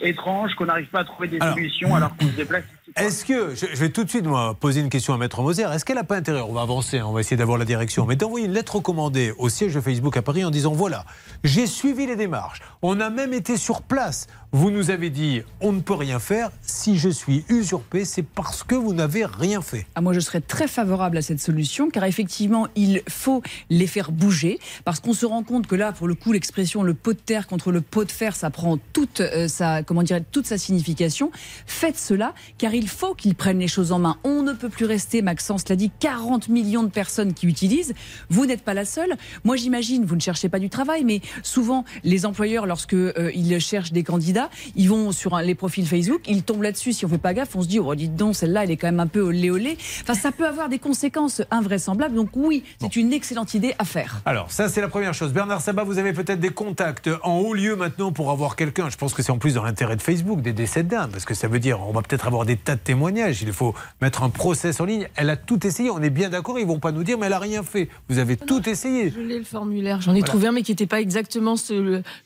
étrange 0.00 0.54
qu'on 0.54 0.66
n'arrive 0.66 0.88
pas 0.88 1.00
à 1.00 1.04
trouver 1.04 1.28
des 1.28 1.38
Alors, 1.40 1.54
solutions 1.54 1.94
alors 1.94 2.16
qu'on 2.16 2.26
se 2.26 2.36
déplace. 2.36 2.64
Est-ce 2.96 3.24
que, 3.24 3.54
je, 3.54 3.66
vais 3.76 3.90
tout 3.90 4.04
de 4.04 4.10
suite 4.10 4.26
moi, 4.26 4.54
poser 4.58 4.80
une 4.80 4.88
question 4.88 5.14
à 5.14 5.18
Maître 5.18 5.42
Moser, 5.42 5.64
est-ce 5.72 5.84
qu'elle 5.84 5.96
n'a 5.96 6.04
pas 6.04 6.16
intérêt, 6.16 6.40
on 6.40 6.52
va 6.52 6.62
avancer, 6.62 6.98
hein, 6.98 7.06
on 7.06 7.12
va 7.12 7.20
essayer 7.20 7.36
d'avoir 7.36 7.58
la 7.58 7.64
direction, 7.64 8.06
mais 8.06 8.16
d'envoyer 8.16 8.46
une 8.46 8.52
lettre 8.52 8.76
recommandée 8.76 9.32
au 9.38 9.48
siège 9.48 9.74
de 9.74 9.80
Facebook 9.80 10.16
à 10.16 10.22
Paris 10.22 10.44
en 10.44 10.50
disant 10.50 10.72
voilà, 10.72 11.04
j'ai 11.44 11.66
suivi 11.66 12.06
les 12.06 12.16
démarches, 12.16 12.60
on 12.82 13.00
a 13.00 13.10
même 13.10 13.32
été 13.32 13.56
sur 13.56 13.82
place, 13.82 14.26
vous 14.52 14.70
nous 14.70 14.90
avez 14.90 15.10
dit 15.10 15.42
on 15.60 15.72
ne 15.72 15.80
peut 15.80 15.94
rien 15.94 16.18
faire, 16.18 16.50
si 16.62 16.98
je 16.98 17.08
suis 17.08 17.44
usurpé, 17.48 18.04
c'est 18.04 18.22
parce 18.24 18.64
que 18.64 18.74
vous 18.74 18.92
n'avez 18.92 19.24
rien 19.24 19.62
fait. 19.62 19.86
Ah, 19.94 20.00
moi, 20.00 20.12
je 20.12 20.20
serais 20.20 20.40
très 20.40 20.66
favorable 20.66 21.18
à 21.18 21.22
cette 21.22 21.40
solution, 21.40 21.90
car 21.90 22.04
effectivement, 22.04 22.66
il 22.74 23.02
faut 23.08 23.42
les 23.68 23.86
faire 23.86 24.10
bouger, 24.10 24.58
parce 24.84 25.00
qu'on 25.00 25.12
se 25.12 25.26
rend 25.26 25.42
compte 25.42 25.66
que 25.66 25.76
là, 25.76 25.92
pour 25.92 26.08
le 26.08 26.14
coup, 26.14 26.32
l'expression 26.32 26.82
le 26.82 26.94
pot 26.94 27.12
de 27.12 27.18
terre 27.18 27.46
contre 27.46 27.70
le 27.70 27.80
pot 27.80 28.04
de 28.04 28.12
fer, 28.12 28.34
ça 28.34 28.50
prend 28.50 28.78
toute, 28.92 29.20
euh, 29.20 29.46
sa, 29.48 29.82
comment 29.82 30.02
dire, 30.02 30.20
toute 30.32 30.46
sa 30.46 30.58
signification. 30.58 31.30
Faites 31.66 31.98
cela, 31.98 32.34
car 32.58 32.74
il 32.74 32.79
faut 32.88 33.14
qu'ils 33.14 33.34
prennent 33.34 33.58
les 33.58 33.68
choses 33.68 33.92
en 33.92 33.98
main. 33.98 34.16
On 34.24 34.42
ne 34.42 34.52
peut 34.52 34.68
plus 34.68 34.84
rester, 34.86 35.22
Maxence 35.22 35.68
l'a 35.68 35.76
dit, 35.76 35.90
40 36.00 36.48
millions 36.48 36.82
de 36.82 36.88
personnes 36.90 37.34
qui 37.34 37.46
utilisent. 37.46 37.94
Vous 38.28 38.46
n'êtes 38.46 38.62
pas 38.62 38.74
la 38.74 38.84
seule. 38.84 39.14
Moi, 39.44 39.56
j'imagine, 39.56 40.04
vous 40.04 40.14
ne 40.16 40.20
cherchez 40.20 40.48
pas 40.48 40.58
du 40.58 40.70
travail, 40.70 41.04
mais 41.04 41.20
souvent, 41.42 41.84
les 42.04 42.26
employeurs, 42.26 42.66
lorsque 42.66 42.94
euh, 42.94 43.30
ils 43.34 43.58
cherchent 43.60 43.92
des 43.92 44.02
candidats, 44.04 44.50
ils 44.76 44.88
vont 44.88 45.12
sur 45.12 45.34
un- 45.34 45.42
les 45.42 45.54
profils 45.54 45.86
Facebook, 45.86 46.22
ils 46.28 46.42
tombent 46.42 46.62
là-dessus. 46.62 46.92
Si 46.92 47.04
on 47.04 47.08
fait 47.08 47.18
pas 47.18 47.34
gaffe, 47.34 47.54
on 47.56 47.62
se 47.62 47.68
dit, 47.68 47.78
oh, 47.78 47.94
dites 47.94 48.16
donc, 48.16 48.36
celle-là, 48.36 48.64
elle 48.64 48.70
est 48.70 48.76
quand 48.76 48.88
même 48.88 49.00
un 49.00 49.06
peu 49.06 49.20
olé 49.20 49.50
olé. 49.50 49.76
Enfin, 50.02 50.14
ça 50.14 50.32
peut 50.32 50.46
avoir 50.46 50.68
des 50.68 50.78
conséquences 50.78 51.42
invraisemblables. 51.50 52.14
Donc 52.14 52.30
oui, 52.34 52.64
c'est 52.80 52.96
une 52.96 53.12
excellente 53.12 53.54
idée 53.54 53.74
à 53.78 53.84
faire. 53.84 54.20
Alors, 54.24 54.50
ça, 54.50 54.68
c'est 54.68 54.80
la 54.80 54.88
première 54.88 55.14
chose. 55.14 55.32
Bernard 55.32 55.60
Sabat, 55.60 55.84
vous 55.84 55.98
avez 55.98 56.12
peut-être 56.12 56.40
des 56.40 56.50
contacts 56.50 57.08
en 57.22 57.38
haut 57.38 57.54
lieu 57.54 57.76
maintenant 57.76 58.12
pour 58.12 58.30
avoir 58.30 58.56
quelqu'un. 58.56 58.88
Je 58.90 58.96
pense 58.96 59.14
que 59.14 59.22
c'est 59.22 59.32
en 59.32 59.38
plus 59.38 59.54
dans 59.54 59.62
l'intérêt 59.64 59.96
de 59.96 60.02
Facebook 60.02 60.40
d'aider 60.42 60.66
cette 60.66 60.88
dame, 60.88 61.10
parce 61.10 61.24
que 61.24 61.34
ça 61.34 61.48
veut 61.48 61.58
dire 61.58 61.80
on 61.80 61.92
va 61.92 62.02
peut-être 62.02 62.26
avoir 62.26 62.44
des 62.44 62.56
tas 62.70 62.76
de 62.76 62.80
témoignages. 62.80 63.42
Il 63.42 63.52
faut 63.52 63.74
mettre 64.00 64.22
un 64.22 64.30
process 64.30 64.80
en 64.80 64.84
ligne. 64.84 65.08
Elle 65.16 65.30
a 65.30 65.36
tout 65.36 65.66
essayé. 65.66 65.90
On 65.90 66.00
est 66.02 66.10
bien 66.10 66.28
d'accord. 66.30 66.58
Ils 66.58 66.66
vont 66.66 66.78
pas 66.78 66.92
nous 66.92 67.02
dire, 67.04 67.18
mais 67.18 67.26
elle 67.26 67.32
a 67.32 67.38
rien 67.38 67.62
fait. 67.62 67.88
Vous 68.08 68.18
avez 68.18 68.36
tout 68.36 68.68
essayé. 68.68 69.10
Je 69.10 69.20
l'ai 69.20 69.38
le 69.38 69.44
formulaire. 69.44 70.00
J'en 70.00 70.12
ai 70.12 70.20
Voilà. 70.20 70.26
trouvé 70.26 70.46
un, 70.48 70.52
mais 70.52 70.62
qui 70.62 70.72
n'était 70.72 70.86
pas 70.86 71.00
exactement 71.00 71.54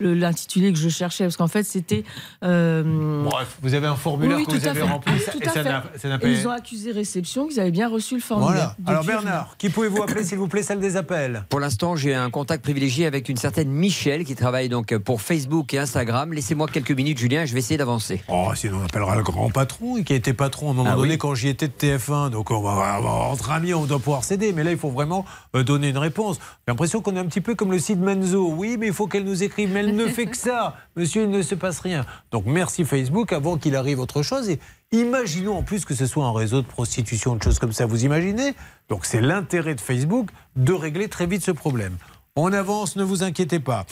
l'intitulé 0.00 0.72
que 0.72 0.78
je 0.78 0.88
cherchais, 0.88 1.24
parce 1.24 1.36
qu'en 1.36 1.48
fait, 1.48 1.62
c'était. 1.64 2.04
euh, 2.42 3.22
Bref, 3.24 3.56
vous 3.62 3.74
avez 3.74 3.86
un 3.86 3.96
formulaire 3.96 4.36
oui, 4.38 4.44
que 4.44 4.50
tout 4.52 4.58
vous 4.58 4.66
à 4.66 4.70
avez 4.70 4.80
fait. 4.80 4.86
rempli. 4.86 5.12
Et 5.14 5.48
ça 5.48 5.62
n'a- 6.08 6.18
pas- 6.18 6.28
ils 6.28 6.46
ont 6.46 6.50
accusé 6.50 6.90
réception 6.92 7.46
qu'ils 7.46 7.60
avaient 7.60 7.70
bien 7.70 7.88
reçu 7.88 8.14
le 8.16 8.20
formulaire. 8.20 8.74
Voilà. 8.78 8.98
Alors 9.00 9.04
Bernard, 9.04 9.54
qui 9.58 9.68
pouvez-vous 9.70 10.02
appeler 10.02 10.24
s'il 10.24 10.38
vous 10.38 10.48
plaît, 10.48 10.62
celle 10.62 10.80
des 10.80 10.96
appels? 10.96 11.44
Pour 11.48 11.60
l'instant, 11.60 11.96
j'ai 11.96 12.14
un 12.14 12.30
contact 12.30 12.62
privilégié 12.62 13.06
avec 13.06 13.28
une 13.28 13.36
certaine 13.36 13.70
Michel 13.70 14.24
qui 14.24 14.34
travaille 14.34 14.68
donc 14.68 14.96
pour 14.98 15.22
Facebook 15.22 15.72
et 15.74 15.78
Instagram. 15.78 16.32
Laissez-moi 16.32 16.66
quelques 16.68 16.90
minutes, 16.92 17.18
Julien, 17.18 17.44
je 17.46 17.52
vais 17.54 17.60
essayer 17.60 17.78
d'avancer. 17.78 18.22
Oh, 18.28 18.50
sinon 18.54 18.78
on 18.82 18.84
appellera 18.84 19.16
le 19.16 19.22
grand 19.22 19.50
patron, 19.50 20.02
qui 20.02 20.12
a 20.12 20.16
été 20.16 20.33
patron 20.34 20.68
à 20.68 20.70
un 20.70 20.74
moment 20.74 20.90
Ah 20.92 20.96
donné 20.96 21.12
oui. 21.12 21.18
quand 21.18 21.34
j'y 21.34 21.48
étais 21.48 21.68
de 21.68 21.72
TF1. 21.72 22.30
Donc 22.30 22.50
on 22.50 22.60
va, 22.60 23.00
entre 23.30 23.50
amis, 23.50 23.74
on 23.74 23.84
doit 23.84 23.98
pouvoir 23.98 24.24
céder. 24.24 24.52
Mais 24.52 24.64
là, 24.64 24.70
il 24.72 24.78
faut 24.78 24.90
vraiment 24.90 25.24
euh, 25.56 25.62
donner 25.62 25.88
une 25.88 25.98
réponse. 25.98 26.36
J'ai 26.36 26.72
l'impression 26.72 27.00
qu'on 27.00 27.16
est 27.16 27.20
un 27.20 27.26
petit 27.26 27.40
peu 27.40 27.54
comme 27.54 27.70
le 27.72 27.78
site 27.78 27.98
Menzo. 27.98 28.50
Oui, 28.50 28.76
mais 28.78 28.88
il 28.88 28.92
faut 28.92 29.06
qu'elle 29.06 29.24
nous 29.24 29.42
écrive. 29.42 29.72
Mais 29.72 29.80
elle 29.80 29.96
ne 29.96 30.06
fait 30.06 30.26
que 30.26 30.36
ça. 30.36 30.76
Monsieur, 30.96 31.22
il 31.24 31.30
ne 31.30 31.42
se 31.42 31.54
passe 31.54 31.80
rien. 31.80 32.04
Donc 32.30 32.44
merci 32.46 32.84
Facebook 32.84 33.32
avant 33.32 33.56
qu'il 33.56 33.76
arrive 33.76 34.00
autre 34.00 34.22
chose. 34.22 34.48
Et 34.50 34.58
imaginons 34.92 35.58
en 35.58 35.62
plus 35.62 35.84
que 35.84 35.94
ce 35.94 36.06
soit 36.06 36.24
un 36.24 36.32
réseau 36.32 36.62
de 36.62 36.66
prostitution, 36.66 37.36
de 37.36 37.42
choses 37.42 37.58
comme 37.58 37.72
ça. 37.72 37.86
Vous 37.86 38.04
imaginez? 38.04 38.54
Donc 38.88 39.04
c'est 39.06 39.20
l'intérêt 39.20 39.74
de 39.74 39.80
Facebook 39.80 40.30
de 40.56 40.72
régler 40.72 41.08
très 41.08 41.26
vite 41.26 41.42
ce 41.42 41.50
problème. 41.50 41.96
On 42.36 42.52
avance, 42.52 42.96
ne 42.96 43.04
vous 43.04 43.22
inquiétez 43.22 43.60
pas. 43.60 43.86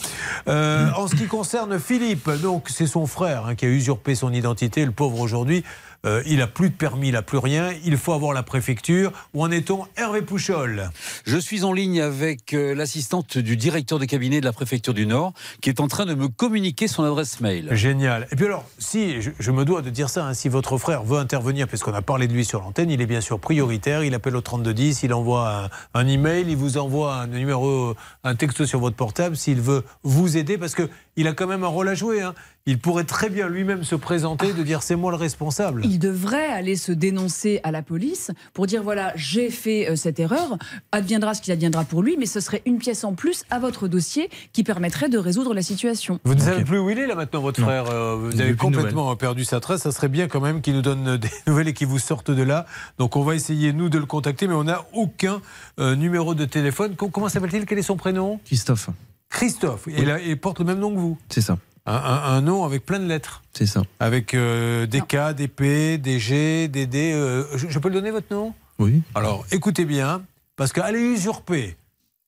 Euh, 0.48 0.90
en 0.97 1.06
ce 1.06 1.14
qui 1.14 1.27
concerne 1.28 1.78
Philippe, 1.78 2.28
donc 2.43 2.69
c'est 2.70 2.89
son 2.89 3.06
frère 3.06 3.47
hein, 3.47 3.55
qui 3.55 3.66
a 3.66 3.69
usurpé 3.69 4.16
son 4.16 4.32
identité. 4.32 4.85
Le 4.85 4.90
pauvre 4.90 5.20
aujourd'hui, 5.20 5.62
euh, 6.04 6.22
il 6.26 6.42
a 6.42 6.46
plus 6.46 6.70
de 6.70 6.74
permis, 6.74 7.08
il 7.08 7.16
a 7.16 7.22
plus 7.22 7.38
rien. 7.38 7.70
Il 7.84 7.96
faut 7.96 8.12
avoir 8.12 8.32
la 8.32 8.42
préfecture. 8.42 9.12
Où 9.34 9.42
en 9.42 9.50
est-on, 9.50 9.86
Hervé 9.96 10.22
Pouchol? 10.22 10.90
Je 11.24 11.36
suis 11.36 11.64
en 11.64 11.72
ligne 11.72 12.00
avec 12.00 12.54
euh, 12.54 12.74
l'assistante 12.74 13.38
du 13.38 13.56
directeur 13.56 13.98
de 13.98 14.04
cabinet 14.04 14.40
de 14.40 14.44
la 14.44 14.52
préfecture 14.52 14.94
du 14.94 15.06
Nord 15.06 15.32
qui 15.60 15.68
est 15.70 15.80
en 15.80 15.88
train 15.88 16.06
de 16.06 16.14
me 16.14 16.28
communiquer 16.28 16.88
son 16.88 17.04
adresse 17.04 17.40
mail. 17.40 17.68
Génial. 17.72 18.26
Et 18.32 18.36
puis 18.36 18.46
alors, 18.46 18.64
si 18.78 19.22
je, 19.22 19.30
je 19.38 19.50
me 19.52 19.64
dois 19.64 19.82
de 19.82 19.90
dire 19.90 20.08
ça, 20.08 20.26
hein, 20.26 20.34
si 20.34 20.48
votre 20.48 20.76
frère 20.76 21.04
veut 21.04 21.18
intervenir, 21.18 21.68
puisqu'on 21.68 21.94
a 21.94 22.02
parlé 22.02 22.26
de 22.26 22.32
lui 22.32 22.44
sur 22.44 22.60
l'antenne, 22.60 22.90
il 22.90 23.00
est 23.00 23.06
bien 23.06 23.20
sûr 23.20 23.38
prioritaire. 23.38 24.02
Il 24.02 24.14
appelle 24.14 24.36
au 24.36 24.40
3210, 24.40 25.04
il 25.04 25.14
envoie 25.14 25.70
un, 25.94 26.00
un 26.00 26.08
email, 26.08 26.46
il 26.48 26.56
vous 26.56 26.78
envoie 26.78 27.14
un 27.14 27.26
numéro, 27.28 27.94
un 28.24 28.34
texto 28.34 28.66
sur 28.66 28.80
votre 28.80 28.96
portable 28.96 29.36
s'il 29.36 29.60
veut 29.60 29.84
vous 30.02 30.36
aider, 30.36 30.58
parce 30.58 30.74
que 30.74 30.88
il 31.16 31.28
a 31.28 31.32
quand 31.32 31.47
même 31.47 31.64
un 31.64 31.68
rôle 31.68 31.89
à 31.89 31.94
jouer. 31.94 32.22
hein. 32.22 32.34
Il 32.64 32.78
pourrait 32.78 33.02
très 33.02 33.28
bien 33.28 33.48
lui-même 33.48 33.82
se 33.82 33.97
présenter, 33.97 34.52
de 34.52 34.62
dire 34.62 34.84
c'est 34.84 34.94
moi 34.94 35.10
le 35.10 35.16
responsable. 35.16 35.84
Il 35.84 35.98
devrait 35.98 36.47
aller 36.47 36.76
se 36.76 36.93
dénoncer 36.93 37.59
à 37.64 37.72
la 37.72 37.82
police 37.82 38.30
pour 38.55 38.68
dire 38.68 38.84
voilà, 38.84 39.12
j'ai 39.16 39.51
fait 39.51 39.90
euh, 39.90 39.97
cette 39.97 40.20
erreur, 40.20 40.56
adviendra 40.93 41.34
ce 41.34 41.43
qu'il 41.43 41.52
adviendra 41.52 41.82
pour 41.84 42.05
lui, 42.05 42.14
mais 42.20 42.26
ce 42.26 42.39
serait 42.39 42.62
une 42.64 42.78
pièce 42.78 43.02
en 43.02 43.14
plus 43.14 43.43
à 43.51 43.59
votre 43.59 43.89
dossier 43.89 44.30
qui 44.52 44.62
permettrait 44.62 45.09
de 45.09 45.18
résoudre 45.18 45.55
la 45.55 45.62
situation. 45.62 46.20
Vous 46.24 46.36
ne 46.36 46.40
savez 46.40 46.62
plus 46.64 46.78
où 46.78 46.89
il 46.89 47.01
est 47.01 47.06
là 47.09 47.16
maintenant, 47.16 47.40
votre 47.40 47.59
Non. 47.60 47.66
frère. 47.66 47.90
euh, 47.90 48.14
vous 48.16 48.40
avez 48.40 48.55
complètement 48.55 49.14
perdu 49.16 49.44
sa 49.44 49.59
trace. 49.59 49.82
Ça 49.82 49.90
serait 49.90 50.09
bien 50.09 50.28
quand 50.28 50.40
même 50.40 50.60
qu'il 50.60 50.74
nous 50.74 50.82
donne 50.82 51.16
des 51.18 51.30
nouvelles 51.48 51.66
et 51.68 51.74
qu'il 51.74 51.89
vous 51.89 51.98
sorte 51.98 52.30
de 52.30 52.43
là. 52.44 52.64
Donc 52.98 53.16
on 53.16 53.22
va 53.24 53.34
essayer 53.34 53.72
nous 53.72 53.89
de 53.89 53.98
le 53.98 54.06
contacter, 54.06 54.47
mais 54.47 54.55
on 54.55 54.64
n'a 54.64 54.84
aucun 54.93 55.43
euh, 55.80 55.97
numéro 55.97 56.36
de 56.36 56.44
téléphone. 56.44 56.94
Com- 56.94 57.10
Comment 57.10 57.28
s'appelle-t-il? 57.28 57.66
Quel 57.66 57.78
est 57.78 57.82
son 57.82 57.97
prénom? 57.97 58.39
Christophe. 58.44 58.89
Christophe. 59.32 59.88
Et 59.88 60.04
là, 60.04 60.18
il 60.20 60.38
porte 60.38 60.59
le 60.60 60.64
même 60.66 60.78
nom 60.78 60.92
que 60.94 60.98
vous. 60.98 61.18
C'est 61.28 61.40
ça. 61.40 61.59
Un, 61.86 61.94
un- 61.94 62.22
un 62.36 62.40
nom 62.42 62.64
avec 62.64 62.86
plein 62.86 63.00
de 63.00 63.06
lettres. 63.06 63.42
C'est 63.52 63.66
ça. 63.66 63.82
Avec 63.98 64.34
euh, 64.34 64.86
des 64.86 65.00
K, 65.00 65.34
des 65.34 65.48
P, 65.48 65.98
des 65.98 66.20
G, 66.20 66.68
des 66.68 66.86
D. 66.86 67.12
euh, 67.12 67.44
je, 67.56 67.66
je 67.68 67.78
peux 67.80 67.88
le 67.88 67.94
donner 67.94 68.10
votre 68.12 68.32
nom? 68.32 68.52
Oui. 68.78 69.02
Alors 69.16 69.44
écoutez 69.50 69.84
bien, 69.84 70.22
parce 70.56 70.72
qu'aller 70.72 71.00
usurper 71.00 71.76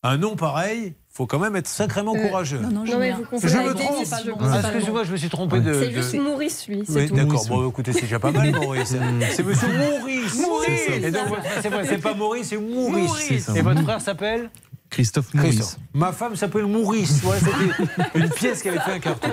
un 0.03 0.17
nom 0.19 0.35
pareil, 0.35 0.95
faut 1.09 1.27
quand 1.27 1.39
même 1.39 1.55
être 1.55 1.69
sacrément 1.69 2.15
Euh, 2.17 2.27
courageux. 2.27 2.59
non, 2.59 2.71
non, 2.71 2.85
Non, 2.85 2.99
mais 2.99 3.13
vous 3.13 3.25
je 3.49 3.57
me 3.59 3.73
trompe. 3.75 4.05
Ah, 4.41 4.61
Excusez-moi, 4.65 5.03
bon. 5.03 5.07
je 5.07 5.13
me 5.13 5.17
suis 5.17 5.29
trompé 5.29 5.61
de. 5.61 5.73
C'est 5.73 5.89
de- 5.91 5.93
juste 6.03 6.15
Maurice, 6.19 6.67
lui. 6.67 6.83
c'est 6.87 6.93
Oui, 7.03 7.09
tout. 7.09 7.15
d'accord. 7.15 7.47
Bon, 7.47 7.69
écoutez, 7.71 7.93
c'est 7.93 8.01
déjà 8.03 8.19
pas 8.19 8.33
mal, 8.33 8.51
Maurice. 8.51 8.97
c'est 9.31 9.43
monsieur 9.45 9.69
Maurice. 9.69 10.41
Maurice. 10.41 10.81
Et 11.01 11.11
donc, 11.13 11.29
votre 11.29 11.43
frère, 11.45 11.85
c'est 11.87 11.99
pas 11.99 12.15
Maurice, 12.15 12.49
c'est 12.49 12.57
Maurice. 12.59 13.45
Ça. 13.45 13.57
Et 13.57 13.63
votre 13.63 13.83
frère 13.83 14.01
s'appelle? 14.01 14.51
Christophe 14.95 15.35
Maurice. 15.35 15.77
Ma 15.93 16.13
femme 16.13 16.37
s'appelle 16.37 16.67
Maurice. 16.67 17.23
Ouais, 17.25 17.37
C'était 17.39 18.03
une 18.19 18.29
pièce 18.31 18.63
qui 18.63 18.69
avait 18.69 18.79
fait 18.79 18.93
un 18.93 18.99
carton. 19.01 19.29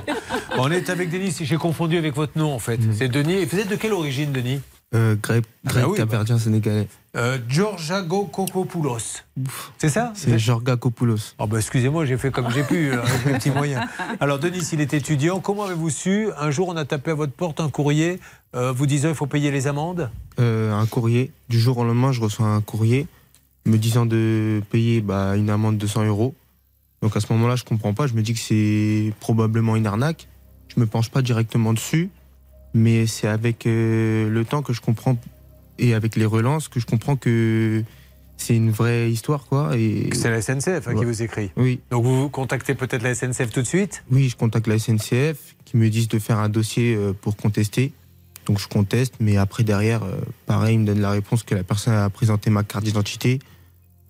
On 0.57 0.71
est 0.71 0.89
avec 0.89 1.09
Denis, 1.11 1.35
j'ai 1.39 1.57
confondu 1.57 1.97
avec 1.97 2.15
votre 2.15 2.38
nom 2.38 2.53
en 2.53 2.59
fait. 2.59 2.79
C'est 2.97 3.07
Denis. 3.09 3.33
Et 3.33 3.45
vous 3.45 3.59
êtes 3.59 3.69
de 3.69 3.75
quelle 3.75 3.93
origine, 3.93 4.31
Denis 4.31 4.59
Euh, 4.95 5.15
grec 5.21 5.45
Ah 5.65 5.69
grec 5.69 5.83
bah 5.83 5.89
oui, 5.91 5.97
capverdien 5.97 6.38
sénégalais. 6.39 6.88
euh, 7.15 7.38
Georgiago 7.47 8.25
Kokopoulos. 8.25 9.21
C'est 9.77 9.89
ça 9.89 10.11
C'est 10.15 10.38
Jorga 10.39 10.75
Kopoulos. 10.77 11.35
Oh 11.39 11.45
bah 11.47 11.57
excusez-moi, 11.59 12.05
j'ai 12.05 12.17
fait 12.17 12.31
comme 12.31 12.49
j'ai 12.51 12.63
pu, 12.63 12.89
là, 12.91 13.01
avec 13.03 13.25
mes 13.27 13.33
petits 13.33 13.51
moyens. 13.51 13.83
Alors 14.19 14.39
Denis, 14.39 14.67
il 14.73 14.81
est 14.81 14.93
étudiant. 14.93 15.39
Comment 15.39 15.65
avez-vous 15.65 15.89
su 15.91 16.27
Un 16.39 16.49
jour, 16.51 16.67
on 16.69 16.75
a 16.75 16.85
tapé 16.85 17.11
à 17.11 17.13
votre 17.15 17.33
porte 17.33 17.59
un 17.61 17.69
courrier 17.69 18.19
euh, 18.55 18.71
vous 18.73 18.85
disant 18.88 19.09
il 19.09 19.15
faut 19.15 19.27
payer 19.27 19.51
les 19.51 19.67
amendes? 19.67 20.09
Euh, 20.39 20.73
un 20.73 20.85
courrier. 20.88 21.31
Du 21.49 21.59
jour 21.59 21.77
au 21.77 21.83
lendemain, 21.83 22.11
je 22.11 22.19
reçois 22.21 22.47
un 22.47 22.61
courrier 22.61 23.07
me 23.65 23.77
disant 23.77 24.05
de 24.05 24.61
payer 24.69 25.01
bah, 25.01 25.35
une 25.35 25.49
amende 25.49 25.77
de 25.77 25.88
100 25.88 26.05
euros. 26.05 26.35
Donc 27.01 27.15
à 27.15 27.19
ce 27.19 27.31
moment-là, 27.33 27.55
je 27.55 27.63
comprends 27.63 27.93
pas. 27.93 28.07
Je 28.07 28.13
me 28.13 28.21
dis 28.21 28.33
que 28.33 28.39
c'est 28.39 29.13
probablement 29.19 29.75
une 29.75 29.88
arnaque. 29.88 30.27
Je 30.73 30.79
me 30.79 30.85
penche 30.85 31.09
pas 31.09 31.21
directement 31.21 31.73
dessus, 31.73 32.09
mais 32.73 33.07
c'est 33.07 33.27
avec 33.27 33.65
euh, 33.65 34.29
le 34.29 34.45
temps 34.45 34.61
que 34.61 34.73
je 34.73 34.81
comprends 34.81 35.17
et 35.79 35.93
avec 35.93 36.15
les 36.15 36.25
relances 36.25 36.67
que 36.67 36.79
je 36.79 36.85
comprends 36.85 37.15
que 37.15 37.83
c'est 38.38 38.55
une 38.55 38.71
vraie 38.71 39.11
histoire, 39.11 39.45
quoi. 39.45 39.77
Et 39.77 40.09
C'est 40.13 40.29
la 40.29 40.41
SNCF 40.41 40.88
hein, 40.88 40.95
qui 40.95 41.05
vous 41.05 41.21
écrit. 41.21 41.51
Oui. 41.57 41.79
Donc 41.91 42.05
vous 42.05 42.29
contactez 42.29 42.73
peut-être 42.75 43.03
la 43.03 43.13
SNCF 43.13 43.51
tout 43.51 43.61
de 43.61 43.67
suite? 43.67 44.03
Oui, 44.11 44.29
je 44.29 44.35
contacte 44.35 44.67
la 44.67 44.79
SNCF 44.79 45.55
qui 45.65 45.77
me 45.77 45.89
disent 45.89 46.07
de 46.07 46.19
faire 46.19 46.39
un 46.39 46.49
dossier 46.49 46.95
euh, 46.95 47.13
pour 47.13 47.35
contester. 47.35 47.93
Donc 48.45 48.59
je 48.59 48.67
conteste, 48.67 49.15
mais 49.19 49.38
après 49.38 49.63
derrière, 49.63 50.03
euh, 50.03 50.21
pareil, 50.45 50.75
ils 50.75 50.79
me 50.79 50.85
donnent 50.85 51.01
la 51.01 51.11
réponse 51.11 51.43
que 51.43 51.53
la 51.53 51.63
personne 51.63 51.93
a 51.93 52.09
présenté 52.09 52.49
ma 52.49 52.63
carte 52.63 52.83
d'identité 52.83 53.39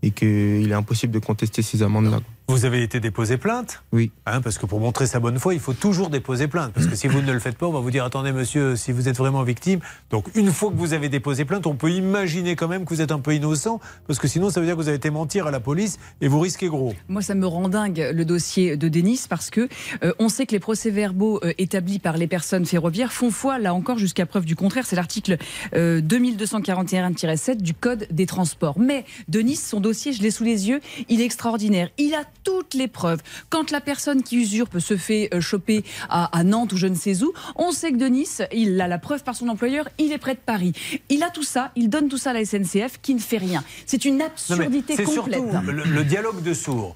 et 0.03 0.11
qu'il 0.11 0.71
est 0.71 0.73
impossible 0.73 1.13
de 1.13 1.19
contester 1.19 1.61
ces 1.61 1.83
amendes-là. 1.83 2.19
Vous 2.51 2.65
avez 2.65 2.83
été 2.83 2.99
déposé 2.99 3.37
plainte 3.37 3.81
Oui. 3.93 4.11
Hein, 4.25 4.41
parce 4.41 4.57
que 4.57 4.65
pour 4.65 4.81
montrer 4.81 5.07
sa 5.07 5.21
bonne 5.21 5.39
foi, 5.39 5.53
il 5.53 5.61
faut 5.61 5.71
toujours 5.71 6.09
déposer 6.09 6.49
plainte. 6.49 6.73
Parce 6.73 6.85
que 6.85 6.97
si 6.97 7.07
vous 7.07 7.21
ne 7.21 7.31
le 7.31 7.39
faites 7.39 7.57
pas, 7.57 7.65
on 7.65 7.71
va 7.71 7.79
vous 7.79 7.91
dire 7.91 8.03
attendez, 8.03 8.33
monsieur, 8.33 8.75
si 8.75 8.91
vous 8.91 9.07
êtes 9.07 9.15
vraiment 9.15 9.43
victime. 9.43 9.79
Donc, 10.09 10.25
une 10.35 10.51
fois 10.51 10.69
que 10.69 10.75
vous 10.75 10.91
avez 10.91 11.07
déposé 11.07 11.45
plainte, 11.45 11.65
on 11.65 11.75
peut 11.75 11.91
imaginer 11.91 12.57
quand 12.57 12.67
même 12.67 12.83
que 12.83 12.93
vous 12.93 12.99
êtes 12.99 13.13
un 13.13 13.21
peu 13.21 13.33
innocent. 13.33 13.79
Parce 14.05 14.19
que 14.19 14.27
sinon, 14.27 14.49
ça 14.49 14.59
veut 14.59 14.65
dire 14.65 14.75
que 14.75 14.81
vous 14.81 14.89
avez 14.89 14.97
été 14.97 15.09
mentir 15.09 15.47
à 15.47 15.51
la 15.51 15.61
police 15.61 15.97
et 16.19 16.27
vous 16.27 16.41
risquez 16.41 16.67
gros. 16.67 16.93
Moi, 17.07 17.21
ça 17.21 17.35
me 17.35 17.47
rend 17.47 17.69
dingue 17.69 18.11
le 18.13 18.25
dossier 18.25 18.75
de 18.75 18.89
Denis 18.89 19.23
parce 19.29 19.49
que 19.49 19.69
euh, 20.03 20.11
on 20.19 20.27
sait 20.27 20.45
que 20.45 20.51
les 20.51 20.59
procès-verbaux 20.59 21.39
euh, 21.45 21.53
établis 21.57 21.99
par 21.99 22.17
les 22.17 22.27
personnes 22.27 22.65
ferroviaires 22.65 23.13
font 23.13 23.31
foi, 23.31 23.59
là 23.59 23.73
encore, 23.73 23.97
jusqu'à 23.97 24.25
preuve 24.25 24.43
du 24.43 24.57
contraire. 24.57 24.85
C'est 24.85 24.97
l'article 24.97 25.37
euh, 25.73 26.01
2241-7 26.01 27.61
du 27.61 27.73
Code 27.73 28.07
des 28.11 28.25
transports. 28.25 28.77
Mais 28.77 29.05
Denis, 29.29 29.55
son 29.55 29.79
dossier, 29.79 30.11
je 30.11 30.21
l'ai 30.21 30.31
sous 30.31 30.43
les 30.43 30.67
yeux, 30.67 30.81
il 31.07 31.21
est 31.21 31.25
extraordinaire. 31.25 31.87
Il 31.97 32.13
a 32.13 32.25
toutes 32.43 32.73
les 32.73 32.87
preuves. 32.87 33.21
Quand 33.49 33.71
la 33.71 33.81
personne 33.81 34.23
qui 34.23 34.37
usurpe 34.37 34.79
se 34.79 34.97
fait 34.97 35.29
euh, 35.33 35.41
choper 35.41 35.83
à, 36.09 36.37
à 36.37 36.43
Nantes 36.43 36.73
ou 36.73 36.77
je 36.77 36.87
ne 36.87 36.95
sais 36.95 37.23
où, 37.23 37.33
on 37.55 37.71
sait 37.71 37.91
que 37.91 37.97
Denis, 37.97 38.27
il 38.53 38.79
a 38.81 38.87
la 38.87 38.97
preuve 38.97 39.23
par 39.23 39.35
son 39.35 39.47
employeur, 39.49 39.87
il 39.97 40.11
est 40.11 40.17
près 40.17 40.33
de 40.35 40.39
Paris. 40.39 40.73
Il 41.09 41.23
a 41.23 41.29
tout 41.29 41.43
ça, 41.43 41.71
il 41.75 41.89
donne 41.89 42.07
tout 42.07 42.17
ça 42.17 42.31
à 42.31 42.33
la 42.33 42.45
SNCF 42.45 42.99
qui 43.01 43.13
ne 43.15 43.19
fait 43.19 43.37
rien. 43.37 43.63
C'est 43.85 44.05
une 44.05 44.21
absurdité 44.21 44.95
complète. 45.03 45.39
surtout 45.39 45.71
le, 45.71 45.83
le 45.83 46.03
dialogue 46.03 46.41
de 46.43 46.53
sourds. 46.53 46.95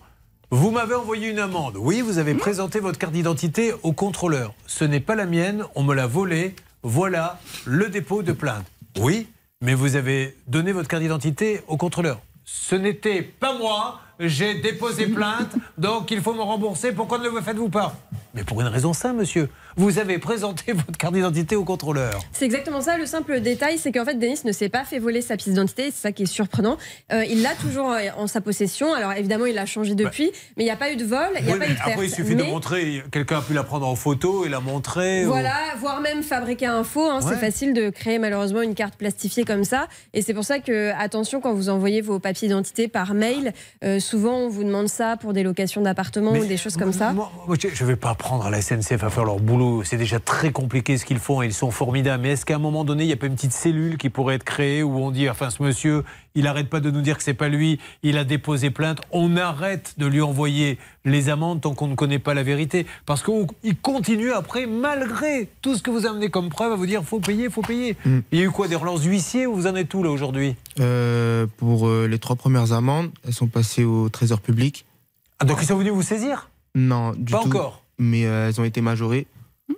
Vous 0.51 0.71
m'avez 0.71 0.93
envoyé 0.95 1.29
une 1.29 1.39
amende. 1.39 1.75
Oui, 1.77 2.01
vous 2.01 2.17
avez 2.19 2.35
présenté 2.35 2.79
votre 2.79 2.99
carte 2.99 3.13
d'identité 3.13 3.73
au 3.83 3.91
contrôleur. 3.93 4.53
Ce 4.67 4.85
n'est 4.85 4.99
pas 4.99 5.15
la 5.15 5.25
mienne, 5.25 5.63
on 5.75 5.83
me 5.83 5.93
l'a 5.95 6.07
volée. 6.07 6.55
Voilà 6.83 7.39
le 7.65 7.89
dépôt 7.89 8.21
de 8.21 8.31
plainte. 8.31 8.65
Oui, 8.99 9.27
mais 9.61 9.73
vous 9.73 9.95
avez 9.95 10.37
donné 10.47 10.71
votre 10.71 10.87
carte 10.87 11.01
d'identité 11.01 11.61
au 11.67 11.77
contrôleur. 11.77 12.21
Ce 12.45 12.75
n'était 12.75 13.23
pas 13.23 13.57
moi, 13.57 13.99
j'ai 14.19 14.55
déposé 14.55 15.07
plainte, 15.07 15.55
donc 15.77 16.11
il 16.11 16.21
faut 16.21 16.33
me 16.33 16.41
rembourser. 16.41 16.91
Pourquoi 16.91 17.17
ne 17.17 17.29
le 17.29 17.41
faites-vous 17.41 17.69
pas? 17.69 17.95
Mais 18.35 18.43
pour 18.43 18.59
une 18.61 18.67
raison 18.67 18.91
simple, 18.93 19.17
monsieur. 19.19 19.49
Vous 19.77 19.97
avez 19.97 20.19
présenté 20.19 20.71
votre 20.73 20.97
carte 20.97 21.13
d'identité 21.13 21.55
au 21.55 21.63
contrôleur. 21.63 22.19
C'est 22.33 22.45
exactement 22.45 22.81
ça. 22.81 22.97
Le 22.97 23.05
simple 23.05 23.39
détail, 23.39 23.77
c'est 23.77 23.91
qu'en 23.91 24.05
fait, 24.05 24.15
Denis 24.15 24.39
ne 24.45 24.51
s'est 24.51 24.69
pas 24.69 24.83
fait 24.83 24.99
voler 24.99 25.21
sa 25.21 25.37
pièce 25.37 25.49
d'identité. 25.49 25.85
C'est 25.85 26.01
ça 26.01 26.11
qui 26.11 26.23
est 26.23 26.27
surprenant. 26.27 26.77
Euh, 27.13 27.23
il 27.25 27.41
l'a 27.41 27.55
toujours 27.55 27.95
en 28.17 28.27
sa 28.27 28.41
possession. 28.41 28.93
Alors 28.93 29.13
évidemment, 29.13 29.45
il 29.45 29.55
l'a 29.55 29.65
changé 29.65 29.95
depuis, 29.95 30.31
mais 30.57 30.63
il 30.63 30.65
n'y 30.65 30.71
a 30.71 30.75
pas 30.75 30.91
eu 30.91 30.95
de 30.97 31.05
vol, 31.05 31.27
il 31.39 31.45
n'y 31.45 31.51
a 31.51 31.53
Oui, 31.53 31.59
pas 31.59 31.67
eu 31.67 31.73
de 31.73 31.79
après, 31.79 32.05
il 32.05 32.09
suffit 32.13 32.35
Mais- 32.35 32.43
de 32.43 32.49
montrer. 32.49 33.03
Quelqu'un 33.11 33.37
a 33.37 33.41
pu 33.41 33.53
la 33.53 33.63
prendre 33.63 33.87
en 33.87 33.95
photo 33.95 34.45
et 34.45 34.49
la 34.49 34.59
montrer. 34.59 35.25
ou- 35.25 35.29
Voilà, 35.29 35.53
voire 35.79 36.01
même 36.01 36.23
fabriquer 36.23 36.65
un 36.67 36.83
faux. 36.83 37.05
hein. 37.09 37.19
Ouais. 37.21 37.31
C'est 37.33 37.39
facile 37.39 37.73
de 37.73 37.89
créer 37.89 38.19
malheureusement 38.19 38.61
une 38.61 38.75
carte 38.75 38.95
plastifiée 38.95 39.45
comme 39.45 39.63
ça. 39.63 39.87
Et 40.13 40.21
c'est 40.21 40.33
pour 40.33 40.43
ça 40.43 40.59
que, 40.59 40.91
attention, 40.99 41.39
quand 41.41 41.53
vous 41.53 41.69
envoyez 41.69 42.01
vos 42.01 42.19
papiers 42.19 42.47
d'identité 42.49 42.87
par 42.89 43.13
mail, 43.13 43.53
euh, 43.83 43.99
souvent 43.99 44.37
on 44.39 44.49
vous 44.49 44.63
demande 44.63 44.87
ça 44.89 45.15
pour 45.17 45.31
des 45.33 45.43
locations 45.43 45.81
d'appartements 45.81 46.31
ou 46.33 46.45
des 46.45 46.57
choses 46.57 46.75
comme 46.77 46.93
ça. 46.93 47.13
Moi, 47.13 47.31
je 47.59 47.83
ne 47.83 47.87
vais 47.87 47.95
pas 47.95 48.15
prendre 48.25 48.47
à 48.47 48.49
la 48.49 48.59
SNCF 48.59 49.03
à 49.03 49.11
faire 49.11 49.23
leur 49.23 49.39
boulot. 49.39 49.83
C'est 49.83 49.97
déjà 49.97 50.19
très 50.19 50.51
compliqué 50.51 50.97
ce 50.97 51.05
qu'ils 51.05 51.19
font 51.19 51.43
et 51.43 51.45
ils 51.45 51.53
sont 51.53 51.69
formidables. 51.69 52.23
Mais 52.23 52.31
est-ce 52.31 52.43
qu'à 52.43 52.55
un 52.55 52.59
moment 52.59 52.83
donné, 52.83 53.03
il 53.03 53.07
n'y 53.07 53.13
a 53.13 53.17
pas 53.17 53.27
une 53.27 53.35
petite 53.35 53.51
cellule 53.51 53.97
qui 53.97 54.09
pourrait 54.09 54.33
être 54.33 54.43
créée 54.43 54.81
où 54.81 54.97
on 54.97 55.11
dit, 55.11 55.29
enfin, 55.29 55.51
ce 55.51 55.61
monsieur, 55.61 56.03
il 56.33 56.45
n'arrête 56.45 56.67
pas 56.67 56.79
de 56.79 56.89
nous 56.89 57.01
dire 57.01 57.17
que 57.17 57.23
c'est 57.23 57.35
pas 57.35 57.49
lui, 57.49 57.79
il 58.01 58.17
a 58.17 58.23
déposé 58.23 58.71
plainte. 58.71 58.99
On 59.11 59.37
arrête 59.37 59.93
de 59.99 60.07
lui 60.07 60.21
envoyer 60.21 60.79
les 61.05 61.29
amendes 61.29 61.61
tant 61.61 61.75
qu'on 61.75 61.85
ne 61.85 61.93
connaît 61.93 62.17
pas 62.17 62.33
la 62.33 62.41
vérité? 62.41 62.87
Parce 63.05 63.21
qu'il 63.21 63.77
continue 63.83 64.31
après, 64.31 64.65
malgré 64.65 65.47
tout 65.61 65.75
ce 65.75 65.83
que 65.83 65.91
vous 65.91 66.07
amenez 66.07 66.31
comme 66.31 66.49
preuve, 66.49 66.71
à 66.71 66.75
vous 66.75 66.87
dire, 66.87 67.03
faut 67.03 67.19
payer, 67.19 67.51
faut 67.51 67.61
payer. 67.61 67.95
Mm. 68.05 68.19
Il 68.31 68.39
y 68.39 68.41
a 68.41 68.45
eu 68.45 68.49
quoi 68.49 68.67
Des 68.67 68.75
relances 68.75 69.01
d'huissier 69.01 69.45
ou 69.45 69.53
vous 69.53 69.67
en 69.67 69.75
êtes 69.75 69.93
où 69.93 70.01
là 70.01 70.09
aujourd'hui? 70.09 70.55
Euh, 70.79 71.45
pour 71.57 71.87
euh, 71.87 72.07
les 72.07 72.17
trois 72.17 72.35
premières 72.35 72.71
amendes, 72.71 73.11
elles 73.27 73.35
sont 73.35 73.45
passées 73.45 73.83
au 73.83 74.09
Trésor 74.09 74.41
public. 74.41 74.87
Ah, 75.37 75.45
donc 75.45 75.59
ils 75.61 75.67
sont 75.67 75.77
venus 75.77 75.93
vous 75.93 76.01
saisir? 76.01 76.49
Non, 76.73 77.13
du 77.15 77.31
Pas 77.31 77.43
tout. 77.43 77.49
encore? 77.49 77.84
Mais 77.97 78.25
euh, 78.25 78.49
elles 78.49 78.59
ont 78.59 78.65
été 78.65 78.81
majorées. 78.81 79.27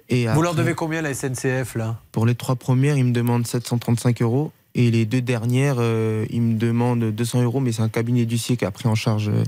Et 0.09 0.27
Vous 0.27 0.41
leur 0.41 0.55
devez 0.55 0.73
combien 0.73 1.01
la 1.01 1.13
SNCF 1.13 1.75
là? 1.75 1.99
Pour 2.11 2.25
les 2.25 2.35
trois 2.35 2.55
premières, 2.55 2.97
ils 2.97 3.05
me 3.05 3.11
demandent 3.13 3.47
735 3.47 4.21
euros. 4.21 4.51
Et 4.75 4.91
les 4.91 5.05
deux 5.05 5.21
dernières, 5.21 5.77
euh, 5.79 6.25
ils 6.29 6.41
me 6.41 6.57
demandent 6.57 7.11
200 7.11 7.41
euros, 7.41 7.59
mais 7.59 7.71
c'est 7.71 7.81
un 7.81 7.89
cabinet 7.89 8.25
d'huissier 8.25 8.57
qui 8.57 8.65
a 8.65 8.71
pris 8.71 8.87
en 8.87 8.93
charge 8.95 9.29
euh, 9.29 9.43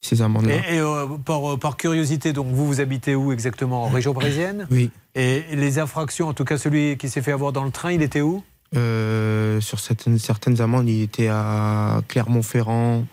ces 0.00 0.22
amendes-là. 0.22 0.56
Et, 0.70 0.76
et, 0.76 0.80
euh, 0.80 1.06
par, 1.24 1.58
par 1.58 1.76
curiosité, 1.76 2.32
donc 2.32 2.48
vous, 2.48 2.66
vous 2.66 2.80
habitez 2.80 3.14
où 3.14 3.32
exactement? 3.32 3.84
En 3.84 3.88
région 3.88 4.12
parisienne? 4.12 4.66
Oui. 4.70 4.90
Et 5.14 5.44
les 5.52 5.78
infractions, 5.78 6.28
en 6.28 6.34
tout 6.34 6.44
cas 6.44 6.58
celui 6.58 6.96
qui 6.96 7.08
s'est 7.08 7.22
fait 7.22 7.32
avoir 7.32 7.52
dans 7.52 7.64
le 7.64 7.70
train, 7.70 7.92
il 7.92 8.02
était 8.02 8.22
où? 8.22 8.42
Euh, 8.76 9.60
sur 9.60 9.78
certaines, 9.78 10.18
certaines 10.18 10.60
amendes, 10.60 10.88
il 10.88 11.02
était 11.02 11.28
à 11.28 12.00
Clermont-Ferrand, 12.08 13.04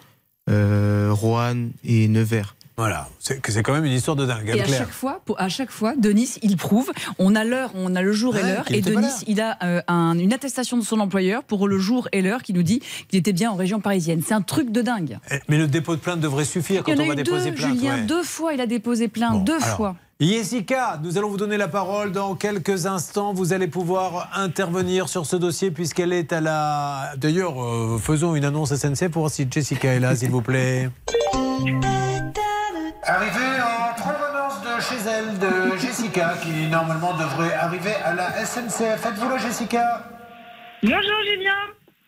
Roanne 0.48 1.72
et 1.84 2.08
Nevers. 2.08 2.56
Voilà, 2.80 3.10
c'est 3.18 3.64
quand 3.64 3.74
même 3.74 3.86
une 3.86 3.92
histoire 3.94 4.16
de 4.16 4.24
dingue. 4.28 4.50
Et 4.50 4.62
à 4.62 4.64
Claire. 4.66 4.78
chaque 4.82 4.92
fois, 4.92 5.22
pour, 5.26 5.42
à 5.42 5.50
chaque 5.50 5.72
fois, 5.72 5.96
Denis, 5.98 6.36
il 6.44 6.58
prouve. 6.58 6.92
On 7.18 7.34
a 7.36 7.44
l'heure, 7.44 7.72
on 7.74 7.96
a 7.96 8.04
le 8.04 8.12
jour 8.12 8.38
et 8.38 8.44
l'heure. 8.44 8.66
Et 8.70 8.82
Denis, 8.82 9.08
il 9.26 9.42
a 9.42 9.58
euh, 9.64 9.82
un- 9.88 10.16
une 10.20 10.32
attestation 10.32 10.78
de 10.78 10.84
son 10.84 11.00
employeur 11.00 11.44
pour 11.44 11.68
le 11.68 11.80
jour 11.80 12.08
et 12.12 12.22
l'heure 12.22 12.44
qui 12.44 12.54
nous 12.54 12.62
dit 12.62 12.84
qu'il 13.10 13.18
était 13.18 13.34
bien 13.34 13.50
en 13.50 13.56
région 13.56 13.80
parisienne. 13.80 14.22
C'est 14.24 14.36
un 14.36 14.44
truc 14.44 14.72
de 14.72 14.84
dingue. 14.84 15.18
Eh, 15.32 15.40
Mais 15.50 15.58
le 15.58 15.66
dépôt 15.66 15.96
de 15.96 16.02
plainte 16.02 16.20
devrait 16.20 16.46
suffire 16.46 16.84
quand 16.84 16.92
il 16.92 16.98
y 17.00 17.02
en 17.02 17.02
on 17.02 17.06
a 17.06 17.16
va 17.16 17.20
eu 17.20 17.24
déposer 17.24 17.50
deux, 17.50 17.56
plainte. 17.56 17.74
Julien. 17.78 17.96
ouais. 17.96 18.02
Deux 18.04 18.24
fois, 18.24 18.54
il 18.54 18.62
a 18.62 18.68
déposé 18.68 19.08
plainte. 19.08 19.32
Bon, 19.40 19.40
deux 19.44 19.56
alors, 19.64 19.76
fois. 19.76 19.96
Jessica, 20.20 21.00
nous 21.04 21.18
allons 21.18 21.30
vous 21.30 21.38
donner 21.38 21.58
la 21.58 21.68
parole 21.68 22.12
dans 22.12 22.36
quelques 22.36 22.86
instants. 22.86 23.34
Vous 23.34 23.54
allez 23.54 23.68
pouvoir 23.68 24.30
intervenir 24.36 25.10
sur 25.10 25.26
ce 25.26 25.36
dossier 25.36 25.72
puisqu'elle 25.72 26.14
est 26.14 26.32
à 26.32 26.42
la. 26.42 27.14
D'ailleurs, 27.18 27.60
euh, 27.64 27.98
faisons 27.98 28.36
une 28.36 28.46
annonce 28.46 28.72
SNCF 28.76 29.10
pour 29.10 29.24
voir 29.24 29.32
si 29.32 29.48
Jessica 29.50 29.94
est 29.94 30.00
là, 30.00 30.16
s'il 30.16 30.30
vous 30.30 30.44
plaît. 30.44 30.92
Arrivée 33.04 33.62
en 33.62 33.94
provenance 33.94 34.62
de 34.62 34.82
chez 34.82 35.10
elle, 35.10 35.40
de 35.40 35.78
Jessica, 35.78 36.34
qui 36.44 36.68
normalement 36.68 37.14
devrait 37.14 37.54
arriver 37.54 37.94
à 38.04 38.14
la 38.14 38.30
SNCF. 38.46 39.06
Êtes-vous 39.06 39.30
là, 39.30 39.38
Jessica? 39.38 40.04
Bonjour 40.84 41.24
Julien. 41.26 41.56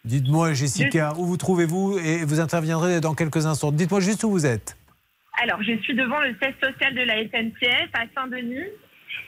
Dites-moi, 0.03 0.53
Jessica, 0.53 1.13
où 1.17 1.25
vous 1.25 1.37
trouvez-vous 1.37 1.99
et 1.99 2.25
vous 2.25 2.39
interviendrez 2.39 2.99
dans 2.99 3.13
quelques 3.13 3.45
instants. 3.45 3.71
Dites-moi 3.71 3.99
juste 4.01 4.23
où 4.23 4.31
vous 4.31 4.45
êtes. 4.45 4.75
Alors, 5.41 5.61
je 5.63 5.77
suis 5.77 5.95
devant 5.95 6.19
le 6.19 6.35
siège 6.41 6.55
social 6.61 6.93
de 6.93 7.01
la 7.01 7.15
SNCF 7.23 7.89
à 7.93 8.03
Saint-Denis 8.13 8.67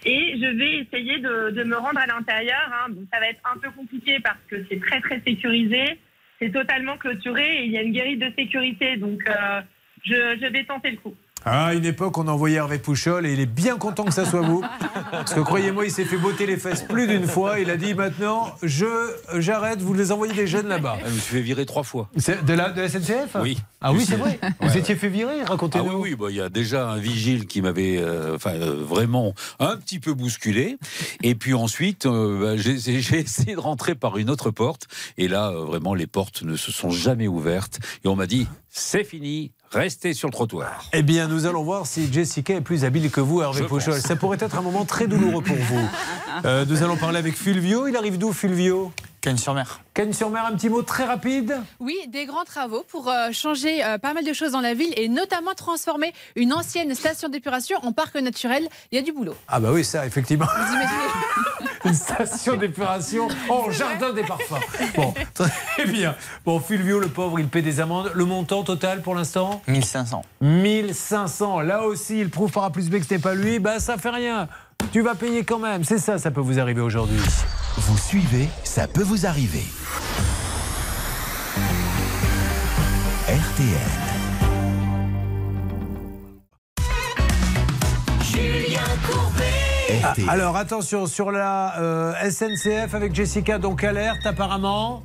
et 0.06 0.36
je 0.42 0.58
vais 0.58 0.80
essayer 0.80 1.20
de, 1.20 1.52
de 1.52 1.64
me 1.64 1.78
rendre 1.78 2.00
à 2.00 2.06
l'intérieur. 2.08 2.70
hein. 2.74 2.92
Ça 3.14 3.20
va 3.20 3.28
être 3.28 3.40
un 3.54 3.58
peu 3.60 3.70
compliqué 3.72 4.20
parce 4.20 4.40
que 4.50 4.58
c'est 4.70 4.82
très 4.82 5.00
très 5.00 5.22
sécurisé. 5.26 6.00
C'est 6.42 6.52
totalement 6.52 6.98
clôturé 6.98 7.60
et 7.60 7.66
il 7.66 7.72
y 7.72 7.78
a 7.78 7.82
une 7.82 7.94
guérite 7.94 8.20
de 8.20 8.32
sécurité. 8.38 8.98
Donc, 8.98 9.20
euh, 9.30 9.62
je, 10.04 10.14
je 10.42 10.52
vais 10.52 10.66
tenter 10.66 10.92
le 10.92 10.98
coup. 10.98 11.14
À 11.44 11.74
une 11.74 11.86
époque, 11.86 12.20
on 12.20 12.28
envoyait 12.28 12.58
Hervé 12.58 12.78
Pouchol 12.78 13.26
et 13.26 13.34
il 13.34 13.40
est 13.40 13.48
bien 13.48 13.78
content 13.80 14.04
que 14.06 14.14
ça 14.14 14.26
soit 14.26 14.42
vous. 14.42 14.64
Parce 15.10 15.34
que 15.34 15.40
croyez-moi, 15.40 15.86
il 15.86 15.92
s'est 15.92 16.06
fait 16.06 16.18
botter 16.18 16.46
les 16.46 16.56
fesses 16.56 16.84
plus 16.84 17.08
d'une 17.08 17.26
fois. 17.26 17.60
Il 17.60 17.72
a 17.72 17.78
dit 17.78 17.96
maintenant, 17.96 18.54
je 18.62 18.86
j'arrête, 19.40 19.82
vous 19.82 19.96
les 19.96 20.12
envoyez 20.12 20.36
des 20.36 20.46
jeunes 20.46 20.68
là-bas. 20.68 21.00
Je 21.04 21.06
me 21.10 21.18
suis 21.18 21.38
fait 21.38 21.42
virer 21.42 21.66
trois 21.66 21.82
fois. 21.82 22.12
De 22.16 22.54
la, 22.54 22.70
de 22.70 22.82
la 22.82 22.88
SNCF 22.88 23.38
Oui. 23.42 23.58
Ah 23.82 23.92
oui, 23.92 24.06
c'est 24.06 24.18
vrai. 24.18 24.40
Ouais, 24.44 24.50
Vous 24.62 24.68
ouais. 24.74 24.78
étiez 24.78 24.96
fait 24.96 25.10
virer, 25.10 25.42
racontez-nous. 25.44 25.90
Ah 25.90 25.96
oui, 25.96 26.12
oui, 26.12 26.16
bah, 26.16 26.28
il 26.30 26.36
y 26.36 26.42
a 26.42 26.50
déjà 26.50 26.88
un 26.88 26.98
vigile 27.00 27.48
qui 27.48 27.64
m'avait 27.64 27.98
euh, 27.98 28.36
enfin, 28.36 28.54
euh, 28.54 28.76
vraiment 28.80 29.34
un 29.58 29.78
petit 29.78 29.98
peu 29.98 30.14
bousculé. 30.14 30.78
Et 31.24 31.34
puis 31.34 31.56
ensuite, 31.56 32.06
euh, 32.06 32.40
bah, 32.40 32.56
j'ai 32.58 32.78
j'ai 32.78 33.18
essayé 33.18 33.56
de 33.56 33.60
rentrer 33.60 33.96
par 33.96 34.20
une 34.20 34.30
autre 34.30 34.52
porte. 34.52 34.86
Et 35.18 35.28
là, 35.28 35.50
euh, 35.50 35.66
vraiment, 35.66 35.96
les 35.96 36.06
portes 36.06 36.44
ne 36.44 36.56
se 36.56 36.72
sont 36.72 36.92
jamais 36.92 37.28
ouvertes. 37.28 37.80
Et 38.06 38.08
on 38.08 38.16
m'a 38.16 38.28
dit, 38.28 38.48
c'est 38.70 39.04
fini, 39.04 39.52
restez 39.72 40.14
sur 40.14 40.28
le 40.28 40.34
trottoir. 40.34 40.86
Eh 40.94 41.02
bien, 41.02 41.28
nous 41.28 41.46
allons 41.46 41.64
voir 41.64 41.86
si 41.88 42.12
Jessica 42.12 42.54
est 42.54 42.62
plus 42.62 42.86
habile 42.86 43.10
que 43.10 43.22
vous, 43.22 43.42
Hervé 43.42 43.64
Pouchol. 43.64 44.00
Ça 44.02 44.16
pourrait 44.16 44.38
être 44.40 44.58
un 44.58 44.62
moment 44.62 44.86
très 44.86 45.08
douloureux 45.08 45.44
pour 45.44 45.58
vous. 45.58 45.82
Euh, 46.46 46.66
nous 46.66 46.82
allons 46.82 46.96
parler 46.96 47.20
avec 47.20 47.36
Fulvio. 47.36 47.88
Il 47.88 47.96
arrive 47.98 48.18
d'où, 48.18 48.32
Fulvio? 48.32 48.94
Cagnes-sur-Mer. 49.20 49.82
Cagnes-sur-Mer, 49.94 50.46
un 50.46 50.56
petit 50.56 50.70
mot 50.70 50.82
très 50.82 51.04
rapide. 51.04 51.58
Oui, 51.80 51.96
des 52.08 52.26
grands 52.26 52.46
travaux 52.46 52.84
pour 52.88 53.10
euh, 53.10 53.32
changer 53.34 53.84
euh, 53.84 53.98
pas 53.98 54.14
mal 54.14 54.24
de 54.24 54.32
choses 54.34 54.54
dans 54.54 54.62
la 54.62 54.74
ville 54.74 54.94
et 54.96 55.10
notamment 55.10 55.54
transformer 55.54 56.14
une 56.38 56.54
ancienne 56.54 56.96
station 56.96 57.28
d'épuration 57.28 57.78
en 57.84 57.92
parc 57.92 58.16
naturel. 58.16 58.68
Il 58.92 58.96
y 58.96 58.98
a 58.98 59.02
du 59.04 59.12
boulot. 59.12 59.36
Ah 59.50 59.60
bah 59.60 59.72
oui, 59.74 59.84
ça, 59.84 60.06
effectivement. 60.06 60.46
Vous 60.46 60.74
imaginez 60.74 61.70
une 61.86 61.94
station 61.94 62.56
d'épuration 62.56 63.28
en 63.50 63.72
jardin 63.72 64.14
des 64.14 64.24
parfums. 64.24 64.60
Bon, 64.96 65.14
très 65.34 65.86
bien. 65.86 66.16
Bon, 66.46 66.60
Fulvio, 66.60 67.00
le 67.00 67.08
pauvre, 67.08 67.40
il 67.40 67.48
paie 67.48 67.62
des 67.62 67.80
amendes. 67.80 68.12
Le 68.14 68.26
montant 68.26 68.64
total 68.64 69.02
pour 69.02 69.16
l'instant 69.16 69.62
1500. 69.68 70.24
1500. 70.42 71.62
Là 71.62 71.84
aussi, 71.84 72.20
il 72.20 72.30
prouve 72.30 72.52
par 72.52 72.64
A 72.66 72.70
plus 72.72 72.90
B 72.90 73.00
que 73.00 73.06
ce 73.06 73.14
n'est 73.16 73.20
pas 73.20 73.34
lui. 73.34 73.60
Bah, 73.60 73.80
ça 73.80 73.98
fait 73.98 74.10
rien. 74.10 74.48
Tu 74.92 75.02
vas 75.02 75.16
payer 75.16 75.44
quand 75.44 75.60
même. 75.60 75.84
C'est 75.84 76.00
ça, 76.00 76.18
ça 76.18 76.32
peut 76.32 76.42
vous 76.42 76.60
arriver 76.60 76.82
aujourd'hui. 76.82 77.20
Vous 77.78 77.98
suivez, 77.98 78.50
ça 78.64 78.88
peut 78.88 79.04
vous 79.04 79.26
arriver. 79.26 79.64
RTL. 83.28 84.11
Ah, 90.04 90.14
alors 90.28 90.58
attention 90.58 91.06
sur 91.06 91.32
la 91.32 91.80
euh, 91.80 92.30
SNCF 92.30 92.94
avec 92.94 93.14
Jessica, 93.14 93.60
donc 93.60 93.84
alerte 93.84 94.26
apparemment. 94.26 95.04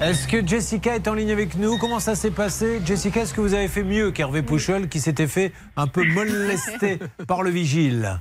Est-ce 0.00 0.26
que 0.26 0.44
Jessica 0.46 0.96
est 0.96 1.06
en 1.06 1.14
ligne 1.14 1.30
avec 1.30 1.56
nous? 1.56 1.78
Comment 1.78 2.00
ça 2.00 2.16
s'est 2.16 2.32
passé? 2.32 2.80
Jessica, 2.84 3.22
est-ce 3.22 3.32
que 3.32 3.40
vous 3.40 3.54
avez 3.54 3.68
fait 3.68 3.84
mieux 3.84 4.10
qu'Hervé 4.10 4.42
Pouchol 4.42 4.88
qui 4.88 5.00
s'était 5.00 5.28
fait 5.28 5.52
un 5.76 5.86
peu 5.86 6.04
molester 6.04 6.98
par 7.28 7.42
le 7.42 7.50
vigile? 7.50 8.20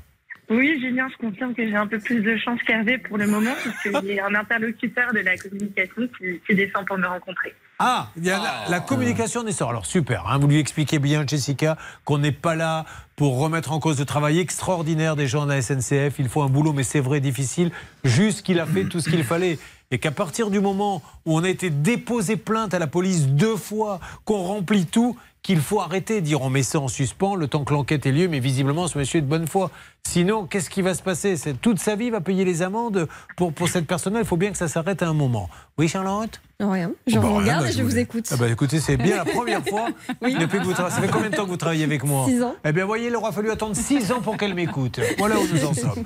Oui, 0.50 0.80
Julien, 0.82 1.08
je 1.10 1.18
confirme 1.26 1.54
que 1.56 1.66
j'ai 1.66 1.76
un 1.76 1.88
peu 1.88 2.00
plus 2.00 2.22
de 2.22 2.36
chance 2.38 2.60
qu'Hervé 2.68 2.98
pour 2.98 3.18
le 3.18 3.28
moment, 3.28 3.54
puisqu'il 3.62 4.14
y 4.14 4.20
a 4.20 4.26
un 4.28 4.36
interlocuteur 4.36 5.14
de 5.14 5.20
la 5.20 5.38
communication 5.38 6.08
qui, 6.18 6.42
qui 6.46 6.56
descend 6.56 6.86
pour 6.86 6.98
me 6.98 7.08
rencontrer. 7.08 7.56
Ah, 7.80 8.10
il 8.18 8.26
y 8.26 8.30
a 8.30 8.38
la, 8.38 8.70
la 8.70 8.80
communication 8.80 9.44
des 9.44 9.52
sorts. 9.52 9.70
Alors 9.70 9.86
super, 9.86 10.28
hein, 10.28 10.38
vous 10.38 10.48
lui 10.48 10.60
expliquez 10.60 11.00
bien, 11.00 11.26
Jessica, 11.26 11.78
qu'on 12.06 12.18
n'est 12.18 12.32
pas 12.32 12.56
là 12.56 12.86
pour 13.16 13.40
remettre 13.40 13.72
en 13.72 13.80
cause 13.80 14.00
le 14.00 14.06
travail 14.06 14.40
extraordinaire 14.40 15.16
des 15.16 15.28
gens 15.28 15.46
de 15.46 15.52
la 15.52 15.62
SNCF. 15.62 16.20
Il 16.20 16.30
faut 16.30 16.44
un 16.44 16.50
boulot, 16.50 16.74
mais 16.74 16.84
c'est 16.84 17.00
vrai, 17.00 17.20
difficile. 17.20 17.72
Juste 18.04 18.44
qu'il 18.44 18.60
a 18.60 18.66
fait 18.66 18.84
tout 18.86 19.00
ce 19.00 19.10
qu'il 19.10 19.24
fallait. 19.24 19.58
Et 19.94 20.00
qu'à 20.00 20.10
partir 20.10 20.50
du 20.50 20.60
moment 20.60 21.04
où 21.28 21.38
on 21.38 21.44
a 21.44 21.50
été 21.50 21.70
déposé 21.70 22.36
plainte 22.36 22.74
à 22.74 22.80
la 22.80 22.88
police 22.88 23.28
deux 23.28 23.56
fois, 23.56 24.00
qu'on 24.26 24.42
remplit 24.42 24.88
tout, 24.88 25.16
qu'il 25.44 25.62
faut 25.62 25.82
arrêter, 25.82 26.20
dire 26.20 26.42
on 26.42 26.50
met 26.50 26.64
ça 26.64 26.80
en 26.80 26.88
suspens 26.88 27.36
le 27.36 27.48
temps 27.48 27.64
que 27.64 27.76
l'enquête 27.76 28.08
ait 28.08 28.12
lieu, 28.12 28.28
mais 28.28 28.40
visiblement 28.40 28.88
ce 28.88 28.98
monsieur 28.98 29.20
est 29.20 29.22
de 29.22 29.28
bonne 29.28 29.46
foi. 29.46 29.70
Sinon, 30.02 30.48
qu'est-ce 30.48 30.72
qui 30.72 30.82
va 30.82 30.96
se 30.96 31.04
passer? 31.04 31.36
Toute 31.62 31.78
sa 31.78 31.96
vie 31.96 32.10
va 32.10 32.22
payer 32.22 32.44
les 32.44 32.64
amendes 32.64 33.08
pour, 33.38 33.54
pour 33.54 33.68
cette 33.68 33.86
personne-là. 33.86 34.22
Il 34.22 34.26
faut 34.26 34.36
bien 34.36 34.50
que 34.50 34.58
ça 34.58 34.68
s'arrête 34.68 35.04
à 35.04 35.08
un 35.08 35.14
moment. 35.14 35.48
Oui, 35.78 35.88
Charlotte? 35.88 36.42
Rien. 36.60 36.92
Je 37.08 37.20
Bah, 37.20 37.28
regarde 37.28 37.64
bah, 37.64 37.70
et 37.70 37.74
je 37.74 37.84
vous 37.84 37.98
écoute. 37.98 38.28
Ah 38.32 38.36
bah 38.38 38.48
écoutez, 38.48 38.80
c'est 38.80 38.98
bien 38.98 39.18
la 39.18 39.26
première 39.26 39.64
fois 39.66 39.88
Oui. 40.22 40.36
depuis 40.40 40.60
que 40.60 40.64
vous 40.64 40.74
travaillez. 40.74 40.96
Ça 40.96 41.02
fait 41.02 41.08
combien 41.10 41.30
de 41.30 41.36
temps 41.36 41.44
que 41.46 41.50
vous 41.50 41.58
travaillez 41.58 41.84
avec 41.84 42.04
moi 42.04 42.26
Six 42.28 42.42
ans. 42.44 42.56
Eh 42.64 42.72
bien, 42.72 42.86
voyez, 42.86 43.08
il 43.08 43.16
aura 43.16 43.32
fallu 43.32 43.52
attendre 43.52 43.76
six 43.76 44.12
ans 44.12 44.22
pour 44.22 44.38
qu'elle 44.38 44.54
m'écoute. 44.56 45.00
Voilà 45.18 45.36
où 45.38 45.44
nous 45.54 45.66
en 45.66 45.74
sommes. 45.74 46.04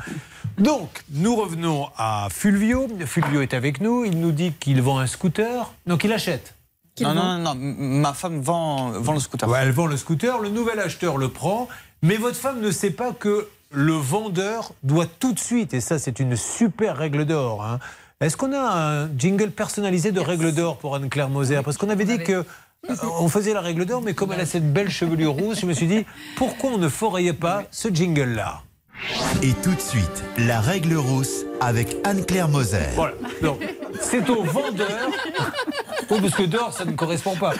Donc, 0.58 1.04
nous 1.12 1.36
revenons 1.36 1.88
à 1.98 2.28
Fulvio. 2.32 2.88
Fulvio 3.06 3.42
est 3.42 3.54
avec 3.54 3.82
nous. 3.82 4.06
Il 4.06 4.20
nous 4.20 4.32
dit 4.32 4.54
qu'il 4.60 4.82
vend 4.82 4.98
un 5.00 5.08
scooter. 5.08 5.72
Donc, 5.86 6.04
il 6.04 6.12
achète. 6.12 6.56
Non, 7.00 7.14
non, 7.14 7.38
non, 7.38 7.54
non, 7.54 7.56
ma 7.56 8.14
femme 8.14 8.42
vend, 8.42 8.90
vend 8.92 9.14
le 9.14 9.20
scooter. 9.20 9.48
Ouais, 9.48 9.60
elle 9.62 9.72
vend 9.72 9.86
le 9.86 9.98
scooter, 9.98 10.40
le 10.40 10.50
nouvel 10.50 10.80
acheteur 10.80 11.18
le 11.20 11.30
prend, 11.30 11.68
mais 12.02 12.16
votre 12.16 12.38
femme 12.38 12.60
ne 12.60 12.72
sait 12.72 12.90
pas 12.90 13.12
que 13.12 13.48
le 13.70 13.94
vendeur 13.94 14.72
doit 14.82 15.06
tout 15.06 15.32
de 15.34 15.40
suite, 15.40 15.76
et 15.76 15.80
ça 15.80 16.00
c'est 16.00 16.20
une 16.20 16.36
super 16.36 16.98
règle 16.98 17.26
d'or. 17.26 17.64
hein. 17.64 17.78
Est-ce 18.20 18.36
qu'on 18.36 18.52
a 18.52 19.04
un 19.04 19.10
jingle 19.16 19.52
personnalisé 19.52 20.12
de 20.12 20.20
règle 20.20 20.52
d'or 20.52 20.78
pour 20.78 20.96
Anne-Claire 20.96 21.30
Moser 21.30 21.62
Parce 21.64 21.78
qu'on 21.78 21.90
avait 21.90 22.04
dit 22.04 22.18
que 22.18 22.32
euh, 22.90 22.96
on 23.20 23.30
faisait 23.30 23.54
la 23.54 23.62
règle 23.62 23.86
d'or, 23.86 24.02
mais 24.02 24.16
comme 24.16 24.32
elle 24.32 24.40
a 24.40 24.46
cette 24.48 24.74
belle 24.74 24.90
chevelure 24.90 25.34
rouge, 25.34 25.58
je 25.62 25.68
me 25.68 25.74
suis 25.74 25.86
dit 25.86 26.04
pourquoi 26.36 26.72
on 26.72 26.78
ne 26.80 26.90
ferait 26.90 27.32
pas 27.34 27.66
ce 27.70 27.90
jingle-là 27.90 28.64
Et 29.44 29.54
tout 29.62 29.76
de 29.76 29.80
suite, 29.80 30.24
la 30.40 30.60
règle 30.60 30.96
rousse 30.96 31.46
avec 31.62 31.96
Anne-Claire 32.06 32.50
Moser. 32.50 32.88
Voilà. 32.96 33.14
Donc, 33.44 33.60
c'est 34.02 34.28
au 34.30 34.44
vendeur. 34.44 35.10
Oui, 36.10 36.20
parce 36.22 36.36
que 36.36 36.44
d'or, 36.44 36.72
ça 36.72 36.86
ne 36.86 36.94
correspond 36.94 37.36
pas. 37.36 37.54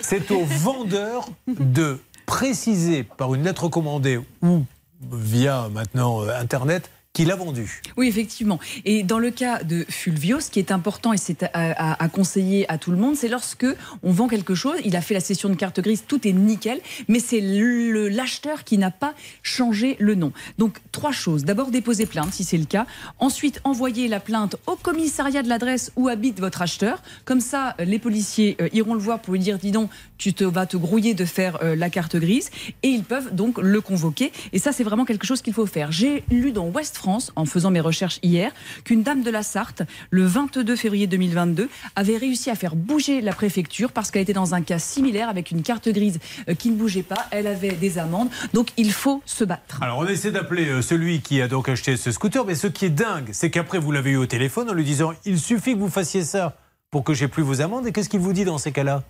C'est 0.00 0.30
au 0.30 0.44
vendeur 0.44 1.28
de 1.48 1.98
préciser 2.24 3.02
par 3.02 3.34
une 3.34 3.42
lettre 3.42 3.66
commandée 3.68 4.20
ou 4.42 4.64
via 5.10 5.68
maintenant 5.72 6.22
euh, 6.22 6.40
Internet 6.40 6.88
qu'il 7.12 7.32
a 7.32 7.36
vendu. 7.36 7.82
Oui, 7.96 8.06
effectivement. 8.06 8.60
Et 8.84 9.02
dans 9.02 9.18
le 9.18 9.32
cas 9.32 9.64
de 9.64 9.84
Fulvio, 9.88 10.38
ce 10.38 10.48
qui 10.48 10.60
est 10.60 10.70
important 10.70 11.12
et 11.12 11.16
c'est 11.16 11.44
à, 11.54 12.08
conseiller 12.08 12.70
à 12.70 12.78
tout 12.78 12.92
le 12.92 12.96
monde, 12.96 13.16
c'est 13.16 13.28
lorsque 13.28 13.66
on 14.04 14.12
vend 14.12 14.28
quelque 14.28 14.54
chose, 14.54 14.76
il 14.84 14.94
a 14.94 15.00
fait 15.00 15.14
la 15.14 15.20
session 15.20 15.48
de 15.48 15.54
carte 15.54 15.80
grise, 15.80 16.04
tout 16.06 16.26
est 16.26 16.32
nickel, 16.32 16.80
mais 17.08 17.18
c'est 17.18 17.40
l'acheteur 17.40 18.62
qui 18.62 18.78
n'a 18.78 18.92
pas 18.92 19.14
changé 19.42 19.96
le 19.98 20.14
nom. 20.14 20.32
Donc 20.58 20.78
trois 20.92 21.10
choses. 21.10 21.44
D'abord 21.44 21.72
déposer 21.72 22.06
plainte 22.06 22.32
si 22.32 22.44
c'est 22.44 22.58
le 22.58 22.64
cas. 22.64 22.86
Ensuite 23.18 23.60
envoyer 23.64 24.06
la 24.06 24.20
plainte 24.20 24.54
au 24.68 24.76
commissariat 24.76 25.42
de 25.42 25.48
l'adresse 25.48 25.90
où 25.96 26.06
habite 26.06 26.38
votre 26.38 26.62
acheteur. 26.62 27.02
Comme 27.24 27.40
ça, 27.40 27.74
euh, 27.80 27.84
les 27.84 27.98
policiers 27.98 28.56
euh, 28.60 28.68
iront 28.72 28.94
le 28.94 29.00
voir 29.00 29.18
pour 29.18 29.34
lui 29.34 29.40
dire 29.40 29.58
dis 29.58 29.72
donc, 29.72 29.90
tu 30.16 30.32
te 30.32 30.44
vas 30.44 30.66
te 30.66 30.76
grouiller 30.76 31.14
de 31.14 31.24
faire 31.24 31.58
euh, 31.62 31.74
la 31.74 31.90
carte 31.90 32.16
grise 32.16 32.50
et 32.84 32.88
ils 32.88 33.04
peuvent 33.04 33.34
donc 33.34 33.58
le 33.58 33.80
convoquer. 33.80 34.30
Et 34.52 34.60
ça, 34.60 34.70
c'est 34.70 34.84
vraiment 34.84 35.04
quelque 35.04 35.26
chose 35.26 35.42
qu'il 35.42 35.54
faut 35.54 35.66
faire. 35.66 35.90
J'ai 35.90 36.22
lu 36.30 36.52
dans 36.52 36.68
Ouest 36.68 36.99
France, 37.00 37.32
en 37.34 37.46
faisant 37.46 37.70
mes 37.70 37.80
recherches 37.80 38.20
hier, 38.22 38.52
qu'une 38.84 39.02
dame 39.02 39.22
de 39.22 39.30
la 39.30 39.42
Sarthe, 39.42 39.82
le 40.10 40.26
22 40.26 40.76
février 40.76 41.06
2022, 41.06 41.70
avait 41.96 42.18
réussi 42.18 42.50
à 42.50 42.54
faire 42.54 42.76
bouger 42.76 43.22
la 43.22 43.32
préfecture 43.32 43.90
parce 43.90 44.10
qu'elle 44.10 44.20
était 44.20 44.34
dans 44.34 44.54
un 44.54 44.60
cas 44.60 44.78
similaire 44.78 45.30
avec 45.30 45.50
une 45.50 45.62
carte 45.62 45.88
grise 45.88 46.18
euh, 46.48 46.54
qui 46.54 46.70
ne 46.70 46.76
bougeait 46.76 47.02
pas. 47.02 47.26
Elle 47.30 47.46
avait 47.46 47.72
des 47.72 47.96
amendes. 47.96 48.28
Donc 48.52 48.68
il 48.76 48.92
faut 48.92 49.22
se 49.24 49.44
battre. 49.44 49.82
Alors 49.82 49.98
on 49.98 50.06
essaie 50.06 50.30
d'appeler 50.30 50.68
euh, 50.68 50.82
celui 50.82 51.22
qui 51.22 51.40
a 51.40 51.48
donc 51.48 51.70
acheté 51.70 51.96
ce 51.96 52.12
scooter, 52.12 52.44
mais 52.44 52.54
ce 52.54 52.66
qui 52.66 52.84
est 52.84 52.90
dingue, 52.90 53.30
c'est 53.32 53.50
qu'après 53.50 53.78
vous 53.78 53.92
l'avez 53.92 54.10
eu 54.10 54.16
au 54.16 54.26
téléphone 54.26 54.68
en 54.68 54.74
lui 54.74 54.84
disant 54.84 55.12
il 55.24 55.40
suffit 55.40 55.72
que 55.72 55.78
vous 55.78 55.88
fassiez 55.88 56.22
ça 56.22 56.58
pour 56.90 57.02
que 57.02 57.14
j'ai 57.14 57.28
plus 57.28 57.42
vos 57.42 57.62
amendes. 57.62 57.86
Et 57.86 57.92
qu'est-ce 57.92 58.10
qu'il 58.10 58.20
vous 58.20 58.34
dit 58.34 58.44
dans 58.44 58.58
ces 58.58 58.72
cas-là? 58.72 59.04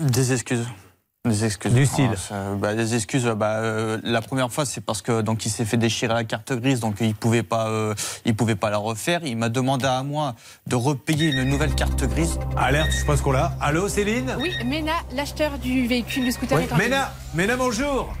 Des 0.00 0.32
excuses. 0.32 0.66
Des 1.26 1.44
excuses. 1.44 1.72
Du 1.74 1.84
style 1.86 2.10
Ah, 2.30 2.54
bah, 2.56 2.74
Des 2.74 2.94
excuses. 2.94 3.24
bah, 3.36 3.56
euh, 3.56 3.98
la 4.04 4.22
première 4.22 4.50
fois, 4.52 4.64
c'est 4.64 4.80
parce 4.80 5.02
que 5.02 5.20
donc 5.22 5.44
il 5.44 5.50
s'est 5.50 5.64
fait 5.64 5.76
déchirer 5.76 6.14
la 6.14 6.24
carte 6.24 6.52
grise, 6.52 6.80
donc 6.80 6.96
il 7.00 7.14
pouvait 7.14 7.42
pas, 7.42 7.68
euh, 7.68 7.94
il 8.24 8.34
pouvait 8.36 8.54
pas 8.54 8.70
la 8.70 8.78
refaire. 8.78 9.20
Il 9.24 9.36
m'a 9.36 9.48
demandé 9.48 9.86
à 9.86 10.02
moi 10.02 10.34
de 10.66 10.76
repayer 10.76 11.30
une 11.30 11.44
nouvelle 11.44 11.74
carte 11.74 12.04
grise. 12.04 12.38
Alerte, 12.56 12.90
je 12.98 13.04
pense 13.04 13.20
qu'on 13.20 13.32
l'a. 13.32 13.56
Allô, 13.60 13.88
Céline? 13.88 14.36
Oui, 14.40 14.52
Mena, 14.64 14.92
l'acheteur 15.14 15.58
du 15.58 15.86
véhicule, 15.86 16.26
le 16.26 16.30
scooter 16.30 16.58
Oui, 16.58 16.64
est 16.64 16.72
en 16.72 16.76
Ména, 16.76 17.12
Ména, 17.34 17.56
bonjour. 17.56 18.14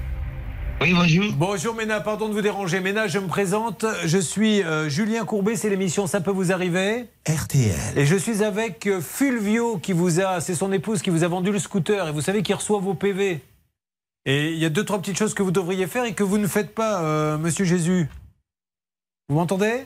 Oui, 0.80 0.92
bonjour. 0.92 1.32
Bonjour 1.32 1.74
Ména, 1.74 2.00
pardon 2.00 2.28
de 2.28 2.34
vous 2.34 2.42
déranger. 2.42 2.80
Ména, 2.80 3.06
je 3.08 3.18
me 3.18 3.26
présente. 3.26 3.86
Je 4.04 4.18
suis 4.18 4.62
euh, 4.62 4.88
Julien 4.90 5.24
Courbet, 5.24 5.56
c'est 5.56 5.70
l'émission 5.70 6.06
Ça 6.06 6.20
peut 6.20 6.30
vous 6.30 6.52
arriver. 6.52 7.06
RTL. 7.26 7.96
Et 7.96 8.04
je 8.04 8.16
suis 8.16 8.44
avec 8.44 8.86
euh, 8.86 9.00
Fulvio 9.00 9.78
qui 9.78 9.92
vous 9.92 10.20
a, 10.20 10.40
c'est 10.40 10.54
son 10.54 10.72
épouse 10.72 11.00
qui 11.00 11.08
vous 11.10 11.24
a 11.24 11.28
vendu 11.28 11.50
le 11.50 11.58
scooter 11.58 12.08
et 12.08 12.12
vous 12.12 12.20
savez 12.20 12.42
qu'il 12.42 12.54
reçoit 12.54 12.78
vos 12.78 12.92
PV. 12.94 13.40
Et 14.26 14.52
il 14.52 14.58
y 14.58 14.66
a 14.66 14.68
deux, 14.68 14.84
trois 14.84 14.98
petites 15.00 15.16
choses 15.16 15.32
que 15.34 15.42
vous 15.42 15.50
devriez 15.50 15.86
faire 15.86 16.04
et 16.04 16.12
que 16.12 16.22
vous 16.24 16.36
ne 16.38 16.46
faites 16.46 16.74
pas, 16.74 17.02
euh, 17.02 17.38
monsieur 17.38 17.64
Jésus. 17.64 18.08
Vous 19.28 19.36
m'entendez? 19.36 19.84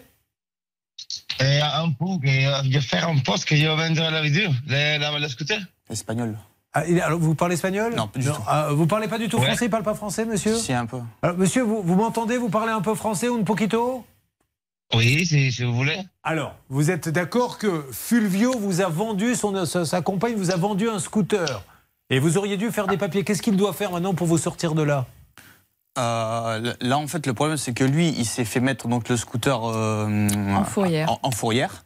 Un 1.38 1.90
peu, 1.92 2.18
que 2.22 2.70
je 2.70 2.80
faire 2.80 3.08
un 3.08 3.16
poste 3.18 3.46
que 3.46 3.56
je 3.56 3.66
vendrai 3.66 4.10
la 4.10 4.20
vidéo, 4.20 4.50
le, 4.66 4.98
la, 4.98 5.18
le 5.18 5.28
scooter. 5.28 5.60
Espagnol. 5.88 6.36
Ah, 6.72 6.82
alors, 7.05 7.18
vous 7.18 7.34
parlez 7.34 7.55
espagnol 7.55 7.94
Non, 7.97 8.06
pas 8.06 8.20
du 8.20 8.26
tout. 8.26 8.32
Ah, 8.47 8.68
vous 8.72 8.86
parlez 8.86 9.09
pas 9.09 9.18
du 9.18 9.28
tout 9.28 9.38
Ouais. 9.38 9.47
français, 9.47 9.64
il 9.66 9.70
parle 9.70 9.82
pas 9.82 9.94
français, 9.94 10.24
monsieur 10.24 10.55
Si, 10.56 10.72
un 10.72 10.86
peu. 10.86 10.98
Alors, 11.22 11.36
monsieur, 11.36 11.62
vous, 11.62 11.82
vous 11.82 11.94
m'entendez 11.97 12.36
Vous 12.36 12.48
parlez 12.48 12.70
un 12.72 12.80
peu 12.80 12.94
français 12.94 13.28
ou 13.28 13.36
un 13.36 13.42
poquito 13.42 14.05
Oui, 14.94 15.26
si, 15.26 15.51
si 15.51 15.64
vous 15.64 15.74
voulez. 15.74 15.98
Alors, 16.22 16.55
vous 16.68 16.90
êtes 16.92 17.09
d'accord 17.09 17.59
que 17.59 17.84
Fulvio 17.90 18.52
vous 18.59 18.80
a 18.82 18.88
vendu, 18.88 19.34
son, 19.34 19.64
sa, 19.66 19.84
sa 19.84 20.01
compagne 20.01 20.34
vous 20.36 20.52
a 20.52 20.56
vendu 20.56 20.88
un 20.88 21.01
scooter. 21.01 21.62
Et 22.09 22.18
vous 22.20 22.38
auriez 22.38 22.56
dû 22.56 22.70
faire 22.70 22.86
des 22.86 22.97
papiers. 22.97 23.24
Qu'est-ce 23.24 23.42
qu'il 23.42 23.56
doit 23.56 23.72
faire 23.72 23.90
maintenant 23.92 24.14
pour 24.14 24.26
vous 24.28 24.38
sortir 24.38 24.74
de 24.74 24.82
là 24.82 25.06
Euh, 25.98 26.72
là, 26.80 26.98
en 26.98 27.06
fait, 27.09 27.26
le 27.26 27.34
problème, 27.34 27.56
c'est 27.56 27.72
que 27.74 27.84
lui, 27.84 28.09
il 28.16 28.26
s'est 28.26 28.44
fait 28.44 28.60
mettre 28.60 28.86
donc 28.88 29.09
le 29.09 29.16
scooter 29.16 29.60
euh, 29.64 30.28
En 30.55 30.64
fourrière. 30.64 31.10
En, 31.10 31.18
en 31.24 31.30
fourrière. 31.32 31.84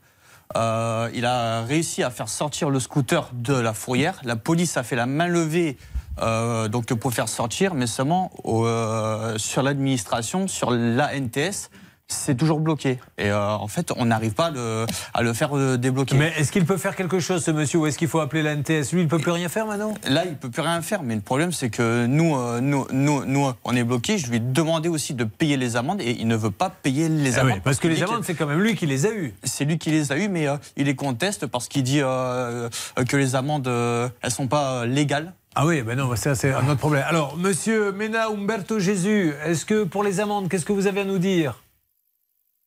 Euh, 0.56 1.10
il 1.14 1.26
a 1.26 1.62
réussi 1.62 2.02
à 2.02 2.10
faire 2.10 2.28
sortir 2.28 2.70
le 2.70 2.80
scooter 2.80 3.30
de 3.32 3.54
la 3.54 3.72
fourrière. 3.72 4.20
La 4.24 4.36
police 4.36 4.76
a 4.76 4.82
fait 4.82 4.96
la 4.96 5.06
main 5.06 5.26
levée 5.26 5.76
euh, 6.20 6.68
pour 6.68 7.12
faire 7.12 7.28
sortir, 7.28 7.74
mais 7.74 7.86
seulement 7.86 8.30
euh, 8.44 9.36
sur 9.38 9.62
l'administration, 9.62 10.46
sur 10.46 10.70
la 10.70 11.18
NTS, 11.18 11.70
c'est 12.08 12.36
toujours 12.36 12.60
bloqué. 12.60 12.98
Et 13.18 13.30
euh, 13.30 13.48
en 13.50 13.66
fait, 13.68 13.92
on 13.96 14.04
n'arrive 14.06 14.34
pas 14.34 14.46
à 14.46 14.50
le, 14.50 14.86
à 15.14 15.22
le 15.22 15.32
faire 15.32 15.56
euh, 15.56 15.76
débloquer. 15.76 16.16
Mais 16.16 16.32
est-ce 16.36 16.52
qu'il 16.52 16.64
peut 16.64 16.76
faire 16.76 16.96
quelque 16.96 17.18
chose, 17.18 17.42
ce 17.42 17.50
monsieur, 17.50 17.78
ou 17.78 17.86
est-ce 17.86 17.96
qu'il 17.98 18.08
faut 18.08 18.20
appeler 18.20 18.42
la 18.42 18.54
NTS 18.54 18.92
Lui, 18.92 19.00
il 19.00 19.04
ne 19.04 19.08
peut 19.08 19.18
plus 19.18 19.30
rien 19.30 19.48
faire 19.48 19.66
maintenant? 19.66 19.94
Là, 20.08 20.24
il 20.26 20.36
peut 20.36 20.50
plus 20.50 20.62
rien 20.62 20.80
faire, 20.82 21.02
mais 21.02 21.14
le 21.14 21.20
problème, 21.22 21.52
c'est 21.52 21.70
que 21.70 22.06
nous, 22.06 22.36
euh, 22.36 22.60
nous, 22.60 22.86
nous, 22.92 23.24
nous, 23.24 23.50
on 23.64 23.76
est 23.76 23.84
bloqués. 23.84 24.18
Je 24.18 24.28
lui 24.28 24.36
ai 24.36 24.40
demandé 24.40 24.88
aussi 24.88 25.14
de 25.14 25.24
payer 25.24 25.56
les 25.56 25.76
amendes 25.76 26.00
et 26.00 26.16
il 26.18 26.28
ne 26.28 26.36
veut 26.36 26.50
pas 26.50 26.70
payer 26.70 27.08
les 27.08 27.36
Ah 27.38 27.40
amendes. 27.40 27.54
oui, 27.56 27.60
parce 27.64 27.78
que 27.78 27.88
les 27.88 28.02
amendes, 28.02 28.24
c'est 28.24 28.34
quand 28.34 28.46
même 28.46 28.60
lui 28.60 28.74
qui 28.74 28.86
les 28.86 29.06
a 29.06 29.10
eues. 29.10 29.34
C'est 29.42 29.64
lui 29.64 29.78
qui 29.78 29.90
les 29.90 30.12
a 30.12 30.18
eues, 30.18 30.28
mais 30.28 30.46
il 30.76 30.86
les 30.86 30.94
conteste 30.96 31.46
parce 31.46 31.68
qu'il 31.68 31.82
dit 31.82 32.00
que 32.00 33.16
les 33.16 33.34
amendes, 33.34 33.66
elles 33.68 34.30
sont 34.30 34.46
pas 34.46 34.84
légales. 34.86 35.32
Ah 35.56 35.66
oui, 35.66 35.82
ben 35.82 35.96
non, 35.96 36.14
ça 36.16 36.34
c'est 36.34 36.52
un 36.52 36.68
autre 36.68 36.78
problème. 36.80 37.04
Alors, 37.06 37.36
monsieur 37.36 37.92
Mena 37.92 38.26
Umberto 38.26 38.80
Jésus, 38.80 39.32
est-ce 39.46 39.64
que 39.64 39.84
pour 39.84 40.02
les 40.02 40.18
amendes, 40.18 40.48
qu'est-ce 40.48 40.64
que 40.64 40.72
vous 40.72 40.88
avez 40.88 41.02
à 41.02 41.04
nous 41.04 41.18
dire? 41.18 41.60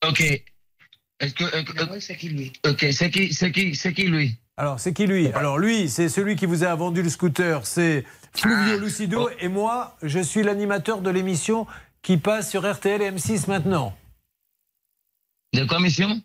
Ok. 0.08 0.22
Est-ce 1.20 1.34
que. 1.34 1.44
euh, 1.44 2.00
c'est 2.00 2.16
qui 2.16 2.30
lui? 2.30 2.54
Ok, 2.66 2.86
c'est 2.92 3.10
qui, 3.10 3.34
c'est 3.34 3.52
qui, 3.52 3.76
c'est 3.76 3.94
qui 3.94 4.04
lui? 4.04 4.36
Alors, 4.56 4.80
c'est 4.80 4.94
qui 4.94 5.06
lui? 5.08 5.28
Alors, 5.34 5.58
lui, 5.60 5.90
c'est 5.90 6.10
celui 6.10 6.36
qui 6.36 6.46
vous 6.46 6.64
a 6.64 6.74
vendu 6.76 7.02
le 7.04 7.10
scooter. 7.10 7.66
C'est 7.66 8.06
Fluvio 8.36 8.80
Lucido. 8.80 9.30
Et 9.40 9.48
moi, 9.48 9.96
je 10.04 10.20
suis 10.20 10.44
l'animateur 10.44 11.02
de 11.02 11.10
l'émission 11.10 11.68
qui 12.02 12.18
passe 12.18 12.50
sur 12.52 12.70
RTL 12.72 13.02
et 13.02 13.12
M6 13.12 13.48
maintenant. 13.50 13.96
De 15.54 15.64
commission 15.66 16.22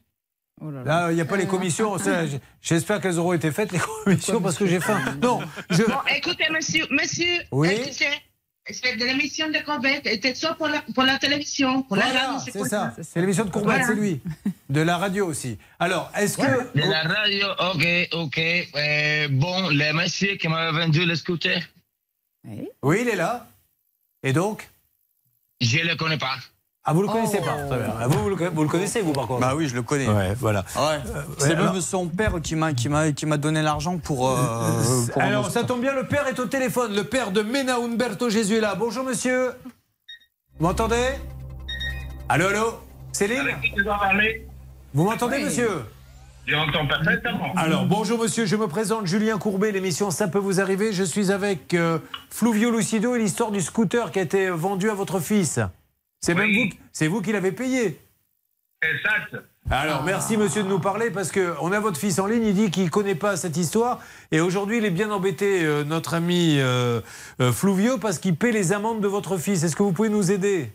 Là, 0.85 1.11
il 1.11 1.15
n'y 1.17 1.21
a 1.21 1.25
pas 1.25 1.37
les 1.37 1.47
commissions. 1.47 1.97
j- 1.99 2.39
J'espère 2.61 3.01
qu'elles 3.01 3.19
auront 3.19 3.33
été 3.33 3.51
faites, 3.51 3.73
les 3.73 3.79
commissions, 4.05 4.41
parce 4.41 4.57
que 4.57 4.67
j'ai 4.67 4.81
faim. 4.81 5.01
Non, 5.21 5.41
je. 5.71 5.83
Bon, 5.83 5.95
écoutez, 6.15 6.45
monsieur, 6.51 6.87
monsieur, 6.91 7.41
Oui. 7.51 7.81
De 8.69 9.05
l'émission 9.05 9.49
de 9.49 9.59
Corbett, 9.65 10.03
c'était 10.05 10.35
ça 10.35 10.55
pour 10.55 10.69
la, 10.69 10.83
pour 10.95 11.03
la 11.03 11.19
télévision, 11.19 11.83
pour 11.83 11.97
la 11.97 12.07
radio, 12.07 12.39
c'est 12.53 12.65
ça. 12.69 12.95
C'est 13.03 13.21
l'émission 13.21 13.45
de 13.45 13.51
Courbette, 13.51 13.79
Voilà. 13.79 13.87
c'est 13.87 13.95
lui. 13.95 14.21
De 14.71 14.81
la 14.81 14.99
radio 14.99 15.27
aussi. 15.27 15.59
Alors, 15.81 16.11
est-ce 16.17 16.37
que. 16.39 16.79
De 16.79 16.89
la 16.89 17.03
radio, 17.03 17.47
ok, 17.75 18.09
ok. 18.13 18.39
Euh, 18.39 19.29
bon, 19.31 19.69
le 19.71 19.93
monsieur 19.93 20.37
qui 20.37 20.49
m'a 20.49 20.71
vendu 20.71 21.05
le 21.05 21.17
scooter 21.17 21.61
Oui, 22.83 22.99
il 23.03 23.09
est 23.09 23.17
là. 23.17 23.49
Et 24.23 24.33
donc? 24.33 24.69
Je 25.61 25.79
ne 25.79 25.89
le 25.91 25.97
connais 25.97 26.19
pas. 26.19 26.37
Ah, 26.85 26.93
vous 26.95 27.03
le 27.03 27.09
connaissez 27.09 27.39
pas 27.39 27.55
Très 27.69 27.79
bien. 27.79 28.09
Vous, 28.09 28.19
vous 28.25 28.29
le, 28.31 28.35
conna- 28.37 28.51
vous 28.51 28.63
le 28.65 28.69
connaissez, 28.69 29.03
vous, 29.03 29.13
par 29.13 29.29
contre 29.29 29.41
Bah 29.41 29.53
oui, 29.57 29.69
je 29.69 29.75
le 29.77 29.83
connais. 29.83 30.09
Ouais, 30.09 30.35
voilà. 30.39 30.65
Ouais. 30.75 30.83
ouais, 30.83 31.21
C'est 31.39 31.53
alors- 31.53 31.73
même 31.75 31.81
son 31.81 32.09
père 32.09 32.41
qui 32.43 32.57
m'a 32.57 32.73
qui 32.73 32.89
m'a 32.89 33.13
qui 33.13 33.25
m'a 33.25 33.37
donné 33.37 33.63
l'argent 33.63 33.99
pour. 33.99 34.29
euh, 34.31 34.81
pour 35.13 35.23
Alors, 35.23 35.49
ça 35.51 35.63
tombe 35.63 35.81
bien, 35.81 35.95
le 35.95 36.07
père 36.09 36.27
est 36.27 36.41
au 36.41 36.47
téléphone. 36.47 36.93
Le 36.95 37.05
père 37.05 37.31
de 37.31 37.43
Mena 37.43 37.77
Umberto 37.77 38.29
Jésus 38.31 38.57
est 38.57 38.61
là. 38.61 38.75
Bonjour, 38.75 39.05
monsieur. 39.05 39.53
Vous 40.59 40.67
m'entendez? 40.67 40.97
Allô, 42.29 42.47
allô? 42.49 42.75
Céline? 43.13 43.49
Vous 44.93 45.05
m'entendez, 45.05 45.37
Oui. 45.37 45.45
monsieur? 45.45 45.85
J'entends 46.47 46.87
parfaitement. 46.89 47.53
Alors, 47.57 47.87
bonjour 47.87 48.19
monsieur, 48.19 48.47
je 48.47 48.57
me 48.57 48.67
présente 48.67 49.07
Julien 49.07 49.39
Courbet, 49.39 49.71
l'émission 49.71 50.11
Ça 50.11 50.27
peut 50.27 50.41
vous 50.41 50.61
arriver. 50.61 50.93
Je 50.93 51.05
suis 51.05 51.31
avec 51.31 51.75
euh, 51.75 51.99
Fluvio 52.31 52.73
Lucido 52.73 53.15
et 53.15 53.21
l'histoire 53.21 53.53
du 53.53 53.61
scooter 53.61 54.11
qui 54.11 54.19
a 54.19 54.23
été 54.23 54.51
vendu 54.51 54.91
à 54.91 54.95
votre 54.95 55.21
fils. 55.21 55.61
C'est 56.25 56.35
même 56.35 56.53
vous, 56.53 56.69
c'est 56.93 57.09
vous 57.09 57.21
qui 57.21 57.33
l'avez 57.33 57.53
payé. 57.53 57.99
Exact. 58.83 59.37
Alors, 59.71 60.03
merci 60.03 60.37
monsieur 60.37 60.63
de 60.63 60.69
nous 60.69 60.81
parler 60.81 61.11
parce 61.11 61.31
qu'on 61.33 61.73
a 61.73 61.81
votre 61.81 61.99
fils 61.99 62.19
en 62.19 62.27
ligne, 62.27 62.45
il 62.47 62.55
dit 62.55 62.71
qu'il 62.71 62.85
ne 62.85 62.89
connaît 62.91 63.15
pas 63.15 63.37
cette 63.37 63.57
histoire 63.57 64.01
et 64.31 64.41
aujourd'hui 64.41 64.79
il 64.79 64.85
est 64.85 64.91
bien 64.91 65.11
embêté, 65.11 65.65
euh, 65.65 65.85
notre 65.85 66.15
ami 66.15 66.57
euh, 66.59 67.01
euh, 67.41 67.53
Fluvio, 67.53 67.99
parce 67.99 68.19
qu'il 68.19 68.37
paie 68.37 68.51
les 68.53 68.73
amendes 68.73 69.01
de 69.01 69.09
votre 69.09 69.37
fils. 69.39 69.63
Est-ce 69.63 69.77
que 69.77 69.83
vous 69.83 69.93
pouvez 69.93 70.09
nous 70.09 70.31
aider? 70.33 70.73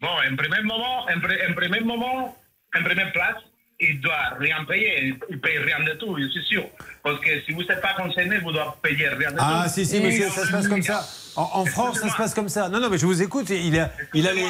Bon, 0.00 0.08
en 0.08 0.36
premier 0.36 0.62
moment, 0.62 1.02
en, 1.02 1.18
pre- 1.18 1.50
en 1.50 1.54
premier 1.54 1.80
moment, 1.80 2.36
en 2.76 2.82
première 2.84 3.12
place, 3.12 3.36
il 3.80 4.00
doit 4.00 4.34
rien 4.38 4.64
payer. 4.64 5.14
Il 5.28 5.36
ne 5.36 5.40
paye 5.40 5.58
rien 5.58 5.80
de 5.84 5.92
tout, 5.98 6.16
je 6.18 6.28
suis 6.28 6.42
sûr. 6.44 6.64
Parce 7.02 7.18
que 7.20 7.40
si 7.42 7.52
vous 7.52 7.62
n'êtes 7.62 7.80
pas 7.80 7.94
concerné, 7.94 8.38
vous 8.38 8.52
devez 8.52 8.64
payer 8.82 9.08
rien 9.08 9.30
de 9.32 9.36
tout. 9.36 9.42
Ah 9.44 9.68
si, 9.68 9.86
si 9.86 10.00
monsieur, 10.00 10.28
ça 10.28 10.46
se 10.46 10.52
passe 10.52 10.68
comme 10.68 10.82
ça. 10.82 11.06
En, 11.36 11.48
en 11.54 11.64
France, 11.64 12.00
ça 12.00 12.08
se 12.08 12.16
passe 12.16 12.34
comme 12.34 12.48
ça. 12.48 12.68
Non, 12.68 12.80
non, 12.80 12.90
mais 12.90 12.98
je 12.98 13.06
vous 13.06 13.22
écoute, 13.22 13.48
il 13.50 13.78
a, 13.78 13.90
il 14.14 14.26
a 14.28 14.32
les... 14.32 14.46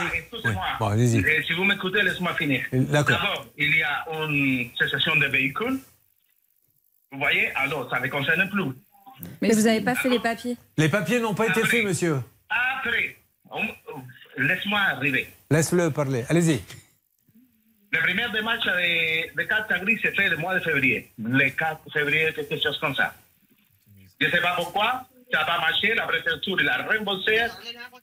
Bon, 0.80 0.86
allez-y. 0.88 1.18
Et 1.18 1.42
si 1.46 1.52
vous 1.52 1.64
m'écoutez, 1.64 2.02
laissez-moi 2.02 2.34
finir. 2.34 2.62
D'accord. 2.72 3.18
D'abord, 3.20 3.46
il 3.56 3.76
y 3.76 3.82
a 3.82 4.04
une 4.24 4.70
cessation 4.78 5.14
de 5.16 5.26
véhicules. 5.26 5.78
Vous 7.12 7.18
voyez 7.18 7.50
Alors, 7.54 7.88
ça 7.90 7.98
ne 7.98 8.04
les 8.04 8.10
concerne 8.10 8.48
plus. 8.48 8.64
Mais 9.42 9.52
vous 9.52 9.62
n'avez 9.62 9.82
pas 9.82 9.94
fait 9.94 10.08
les 10.08 10.18
papiers. 10.18 10.56
Les 10.78 10.88
papiers 10.88 11.20
n'ont 11.20 11.34
pas 11.34 11.48
été 11.48 11.62
faits, 11.64 11.84
monsieur. 11.84 12.20
Après, 12.48 13.16
laisse-moi 14.38 14.80
arriver. 14.80 15.28
Laisse-le 15.50 15.90
parler. 15.90 16.24
Allez-y. 16.28 16.62
La 17.92 18.00
première 18.00 18.30
démarche 18.32 18.64
de, 18.64 19.36
de 19.36 19.42
carte 19.48 19.72
grise 19.82 20.00
s'est 20.00 20.12
fait 20.12 20.28
le 20.28 20.36
mois 20.36 20.54
de 20.54 20.60
février. 20.60 21.10
Le 21.22 21.48
4 21.50 21.80
février, 21.92 22.32
quelque 22.34 22.62
chose 22.62 22.78
comme 22.78 22.94
ça. 22.94 23.12
Je 24.20 24.26
ne 24.26 24.30
sais 24.30 24.40
pas 24.40 24.52
pourquoi, 24.54 25.06
ça 25.32 25.38
n'a 25.38 25.44
pas 25.44 25.58
marché, 25.58 25.94
la 25.94 26.06
préfecture, 26.06 26.56
il 26.60 26.68
a 26.68 26.86
remboursé. 26.86 27.38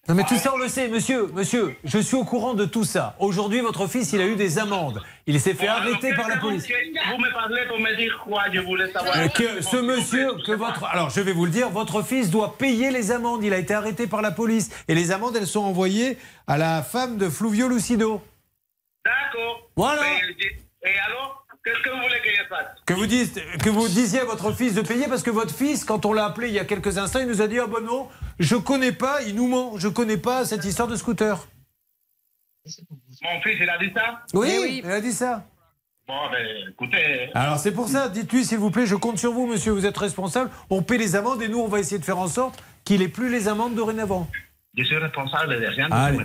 Non 0.09 0.15
mais 0.15 0.23
tout 0.25 0.35
ça 0.37 0.53
on 0.53 0.57
le 0.57 0.67
sait, 0.67 0.87
monsieur, 0.89 1.27
monsieur, 1.27 1.75
je 1.85 1.99
suis 1.99 2.15
au 2.17 2.25
courant 2.25 2.53
de 2.53 2.65
tout 2.65 2.83
ça. 2.83 3.15
Aujourd'hui, 3.19 3.59
votre 3.61 3.87
fils, 3.87 4.11
il 4.13 4.19
a 4.19 4.25
eu 4.25 4.35
des 4.35 4.57
amendes. 4.59 5.01
Il 5.25 5.39
s'est 5.39 5.53
fait 5.53 5.67
Bon, 5.67 5.71
arrêter 5.73 6.13
par 6.15 6.27
la 6.27 6.37
police. 6.37 6.67
vous- 6.67 7.17
me 7.23 7.31
parlez 7.31 7.65
pour 7.67 7.79
me 7.79 7.95
dire 7.95 8.19
quoi 8.25 8.43
Je 8.51 8.59
voulais 8.59 8.91
savoir. 8.91 9.13
Que 9.33 9.61
ce 9.61 9.77
monsieur, 9.77 10.33
que 10.45 10.51
votre... 10.53 10.83
Alors, 10.85 11.11
je 11.11 11.21
vais 11.21 11.33
vous 11.33 11.45
le 11.45 11.51
dire, 11.51 11.69
votre 11.69 12.01
fils 12.01 12.29
doit 12.29 12.57
payer 12.57 12.91
les 12.91 13.11
amendes. 13.11 13.43
Il 13.43 13.53
a 13.53 13.57
été 13.57 13.73
arrêté 13.73 14.07
par 14.07 14.21
la 14.21 14.31
police. 14.31 14.69
Et 14.87 14.95
les 14.95 15.11
amendes, 15.11 15.35
elles 15.37 15.47
sont 15.47 15.63
envoyées 15.63 16.17
à 16.47 16.57
la 16.57 16.81
femme 16.83 17.17
de 17.17 17.29
Fluvio 17.29 17.67
Lucido. 17.69 18.21
D'accord. 19.07 19.69
Voilà. 19.75 20.01
Mais, 20.01 20.89
et 20.89 20.99
alors, 20.99 21.45
qu'est-ce 21.63 21.79
que 21.79 21.89
vous 21.89 22.01
voulez 22.01 22.19
que 22.21 22.29
je 22.29 22.47
fasse 22.47 22.67
Que 22.85 22.93
vous, 22.93 23.05
dites, 23.05 23.39
que 23.63 23.69
vous 23.69 23.87
disiez 23.87 24.19
à 24.21 24.25
votre 24.25 24.51
fils 24.51 24.73
de 24.73 24.81
payer, 24.81 25.07
parce 25.07 25.23
que 25.23 25.31
votre 25.31 25.53
fils, 25.53 25.85
quand 25.85 26.05
on 26.05 26.13
l'a 26.13 26.25
appelé 26.25 26.49
il 26.49 26.53
y 26.53 26.59
a 26.59 26.65
quelques 26.65 26.97
instants, 26.97 27.19
il 27.19 27.27
nous 27.27 27.41
a 27.41 27.47
dit 27.47 27.59
Ah 27.59 27.67
ben 27.67 27.81
non, 27.81 28.09
je 28.39 28.55
connais 28.55 28.91
pas, 28.91 29.21
il 29.21 29.35
nous 29.35 29.47
ment, 29.47 29.77
je 29.77 29.87
connais 29.87 30.17
pas 30.17 30.45
cette 30.45 30.65
histoire 30.65 30.87
de 30.87 30.95
scooter. 30.95 31.47
Mon 32.65 33.41
fils, 33.41 33.57
il 33.61 33.69
a 33.69 33.77
dit 33.77 33.91
ça 33.95 34.21
Oui, 34.33 34.81
il 34.83 34.91
a 34.91 35.01
dit 35.01 35.13
ça. 35.13 35.45
Bon, 36.07 36.29
ben, 36.31 36.45
écoutez. 36.69 37.29
Alors 37.33 37.59
c'est 37.59 37.73
pour 37.73 37.89
ça, 37.89 38.07
dites-lui 38.07 38.45
s'il 38.45 38.59
vous 38.59 38.71
plaît, 38.71 38.85
je 38.85 38.95
compte 38.95 39.19
sur 39.19 39.33
vous, 39.33 39.45
monsieur, 39.45 39.71
vous 39.71 39.85
êtes 39.85 39.97
responsable. 39.97 40.49
On 40.69 40.81
paie 40.81 40.97
les 40.97 41.15
amendes 41.15 41.41
et 41.41 41.49
nous, 41.49 41.59
on 41.59 41.67
va 41.67 41.79
essayer 41.79 41.99
de 41.99 42.05
faire 42.05 42.19
en 42.19 42.27
sorte 42.27 42.61
qu'il 42.85 43.01
ait 43.01 43.09
plus 43.09 43.29
les 43.29 43.47
amendes 43.49 43.75
dorénavant. 43.75 44.27
Je 44.77 44.83
suis 44.83 44.97
responsable 44.97 45.59
de 45.59 45.65
rien. 45.65 45.87
Allez. 45.89 46.19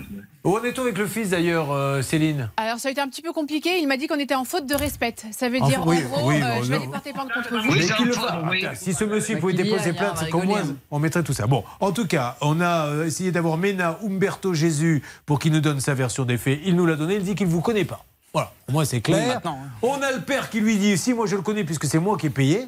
Où 0.44 0.56
en 0.58 0.62
est-on 0.64 0.82
avec 0.82 0.98
le 0.98 1.06
fils 1.06 1.30
d'ailleurs, 1.30 1.70
euh, 1.72 2.02
Céline 2.02 2.50
Alors 2.58 2.78
ça 2.78 2.88
a 2.88 2.90
été 2.90 3.00
un 3.00 3.08
petit 3.08 3.22
peu 3.22 3.32
compliqué. 3.32 3.78
Il 3.80 3.88
m'a 3.88 3.96
dit 3.96 4.06
qu'on 4.08 4.18
était 4.18 4.34
en 4.34 4.44
faute 4.44 4.66
de 4.66 4.74
respect. 4.74 5.14
Ça 5.30 5.48
veut 5.48 5.60
En 5.62 5.68
dire 5.68 5.78
fa- 5.82 5.88
oui, 5.88 5.98
en 6.04 6.08
gros, 6.08 6.28
oui, 6.28 6.36
euh, 6.42 6.56
bon, 6.56 6.62
je 6.62 6.68
vais 6.68 6.76
non. 6.76 6.82
aller 6.82 6.92
porter 6.92 7.12
plainte 7.14 7.32
contre 7.32 7.48
vous. 7.62 7.72
Mais 7.72 7.86
qu'il 7.86 8.06
le 8.06 8.74
Si 8.74 8.92
ce 8.92 9.04
monsieur 9.04 9.38
pouvait 9.38 9.54
déposer 9.54 9.92
plainte, 9.94 10.12
on 10.16 10.20
c'est 10.24 10.30
qu'au 10.30 10.42
moins 10.42 10.60
hein. 10.60 10.76
on 10.90 10.98
mettrait 10.98 11.22
tout 11.22 11.32
ça. 11.32 11.46
Bon, 11.46 11.64
en 11.80 11.92
tout 11.92 12.06
cas, 12.06 12.36
on 12.42 12.60
a 12.60 12.86
euh, 12.88 13.06
essayé 13.06 13.32
d'avoir 13.32 13.56
Mena 13.56 13.98
Umberto 14.04 14.52
Jésus 14.52 15.02
pour 15.24 15.38
qu'il 15.38 15.52
nous 15.52 15.60
donne 15.60 15.80
sa 15.80 15.94
version 15.94 16.24
des 16.24 16.36
faits. 16.36 16.60
Il 16.64 16.76
nous 16.76 16.84
l'a 16.86 16.96
donné, 16.96 17.14
il 17.16 17.22
dit 17.22 17.34
qu'il 17.34 17.46
ne 17.46 17.52
vous 17.52 17.62
connaît 17.62 17.84
pas. 17.86 18.04
Voilà, 18.34 18.52
au 18.68 18.72
moins 18.72 18.84
c'est 18.84 18.96
Oui, 18.96 19.02
clair. 19.02 19.28
maintenant, 19.34 19.58
hein. 19.64 19.68
On 19.82 20.00
a 20.02 20.10
le 20.12 20.20
père 20.20 20.50
qui 20.50 20.60
lui 20.60 20.76
dit 20.76 20.98
si 20.98 21.14
moi 21.14 21.26
je 21.26 21.36
le 21.36 21.42
connais 21.42 21.64
puisque 21.64 21.84
c'est 21.86 21.98
moi 21.98 22.18
qui 22.18 22.26
ai 22.26 22.30
payé. 22.30 22.66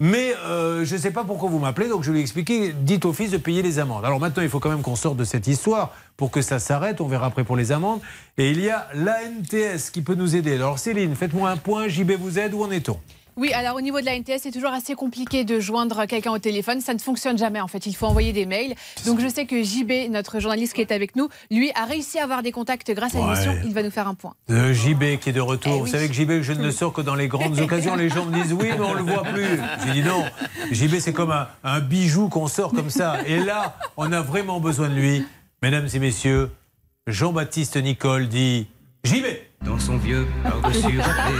Mais 0.00 0.34
euh, 0.44 0.84
je 0.84 0.94
ne 0.94 1.00
sais 1.00 1.10
pas 1.10 1.24
pourquoi 1.24 1.48
vous 1.50 1.58
m'appelez, 1.58 1.88
donc 1.88 2.04
je 2.04 2.12
lui 2.12 2.18
ai 2.18 2.22
expliqué, 2.22 2.72
dites 2.72 3.04
au 3.04 3.12
fils 3.12 3.30
de 3.30 3.36
payer 3.36 3.62
les 3.62 3.78
amendes. 3.78 4.04
Alors 4.04 4.20
maintenant, 4.20 4.42
il 4.42 4.48
faut 4.48 4.60
quand 4.60 4.70
même 4.70 4.82
qu'on 4.82 4.96
sorte 4.96 5.16
de 5.16 5.24
cette 5.24 5.46
histoire 5.46 5.92
pour 6.16 6.30
que 6.30 6.42
ça 6.42 6.58
s'arrête, 6.58 7.00
on 7.00 7.08
verra 7.08 7.26
après 7.26 7.44
pour 7.44 7.56
les 7.56 7.72
amendes. 7.72 8.00
Et 8.36 8.50
il 8.50 8.60
y 8.60 8.70
a 8.70 8.88
l'ANTS 8.94 9.90
qui 9.92 10.02
peut 10.02 10.14
nous 10.14 10.36
aider. 10.36 10.54
Alors 10.54 10.78
Céline, 10.78 11.14
faites-moi 11.14 11.50
un 11.50 11.56
point, 11.56 11.88
JB 11.88 12.12
vous 12.12 12.38
aide, 12.38 12.54
où 12.54 12.62
en 12.62 12.70
est-on? 12.70 12.98
Oui, 13.38 13.52
alors 13.52 13.76
au 13.76 13.80
niveau 13.80 14.00
de 14.00 14.04
la 14.04 14.18
NTS, 14.18 14.40
c'est 14.42 14.50
toujours 14.50 14.72
assez 14.72 14.94
compliqué 14.96 15.44
de 15.44 15.60
joindre 15.60 16.06
quelqu'un 16.06 16.32
au 16.32 16.38
téléphone. 16.40 16.80
Ça 16.80 16.92
ne 16.92 16.98
fonctionne 16.98 17.38
jamais 17.38 17.60
en 17.60 17.68
fait. 17.68 17.86
Il 17.86 17.94
faut 17.94 18.06
envoyer 18.06 18.32
des 18.32 18.46
mails. 18.46 18.74
Donc 19.06 19.20
je 19.20 19.28
sais 19.28 19.46
que 19.46 19.62
JB, 19.62 20.10
notre 20.10 20.40
journaliste 20.40 20.72
qui 20.74 20.80
est 20.80 20.90
avec 20.90 21.14
nous, 21.14 21.28
lui 21.50 21.70
a 21.76 21.84
réussi 21.84 22.18
à 22.18 22.24
avoir 22.24 22.42
des 22.42 22.50
contacts 22.50 22.90
grâce 22.90 23.14
à 23.14 23.18
Ouais. 23.20 23.24
l'émission. 23.26 23.54
Il 23.64 23.72
va 23.72 23.82
nous 23.84 23.92
faire 23.92 24.08
un 24.08 24.14
point. 24.14 24.34
Le 24.48 24.72
JB 24.72 25.18
qui 25.20 25.30
est 25.30 25.32
de 25.32 25.40
retour. 25.40 25.72
Eh 25.72 25.78
Vous 25.78 25.84
oui. 25.84 25.90
savez 25.90 26.08
que 26.08 26.14
JB, 26.14 26.42
je 26.42 26.52
ne 26.52 26.62
le 26.64 26.72
sors 26.72 26.92
que 26.92 27.00
dans 27.00 27.14
les 27.14 27.28
grandes 27.28 27.58
occasions. 27.60 27.94
Les 27.94 28.08
gens 28.08 28.24
me 28.26 28.42
disent 28.42 28.52
oui, 28.52 28.66
mais 28.76 28.84
on 28.84 28.94
ne 28.94 28.98
le 28.98 29.04
voit 29.04 29.22
plus. 29.22 29.46
J'ai 29.86 29.92
dit 29.92 30.02
non. 30.02 30.24
JB, 30.72 30.98
c'est 30.98 31.12
comme 31.12 31.30
un, 31.30 31.46
un 31.62 31.78
bijou 31.80 32.28
qu'on 32.28 32.48
sort 32.48 32.72
comme 32.72 32.90
ça. 32.90 33.18
Et 33.26 33.38
là, 33.38 33.76
on 33.96 34.10
a 34.12 34.20
vraiment 34.20 34.58
besoin 34.58 34.88
de 34.88 34.94
lui. 34.94 35.24
Mesdames 35.62 35.88
et 35.94 35.98
messieurs, 36.00 36.50
Jean-Baptiste 37.06 37.76
Nicole 37.76 38.28
dit 38.28 38.66
JB. 39.04 39.24
Dans 39.64 39.78
son 39.78 39.96
vieux 39.98 40.26
par-dessus 40.42 41.00
râpé, 41.00 41.32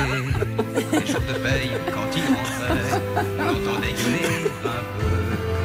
les 0.92 1.06
jours 1.06 1.20
de 1.20 1.34
paye, 1.34 1.70
quand 1.92 2.16
il 2.16 2.22
rentrait, 2.34 3.00
on 3.38 3.44
l'entendait 3.44 3.92
gueuler 3.92 4.50
un. 4.64 4.97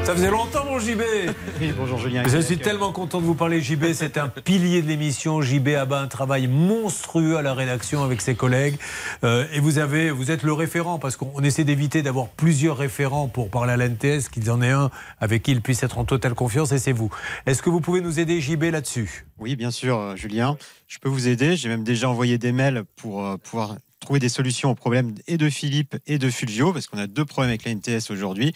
Ça 0.03 0.13
faisait 0.13 0.31
longtemps, 0.31 0.65
mon 0.65 0.79
JB. 0.79 1.01
bonjour 1.77 1.97
Julien. 1.97 2.23
Je 2.27 2.37
suis 2.39 2.57
tellement 2.57 2.91
content 2.91 3.21
de 3.21 3.25
vous 3.25 3.35
parler, 3.35 3.61
JB. 3.61 3.93
C'est 3.93 4.17
un 4.17 4.27
pilier 4.27 4.81
de 4.81 4.87
l'émission. 4.87 5.41
JB 5.41 5.69
abat 5.69 6.01
un 6.01 6.07
travail 6.07 6.47
monstrueux 6.47 7.37
à 7.37 7.41
la 7.41 7.53
rédaction 7.53 8.03
avec 8.03 8.19
ses 8.19 8.35
collègues. 8.35 8.75
Euh, 9.23 9.45
et 9.53 9.61
vous, 9.61 9.77
avez, 9.77 10.11
vous 10.11 10.29
êtes 10.29 10.43
le 10.43 10.51
référent 10.51 10.99
parce 10.99 11.15
qu'on 11.15 11.41
essaie 11.41 11.63
d'éviter 11.63 12.01
d'avoir 12.01 12.27
plusieurs 12.27 12.75
référents 12.75 13.29
pour 13.29 13.49
parler 13.49 13.71
à 13.71 13.77
l'NTS, 13.77 14.27
qu'ils 14.29 14.51
en 14.51 14.61
aient 14.61 14.71
un 14.71 14.91
avec 15.21 15.41
qui 15.43 15.51
il 15.51 15.61
puisse 15.61 15.83
être 15.83 15.97
en 15.97 16.03
totale 16.03 16.33
confiance 16.33 16.73
et 16.73 16.79
c'est 16.79 16.91
vous. 16.91 17.09
Est-ce 17.45 17.63
que 17.63 17.69
vous 17.69 17.79
pouvez 17.79 18.01
nous 18.01 18.19
aider, 18.19 18.41
JB, 18.41 18.63
là-dessus? 18.63 19.25
Oui, 19.39 19.55
bien 19.55 19.71
sûr, 19.71 19.97
euh, 19.97 20.15
Julien. 20.17 20.57
Je 20.89 20.99
peux 20.99 21.09
vous 21.09 21.29
aider. 21.29 21.55
J'ai 21.55 21.69
même 21.69 21.85
déjà 21.85 22.09
envoyé 22.09 22.37
des 22.37 22.51
mails 22.51 22.83
pour 22.97 23.25
euh, 23.25 23.37
pouvoir 23.37 23.77
trouver 24.03 24.19
des 24.19 24.29
solutions 24.29 24.69
aux 24.69 24.75
problèmes 24.75 25.15
et 25.27 25.37
de 25.37 25.49
Philippe 25.49 25.95
et 26.05 26.17
de 26.19 26.29
Fulvio, 26.29 26.71
parce 26.73 26.87
qu'on 26.87 26.99
a 26.99 27.07
deux 27.07 27.25
problèmes 27.25 27.49
avec 27.49 27.65
la 27.65 27.71
NTS 27.73 28.11
aujourd'hui. 28.11 28.53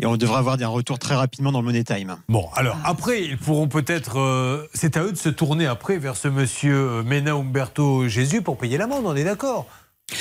Et 0.00 0.06
on 0.06 0.16
devrait 0.16 0.38
avoir 0.38 0.56
des 0.56 0.64
retours 0.64 0.98
très 0.98 1.14
rapidement 1.14 1.52
dans 1.52 1.60
le 1.60 1.66
Money 1.66 1.84
Time. 1.84 2.16
Bon, 2.28 2.48
alors 2.54 2.76
après, 2.84 3.22
ils 3.22 3.38
pourront 3.38 3.68
peut-être. 3.68 4.18
euh, 4.18 4.66
c'est 4.74 4.96
à 4.96 5.04
eux 5.04 5.12
de 5.12 5.16
se 5.16 5.28
tourner 5.28 5.66
après 5.66 5.98
vers 5.98 6.16
ce 6.16 6.28
monsieur 6.28 6.74
euh, 6.74 7.02
Mena 7.02 7.32
Umberto 7.32 8.08
Jésus 8.08 8.42
pour 8.42 8.58
payer 8.58 8.78
l'amende, 8.78 9.04
on 9.06 9.14
est 9.14 9.24
d'accord 9.24 9.66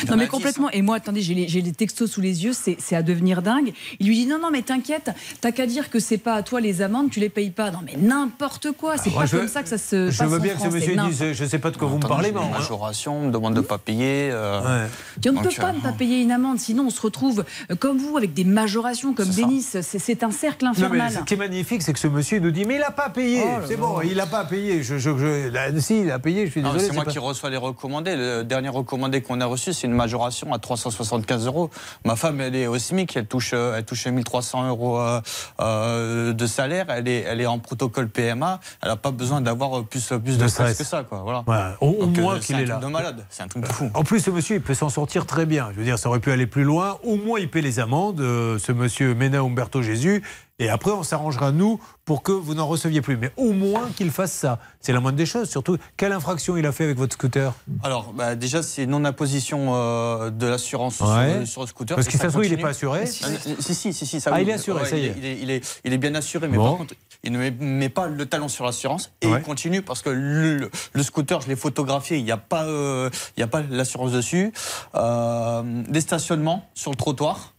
Non 0.09 0.17
mais 0.17 0.27
complètement. 0.27 0.69
Et 0.71 0.81
moi, 0.81 0.95
attendez, 0.95 1.21
j'ai 1.21 1.61
les, 1.61 1.71
textos 1.71 2.09
sous 2.09 2.21
les 2.21 2.43
yeux, 2.43 2.53
c'est 2.53 2.95
à 2.95 3.03
devenir 3.03 3.43
dingue. 3.43 3.71
Il 3.99 4.07
lui 4.07 4.15
dit 4.15 4.25
non, 4.25 4.39
non, 4.39 4.49
mais 4.51 4.63
t'inquiète, 4.63 5.11
t'as 5.41 5.51
qu'à 5.51 5.67
dire 5.67 5.91
que 5.91 5.99
c'est 5.99 6.17
pas 6.17 6.33
à 6.33 6.43
toi 6.43 6.59
les 6.59 6.81
amendes, 6.81 7.11
tu 7.11 7.19
les 7.19 7.29
payes 7.29 7.51
pas. 7.51 7.69
Non 7.69 7.79
mais 7.85 7.93
n'importe 7.95 8.71
quoi, 8.71 8.97
c'est 8.97 9.11
pas 9.13 9.27
je- 9.27 9.37
comme 9.37 9.47
ça 9.47 9.61
que 9.61 9.69
ça 9.69 9.77
se 9.77 10.09
Je 10.09 10.17
passe 10.17 10.27
veux 10.27 10.39
en 10.39 10.41
bien 10.41 10.55
que 10.55 10.61
ce 10.61 10.67
monsieur 10.69 10.95
dise 10.95 11.23
Je 11.33 11.43
ne 11.43 11.47
sais 11.49 11.59
pas 11.59 11.69
de 11.69 11.77
quoi 11.77 11.87
vous 11.87 11.97
me 11.97 12.01
parlez, 12.07 12.31
mais. 12.31 12.39
Majoration, 12.49 13.17
on 13.19 13.27
me 13.27 13.31
demande 13.31 13.53
de 13.53 13.59
ne 13.59 13.65
pas 13.65 13.77
payer. 13.77 14.29
euh, 14.31 14.87
Et 15.23 15.29
on 15.29 15.33
ne 15.33 15.39
peut 15.41 15.49
pas 15.55 15.69
euh, 15.69 15.73
ne 15.73 15.81
pas 15.81 15.91
payer 15.91 16.19
une 16.21 16.31
amende, 16.31 16.57
sinon 16.59 16.85
on 16.87 16.89
se 16.89 17.01
retrouve 17.01 17.45
euh, 17.69 17.75
comme 17.75 17.97
vous 17.99 18.17
avec 18.17 18.33
des 18.33 18.43
majorations 18.43 19.13
comme 19.13 19.29
Denis. 19.29 19.61
C'est 19.81 20.23
un 20.23 20.31
cercle 20.31 20.65
Non, 20.65 20.71
mais 20.75 20.85
infernal. 20.85 21.11
ce 21.11 21.19
qui 21.25 21.33
est 21.35 21.37
magnifique, 21.37 21.83
c'est 21.83 21.93
que 21.93 21.99
ce 21.99 22.07
monsieur 22.07 22.39
nous 22.39 22.51
dit 22.51 22.65
Mais 22.65 22.75
il 22.75 22.79
n'a 22.81 22.91
pas 22.91 23.09
payé. 23.09 23.43
Oh 23.45 23.61
c'est 23.67 23.77
bon, 23.77 24.01
il 24.01 24.15
n'a 24.15 24.25
pas 24.25 24.45
payé. 24.45 24.81
Je, 24.81 24.97
je, 24.97 25.15
je- 25.17 25.49
là, 25.49 25.67
si, 25.79 26.01
il 26.01 26.11
a 26.11 26.17
payé, 26.19 26.47
je 26.47 26.51
suis 26.51 26.61
Non, 26.61 26.71
désolé. 26.73 26.87
c'est 26.89 26.95
moi 26.95 27.03
pas- 27.05 27.11
qui 27.11 27.19
reçois 27.19 27.51
les 27.51 27.57
recommandés. 27.57 28.15
Le 28.15 28.43
dernier 28.43 28.69
recommandé 28.69 29.21
qu'on 29.21 29.39
a 29.41 29.45
reçu, 29.45 29.73
c'est 29.75 29.87
une 29.87 29.93
majoration 29.93 30.51
à 30.53 30.59
375 30.59 31.45
euros. 31.45 31.69
Ma 32.05 32.15
femme, 32.15 32.41
elle 32.41 32.55
est 32.55 32.67
au 32.67 32.77
SMIC, 32.79 33.15
elle 33.15 33.27
touche, 33.27 33.51
euh, 33.53 33.75
elle 33.77 33.85
touche 33.85 34.07
1300 34.07 34.67
euros 34.69 34.99
euh, 34.99 35.21
euh, 35.59 36.33
de 36.33 36.47
salaire. 36.47 36.85
Elle 36.89 37.07
est, 37.07 37.21
elle 37.21 37.41
est 37.41 37.45
en 37.45 37.59
protocole 37.59 38.09
PMA. 38.09 38.59
Elle 38.81 38.89
n'a 38.89 38.95
pas 38.95 39.11
besoin 39.11 39.41
d'avoir 39.41 39.83
plus, 39.85 40.07
plus 40.23 40.37
de, 40.37 40.43
De 40.43 40.47
stress 40.47 40.73
stress. 40.73 40.77
que 40.77 40.83
ça. 40.83 41.03
Quoi. 41.03 41.21
Voilà. 41.23 41.75
Au- 41.81 41.89
au 41.89 42.05
Donc, 42.05 42.17
euh, 42.17 42.21
moins 42.21 42.35
c'est 42.41 42.47
qu'il 42.47 42.55
un 42.55 42.59
est 42.59 42.65
truc 42.65 42.81
là. 42.81 42.87
de 42.87 42.91
malade. 42.91 43.25
C'est 43.29 43.43
un 43.43 43.47
truc 43.47 43.63
de 43.63 43.67
fou. 43.71 43.89
En 43.93 44.03
plus, 44.03 44.19
ce 44.21 44.31
monsieur, 44.31 44.55
il 44.55 44.61
peut 44.61 44.73
s'en 44.73 44.89
sortir 44.89 45.25
très 45.25 45.45
bien. 45.45 45.69
Je 45.73 45.77
veux 45.77 45.83
dire, 45.85 45.99
ça 45.99 46.09
aurait 46.09 46.19
pu 46.19 46.31
aller 46.31 46.47
plus 46.47 46.63
loin. 46.63 46.97
Au 47.03 47.15
moins, 47.17 47.39
il 47.39 47.49
paie 47.49 47.61
les 47.61 47.79
amendes, 47.79 48.19
ce 48.19 48.71
monsieur 48.71 49.13
Mena 49.13 49.39
Umberto 49.39 49.81
Jésus. 49.81 50.23
Et 50.57 50.69
après, 50.69 50.91
on 50.91 51.03
s'arrangera, 51.03 51.51
nous, 51.51 51.81
pour 52.05 52.23
que 52.23 52.31
vous 52.31 52.53
n'en 52.53 52.65
receviez 52.65 53.01
plus. 53.01 53.17
Mais 53.17 53.31
au 53.35 53.51
moins 53.51 53.89
qu'il 53.97 54.09
fasse 54.09 54.31
ça. 54.31 54.57
C'est 54.79 54.93
la 54.93 55.01
moindre 55.01 55.17
des 55.17 55.25
choses. 55.25 55.49
Surtout, 55.49 55.77
quelle 55.97 56.13
infraction 56.13 56.55
il 56.55 56.65
a 56.65 56.71
fait 56.71 56.85
avec 56.85 56.97
votre 56.97 57.13
scooter? 57.13 57.53
Alors, 57.83 58.13
bah, 58.13 58.35
déjà, 58.35 58.63
c'est 58.63 58.85
non-imposition 58.85 59.73
euh, 59.75 60.29
de 60.29 60.47
l'assurance 60.47 60.95
sur 60.95 61.09
Ouais. 61.09 61.39
le- 61.39 61.45
sur, 61.45 61.59
le 61.61 61.67
scooter. 61.67 61.95
Parce 61.95 62.07
que 62.07 62.13
ça 62.17 62.25
se 62.25 62.29
trouve, 62.29 62.45
il 62.45 62.51
n'est 62.55 62.61
pas 62.61 62.69
assuré. 62.69 63.01
Ah, 63.03 63.05
Si, 63.59 63.75
si, 63.75 63.91
si, 63.93 64.05
si, 64.05 64.21
ça 64.21 64.29
Ah, 64.31 64.37
oui. 64.37 64.43
il 64.43 64.49
est 64.49 64.53
assuré, 64.53 64.85
ça 64.85 64.95
y 64.95 65.01
il 65.01 65.05
est. 65.07 65.15
Il 65.17 65.25
est, 65.25 65.39
il 65.41 65.51
est, 65.51 65.81
il 65.83 65.93
est 65.93 65.97
bien 65.97 66.15
assuré, 66.15 66.47
mais 66.47 66.55
Bon. 66.57 66.69
par 66.69 66.77
contre, 66.77 66.93
il 67.23 67.33
ne 67.33 67.49
met, 67.49 67.89
pas 67.89 68.07
le 68.07 68.25
talon 68.25 68.47
sur 68.47 68.65
l'assurance 68.65 69.11
et 69.21 69.27
Ouais. 69.27 69.39
il 69.39 69.43
continue 69.43 69.81
parce 69.81 70.01
que 70.01 70.09
le, 70.09 70.69
scooter, 71.03 71.41
je 71.41 71.47
l'ai 71.49 71.55
photographié, 71.57 72.17
il 72.17 72.23
n'y 72.23 72.31
a 72.31 72.37
pas, 72.37 72.63
euh, 72.63 73.09
il 73.35 73.41
y 73.41 73.43
a 73.43 73.47
pas 73.47 73.61
l'assurance 73.69 74.11
dessus. 74.13 74.53
Euh, 74.95 75.63
des 75.89 76.01
stationnements 76.01 76.69
sur 76.75 76.91
le 76.91 76.97
trottoir. 76.97 77.51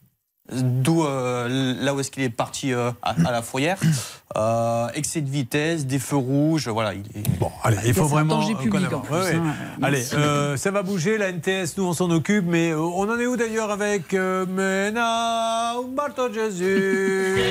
D'où 0.52 1.04
euh, 1.04 1.74
là 1.80 1.94
où 1.94 2.00
est-ce 2.00 2.10
qu'il 2.10 2.22
est 2.22 2.30
parti 2.30 2.72
euh, 2.72 2.90
à, 3.02 3.14
à 3.26 3.32
la 3.32 3.42
fourrière. 3.42 3.78
Euh, 4.36 4.88
excès 4.94 5.22
de 5.22 5.30
vitesse, 5.30 5.86
des 5.86 5.98
feux 5.98 6.16
rouges, 6.16 6.68
voilà. 6.68 6.92
Il 6.92 7.00
est... 7.18 7.38
Bon, 7.38 7.50
allez, 7.62 7.78
il 7.86 7.94
faut 7.94 8.04
vraiment. 8.04 8.44
public, 8.54 8.92
en 8.92 8.98
plus, 9.00 9.14
Ouais, 9.14 9.20
ouais. 9.22 9.34
hein. 9.36 9.54
Allez, 9.82 10.04
euh, 10.12 10.58
ça 10.58 10.70
va 10.70 10.82
bouger. 10.82 11.16
La 11.16 11.32
NTS, 11.32 11.78
nous, 11.78 11.84
on 11.84 11.94
s'en 11.94 12.10
occupe. 12.10 12.44
Mais 12.46 12.74
on 12.74 12.98
en 13.08 13.18
est 13.18 13.24
où 13.24 13.36
d'ailleurs 13.38 13.70
avec 13.70 14.12
euh, 14.12 14.44
Mena 14.44 15.76
Umberto 15.78 16.30
Jésus 16.30 17.36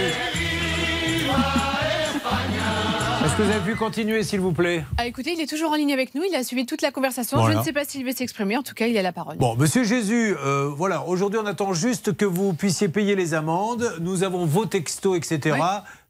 Est-ce 3.35 3.43
que 3.43 3.47
vous 3.49 3.53
avez 3.53 3.71
pu 3.73 3.77
continuer, 3.77 4.23
s'il 4.23 4.39
vous 4.39 4.53
plaît 4.53 4.85
Ah, 4.97 5.07
écoutez, 5.07 5.33
il 5.33 5.41
est 5.41 5.45
toujours 5.45 5.73
en 5.73 5.75
ligne 5.75 5.91
avec 5.91 6.15
nous. 6.15 6.23
Il 6.23 6.33
a 6.35 6.43
suivi 6.45 6.65
toute 6.65 6.81
la 6.81 6.91
conversation. 6.91 7.35
Voilà. 7.35 7.55
Je 7.55 7.59
ne 7.59 7.63
sais 7.65 7.73
pas 7.73 7.83
s'il 7.83 8.05
veut 8.05 8.13
s'exprimer. 8.13 8.55
En 8.55 8.63
tout 8.63 8.73
cas, 8.73 8.87
il 8.87 8.97
a 8.97 9.01
la 9.01 9.11
parole. 9.11 9.35
Bon, 9.35 9.57
monsieur 9.57 9.83
Jésus, 9.83 10.37
euh, 10.37 10.69
voilà, 10.69 11.05
aujourd'hui 11.05 11.37
on 11.37 11.45
attend 11.45 11.73
juste 11.73 12.15
que 12.15 12.23
vous 12.23 12.53
puissiez 12.53 12.87
payer 12.87 13.13
les 13.13 13.33
amendes. 13.33 13.93
Nous 13.99 14.23
avons 14.23 14.45
vos 14.45 14.65
textos, 14.65 15.17
etc. 15.17 15.57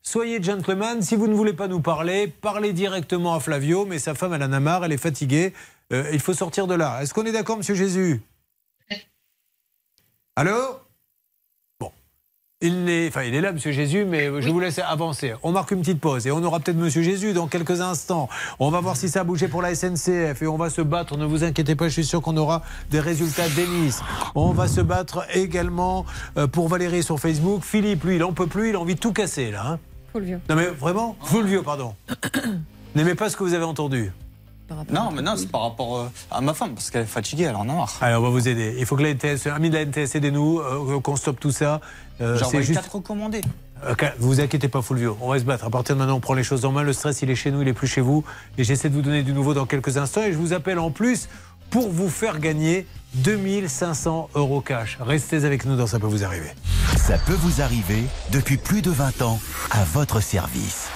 Soyez 0.04 0.44
gentleman. 0.44 1.02
Si 1.02 1.16
vous 1.16 1.26
ne 1.26 1.34
voulez 1.34 1.54
pas 1.54 1.68
nous 1.68 1.80
parler, 1.80 2.28
parlez 2.28 2.74
directement 2.74 3.34
à 3.34 3.40
Flavio. 3.40 3.88
Mais 3.88 3.98
sa 3.98 4.14
femme, 4.14 4.36
elle 4.36 4.44
en 4.44 4.54
a 4.54 4.60
marre, 4.60 4.86
elle 4.86 4.94
est 4.94 4.98
fatiguée. 4.98 5.52
Euh, 5.94 6.08
il 6.14 6.20
faut 6.20 6.34
sortir 6.36 6.68
de 6.68 6.76
là. 6.76 7.02
Est-ce 7.02 7.16
qu'on 7.16 7.26
est 7.26 7.32
d'accord, 7.32 7.58
monsieur 7.58 7.74
Jésus? 7.74 8.22
Allô? 10.36 10.54
Il 12.62 12.90
est, 12.90 13.10
enfin, 13.10 13.24
il 13.24 13.36
est 13.36 13.42
là, 13.42 13.52
monsieur 13.52 13.74
Jésus, 13.74 14.06
mais 14.06 14.30
je 14.42 14.50
vous 14.50 14.62
laisse 14.62 14.80
avancer. 14.80 15.34
On 15.44 15.52
marque 15.52 15.72
une 15.72 15.82
petite 15.82 16.00
pause 16.00 16.26
et 16.26 16.32
on 16.32 16.42
aura 16.42 16.62
peut-être 16.62 16.78
monsieur 16.78 17.02
Jésus 17.02 17.34
dans 17.34 17.48
quelques 17.48 17.82
instants. 17.82 18.30
On 18.60 18.70
va 18.72 18.80
voir 18.80 18.96
si 18.96 19.10
ça 19.10 19.20
a 19.20 19.24
bougé 19.26 19.50
pour 19.50 19.62
la 19.62 19.76
SNCF 19.76 20.42
et 20.42 20.48
on 20.48 20.56
va 20.56 20.70
se 20.70 20.82
battre. 20.82 21.18
Ne 21.18 21.26
vous 21.26 21.44
inquiétez 21.44 21.76
pas, 21.76 21.90
je 21.90 21.94
suis 21.94 22.06
sûr 22.06 22.22
qu'on 22.22 22.38
aura 22.38 22.64
des 22.92 23.02
résultats 23.02 23.50
Denis. 23.50 23.96
On 24.36 24.52
va 24.52 24.70
se 24.70 24.80
battre 24.80 25.26
également 25.36 26.06
euh, 26.38 26.48
pour 26.48 26.70
Valérie 26.70 27.04
sur 27.04 27.20
Facebook. 27.20 27.62
Philippe, 27.62 28.06
lui, 28.06 28.16
il 28.16 28.24
en 28.24 28.32
peut 28.32 28.48
plus, 28.48 28.70
il 28.70 28.76
a 28.76 28.80
envie 28.80 28.96
de 28.96 29.02
tout 29.02 29.12
casser 29.12 29.52
là. 29.52 29.72
hein. 29.72 29.80
Vieux. 30.18 30.40
Non 30.50 30.56
mais 30.56 30.68
vraiment, 30.68 31.18
vieux, 31.44 31.62
pardon. 31.62 31.94
N'aimez 32.96 33.16
pas 33.16 33.30
ce 33.30 33.36
que 33.36 33.44
vous 33.44 33.54
avez 33.54 33.66
entendu. 33.66 34.14
Non, 34.92 35.12
mais 35.12 35.22
non, 35.22 35.36
c'est 35.36 35.50
par 35.50 35.62
rapport 35.62 35.98
euh, 35.98 36.12
à 36.32 36.42
ma 36.42 36.54
femme, 36.54 36.74
parce 36.74 36.90
qu'elle 36.90 37.04
est 37.04 37.06
fatiguée, 37.06 37.44
elle 37.44 37.56
en 37.56 37.70
a 37.70 37.74
marre. 37.74 37.98
Allez, 38.02 38.16
on 38.16 38.22
va 38.22 38.30
vous 38.30 38.48
aider. 38.48 38.76
Il 38.80 38.86
faut 38.86 38.96
que 38.96 39.04
la 39.04 39.14
NTS, 39.14 39.48
ami 39.48 39.70
de 39.70 39.76
la 39.76 39.86
NTS, 39.86 40.16
aidez-nous, 40.16 40.60
euh, 40.60 41.00
qu'on 41.02 41.16
stoppe 41.16 41.40
tout 41.40 41.52
ça. 41.52 41.82
Euh, 42.22 42.40
envoyé 42.42 42.66
juste. 42.66 42.80
quatre 42.80 42.96
recommandés. 42.96 43.42
Ok, 43.90 44.06
vous 44.18 44.28
vous 44.28 44.42
inquiétez 44.42 44.68
pas, 44.68 44.82
Fulvio. 44.82 45.18
On 45.22 45.30
va 45.30 45.40
se 45.40 45.44
battre. 45.44 45.66
À 45.66 45.70
partir 45.70 45.96
de 45.96 46.00
maintenant, 46.00 46.16
on 46.16 46.20
prend 46.20 46.34
les 46.34 46.44
choses 46.44 46.66
en 46.66 46.72
main. 46.72 46.82
Le 46.82 46.94
stress, 46.94 47.22
il 47.22 47.30
est 47.30 47.36
chez 47.36 47.52
nous, 47.52 47.62
il 47.62 47.68
est 47.68 47.74
plus 47.74 47.88
chez 47.88 48.02
vous. 48.02 48.24
Et 48.58 48.64
j'essaie 48.64 48.90
de 48.90 48.96
vous 48.96 49.02
donner 49.02 49.22
du 49.22 49.34
nouveau 49.34 49.54
dans 49.54 49.66
quelques 49.66 49.98
instants. 49.98 50.24
Et 50.24 50.32
je 50.32 50.38
vous 50.38 50.54
appelle 50.54 50.80
en 50.80 50.92
plus 50.92 51.28
pour 51.70 51.90
vous 51.90 52.10
faire 52.10 52.40
gagner 52.40 52.88
2500 53.16 54.30
euros 54.34 54.62
cash. 54.62 54.98
Restez 55.00 55.46
avec 55.46 55.66
nous 55.66 55.76
dans 55.76 55.88
Ça 55.88 56.00
peut 56.00 56.08
vous 56.08 56.24
arriver. 56.24 56.50
Ça 56.98 57.18
peut 57.18 57.34
vous 57.34 57.62
arriver 57.62 58.04
depuis 58.32 58.58
plus 58.58 58.82
de 58.82 58.92
20 58.92 59.22
ans 59.22 59.40
à 59.72 59.84
votre 59.84 60.22
service. 60.22 60.88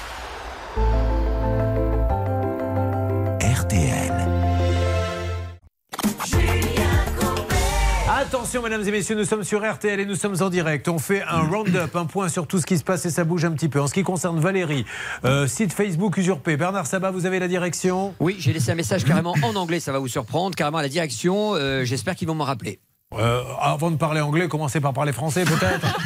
Attention, 8.32 8.62
mesdames 8.62 8.88
et 8.88 8.92
messieurs, 8.92 9.16
nous 9.16 9.26
sommes 9.26 9.44
sur 9.44 9.68
RTL 9.68 10.00
et 10.00 10.06
nous 10.06 10.14
sommes 10.14 10.36
en 10.44 10.52
direct. 10.52 10.88
On 10.88 11.00
fait 11.00 11.24
un 11.24 11.48
round-up, 11.48 11.96
un 11.96 12.06
point 12.06 12.30
sur 12.30 12.46
tout 12.46 12.60
ce 12.60 12.66
qui 12.68 12.78
se 12.78 12.84
passe 12.84 13.04
et 13.08 13.10
ça 13.10 13.24
bouge 13.24 13.44
un 13.44 13.50
petit 13.54 13.70
peu. 13.70 13.82
En 13.82 13.88
ce 13.88 13.94
qui 13.96 14.04
concerne 14.04 14.40
Valérie, 14.40 14.86
euh, 15.26 15.48
site 15.48 15.74
Facebook 15.74 16.16
usurpé. 16.16 16.56
Bernard 16.56 16.86
Sabat, 16.86 17.10
vous 17.10 17.26
avez 17.26 17.40
la 17.40 17.48
direction? 17.48 18.14
Oui, 18.20 18.36
j'ai 18.38 18.54
laissé 18.54 18.70
un 18.70 18.76
message 18.76 19.04
carrément 19.04 19.34
en 19.42 19.56
anglais, 19.56 19.80
ça 19.80 19.92
va 19.92 19.98
vous 19.98 20.08
surprendre, 20.08 20.56
carrément 20.56 20.78
à 20.78 20.84
la 20.84 20.90
direction. 20.90 21.56
euh, 21.56 21.84
J'espère 21.86 22.16
qu'ils 22.16 22.28
vont 22.28 22.36
me 22.36 22.44
rappeler. 22.44 22.80
Euh, 23.18 23.41
avant 23.60 23.90
de 23.90 23.95
parler 23.95 24.22
anglais, 24.22 24.48
commencez 24.48 24.80
par 24.80 24.94
parler 24.94 25.14
français 25.14 25.44
peut-être. 25.44 25.98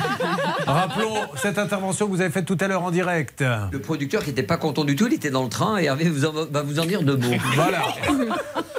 Rappelons 0.66 1.16
cette 1.36 1.58
intervention 1.58 2.06
que 2.06 2.12
vous 2.12 2.22
avez 2.22 2.30
faite 2.30 2.46
tout 2.46 2.58
à 2.62 2.68
l'heure 2.70 2.82
en 2.84 2.92
direct. 2.92 3.44
Le 3.74 3.80
producteur 3.80 4.22
qui 4.24 4.30
n'était 4.30 4.42
pas 4.44 4.56
content 4.56 4.86
du 4.86 4.96
tout, 4.96 5.08
il 5.08 5.14
était 5.14 5.30
dans 5.30 5.44
le 5.44 5.50
train 5.50 5.80
et 5.80 5.84
Hervé 5.86 6.08
vous 6.10 6.24
en- 6.24 6.32
va 6.32 6.62
vous 6.62 6.80
en 6.80 6.86
dire 6.86 7.04
deux 7.04 7.18
mots. 7.18 7.28
Voilà. 7.56 7.82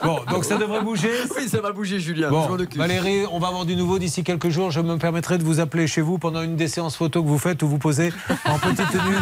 Bon, 0.02 0.20
donc 0.30 0.46
ça 0.46 0.56
devrait 0.56 0.80
bouger 0.80 1.10
Oui, 1.36 1.48
ça 1.50 1.60
va 1.60 1.72
bouger, 1.72 2.00
Julien. 2.00 2.30
Bon, 2.30 2.44
je 2.44 2.48
m'en 2.48 2.54
occupe. 2.54 2.78
Valérie, 2.78 3.24
on 3.30 3.38
va 3.38 3.48
avoir 3.48 3.66
du 3.66 3.76
nouveau 3.76 3.98
d'ici 3.98 4.24
quelques 4.24 4.48
jours. 4.48 4.70
Je 4.70 4.80
me 4.80 4.96
permettrai 4.96 5.36
de 5.36 5.44
vous 5.44 5.60
appeler 5.60 5.86
chez 5.86 6.00
vous 6.00 6.16
pendant 6.18 6.40
une 6.42 6.56
des 6.56 6.68
séances 6.68 6.96
photos 6.96 7.22
que 7.22 7.28
vous 7.28 7.38
faites 7.38 7.62
où 7.62 7.68
vous 7.68 7.78
posez 7.78 8.10
en 8.46 8.58
petite 8.58 8.90
tenue 8.90 9.16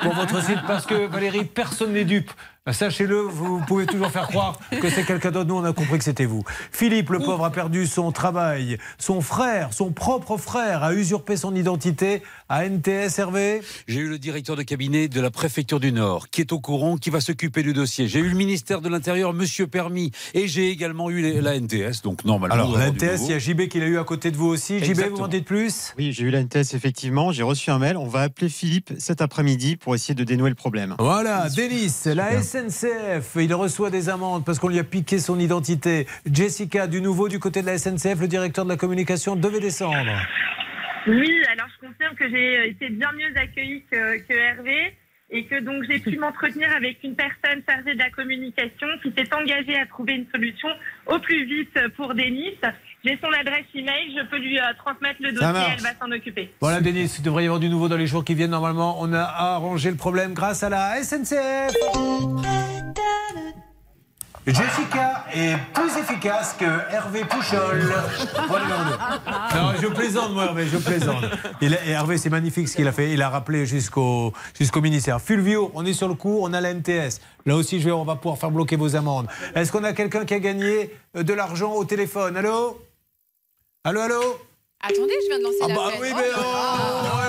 pour 0.00 0.14
votre 0.14 0.42
site 0.42 0.60
parce 0.66 0.86
que 0.86 1.06
Valérie, 1.06 1.44
personne 1.44 1.92
n'est 1.92 2.06
dupe. 2.06 2.30
Sachez-le, 2.72 3.20
vous 3.20 3.60
pouvez 3.60 3.86
toujours 3.86 4.10
faire 4.10 4.26
croire 4.26 4.58
que 4.70 4.90
c'est 4.90 5.04
quelqu'un 5.04 5.30
d'autre. 5.30 5.48
Nous, 5.48 5.56
on 5.56 5.64
a 5.64 5.72
compris 5.72 5.98
que 5.98 6.04
c'était 6.04 6.24
vous. 6.24 6.42
Philippe, 6.72 7.10
le 7.10 7.20
pauvre, 7.20 7.44
a 7.44 7.50
perdu 7.50 7.86
son 7.86 8.10
travail. 8.10 8.78
Son 8.98 9.20
frère, 9.20 9.72
son 9.72 9.92
propre 9.92 10.36
frère, 10.36 10.82
a 10.82 10.92
usurpé 10.92 11.36
son 11.36 11.54
identité 11.54 12.22
à 12.48 12.68
NTS, 12.68 13.18
Hervé. 13.18 13.60
J'ai 13.88 14.00
eu 14.00 14.08
le 14.08 14.18
directeur 14.18 14.56
de 14.56 14.62
cabinet 14.62 15.08
de 15.08 15.20
la 15.20 15.30
préfecture 15.30 15.80
du 15.80 15.92
Nord 15.92 16.28
qui 16.28 16.40
est 16.40 16.52
au 16.52 16.60
courant, 16.60 16.96
qui 16.96 17.10
va 17.10 17.20
s'occuper 17.20 17.62
du 17.62 17.72
dossier. 17.72 18.06
J'ai 18.06 18.20
eu 18.20 18.28
le 18.28 18.36
ministère 18.36 18.80
de 18.80 18.88
l'Intérieur, 18.88 19.32
Monsieur 19.32 19.66
Permis, 19.66 20.12
et 20.34 20.46
j'ai 20.46 20.70
également 20.70 21.10
eu 21.10 21.40
la 21.40 21.58
NTS. 21.58 22.02
Donc 22.04 22.24
normalement, 22.24 22.54
Alors, 22.54 22.78
la 22.78 22.88
NTS, 22.88 23.22
il 23.24 23.30
y 23.30 23.34
a 23.34 23.38
JB 23.38 23.68
qui 23.68 23.80
l'a 23.80 23.86
eu 23.86 23.98
à 23.98 24.04
côté 24.04 24.30
de 24.30 24.36
vous 24.36 24.46
aussi. 24.46 24.78
JB, 24.84 25.10
vous 25.10 25.16
m'en 25.18 25.28
dites 25.28 25.44
plus? 25.44 25.94
Oui, 25.98 26.12
j'ai 26.12 26.24
eu 26.24 26.30
la 26.30 26.42
NTS 26.42 26.74
effectivement. 26.74 27.32
J'ai 27.32 27.42
reçu 27.42 27.70
un 27.70 27.78
mail. 27.78 27.96
On 27.96 28.06
va 28.06 28.20
appeler 28.20 28.48
Philippe 28.48 28.92
cet 28.98 29.20
après-midi 29.20 29.76
pour 29.76 29.94
essayer 29.94 30.14
de 30.14 30.24
dénouer 30.24 30.50
le 30.50 30.54
problème. 30.56 30.94
Voilà, 30.98 31.48
Denis, 31.48 31.92
la 32.06 32.42
SNCF, 32.42 33.36
il 33.36 33.52
reçoit 33.54 33.90
des 33.90 34.08
amendes 34.08 34.44
parce 34.44 34.58
qu'on 34.58 34.68
lui 34.68 34.78
a 34.78 34.84
piqué 34.84 35.18
son 35.18 35.38
identité. 35.38 36.06
Jessica, 36.30 36.86
du 36.86 37.00
nouveau 37.00 37.28
du 37.28 37.38
côté 37.38 37.60
de 37.60 37.66
la 37.66 37.78
SNCF, 37.78 38.20
le 38.20 38.28
directeur 38.28 38.64
de 38.64 38.70
la 38.70 38.76
communication 38.76 39.34
devait 39.34 39.60
descendre. 39.60 39.96
Oui, 41.06 41.32
alors 41.52 41.68
je 41.74 41.86
confirme 41.86 42.14
que 42.16 42.28
j'ai 42.28 42.68
été 42.68 42.88
bien 42.88 43.12
mieux 43.12 43.36
accueillie 43.36 43.84
que, 43.90 44.18
que 44.18 44.32
Hervé 44.32 44.94
et 45.30 45.44
que 45.44 45.60
donc 45.60 45.84
j'ai 45.88 45.98
pu 45.98 46.16
m'entretenir 46.18 46.70
avec 46.76 47.02
une 47.02 47.16
personne 47.16 47.62
chargée 47.68 47.94
de 47.94 47.98
la 47.98 48.10
communication 48.10 48.86
qui 49.02 49.12
s'est 49.16 49.32
engagée 49.34 49.76
à 49.76 49.86
trouver 49.86 50.14
une 50.14 50.26
solution 50.32 50.68
au 51.06 51.18
plus 51.18 51.44
vite 51.44 51.78
pour 51.96 52.14
Denis. 52.14 52.54
J'ai 53.04 53.18
son 53.22 53.32
adresse 53.32 53.66
email, 53.74 54.16
je 54.16 54.24
peux 54.26 54.38
lui 54.38 54.58
euh, 54.58 54.62
transmettre 54.78 55.20
le 55.20 55.32
dossier, 55.32 55.74
elle 55.76 55.82
va 55.82 55.94
s'en 56.00 56.10
occuper. 56.10 56.50
Voilà, 56.60 56.80
Denis, 56.80 57.12
il 57.18 57.22
devrait 57.22 57.44
y 57.44 57.46
avoir 57.46 57.60
du 57.60 57.68
nouveau 57.68 57.88
dans 57.88 57.96
les 57.96 58.06
jours 58.06 58.24
qui 58.24 58.34
viennent. 58.34 58.50
Normalement, 58.50 59.00
on 59.00 59.12
a 59.12 59.22
arrangé 59.22 59.90
le 59.90 59.96
problème 59.96 60.34
grâce 60.34 60.62
à 60.62 60.68
la 60.68 61.02
SNCF. 61.02 61.74
Jessica 64.46 65.24
est 65.34 65.56
plus 65.74 65.96
efficace 65.98 66.54
que 66.58 66.64
Hervé 66.92 67.24
Pouchol. 67.24 67.92
Point 68.46 68.60
numéro 68.62 68.82
deux. 68.84 69.56
Non, 69.56 69.72
je 69.80 69.86
plaisante, 69.88 70.32
moi, 70.32 70.44
Hervé, 70.44 70.66
je 70.68 70.76
plaisante. 70.78 71.24
Il 71.60 71.74
a- 71.74 71.84
et 71.84 71.90
Hervé, 71.90 72.16
c'est 72.16 72.30
magnifique 72.30 72.68
ce 72.68 72.76
qu'il 72.76 72.86
a 72.86 72.92
fait. 72.92 73.10
Il 73.12 73.22
a 73.22 73.28
rappelé 73.28 73.66
jusqu'au 73.66 74.32
jusqu'au 74.56 74.80
ministère. 74.80 75.20
Fulvio, 75.20 75.72
on 75.74 75.84
est 75.84 75.92
sur 75.94 76.06
le 76.08 76.14
coup, 76.14 76.38
on 76.42 76.52
a 76.52 76.60
la 76.60 76.70
NTS. 76.74 77.20
Là 77.44 77.56
aussi, 77.56 77.80
je 77.80 77.86
vais, 77.86 77.92
on 77.92 78.04
va 78.04 78.14
pouvoir 78.16 78.38
faire 78.38 78.50
bloquer 78.52 78.76
vos 78.76 78.94
amendes. 78.94 79.26
Est-ce 79.54 79.72
qu'on 79.72 79.82
a 79.84 79.92
quelqu'un 79.92 80.24
qui 80.24 80.34
a 80.34 80.38
gagné 80.38 80.94
euh, 81.16 81.22
de 81.24 81.32
l'argent 81.32 81.72
au 81.72 81.84
téléphone? 81.84 82.36
Allô? 82.36 82.80
Allô, 83.84 84.00
allô? 84.00 84.20
Attendez, 84.80 85.14
je 85.24 85.28
viens 85.28 85.38
de 85.38 85.44
lancer 85.44 85.56
Ah 85.64 85.68
l'appel. 85.68 85.84
bah 85.86 85.92
oui, 86.00 86.08
mais 86.14 86.30
oh, 86.38 86.42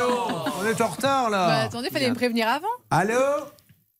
oh, 0.09 0.49
on 0.61 0.65
est 0.67 0.81
en 0.81 0.87
retard 0.87 1.29
là. 1.29 1.47
Bah, 1.47 1.59
attendez, 1.61 1.89
fallait 1.89 2.09
me 2.09 2.15
prévenir 2.15 2.47
avant. 2.47 2.67
Allô? 2.91 3.13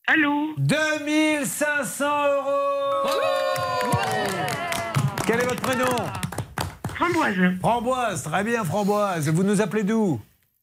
Allô 0.10 0.54
2500 0.58 2.06
euros 2.06 3.12
Quel 5.26 5.42
est 5.42 5.46
votre 5.46 5.62
prénom? 5.62 5.86
Framboise. 6.96 7.36
Framboise, 7.60 8.24
très 8.24 8.44
bien 8.46 8.64
Framboise. 8.64 9.30
Vous 9.30 9.44
nous 9.44 9.60
appelez 9.62 9.84
d'où? 9.84 10.22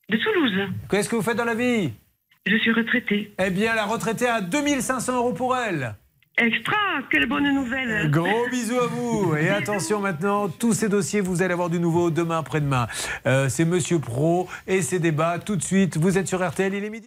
De 0.08 0.16
Toulouse. 0.16 0.70
Qu'est-ce 0.90 1.10
que 1.10 1.16
vous 1.16 1.22
faites 1.22 1.36
dans 1.36 1.44
la 1.44 1.54
vie? 1.54 1.92
Je 2.46 2.56
suis 2.56 2.72
retraitée. 2.72 3.34
Eh 3.38 3.50
bien, 3.50 3.74
la 3.74 3.84
retraitée 3.84 4.26
a 4.28 4.40
2500 4.40 5.16
euros 5.16 5.32
pour 5.34 5.54
elle. 5.56 5.94
Extra, 6.38 6.76
quelle 7.10 7.26
bonne 7.28 7.52
nouvelle. 7.54 8.10
Gros 8.10 8.48
bisous 8.50 8.78
à 8.80 8.86
vous. 8.86 9.36
Et 9.36 9.50
attention 9.50 10.00
maintenant, 10.00 10.48
tous 10.48 10.72
ces 10.72 10.88
dossiers, 10.88 11.20
vous 11.20 11.42
allez 11.42 11.52
avoir 11.52 11.68
du 11.70 11.78
nouveau 11.78 12.10
demain, 12.10 12.38
après-demain. 12.38 12.88
Euh, 13.26 13.48
C'est 13.50 13.64
Monsieur 13.66 13.98
Pro 13.98 14.48
et 14.66 14.80
ses 14.82 14.98
débats. 14.98 15.38
Tout 15.38 15.56
de 15.56 15.62
suite, 15.62 15.96
vous 15.98 16.16
êtes 16.18 16.28
sur 16.28 16.46
RTL, 16.46 16.72
il 16.74 16.82
est 16.84 16.90
midi. 16.90 17.06